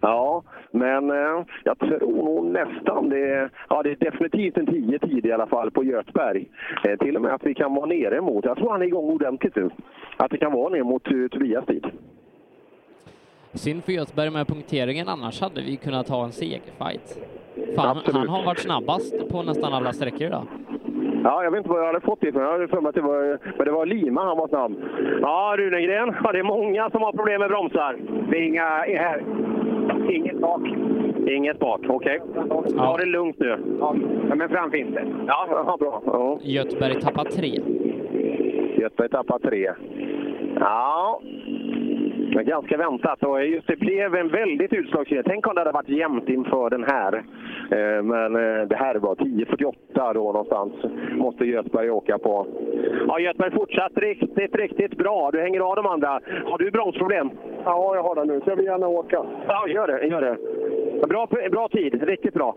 Ja, 0.00 0.42
men 0.70 1.10
eh, 1.10 1.44
jag 1.64 1.78
tror 1.78 2.24
nog 2.24 2.44
nästan 2.44 3.08
det. 3.08 3.50
Ja, 3.68 3.82
det 3.82 3.90
är 3.90 3.96
definitivt 3.96 4.56
en 4.56 4.66
10 4.66 4.98
tid 4.98 5.26
i 5.26 5.32
alla 5.32 5.46
fall 5.46 5.70
på 5.70 5.84
Götberg. 5.84 6.48
Eh, 6.88 6.98
till 6.98 7.16
och 7.16 7.22
med 7.22 7.34
att 7.34 7.44
vi 7.44 7.54
kan 7.54 7.74
vara 7.74 7.86
nere 7.86 8.20
mot. 8.20 8.44
Jag 8.44 8.56
tror 8.56 8.70
han 8.70 8.82
är 8.82 8.86
igång 8.86 9.10
ordentligt 9.10 9.56
nu. 9.56 9.70
Att 10.16 10.30
det 10.30 10.38
kan 10.38 10.52
vara 10.52 10.68
ner 10.68 10.82
mot 10.82 11.12
uh, 11.12 11.28
Tobias 11.28 11.66
tid. 11.66 11.86
Synd 13.52 13.84
för 13.84 13.92
Göteborg 13.92 14.30
med 14.30 14.46
punkteringen, 14.46 15.08
annars 15.08 15.40
hade 15.40 15.62
vi 15.62 15.76
kunnat 15.76 16.08
ha 16.08 16.24
en 16.24 16.32
segerfight. 16.32 17.18
Fan, 17.76 17.96
Absolut. 17.96 18.16
han 18.16 18.28
har 18.28 18.44
varit 18.44 18.58
snabbast 18.58 19.28
på 19.30 19.42
nästan 19.42 19.74
alla 19.74 19.92
sträckor 19.92 20.22
idag. 20.22 20.46
Ja, 21.24 21.44
jag 21.44 21.50
vet 21.50 21.58
inte 21.58 21.70
vad 21.70 21.80
jag 21.80 21.86
hade 21.86 22.00
fått 22.00 22.24
ifrån. 22.24 22.42
Jag 22.42 22.52
hade 22.52 22.68
för 22.68 22.80
mig 22.80 22.88
att 22.88 22.94
det 22.94 23.00
var, 23.00 23.38
men 23.56 23.66
det 23.66 23.72
var 23.72 23.86
Lima 23.86 24.24
han 24.24 24.36
var 24.36 24.48
snabb. 24.48 24.72
Ja, 25.20 25.54
Runegren. 25.58 26.14
Ja, 26.24 26.32
det 26.32 26.38
är 26.38 26.42
många 26.42 26.90
som 26.90 27.02
har 27.02 27.12
problem 27.12 27.40
med 27.40 27.48
bromsar. 27.50 27.96
Det 28.30 28.36
är 28.36 28.42
inga 28.42 28.62
här. 28.64 29.22
Inget 30.10 30.38
bak. 30.40 30.60
Inget 31.28 31.58
bak, 31.58 31.80
okej. 31.88 32.20
Ta 32.76 32.96
det 32.96 33.06
lugnt 33.06 33.38
nu. 33.38 33.58
Ja, 33.80 33.94
men 34.34 34.48
fram 34.48 34.70
finns 34.70 34.94
det. 34.94 35.04
Ja, 35.26 35.46
ja 35.50 35.76
bra. 35.80 36.02
Ja. 36.06 36.38
Göteborg 36.42 37.00
tappar 37.00 37.24
tre. 37.24 37.60
Göteborg 38.76 39.08
tappar 39.08 39.38
tre. 39.38 39.70
Ja, 40.60 41.20
ganska 42.42 42.76
väntat. 42.76 43.22
Och 43.22 43.44
just 43.46 43.66
det 43.66 43.76
blev 43.76 44.14
en 44.14 44.28
väldigt 44.28 44.72
utslagsgivande. 44.72 45.30
Tänk 45.30 45.46
om 45.46 45.54
det 45.54 45.60
hade 45.60 45.72
varit 45.72 45.88
jämnt 45.88 46.28
inför 46.28 46.70
den 46.70 46.84
här. 46.84 47.12
Eh, 47.70 48.02
Men 48.02 48.36
eh, 48.36 48.68
det 48.68 48.76
här 48.76 48.94
var 48.94 49.14
10.48 49.14 50.14
då 50.14 50.20
någonstans. 50.32 50.72
Måste 51.12 51.44
Göteborg 51.44 51.90
åka 51.90 52.18
på. 52.18 52.46
Ja, 53.08 53.18
Göteborg 53.20 53.50
fortsatt 53.50 53.92
riktigt, 53.96 54.56
riktigt 54.56 54.96
bra. 54.98 55.30
Du 55.30 55.40
hänger 55.40 55.60
av 55.60 55.76
de 55.76 55.86
andra. 55.86 56.20
Har 56.44 56.58
du 56.58 56.70
bromsproblem? 56.70 57.30
Ja, 57.64 57.94
jag 57.94 58.02
har 58.02 58.14
det 58.14 58.24
nu, 58.24 58.40
så 58.44 58.50
jag 58.50 58.56
vill 58.56 58.66
gärna 58.66 58.88
åka. 58.88 59.24
Ja, 59.46 59.68
gör 59.68 59.86
det. 59.86 60.06
Gör 60.06 60.20
det. 60.20 60.36
Bra, 61.08 61.26
bra 61.50 61.68
tid. 61.68 62.02
Riktigt 62.02 62.34
bra. 62.34 62.54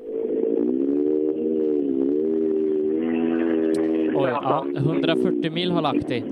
Oj, 4.16 4.30
ja, 4.30 4.66
140 4.78 5.52
mil 5.52 5.72
har 5.72 5.82
Lahti. 5.82 6.24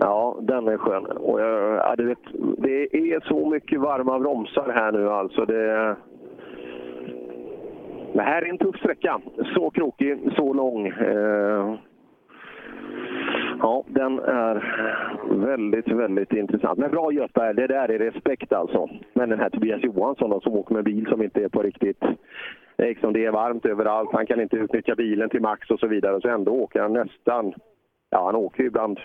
Ja, 0.00 0.36
den 0.40 0.68
är 0.68 0.76
skön. 0.76 1.06
Och 1.06 1.40
jag, 1.40 1.74
ja, 1.76 1.94
du 1.96 2.04
vet, 2.06 2.18
det 2.58 2.96
är 2.96 3.20
så 3.20 3.50
mycket 3.50 3.80
varma 3.80 4.18
bromsar 4.18 4.72
här 4.74 4.92
nu 4.92 5.10
alltså. 5.10 5.44
Det, 5.44 5.96
det 8.12 8.22
här 8.22 8.42
är 8.42 8.50
en 8.50 8.58
tuff 8.58 8.76
sträcka. 8.76 9.20
Så 9.54 9.70
krokig, 9.70 10.32
så 10.36 10.52
lång. 10.52 10.86
Eh, 10.86 11.74
Ja, 13.62 13.84
den 13.86 14.18
är 14.18 14.64
väldigt, 15.46 15.88
väldigt 15.88 16.32
intressant. 16.32 16.78
Men 16.78 16.90
bra 16.90 17.12
Göthberg, 17.12 17.54
det 17.54 17.66
där 17.66 17.90
är 17.90 17.98
respekt 17.98 18.52
alltså. 18.52 18.88
Men 19.14 19.28
den 19.28 19.40
här 19.40 19.50
Tobias 19.50 19.82
Johansson 19.82 20.30
då, 20.30 20.40
som 20.40 20.54
åker 20.54 20.74
med 20.74 20.84
bil 20.84 21.06
som 21.06 21.22
inte 21.22 21.44
är 21.44 21.48
på 21.48 21.62
riktigt... 21.62 22.04
Liksom 22.78 23.12
det 23.12 23.24
är 23.24 23.30
varmt 23.30 23.66
överallt, 23.66 24.10
han 24.12 24.26
kan 24.26 24.40
inte 24.40 24.56
utnyttja 24.56 24.94
bilen 24.94 25.30
till 25.30 25.40
max 25.40 25.70
och 25.70 25.80
så 25.80 25.86
vidare. 25.86 26.20
Så 26.20 26.28
ändå 26.28 26.52
åker 26.52 26.80
han 26.80 26.92
nästan... 26.92 27.52
Ja, 28.10 28.24
han 28.26 28.36
åker 28.36 28.62
ju 28.62 28.66
ibland 28.66 28.98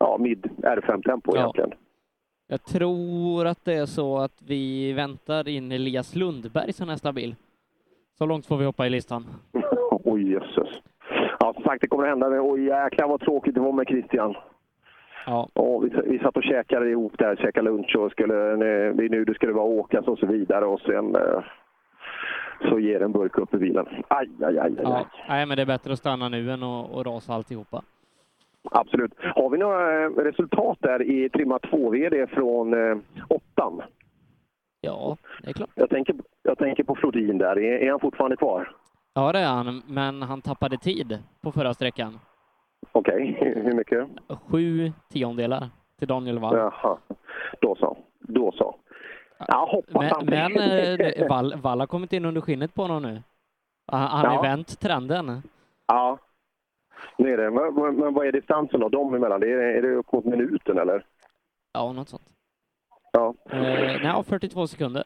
ja, 0.00 0.16
mid 0.18 0.50
R5-tempo 0.62 1.32
Ja. 1.34 1.40
egentligen. 1.40 1.70
Jag 2.46 2.64
tror 2.64 3.46
att 3.46 3.64
det 3.64 3.74
är 3.74 3.86
så 3.86 4.18
att 4.18 4.42
vi 4.46 4.92
väntar 4.92 5.48
in 5.48 5.72
Elias 5.72 6.14
Lundberg 6.16 6.72
som 6.72 6.86
nästa 6.88 7.12
bil. 7.12 7.34
Så 8.18 8.26
långt 8.26 8.46
får 8.46 8.56
vi 8.56 8.64
hoppa 8.64 8.86
i 8.86 8.90
listan. 8.90 9.26
Oj, 9.90 10.32
jösses. 10.32 10.68
Ja, 11.40 11.52
som 11.54 11.62
sagt, 11.62 11.80
det 11.80 11.88
kommer 11.88 12.04
att 12.04 12.10
hända. 12.10 12.42
Oj, 12.42 12.64
jäklar 12.64 13.08
vad 13.08 13.20
tråkigt 13.20 13.54
det 13.54 13.60
var 13.60 13.72
med 13.72 13.86
Christian. 13.86 14.34
Ja. 15.26 15.48
vi, 15.82 16.10
vi 16.10 16.18
satt 16.18 16.36
och 16.36 16.42
käkade 16.42 16.90
ihop 16.90 17.18
där, 17.18 17.36
käkade 17.36 17.70
lunch 17.70 17.96
och 17.96 18.10
skulle, 18.10 18.56
nu, 18.56 19.08
nu 19.10 19.24
det 19.24 19.34
skulle 19.34 19.52
vara 19.52 19.64
åkas 19.64 20.06
och 20.08 20.18
så 20.18 20.26
vidare 20.26 20.64
och 20.64 20.80
sen 20.80 21.14
eh, 21.16 21.42
så 22.68 22.78
ger 22.78 23.02
en 23.02 23.12
burk 23.12 23.38
upp 23.38 23.54
i 23.54 23.58
bilen. 23.58 23.86
Aj, 24.08 24.28
aj, 24.42 24.58
aj, 24.58 24.58
aj. 24.58 24.74
Ja. 24.82 25.06
Nej, 25.28 25.46
men 25.46 25.56
det 25.56 25.62
är 25.62 25.66
bättre 25.66 25.92
att 25.92 25.98
stanna 25.98 26.28
nu 26.28 26.50
än 26.50 26.62
att, 26.62 26.90
att 26.96 27.06
rasa 27.06 27.34
alltihopa. 27.34 27.82
Absolut. 28.70 29.12
Har 29.34 29.50
vi 29.50 29.58
några 29.58 30.04
eh, 30.04 30.10
resultat 30.10 30.78
där 30.80 31.02
i 31.02 31.28
trimma 31.28 31.58
2VD 31.58 32.26
från 32.26 32.74
eh, 32.74 32.98
åttan? 33.28 33.82
Ja, 34.80 35.16
det 35.42 35.50
är 35.50 35.52
klart. 35.54 35.70
Jag 35.74 35.90
tänker, 35.90 36.14
jag 36.42 36.58
tänker 36.58 36.84
på 36.84 36.94
Flodin 36.94 37.38
där. 37.38 37.58
Är, 37.58 37.78
är 37.86 37.90
han 37.90 38.00
fortfarande 38.00 38.36
kvar? 38.36 38.72
Ja, 39.14 39.32
det 39.32 39.38
är 39.38 39.46
han, 39.46 39.82
men 39.86 40.22
han 40.22 40.42
tappade 40.42 40.76
tid 40.78 41.18
på 41.40 41.52
förra 41.52 41.74
sträckan. 41.74 42.18
Okej, 42.92 43.36
hur 43.64 43.72
mycket? 43.74 44.08
Sju 44.50 44.92
tiondelar 45.12 45.68
till 45.98 46.08
Daniel 46.08 46.38
Wall. 46.38 46.56
Jaha, 46.56 46.98
då 47.60 47.74
så. 47.74 47.98
Då 48.20 48.52
så. 48.52 48.74
Jag 49.48 49.66
hoppas 49.66 49.94
Men, 49.94 50.10
han... 50.10 50.52
men 50.54 51.00
eh, 51.00 51.28
Wall, 51.28 51.54
Wall 51.56 51.80
har 51.80 51.86
kommit 51.86 52.12
in 52.12 52.24
under 52.24 52.40
skinnet 52.40 52.74
på 52.74 52.82
honom 52.82 53.02
nu. 53.02 53.22
Han 53.92 54.00
han 54.00 54.26
har 54.26 54.34
Ja. 54.34 54.42
vänt 54.42 54.80
trenden. 54.80 55.42
Ja, 55.86 56.18
är 57.18 57.36
det. 57.36 57.50
Men, 57.50 58.14
vad 58.14 58.26
är 58.26 58.32
distansen 58.32 58.80
då, 58.80 58.88
dem 58.88 59.14
emellan? 59.14 59.40
Det 59.40 59.52
är, 59.52 59.58
är 59.58 59.82
det 59.82 59.94
upp 59.94 60.12
mot 60.12 60.24
minuten 60.24 60.78
eller? 60.78 61.04
Ja, 61.72 61.92
något 61.92 62.08
sånt. 62.08 62.22
Ja. 63.12 63.34
Eh, 63.50 64.02
nej, 64.02 64.24
42 64.28 64.66
sekunder. 64.66 65.04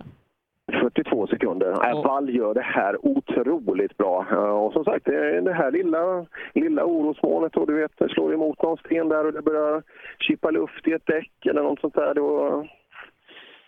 42 0.73 1.27
sekunder. 1.27 1.89
Äh, 1.91 2.03
Wall 2.03 2.31
gör 2.35 2.55
det 2.55 2.63
här 2.63 3.07
otroligt 3.07 3.97
bra. 3.97 4.27
Eh, 4.31 4.39
Och 4.39 4.73
som 4.73 4.85
sagt, 4.85 5.05
det 5.05 5.37
är 5.37 5.53
här 5.53 5.71
lilla, 5.71 6.27
lilla 6.55 6.85
orosmolnet 6.85 7.57
och 7.57 7.67
du 7.67 7.75
vet, 7.75 8.11
slår 8.11 8.35
emot 8.35 8.63
någon 8.63 8.77
sten 8.77 9.09
där 9.09 9.27
och 9.27 9.33
det 9.33 9.43
börjar 9.43 9.83
chippa 10.19 10.51
luft 10.51 10.89
i 10.89 10.93
ett 10.93 11.07
däck 11.07 11.47
eller 11.47 11.63
något 11.63 11.81
sånt 11.81 11.95
där. 11.95 12.15
Då... 12.15 12.67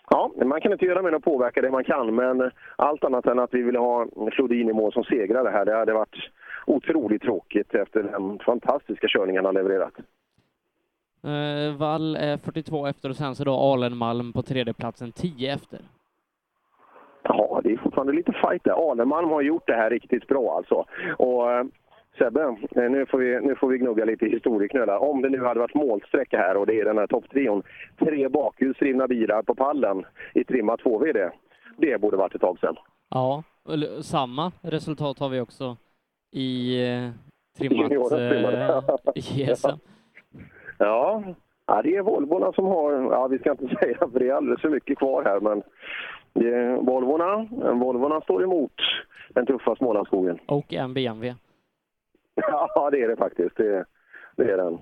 Ja, 0.09 0.31
man 0.45 0.61
kan 0.61 0.71
inte 0.71 0.85
göra 0.85 1.01
mer 1.01 1.09
än 1.09 1.15
att 1.15 1.23
påverka 1.23 1.61
det 1.61 1.71
man 1.71 1.83
kan, 1.83 2.15
men 2.15 2.51
allt 2.75 3.03
annat 3.03 3.25
än 3.25 3.39
att 3.39 3.53
vi 3.53 3.61
ville 3.61 3.79
ha 3.79 4.07
Flodin 4.31 4.69
i 4.69 4.73
mål 4.73 4.93
som 4.93 5.03
segrare 5.03 5.49
här, 5.49 5.65
det 5.65 5.75
hade 5.75 5.93
varit 5.93 6.15
otroligt 6.65 7.21
tråkigt 7.21 7.73
efter 7.75 8.03
den 8.03 8.39
fantastiska 8.39 9.07
körningen 9.09 9.45
han 9.45 9.55
har 9.55 9.63
levererat. 9.63 9.93
Eh, 11.23 11.77
Wall 11.77 12.15
är 12.15 12.37
42 12.37 12.87
efter 12.87 13.09
och 13.09 13.15
sen 13.15 13.35
så 13.35 13.43
då 13.43 13.53
Alenmalm 13.53 14.33
på 14.33 14.41
tredjeplatsen 14.41 15.11
10 15.11 15.53
efter. 15.53 15.79
Ja, 17.23 17.61
det 17.63 17.73
är 17.73 17.77
fortfarande 17.77 18.13
lite 18.13 18.31
fight 18.31 18.63
där. 18.63 18.91
Alenmalm 18.91 19.29
har 19.29 19.41
gjort 19.41 19.67
det 19.67 19.75
här 19.75 19.89
riktigt 19.89 20.27
bra 20.27 20.57
alltså. 20.57 20.85
Och 21.17 21.51
eh, 21.51 21.65
Sebbe, 22.17 22.41
eh, 22.75 22.89
nu 22.91 23.05
får, 23.05 23.17
vi, 23.17 23.39
nu 23.41 23.55
får 23.55 23.67
vi 23.67 23.77
gnugga 23.77 24.05
lite 24.05 24.25
historieknölar. 24.25 24.97
Om 24.97 25.21
det 25.21 25.29
nu 25.29 25.43
hade 25.43 25.59
varit 25.59 25.75
målsträcka 25.75 26.37
här 26.37 26.57
och 26.57 26.65
det 26.65 26.79
är 26.79 26.85
den 26.85 26.97
här 26.97 27.07
topptrion, 27.07 27.63
tre 27.99 28.29
bakhjulsdrivna 28.29 29.07
bilar 29.07 29.41
på 29.41 29.55
pallen 29.55 30.05
i 30.33 30.43
trimma 30.43 30.75
2VD. 30.75 31.29
Det 31.77 32.01
borde 32.01 32.17
varit 32.17 32.35
ett 32.35 32.41
tag 32.41 32.59
sedan. 32.59 32.75
Ja, 33.09 33.43
samma 34.01 34.51
resultat 34.61 35.19
har 35.19 35.29
vi 35.29 35.39
också 35.39 35.77
i 36.31 36.83
eh, 36.87 37.09
trimmat 37.57 37.91
eh, 37.91 39.13
GSM. 39.15 39.69
Ja, 40.79 41.23
ja, 41.65 41.81
det 41.81 41.95
är 41.95 42.01
Volvorna 42.01 42.53
som 42.53 42.65
har, 42.65 42.91
ja 42.93 43.27
vi 43.27 43.39
ska 43.39 43.51
inte 43.51 43.75
säga 43.81 43.97
för 43.97 44.19
det 44.19 44.29
är 44.29 44.33
alldeles 44.33 44.61
för 44.61 44.69
mycket 44.69 44.97
kvar 44.97 45.23
här 45.23 45.39
men 45.39 45.63
det 46.33 46.53
är 46.53 46.77
Volvorna, 46.77 47.47
Volvorna 47.73 48.21
står 48.21 48.43
emot 48.43 48.73
den 49.29 49.45
tuffa 49.45 49.75
Smålandsskogen. 49.75 50.39
Och 50.45 50.73
en 50.73 50.93
BMW. 50.93 51.35
Ja, 52.75 52.89
det 52.91 53.01
är 53.03 53.07
det 53.07 53.15
faktiskt. 53.17 53.55
Det, 53.57 53.85
det 54.35 54.51
är 54.51 54.57
den. 54.57 54.77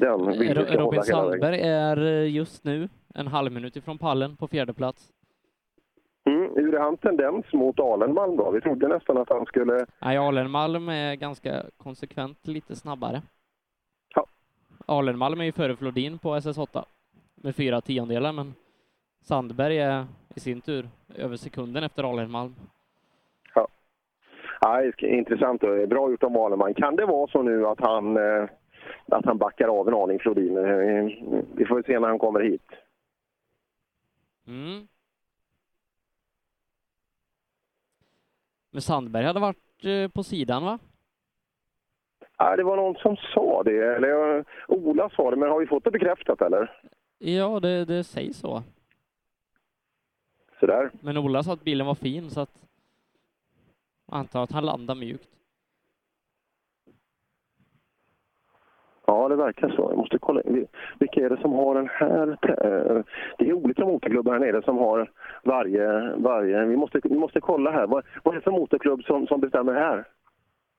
Den 0.00 0.26
vill 0.26 0.38
vi 0.38 0.54
Ro- 0.54 0.62
ska 0.64 0.72
hålla 0.72 0.84
Robin. 0.84 1.02
Sandberg 1.02 1.60
är 1.60 1.96
eh, 2.06 2.30
just 2.34 2.64
nu 2.64 2.88
en 3.14 3.26
halv 3.26 3.52
minut 3.52 3.76
ifrån 3.76 3.98
pallen 3.98 4.36
på 4.36 4.48
fjärde 4.48 4.72
plats. 4.74 5.08
Mm, 6.24 6.50
hur 6.56 6.74
är 6.74 6.78
hans 6.80 7.00
tendens 7.00 7.52
mot 7.52 7.80
Alenmalm 7.80 8.36
då? 8.36 8.50
Vi 8.50 8.60
trodde 8.60 8.88
nästan 8.88 9.16
att 9.18 9.28
han 9.28 9.46
skulle... 9.46 9.86
Nej, 10.02 10.16
Alenmalm 10.16 10.88
är 10.88 11.14
ganska 11.14 11.62
konsekvent 11.76 12.46
lite 12.46 12.76
snabbare. 12.76 13.22
Ja. 14.14 14.26
Alenmalm 14.86 15.40
är 15.40 15.44
ju 15.44 15.52
före 15.52 15.76
Flodin 15.76 16.18
på 16.18 16.36
SS8 16.36 16.84
med 17.34 17.56
fyra 17.56 17.80
tiondelar, 17.80 18.32
men 18.32 18.54
Sandberg 19.22 19.78
är 19.78 20.06
i 20.34 20.40
sin 20.40 20.60
tur 20.60 20.88
över 21.14 21.36
sekunden 21.36 21.84
efter 21.84 22.04
Alenmalm. 22.12 22.54
Ja, 24.64 24.92
intressant 24.98 25.62
och 25.62 25.88
bra 25.88 26.10
gjort 26.10 26.22
av 26.22 26.36
Alenmalm. 26.36 26.74
Kan 26.74 26.96
det 26.96 27.06
vara 27.06 27.26
så 27.26 27.42
nu 27.42 27.66
att 27.66 27.80
han, 27.80 28.16
eh, 28.16 28.48
att 29.06 29.24
han 29.24 29.38
backar 29.38 29.68
av 29.68 29.88
en 29.88 29.94
aning, 29.94 30.18
Flodin? 30.18 30.56
Eh, 30.56 31.04
Vi 31.54 31.64
får 31.64 31.82
se 31.86 31.98
när 32.00 32.08
han 32.08 32.18
kommer 32.18 32.40
hit. 32.40 32.66
Mm. 34.46 34.88
Men 38.70 38.82
Sandberg 38.82 39.24
hade 39.24 39.40
varit 39.40 39.84
eh, 39.84 40.08
på 40.08 40.22
sidan, 40.22 40.64
va? 40.64 40.78
Ja, 42.38 42.56
det 42.56 42.62
var 42.62 42.76
någon 42.76 42.94
som 42.94 43.16
sa 43.16 43.62
det, 43.62 43.94
eller 43.96 44.44
Ola 44.68 45.10
sa 45.10 45.30
det, 45.30 45.36
men 45.36 45.48
har 45.50 45.60
vi 45.60 45.66
fått 45.66 45.84
det 45.84 45.90
bekräftat 45.90 46.42
eller? 46.42 46.80
Ja, 47.18 47.60
det, 47.60 47.84
det 47.84 48.04
sägs 48.04 48.38
så. 48.38 48.62
Sådär. 50.60 50.90
Men 51.00 51.16
Ola 51.16 51.42
sa 51.42 51.52
att 51.52 51.64
bilen 51.64 51.86
var 51.86 51.94
fin, 51.94 52.30
så 52.30 52.40
att 52.40 52.62
antar 54.12 54.42
att 54.42 54.52
han 54.52 54.64
landar 54.66 54.94
mjukt. 54.94 55.28
Ja, 59.06 59.28
det 59.28 59.36
verkar 59.36 59.68
så. 59.68 59.82
Jag 59.90 59.96
måste 59.98 60.18
kolla. 60.18 60.42
Vi- 60.44 60.66
Vilka 60.98 61.20
är 61.20 61.30
det 61.30 61.40
som 61.40 61.52
har 61.52 61.74
den 61.74 61.88
här? 61.88 62.28
eh, 62.28 63.02
Det 63.38 63.48
är 63.48 63.52
olika 63.52 63.84
motorklubbar 63.84 64.32
här 64.32 64.40
nere 64.40 64.62
som 64.62 64.78
har 64.78 65.10
varje... 65.44 66.14
varje. 66.16 66.64
Vi, 66.64 66.76
måste, 66.76 67.00
vi 67.04 67.18
måste 67.18 67.40
kolla 67.40 67.70
här. 67.70 67.86
Vad, 67.86 68.04
vad 68.24 68.34
är 68.34 68.38
det 68.38 68.44
för 68.44 68.50
motorklubb 68.50 69.04
som, 69.04 69.26
som 69.26 69.40
bestämmer 69.40 69.72
här? 69.74 70.04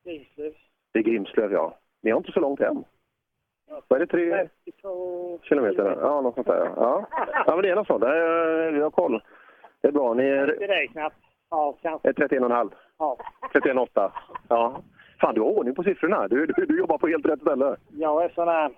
Grimslöv. 0.05 0.53
Det 0.93 0.99
är 0.99 1.03
Grimslöv, 1.03 1.51
ja. 1.51 1.77
Ni 2.01 2.11
har 2.11 2.17
inte 2.17 2.31
så 2.31 2.39
långt 2.39 2.59
hem. 2.59 2.83
Vad 3.87 4.01
är 4.01 4.05
det? 4.05 4.11
Tre 4.11 4.47
kilometer? 5.43 5.97
Ja, 6.01 6.21
något 6.21 6.35
sånt 6.35 6.47
där. 6.47 6.71
Ja, 6.75 7.07
ja 7.45 7.55
men 7.55 7.61
det 7.61 7.69
är 7.69 7.75
något 7.75 7.87
sånt. 7.87 8.01
Det 8.01 8.07
är- 8.07 8.71
Vi 8.71 8.81
har 8.81 8.91
koll. 8.91 9.23
Det 9.81 9.87
är 9.87 9.91
bra. 9.91 10.13
Ni 10.13 10.23
är, 10.23 10.47
Beräknat. 10.47 11.13
Ja, 11.49 11.77
kanske. 11.81 12.09
är 12.09 12.13
31,5. 12.13 12.71
Ja. 12.99 13.17
31,8. 13.53 14.11
Ja. 14.49 14.81
Fan, 15.21 15.35
du 15.35 15.41
har 15.41 15.47
ordning 15.47 15.75
på 15.75 15.83
siffrorna. 15.83 16.27
Du, 16.27 16.45
du, 16.45 16.65
du 16.65 16.77
jobbar 16.77 16.97
på 16.97 17.07
helt 17.07 17.25
rätt 17.25 17.41
ställe. 17.41 17.75
Jag 17.91 18.23
är 18.23 18.29
sån 18.29 18.47
här 18.47 18.71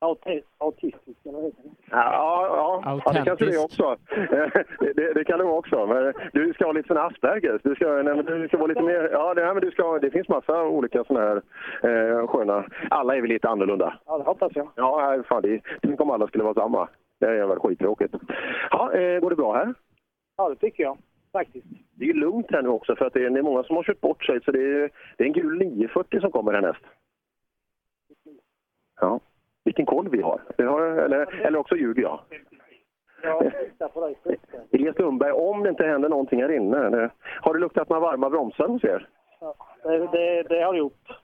auti- 0.00 0.42
autistisk, 0.58 1.18
eller 1.24 1.32
vad 1.32 1.44
heter 1.44 1.62
det? 1.62 1.70
Ja, 1.90 2.46
ja, 2.84 3.00
ja 3.04 3.12
det 3.12 3.24
kanske 3.24 3.44
det 3.44 3.54
är 3.54 3.64
också. 3.64 3.96
Det, 4.08 4.64
det, 4.94 5.12
det 5.12 5.24
kan 5.24 5.38
det 5.38 5.44
vara 5.44 5.58
också. 5.58 5.86
Men 5.86 6.12
du 6.32 6.52
ska 6.54 6.64
ha 6.64 6.72
lite 6.72 6.88
sån 6.88 6.96
Aspergers. 6.96 7.62
Du 7.62 7.74
ska, 7.74 7.86
nej, 7.86 8.14
men 8.14 8.24
du 8.24 8.48
ska 8.48 8.56
vara 8.56 8.66
lite 8.66 8.82
mer... 8.82 9.08
Ja, 9.12 9.34
det, 9.34 9.44
nej, 9.44 9.54
men 9.54 9.62
du 9.62 9.70
ska, 9.70 9.98
det 9.98 10.10
finns 10.10 10.28
massa 10.28 10.62
olika 10.64 11.04
såna 11.04 11.20
här 11.20 11.36
eh, 11.82 12.26
sköna... 12.26 12.64
Alla 12.90 13.16
är 13.16 13.20
väl 13.20 13.30
lite 13.30 13.48
annorlunda. 13.48 13.98
Ja, 14.06 14.18
det 14.18 14.24
hoppas 14.24 14.52
jag. 14.54 14.68
Ja, 14.74 15.22
fan, 15.28 15.42
det, 15.42 15.60
tänk 15.82 16.00
om 16.00 16.10
alla 16.10 16.26
skulle 16.26 16.44
vara 16.44 16.54
samma. 16.54 16.88
Det 17.20 17.26
är 17.26 17.46
väl 17.46 17.58
skittråkigt. 17.58 18.14
Ja, 18.70 18.92
eh, 18.92 19.20
går 19.20 19.30
det 19.30 19.36
bra 19.36 19.54
här? 19.54 19.74
Ja, 20.36 20.48
det 20.48 20.56
tycker 20.56 20.82
jag. 20.82 20.98
Faktiskt. 21.32 21.66
Det 21.94 22.04
är 22.04 22.08
ju 22.08 22.12
lugnt 22.20 22.46
här 22.50 22.62
nu 22.62 22.68
också 22.68 22.96
för 22.96 23.04
att 23.04 23.12
det 23.12 23.24
är, 23.24 23.30
det 23.30 23.38
är 23.38 23.42
många 23.42 23.62
som 23.62 23.76
har 23.76 23.82
kört 23.82 24.00
bort 24.00 24.24
sig. 24.24 24.40
Så 24.44 24.50
det 24.52 24.58
är, 24.60 24.90
det 25.16 25.24
är 25.24 25.26
en 25.26 25.32
gul 25.32 25.58
940 25.58 26.20
som 26.20 26.30
kommer 26.32 26.52
härnäst. 26.52 26.82
Ja, 29.00 29.20
vilken 29.64 29.86
koll 29.86 30.08
vi 30.08 30.22
har. 30.22 30.40
Vi 30.58 30.64
har 30.64 30.80
eller, 30.82 31.40
eller 31.46 31.58
också 31.58 31.76
ljuger 31.76 32.02
jag. 32.02 32.20
Dig. 34.24 34.38
Elias 34.72 34.98
Lundberg, 34.98 35.32
om 35.32 35.62
det 35.62 35.68
inte 35.68 35.86
händer 35.86 36.08
någonting 36.08 36.42
här 36.42 36.52
inne. 36.52 36.86
eller- 36.86 37.10
Har 37.40 37.54
du 37.54 37.60
luktat 37.60 37.88
några 37.88 38.00
varma 38.00 38.30
bromsar 38.30 38.68
hos 38.68 38.84
er? 38.84 39.08
Ja, 39.40 39.54
det, 39.82 39.98
det, 39.98 40.42
det 40.42 40.62
har 40.62 40.72
du 40.72 40.78
gjort. 40.78 41.18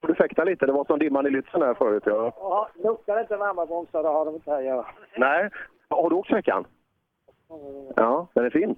Får 0.00 0.08
du 0.08 0.14
fäkta 0.14 0.44
lite? 0.44 0.66
Det 0.66 0.72
var 0.72 0.84
som 0.84 0.98
dimman 0.98 1.26
i 1.26 1.30
Lützen 1.30 1.62
här 1.64 1.74
förut. 1.74 2.02
Ja. 2.06 2.32
Ja, 2.36 2.68
luktar 2.74 3.14
det 3.14 3.20
inte 3.20 3.36
varma 3.36 3.66
bromsar, 3.66 4.02
då 4.02 4.08
har 4.08 4.24
de 4.24 4.34
inte 4.34 4.50
här 4.50 4.58
att 4.58 4.64
göra. 4.64 4.86
Nej, 5.16 5.50
har 5.88 6.10
du 6.10 6.16
åkt 6.16 6.26
sträckan? 6.28 6.64
Ja, 7.96 8.26
den 8.34 8.44
är 8.44 8.50
fin. 8.50 8.76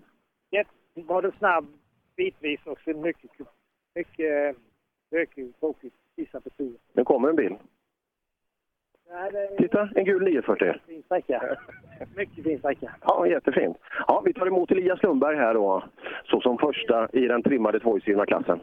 Jätte, 0.51 0.71
både 0.95 1.33
snabb 1.39 1.67
bitvis 2.17 2.61
och 2.65 2.79
mycket, 2.97 3.31
mycket 3.95 4.57
bökigt, 5.11 5.61
tråkigt, 5.61 5.95
vissa 6.17 6.41
partier. 6.41 6.75
Nu 6.93 7.05
kommer 7.05 7.29
en 7.29 7.37
bil. 7.37 7.57
Titta, 9.59 9.89
en 9.95 10.05
gul 10.05 10.23
940. 10.23 10.73
Fin 10.87 11.03
sträcka. 11.03 11.57
Mycket 12.17 12.45
fin 12.45 12.59
sträcka. 12.59 12.95
Ja, 13.03 13.27
jättefint. 13.27 13.77
Ja, 14.07 14.23
vi 14.25 14.33
tar 14.33 14.47
emot 14.47 14.71
Elias 14.71 15.03
Lundberg 15.03 15.37
här 15.37 15.55
då, 15.55 15.85
så 16.25 16.41
som 16.41 16.59
första 16.59 17.09
i 17.13 17.27
den 17.27 17.43
trimmade 17.43 17.81
tvåhjulsdrivna 17.81 18.27
klassen. 18.27 18.61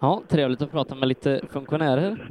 Ja, 0.00 0.22
trevligt 0.28 0.62
att 0.62 0.70
prata 0.70 0.94
med 0.94 1.08
lite 1.08 1.40
funktionärer. 1.52 2.28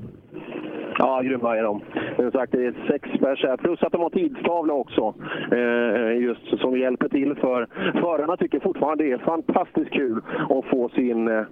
Ja, 1.02 1.22
grymma 1.22 1.58
är 1.58 1.64
de. 1.64 1.82
Som 2.16 2.32
sagt, 2.32 2.52
det 2.52 2.66
är 2.66 2.74
sex 2.88 3.10
pers 3.20 3.44
här, 3.44 3.58
plus 3.58 3.84
att 3.84 3.92
de 3.92 4.02
har 4.02 4.10
tidstavla 4.10 4.74
också. 4.74 5.14
Eh, 5.52 6.02
eh 6.02 6.18
just 6.18 6.60
som 6.60 6.78
hjälper 6.78 7.10
till 7.10 7.36
för 7.36 7.68
förarna 7.92 8.38
tycker 8.38 8.60
fortfarande 8.60 9.04
det 9.04 9.12
är 9.12 9.18
fantastiskt 9.18 9.92
kul 9.92 10.22
att 10.50 10.66
få 10.66 10.90
sin 10.90 11.28
eh, 11.28 11.44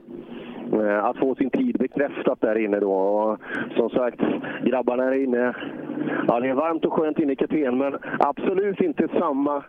eh 0.73 1.05
att 1.05 1.17
få 1.17 1.35
sin 1.35 1.49
tid 1.49 1.77
bekräftat 1.79 2.41
där 2.41 2.57
inne 2.57 2.79
då. 2.79 2.93
Och 2.93 3.39
som 3.75 3.89
sagt, 3.89 4.21
grabbarna 4.63 5.03
är 5.03 5.23
inne. 5.23 5.53
Ja, 6.27 6.39
det 6.39 6.49
är 6.49 6.53
varmt 6.53 6.85
och 6.85 6.93
skönt 6.93 7.19
inne 7.19 7.33
i 7.33 7.35
kupén, 7.35 7.77
men 7.77 7.97
absolut 8.19 8.81
inte 8.81 9.07
samma, 9.19 9.63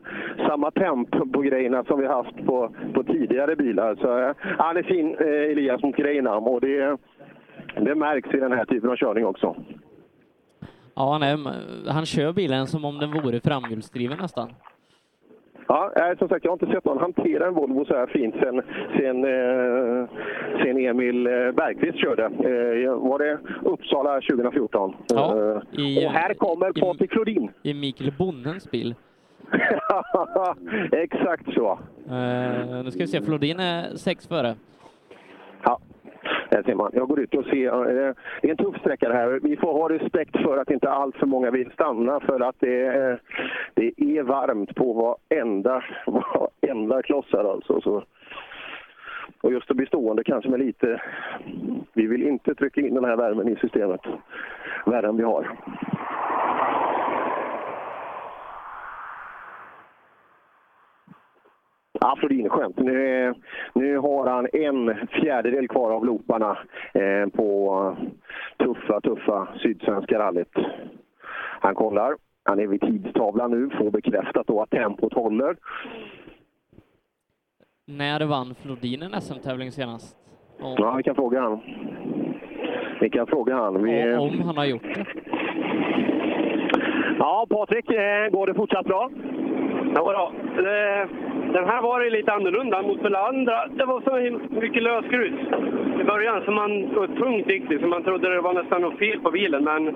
samma 0.48 0.70
temp 0.70 1.32
på 1.32 1.40
grejerna 1.40 1.84
som 1.84 2.00
vi 2.00 2.06
haft 2.06 2.46
på, 2.46 2.70
på 2.94 3.02
tidigare 3.04 3.56
bilar. 3.56 3.94
Så 3.94 4.18
eh, 4.18 4.34
han 4.58 4.76
är 4.76 4.82
fin, 4.82 5.16
eh, 5.20 5.50
Elias, 5.50 5.82
mot 5.82 5.96
grejerna. 5.96 6.36
Och 6.36 6.60
det, 6.60 6.98
det 7.84 7.94
märks 7.94 8.34
i 8.34 8.40
den 8.40 8.52
här 8.52 8.64
typen 8.64 8.90
av 8.90 8.96
körning 8.96 9.26
också. 9.26 9.56
Ja, 10.94 11.24
är, 11.24 11.38
han 11.90 12.06
kör 12.06 12.32
bilen 12.32 12.66
som 12.66 12.84
om 12.84 12.98
den 12.98 13.10
vore 13.12 13.40
framhjulsdriven 13.40 14.18
nästan. 14.20 14.48
Ja, 15.70 15.92
som 16.18 16.28
sagt, 16.28 16.44
jag 16.44 16.50
har 16.50 16.56
inte 16.62 16.66
sett 16.74 16.84
någon 16.84 16.98
hantera 16.98 17.46
en 17.46 17.54
Volvo 17.54 17.84
så 17.84 17.94
här 17.96 18.06
fint 18.06 18.34
sen, 18.34 18.62
sen, 18.96 19.24
eh, 19.24 20.08
sen 20.62 20.78
Emil 20.78 21.26
eh, 21.26 21.32
Bergqvist 21.32 21.98
körde. 21.98 22.24
Eh, 22.24 22.94
var 22.94 23.18
det 23.18 23.38
Uppsala 23.62 24.20
2014? 24.20 24.94
Ja, 25.08 25.36
Eh, 25.52 25.80
i- 25.80 26.06
och 26.06 26.10
här 26.10 26.34
kommer 26.34 26.72
Patrik 26.80 27.12
Flodin. 27.12 27.50
I 27.62 27.74
Mikael 27.74 28.12
Bonnens 28.18 28.70
bil. 28.70 28.94
Exakt 30.92 31.54
så. 31.54 31.78
Eh, 32.10 32.82
nu 32.84 32.90
ska 32.90 33.00
vi 33.00 33.06
se, 33.06 33.22
Flodin 33.22 33.60
är 33.60 33.96
sex 33.96 34.26
före. 34.28 34.54
Ja, 35.64 35.78
ser 36.50 36.74
man. 36.74 36.90
Jag 36.94 37.08
går 37.08 37.20
ut 37.20 37.34
och 37.34 37.44
ser. 37.44 38.14
Det 38.42 38.48
är 38.48 38.50
en 38.50 38.56
tuff 38.56 38.80
sträcka 38.80 39.08
det 39.08 39.14
här. 39.14 39.40
Vi 39.42 39.56
får 39.56 39.72
ha 39.72 39.88
respekt 39.88 40.36
för 40.42 40.56
att 40.56 40.70
inte 40.70 40.90
allt 40.90 41.16
för 41.16 41.26
många 41.26 41.50
vill 41.50 41.70
stanna 41.70 42.20
för 42.20 42.40
att 42.40 42.56
det 42.58 42.86
är, 42.86 43.20
det 43.74 43.92
är 43.98 44.22
varmt 44.22 44.74
på 44.74 44.92
varenda, 44.92 45.84
varenda 46.06 47.02
klossar 47.02 47.44
alltså. 47.44 47.80
Så. 47.80 48.04
Och 49.40 49.52
just 49.52 49.70
att 49.70 49.76
bli 49.76 49.86
stående 49.86 50.24
kanske 50.24 50.50
med 50.50 50.60
lite... 50.60 51.02
Vi 51.92 52.06
vill 52.06 52.22
inte 52.22 52.54
trycka 52.54 52.80
in 52.80 52.94
den 52.94 53.04
här 53.04 53.16
värmen 53.16 53.48
i 53.48 53.56
systemet. 53.56 54.00
Värre 54.86 55.08
än 55.08 55.16
vi 55.16 55.22
har. 55.22 55.56
Ja, 62.00 62.16
Flodin 62.18 62.44
är 62.44 62.48
skönt. 62.48 62.78
Nu, 62.78 63.34
nu 63.74 63.96
har 63.96 64.26
han 64.26 64.46
en 64.52 65.06
fjärdedel 65.08 65.68
kvar 65.68 65.90
av 65.90 66.04
looparna 66.06 66.58
eh, 66.94 67.28
på 67.28 67.96
tuffa, 68.56 69.00
tuffa 69.00 69.48
Sydsvenska 69.62 70.18
rallyt. 70.18 70.52
Han 71.60 71.74
kollar. 71.74 72.14
Han 72.44 72.60
är 72.60 72.66
vid 72.66 72.80
tidstavlan 72.80 73.50
nu, 73.50 73.70
får 73.70 73.90
bekräftat 73.90 74.46
då 74.46 74.62
att 74.62 74.70
tempot 74.70 75.14
håller. 75.14 75.56
När 77.86 78.26
vann 78.26 78.54
Flodin 78.54 79.02
en 79.02 79.20
SM-tävling 79.20 79.72
senast? 79.72 80.16
Och, 80.60 80.74
Ja, 80.78 80.94
vi 80.96 81.02
kan 81.02 81.14
fråga 81.14 81.40
han. 81.40 81.60
Vi 83.00 83.10
kan 83.10 83.26
fråga 83.26 83.54
han. 83.54 83.82
Vi... 83.82 84.14
om 84.16 84.40
han 84.40 84.56
har 84.56 84.64
gjort 84.64 84.82
det? 84.82 85.06
Ja, 87.18 87.46
Patrik, 87.50 87.90
eh, 87.90 88.28
går 88.30 88.46
det 88.46 88.54
fortsatt 88.54 88.86
bra? 88.86 89.10
Ja, 89.94 90.12
då. 90.12 90.32
Det, 91.48 91.58
den 91.58 91.68
här 91.68 91.82
var 91.82 92.00
ju 92.00 92.10
lite 92.10 92.32
annorlunda 92.32 92.82
mot 92.82 93.02
den 93.02 93.14
andra. 93.14 93.66
Det 93.66 93.84
var 93.84 94.00
så 94.00 94.38
mycket 94.60 94.82
lösgrus 94.82 95.34
i 96.00 96.04
början, 96.04 96.42
så 96.44 96.50
man, 96.50 96.96
och 96.96 97.16
tungt 97.16 97.46
det, 97.46 97.78
så 97.80 97.86
man 97.86 98.02
trodde 98.02 98.34
det 98.34 98.40
var 98.40 98.54
nästan 98.54 98.82
något 98.82 98.98
fel 98.98 99.20
på 99.20 99.30
bilen. 99.30 99.64
Men 99.64 99.94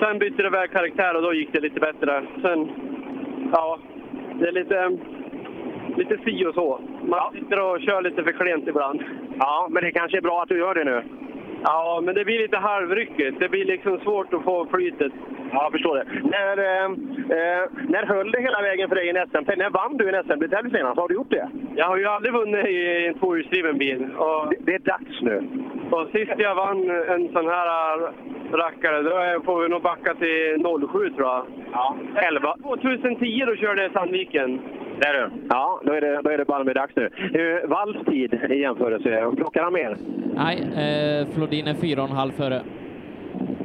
sen 0.00 0.18
bytte 0.18 0.42
det 0.42 0.50
väg 0.50 0.70
karaktär 0.70 1.16
och 1.16 1.22
då 1.22 1.34
gick 1.34 1.52
det 1.52 1.60
lite 1.60 1.80
bättre. 1.80 2.22
Sen, 2.42 2.70
ja, 3.52 3.78
det 4.40 4.48
är 4.48 4.52
lite, 4.52 4.98
lite 5.96 6.18
si 6.24 6.46
och 6.46 6.54
så. 6.54 6.80
Man 7.02 7.32
sitter 7.32 7.60
och 7.60 7.80
kör 7.80 8.02
lite 8.02 8.24
för 8.24 8.32
klent 8.32 8.68
ibland. 8.68 9.02
Ja, 9.38 9.68
men 9.70 9.84
det 9.84 9.92
kanske 9.92 10.16
är 10.16 10.22
bra 10.22 10.42
att 10.42 10.48
du 10.48 10.58
gör 10.58 10.74
det 10.74 10.84
nu. 10.84 11.02
Ja, 11.64 12.00
men 12.04 12.14
det 12.14 12.24
blir 12.24 12.38
lite 12.38 12.56
halvryckigt. 12.56 13.40
Det 13.40 13.48
blir 13.48 13.64
liksom 13.64 14.00
svårt 14.00 14.34
att 14.34 14.44
få 14.44 14.66
flytet. 14.66 15.12
Ja, 15.52 15.62
jag 15.62 15.72
förstår 15.72 15.96
det. 15.96 16.04
När, 16.34 16.58
eh, 16.58 16.84
eh, 17.38 17.64
när 17.88 18.06
höll 18.06 18.30
det 18.30 18.40
hela 18.40 18.62
vägen 18.62 18.88
för 18.88 18.96
dig 18.96 19.06
i 19.06 19.10
en 19.10 19.26
SM? 19.26 19.44
När 19.56 19.70
vann 19.70 19.96
du 19.96 20.08
en 20.08 20.24
SM-tävling 20.24 20.72
senast? 20.72 21.00
Har 21.00 21.08
du 21.08 21.14
gjort 21.14 21.30
det? 21.30 21.48
Jag 21.76 21.86
har 21.86 21.96
ju 21.96 22.06
aldrig 22.06 22.34
vunnit 22.34 22.66
i 22.66 23.06
en 23.06 23.14
tvåhjulsdriven 23.14 23.78
bil. 23.78 24.08
Och, 24.16 24.50
det, 24.50 24.56
det 24.60 24.74
är 24.74 24.78
dags 24.78 25.20
nu. 25.20 25.48
Och 25.90 26.08
sist 26.12 26.32
jag 26.36 26.54
vann 26.54 26.90
en 26.90 27.32
sån 27.32 27.48
här 27.48 27.98
rackare, 28.52 29.02
då 29.02 29.42
får 29.44 29.62
vi 29.62 29.68
nog 29.68 29.82
backa 29.82 30.14
till 30.14 30.64
07 30.92 31.10
tror 31.10 31.28
jag. 31.28 31.46
Ja, 31.72 31.96
11. 32.16 32.56
2010 32.62 33.44
då 33.46 33.56
körde 33.56 33.82
jag 33.82 33.90
i 33.90 33.94
Sandviken. 34.94 35.00
Där 35.00 35.12
du. 35.40 35.46
Ja, 35.50 35.80
då 35.84 35.92
är 35.92 36.00
det, 36.00 36.20
då 36.22 36.30
är 36.30 36.38
det 36.38 36.44
bara 36.44 36.64
med 36.64 36.74
dags 36.74 36.96
nu. 36.96 37.02
Uh, 37.04 37.68
Valls 37.68 38.06
tid 38.06 38.34
i 38.50 38.54
jämförelse, 38.60 39.30
plockar 39.36 39.62
han 39.62 39.72
mer? 39.72 39.96
Nej, 40.34 40.58
eh, 41.20 41.26
Flodin 41.34 41.66
är 41.66 41.74
fyra 41.74 42.02
och 42.02 42.08
en 42.08 42.16
halv 42.16 42.32
före. 42.32 42.62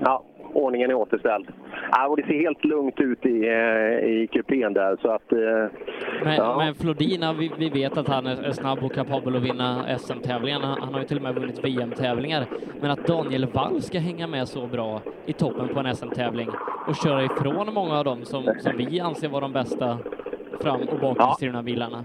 Ja, 0.06 0.24
ordningen 0.54 0.90
är 0.90 0.94
återställd. 0.94 1.48
Ja, 1.92 2.08
och 2.08 2.18
det 2.18 2.24
ser 2.24 2.40
helt 2.40 2.66
lugnt 2.66 3.00
ut 3.00 3.26
i, 3.26 3.48
eh, 3.48 4.10
i 4.10 4.28
kupén 4.32 4.74
där, 4.74 4.98
så 5.02 5.12
att... 5.12 5.32
eh, 5.32 5.40
Men, 6.24 6.36
ja. 6.36 6.58
men 6.58 6.76
Flodin, 6.76 7.26
vi, 7.40 7.52
vi 7.58 7.70
vet 7.70 7.98
att 7.98 8.08
han 8.08 8.28
är, 8.28 8.44
är 8.44 8.52
snabb 8.52 8.84
och 8.84 8.94
kapabel 8.94 9.36
att 9.36 9.44
vinna 9.44 9.98
SM-tävlingarna. 9.98 10.68
Han, 10.68 10.82
han 10.82 10.94
har 10.94 11.02
ju 11.02 11.08
till 11.08 11.18
och 11.18 11.24
med 11.24 11.36
vunnit 11.36 11.64
VM-tävlingar. 11.64 12.46
Men 12.82 12.92
att 12.92 13.08
Daniel 13.08 13.46
Wall 13.46 13.82
ska 13.82 14.00
hänga 14.00 14.28
med 14.28 14.48
så 14.48 14.68
bra 14.68 15.02
i 15.26 15.34
toppen 15.34 15.68
på 15.68 15.80
en 15.80 15.96
SM-tävling 15.96 16.50
och 16.88 16.96
köra 16.96 17.24
ifrån 17.24 17.74
många 17.74 17.98
av 18.00 18.06
dem 18.06 18.26
som, 18.26 18.44
som 18.60 18.78
vi 18.78 19.00
anser 19.00 19.30
vara 19.30 19.42
de 19.42 19.54
bästa 19.54 19.98
fram 20.64 20.82
och 20.82 21.00
bakhjulsdrivna 21.00 21.64
bilarna. 21.64 22.04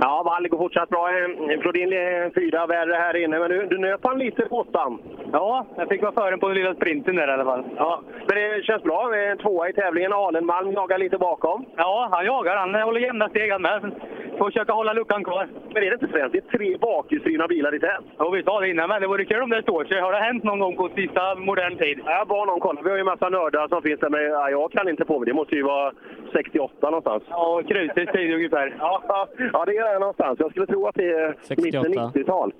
Ja, 0.00 0.22
Wall 0.24 0.48
går 0.48 0.58
fortsatt 0.58 0.88
bra. 0.88 1.08
Eh, 1.08 1.60
Flodin 1.60 1.90
fyra 2.34 2.66
värre 2.66 2.94
här 2.94 3.16
inne, 3.16 3.38
men 3.38 3.50
du, 3.50 3.66
du 3.66 3.78
nöp 3.78 4.00
han 4.02 4.18
lite 4.18 4.42
på 4.42 4.56
åttan. 4.56 4.98
Ja, 5.32 5.66
jag 5.76 5.88
fick 5.88 6.02
vara 6.02 6.12
före 6.12 6.38
på 6.38 6.48
den 6.48 6.56
lilla 6.56 6.74
sprinten 6.74 7.16
där 7.16 7.28
i 7.28 7.32
alla 7.32 7.44
fall. 7.44 7.64
Ja, 7.76 8.00
men 8.28 8.36
det 8.36 8.64
känns 8.64 8.82
bra. 8.82 9.08
Vi 9.12 9.18
är 9.18 9.30
en 9.30 9.38
tvåa 9.38 9.68
i 9.68 9.72
tävlingen. 9.72 10.12
Alenmalm 10.12 10.72
jagar 10.72 10.98
lite 10.98 11.18
bakom. 11.18 11.64
Ja, 11.76 12.08
han 12.12 12.26
jagar. 12.26 12.56
Han 12.56 12.74
håller 12.74 13.00
jämna 13.00 13.28
steg 13.28 13.52
han 13.52 13.62
med. 13.62 13.92
Försöka 14.38 14.72
hålla 14.72 14.92
luckan 14.92 15.24
kvar. 15.24 15.48
Men 15.74 15.82
är 15.82 15.90
det 15.90 15.94
inte 15.94 16.08
främst? 16.08 16.32
Det 16.32 16.38
är 16.38 16.58
tre 16.58 16.76
bakhjulsdrivna 16.76 17.46
bilar 17.48 17.74
i 17.74 17.80
tät. 17.80 18.04
Jo, 18.18 18.30
vi 18.30 18.42
sa 18.42 18.60
det 18.60 18.70
innan, 18.70 18.88
men 18.88 19.00
det 19.00 19.06
vore 19.06 19.24
kul 19.24 19.42
om 19.42 19.50
det 19.50 19.62
står 19.62 19.84
sig. 19.84 20.00
Har 20.00 20.12
det 20.12 20.18
hänt 20.18 20.44
någon 20.44 20.58
gång 20.58 20.76
på 20.76 20.88
sista 20.96 21.34
modern 21.34 21.76
tid? 21.76 22.00
Ja, 22.04 22.18
Jag 22.18 22.28
bad 22.28 22.46
någon 22.46 22.60
kolla. 22.60 22.82
Vi 22.82 22.90
har 22.90 22.96
ju 22.96 23.00
en 23.00 23.06
massa 23.06 23.28
nördar 23.28 23.68
som 23.68 23.82
finns 23.82 24.00
där, 24.00 24.10
men 24.10 24.22
ja, 24.22 24.50
jag 24.50 24.72
kan 24.72 24.88
inte 24.88 25.04
på 25.04 25.18
mig. 25.18 25.26
Det 25.26 25.32
måste 25.34 25.54
ju 25.54 25.62
vara 25.62 25.92
68 26.32 26.90
någonstans. 26.90 27.22
Ja, 27.30 27.62
krusets 27.68 28.12
tid 28.12 28.34
ungefär. 28.34 28.76
Ja, 28.78 29.02
ja, 29.52 29.64
det 29.66 29.76
är 29.76 29.92
det 29.92 29.98
någonstans. 29.98 30.38
Jag 30.40 30.50
skulle 30.50 30.66
tro 30.66 30.86
att 30.86 30.94
det 30.94 31.10
är 31.10 31.34
68. 31.42 31.88
mitten 31.88 31.92
90-tal. 31.92 32.52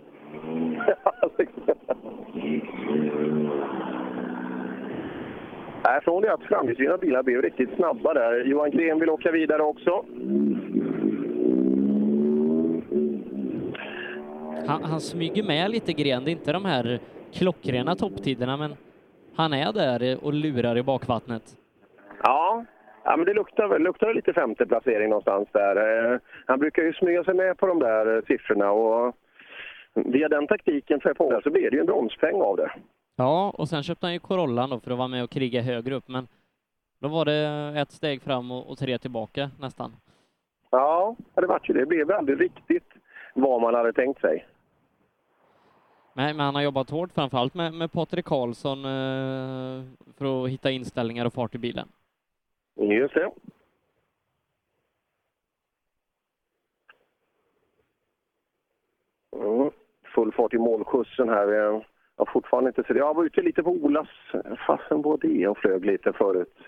Nej, 5.85 6.01
från 6.05 6.23
det 6.23 6.33
att 6.33 6.43
framhjulsdrivna 6.43 6.97
bilar 6.97 7.23
blev 7.23 7.43
riktigt 7.43 7.71
snabba 7.77 8.15
där. 8.15 8.45
Johan 8.45 8.71
Gren 8.71 9.01
vill 9.01 9.11
åka 9.11 9.31
vidare 9.31 9.63
också. 9.63 10.05
Han, 14.67 14.85
han 14.85 15.01
smyger 15.01 15.43
med 15.43 15.70
lite 15.70 15.93
gren. 15.93 16.25
Det 16.25 16.31
är 16.31 16.33
inte 16.33 16.53
de 16.53 16.65
här 16.65 17.01
klockrena 17.33 17.97
topptiderna, 17.97 18.57
men 18.57 18.75
han 19.36 19.53
är 19.53 19.73
där 19.73 20.25
och 20.25 20.33
lurar 20.33 20.78
i 20.78 20.83
bakvattnet. 20.83 21.43
Ja, 22.23 22.65
ja 23.05 23.17
men 23.17 23.27
det 23.27 23.35
luktar, 23.35 23.78
luktar 23.78 24.15
lite 24.15 24.33
femte 24.33 24.67
placering 24.67 25.09
någonstans 25.09 25.49
där. 25.53 25.77
Eh, 26.12 26.19
Han 26.47 26.59
brukar 26.59 26.83
ju 26.83 26.93
smyga 26.93 27.25
sig 27.25 27.35
med 27.35 27.59
på 27.59 27.67
de 27.67 27.78
där 27.78 28.17
eh, 28.17 28.23
siffrorna 28.23 28.70
och 28.70 29.17
via 29.95 30.28
den 30.28 30.47
taktiken 30.47 31.01
på 31.01 31.41
så 31.45 31.51
blir 31.51 31.70
det 31.70 31.77
ju 31.77 31.81
en 31.81 31.86
bronspeng 31.86 32.41
av 32.43 32.57
det. 32.57 32.73
Ja, 33.17 33.55
och 33.59 33.69
sen 33.69 33.83
köpte 33.83 34.07
han 34.07 34.12
ju 34.12 34.19
Corollan 34.19 34.70
då 34.70 34.81
för 34.81 34.91
att 34.91 34.99
vara 34.99 35.09
med 35.09 35.25
och 35.25 35.31
kriga 35.31 35.62
högre 35.62 35.95
upp, 35.95 36.09
men 36.09 36.28
då 37.01 37.09
var 37.09 37.25
det 37.25 37.73
ett 37.81 37.91
steg 37.93 38.23
fram 38.23 38.51
och, 38.51 38.78
tre 38.78 38.99
tillbaka 38.99 39.51
nästan. 39.61 39.93
Ja, 40.70 41.17
det 41.35 41.47
vart 41.47 41.69
ju 41.69 41.75
det. 41.75 41.81
Det 41.81 41.86
blev 41.86 42.12
aldrig 42.12 42.41
riktigt 42.41 42.89
vad 43.35 43.61
man 43.61 43.75
hade 43.75 43.93
tänkt 43.93 44.20
sig. 44.20 44.47
Nej, 46.17 46.35
men 46.35 46.45
han 46.47 46.55
har 46.55 46.62
jobbat 46.62 46.91
hårt, 46.91 47.12
framförallt 47.12 47.55
med, 47.55 47.75
med 47.75 47.93
Patrik 47.93 48.25
Karlsson 48.25 48.78
eh, 48.78 49.85
för 50.19 50.45
att 50.45 50.51
hitta 50.51 50.70
inställningar 50.70 51.27
och 51.27 51.33
fart 51.33 51.55
i 51.55 51.59
bilen. 51.59 51.89
Just 52.81 53.15
det. 53.15 53.31
Mm. 59.36 59.70
Full 60.15 60.33
fart 60.33 60.55
i 60.55 60.59
målskjutsen 60.59 61.28
här. 61.28 61.49
Eh, 61.49 61.83
jag 62.17 62.27
har 62.27 62.33
fortfarande 62.33 62.70
inte 62.70 62.83
sett 62.83 62.97
Jag 62.97 63.15
var 63.15 63.25
ute 63.25 63.43
lite 63.43 63.62
på 63.62 63.70
Olas, 63.70 64.09
fasen 64.67 65.03
var 65.03 65.19
det 65.23 65.49
och 65.49 65.59
flög 65.59 65.85
lite 65.85 66.12
förut. 66.12 66.59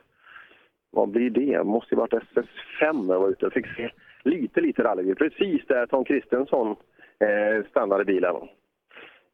Vad 0.90 1.08
blir 1.08 1.30
det? 1.30 1.64
Måste 1.64 1.94
ju 1.94 1.98
varit 1.98 2.12
SS5 2.12 3.12
jag 3.12 3.20
var 3.20 3.28
ute 3.28 3.44
Jag 3.44 3.52
fick 3.52 3.66
se 3.66 3.90
lite, 4.22 4.60
lite 4.60 4.82
rallybil. 4.82 5.16
Precis 5.16 5.66
där 5.66 5.86
Tom 5.86 6.04
Kristensson 6.04 6.76
eh, 7.18 7.70
stannade 7.70 8.04
bilen. 8.04 8.36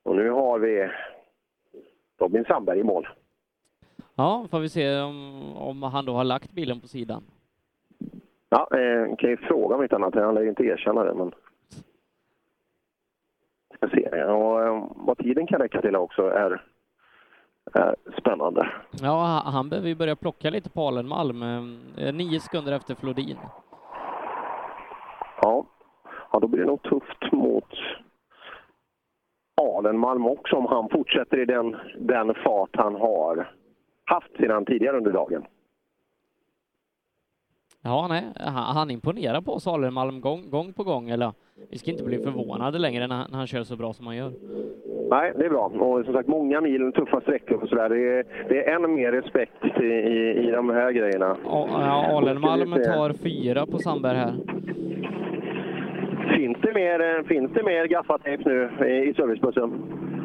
Och 0.05 0.17
nu 0.17 0.31
har 0.31 0.59
vi 0.59 0.91
Robin 2.19 2.45
Sandberg 2.45 2.79
i 2.79 2.83
mål. 2.83 3.09
Ja, 4.15 4.47
får 4.51 4.61
vi 4.61 4.69
se 4.69 5.01
om, 5.01 5.43
om 5.57 5.83
han 5.83 6.05
då 6.05 6.13
har 6.13 6.25
lagt 6.25 6.51
bilen 6.53 6.81
på 6.81 6.89
sidan. 6.89 7.23
Ja, 8.49 8.69
eh, 8.79 9.17
kan 9.17 9.31
ju 9.31 9.37
fråga 9.37 9.77
om 9.77 9.83
inte 9.83 9.97
annat. 9.97 10.15
Han 10.15 10.35
lär 10.35 10.43
ju 10.43 10.49
inte 10.49 10.65
erkänna 10.65 11.05
det, 11.05 11.15
men... 11.15 11.33
Ska 13.77 13.89
se. 13.89 14.23
Och, 14.25 14.63
eh, 14.63 14.87
vad 14.97 15.19
tiden 15.19 15.47
kan 15.47 15.61
räcka 15.61 15.81
till 15.81 15.97
också 15.97 16.23
är, 16.23 16.63
är 17.73 17.95
spännande. 18.19 18.69
Ja, 19.03 19.43
han- 19.45 19.69
behöver 19.69 19.89
ju 19.89 19.95
börja 19.95 20.17
plocka 20.17 20.51
lite 20.51 20.71
på 20.71 20.81
Alenmalm. 20.89 21.43
Eh, 21.97 22.13
Nio 22.15 22.41
sekunder 22.41 22.73
efter 22.73 22.95
Flodin. 22.95 23.37
Ja. 25.43 25.67
ja, 26.33 26.39
då 26.41 26.47
blir 26.49 26.61
det 26.61 26.67
nog 26.67 26.83
tufft 26.83 27.33
mot 27.33 27.71
Alenmalm 29.79 30.27
också 30.27 30.57
om 30.57 30.67
han 30.67 30.89
fortsätter 30.89 31.43
i 31.43 31.45
den, 31.45 31.77
den 31.99 32.35
fart 32.35 32.71
han 32.73 32.95
har 32.95 33.51
haft 34.05 34.37
sedan 34.37 34.65
tidigare 34.65 34.97
under 34.97 35.13
dagen. 35.13 35.45
Ja, 37.83 38.07
nej, 38.09 38.25
han, 38.37 38.77
han 38.77 38.91
imponerar 38.91 39.41
på 39.41 39.53
oss 39.53 39.67
Alenmalm 39.67 40.21
gång, 40.21 40.51
gång 40.51 40.73
på 40.73 40.85
gång. 40.85 41.11
Eller 41.11 41.33
vi 41.71 41.79
ska 41.79 41.91
inte 41.91 42.05
bli 42.05 42.19
förvånade 42.19 42.79
längre 42.79 43.07
när 43.07 43.17
han, 43.17 43.31
när 43.31 43.39
han 43.39 43.47
kör 43.47 43.63
så 43.63 43.77
bra 43.77 43.93
som 43.93 44.07
han 44.07 44.17
gör. 44.17 44.33
Nej, 45.11 45.33
det 45.37 45.45
är 45.45 45.51
bra. 45.51 45.67
Och 45.67 46.05
som 46.05 46.15
sagt, 46.15 46.29
många 46.29 46.61
mil, 46.61 46.93
tuffa 46.93 47.21
sträckor 47.21 47.63
och 47.63 47.69
sådär. 47.69 47.89
Det 47.89 48.19
är, 48.19 48.25
det 48.49 48.65
är 48.65 48.75
än 48.75 48.95
mer 48.95 49.13
respekt 49.13 49.65
i, 49.81 49.85
i, 49.85 50.49
i 50.49 50.51
de 50.51 50.71
här 50.71 50.93
grejerna. 50.93 51.37
Ja, 51.45 52.07
Alenmalm 52.17 52.73
tar 52.73 53.13
fyra 53.13 53.67
på 53.67 53.79
Sandberg 53.79 54.17
här. 54.17 54.35
Finns 56.65 56.75
det 56.75 56.81
mer, 56.81 57.01
eh, 57.19 57.25
finns 57.25 57.51
det 57.53 57.63
mer 57.63 57.85
gaffatejp 57.87 58.43
nu 58.45 58.71
i 58.87 59.09
i 59.11 59.15
servicebussen? 59.15 59.71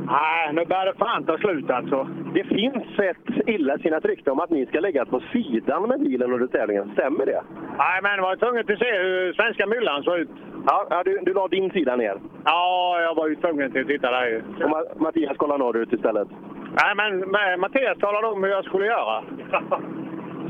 Nej, 0.07 0.53
nu 0.53 0.65
börjar 0.65 0.85
det 0.85 0.93
fan 0.97 1.23
ta 1.23 1.37
slut 1.37 1.69
alltså. 1.69 2.07
Det 2.33 2.43
finns 2.43 2.99
ett 2.99 3.47
illasinnat 3.47 4.05
rykte 4.05 4.31
om 4.31 4.39
att 4.39 4.49
ni 4.49 4.65
ska 4.65 4.79
lägga 4.79 5.05
på 5.05 5.19
sidan 5.33 5.87
med 5.87 5.99
bilen 5.99 6.33
under 6.33 6.47
tävlingen. 6.47 6.91
Stämmer 6.93 7.25
det? 7.25 7.41
Nej, 7.77 7.99
men 8.03 8.11
jag 8.11 8.21
var 8.21 8.35
tvungen 8.35 8.59
att 8.59 8.79
se 8.79 8.91
hur 8.91 9.33
svenska 9.33 9.67
myllan 9.67 10.03
såg 10.03 10.17
ut. 10.19 10.29
Ja, 10.67 11.01
du, 11.05 11.19
du 11.21 11.33
la 11.33 11.47
din 11.47 11.71
sida 11.71 11.95
ner. 11.95 12.15
Ja, 12.45 13.01
jag 13.01 13.15
var 13.15 13.27
ju 13.27 13.35
tvungen 13.35 13.71
till 13.71 13.81
att 13.81 13.87
titta 13.87 14.11
där. 14.11 14.43
Och 14.63 14.69
Ma- 14.69 14.99
Mattias 15.03 15.37
kollar 15.37 15.57
norrut 15.57 15.93
istället. 15.93 16.27
Nej, 16.83 16.95
men 16.95 17.19
men 17.19 17.59
Mattias 17.59 17.97
talade 17.97 18.27
om 18.27 18.43
hur 18.43 18.49
jag 18.51 18.65
skulle 18.65 18.85
göra. 18.85 19.23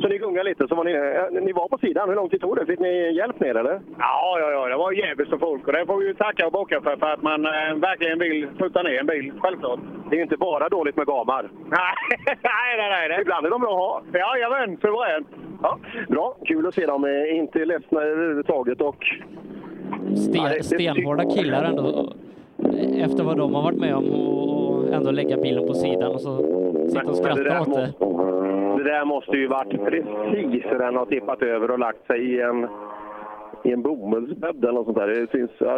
Så 0.02 0.08
ni 0.08 0.18
gungar 0.18 0.44
lite, 0.44 0.68
så 0.68 0.76
var 0.76 0.84
ni, 0.84 0.92
eh, 0.94 1.42
ni 1.45 1.52
var 1.52 1.68
på 1.68 1.78
sidan. 1.78 2.10
Hur 2.10 2.16
lång 2.16 2.30
tid 2.30 2.42
tog 2.42 2.56
det? 2.56 2.66
Fick 2.66 2.80
ni 2.80 3.11
hjälp 3.16 3.40
ner 3.40 3.56
eller? 3.56 3.82
Ja, 4.00 4.38
ja, 4.40 4.52
ja, 4.52 4.68
det 4.68 4.78
var 4.78 4.92
jävligt 4.92 5.30
med 5.32 5.40
folk 5.40 5.68
och 5.68 5.74
det 5.74 5.86
får 5.86 5.98
vi 5.98 6.06
ju 6.08 6.14
tacka 6.14 6.45
och 6.45 6.52
bocka 6.52 6.82
för, 6.82 6.95
för 6.98 7.06
att 7.14 7.22
man 7.22 7.45
eh, 7.45 7.74
verkligen 7.76 8.19
vill 8.19 8.48
putta 8.58 8.82
ner 8.84 9.00
en 9.00 9.06
bil, 9.08 9.32
självklart. 9.40 9.80
Det 10.10 10.16
är 10.16 10.18
ju 10.18 10.24
inte 10.24 10.38
bara 10.38 10.69
dåligt 10.69 10.98
med 10.98 11.08
gamar. 11.08 11.50
Nej, 11.69 11.95
nej, 12.26 12.72
nej. 12.78 12.90
nej 12.90 13.10
det. 13.10 13.22
Ibland 13.22 13.45
är 13.45 13.50
de 13.50 13.61
bra 13.61 13.72
att 13.72 14.14
ha. 14.14 14.19
Jajamän, 14.19 14.78
suveränt. 14.82 15.28
Ja, 15.61 15.78
bra, 16.10 16.36
kul 16.45 16.68
att 16.68 16.74
se 16.74 16.86
dem. 16.86 17.03
Eh, 17.06 17.38
Inte 17.38 17.66
ledsna 17.66 18.02
överhuvudtaget 18.02 18.82
och... 18.82 19.06
Sten, 20.16 20.44
det- 20.44 20.64
stenhårda 20.64 21.24
killar 21.36 21.64
ändå. 21.64 22.14
Efter 23.06 23.24
vad 23.24 23.38
de 23.38 23.53
har 23.56 23.61
varit 23.64 23.80
med 23.80 23.95
om 23.95 24.11
och 24.11 24.94
ändå 24.94 25.11
lägga 25.11 25.38
bilen 25.38 25.68
på 25.68 25.74
sidan 25.74 26.11
och 26.11 26.22
så 26.22 26.38
sitta 26.90 27.10
och 27.10 27.16
skratta 27.16 27.61
åt 27.61 27.74
det. 27.76 27.94
Det 28.80 28.83
där 28.83 29.06
måste 29.06 29.32
ju 29.32 29.48
varit 29.48 29.69
precis 29.69 30.66
hur 30.66 30.80
den 30.80 30.95
har 30.95 31.06
tippat 31.06 31.41
över 31.41 31.72
och 31.72 31.80
lagt 31.80 32.08
sig 32.08 32.33
i 32.33 32.41
en, 32.41 32.67
i 33.64 33.72
en 33.72 33.82
bomullsbädd 33.82 34.64
eller 34.64 34.74
något 34.74 34.85
sånt 34.85 34.98
där. 34.98 35.08
Det 35.08 35.32
syns 35.32 35.51
ja, 35.58 35.77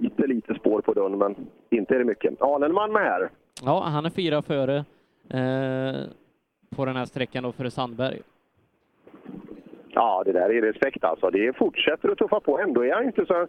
lite, 0.00 0.26
lite 0.26 0.54
spår 0.54 0.80
på 0.80 0.92
dörren, 0.92 1.18
men 1.18 1.36
inte 1.70 1.94
är 1.94 1.98
det 1.98 2.04
mycket. 2.04 2.42
Alenman 2.42 2.92
med 2.92 3.02
här. 3.02 3.30
Ja, 3.64 3.84
han 3.86 4.06
är 4.06 4.10
fyra 4.10 4.42
före 4.42 4.76
eh, 5.30 6.00
på 6.76 6.84
den 6.84 6.96
här 6.96 7.04
sträckan 7.04 7.42
då 7.42 7.52
före 7.52 7.70
Sandberg. 7.70 8.20
Ja, 9.94 10.22
det 10.26 10.32
där 10.32 10.50
är 10.50 10.62
respekt 10.62 11.04
alltså. 11.04 11.30
Det 11.30 11.56
fortsätter 11.56 12.08
att 12.08 12.18
tuffa 12.18 12.40
på. 12.40 12.58
Ändå 12.58 12.84
är 12.84 12.94
han 12.94 13.04
inte 13.04 13.26
så, 13.26 13.46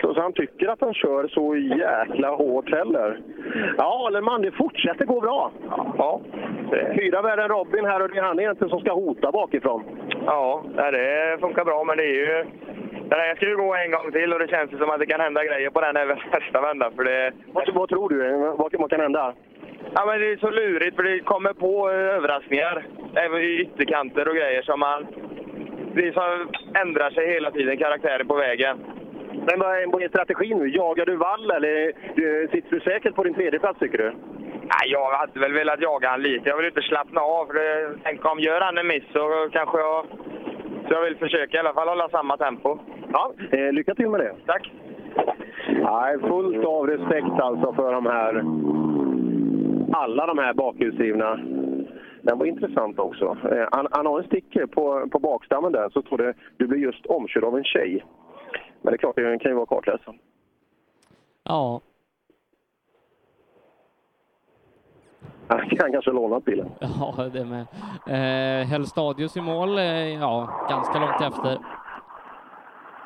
så, 0.00 0.14
så 0.14 0.20
han 0.20 0.32
tycker 0.32 0.68
att 0.68 0.80
han 0.80 0.94
kör 0.94 1.28
så 1.28 1.56
jäkla 1.56 2.30
hårt 2.30 2.70
heller. 2.70 3.20
Ja, 3.78 4.06
Alenman, 4.06 4.42
det 4.42 4.50
fortsätter 4.50 5.04
gå 5.04 5.20
bra. 5.20 5.52
Ja. 5.98 6.20
Fyra 6.98 7.22
värre 7.22 7.42
än 7.42 7.48
Robin 7.48 7.84
här 7.84 8.02
och 8.02 8.08
det 8.08 8.18
är 8.18 8.22
han 8.22 8.40
egentligen 8.40 8.70
som 8.70 8.80
ska 8.80 8.92
hota 8.92 9.32
bakifrån. 9.32 9.82
Ja, 10.26 10.64
det 10.76 11.38
funkar 11.40 11.64
bra, 11.64 11.84
men 11.84 11.96
det 11.96 12.04
är 12.04 12.14
ju... 12.14 12.44
Den 13.08 13.20
här 13.20 13.34
ska 13.34 13.46
ju 13.48 13.56
gå 13.56 13.74
en 13.74 13.90
gång 13.90 14.12
till 14.12 14.32
och 14.32 14.38
det 14.38 14.48
känns 14.48 14.70
som 14.70 14.90
att 14.90 14.98
det 14.98 15.06
kan 15.06 15.20
hända 15.20 15.44
grejer 15.44 15.70
på 15.70 15.80
den 15.80 15.96
även 15.96 16.18
nästa 16.32 16.60
vända. 16.60 16.90
För 16.96 17.04
det... 17.04 17.32
Vad, 17.52 17.74
vad 17.74 17.88
tror 17.88 18.08
du? 18.08 18.38
Vad, 18.78 18.90
kan 18.90 19.00
hända? 19.00 19.34
Ja, 19.94 20.06
men 20.06 20.20
det 20.20 20.32
är 20.32 20.36
så 20.36 20.50
lurigt 20.50 20.96
för 20.96 21.02
det 21.02 21.20
kommer 21.20 21.52
på 21.52 21.90
överraskningar. 21.90 22.86
Även 23.14 23.40
i 23.40 23.60
ytterkanter 23.60 24.28
och 24.28 24.34
grejer 24.34 24.62
som 24.62 24.80
man... 24.80 25.06
Det 25.94 26.08
är 26.08 26.12
som 26.12 26.48
ändrar 26.82 27.10
sig 27.10 27.32
hela 27.32 27.50
tiden, 27.50 27.76
karaktären 27.76 28.26
på 28.26 28.34
vägen. 28.34 28.76
Men 29.46 29.58
vad 29.60 30.02
är, 30.02 30.08
strategin 30.08 30.58
nu? 30.58 30.68
Jagar 30.68 31.06
du 31.06 31.16
vall 31.16 31.50
eller 31.50 31.92
sitter 32.52 32.70
du 32.70 32.80
säkert 32.80 33.14
på 33.14 33.24
din 33.24 33.34
tredje 33.34 33.60
plats 33.60 33.78
tycker 33.78 33.98
du? 33.98 34.12
Nej, 34.52 34.86
jag 34.86 35.10
hade 35.10 35.40
väl 35.40 35.52
velat 35.52 35.80
jaga 35.80 36.08
han 36.08 36.22
lite. 36.22 36.48
Jag 36.48 36.56
vill 36.56 36.66
inte 36.66 36.82
slappna 36.82 37.20
av. 37.20 37.46
För 37.46 37.98
tänk 38.02 38.24
om 38.24 38.40
gör 38.40 38.60
han 38.60 38.78
en 38.78 38.86
miss 38.86 39.04
så 39.12 39.48
kanske 39.52 39.78
jag... 39.78 40.06
Så 40.88 40.94
jag 40.94 41.02
vill 41.02 41.16
försöka 41.16 41.56
i 41.56 41.60
alla 41.60 41.74
fall 41.74 41.88
hålla 41.88 42.08
samma 42.08 42.36
tempo. 42.36 42.78
Ja, 43.12 43.32
eh, 43.50 43.72
lycka 43.72 43.94
till 43.94 44.08
med 44.08 44.20
det. 44.20 44.34
Tack. 44.46 44.72
Nej, 45.68 46.18
fullt 46.20 46.64
av 46.66 46.86
respekt 46.86 47.40
alltså 47.40 47.72
för 47.72 47.92
de 47.92 48.06
här... 48.06 48.44
Alla 49.92 50.26
de 50.26 50.38
här 50.38 50.54
bakhjulsdrivna. 50.54 51.40
Den 52.24 52.38
var 52.38 52.46
intressant 52.46 52.98
också. 52.98 53.36
Eh, 53.52 53.68
han, 53.72 53.86
han 53.90 54.06
har 54.06 54.18
en 54.20 54.26
sticker 54.26 54.66
på, 54.66 55.08
på 55.12 55.18
bakstammen 55.18 55.72
där, 55.72 55.90
så 55.90 56.02
står 56.02 56.18
det 56.18 56.34
du 56.56 56.66
blir 56.66 56.78
just 56.78 57.06
omkörd 57.06 57.44
av 57.44 57.56
en 57.58 57.64
tjej. 57.64 58.04
Men 58.82 58.92
det 58.92 58.96
är 58.96 58.98
klart, 58.98 59.16
det 59.16 59.38
kan 59.38 59.50
ju 59.50 59.56
vara 59.56 59.66
kartläsaren. 59.66 60.18
Ja, 61.44 61.80
Han 65.48 65.68
kan 65.68 65.92
kanske 65.92 66.10
lånat 66.10 66.44
bilen. 66.44 66.70
ja 66.80 67.28
det 67.32 67.44
med. 67.44 67.66
Eh, 68.06 68.66
Hellstadius 68.66 69.36
i 69.36 69.40
mål, 69.40 69.78
eh, 69.78 69.84
ja, 70.14 70.66
ganska 70.70 70.98
långt 70.98 71.20
efter. 71.34 71.58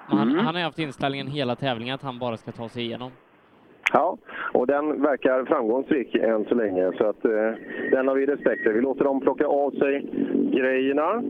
Han, 0.06 0.28
Mm. 0.32 0.46
han 0.46 0.54
har 0.54 0.62
haft 0.62 0.78
inställningen 0.78 1.26
hela 1.26 1.56
tävlingen 1.56 1.94
att 1.94 2.02
han 2.02 2.18
bara 2.18 2.36
ska 2.36 2.52
ta 2.52 2.68
sig 2.68 2.82
igenom. 2.82 3.10
Ja, 3.92 4.18
och 4.52 4.66
den 4.66 5.02
verkar 5.02 5.44
framgångsrik 5.44 6.14
än 6.14 6.44
så 6.44 6.54
länge, 6.54 6.92
så 6.98 7.06
att 7.06 7.24
eh, 7.24 7.52
den 7.90 8.08
har 8.08 8.14
vi 8.14 8.26
respekt 8.26 8.62
för. 8.62 8.72
Vi 8.72 8.80
låter 8.80 9.04
dem 9.04 9.20
plocka 9.20 9.46
av 9.46 9.70
sig 9.70 10.06
grejerna. 10.52 11.22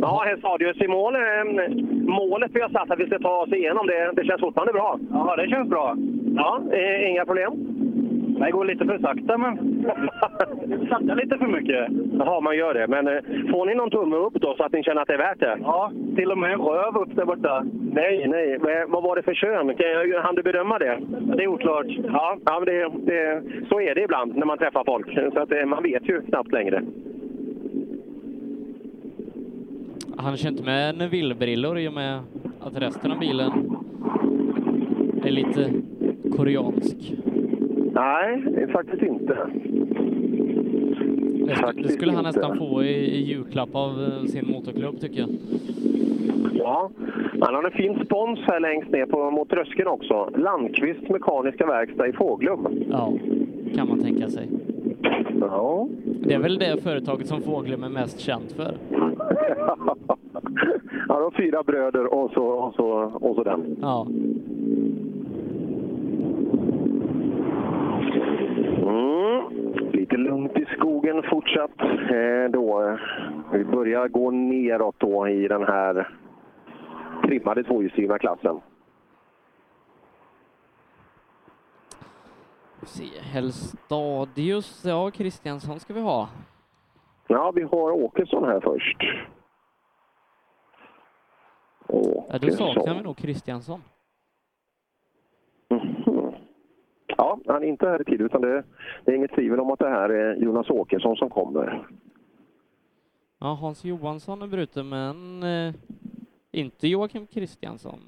Ja, 0.00 0.24
Hestadius 0.26 0.80
i 0.80 0.88
mål. 0.88 1.14
Målet 1.90 2.50
vi 2.54 2.60
har 2.60 2.68
satt 2.68 2.90
att 2.90 2.98
vi 2.98 3.06
ska 3.06 3.18
ta 3.18 3.42
oss 3.42 3.52
igenom, 3.52 3.86
det, 3.86 4.12
det 4.16 4.24
känns 4.24 4.40
fortfarande 4.40 4.72
bra. 4.72 4.98
Ja, 5.10 5.36
det 5.36 5.48
känns 5.48 5.68
bra. 5.68 5.96
Ja, 6.36 6.60
eh, 6.72 7.10
inga 7.10 7.24
problem? 7.24 7.75
Det 8.38 8.50
går 8.50 8.64
lite 8.64 8.84
för 8.84 8.98
sakta, 8.98 9.38
men... 9.38 9.84
Sakta 10.88 11.14
lite 11.14 11.38
för 11.38 11.46
mycket. 11.46 11.86
Jaha, 12.18 12.40
man 12.40 12.56
gör 12.56 12.74
det. 12.74 12.86
Men 12.86 13.08
eh, 13.08 13.14
får 13.50 13.66
ni 13.66 13.74
någon 13.74 13.90
tumme 13.90 14.16
upp 14.16 14.34
då 14.34 14.54
så 14.56 14.62
att 14.64 14.72
ni 14.72 14.82
känner 14.82 15.00
att 15.02 15.08
det 15.08 15.14
är 15.14 15.18
värt 15.18 15.40
det? 15.40 15.58
Ja, 15.62 15.92
till 16.16 16.30
och 16.32 16.38
med 16.38 16.52
en 16.52 16.60
röv 16.60 16.96
upp 16.96 17.16
där 17.16 17.24
borta. 17.24 17.64
Nej, 17.92 18.28
nej. 18.28 18.58
Men 18.62 18.90
Vad 18.90 19.02
var 19.02 19.16
det 19.16 19.22
för 19.22 19.34
kön? 19.34 19.74
Kan- 19.74 20.22
Hann 20.22 20.34
du 20.34 20.42
bedöma 20.42 20.78
det? 20.78 20.98
Det 21.36 21.42
är 21.42 21.48
oklart. 21.48 21.86
Ja, 22.12 22.36
ja 22.44 22.60
men 22.60 22.64
det, 22.66 22.88
det, 23.12 23.42
så 23.68 23.80
är 23.80 23.94
det 23.94 24.02
ibland 24.02 24.36
när 24.36 24.46
man 24.46 24.58
träffar 24.58 24.84
folk. 24.84 25.06
Så 25.34 25.40
att, 25.40 25.52
eh, 25.52 25.64
man 25.66 25.82
vet 25.82 26.08
ju 26.08 26.20
knappt 26.22 26.52
längre. 26.52 26.82
Han 30.18 30.36
kör 30.36 30.48
inte 30.48 30.62
med 30.62 30.98
Neville-brillor 30.98 31.78
i 31.78 31.88
och 31.88 31.92
med 31.92 32.20
att 32.60 32.76
resten 32.82 33.12
av 33.12 33.18
bilen 33.18 33.50
är 35.24 35.30
lite 35.30 35.70
koreansk. 36.36 37.12
Nej, 37.96 38.66
faktiskt 38.72 39.02
inte. 39.02 39.36
Det, 41.46 41.82
det 41.82 41.88
skulle 41.88 42.12
han 42.12 42.26
inte. 42.26 42.40
nästan 42.40 42.58
få 42.58 42.84
i, 42.84 42.94
i 42.94 43.22
julklapp 43.22 43.74
av 43.74 43.90
eh, 43.90 44.24
sin 44.24 44.46
motorklubb 44.50 45.00
tycker 45.00 45.20
jag. 45.20 45.28
Ja, 46.52 46.90
han 47.40 47.54
har 47.54 47.64
en 47.64 47.70
fin 47.70 48.04
spons 48.04 48.38
här 48.42 48.60
längst 48.60 48.90
ner 48.90 49.06
på, 49.06 49.30
mot 49.30 49.50
tröskeln 49.50 49.88
också. 49.88 50.30
Landqvist 50.36 51.08
Mekaniska 51.08 51.66
Verkstad 51.66 52.08
i 52.08 52.12
Fåglum. 52.12 52.68
Ja, 52.90 53.12
kan 53.76 53.88
man 53.88 54.00
tänka 54.00 54.28
sig. 54.28 54.48
Ja. 55.40 55.88
Det 56.04 56.34
är 56.34 56.38
väl 56.38 56.58
det 56.58 56.82
företaget 56.82 57.26
som 57.26 57.42
Fåglum 57.42 57.84
är 57.84 57.88
mest 57.88 58.20
känt 58.20 58.52
för. 58.52 58.74
Ja, 61.08 61.20
de 61.20 61.32
fyra 61.32 61.62
bröder 61.62 62.14
och 62.14 62.30
så, 62.30 62.44
och 62.44 62.74
så, 62.74 62.88
och 63.20 63.34
så 63.34 63.42
den. 63.42 63.76
Ja. 63.80 64.06
Mm. 68.86 69.72
Lite 69.92 70.16
lugnt 70.16 70.58
i 70.58 70.66
skogen 70.76 71.22
fortsatt 71.22 71.80
eh, 71.80 72.50
då. 72.50 72.98
Vi 73.52 73.64
börjar 73.64 74.08
gå 74.08 74.30
neråt 74.30 74.94
då 74.98 75.28
i 75.28 75.48
den 75.48 75.62
här 75.62 76.08
trimmade 77.22 77.64
tvåhjulsdrivna 77.64 78.18
klassen. 78.18 78.60
Se, 82.82 83.04
Helstadius, 83.20 84.84
ja 84.84 85.10
Kristiansson 85.10 85.80
ska 85.80 85.94
vi 85.94 86.00
ha. 86.00 86.28
Ja, 87.26 87.52
vi 87.54 87.62
har 87.62 87.90
Åkesson 87.90 88.44
här 88.44 88.60
först. 88.60 89.02
Ja, 92.28 92.38
då 92.38 92.50
saknar 92.50 92.94
vi 92.94 93.02
nog 93.02 93.16
Kristiansson. 93.16 93.82
Ja, 97.16 97.38
han 97.46 97.62
är 97.62 97.66
inte 97.66 97.88
här 97.88 98.00
i 98.00 98.04
tid, 98.04 98.20
utan 98.20 98.40
det, 98.40 98.62
det 99.04 99.12
är 99.12 99.16
inget 99.16 99.32
tvivel 99.34 99.60
om 99.60 99.70
att 99.70 99.78
det 99.78 99.88
här 99.88 100.08
är 100.08 100.34
Jonas 100.36 100.70
Åkesson 100.70 101.16
som 101.16 101.30
kommer. 101.30 101.86
Ja, 103.40 103.46
Hans 103.60 103.84
Johansson 103.84 104.42
är 104.42 104.46
bruten, 104.46 104.88
men 104.88 105.42
eh, 105.42 105.74
inte 106.52 106.88
Joakim 106.88 107.26
Kristiansson. 107.26 108.00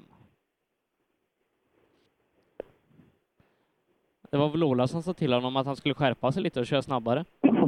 Det 4.31 4.37
var 4.37 4.49
väl 4.49 4.63
Ola 4.63 4.87
som 4.87 5.03
sa 5.03 5.13
till 5.13 5.33
honom 5.33 5.55
att 5.55 5.65
han 5.65 5.75
skulle 5.75 5.93
skärpa 5.95 6.31
sig 6.31 6.43
lite 6.43 6.59
och 6.59 6.65
köra 6.65 6.81
snabbare. 6.81 7.25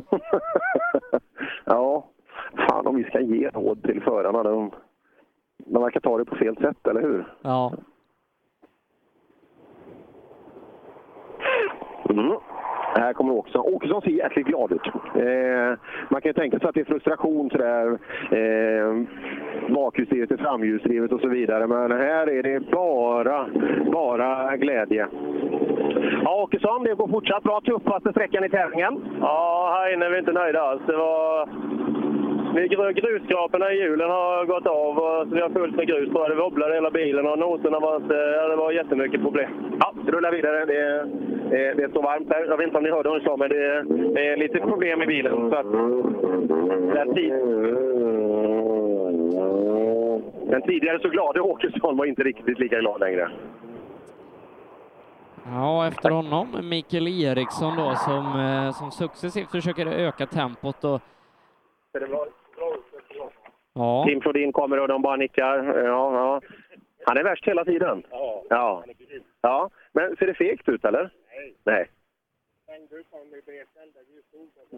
Ja, 1.65 2.05
fan 2.67 2.87
om 2.87 2.95
vi 2.95 3.03
ska 3.03 3.19
ge 3.19 3.49
råd 3.49 3.83
till 3.83 4.01
förarna. 4.01 4.43
De, 4.43 4.71
de 5.57 5.83
verkar 5.83 5.99
ta 5.99 6.17
det 6.17 6.25
på 6.25 6.35
fel 6.35 6.55
sätt, 6.57 6.87
eller 6.87 7.01
hur? 7.01 7.33
Ja. 7.41 7.73
Mm. 12.11 12.37
Här 12.95 13.13
kommer 13.13 13.33
Åkesson. 13.33 13.61
Åkesson 13.73 14.01
ser 14.01 14.11
jäkligt 14.11 14.47
glad 14.47 14.71
ut. 14.71 14.87
Eh, 15.15 15.77
man 16.09 16.21
kan 16.21 16.29
ju 16.29 16.33
tänka 16.33 16.59
sig 16.59 16.69
att 16.69 16.75
det 16.75 16.81
är 16.81 16.85
frustration 16.85 17.49
sådär. 17.49 17.97
Eh, 18.31 19.03
bakhjulsdrivet 19.73 20.31
är 20.31 20.37
framhjulsdrivet 20.37 21.11
och 21.11 21.21
så 21.21 21.27
vidare. 21.27 21.67
Men 21.67 21.91
här 21.91 22.29
är 22.29 22.43
det 22.43 22.71
bara, 22.71 23.45
bara 23.91 24.57
glädje. 24.57 25.07
Ja, 26.23 26.41
Åkesson, 26.43 26.83
det 26.83 26.95
går 26.95 27.07
fortsatt 27.07 27.43
bra. 27.43 27.61
Tuffaste 27.61 28.11
sträckan 28.11 28.43
i 28.43 28.49
tävlingen. 28.49 29.03
Ja, 29.21 29.71
här 29.73 29.93
inne 29.93 30.05
är 30.05 30.09
vi 30.09 30.19
inte 30.19 30.31
nöjda 30.31 30.61
alls. 30.61 30.81
Det 30.87 30.97
var... 30.97 31.49
Vi 32.55 32.67
gr- 32.67 32.91
Grusskraporna 32.91 33.71
i 33.73 33.79
hjulen 33.81 34.09
har 34.09 34.45
gått 34.45 34.67
av 34.67 34.97
och 34.97 35.27
så 35.27 35.35
vi 35.35 35.41
har 35.41 35.49
fullt 35.49 35.75
med 35.75 35.87
grus 35.87 36.09
på. 36.13 36.27
Det 36.27 36.35
wobblade 36.35 36.73
hela 36.73 36.91
bilen 36.91 37.27
och 37.27 37.39
noterna 37.39 37.79
var 37.79 37.95
inte... 37.95 38.13
Ja, 38.13 38.47
det 38.47 38.55
var 38.55 38.71
jättemycket 38.71 39.21
problem. 39.21 39.51
Ja, 39.79 39.93
det 40.05 40.11
rullar 40.11 40.31
vidare. 40.31 40.65
Det, 40.65 41.07
det, 41.49 41.73
det 41.73 41.89
står 41.89 42.01
varmt 42.03 42.29
här. 42.29 42.45
Jag 42.45 42.57
vet 42.57 42.65
inte 42.67 42.77
om 42.77 42.83
ni 42.83 42.91
hörde 42.91 43.09
vad 43.09 43.17
hon 43.17 43.27
sa, 43.27 43.37
men 43.37 43.49
det, 43.49 43.83
det 44.13 44.27
är 44.27 44.37
lite 44.37 44.59
problem 44.59 45.01
i 45.01 45.05
bilen. 45.05 45.49
Så 45.49 45.55
att, 45.55 45.71
den, 46.95 47.13
tid, 47.15 47.33
den 50.51 50.61
tidigare 50.61 50.99
så 50.99 51.09
glada 51.09 51.41
Åkesson 51.41 51.97
var 51.97 52.05
inte 52.05 52.23
riktigt 52.23 52.59
lika 52.59 52.79
glad 52.79 52.99
längre. 52.99 53.29
Ja, 55.45 55.87
efter 55.87 56.09
honom 56.09 56.47
Mikael 56.69 57.07
Eriksson 57.07 57.77
då 57.77 57.95
som, 57.95 58.39
eh, 58.39 58.71
som 58.71 58.91
successivt 58.91 59.51
försöker 59.51 59.85
öka 59.85 60.25
tempot 60.25 60.83
och 60.83 61.01
ja, 63.73 64.03
Tim 64.07 64.21
Flodin 64.21 64.51
kommer 64.51 64.79
och 64.79 64.87
de 64.87 65.01
bara 65.01 65.15
nickar. 65.15 65.63
Ja, 65.83 66.13
ja. 66.13 66.41
Han 67.05 67.17
är 67.17 67.23
värst 67.23 67.47
hela 67.47 67.65
tiden. 67.65 68.03
Ja. 68.49 68.83
ja. 69.41 69.69
Men 69.91 70.15
ser 70.15 70.27
det 70.27 70.33
fegt 70.33 70.69
ut, 70.69 70.85
eller? 70.85 71.13
Nej. 71.63 71.89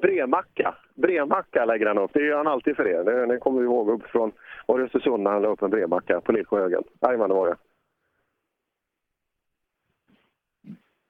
Bremacka. 0.02 0.76
Bremacka 0.96 1.66
lägger 1.66 1.86
han 1.86 1.98
upp. 1.98 2.12
Det 2.14 2.26
gör 2.26 2.38
han 2.38 2.48
alltid 2.48 2.76
för 2.76 2.88
er. 2.88 3.04
Det, 3.04 3.26
det 3.26 3.38
kommer 3.38 3.60
vi 3.60 3.66
ihåg 3.66 3.90
upp 3.90 4.04
från 4.04 4.32
Östersund 4.68 5.24
när 5.24 5.32
han 5.32 5.42
la 5.42 5.48
upp 5.48 5.62
en 5.62 5.70
bremacka 5.70 6.22
på 6.22 6.32
Lillsjöhögen. 6.32 6.84
Jajamän, 7.02 7.30
det 7.30 7.36
var 7.36 7.48
det. 7.48 7.56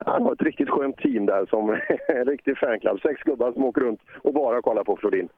Han 0.06 0.22
har 0.24 0.34
ett 0.34 0.42
riktigt 0.42 0.70
skönt 0.70 0.98
team 0.98 1.26
där 1.26 1.46
som 1.46 1.70
en 2.08 2.26
riktig 2.26 2.58
fanclub. 2.58 3.02
Sex 3.02 3.22
gubbar 3.22 3.52
som 3.52 3.64
åker 3.64 3.82
runt 3.82 4.02
och 4.22 4.34
bara 4.34 4.62
kollar 4.62 4.84
på 4.84 4.98
Flodin. 4.98 5.30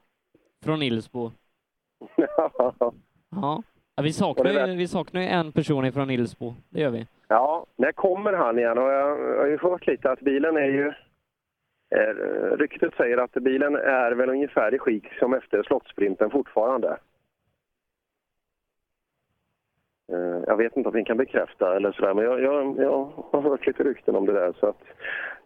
från 0.64 0.82
Ilsbo. 0.82 1.32
Ja. 3.30 3.64
Ja, 3.96 4.04
vi, 4.04 4.14
saknar 4.14 4.68
ju, 4.68 4.76
vi 4.76 4.88
saknar 4.88 5.22
ju 5.22 5.28
en 5.28 5.52
person 5.52 5.86
ifrån 5.86 6.10
Ilsbo, 6.10 6.54
det 6.70 6.82
gör 6.82 6.90
vi. 6.90 7.08
Ja, 7.28 7.66
när 7.76 7.92
kommer 7.92 8.34
han 8.34 8.60
igen? 8.60 8.78
Och 8.78 8.92
jag, 8.92 9.20
jag 9.20 9.38
har 9.38 9.48
ju 9.48 9.58
hört 9.58 9.88
lite 9.88 10.12
att 10.12 10.20
bilen 10.20 10.58
är 10.58 10.66
ju... 10.66 10.94
Eh, 11.96 12.58
ryktet 12.58 12.94
säger 12.98 13.18
att 13.18 13.32
bilen 13.32 13.76
är 13.76 14.12
väl 14.12 14.30
ungefär 14.30 14.74
i 14.76 14.80
skick 14.80 15.14
som 15.20 15.34
efter 15.34 15.64
slottsprinten 15.64 16.30
fortfarande. 16.30 16.98
Eh, 20.12 20.44
jag 20.48 20.58
vet 20.58 20.78
inte 20.78 20.90
om 20.90 20.96
vi 20.96 21.04
kan 21.04 21.18
bekräfta 21.18 21.76
eller 21.76 21.92
sådär, 21.92 22.14
men 22.14 22.26
jag, 22.26 22.42
jag, 22.42 22.76
jag 22.78 23.10
har 23.32 23.42
hört 23.42 23.68
lite 23.68 23.84
rykten 23.84 24.16
om 24.16 24.26
det 24.26 24.34
där. 24.34 24.54
Så 24.60 24.68
att, 24.68 24.82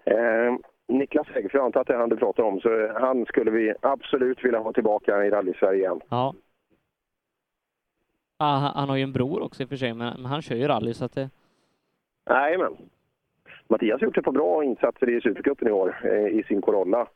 eh, 0.05 0.55
Niklas 0.87 1.27
Hägg, 1.27 1.51
för 1.51 1.57
jag 1.57 1.65
antar 1.65 1.81
att 1.81 1.87
det 1.87 1.93
är 1.93 1.97
han 1.97 2.09
du 2.09 2.17
pratar 2.17 2.43
om, 2.43 2.59
så 2.59 2.91
han 2.99 3.25
skulle 3.25 3.51
vi 3.51 3.73
absolut 3.81 4.45
vilja 4.45 4.59
ha 4.59 4.73
tillbaka 4.73 5.25
i 5.25 5.29
rally-Sverige 5.29 5.79
igen. 5.79 6.01
Ja. 6.09 6.33
Ah, 8.41 8.71
han- 8.75 8.89
har 8.89 8.95
ju 8.95 9.03
en 9.03 9.13
bror 9.13 9.41
också 9.43 9.63
i 9.63 9.65
och 9.65 9.69
för 9.69 9.75
sig, 9.75 9.93
men, 9.93 10.13
men 10.21 10.25
han 10.25 10.41
kör 10.41 10.55
ju 10.55 10.67
rally 10.67 10.93
så 10.93 11.05
att 11.05 11.13
det... 11.15 11.29
Jajamän. 12.29 12.77
Mattias 13.67 14.01
har 14.01 14.05
gjort 14.07 14.17
ett 14.17 14.25
par 14.25 14.31
bra 14.31 14.63
insatser 14.63 15.09
i 15.09 15.21
Supercupen 15.21 15.67
i 15.67 15.71
år 15.71 16.01
eh, 16.03 16.39
i 16.39 16.43
sin 16.47 16.61
Corolla. 16.61 17.07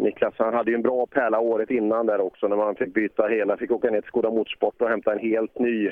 Niklas 0.00 0.34
han 0.38 0.54
hade 0.54 0.70
ju 0.70 0.74
en 0.74 0.82
bra 0.82 1.06
pärla 1.06 1.40
året 1.40 1.70
innan 1.70 2.06
där 2.06 2.20
också 2.20 2.48
när 2.48 2.56
man 2.56 2.74
fick 2.74 2.94
byta 2.94 3.26
hela, 3.26 3.56
fick 3.56 3.70
åka 3.70 3.90
ner 3.90 4.00
till 4.00 4.08
Skoda 4.08 4.30
Motorsport 4.30 4.82
och 4.82 4.88
hämta 4.88 5.12
en 5.12 5.18
helt 5.18 5.58
ny, 5.58 5.90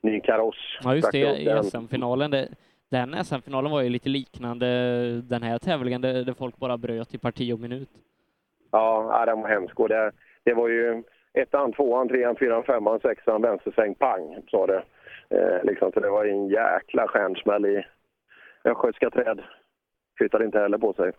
ny 0.00 0.20
kaross. 0.20 0.78
Ja, 0.84 0.94
just 0.94 1.12
det, 1.12 1.18
i. 1.18 1.62
SM-finalen. 1.62 2.30
Den 2.90 3.24
SM-finalen 3.24 3.70
var 3.72 3.82
ju 3.82 3.88
lite 3.88 4.08
liknande 4.08 4.66
den 5.20 5.42
här 5.42 5.58
tävlingen 5.58 6.00
där, 6.00 6.34
folk 6.38 6.56
bara 6.56 6.76
bröt 6.78 7.14
i 7.14 7.18
parti 7.18 7.52
och 7.52 7.60
minut. 7.60 7.88
Ja, 8.70 9.08
ja, 9.18 9.26
den 9.26 9.40
var 9.40 9.48
hemsk. 9.48 9.80
Och 9.80 9.88
det, 9.88 10.12
det 10.44 10.54
var 10.54 10.68
ju 10.68 11.02
ettan, 11.34 11.72
tvåan, 11.72 12.08
trean, 12.08 12.36
fyran, 12.36 12.64
femman, 12.64 13.00
sexan, 13.00 13.42
vänstersväng, 13.42 13.94
pang, 13.94 14.42
sa 14.50 14.66
det. 14.66 14.84
Eh, 15.30 15.64
liksom, 15.64 15.92
så 15.92 16.00
det 16.00 16.10
var 16.10 16.24
en 16.24 16.48
jäkla 16.48 17.08
stjärnsmäll 17.08 17.66
i 17.66 17.84
östgötska 18.64 19.10
träd. 19.10 19.42
Flyttade 20.18 20.44
inte 20.44 20.58
heller 20.58 20.78
på 20.78 20.92
sig. 20.92 21.12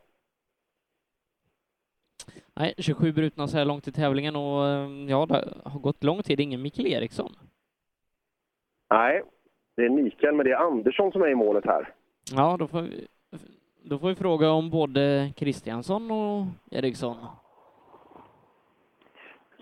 Nej, 2.53 2.73
27 2.77 3.11
brutna 3.11 3.47
så 3.47 3.57
här 3.57 3.65
långt 3.65 3.87
i 3.87 3.91
tävlingen 3.91 4.35
och 4.35 4.65
eh, 4.67 4.89
ja, 5.09 5.25
det 5.25 5.53
har 5.65 5.79
gått 5.79 6.03
lång 6.03 6.23
tid. 6.23 6.39
Ingen 6.39 6.61
Mikael 6.61 6.87
Eriksson. 6.87 7.31
Nej, 8.89 9.23
det 9.75 9.85
är 9.85 9.89
Mikael, 9.89 10.35
men 10.35 10.45
det 10.45 10.51
är 10.51 10.57
Andersson 10.57 11.11
som 11.11 11.21
är 11.21 11.27
i 11.27 11.35
målet 11.35 11.65
här. 11.65 11.93
Ja, 12.35 12.57
då 12.59 12.67
får 12.67 12.81
vi, 12.81 13.07
då 13.83 13.99
får 13.99 14.07
vi 14.07 14.15
fråga 14.15 14.51
om 14.51 14.69
både 14.69 15.33
Kristiansson 15.35 16.11
och 16.11 16.45
Eriksson. 16.71 17.17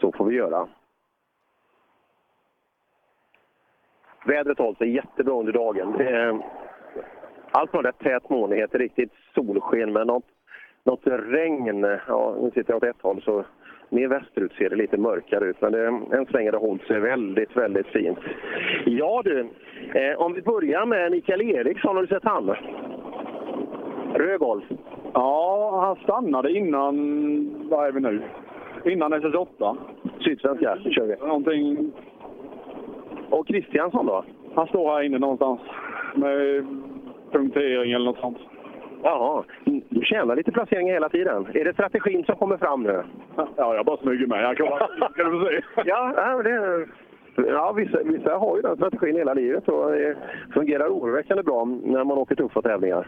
Så 0.04 0.12
får 0.12 0.26
vi 0.26 0.36
göra. 0.36 0.68
Vädret 4.26 4.58
har 4.58 4.66
hållit 4.66 4.78
sig 4.78 4.96
jättebra 4.96 5.34
under 5.34 5.54
dagen. 5.54 5.96
Det 5.98 6.10
är, 6.10 6.40
allt 7.52 7.72
från 7.72 7.84
rätt 7.84 8.00
tät 8.00 8.30
molnighet 8.30 8.72
till 8.72 8.80
riktigt 8.80 9.12
solsken, 9.36 9.94
men 9.94 10.08
något, 10.08 10.24
något 10.84 11.02
regn. 11.06 12.00
Ja, 12.08 12.36
nu 12.42 12.52
sitter 12.52 12.74
jag 12.74 12.78
åt 12.78 12.84
ett 12.84 13.02
håll, 13.02 13.22
så 13.22 13.46
mer 13.90 14.08
västerut 14.08 14.54
ser 14.54 14.70
det 14.70 14.76
lite 14.76 14.98
mörkare 14.98 15.46
ut. 15.46 15.62
Men 15.62 15.72
det, 15.72 15.88
än 15.88 16.26
så 16.26 16.32
länge 16.32 16.48
har 16.48 16.52
det 16.52 16.68
hållit 16.68 16.88
sig 16.88 17.00
väldigt, 17.00 17.58
väldigt 17.58 17.88
fint. 17.88 18.20
Ja 18.86 19.22
du, 19.26 19.50
eh, 19.94 20.22
om 20.22 20.34
vi 20.34 20.42
börjar 20.42 20.86
med 20.86 21.12
Mikael 21.12 21.42
Eriksson. 21.42 21.96
Har 21.96 22.04
du 22.04 22.08
sett 22.08 22.24
han? 22.24 22.56
Rögolf? 24.14 24.64
Ja, 25.14 25.80
han 25.82 25.96
stannade 25.96 26.52
innan, 26.52 27.70
vad 27.70 27.88
är 27.88 27.92
vi 27.92 28.00
nu? 28.00 28.22
Innan 28.86 29.14
SS8. 29.14 29.78
Sydsvenska 30.20 30.78
kör 30.92 31.06
vi. 31.06 31.28
Någonting... 31.28 31.92
Och 33.30 33.48
Kristiansson 33.48 34.06
då? 34.06 34.26
Han 34.56 34.68
står 34.68 34.92
här 34.96 35.02
inne 35.02 35.20
någonstans 35.20 35.60
med 36.16 36.66
punktering 37.32 37.92
eller 37.92 38.06
något 38.06 38.20
sånt. 38.20 38.38
Jaha, 39.04 39.44
du 39.90 40.02
tjänar 40.02 40.36
lite 40.36 40.52
placeringar 40.52 40.94
hela 40.94 41.10
tiden. 41.10 41.48
Är 41.54 41.66
det 41.66 41.74
strategin 41.74 42.24
som 42.26 42.36
kommer 42.36 42.58
fram 42.58 42.84
nu? 42.84 43.04
Ja, 43.36 43.76
jag 43.76 43.86
bara 43.86 43.98
smyger 43.98 44.28
med. 44.28 44.44
Jag 44.44 44.58
kommer, 44.58 44.78
kan 45.16 45.32
du 45.32 45.40
få 45.40 45.46
se. 45.46 45.62
Ja, 45.86 46.42
det, 46.44 46.88
ja 47.36 47.72
vissa, 47.72 48.04
vissa 48.04 48.36
har 48.38 48.56
ju 48.56 48.62
den 48.62 48.76
strategin 48.76 49.16
hela 49.16 49.34
livet 49.34 49.68
och 49.68 49.92
det 49.92 50.16
fungerar 50.54 50.88
oroväckande 50.88 51.44
bra 51.44 51.66
när 51.66 52.04
man 52.04 52.18
åker 52.18 52.36
tuffa 52.36 52.62
tävlingar. 52.62 53.08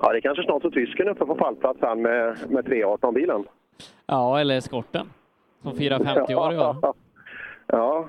Ja, 0.00 0.12
det 0.12 0.18
är 0.18 0.20
kanske 0.20 0.44
snart 0.44 0.62
så 0.62 0.70
tysken 0.70 1.08
uppe 1.08 1.26
på 1.26 1.34
pallplats 1.34 1.78
han 1.80 2.02
med, 2.02 2.50
med 2.50 2.64
318-bilen. 2.64 3.44
Ja, 4.06 4.40
eller 4.40 4.56
eskorten. 4.56 5.10
Som 5.62 5.72
firar 5.72 5.98
50 5.98 6.34
år 6.34 6.52
i 6.52 6.58
år. 6.58 6.94
Ja, 7.68 8.08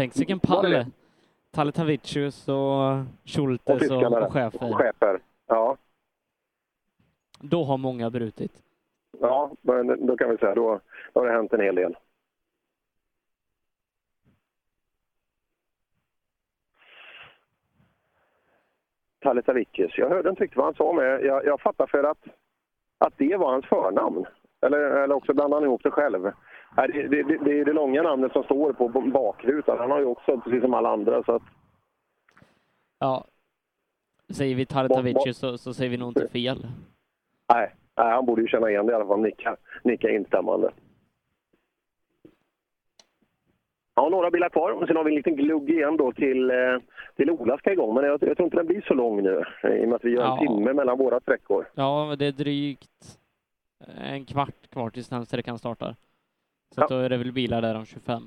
tänkte 0.00 0.18
vilken 0.18 0.40
pall. 0.40 0.84
Taletavicius 1.50 2.48
och 2.48 2.56
och 2.56 3.04
Schultes 3.24 3.90
och, 3.90 4.02
och 4.02 4.10
där. 4.10 4.30
chefer. 4.30 4.72
chefer. 4.72 5.20
Ja. 5.46 5.76
Då 7.40 7.64
har 7.64 7.78
många 7.78 8.10
brutit. 8.10 8.52
ja, 9.20 9.50
men 9.62 10.06
då 10.06 10.16
kan 10.16 10.30
vi 10.30 10.36
säga 10.36 10.54
då, 10.54 10.80
då 11.12 11.20
har 11.20 11.26
det 11.26 11.32
hänt 11.32 11.52
en 11.52 11.60
hel 11.60 11.74
del. 11.74 11.96
Talle 19.20 19.42
Savicius. 19.42 19.98
Jag 19.98 20.08
hörde 20.08 20.30
inte 20.30 20.42
riktigt 20.42 20.56
vad 20.56 20.66
han 20.66 20.74
sa, 20.74 20.92
men 20.92 21.04
jag, 21.04 21.44
jag 21.44 21.60
fattar 21.60 21.86
för 21.86 22.04
att, 22.04 22.24
att 22.98 23.14
det 23.16 23.36
var 23.36 23.52
hans 23.52 23.66
förnamn. 23.66 24.24
Eller, 24.66 24.78
eller 24.78 25.14
också 25.14 25.34
blandade 25.34 25.60
han 25.60 25.64
ihop 25.64 25.82
det 25.82 25.90
själv. 25.90 26.22
Det, 26.76 27.08
det, 27.08 27.22
det, 27.22 27.38
det 27.44 27.60
är 27.60 27.64
det 27.64 27.72
långa 27.72 28.02
namnet 28.02 28.32
som 28.32 28.42
står 28.42 28.72
på 28.72 28.88
bakrutan. 28.88 29.78
Han 29.78 29.90
har 29.90 29.98
ju 29.98 30.04
också, 30.04 30.40
precis 30.40 30.62
som 30.62 30.74
alla 30.74 30.92
andra, 30.92 31.22
så 31.22 31.32
att 31.32 31.42
Ja. 32.98 33.24
Säger 34.30 34.54
vi 34.54 34.66
Taletavicius 34.66 35.38
så, 35.38 35.58
så 35.58 35.74
säger 35.74 35.90
vi 35.90 35.96
nog 35.96 36.08
inte 36.08 36.28
fel. 36.28 36.66
Nej, 37.52 37.74
nej, 37.96 38.12
han 38.12 38.26
borde 38.26 38.42
ju 38.42 38.48
känna 38.48 38.70
igen 38.70 38.86
det 38.86 38.92
i 38.92 38.94
alla 38.94 39.06
fall. 39.06 39.20
Nicka, 39.20 39.56
nicka 39.84 40.10
instämmande. 40.10 40.70
Ja, 44.00 44.08
några 44.08 44.30
bilar 44.30 44.48
kvar. 44.48 44.70
Och 44.70 44.86
sen 44.86 44.96
har 44.96 45.04
vi 45.04 45.10
en 45.10 45.14
liten 45.16 45.36
glugg 45.36 45.70
igen 45.70 45.96
då 45.96 46.12
till, 46.12 46.50
eh, 46.50 46.56
till 47.16 47.30
Ola 47.30 47.58
ska 47.58 47.72
igång. 47.72 47.94
Men 47.94 48.04
jag, 48.04 48.22
jag 48.22 48.36
tror 48.36 48.44
inte 48.46 48.56
den 48.56 48.66
blir 48.66 48.80
så 48.80 48.94
lång 48.94 49.22
nu 49.22 49.44
eh, 49.62 49.70
i 49.70 49.84
och 49.84 49.88
med 49.88 49.96
att 49.96 50.04
vi 50.04 50.10
gör 50.10 50.22
en 50.22 50.28
Ja. 50.28 50.38
timme 50.40 50.72
mellan 50.72 50.98
våra 50.98 51.20
sträckor. 51.20 51.68
Ja, 51.74 52.16
det 52.18 52.26
är 52.26 52.32
drygt 52.32 53.18
en 54.04 54.24
kvart 54.24 54.70
kvar 54.70 54.90
tills 54.90 55.08
den 55.08 55.26
sträckan 55.26 55.58
startar. 55.58 55.96
Så 56.74 56.82
att 56.82 56.88
då 56.88 56.96
är 56.96 57.08
det 57.08 57.16
väl 57.16 57.32
bilar 57.32 57.62
där 57.62 57.74
om 57.74 57.84
25. 57.86 58.22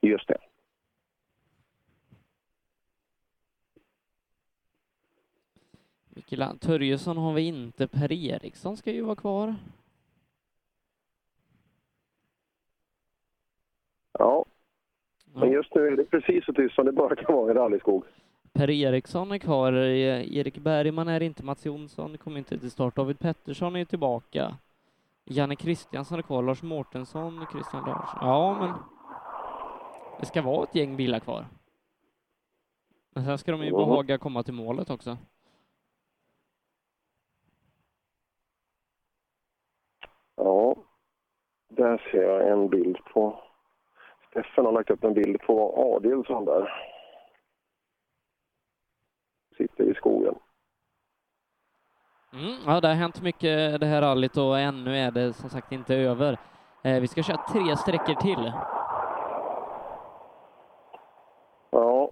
Just 0.00 0.28
det. 0.28 0.38
Mikael 6.08 6.58
Törjesson 6.58 7.16
har 7.16 7.32
vi 7.32 7.42
inte. 7.42 7.86
Per 7.86 8.12
Eriksson 8.12 8.76
ska 8.76 8.92
ju 8.92 9.02
vara 9.02 9.16
kvar. 9.16 9.54
Ja. 14.20 14.44
Men 15.34 15.50
just 15.50 15.74
nu 15.74 15.86
är 15.86 15.96
det 15.96 16.04
precis 16.04 16.44
så 16.44 16.52
tyst 16.52 16.74
som 16.74 16.86
det 16.86 16.92
bara 16.92 17.16
kan 17.16 17.34
vara 17.34 17.50
i 17.50 17.54
rallyskog. 17.54 18.04
Per 18.52 18.70
Eriksson 18.70 19.32
är 19.32 19.38
kvar. 19.38 19.72
Eh, 19.72 20.36
Erik 20.36 20.58
Bergman 20.58 21.08
är 21.08 21.22
inte. 21.22 21.44
Mats 21.44 21.66
Jonsson 21.66 22.18
kommer 22.18 22.38
inte 22.38 22.58
till 22.58 22.70
start. 22.70 22.96
David 22.96 23.18
Pettersson 23.18 23.76
är 23.76 23.84
tillbaka. 23.84 24.56
Janne 25.24 25.56
Kristiansson 25.56 26.18
är 26.18 26.22
kvar. 26.22 26.42
Lars 26.42 26.62
Mårtensson, 26.62 27.46
Christian 27.52 27.84
Larsson. 27.86 28.18
Ja, 28.20 28.56
men 28.60 28.74
det 30.20 30.26
ska 30.26 30.42
vara 30.42 30.64
ett 30.64 30.74
gäng 30.74 30.96
bilar 30.96 31.18
kvar. 31.18 31.46
Men 33.14 33.24
sen 33.24 33.38
ska 33.38 33.52
de 33.52 33.64
ju 33.64 33.70
behaga 33.70 34.18
komma 34.18 34.42
till 34.42 34.54
målet 34.54 34.90
också. 34.90 35.16
Ja, 40.36 40.76
där 41.68 42.08
ser 42.12 42.22
jag 42.22 42.48
en 42.48 42.68
bild 42.68 43.04
på... 43.04 43.49
Steffen 44.30 44.64
har 44.64 44.72
lagt 44.72 44.90
upp 44.90 45.04
en 45.04 45.14
bild 45.14 45.40
på 45.40 45.74
Adilsson 45.76 46.44
där. 46.44 46.72
Sitter 49.56 49.84
i 49.84 49.94
skogen. 49.94 50.34
Mm, 52.32 52.56
ja, 52.66 52.80
det 52.80 52.88
har 52.88 52.94
hänt 52.94 53.22
mycket 53.22 53.80
det 53.80 53.86
här 53.86 54.02
rallyt 54.02 54.36
och 54.36 54.58
ännu 54.58 54.96
är 54.96 55.10
det 55.10 55.32
som 55.32 55.50
sagt 55.50 55.72
inte 55.72 55.94
över. 55.94 56.38
Eh, 56.82 57.00
vi 57.00 57.06
ska 57.06 57.22
köra 57.22 57.36
tre 57.36 57.76
sträckor 57.76 58.14
till. 58.14 58.52
Ja. 61.70 62.10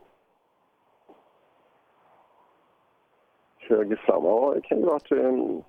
Höger 3.58 3.96
fram. 3.96 4.24
Ja, 4.24 4.52
det 4.54 4.60
kan 4.60 4.78
ju 4.78 4.84
varit... 4.84 5.12
Um... 5.12 5.62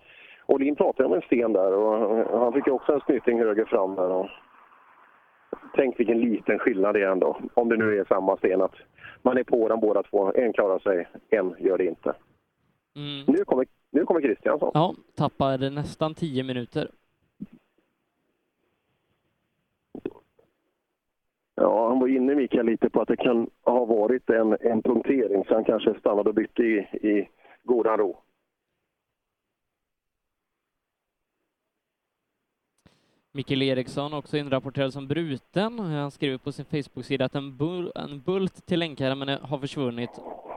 Olin 0.46 0.76
pratade 0.76 1.10
om 1.10 1.14
en 1.14 1.22
sten 1.22 1.54
där 1.54 1.74
och 1.74 2.40
han 2.40 2.54
fick 2.54 2.68
också 2.68 2.94
en 2.94 3.02
snyting 3.02 3.40
höger 3.40 3.66
fram 3.66 3.96
där. 3.96 4.10
Och... 4.10 4.30
Tänk 5.76 6.00
vilken 6.00 6.20
liten 6.20 6.60
skillnad 6.60 6.96
det 6.96 7.02
är 7.02 7.12
ändå, 7.12 7.38
om 7.54 7.70
det 7.70 7.78
nu 7.78 8.00
är 8.00 8.06
samma 8.06 8.38
sten. 8.38 8.62
Att 8.62 8.76
man 9.22 9.38
är 9.38 9.44
på 9.44 9.68
den 9.70 9.80
båda 9.80 10.04
två. 10.04 10.34
En 10.36 10.54
klarar 10.54 10.80
sig, 10.80 11.08
en 11.30 11.56
gör 11.60 11.78
det 11.78 11.86
inte. 11.86 12.14
Mm. 12.96 13.26
Nu 13.28 13.46
kommer, 13.46 13.66
nu 13.92 14.06
kommer 14.06 14.22
Kristiansson. 14.22 14.72
Ja, 14.74 14.96
tappar 15.16 15.70
nästan 15.70 16.14
tio 16.14 16.44
minuter. 16.44 16.90
Ja, 21.56 21.88
han 21.90 22.00
var 22.00 22.08
inne 22.08 22.36
Mikael 22.36 22.66
lite 22.66 22.90
på 22.90 23.02
att 23.02 23.08
det 23.08 23.18
kan 23.18 23.50
ha 23.62 23.86
varit 23.86 24.30
en, 24.30 24.58
en 24.62 24.82
punktering 24.82 25.44
så 25.48 25.54
han 25.54 25.64
kanske 25.64 25.94
stannade 26.00 26.30
och 26.30 26.36
bytte 26.36 26.64
i, 26.64 26.78
i 27.02 27.30
godan 27.64 27.98
ro. 27.98 28.18
Mikael 33.32 33.62
Eriksson 33.62 34.14
också 34.14 34.38
inrapporterad 34.38 34.94
som 34.94 35.08
bruten. 35.08 35.80
Han 35.80 36.12
skriver 36.12 36.38
på 36.38 36.52
sin 36.52 36.66
Facebook-sida 36.66 37.26
att 37.26 37.36
en, 37.36 37.58
bul 37.58 37.92
en 37.96 38.22
bult 38.22 38.66
till 38.66 38.80
länkaren 38.80 39.30
har 39.42 39.58
försvunnit 39.58 40.10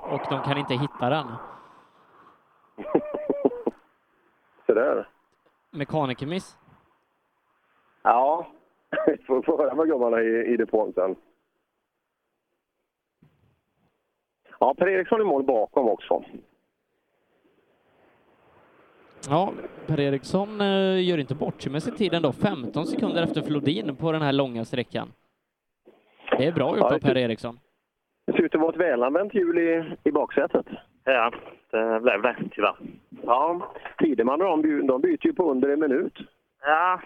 och 0.02 0.20
de 0.30 0.42
kan 0.42 0.58
inte 0.58 0.74
hitta 0.74 1.10
den. 1.10 1.26
Så 4.66 4.74
där. 4.74 5.08
Mekanikermiss. 5.70 6.58
Ja, 8.02 8.46
vi 9.06 9.16
får 9.26 9.42
får 9.42 9.58
höra 9.58 9.74
med 9.74 9.86
gubbarna 9.86 10.20
i, 10.22 10.52
i 10.52 10.56
depån 10.56 10.92
sen. 10.92 11.16
Ja, 14.60 14.74
Per 14.78 14.88
Eriksson 14.88 15.20
i 15.20 15.24
mål 15.24 15.44
bakom 15.44 15.88
också. 15.88 16.24
Ja, 19.28 19.52
Per 19.86 20.00
Eriksson 20.00 20.60
eh, 20.60 21.08
gör 21.08 21.18
inte 21.18 21.34
bort 21.34 21.62
sig 21.62 21.72
med 21.72 21.82
sin 21.82 21.94
tid 21.94 22.14
ändå. 22.14 22.32
15 22.32 22.86
sekunder 22.86 23.22
efter 23.22 23.42
Flodin 23.42 23.96
på 23.96 24.12
den 24.12 24.22
här 24.22 24.32
långa 24.32 24.64
sträckan. 24.64 25.12
Det 26.38 26.46
är 26.46 26.52
bra 26.52 26.76
gjort 26.76 26.92
av 26.92 26.98
Per 26.98 27.16
Eriksson. 27.16 27.58
Det 28.26 28.32
ser 28.32 28.42
ut 28.42 28.54
att 28.54 28.60
vara 28.60 28.72
ett 28.72 28.80
välanvänt 28.80 29.34
hjul 29.34 29.58
i, 29.58 29.96
i 30.04 30.12
baksätet. 30.12 30.66
Ja, 31.04 31.32
det 31.70 32.00
blev 32.00 32.22
det 32.22 32.36
tyvärr. 32.50 32.76
Ja, 33.22 33.72
Tideman 33.98 34.42
och 34.42 34.62
de, 34.62 34.86
de 34.86 35.00
byter 35.00 35.26
ju 35.26 35.32
på 35.32 35.50
under 35.50 35.68
en 35.68 35.80
minut. 35.80 36.18
Ja, 36.64 37.00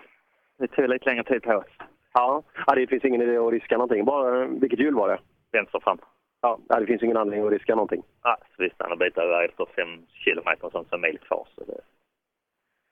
det 0.59 0.67
tog 0.67 0.89
lite 0.89 1.05
längre 1.05 1.25
tid 1.25 1.43
på 1.43 1.53
oss. 1.53 1.67
Ja, 2.13 2.43
ja 2.67 2.75
det 2.75 2.87
finns 2.87 3.05
ingen 3.05 3.23
idé 3.23 3.37
att 3.37 3.53
riska 3.53 3.75
någonting. 3.75 4.05
Bara, 4.05 4.47
vilket 4.47 4.79
hjul 4.79 4.95
var 4.95 5.09
det? 5.09 5.19
Vänster 5.53 5.81
fram. 5.81 5.99
Ja, 6.41 6.59
det 6.69 6.87
finns 6.87 7.03
ingen 7.03 7.17
anledning 7.17 7.47
att 7.47 7.53
riska 7.53 7.75
någonting. 7.75 8.03
Ja, 8.23 8.37
så 8.57 8.63
vi 8.63 8.71
stannade 8.71 8.93
och 8.93 8.99
bytte 8.99 9.21
över 9.21 9.45
efter 9.45 9.67
fem 9.77 10.07
kilometer 10.25 10.65
och 10.65 10.73
sånt, 10.73 10.89
så 10.89 10.95
en 10.95 11.01
mil 11.01 11.19
kvar. 11.19 11.47
Så 11.55 11.65
det, 11.65 11.81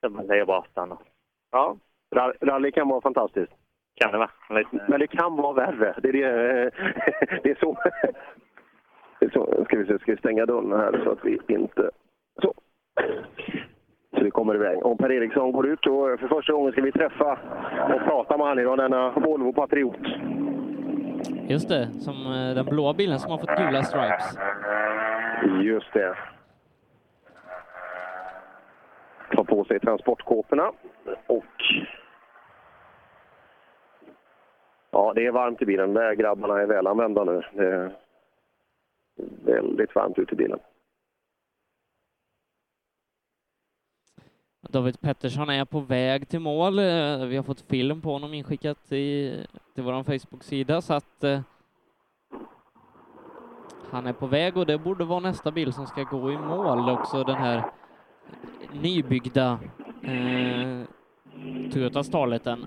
det 0.09 0.39
är 0.39 0.45
bara 0.45 0.57
att 0.59 0.69
stanna. 0.71 0.97
Ja, 1.51 1.77
ra- 2.15 2.33
rally 2.45 2.71
kan 2.71 2.87
vara 2.87 3.01
fantastiskt. 3.01 3.51
Kan 4.01 4.11
det 4.11 4.17
vara. 4.17 4.29
Lite, 4.49 4.85
Men 4.87 4.99
det 4.99 5.07
kan 5.07 5.35
vara 5.35 5.53
värre. 5.53 5.95
Det 6.03 6.09
är, 6.09 6.13
det, 6.13 6.71
det 7.43 7.51
är 7.51 7.55
så. 7.59 7.77
Det 9.19 9.25
är 9.25 9.29
så. 9.29 9.65
Ska 9.65 9.77
vi 9.77 9.85
se, 9.85 9.99
ska 9.99 10.11
vi 10.11 10.17
stänga 10.17 10.45
dörren 10.45 10.71
här 10.79 11.01
så 11.03 11.11
att 11.11 11.19
vi 11.25 11.39
inte... 11.47 11.89
Så. 12.41 12.53
Så 14.17 14.23
vi 14.23 14.31
kommer 14.31 14.55
iväg. 14.55 14.85
Om 14.85 14.97
Per 14.97 15.11
Eriksson 15.11 15.51
går 15.51 15.67
ut 15.67 15.85
och 15.87 16.19
för 16.19 16.27
första 16.27 16.53
gången 16.53 16.71
ska 16.71 16.81
vi 16.81 16.91
träffa 16.91 17.31
och 17.93 17.99
prata 18.07 18.37
med 18.37 18.47
han 18.47 18.59
idag, 18.59 18.77
denna 18.77 19.11
Volvo 19.11 19.53
Patriot. 19.53 19.95
Just 21.47 21.69
det, 21.69 21.87
som 21.87 22.13
eh, 22.13 22.55
den 22.55 22.65
blåa 22.65 22.93
bilen 22.93 23.19
som 23.19 23.31
har 23.31 23.37
fått 23.37 23.57
gula 23.57 23.83
stripes. 23.83 24.37
Just 25.61 25.93
det. 25.93 26.15
Ta 29.35 29.43
på 29.55 29.65
sig 29.65 29.79
transportkåporna 29.79 30.71
och... 31.27 31.45
Ja, 34.91 35.13
det 35.15 35.25
är 35.25 35.31
varmt 35.31 35.61
i 35.61 35.65
bilen. 35.65 35.93
De 35.93 35.99
där 35.99 36.13
grabbarna 36.13 36.61
är 36.61 36.65
välanvända 36.65 37.23
nu. 37.23 37.41
Det 37.53 37.65
är 37.65 37.91
väldigt 39.45 39.95
varmt 39.95 40.19
ute 40.19 40.33
i 40.33 40.35
bilen. 40.35 40.59
David 44.61 45.01
Pettersson 45.01 45.49
är 45.49 45.65
på 45.65 45.79
väg 45.79 46.29
till 46.29 46.39
mål. 46.39 46.79
Eh, 46.79 47.25
vi 47.25 47.35
har 47.35 47.43
fått 47.43 47.61
film 47.61 48.01
på 48.01 48.11
honom 48.11 48.33
inskickat 48.33 48.91
i, 48.91 49.33
till 49.75 49.83
vår 49.83 50.03
Facebook-sida 50.03 50.81
så 50.81 50.93
att 50.93 51.23
eh, 51.23 51.41
han 53.91 54.07
är 54.07 54.13
på 54.13 54.27
väg 54.27 54.57
och 54.57 54.65
det 54.65 54.77
borde 54.77 55.05
vara 55.05 55.19
nästa 55.19 55.51
bil 55.51 55.73
som 55.73 55.87
ska 55.87 56.03
gå 56.03 56.31
i 56.31 56.37
mål 56.37 56.89
också 56.89 57.23
den 57.23 57.35
här 57.35 57.63
nybyggda 58.83 59.59
eh, 60.03 60.87
Toyota 61.73 62.03
Starleten. 62.03 62.59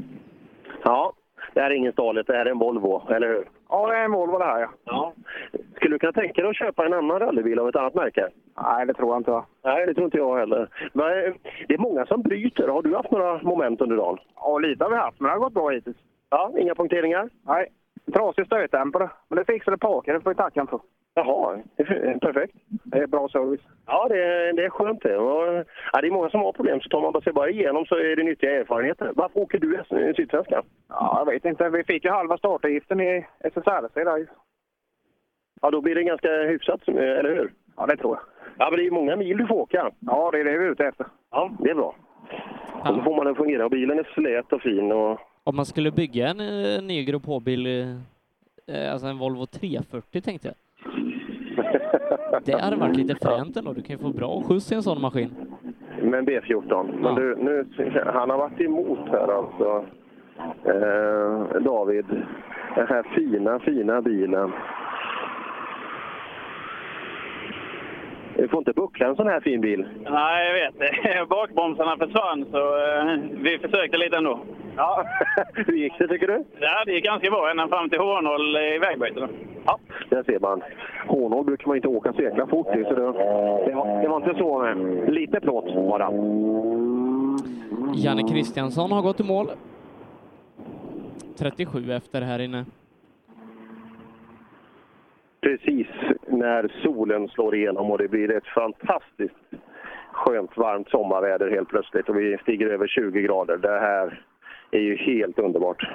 Ja, 0.84 1.12
det 1.54 1.60
här 1.60 1.70
är 1.70 1.74
ingen 1.74 1.92
Starlet, 1.92 2.26
det 2.26 2.36
här 2.36 2.46
är 2.46 2.50
en 2.50 2.58
Volvo, 2.58 3.02
eller 3.10 3.28
hur? 3.28 3.48
Ja, 3.68 3.86
det 3.88 3.96
är 3.96 4.04
en 4.04 4.12
Volvo 4.12 4.38
det 4.38 4.44
här 4.44 4.60
ja. 4.60 4.68
ja. 4.84 5.12
Skulle 5.76 5.94
du 5.94 5.98
kunna 5.98 6.12
tänka 6.12 6.42
dig 6.42 6.50
att 6.50 6.56
köpa 6.56 6.86
en 6.86 6.92
annan 6.92 7.20
rallybil 7.20 7.58
av 7.58 7.68
ett 7.68 7.76
annat 7.76 7.94
märke? 7.94 8.28
Nej, 8.62 8.86
det 8.86 8.94
tror 8.94 9.08
jag 9.08 9.20
inte. 9.20 9.42
Nej, 9.64 9.86
det 9.86 9.94
tror 9.94 10.04
inte 10.04 10.16
jag 10.16 10.38
heller. 10.38 10.68
Men 10.92 11.06
eh, 11.06 11.34
det 11.68 11.74
är 11.74 11.78
många 11.78 12.06
som 12.06 12.22
bryter. 12.22 12.68
Har 12.68 12.82
du 12.82 12.96
haft 12.96 13.10
några 13.10 13.42
moment 13.42 13.80
under 13.80 13.96
dagen? 13.96 14.18
Ja, 14.36 14.58
lite 14.58 14.84
har 14.84 14.90
vi 14.90 14.96
haft, 14.96 15.20
men 15.20 15.28
det 15.28 15.34
har 15.34 15.40
gått 15.40 15.54
bra 15.54 15.68
hittills. 15.68 15.96
Ja, 16.30 16.52
inga 16.58 16.74
punkteringar? 16.74 17.28
Nej. 17.46 17.66
Trasig 18.12 18.46
stötdämpare, 18.46 19.10
men 19.28 19.38
det 19.38 19.44
fixade 19.44 19.78
Parker, 19.78 20.14
det 20.14 20.20
får 20.20 20.30
vi 20.30 20.36
tacka 20.36 20.60
honom 20.60 20.78
för. 20.78 20.80
Jaha, 21.14 21.58
perfekt. 22.20 22.54
Det 22.68 22.98
är 22.98 23.06
bra 23.06 23.28
service. 23.28 23.60
Ja, 23.86 24.06
det 24.08 24.24
är, 24.24 24.52
det 24.52 24.64
är 24.64 24.70
skönt 24.70 25.02
det. 25.02 25.16
Och, 25.16 25.64
ja, 25.92 26.00
det 26.00 26.06
är 26.06 26.10
många 26.10 26.30
som 26.30 26.40
har 26.40 26.52
problem, 26.52 26.80
så 26.80 26.88
tar 26.88 27.00
man 27.00 27.22
sig 27.22 27.32
bara 27.32 27.50
igenom 27.50 27.86
så 27.86 27.94
är 27.94 28.16
det 28.16 28.22
nyttiga 28.22 28.60
erfarenheter. 28.60 29.12
Varför 29.14 29.40
åker 29.40 29.58
du 29.58 29.80
i 29.80 30.14
Sydsvenskan? 30.16 30.62
Ja, 30.88 31.24
jag 31.26 31.32
vet 31.32 31.44
inte. 31.44 31.68
Vi 31.68 31.84
fick 31.84 32.04
ju 32.04 32.10
halva 32.10 32.38
startavgiften 32.38 33.00
i 33.00 33.26
SSRC 33.40 33.94
där. 33.94 34.26
Ja, 35.60 35.70
då 35.70 35.80
blir 35.80 35.94
det 35.94 36.02
ganska 36.02 36.28
hyfsat, 36.28 36.88
eller 36.88 37.36
hur? 37.36 37.52
Ja, 37.76 37.86
det 37.86 37.96
tror 37.96 38.16
jag. 38.16 38.22
Ja, 38.58 38.70
men 38.70 38.78
det 38.78 38.86
är 38.86 38.90
många 38.90 39.16
mil 39.16 39.36
du 39.36 39.46
får 39.46 39.54
åka. 39.54 39.90
Ja, 40.00 40.30
det 40.32 40.40
är 40.40 40.44
det 40.44 40.58
vi 40.58 40.64
är 40.64 40.70
ute 40.70 40.86
efter. 40.86 41.06
Ja, 41.30 41.50
det 41.58 41.70
är 41.70 41.74
bra. 41.74 41.94
Och 42.80 42.86
så 42.86 43.02
får 43.02 43.16
man 43.16 43.26
den 43.26 43.34
fungera. 43.34 43.64
Och 43.64 43.70
bilen 43.70 43.98
är 43.98 44.08
slät 44.14 44.52
och 44.52 44.62
fin. 44.62 44.92
Och... 44.92 45.20
Om 45.48 45.56
man 45.56 45.66
skulle 45.66 45.90
bygga 45.90 46.28
en 46.28 46.40
uh, 46.40 46.82
ny 46.82 47.04
Grupp 47.04 47.26
H-bil, 47.26 47.66
uh, 47.66 48.92
alltså 48.92 49.06
en 49.06 49.18
Volvo 49.18 49.46
340 49.46 50.20
tänkte 50.20 50.48
jag. 50.48 50.56
Det 52.44 52.60
hade 52.60 52.76
varit 52.76 52.96
lite 52.96 53.14
fränt 53.14 53.56
ändå. 53.56 53.72
Du 53.72 53.82
kan 53.82 53.96
ju 53.96 54.02
få 54.02 54.08
bra 54.08 54.42
skjuts 54.42 54.72
i 54.72 54.74
en 54.74 54.82
sån 54.82 55.00
maskin. 55.00 55.30
Men 56.02 56.26
B14. 56.26 57.00
Men 57.02 57.14
du, 57.14 57.36
nu, 57.36 57.66
han 58.06 58.30
har 58.30 58.38
varit 58.38 58.60
emot 58.60 59.08
här 59.08 59.28
alltså. 59.38 59.84
Eh, 60.64 61.62
David. 61.62 62.06
Den 62.74 62.86
här 62.86 63.14
fina, 63.14 63.58
fina 63.58 64.02
bilen. 64.02 64.52
Du 68.38 68.48
får 68.48 68.58
inte 68.58 68.72
buckla 68.72 69.06
en 69.06 69.16
sån 69.16 69.26
här 69.26 69.40
fin 69.40 69.60
bil. 69.60 69.86
Nej, 70.10 70.46
jag 70.46 70.54
vet. 70.54 71.28
Bakbromsarna 71.28 71.96
försvann, 71.96 72.46
så 72.50 72.58
eh, 72.58 73.16
vi 73.42 73.58
försökte 73.58 73.96
lite 73.96 74.16
ändå. 74.16 74.40
Ja, 74.76 75.04
hur 75.54 75.74
gick 75.74 75.98
det 75.98 76.08
tycker 76.08 76.26
du? 76.26 76.44
Ja, 76.60 76.84
det 76.86 76.92
gick 76.92 77.04
ganska 77.04 77.30
bra 77.30 77.50
ända 77.50 77.68
fram 77.68 77.90
till 77.90 77.98
H0 77.98 78.58
i 78.58 78.78
vägbytet. 78.78 79.30
Ja, 79.66 79.78
där 80.10 80.22
ser 80.22 80.40
man. 80.40 80.62
H0 81.08 81.44
brukar 81.44 81.66
man 81.66 81.76
inte 81.76 81.88
åka 81.88 82.12
så 82.12 82.22
jäkla 82.22 82.46
fort 82.46 82.76
i, 82.76 82.84
så 82.84 82.94
det, 82.94 83.02
det, 83.66 83.74
var, 83.74 84.02
det 84.02 84.08
var 84.08 84.16
inte 84.16 84.38
så. 84.38 84.58
Men 84.58 84.96
lite 85.14 85.40
plåt 85.40 85.74
bara. 85.74 86.10
Janne 87.94 88.22
Kristiansson 88.28 88.92
har 88.92 89.02
gått 89.02 89.20
i 89.20 89.24
mål. 89.24 89.46
37 91.38 91.92
efter 91.92 92.22
här 92.22 92.38
inne. 92.38 92.64
Precis 95.40 95.86
när 96.26 96.72
solen 96.82 97.28
slår 97.28 97.54
igenom 97.54 97.90
och 97.90 97.98
det 97.98 98.08
blir 98.08 98.30
ett 98.30 98.46
fantastiskt 98.46 99.34
skönt 100.12 100.56
varmt 100.56 100.88
sommarväder 100.88 101.50
helt 101.50 101.68
plötsligt 101.68 102.08
och 102.08 102.18
vi 102.18 102.38
stiger 102.42 102.66
över 102.66 102.86
20 102.86 103.22
grader. 103.22 103.56
Det 103.56 103.80
här 103.80 104.22
är 104.70 104.80
ju 104.80 104.96
helt 104.96 105.38
underbart. 105.38 105.88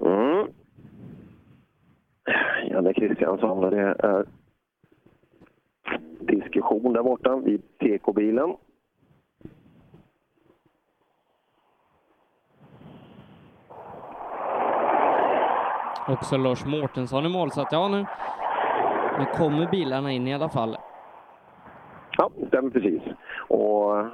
Mm. 0.00 0.46
Janne 2.70 2.94
Kristiansson, 2.94 3.70
det 3.70 3.80
är 3.80 4.26
diskussion 6.20 6.92
där 6.92 7.02
borta 7.02 7.36
vid 7.36 7.62
TK-bilen. 7.78 8.54
Också 16.08 16.36
Lars 16.36 16.66
Mårtensson 16.66 17.26
i 17.26 17.28
mål, 17.28 17.50
så 17.50 17.60
att 17.60 17.72
ja, 17.72 17.88
nu, 17.88 18.06
nu 19.18 19.24
kommer 19.34 19.70
bilarna 19.70 20.12
in 20.12 20.28
i 20.28 20.34
alla 20.34 20.48
fall. 20.48 20.76
Ja, 22.18 22.30
det 22.36 22.46
stämmer 22.46 22.70
precis. 22.70 23.02
Och, 23.48 24.06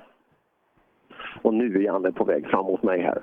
och 1.42 1.54
nu 1.54 1.76
är 1.76 1.80
Janne 1.80 2.12
på 2.12 2.24
väg 2.24 2.46
fram 2.46 2.64
mot 2.64 2.82
mig 2.82 3.02
här. 3.02 3.22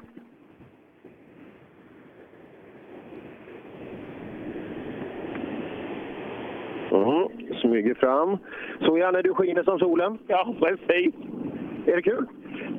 Mm, 6.92 7.58
smyger 7.61 7.94
fram. 7.94 8.38
Så 8.80 8.98
Janne, 8.98 9.22
du 9.22 9.34
skiner 9.34 9.64
som 9.64 9.80
solen. 9.80 10.18
Ja, 10.27 10.56
precis. 10.60 11.16
Är 11.85 11.95
det 11.95 12.02
kul? 12.02 12.27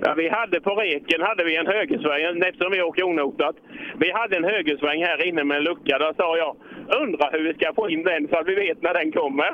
Ja, 0.02 0.15
vi 0.16 0.28
hade 0.28 0.60
på 0.60 0.75
reken 0.75 1.23
hade 1.23 1.44
vi 1.44 1.57
en 1.57 1.66
högersväng 1.66 2.42
eftersom 2.42 2.73
vi 2.73 2.83
åker 2.83 3.02
onotat. 3.02 3.57
Vi 3.99 4.12
hade 4.12 4.36
en 4.36 4.44
högersväng 4.44 5.02
här 5.05 5.26
inne 5.28 5.44
med 5.44 5.57
en 5.57 5.65
lucka. 5.65 5.99
Då 5.99 6.12
sa 6.16 6.36
jag, 6.36 6.57
undrar 7.02 7.33
hur 7.33 7.44
vi 7.44 7.55
ska 7.55 7.75
få 7.75 7.91
in 7.91 8.02
den 8.02 8.28
så 8.28 8.36
att 8.39 8.49
vi 8.49 8.55
vet 8.55 8.83
när 8.83 8.94
den 8.94 9.12
kommer. 9.12 9.50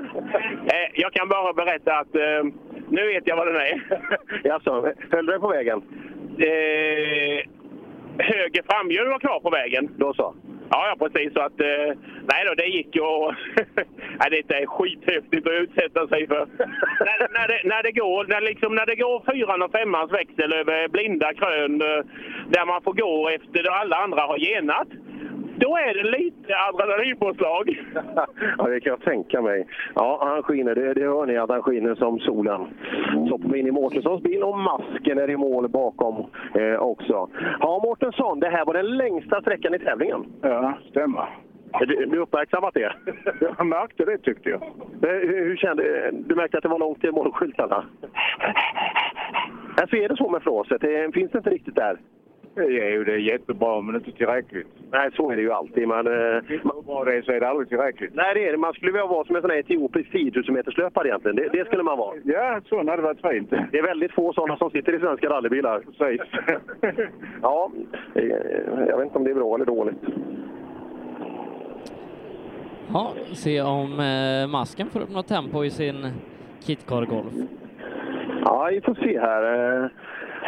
Eh, 0.66 0.88
jag 0.94 1.12
kan 1.12 1.28
bara 1.28 1.52
berätta 1.52 1.94
att 1.94 2.14
eh, 2.14 2.44
nu 2.88 3.06
vet 3.06 3.26
jag 3.26 3.36
vad 3.36 3.46
den 3.46 3.56
är. 3.56 3.82
Jaså, 4.44 4.92
höll 5.10 5.26
du 5.26 5.32
den 5.32 5.40
på 5.40 5.48
vägen? 5.48 5.82
Eh, 6.38 7.46
höger 8.18 8.62
framhjul 8.70 9.08
var 9.08 9.18
kvar 9.18 9.40
på 9.40 9.50
vägen. 9.50 9.88
Då 9.96 10.14
så. 10.14 10.34
Ja, 10.72 10.80
ja 10.88 10.94
precis. 11.06 11.32
Så 11.32 11.40
att, 11.40 11.60
eh, 11.60 11.88
nej 12.30 12.40
då, 12.46 12.54
det 12.54 12.66
gick 12.66 12.96
ju 12.96 13.02
och... 13.02 13.34
nej, 14.20 14.28
det 14.48 14.54
är 14.54 14.66
skithäftigt 14.66 15.46
att 15.46 15.60
utsätta 15.62 16.08
sig 16.08 16.26
för. 16.26 16.46
när, 17.06 17.16
när, 17.36 17.48
det, 17.48 17.60
när, 17.64 17.82
det 17.82 17.92
går, 17.92 18.24
när, 18.24 18.40
liksom, 18.40 18.74
när 18.74 18.86
det 18.86 18.96
går 18.96 19.22
fyran 19.32 19.62
och 19.62 19.72
femmans 19.72 20.12
växel 20.12 20.52
över 20.52 20.88
blinda 20.88 21.34
krön 21.34 21.80
eh, 21.80 22.02
där 22.54 22.66
man 22.66 22.82
får 22.82 22.92
gå 22.92 23.28
efter 23.28 23.70
alla 23.80 23.96
andra 23.96 24.20
har 24.20 24.38
genat. 24.38 24.88
Då 25.62 25.76
är 25.76 25.94
det 25.94 26.10
lite 26.18 26.54
adrenalinpåslag. 26.68 27.80
ja, 28.58 28.64
det 28.68 28.80
kan 28.80 28.90
jag 28.90 29.00
tänka 29.00 29.42
mig. 29.42 29.66
Ja, 29.94 30.18
han 30.22 30.42
skiner. 30.42 30.74
Det, 30.74 30.94
det 30.94 31.00
hör 31.00 31.26
ni 31.26 31.36
att 31.36 31.50
han 31.50 31.62
skiner 31.62 31.94
som 31.94 32.18
solen. 32.18 32.66
Så 33.12 33.30
hoppar 33.30 33.48
vi 33.48 33.58
in 33.58 33.66
i 33.66 33.70
Mårtenssons 33.70 34.22
bil 34.22 34.42
och 34.42 34.58
masken 34.58 35.18
är 35.18 35.30
i 35.30 35.36
mål 35.36 35.68
bakom 35.68 36.26
eh, 36.54 36.80
också. 36.80 37.28
Ja, 37.60 37.80
Mårtensson, 37.84 38.40
det 38.40 38.48
här 38.48 38.64
var 38.64 38.74
den 38.74 38.96
längsta 38.96 39.40
sträckan 39.40 39.74
i 39.74 39.78
tävlingen. 39.78 40.24
Ja, 40.40 40.74
stämmer. 40.90 41.28
Du, 41.80 42.06
du 42.06 42.18
uppmärksammat 42.18 42.74
det? 42.74 42.92
Jag 43.40 43.66
märkte 43.66 44.04
det 44.04 44.18
tyckte 44.18 44.50
jag. 44.50 44.62
Hur, 45.00 45.44
hur 45.44 45.56
kände 45.56 46.10
du? 46.12 46.34
märkte 46.34 46.56
att 46.56 46.62
det 46.62 46.68
var 46.68 46.78
långt 46.78 47.00
till 47.00 47.12
målskyltarna? 47.12 47.84
Alltså 49.80 49.96
är 49.96 50.08
det 50.08 50.16
så 50.16 50.28
med 50.28 50.42
flåset? 50.42 50.80
Det 50.80 51.14
finns 51.14 51.32
det 51.32 51.38
inte 51.38 51.50
riktigt 51.50 51.74
där? 51.74 51.96
Ja, 52.54 52.62
det 53.04 53.12
är 53.12 53.16
jättebra, 53.16 53.80
men 53.80 53.94
inte 53.94 54.12
tillräckligt. 54.12 54.66
Nej, 54.90 55.10
så 55.16 55.30
är 55.30 55.36
det 55.36 55.42
ju 55.42 55.52
alltid. 55.52 55.88
Man, 55.88 56.06
eh, 56.06 56.12
Hur 56.46 56.82
bra 56.86 57.04
det 57.04 57.16
är 57.16 57.22
så 57.22 57.32
är 57.32 57.40
det 57.40 57.48
aldrig 57.48 57.68
tillräckligt. 57.68 58.14
nej, 58.14 58.34
det 58.34 58.48
är 58.48 58.52
det. 58.52 58.58
Man 58.58 58.72
skulle 58.72 58.92
vilja 58.92 59.06
vara 59.06 59.24
som 59.24 59.36
en 59.36 59.42
sån 59.42 59.50
här 59.50 59.58
etiopisk 59.58 60.12
10 60.12 60.32
000 60.34 60.44
meterslöpare 60.48 61.08
egentligen. 61.08 61.36
Det, 61.36 61.48
det 61.52 61.64
skulle 61.66 61.82
man 61.82 61.98
vara. 61.98 62.16
Ja, 62.24 62.60
så 62.68 62.76
hade 62.90 63.02
varit 63.02 63.20
fint. 63.20 63.50
Det 63.72 63.78
är 63.78 63.82
väldigt 63.82 64.12
få 64.12 64.32
sådana 64.32 64.56
som 64.56 64.70
sitter 64.70 64.92
i 64.92 64.98
svenska 64.98 65.28
rallybilar. 65.28 65.80
Precis. 65.80 66.20
ja, 67.42 67.70
eh, 68.14 68.24
jag 68.88 68.96
vet 68.96 69.06
inte 69.06 69.18
om 69.18 69.24
det 69.24 69.30
är 69.30 69.34
bra 69.34 69.54
eller 69.54 69.66
dåligt. 69.66 69.98
Ja, 72.92 73.12
se 73.32 73.62
om 73.62 74.00
eh, 74.00 74.50
masken 74.50 74.86
får 74.90 75.00
upp 75.00 75.10
något 75.10 75.28
tempo 75.28 75.64
i 75.64 75.70
sin 75.70 76.06
Kitcar 76.60 77.04
Golf. 77.04 77.34
Ja, 78.44 78.68
vi 78.70 78.80
får 78.80 78.94
se 78.94 79.20
här. 79.20 79.90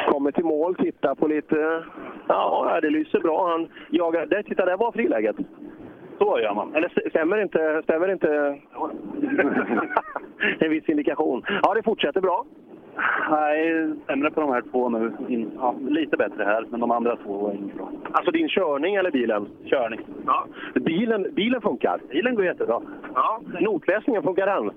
Kommer 0.09 0.33
till 0.33 0.45
mål, 0.45 0.75
tittar 0.75 1.15
på 1.15 1.27
lite... 1.27 1.85
Ja, 2.29 2.79
det 2.83 2.91
lyser 2.91 3.21
bra. 3.21 3.49
Han 3.51 3.69
jagar... 3.91 4.27
Där, 4.27 4.43
titta, 4.43 4.65
där 4.65 4.77
var 4.77 4.93
friläget. 4.93 5.37
Så 6.19 6.41
gör 6.41 6.55
man. 6.55 6.75
Eller 6.75 6.89
st- 6.89 7.11
stämmer 7.11 7.43
inte... 7.43 7.81
Stämmer 7.85 8.13
inte... 8.13 8.59
en 10.59 10.71
viss 10.71 10.89
indikation. 10.89 11.45
Ja, 11.63 11.75
det 11.75 11.83
fortsätter 11.83 12.21
bra. 12.21 12.45
Nej, 13.31 13.91
sämre 14.07 14.31
på 14.31 14.41
de 14.41 14.51
här 14.53 14.63
två 14.71 14.89
nu. 14.89 15.13
In, 15.29 15.51
ja, 15.57 15.75
lite 15.89 16.17
bättre 16.17 16.45
här, 16.45 16.65
men 16.71 16.81
de 16.81 16.91
andra 16.91 17.17
två 17.17 17.33
var 17.33 17.53
inget 17.53 17.77
bra. 17.77 17.89
Alltså 18.13 18.31
din 18.31 18.49
körning 18.49 18.95
eller 18.95 19.11
bilen? 19.11 19.47
Körning. 19.65 20.01
Ja. 20.27 20.47
Bilen, 20.75 21.27
bilen 21.35 21.61
funkar? 21.61 22.01
Bilen 22.11 22.35
går 22.35 22.45
jättebra. 22.45 22.81
Ja. 23.15 23.41
Notläsningen, 23.61 24.23
funkar 24.23 24.47
den? 24.47 24.71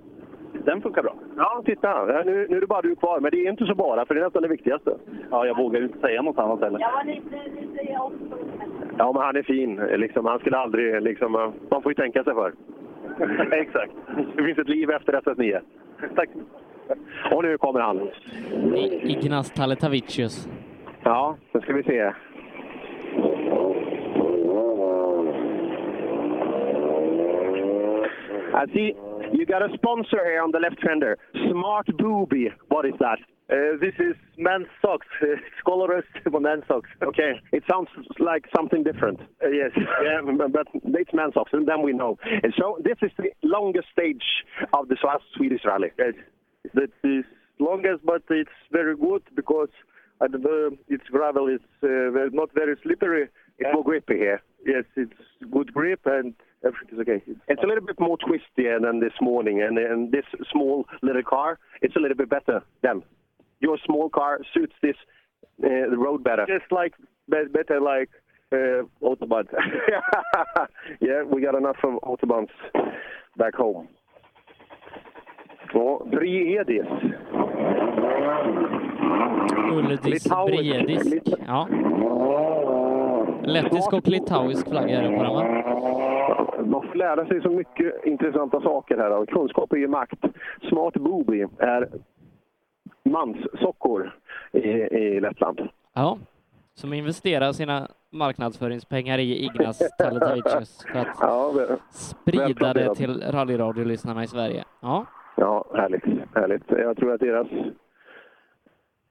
Den 0.53 0.82
funkar 0.82 1.03
bra. 1.03 1.16
Ja, 1.38 1.61
titta. 1.66 2.06
Nu, 2.06 2.48
nu 2.50 2.58
är 2.58 2.61
det 2.61 2.67
bara 2.67 2.82
du 2.82 2.95
kvar, 2.95 3.19
men 3.19 3.32
det 3.32 3.38
är 3.45 3.50
inte 3.50 3.66
så 3.66 3.76
bara, 3.76 4.06
för 4.06 4.14
det 4.16 4.22
är 4.22 4.24
nästan 4.24 4.42
det 4.42 4.48
viktigaste. 4.48 4.92
Ja, 5.32 5.45
jag 5.45 5.58
vågar 5.58 5.80
ju 5.80 5.85
inte 5.85 6.00
säga 6.00 6.22
något 6.22 6.40
annat 6.40 6.61
heller. 6.61 6.80
Jag 6.80 6.92
var 6.92 7.03
lite, 7.03 7.61
lite. 7.61 7.98
Ja, 8.98 9.11
men 9.14 9.22
han 9.24 9.35
är 9.35 9.43
fin. 9.43 9.76
Liksom, 9.76 10.26
han 10.26 10.40
skulle 10.40 10.58
aldrig... 10.58 11.01
Liksom, 11.01 11.32
man 11.72 11.82
får 11.82 11.92
ju 11.92 11.93
tänka 11.95 12.24
sig 12.24 12.34
för. 12.34 12.53
Exakt. 13.51 13.92
Det 14.35 14.43
finns 14.43 14.58
ett 14.58 14.69
liv 14.69 14.90
efter 14.92 15.14
SS9. 15.14 15.59
Tack. 16.16 16.30
Och 17.32 17.43
nu 17.43 17.58
kommer 17.58 17.80
han. 17.80 18.09
I- 18.76 19.01
Ignas 19.11 19.51
Taletavicius. 19.51 20.50
Ja, 21.03 21.35
nu 21.51 21.61
ska 21.61 21.74
vi 21.74 21.84
se. 21.84 22.11
See 28.74 28.93
you 29.34 29.46
got 29.46 29.62
a 29.62 29.74
sponsor 29.76 30.24
here 30.26 30.42
on 30.42 30.52
the 30.52 30.60
left 30.60 30.82
fender. 30.86 31.18
Smart 31.52 31.88
Booby. 31.98 32.50
What 32.70 32.86
is 32.86 32.94
that? 33.00 33.20
Uh, 33.50 33.78
this 33.80 33.94
is 34.00 34.16
men's 34.38 34.68
socks. 34.82 35.08
It's 35.22 35.62
colorless 35.66 36.04
for 36.32 36.40
men's 36.42 36.64
socks. 36.68 36.90
Okay, 37.02 37.40
it 37.54 37.64
sounds 37.72 37.88
like 38.20 38.44
something 38.56 38.84
different. 38.84 39.20
Uh, 39.44 39.50
yes. 39.50 39.72
Yeah, 40.04 40.22
but- 40.52 40.68
it's 40.74 41.14
men's 41.14 41.34
socks, 41.34 41.52
and 41.54 41.68
then 41.68 41.82
we 41.82 41.94
know. 41.94 42.18
And 42.44 42.54
so 42.58 42.78
this 42.84 42.98
is 43.02 43.12
the 43.18 43.30
longest 43.44 43.88
stage 43.92 44.24
of 44.74 44.88
the 44.90 44.96
Swa- 44.96 45.22
Swedish 45.36 45.62
Rally. 45.66 45.92
Yes. 45.98 46.14
That 46.74 46.92
is 47.04 47.24
longest, 47.60 48.06
but 48.06 48.24
it's 48.30 48.50
very 48.72 48.96
good 48.98 49.24
because 49.36 49.70
know, 50.22 50.72
it's 50.90 51.08
gravel. 51.10 51.48
It's 51.48 51.64
uh, 51.84 52.30
not 52.34 52.50
very 52.54 52.76
slippery. 52.84 53.30
It's 53.60 53.70
more 53.74 53.84
grippy 53.84 54.16
here. 54.18 54.42
Yes, 54.66 54.84
it's 54.95 55.14
good 55.52 55.74
grip 55.74 56.02
and 56.06 56.34
everything 56.66 56.90
is 56.94 57.00
okay. 57.00 57.24
It's 57.26 57.40
It's 57.48 57.64
a 57.64 57.68
little 57.68 57.86
bit 57.86 58.00
more 58.00 58.18
twisty 58.18 58.68
than 58.82 59.00
this 59.00 59.14
morning, 59.22 59.61
and, 59.61 59.77
and 59.77 60.11
this 60.11 60.26
small 60.52 60.86
little 61.02 61.24
car, 61.24 61.60
it's 61.82 61.95
a 61.95 62.00
little 62.00 62.18
bit 62.18 62.30
better 62.30 62.64
then. 62.82 63.03
Your 63.60 63.77
small 63.86 64.10
car 64.10 64.40
suits 64.53 64.74
this 64.82 64.95
uh, 65.64 65.90
road 65.95 66.24
better. 66.24 66.45
just 66.48 66.72
like 66.72 66.94
better 67.27 67.82
like 67.82 68.10
uh, 68.52 68.84
autobahn. 69.02 69.45
yeah, 71.02 71.24
we 71.24 71.42
got 71.42 71.56
enough 71.56 71.77
of 71.84 72.00
autobahns 72.03 72.50
back 73.38 73.56
home. 73.56 73.88
Och 75.74 76.10
Briedis. 76.10 76.88
Uldis 79.72 80.06
Litauisk. 80.06 80.86
Briedisk. 80.86 81.40
Ja. 81.48 81.68
Lettisk 83.48 83.93
och 83.93 84.08
litauisk 84.08 84.69
flagga 84.69 85.00
är 85.01 85.11
det 85.11 85.17
på 85.17 85.24
den 85.24 85.34
va? 85.34 85.43
Man 86.66 86.88
får 86.88 86.95
lära 86.95 87.26
sig 87.26 87.42
så 87.42 87.50
mycket 87.50 88.06
intressanta 88.06 88.61
saker 88.61 88.98
här. 88.98 89.26
Kunskap 89.26 89.74
är 89.74 89.77
ju 89.77 89.88
makt. 89.88 90.19
Smart 90.69 90.93
Booby 90.93 91.45
är 91.58 91.90
manssockor 93.03 94.16
i, 94.51 94.59
i 94.59 95.19
Lettland. 95.19 95.61
Ja. 95.93 96.17
Som 96.74 96.93
investerar 96.93 97.51
sina 97.51 97.88
marknadsföringspengar 98.11 99.17
i 99.17 99.43
Ignas 99.45 99.80
Taletavicius 99.98 100.85
för 100.92 101.00
att 101.00 101.08
Ja, 101.22 101.51
väl- 101.51 101.77
sprida 101.92 102.74
det 102.74 102.95
till 102.95 103.22
rallyradiolyssnarna 103.32 104.24
i 104.24 104.27
Sverige. 104.27 104.64
Ja. 104.82 105.06
Ja, 105.38 105.66
härligt. 105.74 106.03
härligt. 106.35 106.64
Jag 106.67 106.98
tror 106.98 107.14
att 107.14 107.19
deras, 107.19 107.48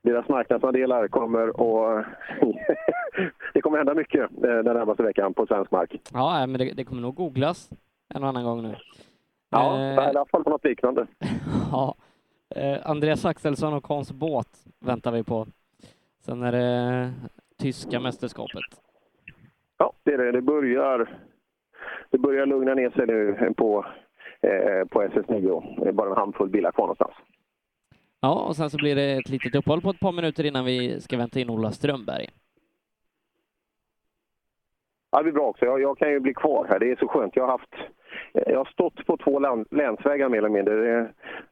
deras 0.06 0.28
marknadsandelar 0.28 1.08
kommer 1.08 1.48
att... 1.48 2.06
det 3.54 3.60
kommer 3.60 3.78
hända 3.78 3.94
mycket 3.94 4.20
eh, 4.20 4.40
den 4.40 4.76
närmaste 4.76 5.02
veckan 5.02 5.34
på 5.34 5.46
svensk 5.46 5.70
mark. 5.70 6.00
Ja, 6.12 6.46
men 6.46 6.58
det, 6.58 6.72
det 6.74 6.84
kommer 6.84 7.02
nog 7.02 7.14
googlas 7.14 7.70
en 8.14 8.22
och 8.22 8.28
annan 8.28 8.44
gång 8.44 8.62
nu. 8.62 8.74
Ja, 9.50 9.78
Eh, 9.78 9.94
i 9.94 9.96
alla 9.96 10.24
fall 10.24 10.44
på 10.44 10.50
något 10.50 10.64
liknande. 10.64 11.06
Ja. 11.72 11.94
Eh, 12.50 12.90
Andreas 12.90 13.24
Axelsson 13.24 13.74
och 13.74 13.86
Hans 13.86 14.12
Båt 14.12 14.48
väntar 14.80 15.12
vi 15.12 15.24
på. 15.24 15.46
Sen 16.20 16.42
är 16.42 16.52
det 16.52 17.12
tyska 17.58 18.00
mästerskapet. 18.00 18.64
Ja, 19.78 19.92
det, 20.02 20.12
är 20.12 20.18
det. 20.18 20.32
det 20.32 20.42
börjar 20.42 21.18
det 22.10 22.18
börjar 22.18 22.46
lugna 22.46 22.74
ner 22.74 22.90
sig 22.90 23.06
nu 23.06 23.52
på, 23.56 23.86
eh, 24.40 24.84
på 24.88 25.02
SS9. 25.02 25.80
Det 25.82 25.88
är 25.88 25.92
bara 25.92 26.10
en 26.10 26.16
handfull 26.16 26.48
bilar 26.48 26.72
kvar 26.72 26.84
någonstans. 26.84 27.14
Ja, 28.26 28.44
och 28.48 28.56
sen 28.56 28.70
så 28.70 28.76
blir 28.76 28.94
det 28.96 29.12
ett 29.12 29.28
litet 29.28 29.54
uppehåll 29.54 29.80
på 29.80 29.90
ett 29.90 30.00
par 30.00 30.12
minuter 30.12 30.46
innan 30.46 30.64
vi 30.64 31.00
ska 31.00 31.16
vänta 31.16 31.40
in 31.40 31.50
Ola 31.50 31.70
Strömberg. 31.72 32.26
Ja, 35.10 35.18
det 35.18 35.22
blir 35.24 35.32
bra 35.32 35.46
också. 35.46 35.64
Jag, 35.64 35.80
jag 35.80 35.98
kan 35.98 36.10
ju 36.10 36.20
bli 36.20 36.34
kvar 36.34 36.66
här. 36.70 36.78
Det 36.78 36.90
är 36.90 36.96
så 36.96 37.08
skönt. 37.08 37.36
Jag 37.36 37.42
har 37.44 37.50
haft 37.50 37.74
eh, 38.34 38.42
jag 38.52 38.58
har 38.58 38.64
stått 38.64 39.06
på 39.06 39.16
två 39.16 39.38
land, 39.38 39.66
länsvägar 39.70 40.28
mer 40.28 40.38
eller 40.38 40.48
mindre. 40.48 40.74
Det, 40.74 40.98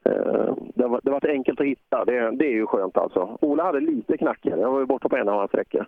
eh, 0.04 0.54
det, 0.74 0.82
har, 0.82 0.88
varit- 0.88 1.04
det 1.04 1.10
har 1.10 1.20
varit 1.20 1.30
enkelt 1.36 1.60
att 1.60 1.66
hitta. 1.66 2.04
Det, 2.04 2.30
det 2.36 2.46
är 2.46 2.52
ju 2.52 2.66
skönt 2.66 2.96
alltså. 2.96 3.38
Ola 3.40 3.64
hade 3.64 3.80
lite 3.80 4.16
knackigare. 4.16 4.60
Jag 4.60 4.70
var 4.72 4.80
ju 4.80 4.86
borta 4.86 5.08
på 5.08 5.16
en 5.16 5.28
av 5.28 5.38
hans 5.38 5.50
sträckor. 5.50 5.86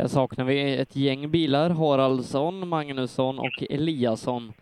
Här 0.00 0.06
saknar 0.06 0.44
vi 0.44 0.80
ett 0.80 0.96
gäng 0.96 1.30
bilar. 1.30 1.70
Haraldsson, 1.70 2.68
Magnusson 2.68 3.38
och 3.38 3.62
Eliasson. 3.70 4.52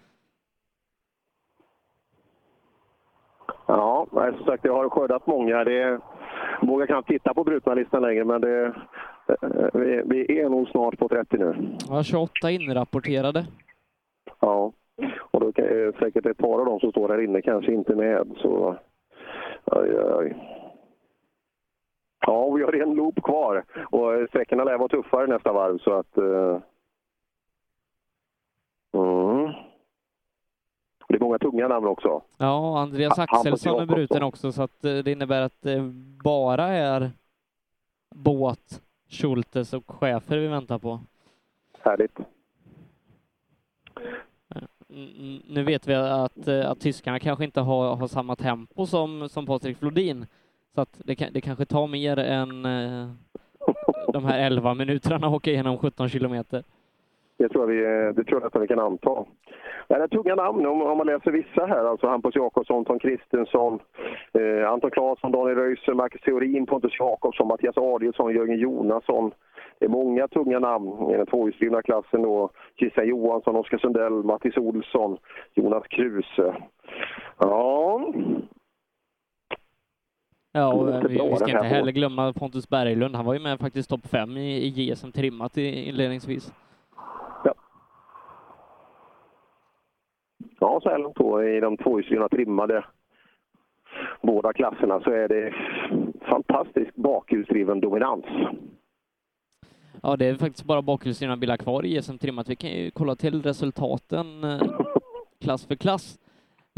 Ja, 3.67 4.07
som 4.11 4.47
sagt, 4.47 4.65
jag 4.65 4.75
har 4.75 4.89
skördat 4.89 5.27
många. 5.27 5.65
Det, 5.65 6.01
vågar 6.63 6.87
knappt 6.87 7.09
titta 7.09 7.35
på 7.35 7.45
brutna 7.45 7.75
listan 7.75 8.03
längre, 8.03 8.25
men 8.25 8.41
det, 8.41 8.65
eh, 8.67 10.05
vi, 10.05 10.41
är 10.41 10.49
nog 10.49 10.69
snart 10.69 10.99
på 10.99 11.09
30 11.09 11.37
nu. 11.39 11.77
Ja, 11.89 12.03
28 12.03 12.51
inrapporterade. 12.51 13.47
Ja, 14.41 14.73
och 15.31 15.41
då 15.41 15.53
kan, 15.53 15.65
eh, 15.65 15.95
säkert 15.99 16.27
ett 16.27 16.39
par 16.39 16.59
av 16.59 16.67
dem 16.67 16.81
som 16.81 16.91
står 16.91 17.09
här 17.09 17.25
inne 17.25 17.43
kanske 17.43 17.73
inte 17.73 17.95
med. 17.95 18.29
Så, 18.43 18.77
oj, 19.65 20.01
oj. 20.01 20.37
Ja, 22.29 22.51
vi 22.51 22.63
har 22.63 22.73
en 22.73 22.95
loop 22.95 23.23
kvar 23.23 23.65
och 23.91 24.15
eh, 24.15 24.27
sträckorna 24.29 24.65
lär 24.65 24.79
vara 24.79 24.89
tuffare 24.89 25.27
nästa 25.27 25.53
varv 25.53 25.79
så 25.79 25.93
att... 25.93 26.19
eh, 26.19 26.59
Mm. 28.93 29.53
Det 31.09 31.15
är 31.15 31.21
många 31.21 31.39
tunga 31.39 31.69
namn 31.69 31.87
också. 31.87 32.23
Ja, 32.37 32.81
Andreas 32.81 33.19
Axelsson 33.19 33.81
är 33.83 33.87
bruten 33.87 34.23
också, 34.23 34.53
så 34.53 34.63
att 34.63 34.85
eh, 34.85 34.97
det 34.99 35.13
innebär 35.13 35.43
att 35.43 35.63
det 35.63 35.81
bara 36.25 36.67
är 36.69 37.11
Båt, 38.15 38.83
Schultes 39.09 39.73
och 39.75 39.91
Schäfer 39.91 40.39
vi 40.39 40.47
väntar 40.47 40.79
på. 40.79 41.01
Härligt. 41.81 42.19
Nu 45.49 45.63
vet 45.63 45.87
vi 45.87 45.95
att, 45.95 46.49
eh, 46.49 46.71
att 46.71 46.81
tyskarna 46.81 47.19
kanske 47.19 47.45
inte 47.45 47.61
har, 47.61 47.97
har 47.97 48.07
samma 48.09 48.37
tempo 48.37 48.87
som, 48.87 49.29
som 49.29 49.47
Patrik 49.47 49.79
Flodin, 49.79 50.27
så 50.79 50.83
att 50.83 51.01
det, 51.05 51.31
det 51.35 51.41
kanske 51.41 51.65
tar 51.65 51.87
mer 51.87 52.19
än 52.19 52.65
eh, 52.65 53.09
de 54.13 54.25
här 54.25 54.47
11 54.47 54.75
minuterna 54.75 55.27
att 55.27 55.35
åka 55.35 55.51
igenom 55.51 55.79
17 55.79 56.09
kilometer. 56.09 56.63
Det 57.39 57.49
tror 57.49 57.63
jag 57.63 57.69
vi, 57.69 57.85
eh, 57.85 58.15
det 58.15 58.25
tror 58.25 58.41
jag 58.41 58.43
nästan 58.43 58.63
vi 58.63 58.69
kan 58.69 58.79
anta. 58.79 59.25
Det 59.89 59.95
är 59.95 60.09
tunga 60.09 60.35
namn 60.35 60.67
om, 60.67 60.83
om 60.83 60.99
man 60.99 61.07
läser 61.07 61.31
vissa 61.31 61.67
här. 61.67 61.85
Alltså 61.85 62.07
Hampus 62.07 62.35
Jakobsson, 62.35 62.85
Tom 62.85 62.99
Kristensson, 62.99 63.79
eh, 64.33 64.71
Anton 64.71 64.91
Claesson, 64.91 65.33
Daniel 65.33 65.57
Röisel, 65.57 65.95
Marcus 65.95 66.21
Theorin, 66.21 66.67
Pontus 66.67 66.99
Jakobsson, 66.99 67.49
Mattias 67.49 67.77
Adielsson, 67.77 68.35
Jörgen 68.35 68.59
Jonasson. 68.59 69.33
Det 69.79 69.85
är 69.85 69.89
många 69.91 70.29
tunga 70.29 70.59
namn 70.59 71.11
i 71.11 71.17
den 71.17 71.27
tvåhjulsdrivna 71.27 71.83
klassen 71.83 72.23
då. 72.23 72.51
Christian 72.79 73.09
Johansson, 73.09 73.57
Oskar 73.57 73.79
Sundell, 73.79 74.13
Mattis 74.13 74.57
Olsson, 74.57 75.19
Jonas 75.55 75.87
Kruse. 75.87 76.55
Ja, 77.39 78.01
Ja, 80.59 80.73
och 80.73 81.11
vi, 81.11 81.31
vi 81.31 81.37
ska 81.37 81.51
inte 81.51 81.67
heller 81.67 81.93
glömma 81.93 82.33
Pontus 82.33 82.69
Berglund. 82.69 83.17
Han 83.17 83.25
var 83.25 83.35
ju 83.35 83.41
med 83.41 83.59
faktiskt 83.61 83.91
topp 83.91 84.07
fem 84.07 84.37
i, 84.37 84.57
i 84.57 84.69
JSM 84.69 85.13
trimmat 85.13 85.59
i, 85.59 85.89
inledningsvis. 85.89 86.53
ja 90.61 90.81
så 90.83 90.89
här 90.89 90.99
långt 90.99 91.17
då 91.17 91.45
i 91.45 91.61
de 91.61 91.77
tvåhjulsdrivna 91.77 92.29
trimmade 92.29 92.85
båda 94.23 94.53
klasserna 94.53 95.01
så 95.01 95.11
är 95.11 95.29
det 95.29 95.55
fantastisk 96.21 96.95
bakhjulsdriven 96.95 97.81
dominans. 97.81 98.25
Ja, 100.03 100.17
det 100.17 100.27
är 100.27 100.35
faktiskt 100.35 100.65
bara 100.65 100.83
bakhjulsdrivna 100.83 101.37
bilar 101.37 101.57
kvar 101.57 101.85
i 101.85 101.97
JSM 101.97 102.19
trimmat. 102.19 102.49
Vi 102.49 102.57
kan 102.57 102.71
ju 102.71 102.91
kolla 102.91 103.15
till 103.15 103.43
resultaten 103.43 104.45
eh, 104.45 104.61
klass 105.41 105.67
för 105.67 105.75
klass. 105.75 106.19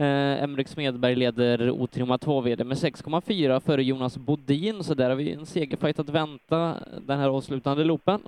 Eh, 0.01 0.43
Emrik 0.43 0.69
Smedberg 0.69 1.15
leder 1.15 1.71
otrimmat 1.71 2.25
2VD 2.25 2.65
med 2.65 2.77
6,4 2.77 3.61
före 3.61 3.83
Jonas 3.85 4.19
Bodin, 4.19 4.85
så 4.85 4.95
där 4.95 5.09
har 5.09 5.17
vi 5.17 5.33
en 5.33 5.47
segerfight 5.47 5.99
att 5.99 6.09
vänta 6.09 6.75
den 7.07 7.19
här 7.19 7.29
avslutande 7.29 7.85
loopen. 7.85 8.21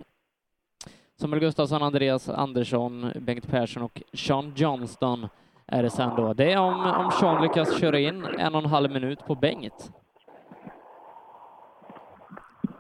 Samuel 1.17 1.41
Gustafsson, 1.41 1.83
Andreas 1.83 2.29
Andersson, 2.29 3.13
Bengt 3.21 3.49
Persson 3.51 3.83
och 3.83 4.03
Sean 4.13 4.53
Johnston 4.57 5.29
är 5.67 5.83
det 5.83 5.91
sen 5.91 6.17
då. 6.17 6.33
Det 6.35 6.53
är 6.53 6.59
om, 6.59 6.81
om 6.87 7.11
Sean 7.11 7.43
lyckas 7.43 7.81
köra 7.81 7.99
in 7.99 8.25
en 8.39 8.55
och 8.55 8.63
en 8.63 8.71
halv 8.71 8.91
minut 8.93 9.27
på 9.27 9.35
Bengt. 9.35 9.93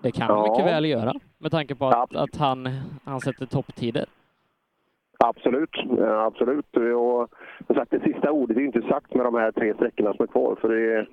Det 0.03 0.13
kan 0.13 0.29
han 0.31 0.39
Ja. 0.39 0.51
mycket 0.53 0.67
väl 0.67 0.85
göra 0.85 1.13
med 1.39 1.51
tanke 1.51 1.75
på 1.75 1.87
att, 1.89 2.15
att 2.15 2.37
han, 2.37 2.81
han 3.05 3.21
sätter 3.21 3.47
topptider. 3.47 4.07
Absolut, 5.25 5.77
ja, 5.99 6.25
absolut. 6.25 6.77
Och 6.77 7.31
som 7.67 7.77
sagt, 7.77 7.91
det 7.91 8.01
sista 8.01 8.31
ordet 8.31 8.57
är 8.57 8.61
inte 8.61 8.83
sagt 8.83 9.15
med 9.15 9.27
de 9.27 9.35
här 9.35 9.53
tre 9.53 9.75
sträckorna 9.75 10.15
som 10.15 10.23
är 10.23 10.27
kvar. 10.27 10.57
För 10.61 10.69
det 10.69 10.93
är, 10.93 11.09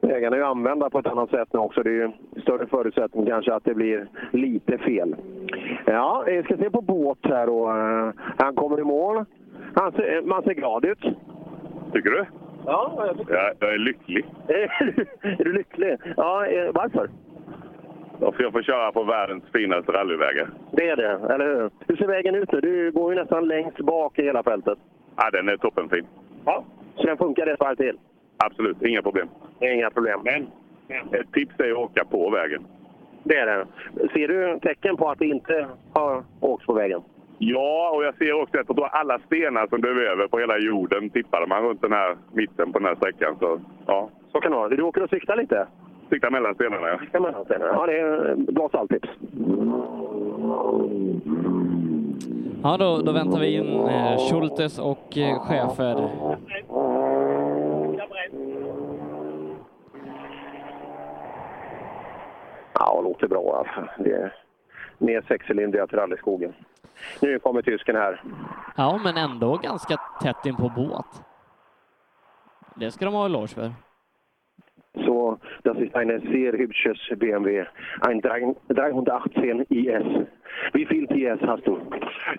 vägarna 0.00 0.36
är 0.36 0.40
ju 0.40 0.46
använda 0.46 0.90
på 0.90 0.98
ett 0.98 1.06
annat 1.06 1.30
sätt 1.30 1.48
nu 1.52 1.58
också. 1.58 1.82
Det 1.82 1.90
är 2.02 2.12
större 2.42 2.66
förutsättning 2.66 3.26
kanske 3.26 3.54
att 3.54 3.64
det 3.64 3.74
blir 3.74 4.08
lite 4.30 4.78
fel. 4.78 5.16
Ja, 5.86 6.24
vi 6.26 6.42
ska 6.42 6.56
se 6.56 6.70
på 6.70 6.80
båt 6.80 7.18
här 7.22 7.48
och 7.48 7.78
eh, 7.78 8.12
han 8.38 8.54
kommer 8.54 8.80
i 8.80 8.84
mål. 8.84 9.24
Han 9.74 9.92
ser, 9.92 10.22
man 10.22 10.42
ser 10.42 10.54
glad 10.54 10.84
ut. 10.84 11.02
Tycker 11.92 12.10
du? 12.10 12.24
Ja, 12.66 13.04
jag 13.06 13.18
tycker 13.18 13.34
Jag, 13.34 13.52
jag 13.58 13.74
är 13.74 13.78
lycklig. 13.78 14.24
Är 15.22 15.44
du 15.44 15.52
lycklig? 15.52 15.96
Ja, 16.16 16.46
eh, 16.46 16.70
varför? 16.74 17.10
För 18.20 18.42
jag 18.42 18.52
får 18.52 18.62
köra 18.62 18.92
på 18.92 19.02
världens 19.04 19.44
finaste 19.52 19.92
rallyvägar. 19.92 20.48
Det 20.72 20.88
är 20.88 20.96
det, 20.96 21.34
eller 21.34 21.46
hur? 21.54 21.70
Hur 21.88 21.96
ser 21.96 22.06
vägen 22.06 22.34
ut 22.34 22.52
nu? 22.52 22.60
Du 22.60 22.90
går 22.90 23.14
ju 23.14 23.20
nästan 23.20 23.48
längst 23.48 23.78
bak 23.78 24.18
i 24.18 24.22
hela 24.22 24.42
fältet. 24.42 24.78
Ja, 25.16 25.30
den 25.30 25.48
är 25.48 25.56
toppenfin. 25.56 26.06
Ja, 26.44 26.64
så 26.96 27.06
den 27.06 27.16
funkar 27.16 27.46
ett 27.46 27.60
varv 27.60 27.76
till? 27.76 27.98
Absolut, 28.36 28.82
inga 28.82 29.02
problem. 29.02 29.28
Inga 29.60 29.90
problem. 29.90 30.20
Men 30.24 30.46
ett 31.20 31.32
tips 31.32 31.54
är 31.58 31.70
att 31.70 31.78
åka 31.78 32.04
på 32.04 32.30
vägen. 32.30 32.66
Det 33.22 33.36
är 33.36 33.46
det. 33.46 33.66
Ser 34.12 34.28
du 34.28 34.58
tecken 34.62 34.96
på 34.96 35.10
att 35.10 35.18
det 35.18 35.26
inte 35.26 35.66
har 35.92 36.22
åkt 36.40 36.66
på 36.66 36.72
vägen? 36.72 37.02
Ja, 37.38 37.92
och 37.94 38.04
jag 38.04 38.14
ser 38.14 38.32
också 38.32 38.58
att 38.58 38.94
alla 38.94 39.18
stenar 39.18 39.66
som 39.66 39.80
döv 39.80 39.98
över 39.98 40.28
på 40.28 40.38
hela 40.38 40.58
jorden 40.58 41.10
tippade 41.10 41.46
man 41.46 41.62
runt 41.62 41.82
den 41.82 41.92
här 41.92 42.16
mitten 42.32 42.72
på 42.72 42.78
den 42.78 42.88
här 42.88 42.94
sträckan. 42.94 43.36
Så, 43.40 43.60
ja. 43.86 44.10
Så 44.32 44.40
kan 44.40 44.52
det 44.52 44.58
vara. 44.58 44.68
Du 44.68 44.82
åker 44.82 45.02
och 45.02 45.10
siktar 45.10 45.36
lite? 45.36 45.66
Siktar 46.10 46.30
mellan 46.30 46.54
stenarna, 46.54 46.88
ja. 46.88 46.98
Siktar 46.98 47.20
mellan 47.20 47.44
stenarna. 47.44 47.72
Ja, 47.72 47.86
det 47.86 47.98
är 48.00 48.34
bra 48.52 48.68
stalltips. 48.68 49.08
Ja, 52.62 52.76
då, 52.76 52.98
då 52.98 53.12
väntar 53.12 53.40
vi 53.40 53.54
in 53.54 53.80
eh, 53.88 54.18
Schultes 54.30 54.78
och 54.78 55.18
eh, 55.18 55.38
Schäfer. 55.40 56.10
Ja, 62.72 62.96
det 62.96 63.02
låter 63.02 63.28
bra 63.28 63.56
alltså. 63.58 64.02
Det 64.04 64.12
är 64.12 64.34
mer 64.98 65.24
sexcylindriga 65.28 65.86
till 65.86 65.98
rallyskogen. 65.98 66.52
Nu 67.20 67.38
kommer 67.38 67.62
tysken 67.62 67.96
här. 67.96 68.22
Ja, 68.76 69.00
men 69.04 69.16
ändå 69.16 69.56
ganska 69.56 69.96
tätt 70.22 70.46
in 70.46 70.56
på 70.56 70.72
båt. 70.76 71.22
Det 72.74 72.90
ska 72.90 73.04
de 73.04 73.14
ha 73.14 73.26
eloge 73.26 73.54
för. 73.54 73.72
So, 74.94 75.38
das 75.62 75.76
ist 75.78 75.94
eine 75.94 76.18
sehr 76.20 76.52
hübsches 76.52 76.98
BMW, 77.16 77.64
ein 78.00 78.20
318 78.20 79.60
IS. 79.70 80.26
Wie 80.72 80.84
viel 80.84 81.06
PS 81.06 81.40
hast 81.46 81.64
du? 81.64 81.78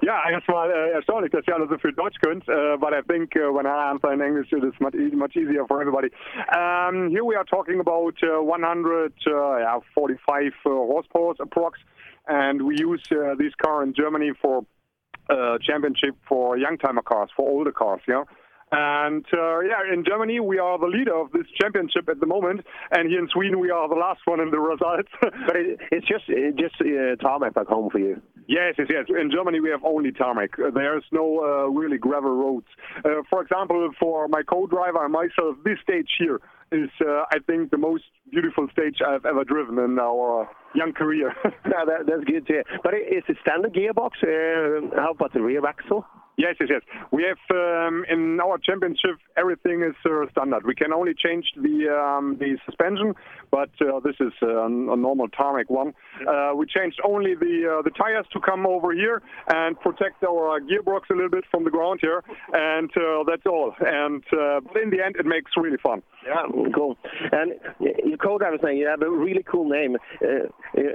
Ja, 0.01 0.29
erstmal 0.29 0.69
äh, 0.69 0.89
erstaunlich, 0.91 1.31
dass 1.31 1.47
ihr 1.47 1.55
alle 1.55 1.69
so 1.69 1.77
viel 1.77 1.93
Deutsch 1.93 2.19
könnt, 2.21 2.45
uh, 2.49 2.75
but 2.77 2.91
I 2.93 3.01
think 3.07 3.33
uh, 3.37 3.53
when 3.53 3.65
I 3.65 3.69
answer 3.91 4.11
in 4.11 4.19
English, 4.19 4.51
it 4.51 4.65
is 4.65 4.77
much, 4.81 4.93
e- 4.95 5.15
much 5.15 5.33
easier 5.37 5.65
for 5.65 5.79
everybody. 5.79 6.11
Um, 6.53 7.07
here 7.09 7.23
we 7.23 7.37
are 7.37 7.45
talking 7.45 7.79
about 7.79 8.21
uh, 8.21 8.41
145 8.43 10.53
horsepower 10.65 11.33
approx, 11.35 11.75
and 12.27 12.61
we 12.61 12.75
use 12.77 13.01
uh, 13.11 13.33
this 13.37 13.53
car 13.63 13.81
in 13.83 13.93
Germany 13.93 14.33
for 14.41 14.65
uh, 15.29 15.57
championship 15.61 16.17
for 16.27 16.57
youngtimer 16.57 17.01
cars, 17.03 17.29
for 17.33 17.47
older 17.47 17.71
cars, 17.71 18.01
yeah. 18.09 18.25
And 18.71 19.25
uh, 19.33 19.59
yeah, 19.59 19.93
in 19.93 20.05
Germany 20.07 20.39
we 20.39 20.57
are 20.57 20.79
the 20.79 20.87
leader 20.87 21.15
of 21.15 21.31
this 21.31 21.45
championship 21.59 22.07
at 22.07 22.21
the 22.21 22.25
moment, 22.25 22.61
and 22.91 23.09
here 23.09 23.19
in 23.19 23.27
Sweden 23.27 23.59
we 23.59 23.69
are 23.69 23.89
the 23.89 23.95
last 23.95 24.21
one 24.25 24.39
in 24.39 24.49
the 24.49 24.59
results. 24.59 25.09
but 25.21 25.55
it, 25.55 25.79
it's 25.91 26.07
just 26.07 26.23
it 26.29 26.55
just 26.55 26.75
uh, 26.79 27.15
tarmac 27.21 27.53
back 27.53 27.67
home 27.67 27.89
for 27.89 27.99
you. 27.99 28.21
Yes, 28.47 28.75
yes, 28.77 28.87
yes. 28.89 29.05
In 29.09 29.29
Germany 29.29 29.59
we 29.59 29.69
have 29.69 29.83
only 29.83 30.11
tarmac. 30.11 30.51
There's 30.73 31.03
no 31.11 31.39
uh, 31.43 31.69
really 31.69 31.97
gravel 31.97 32.31
roads. 32.31 32.67
Uh, 33.03 33.23
for 33.29 33.41
example, 33.41 33.89
for 33.99 34.27
my 34.29 34.41
co-driver 34.41 35.03
and 35.03 35.11
myself, 35.13 35.57
this 35.63 35.77
stage 35.83 36.09
here 36.17 36.39
is, 36.71 36.89
uh, 37.05 37.23
I 37.31 37.39
think, 37.45 37.71
the 37.71 37.77
most 37.77 38.03
beautiful 38.29 38.67
stage 38.71 38.99
I've 39.05 39.25
ever 39.25 39.43
driven 39.43 39.77
in 39.79 39.99
our 39.99 40.49
young 40.73 40.93
career. 40.93 41.33
yeah, 41.45 41.85
that, 41.85 42.07
that's 42.07 42.23
good 42.23 42.47
to 42.47 42.53
hear. 42.53 42.63
But 42.83 42.93
it, 42.93 43.03
it's 43.07 43.29
a 43.29 43.41
standard 43.41 43.73
gearbox. 43.73 44.11
Uh, 44.23 44.95
how 44.95 45.11
about 45.11 45.33
the 45.33 45.41
rear 45.41 45.65
axle? 45.65 46.05
Yes, 46.37 46.55
yes, 46.59 46.69
yes. 46.71 46.81
We 47.11 47.23
have 47.23 47.37
um, 47.55 48.05
in 48.09 48.39
our 48.39 48.57
championship 48.57 49.17
everything 49.37 49.83
is 49.83 49.95
uh, 50.05 50.29
standard. 50.31 50.65
We 50.65 50.75
can 50.75 50.93
only 50.93 51.13
change 51.13 51.45
the 51.55 51.89
um, 51.89 52.37
the 52.39 52.57
suspension, 52.65 53.13
but 53.51 53.69
uh, 53.81 53.99
this 53.99 54.15
is 54.19 54.33
uh, 54.41 54.65
a 54.65 54.69
normal 54.69 55.27
tarmac 55.29 55.69
one. 55.69 55.93
Uh, 56.27 56.53
we 56.55 56.65
changed 56.65 56.99
only 57.03 57.35
the 57.35 57.79
uh, 57.79 57.81
the 57.81 57.91
tires 57.91 58.25
to 58.33 58.39
come 58.39 58.65
over 58.65 58.93
here 58.93 59.21
and 59.47 59.79
protect 59.79 60.23
our 60.23 60.59
gearbox 60.61 61.01
a 61.11 61.13
little 61.13 61.29
bit 61.29 61.43
from 61.51 61.63
the 61.63 61.69
ground 61.69 61.99
here, 62.01 62.23
and 62.53 62.89
uh, 62.95 63.23
that's 63.27 63.45
all. 63.45 63.73
And 63.79 64.23
uh, 64.31 64.61
but 64.61 64.81
in 64.81 64.89
the 64.89 65.03
end, 65.03 65.15
it 65.19 65.25
makes 65.25 65.51
really 65.57 65.77
fun. 65.83 66.01
Yeah, 66.25 66.45
cool. 66.73 66.97
And 67.31 67.53
your 67.79 68.17
co-driver 68.17 68.57
saying 68.63 68.77
you 68.77 68.87
have 68.87 69.01
a 69.01 69.09
really 69.09 69.43
cool 69.43 69.67
name. 69.69 69.97
Uh, 70.23 70.47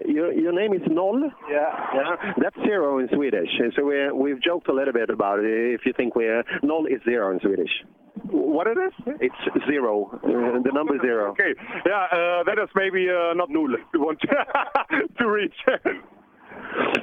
your 0.07 0.33
your 0.33 0.53
name 0.53 0.73
is 0.73 0.83
Noll. 0.89 1.31
Yeah. 1.51 1.67
Yeah, 1.95 2.33
that's 2.43 2.57
zero 2.65 2.99
in 2.99 3.09
Swedish. 3.13 3.49
So 3.77 3.85
we 3.85 4.11
we've 4.13 4.43
joked 4.43 4.69
a 4.69 4.73
little 4.73 4.93
bit 4.93 5.11
about 5.11 5.36
it. 5.45 5.75
If 5.75 5.87
you 5.87 5.93
think 5.97 6.15
we're 6.17 6.43
Noll 6.63 6.87
is 6.87 7.01
zero 7.05 7.33
in 7.33 7.41
Swedish. 7.41 7.85
What 8.31 8.67
it 8.67 8.79
is? 8.79 8.95
It's 9.21 9.67
zero. 9.67 10.11
Uh, 10.25 10.63
the 10.63 10.73
number 10.73 10.99
zero. 11.01 11.31
Okay. 11.33 11.55
Yeah, 11.85 12.07
uh, 12.13 12.45
that 12.45 12.59
is 12.59 12.71
maybe 12.75 13.09
uh, 13.11 13.35
not 13.35 13.51
null. 13.51 13.77
We 13.93 13.99
want 13.99 14.21
to 15.19 15.25
reach. 15.31 15.59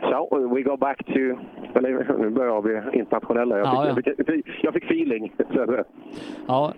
So 0.09 0.27
we 0.47 0.63
go 0.63 0.75
back 0.77 0.97
to... 1.13 1.37
Eller, 1.75 2.17
nu 2.19 2.29
börjar 2.29 2.61
vi 2.61 2.97
internationella. 2.99 3.57
Jag 3.57 3.67
Ja, 3.67 3.95
fick, 3.95 4.07
jag 4.17 4.25
fick, 4.27 4.45
jag 4.63 4.73
fick 4.73 4.83
feeling. 4.85 5.33
Ja, 6.47 6.73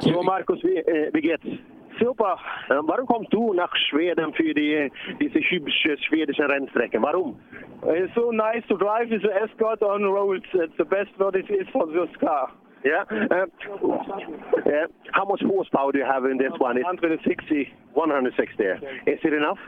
So 0.00 0.22
Markus 0.22 0.64
wie, 0.64 0.82
wie 1.12 1.20
geht's? 1.22 1.58
Super. 2.02 2.36
Warum 2.68 3.06
kommst 3.06 3.32
du 3.32 3.52
nach 3.54 3.74
Schweden 3.88 4.32
für 4.34 4.54
die, 4.54 4.90
diese 5.20 5.38
hübsche 5.38 5.96
schwedische 5.98 6.48
Rennstrecke? 6.48 7.00
Warum? 7.00 7.38
It's 7.86 8.12
so 8.14 8.32
nice 8.32 8.66
to 8.68 8.76
drive 8.76 9.10
with 9.10 9.22
the 9.22 9.30
Escort 9.30 9.82
on 9.82 10.02
roads. 10.04 10.46
It's 10.52 10.76
the 10.78 10.84
best 10.84 11.10
what 11.18 11.36
it 11.36 11.48
is 11.50 11.68
for 11.72 11.86
this 11.86 12.10
car. 12.18 12.50
Yeah. 12.84 13.04
Uh, 13.10 13.46
uh, 13.86 14.86
how 15.12 15.24
much 15.24 15.40
horsepower 15.42 15.92
do 15.92 15.98
you 15.98 16.04
have 16.04 16.24
in 16.24 16.38
this 16.38 16.52
one? 16.58 16.74
160. 16.74 17.72
160. 17.94 18.64
Is 19.06 19.20
it 19.22 19.32
enough? 19.32 19.58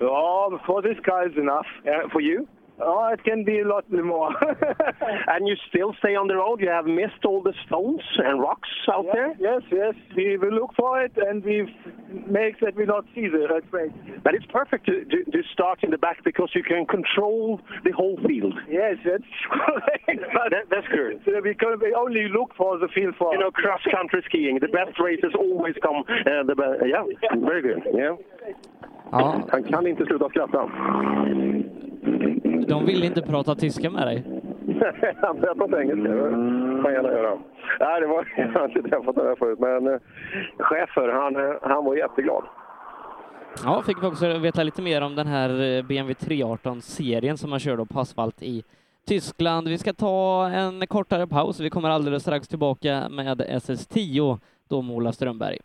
Oh, 0.00 0.58
for 0.66 0.80
this 0.80 0.96
car 1.04 1.26
is 1.28 1.36
enough. 1.36 1.66
Uh, 1.86 2.08
for 2.10 2.22
you? 2.22 2.48
Oh, 2.80 3.08
it 3.12 3.22
can 3.22 3.44
be 3.44 3.60
a 3.60 3.66
lot 3.68 3.84
more. 3.90 4.30
and 5.28 5.46
you 5.46 5.54
still 5.68 5.94
stay 6.00 6.16
on 6.16 6.26
the 6.26 6.36
road? 6.36 6.60
You 6.60 6.70
have 6.70 6.86
missed 6.86 7.24
all 7.24 7.40
the 7.40 7.54
stones 7.66 8.02
and 8.18 8.40
rocks 8.40 8.68
out 8.92 9.04
yes, 9.04 9.14
there? 9.14 9.34
Yes, 9.38 9.62
yes. 9.70 9.94
We 10.16 10.36
will 10.36 10.52
look 10.52 10.74
for 10.76 11.00
it 11.00 11.12
and 11.16 11.44
we 11.44 11.72
make 12.26 12.58
that 12.60 12.74
we 12.74 12.84
not 12.84 13.04
see 13.14 13.28
the 13.28 13.46
red 13.48 13.62
flag. 13.70 13.92
But 14.24 14.34
it's 14.34 14.46
perfect 14.46 14.86
to, 14.86 15.04
to, 15.04 15.24
to 15.30 15.42
start 15.52 15.84
in 15.84 15.90
the 15.90 15.98
back 15.98 16.24
because 16.24 16.50
you 16.54 16.64
can 16.64 16.84
control 16.86 17.60
the 17.84 17.92
whole 17.92 18.18
field. 18.26 18.54
Yes, 18.68 18.96
that's 19.04 19.22
correct. 19.50 20.20
That, 20.50 20.66
that's 20.70 20.88
good. 20.88 21.22
so 21.24 21.40
we 21.42 21.54
can 21.54 21.78
we 21.80 21.94
only 21.94 22.28
look 22.28 22.54
for 22.56 22.78
the 22.78 22.88
field 22.88 23.14
for 23.16 23.32
You 23.32 23.38
know, 23.38 23.50
cross-country 23.52 24.22
skiing, 24.26 24.58
the 24.60 24.68
best 24.68 24.98
races 24.98 25.32
always 25.38 25.74
come. 25.80 26.02
Uh, 26.08 26.42
the 26.42 26.54
be- 26.56 26.90
yeah, 26.90 27.04
very 27.38 27.62
good. 27.62 27.82
Yeah. 27.94 28.16
Ja, 29.12 29.42
Han 29.50 29.62
kan 29.64 29.86
inte 29.86 30.04
sluta 30.06 30.28
skratta. 30.28 30.70
De 32.68 32.86
vill 32.86 33.04
inte 33.04 33.22
prata 33.22 33.54
tyska 33.54 33.90
med 33.90 34.06
dig. 34.06 34.24
Han 35.22 35.40
pratar 35.40 35.68
på 35.68 35.80
engelska. 35.80 36.08
Det 36.08 36.20
får 36.20 36.82
han 36.82 36.92
gärna 36.92 37.08
göra. 37.08 37.38
Nej, 37.80 38.00
det 38.00 38.06
var, 38.06 38.32
jag 38.36 38.48
har 38.48 38.68
inte 38.68 38.82
träffat 38.82 39.16
honom 39.16 39.36
förut, 39.38 39.58
men 39.58 39.86
uh, 39.86 39.98
chefer, 40.58 41.08
han, 41.08 41.36
eh, 41.36 41.56
han 41.62 41.84
var 41.84 41.96
jätteglad. 41.96 42.44
Ja, 43.64 43.82
fick 43.86 44.02
vi 44.02 44.06
också 44.06 44.38
veta 44.38 44.62
lite 44.62 44.82
mer 44.82 45.00
om 45.02 45.14
den 45.14 45.26
här 45.26 45.48
eh, 45.48 45.82
BMW 45.82 46.14
318-serien 46.14 47.38
som 47.38 47.50
man 47.50 47.58
kör 47.58 47.76
då 47.76 47.86
på 47.86 48.00
asfalt 48.00 48.42
i 48.42 48.64
Tyskland. 49.06 49.68
Vi 49.68 49.78
ska 49.78 49.92
ta 49.92 50.48
en 50.48 50.86
kortare 50.86 51.26
paus. 51.26 51.60
Vi 51.60 51.70
kommer 51.70 51.90
alldeles 51.90 52.22
strax 52.22 52.48
tillbaka 52.48 53.08
med 53.08 53.40
SS10, 53.40 54.38
då 54.68 54.82
med 54.82 54.96
Ola 54.96 55.12
Strömberg. 55.12 55.58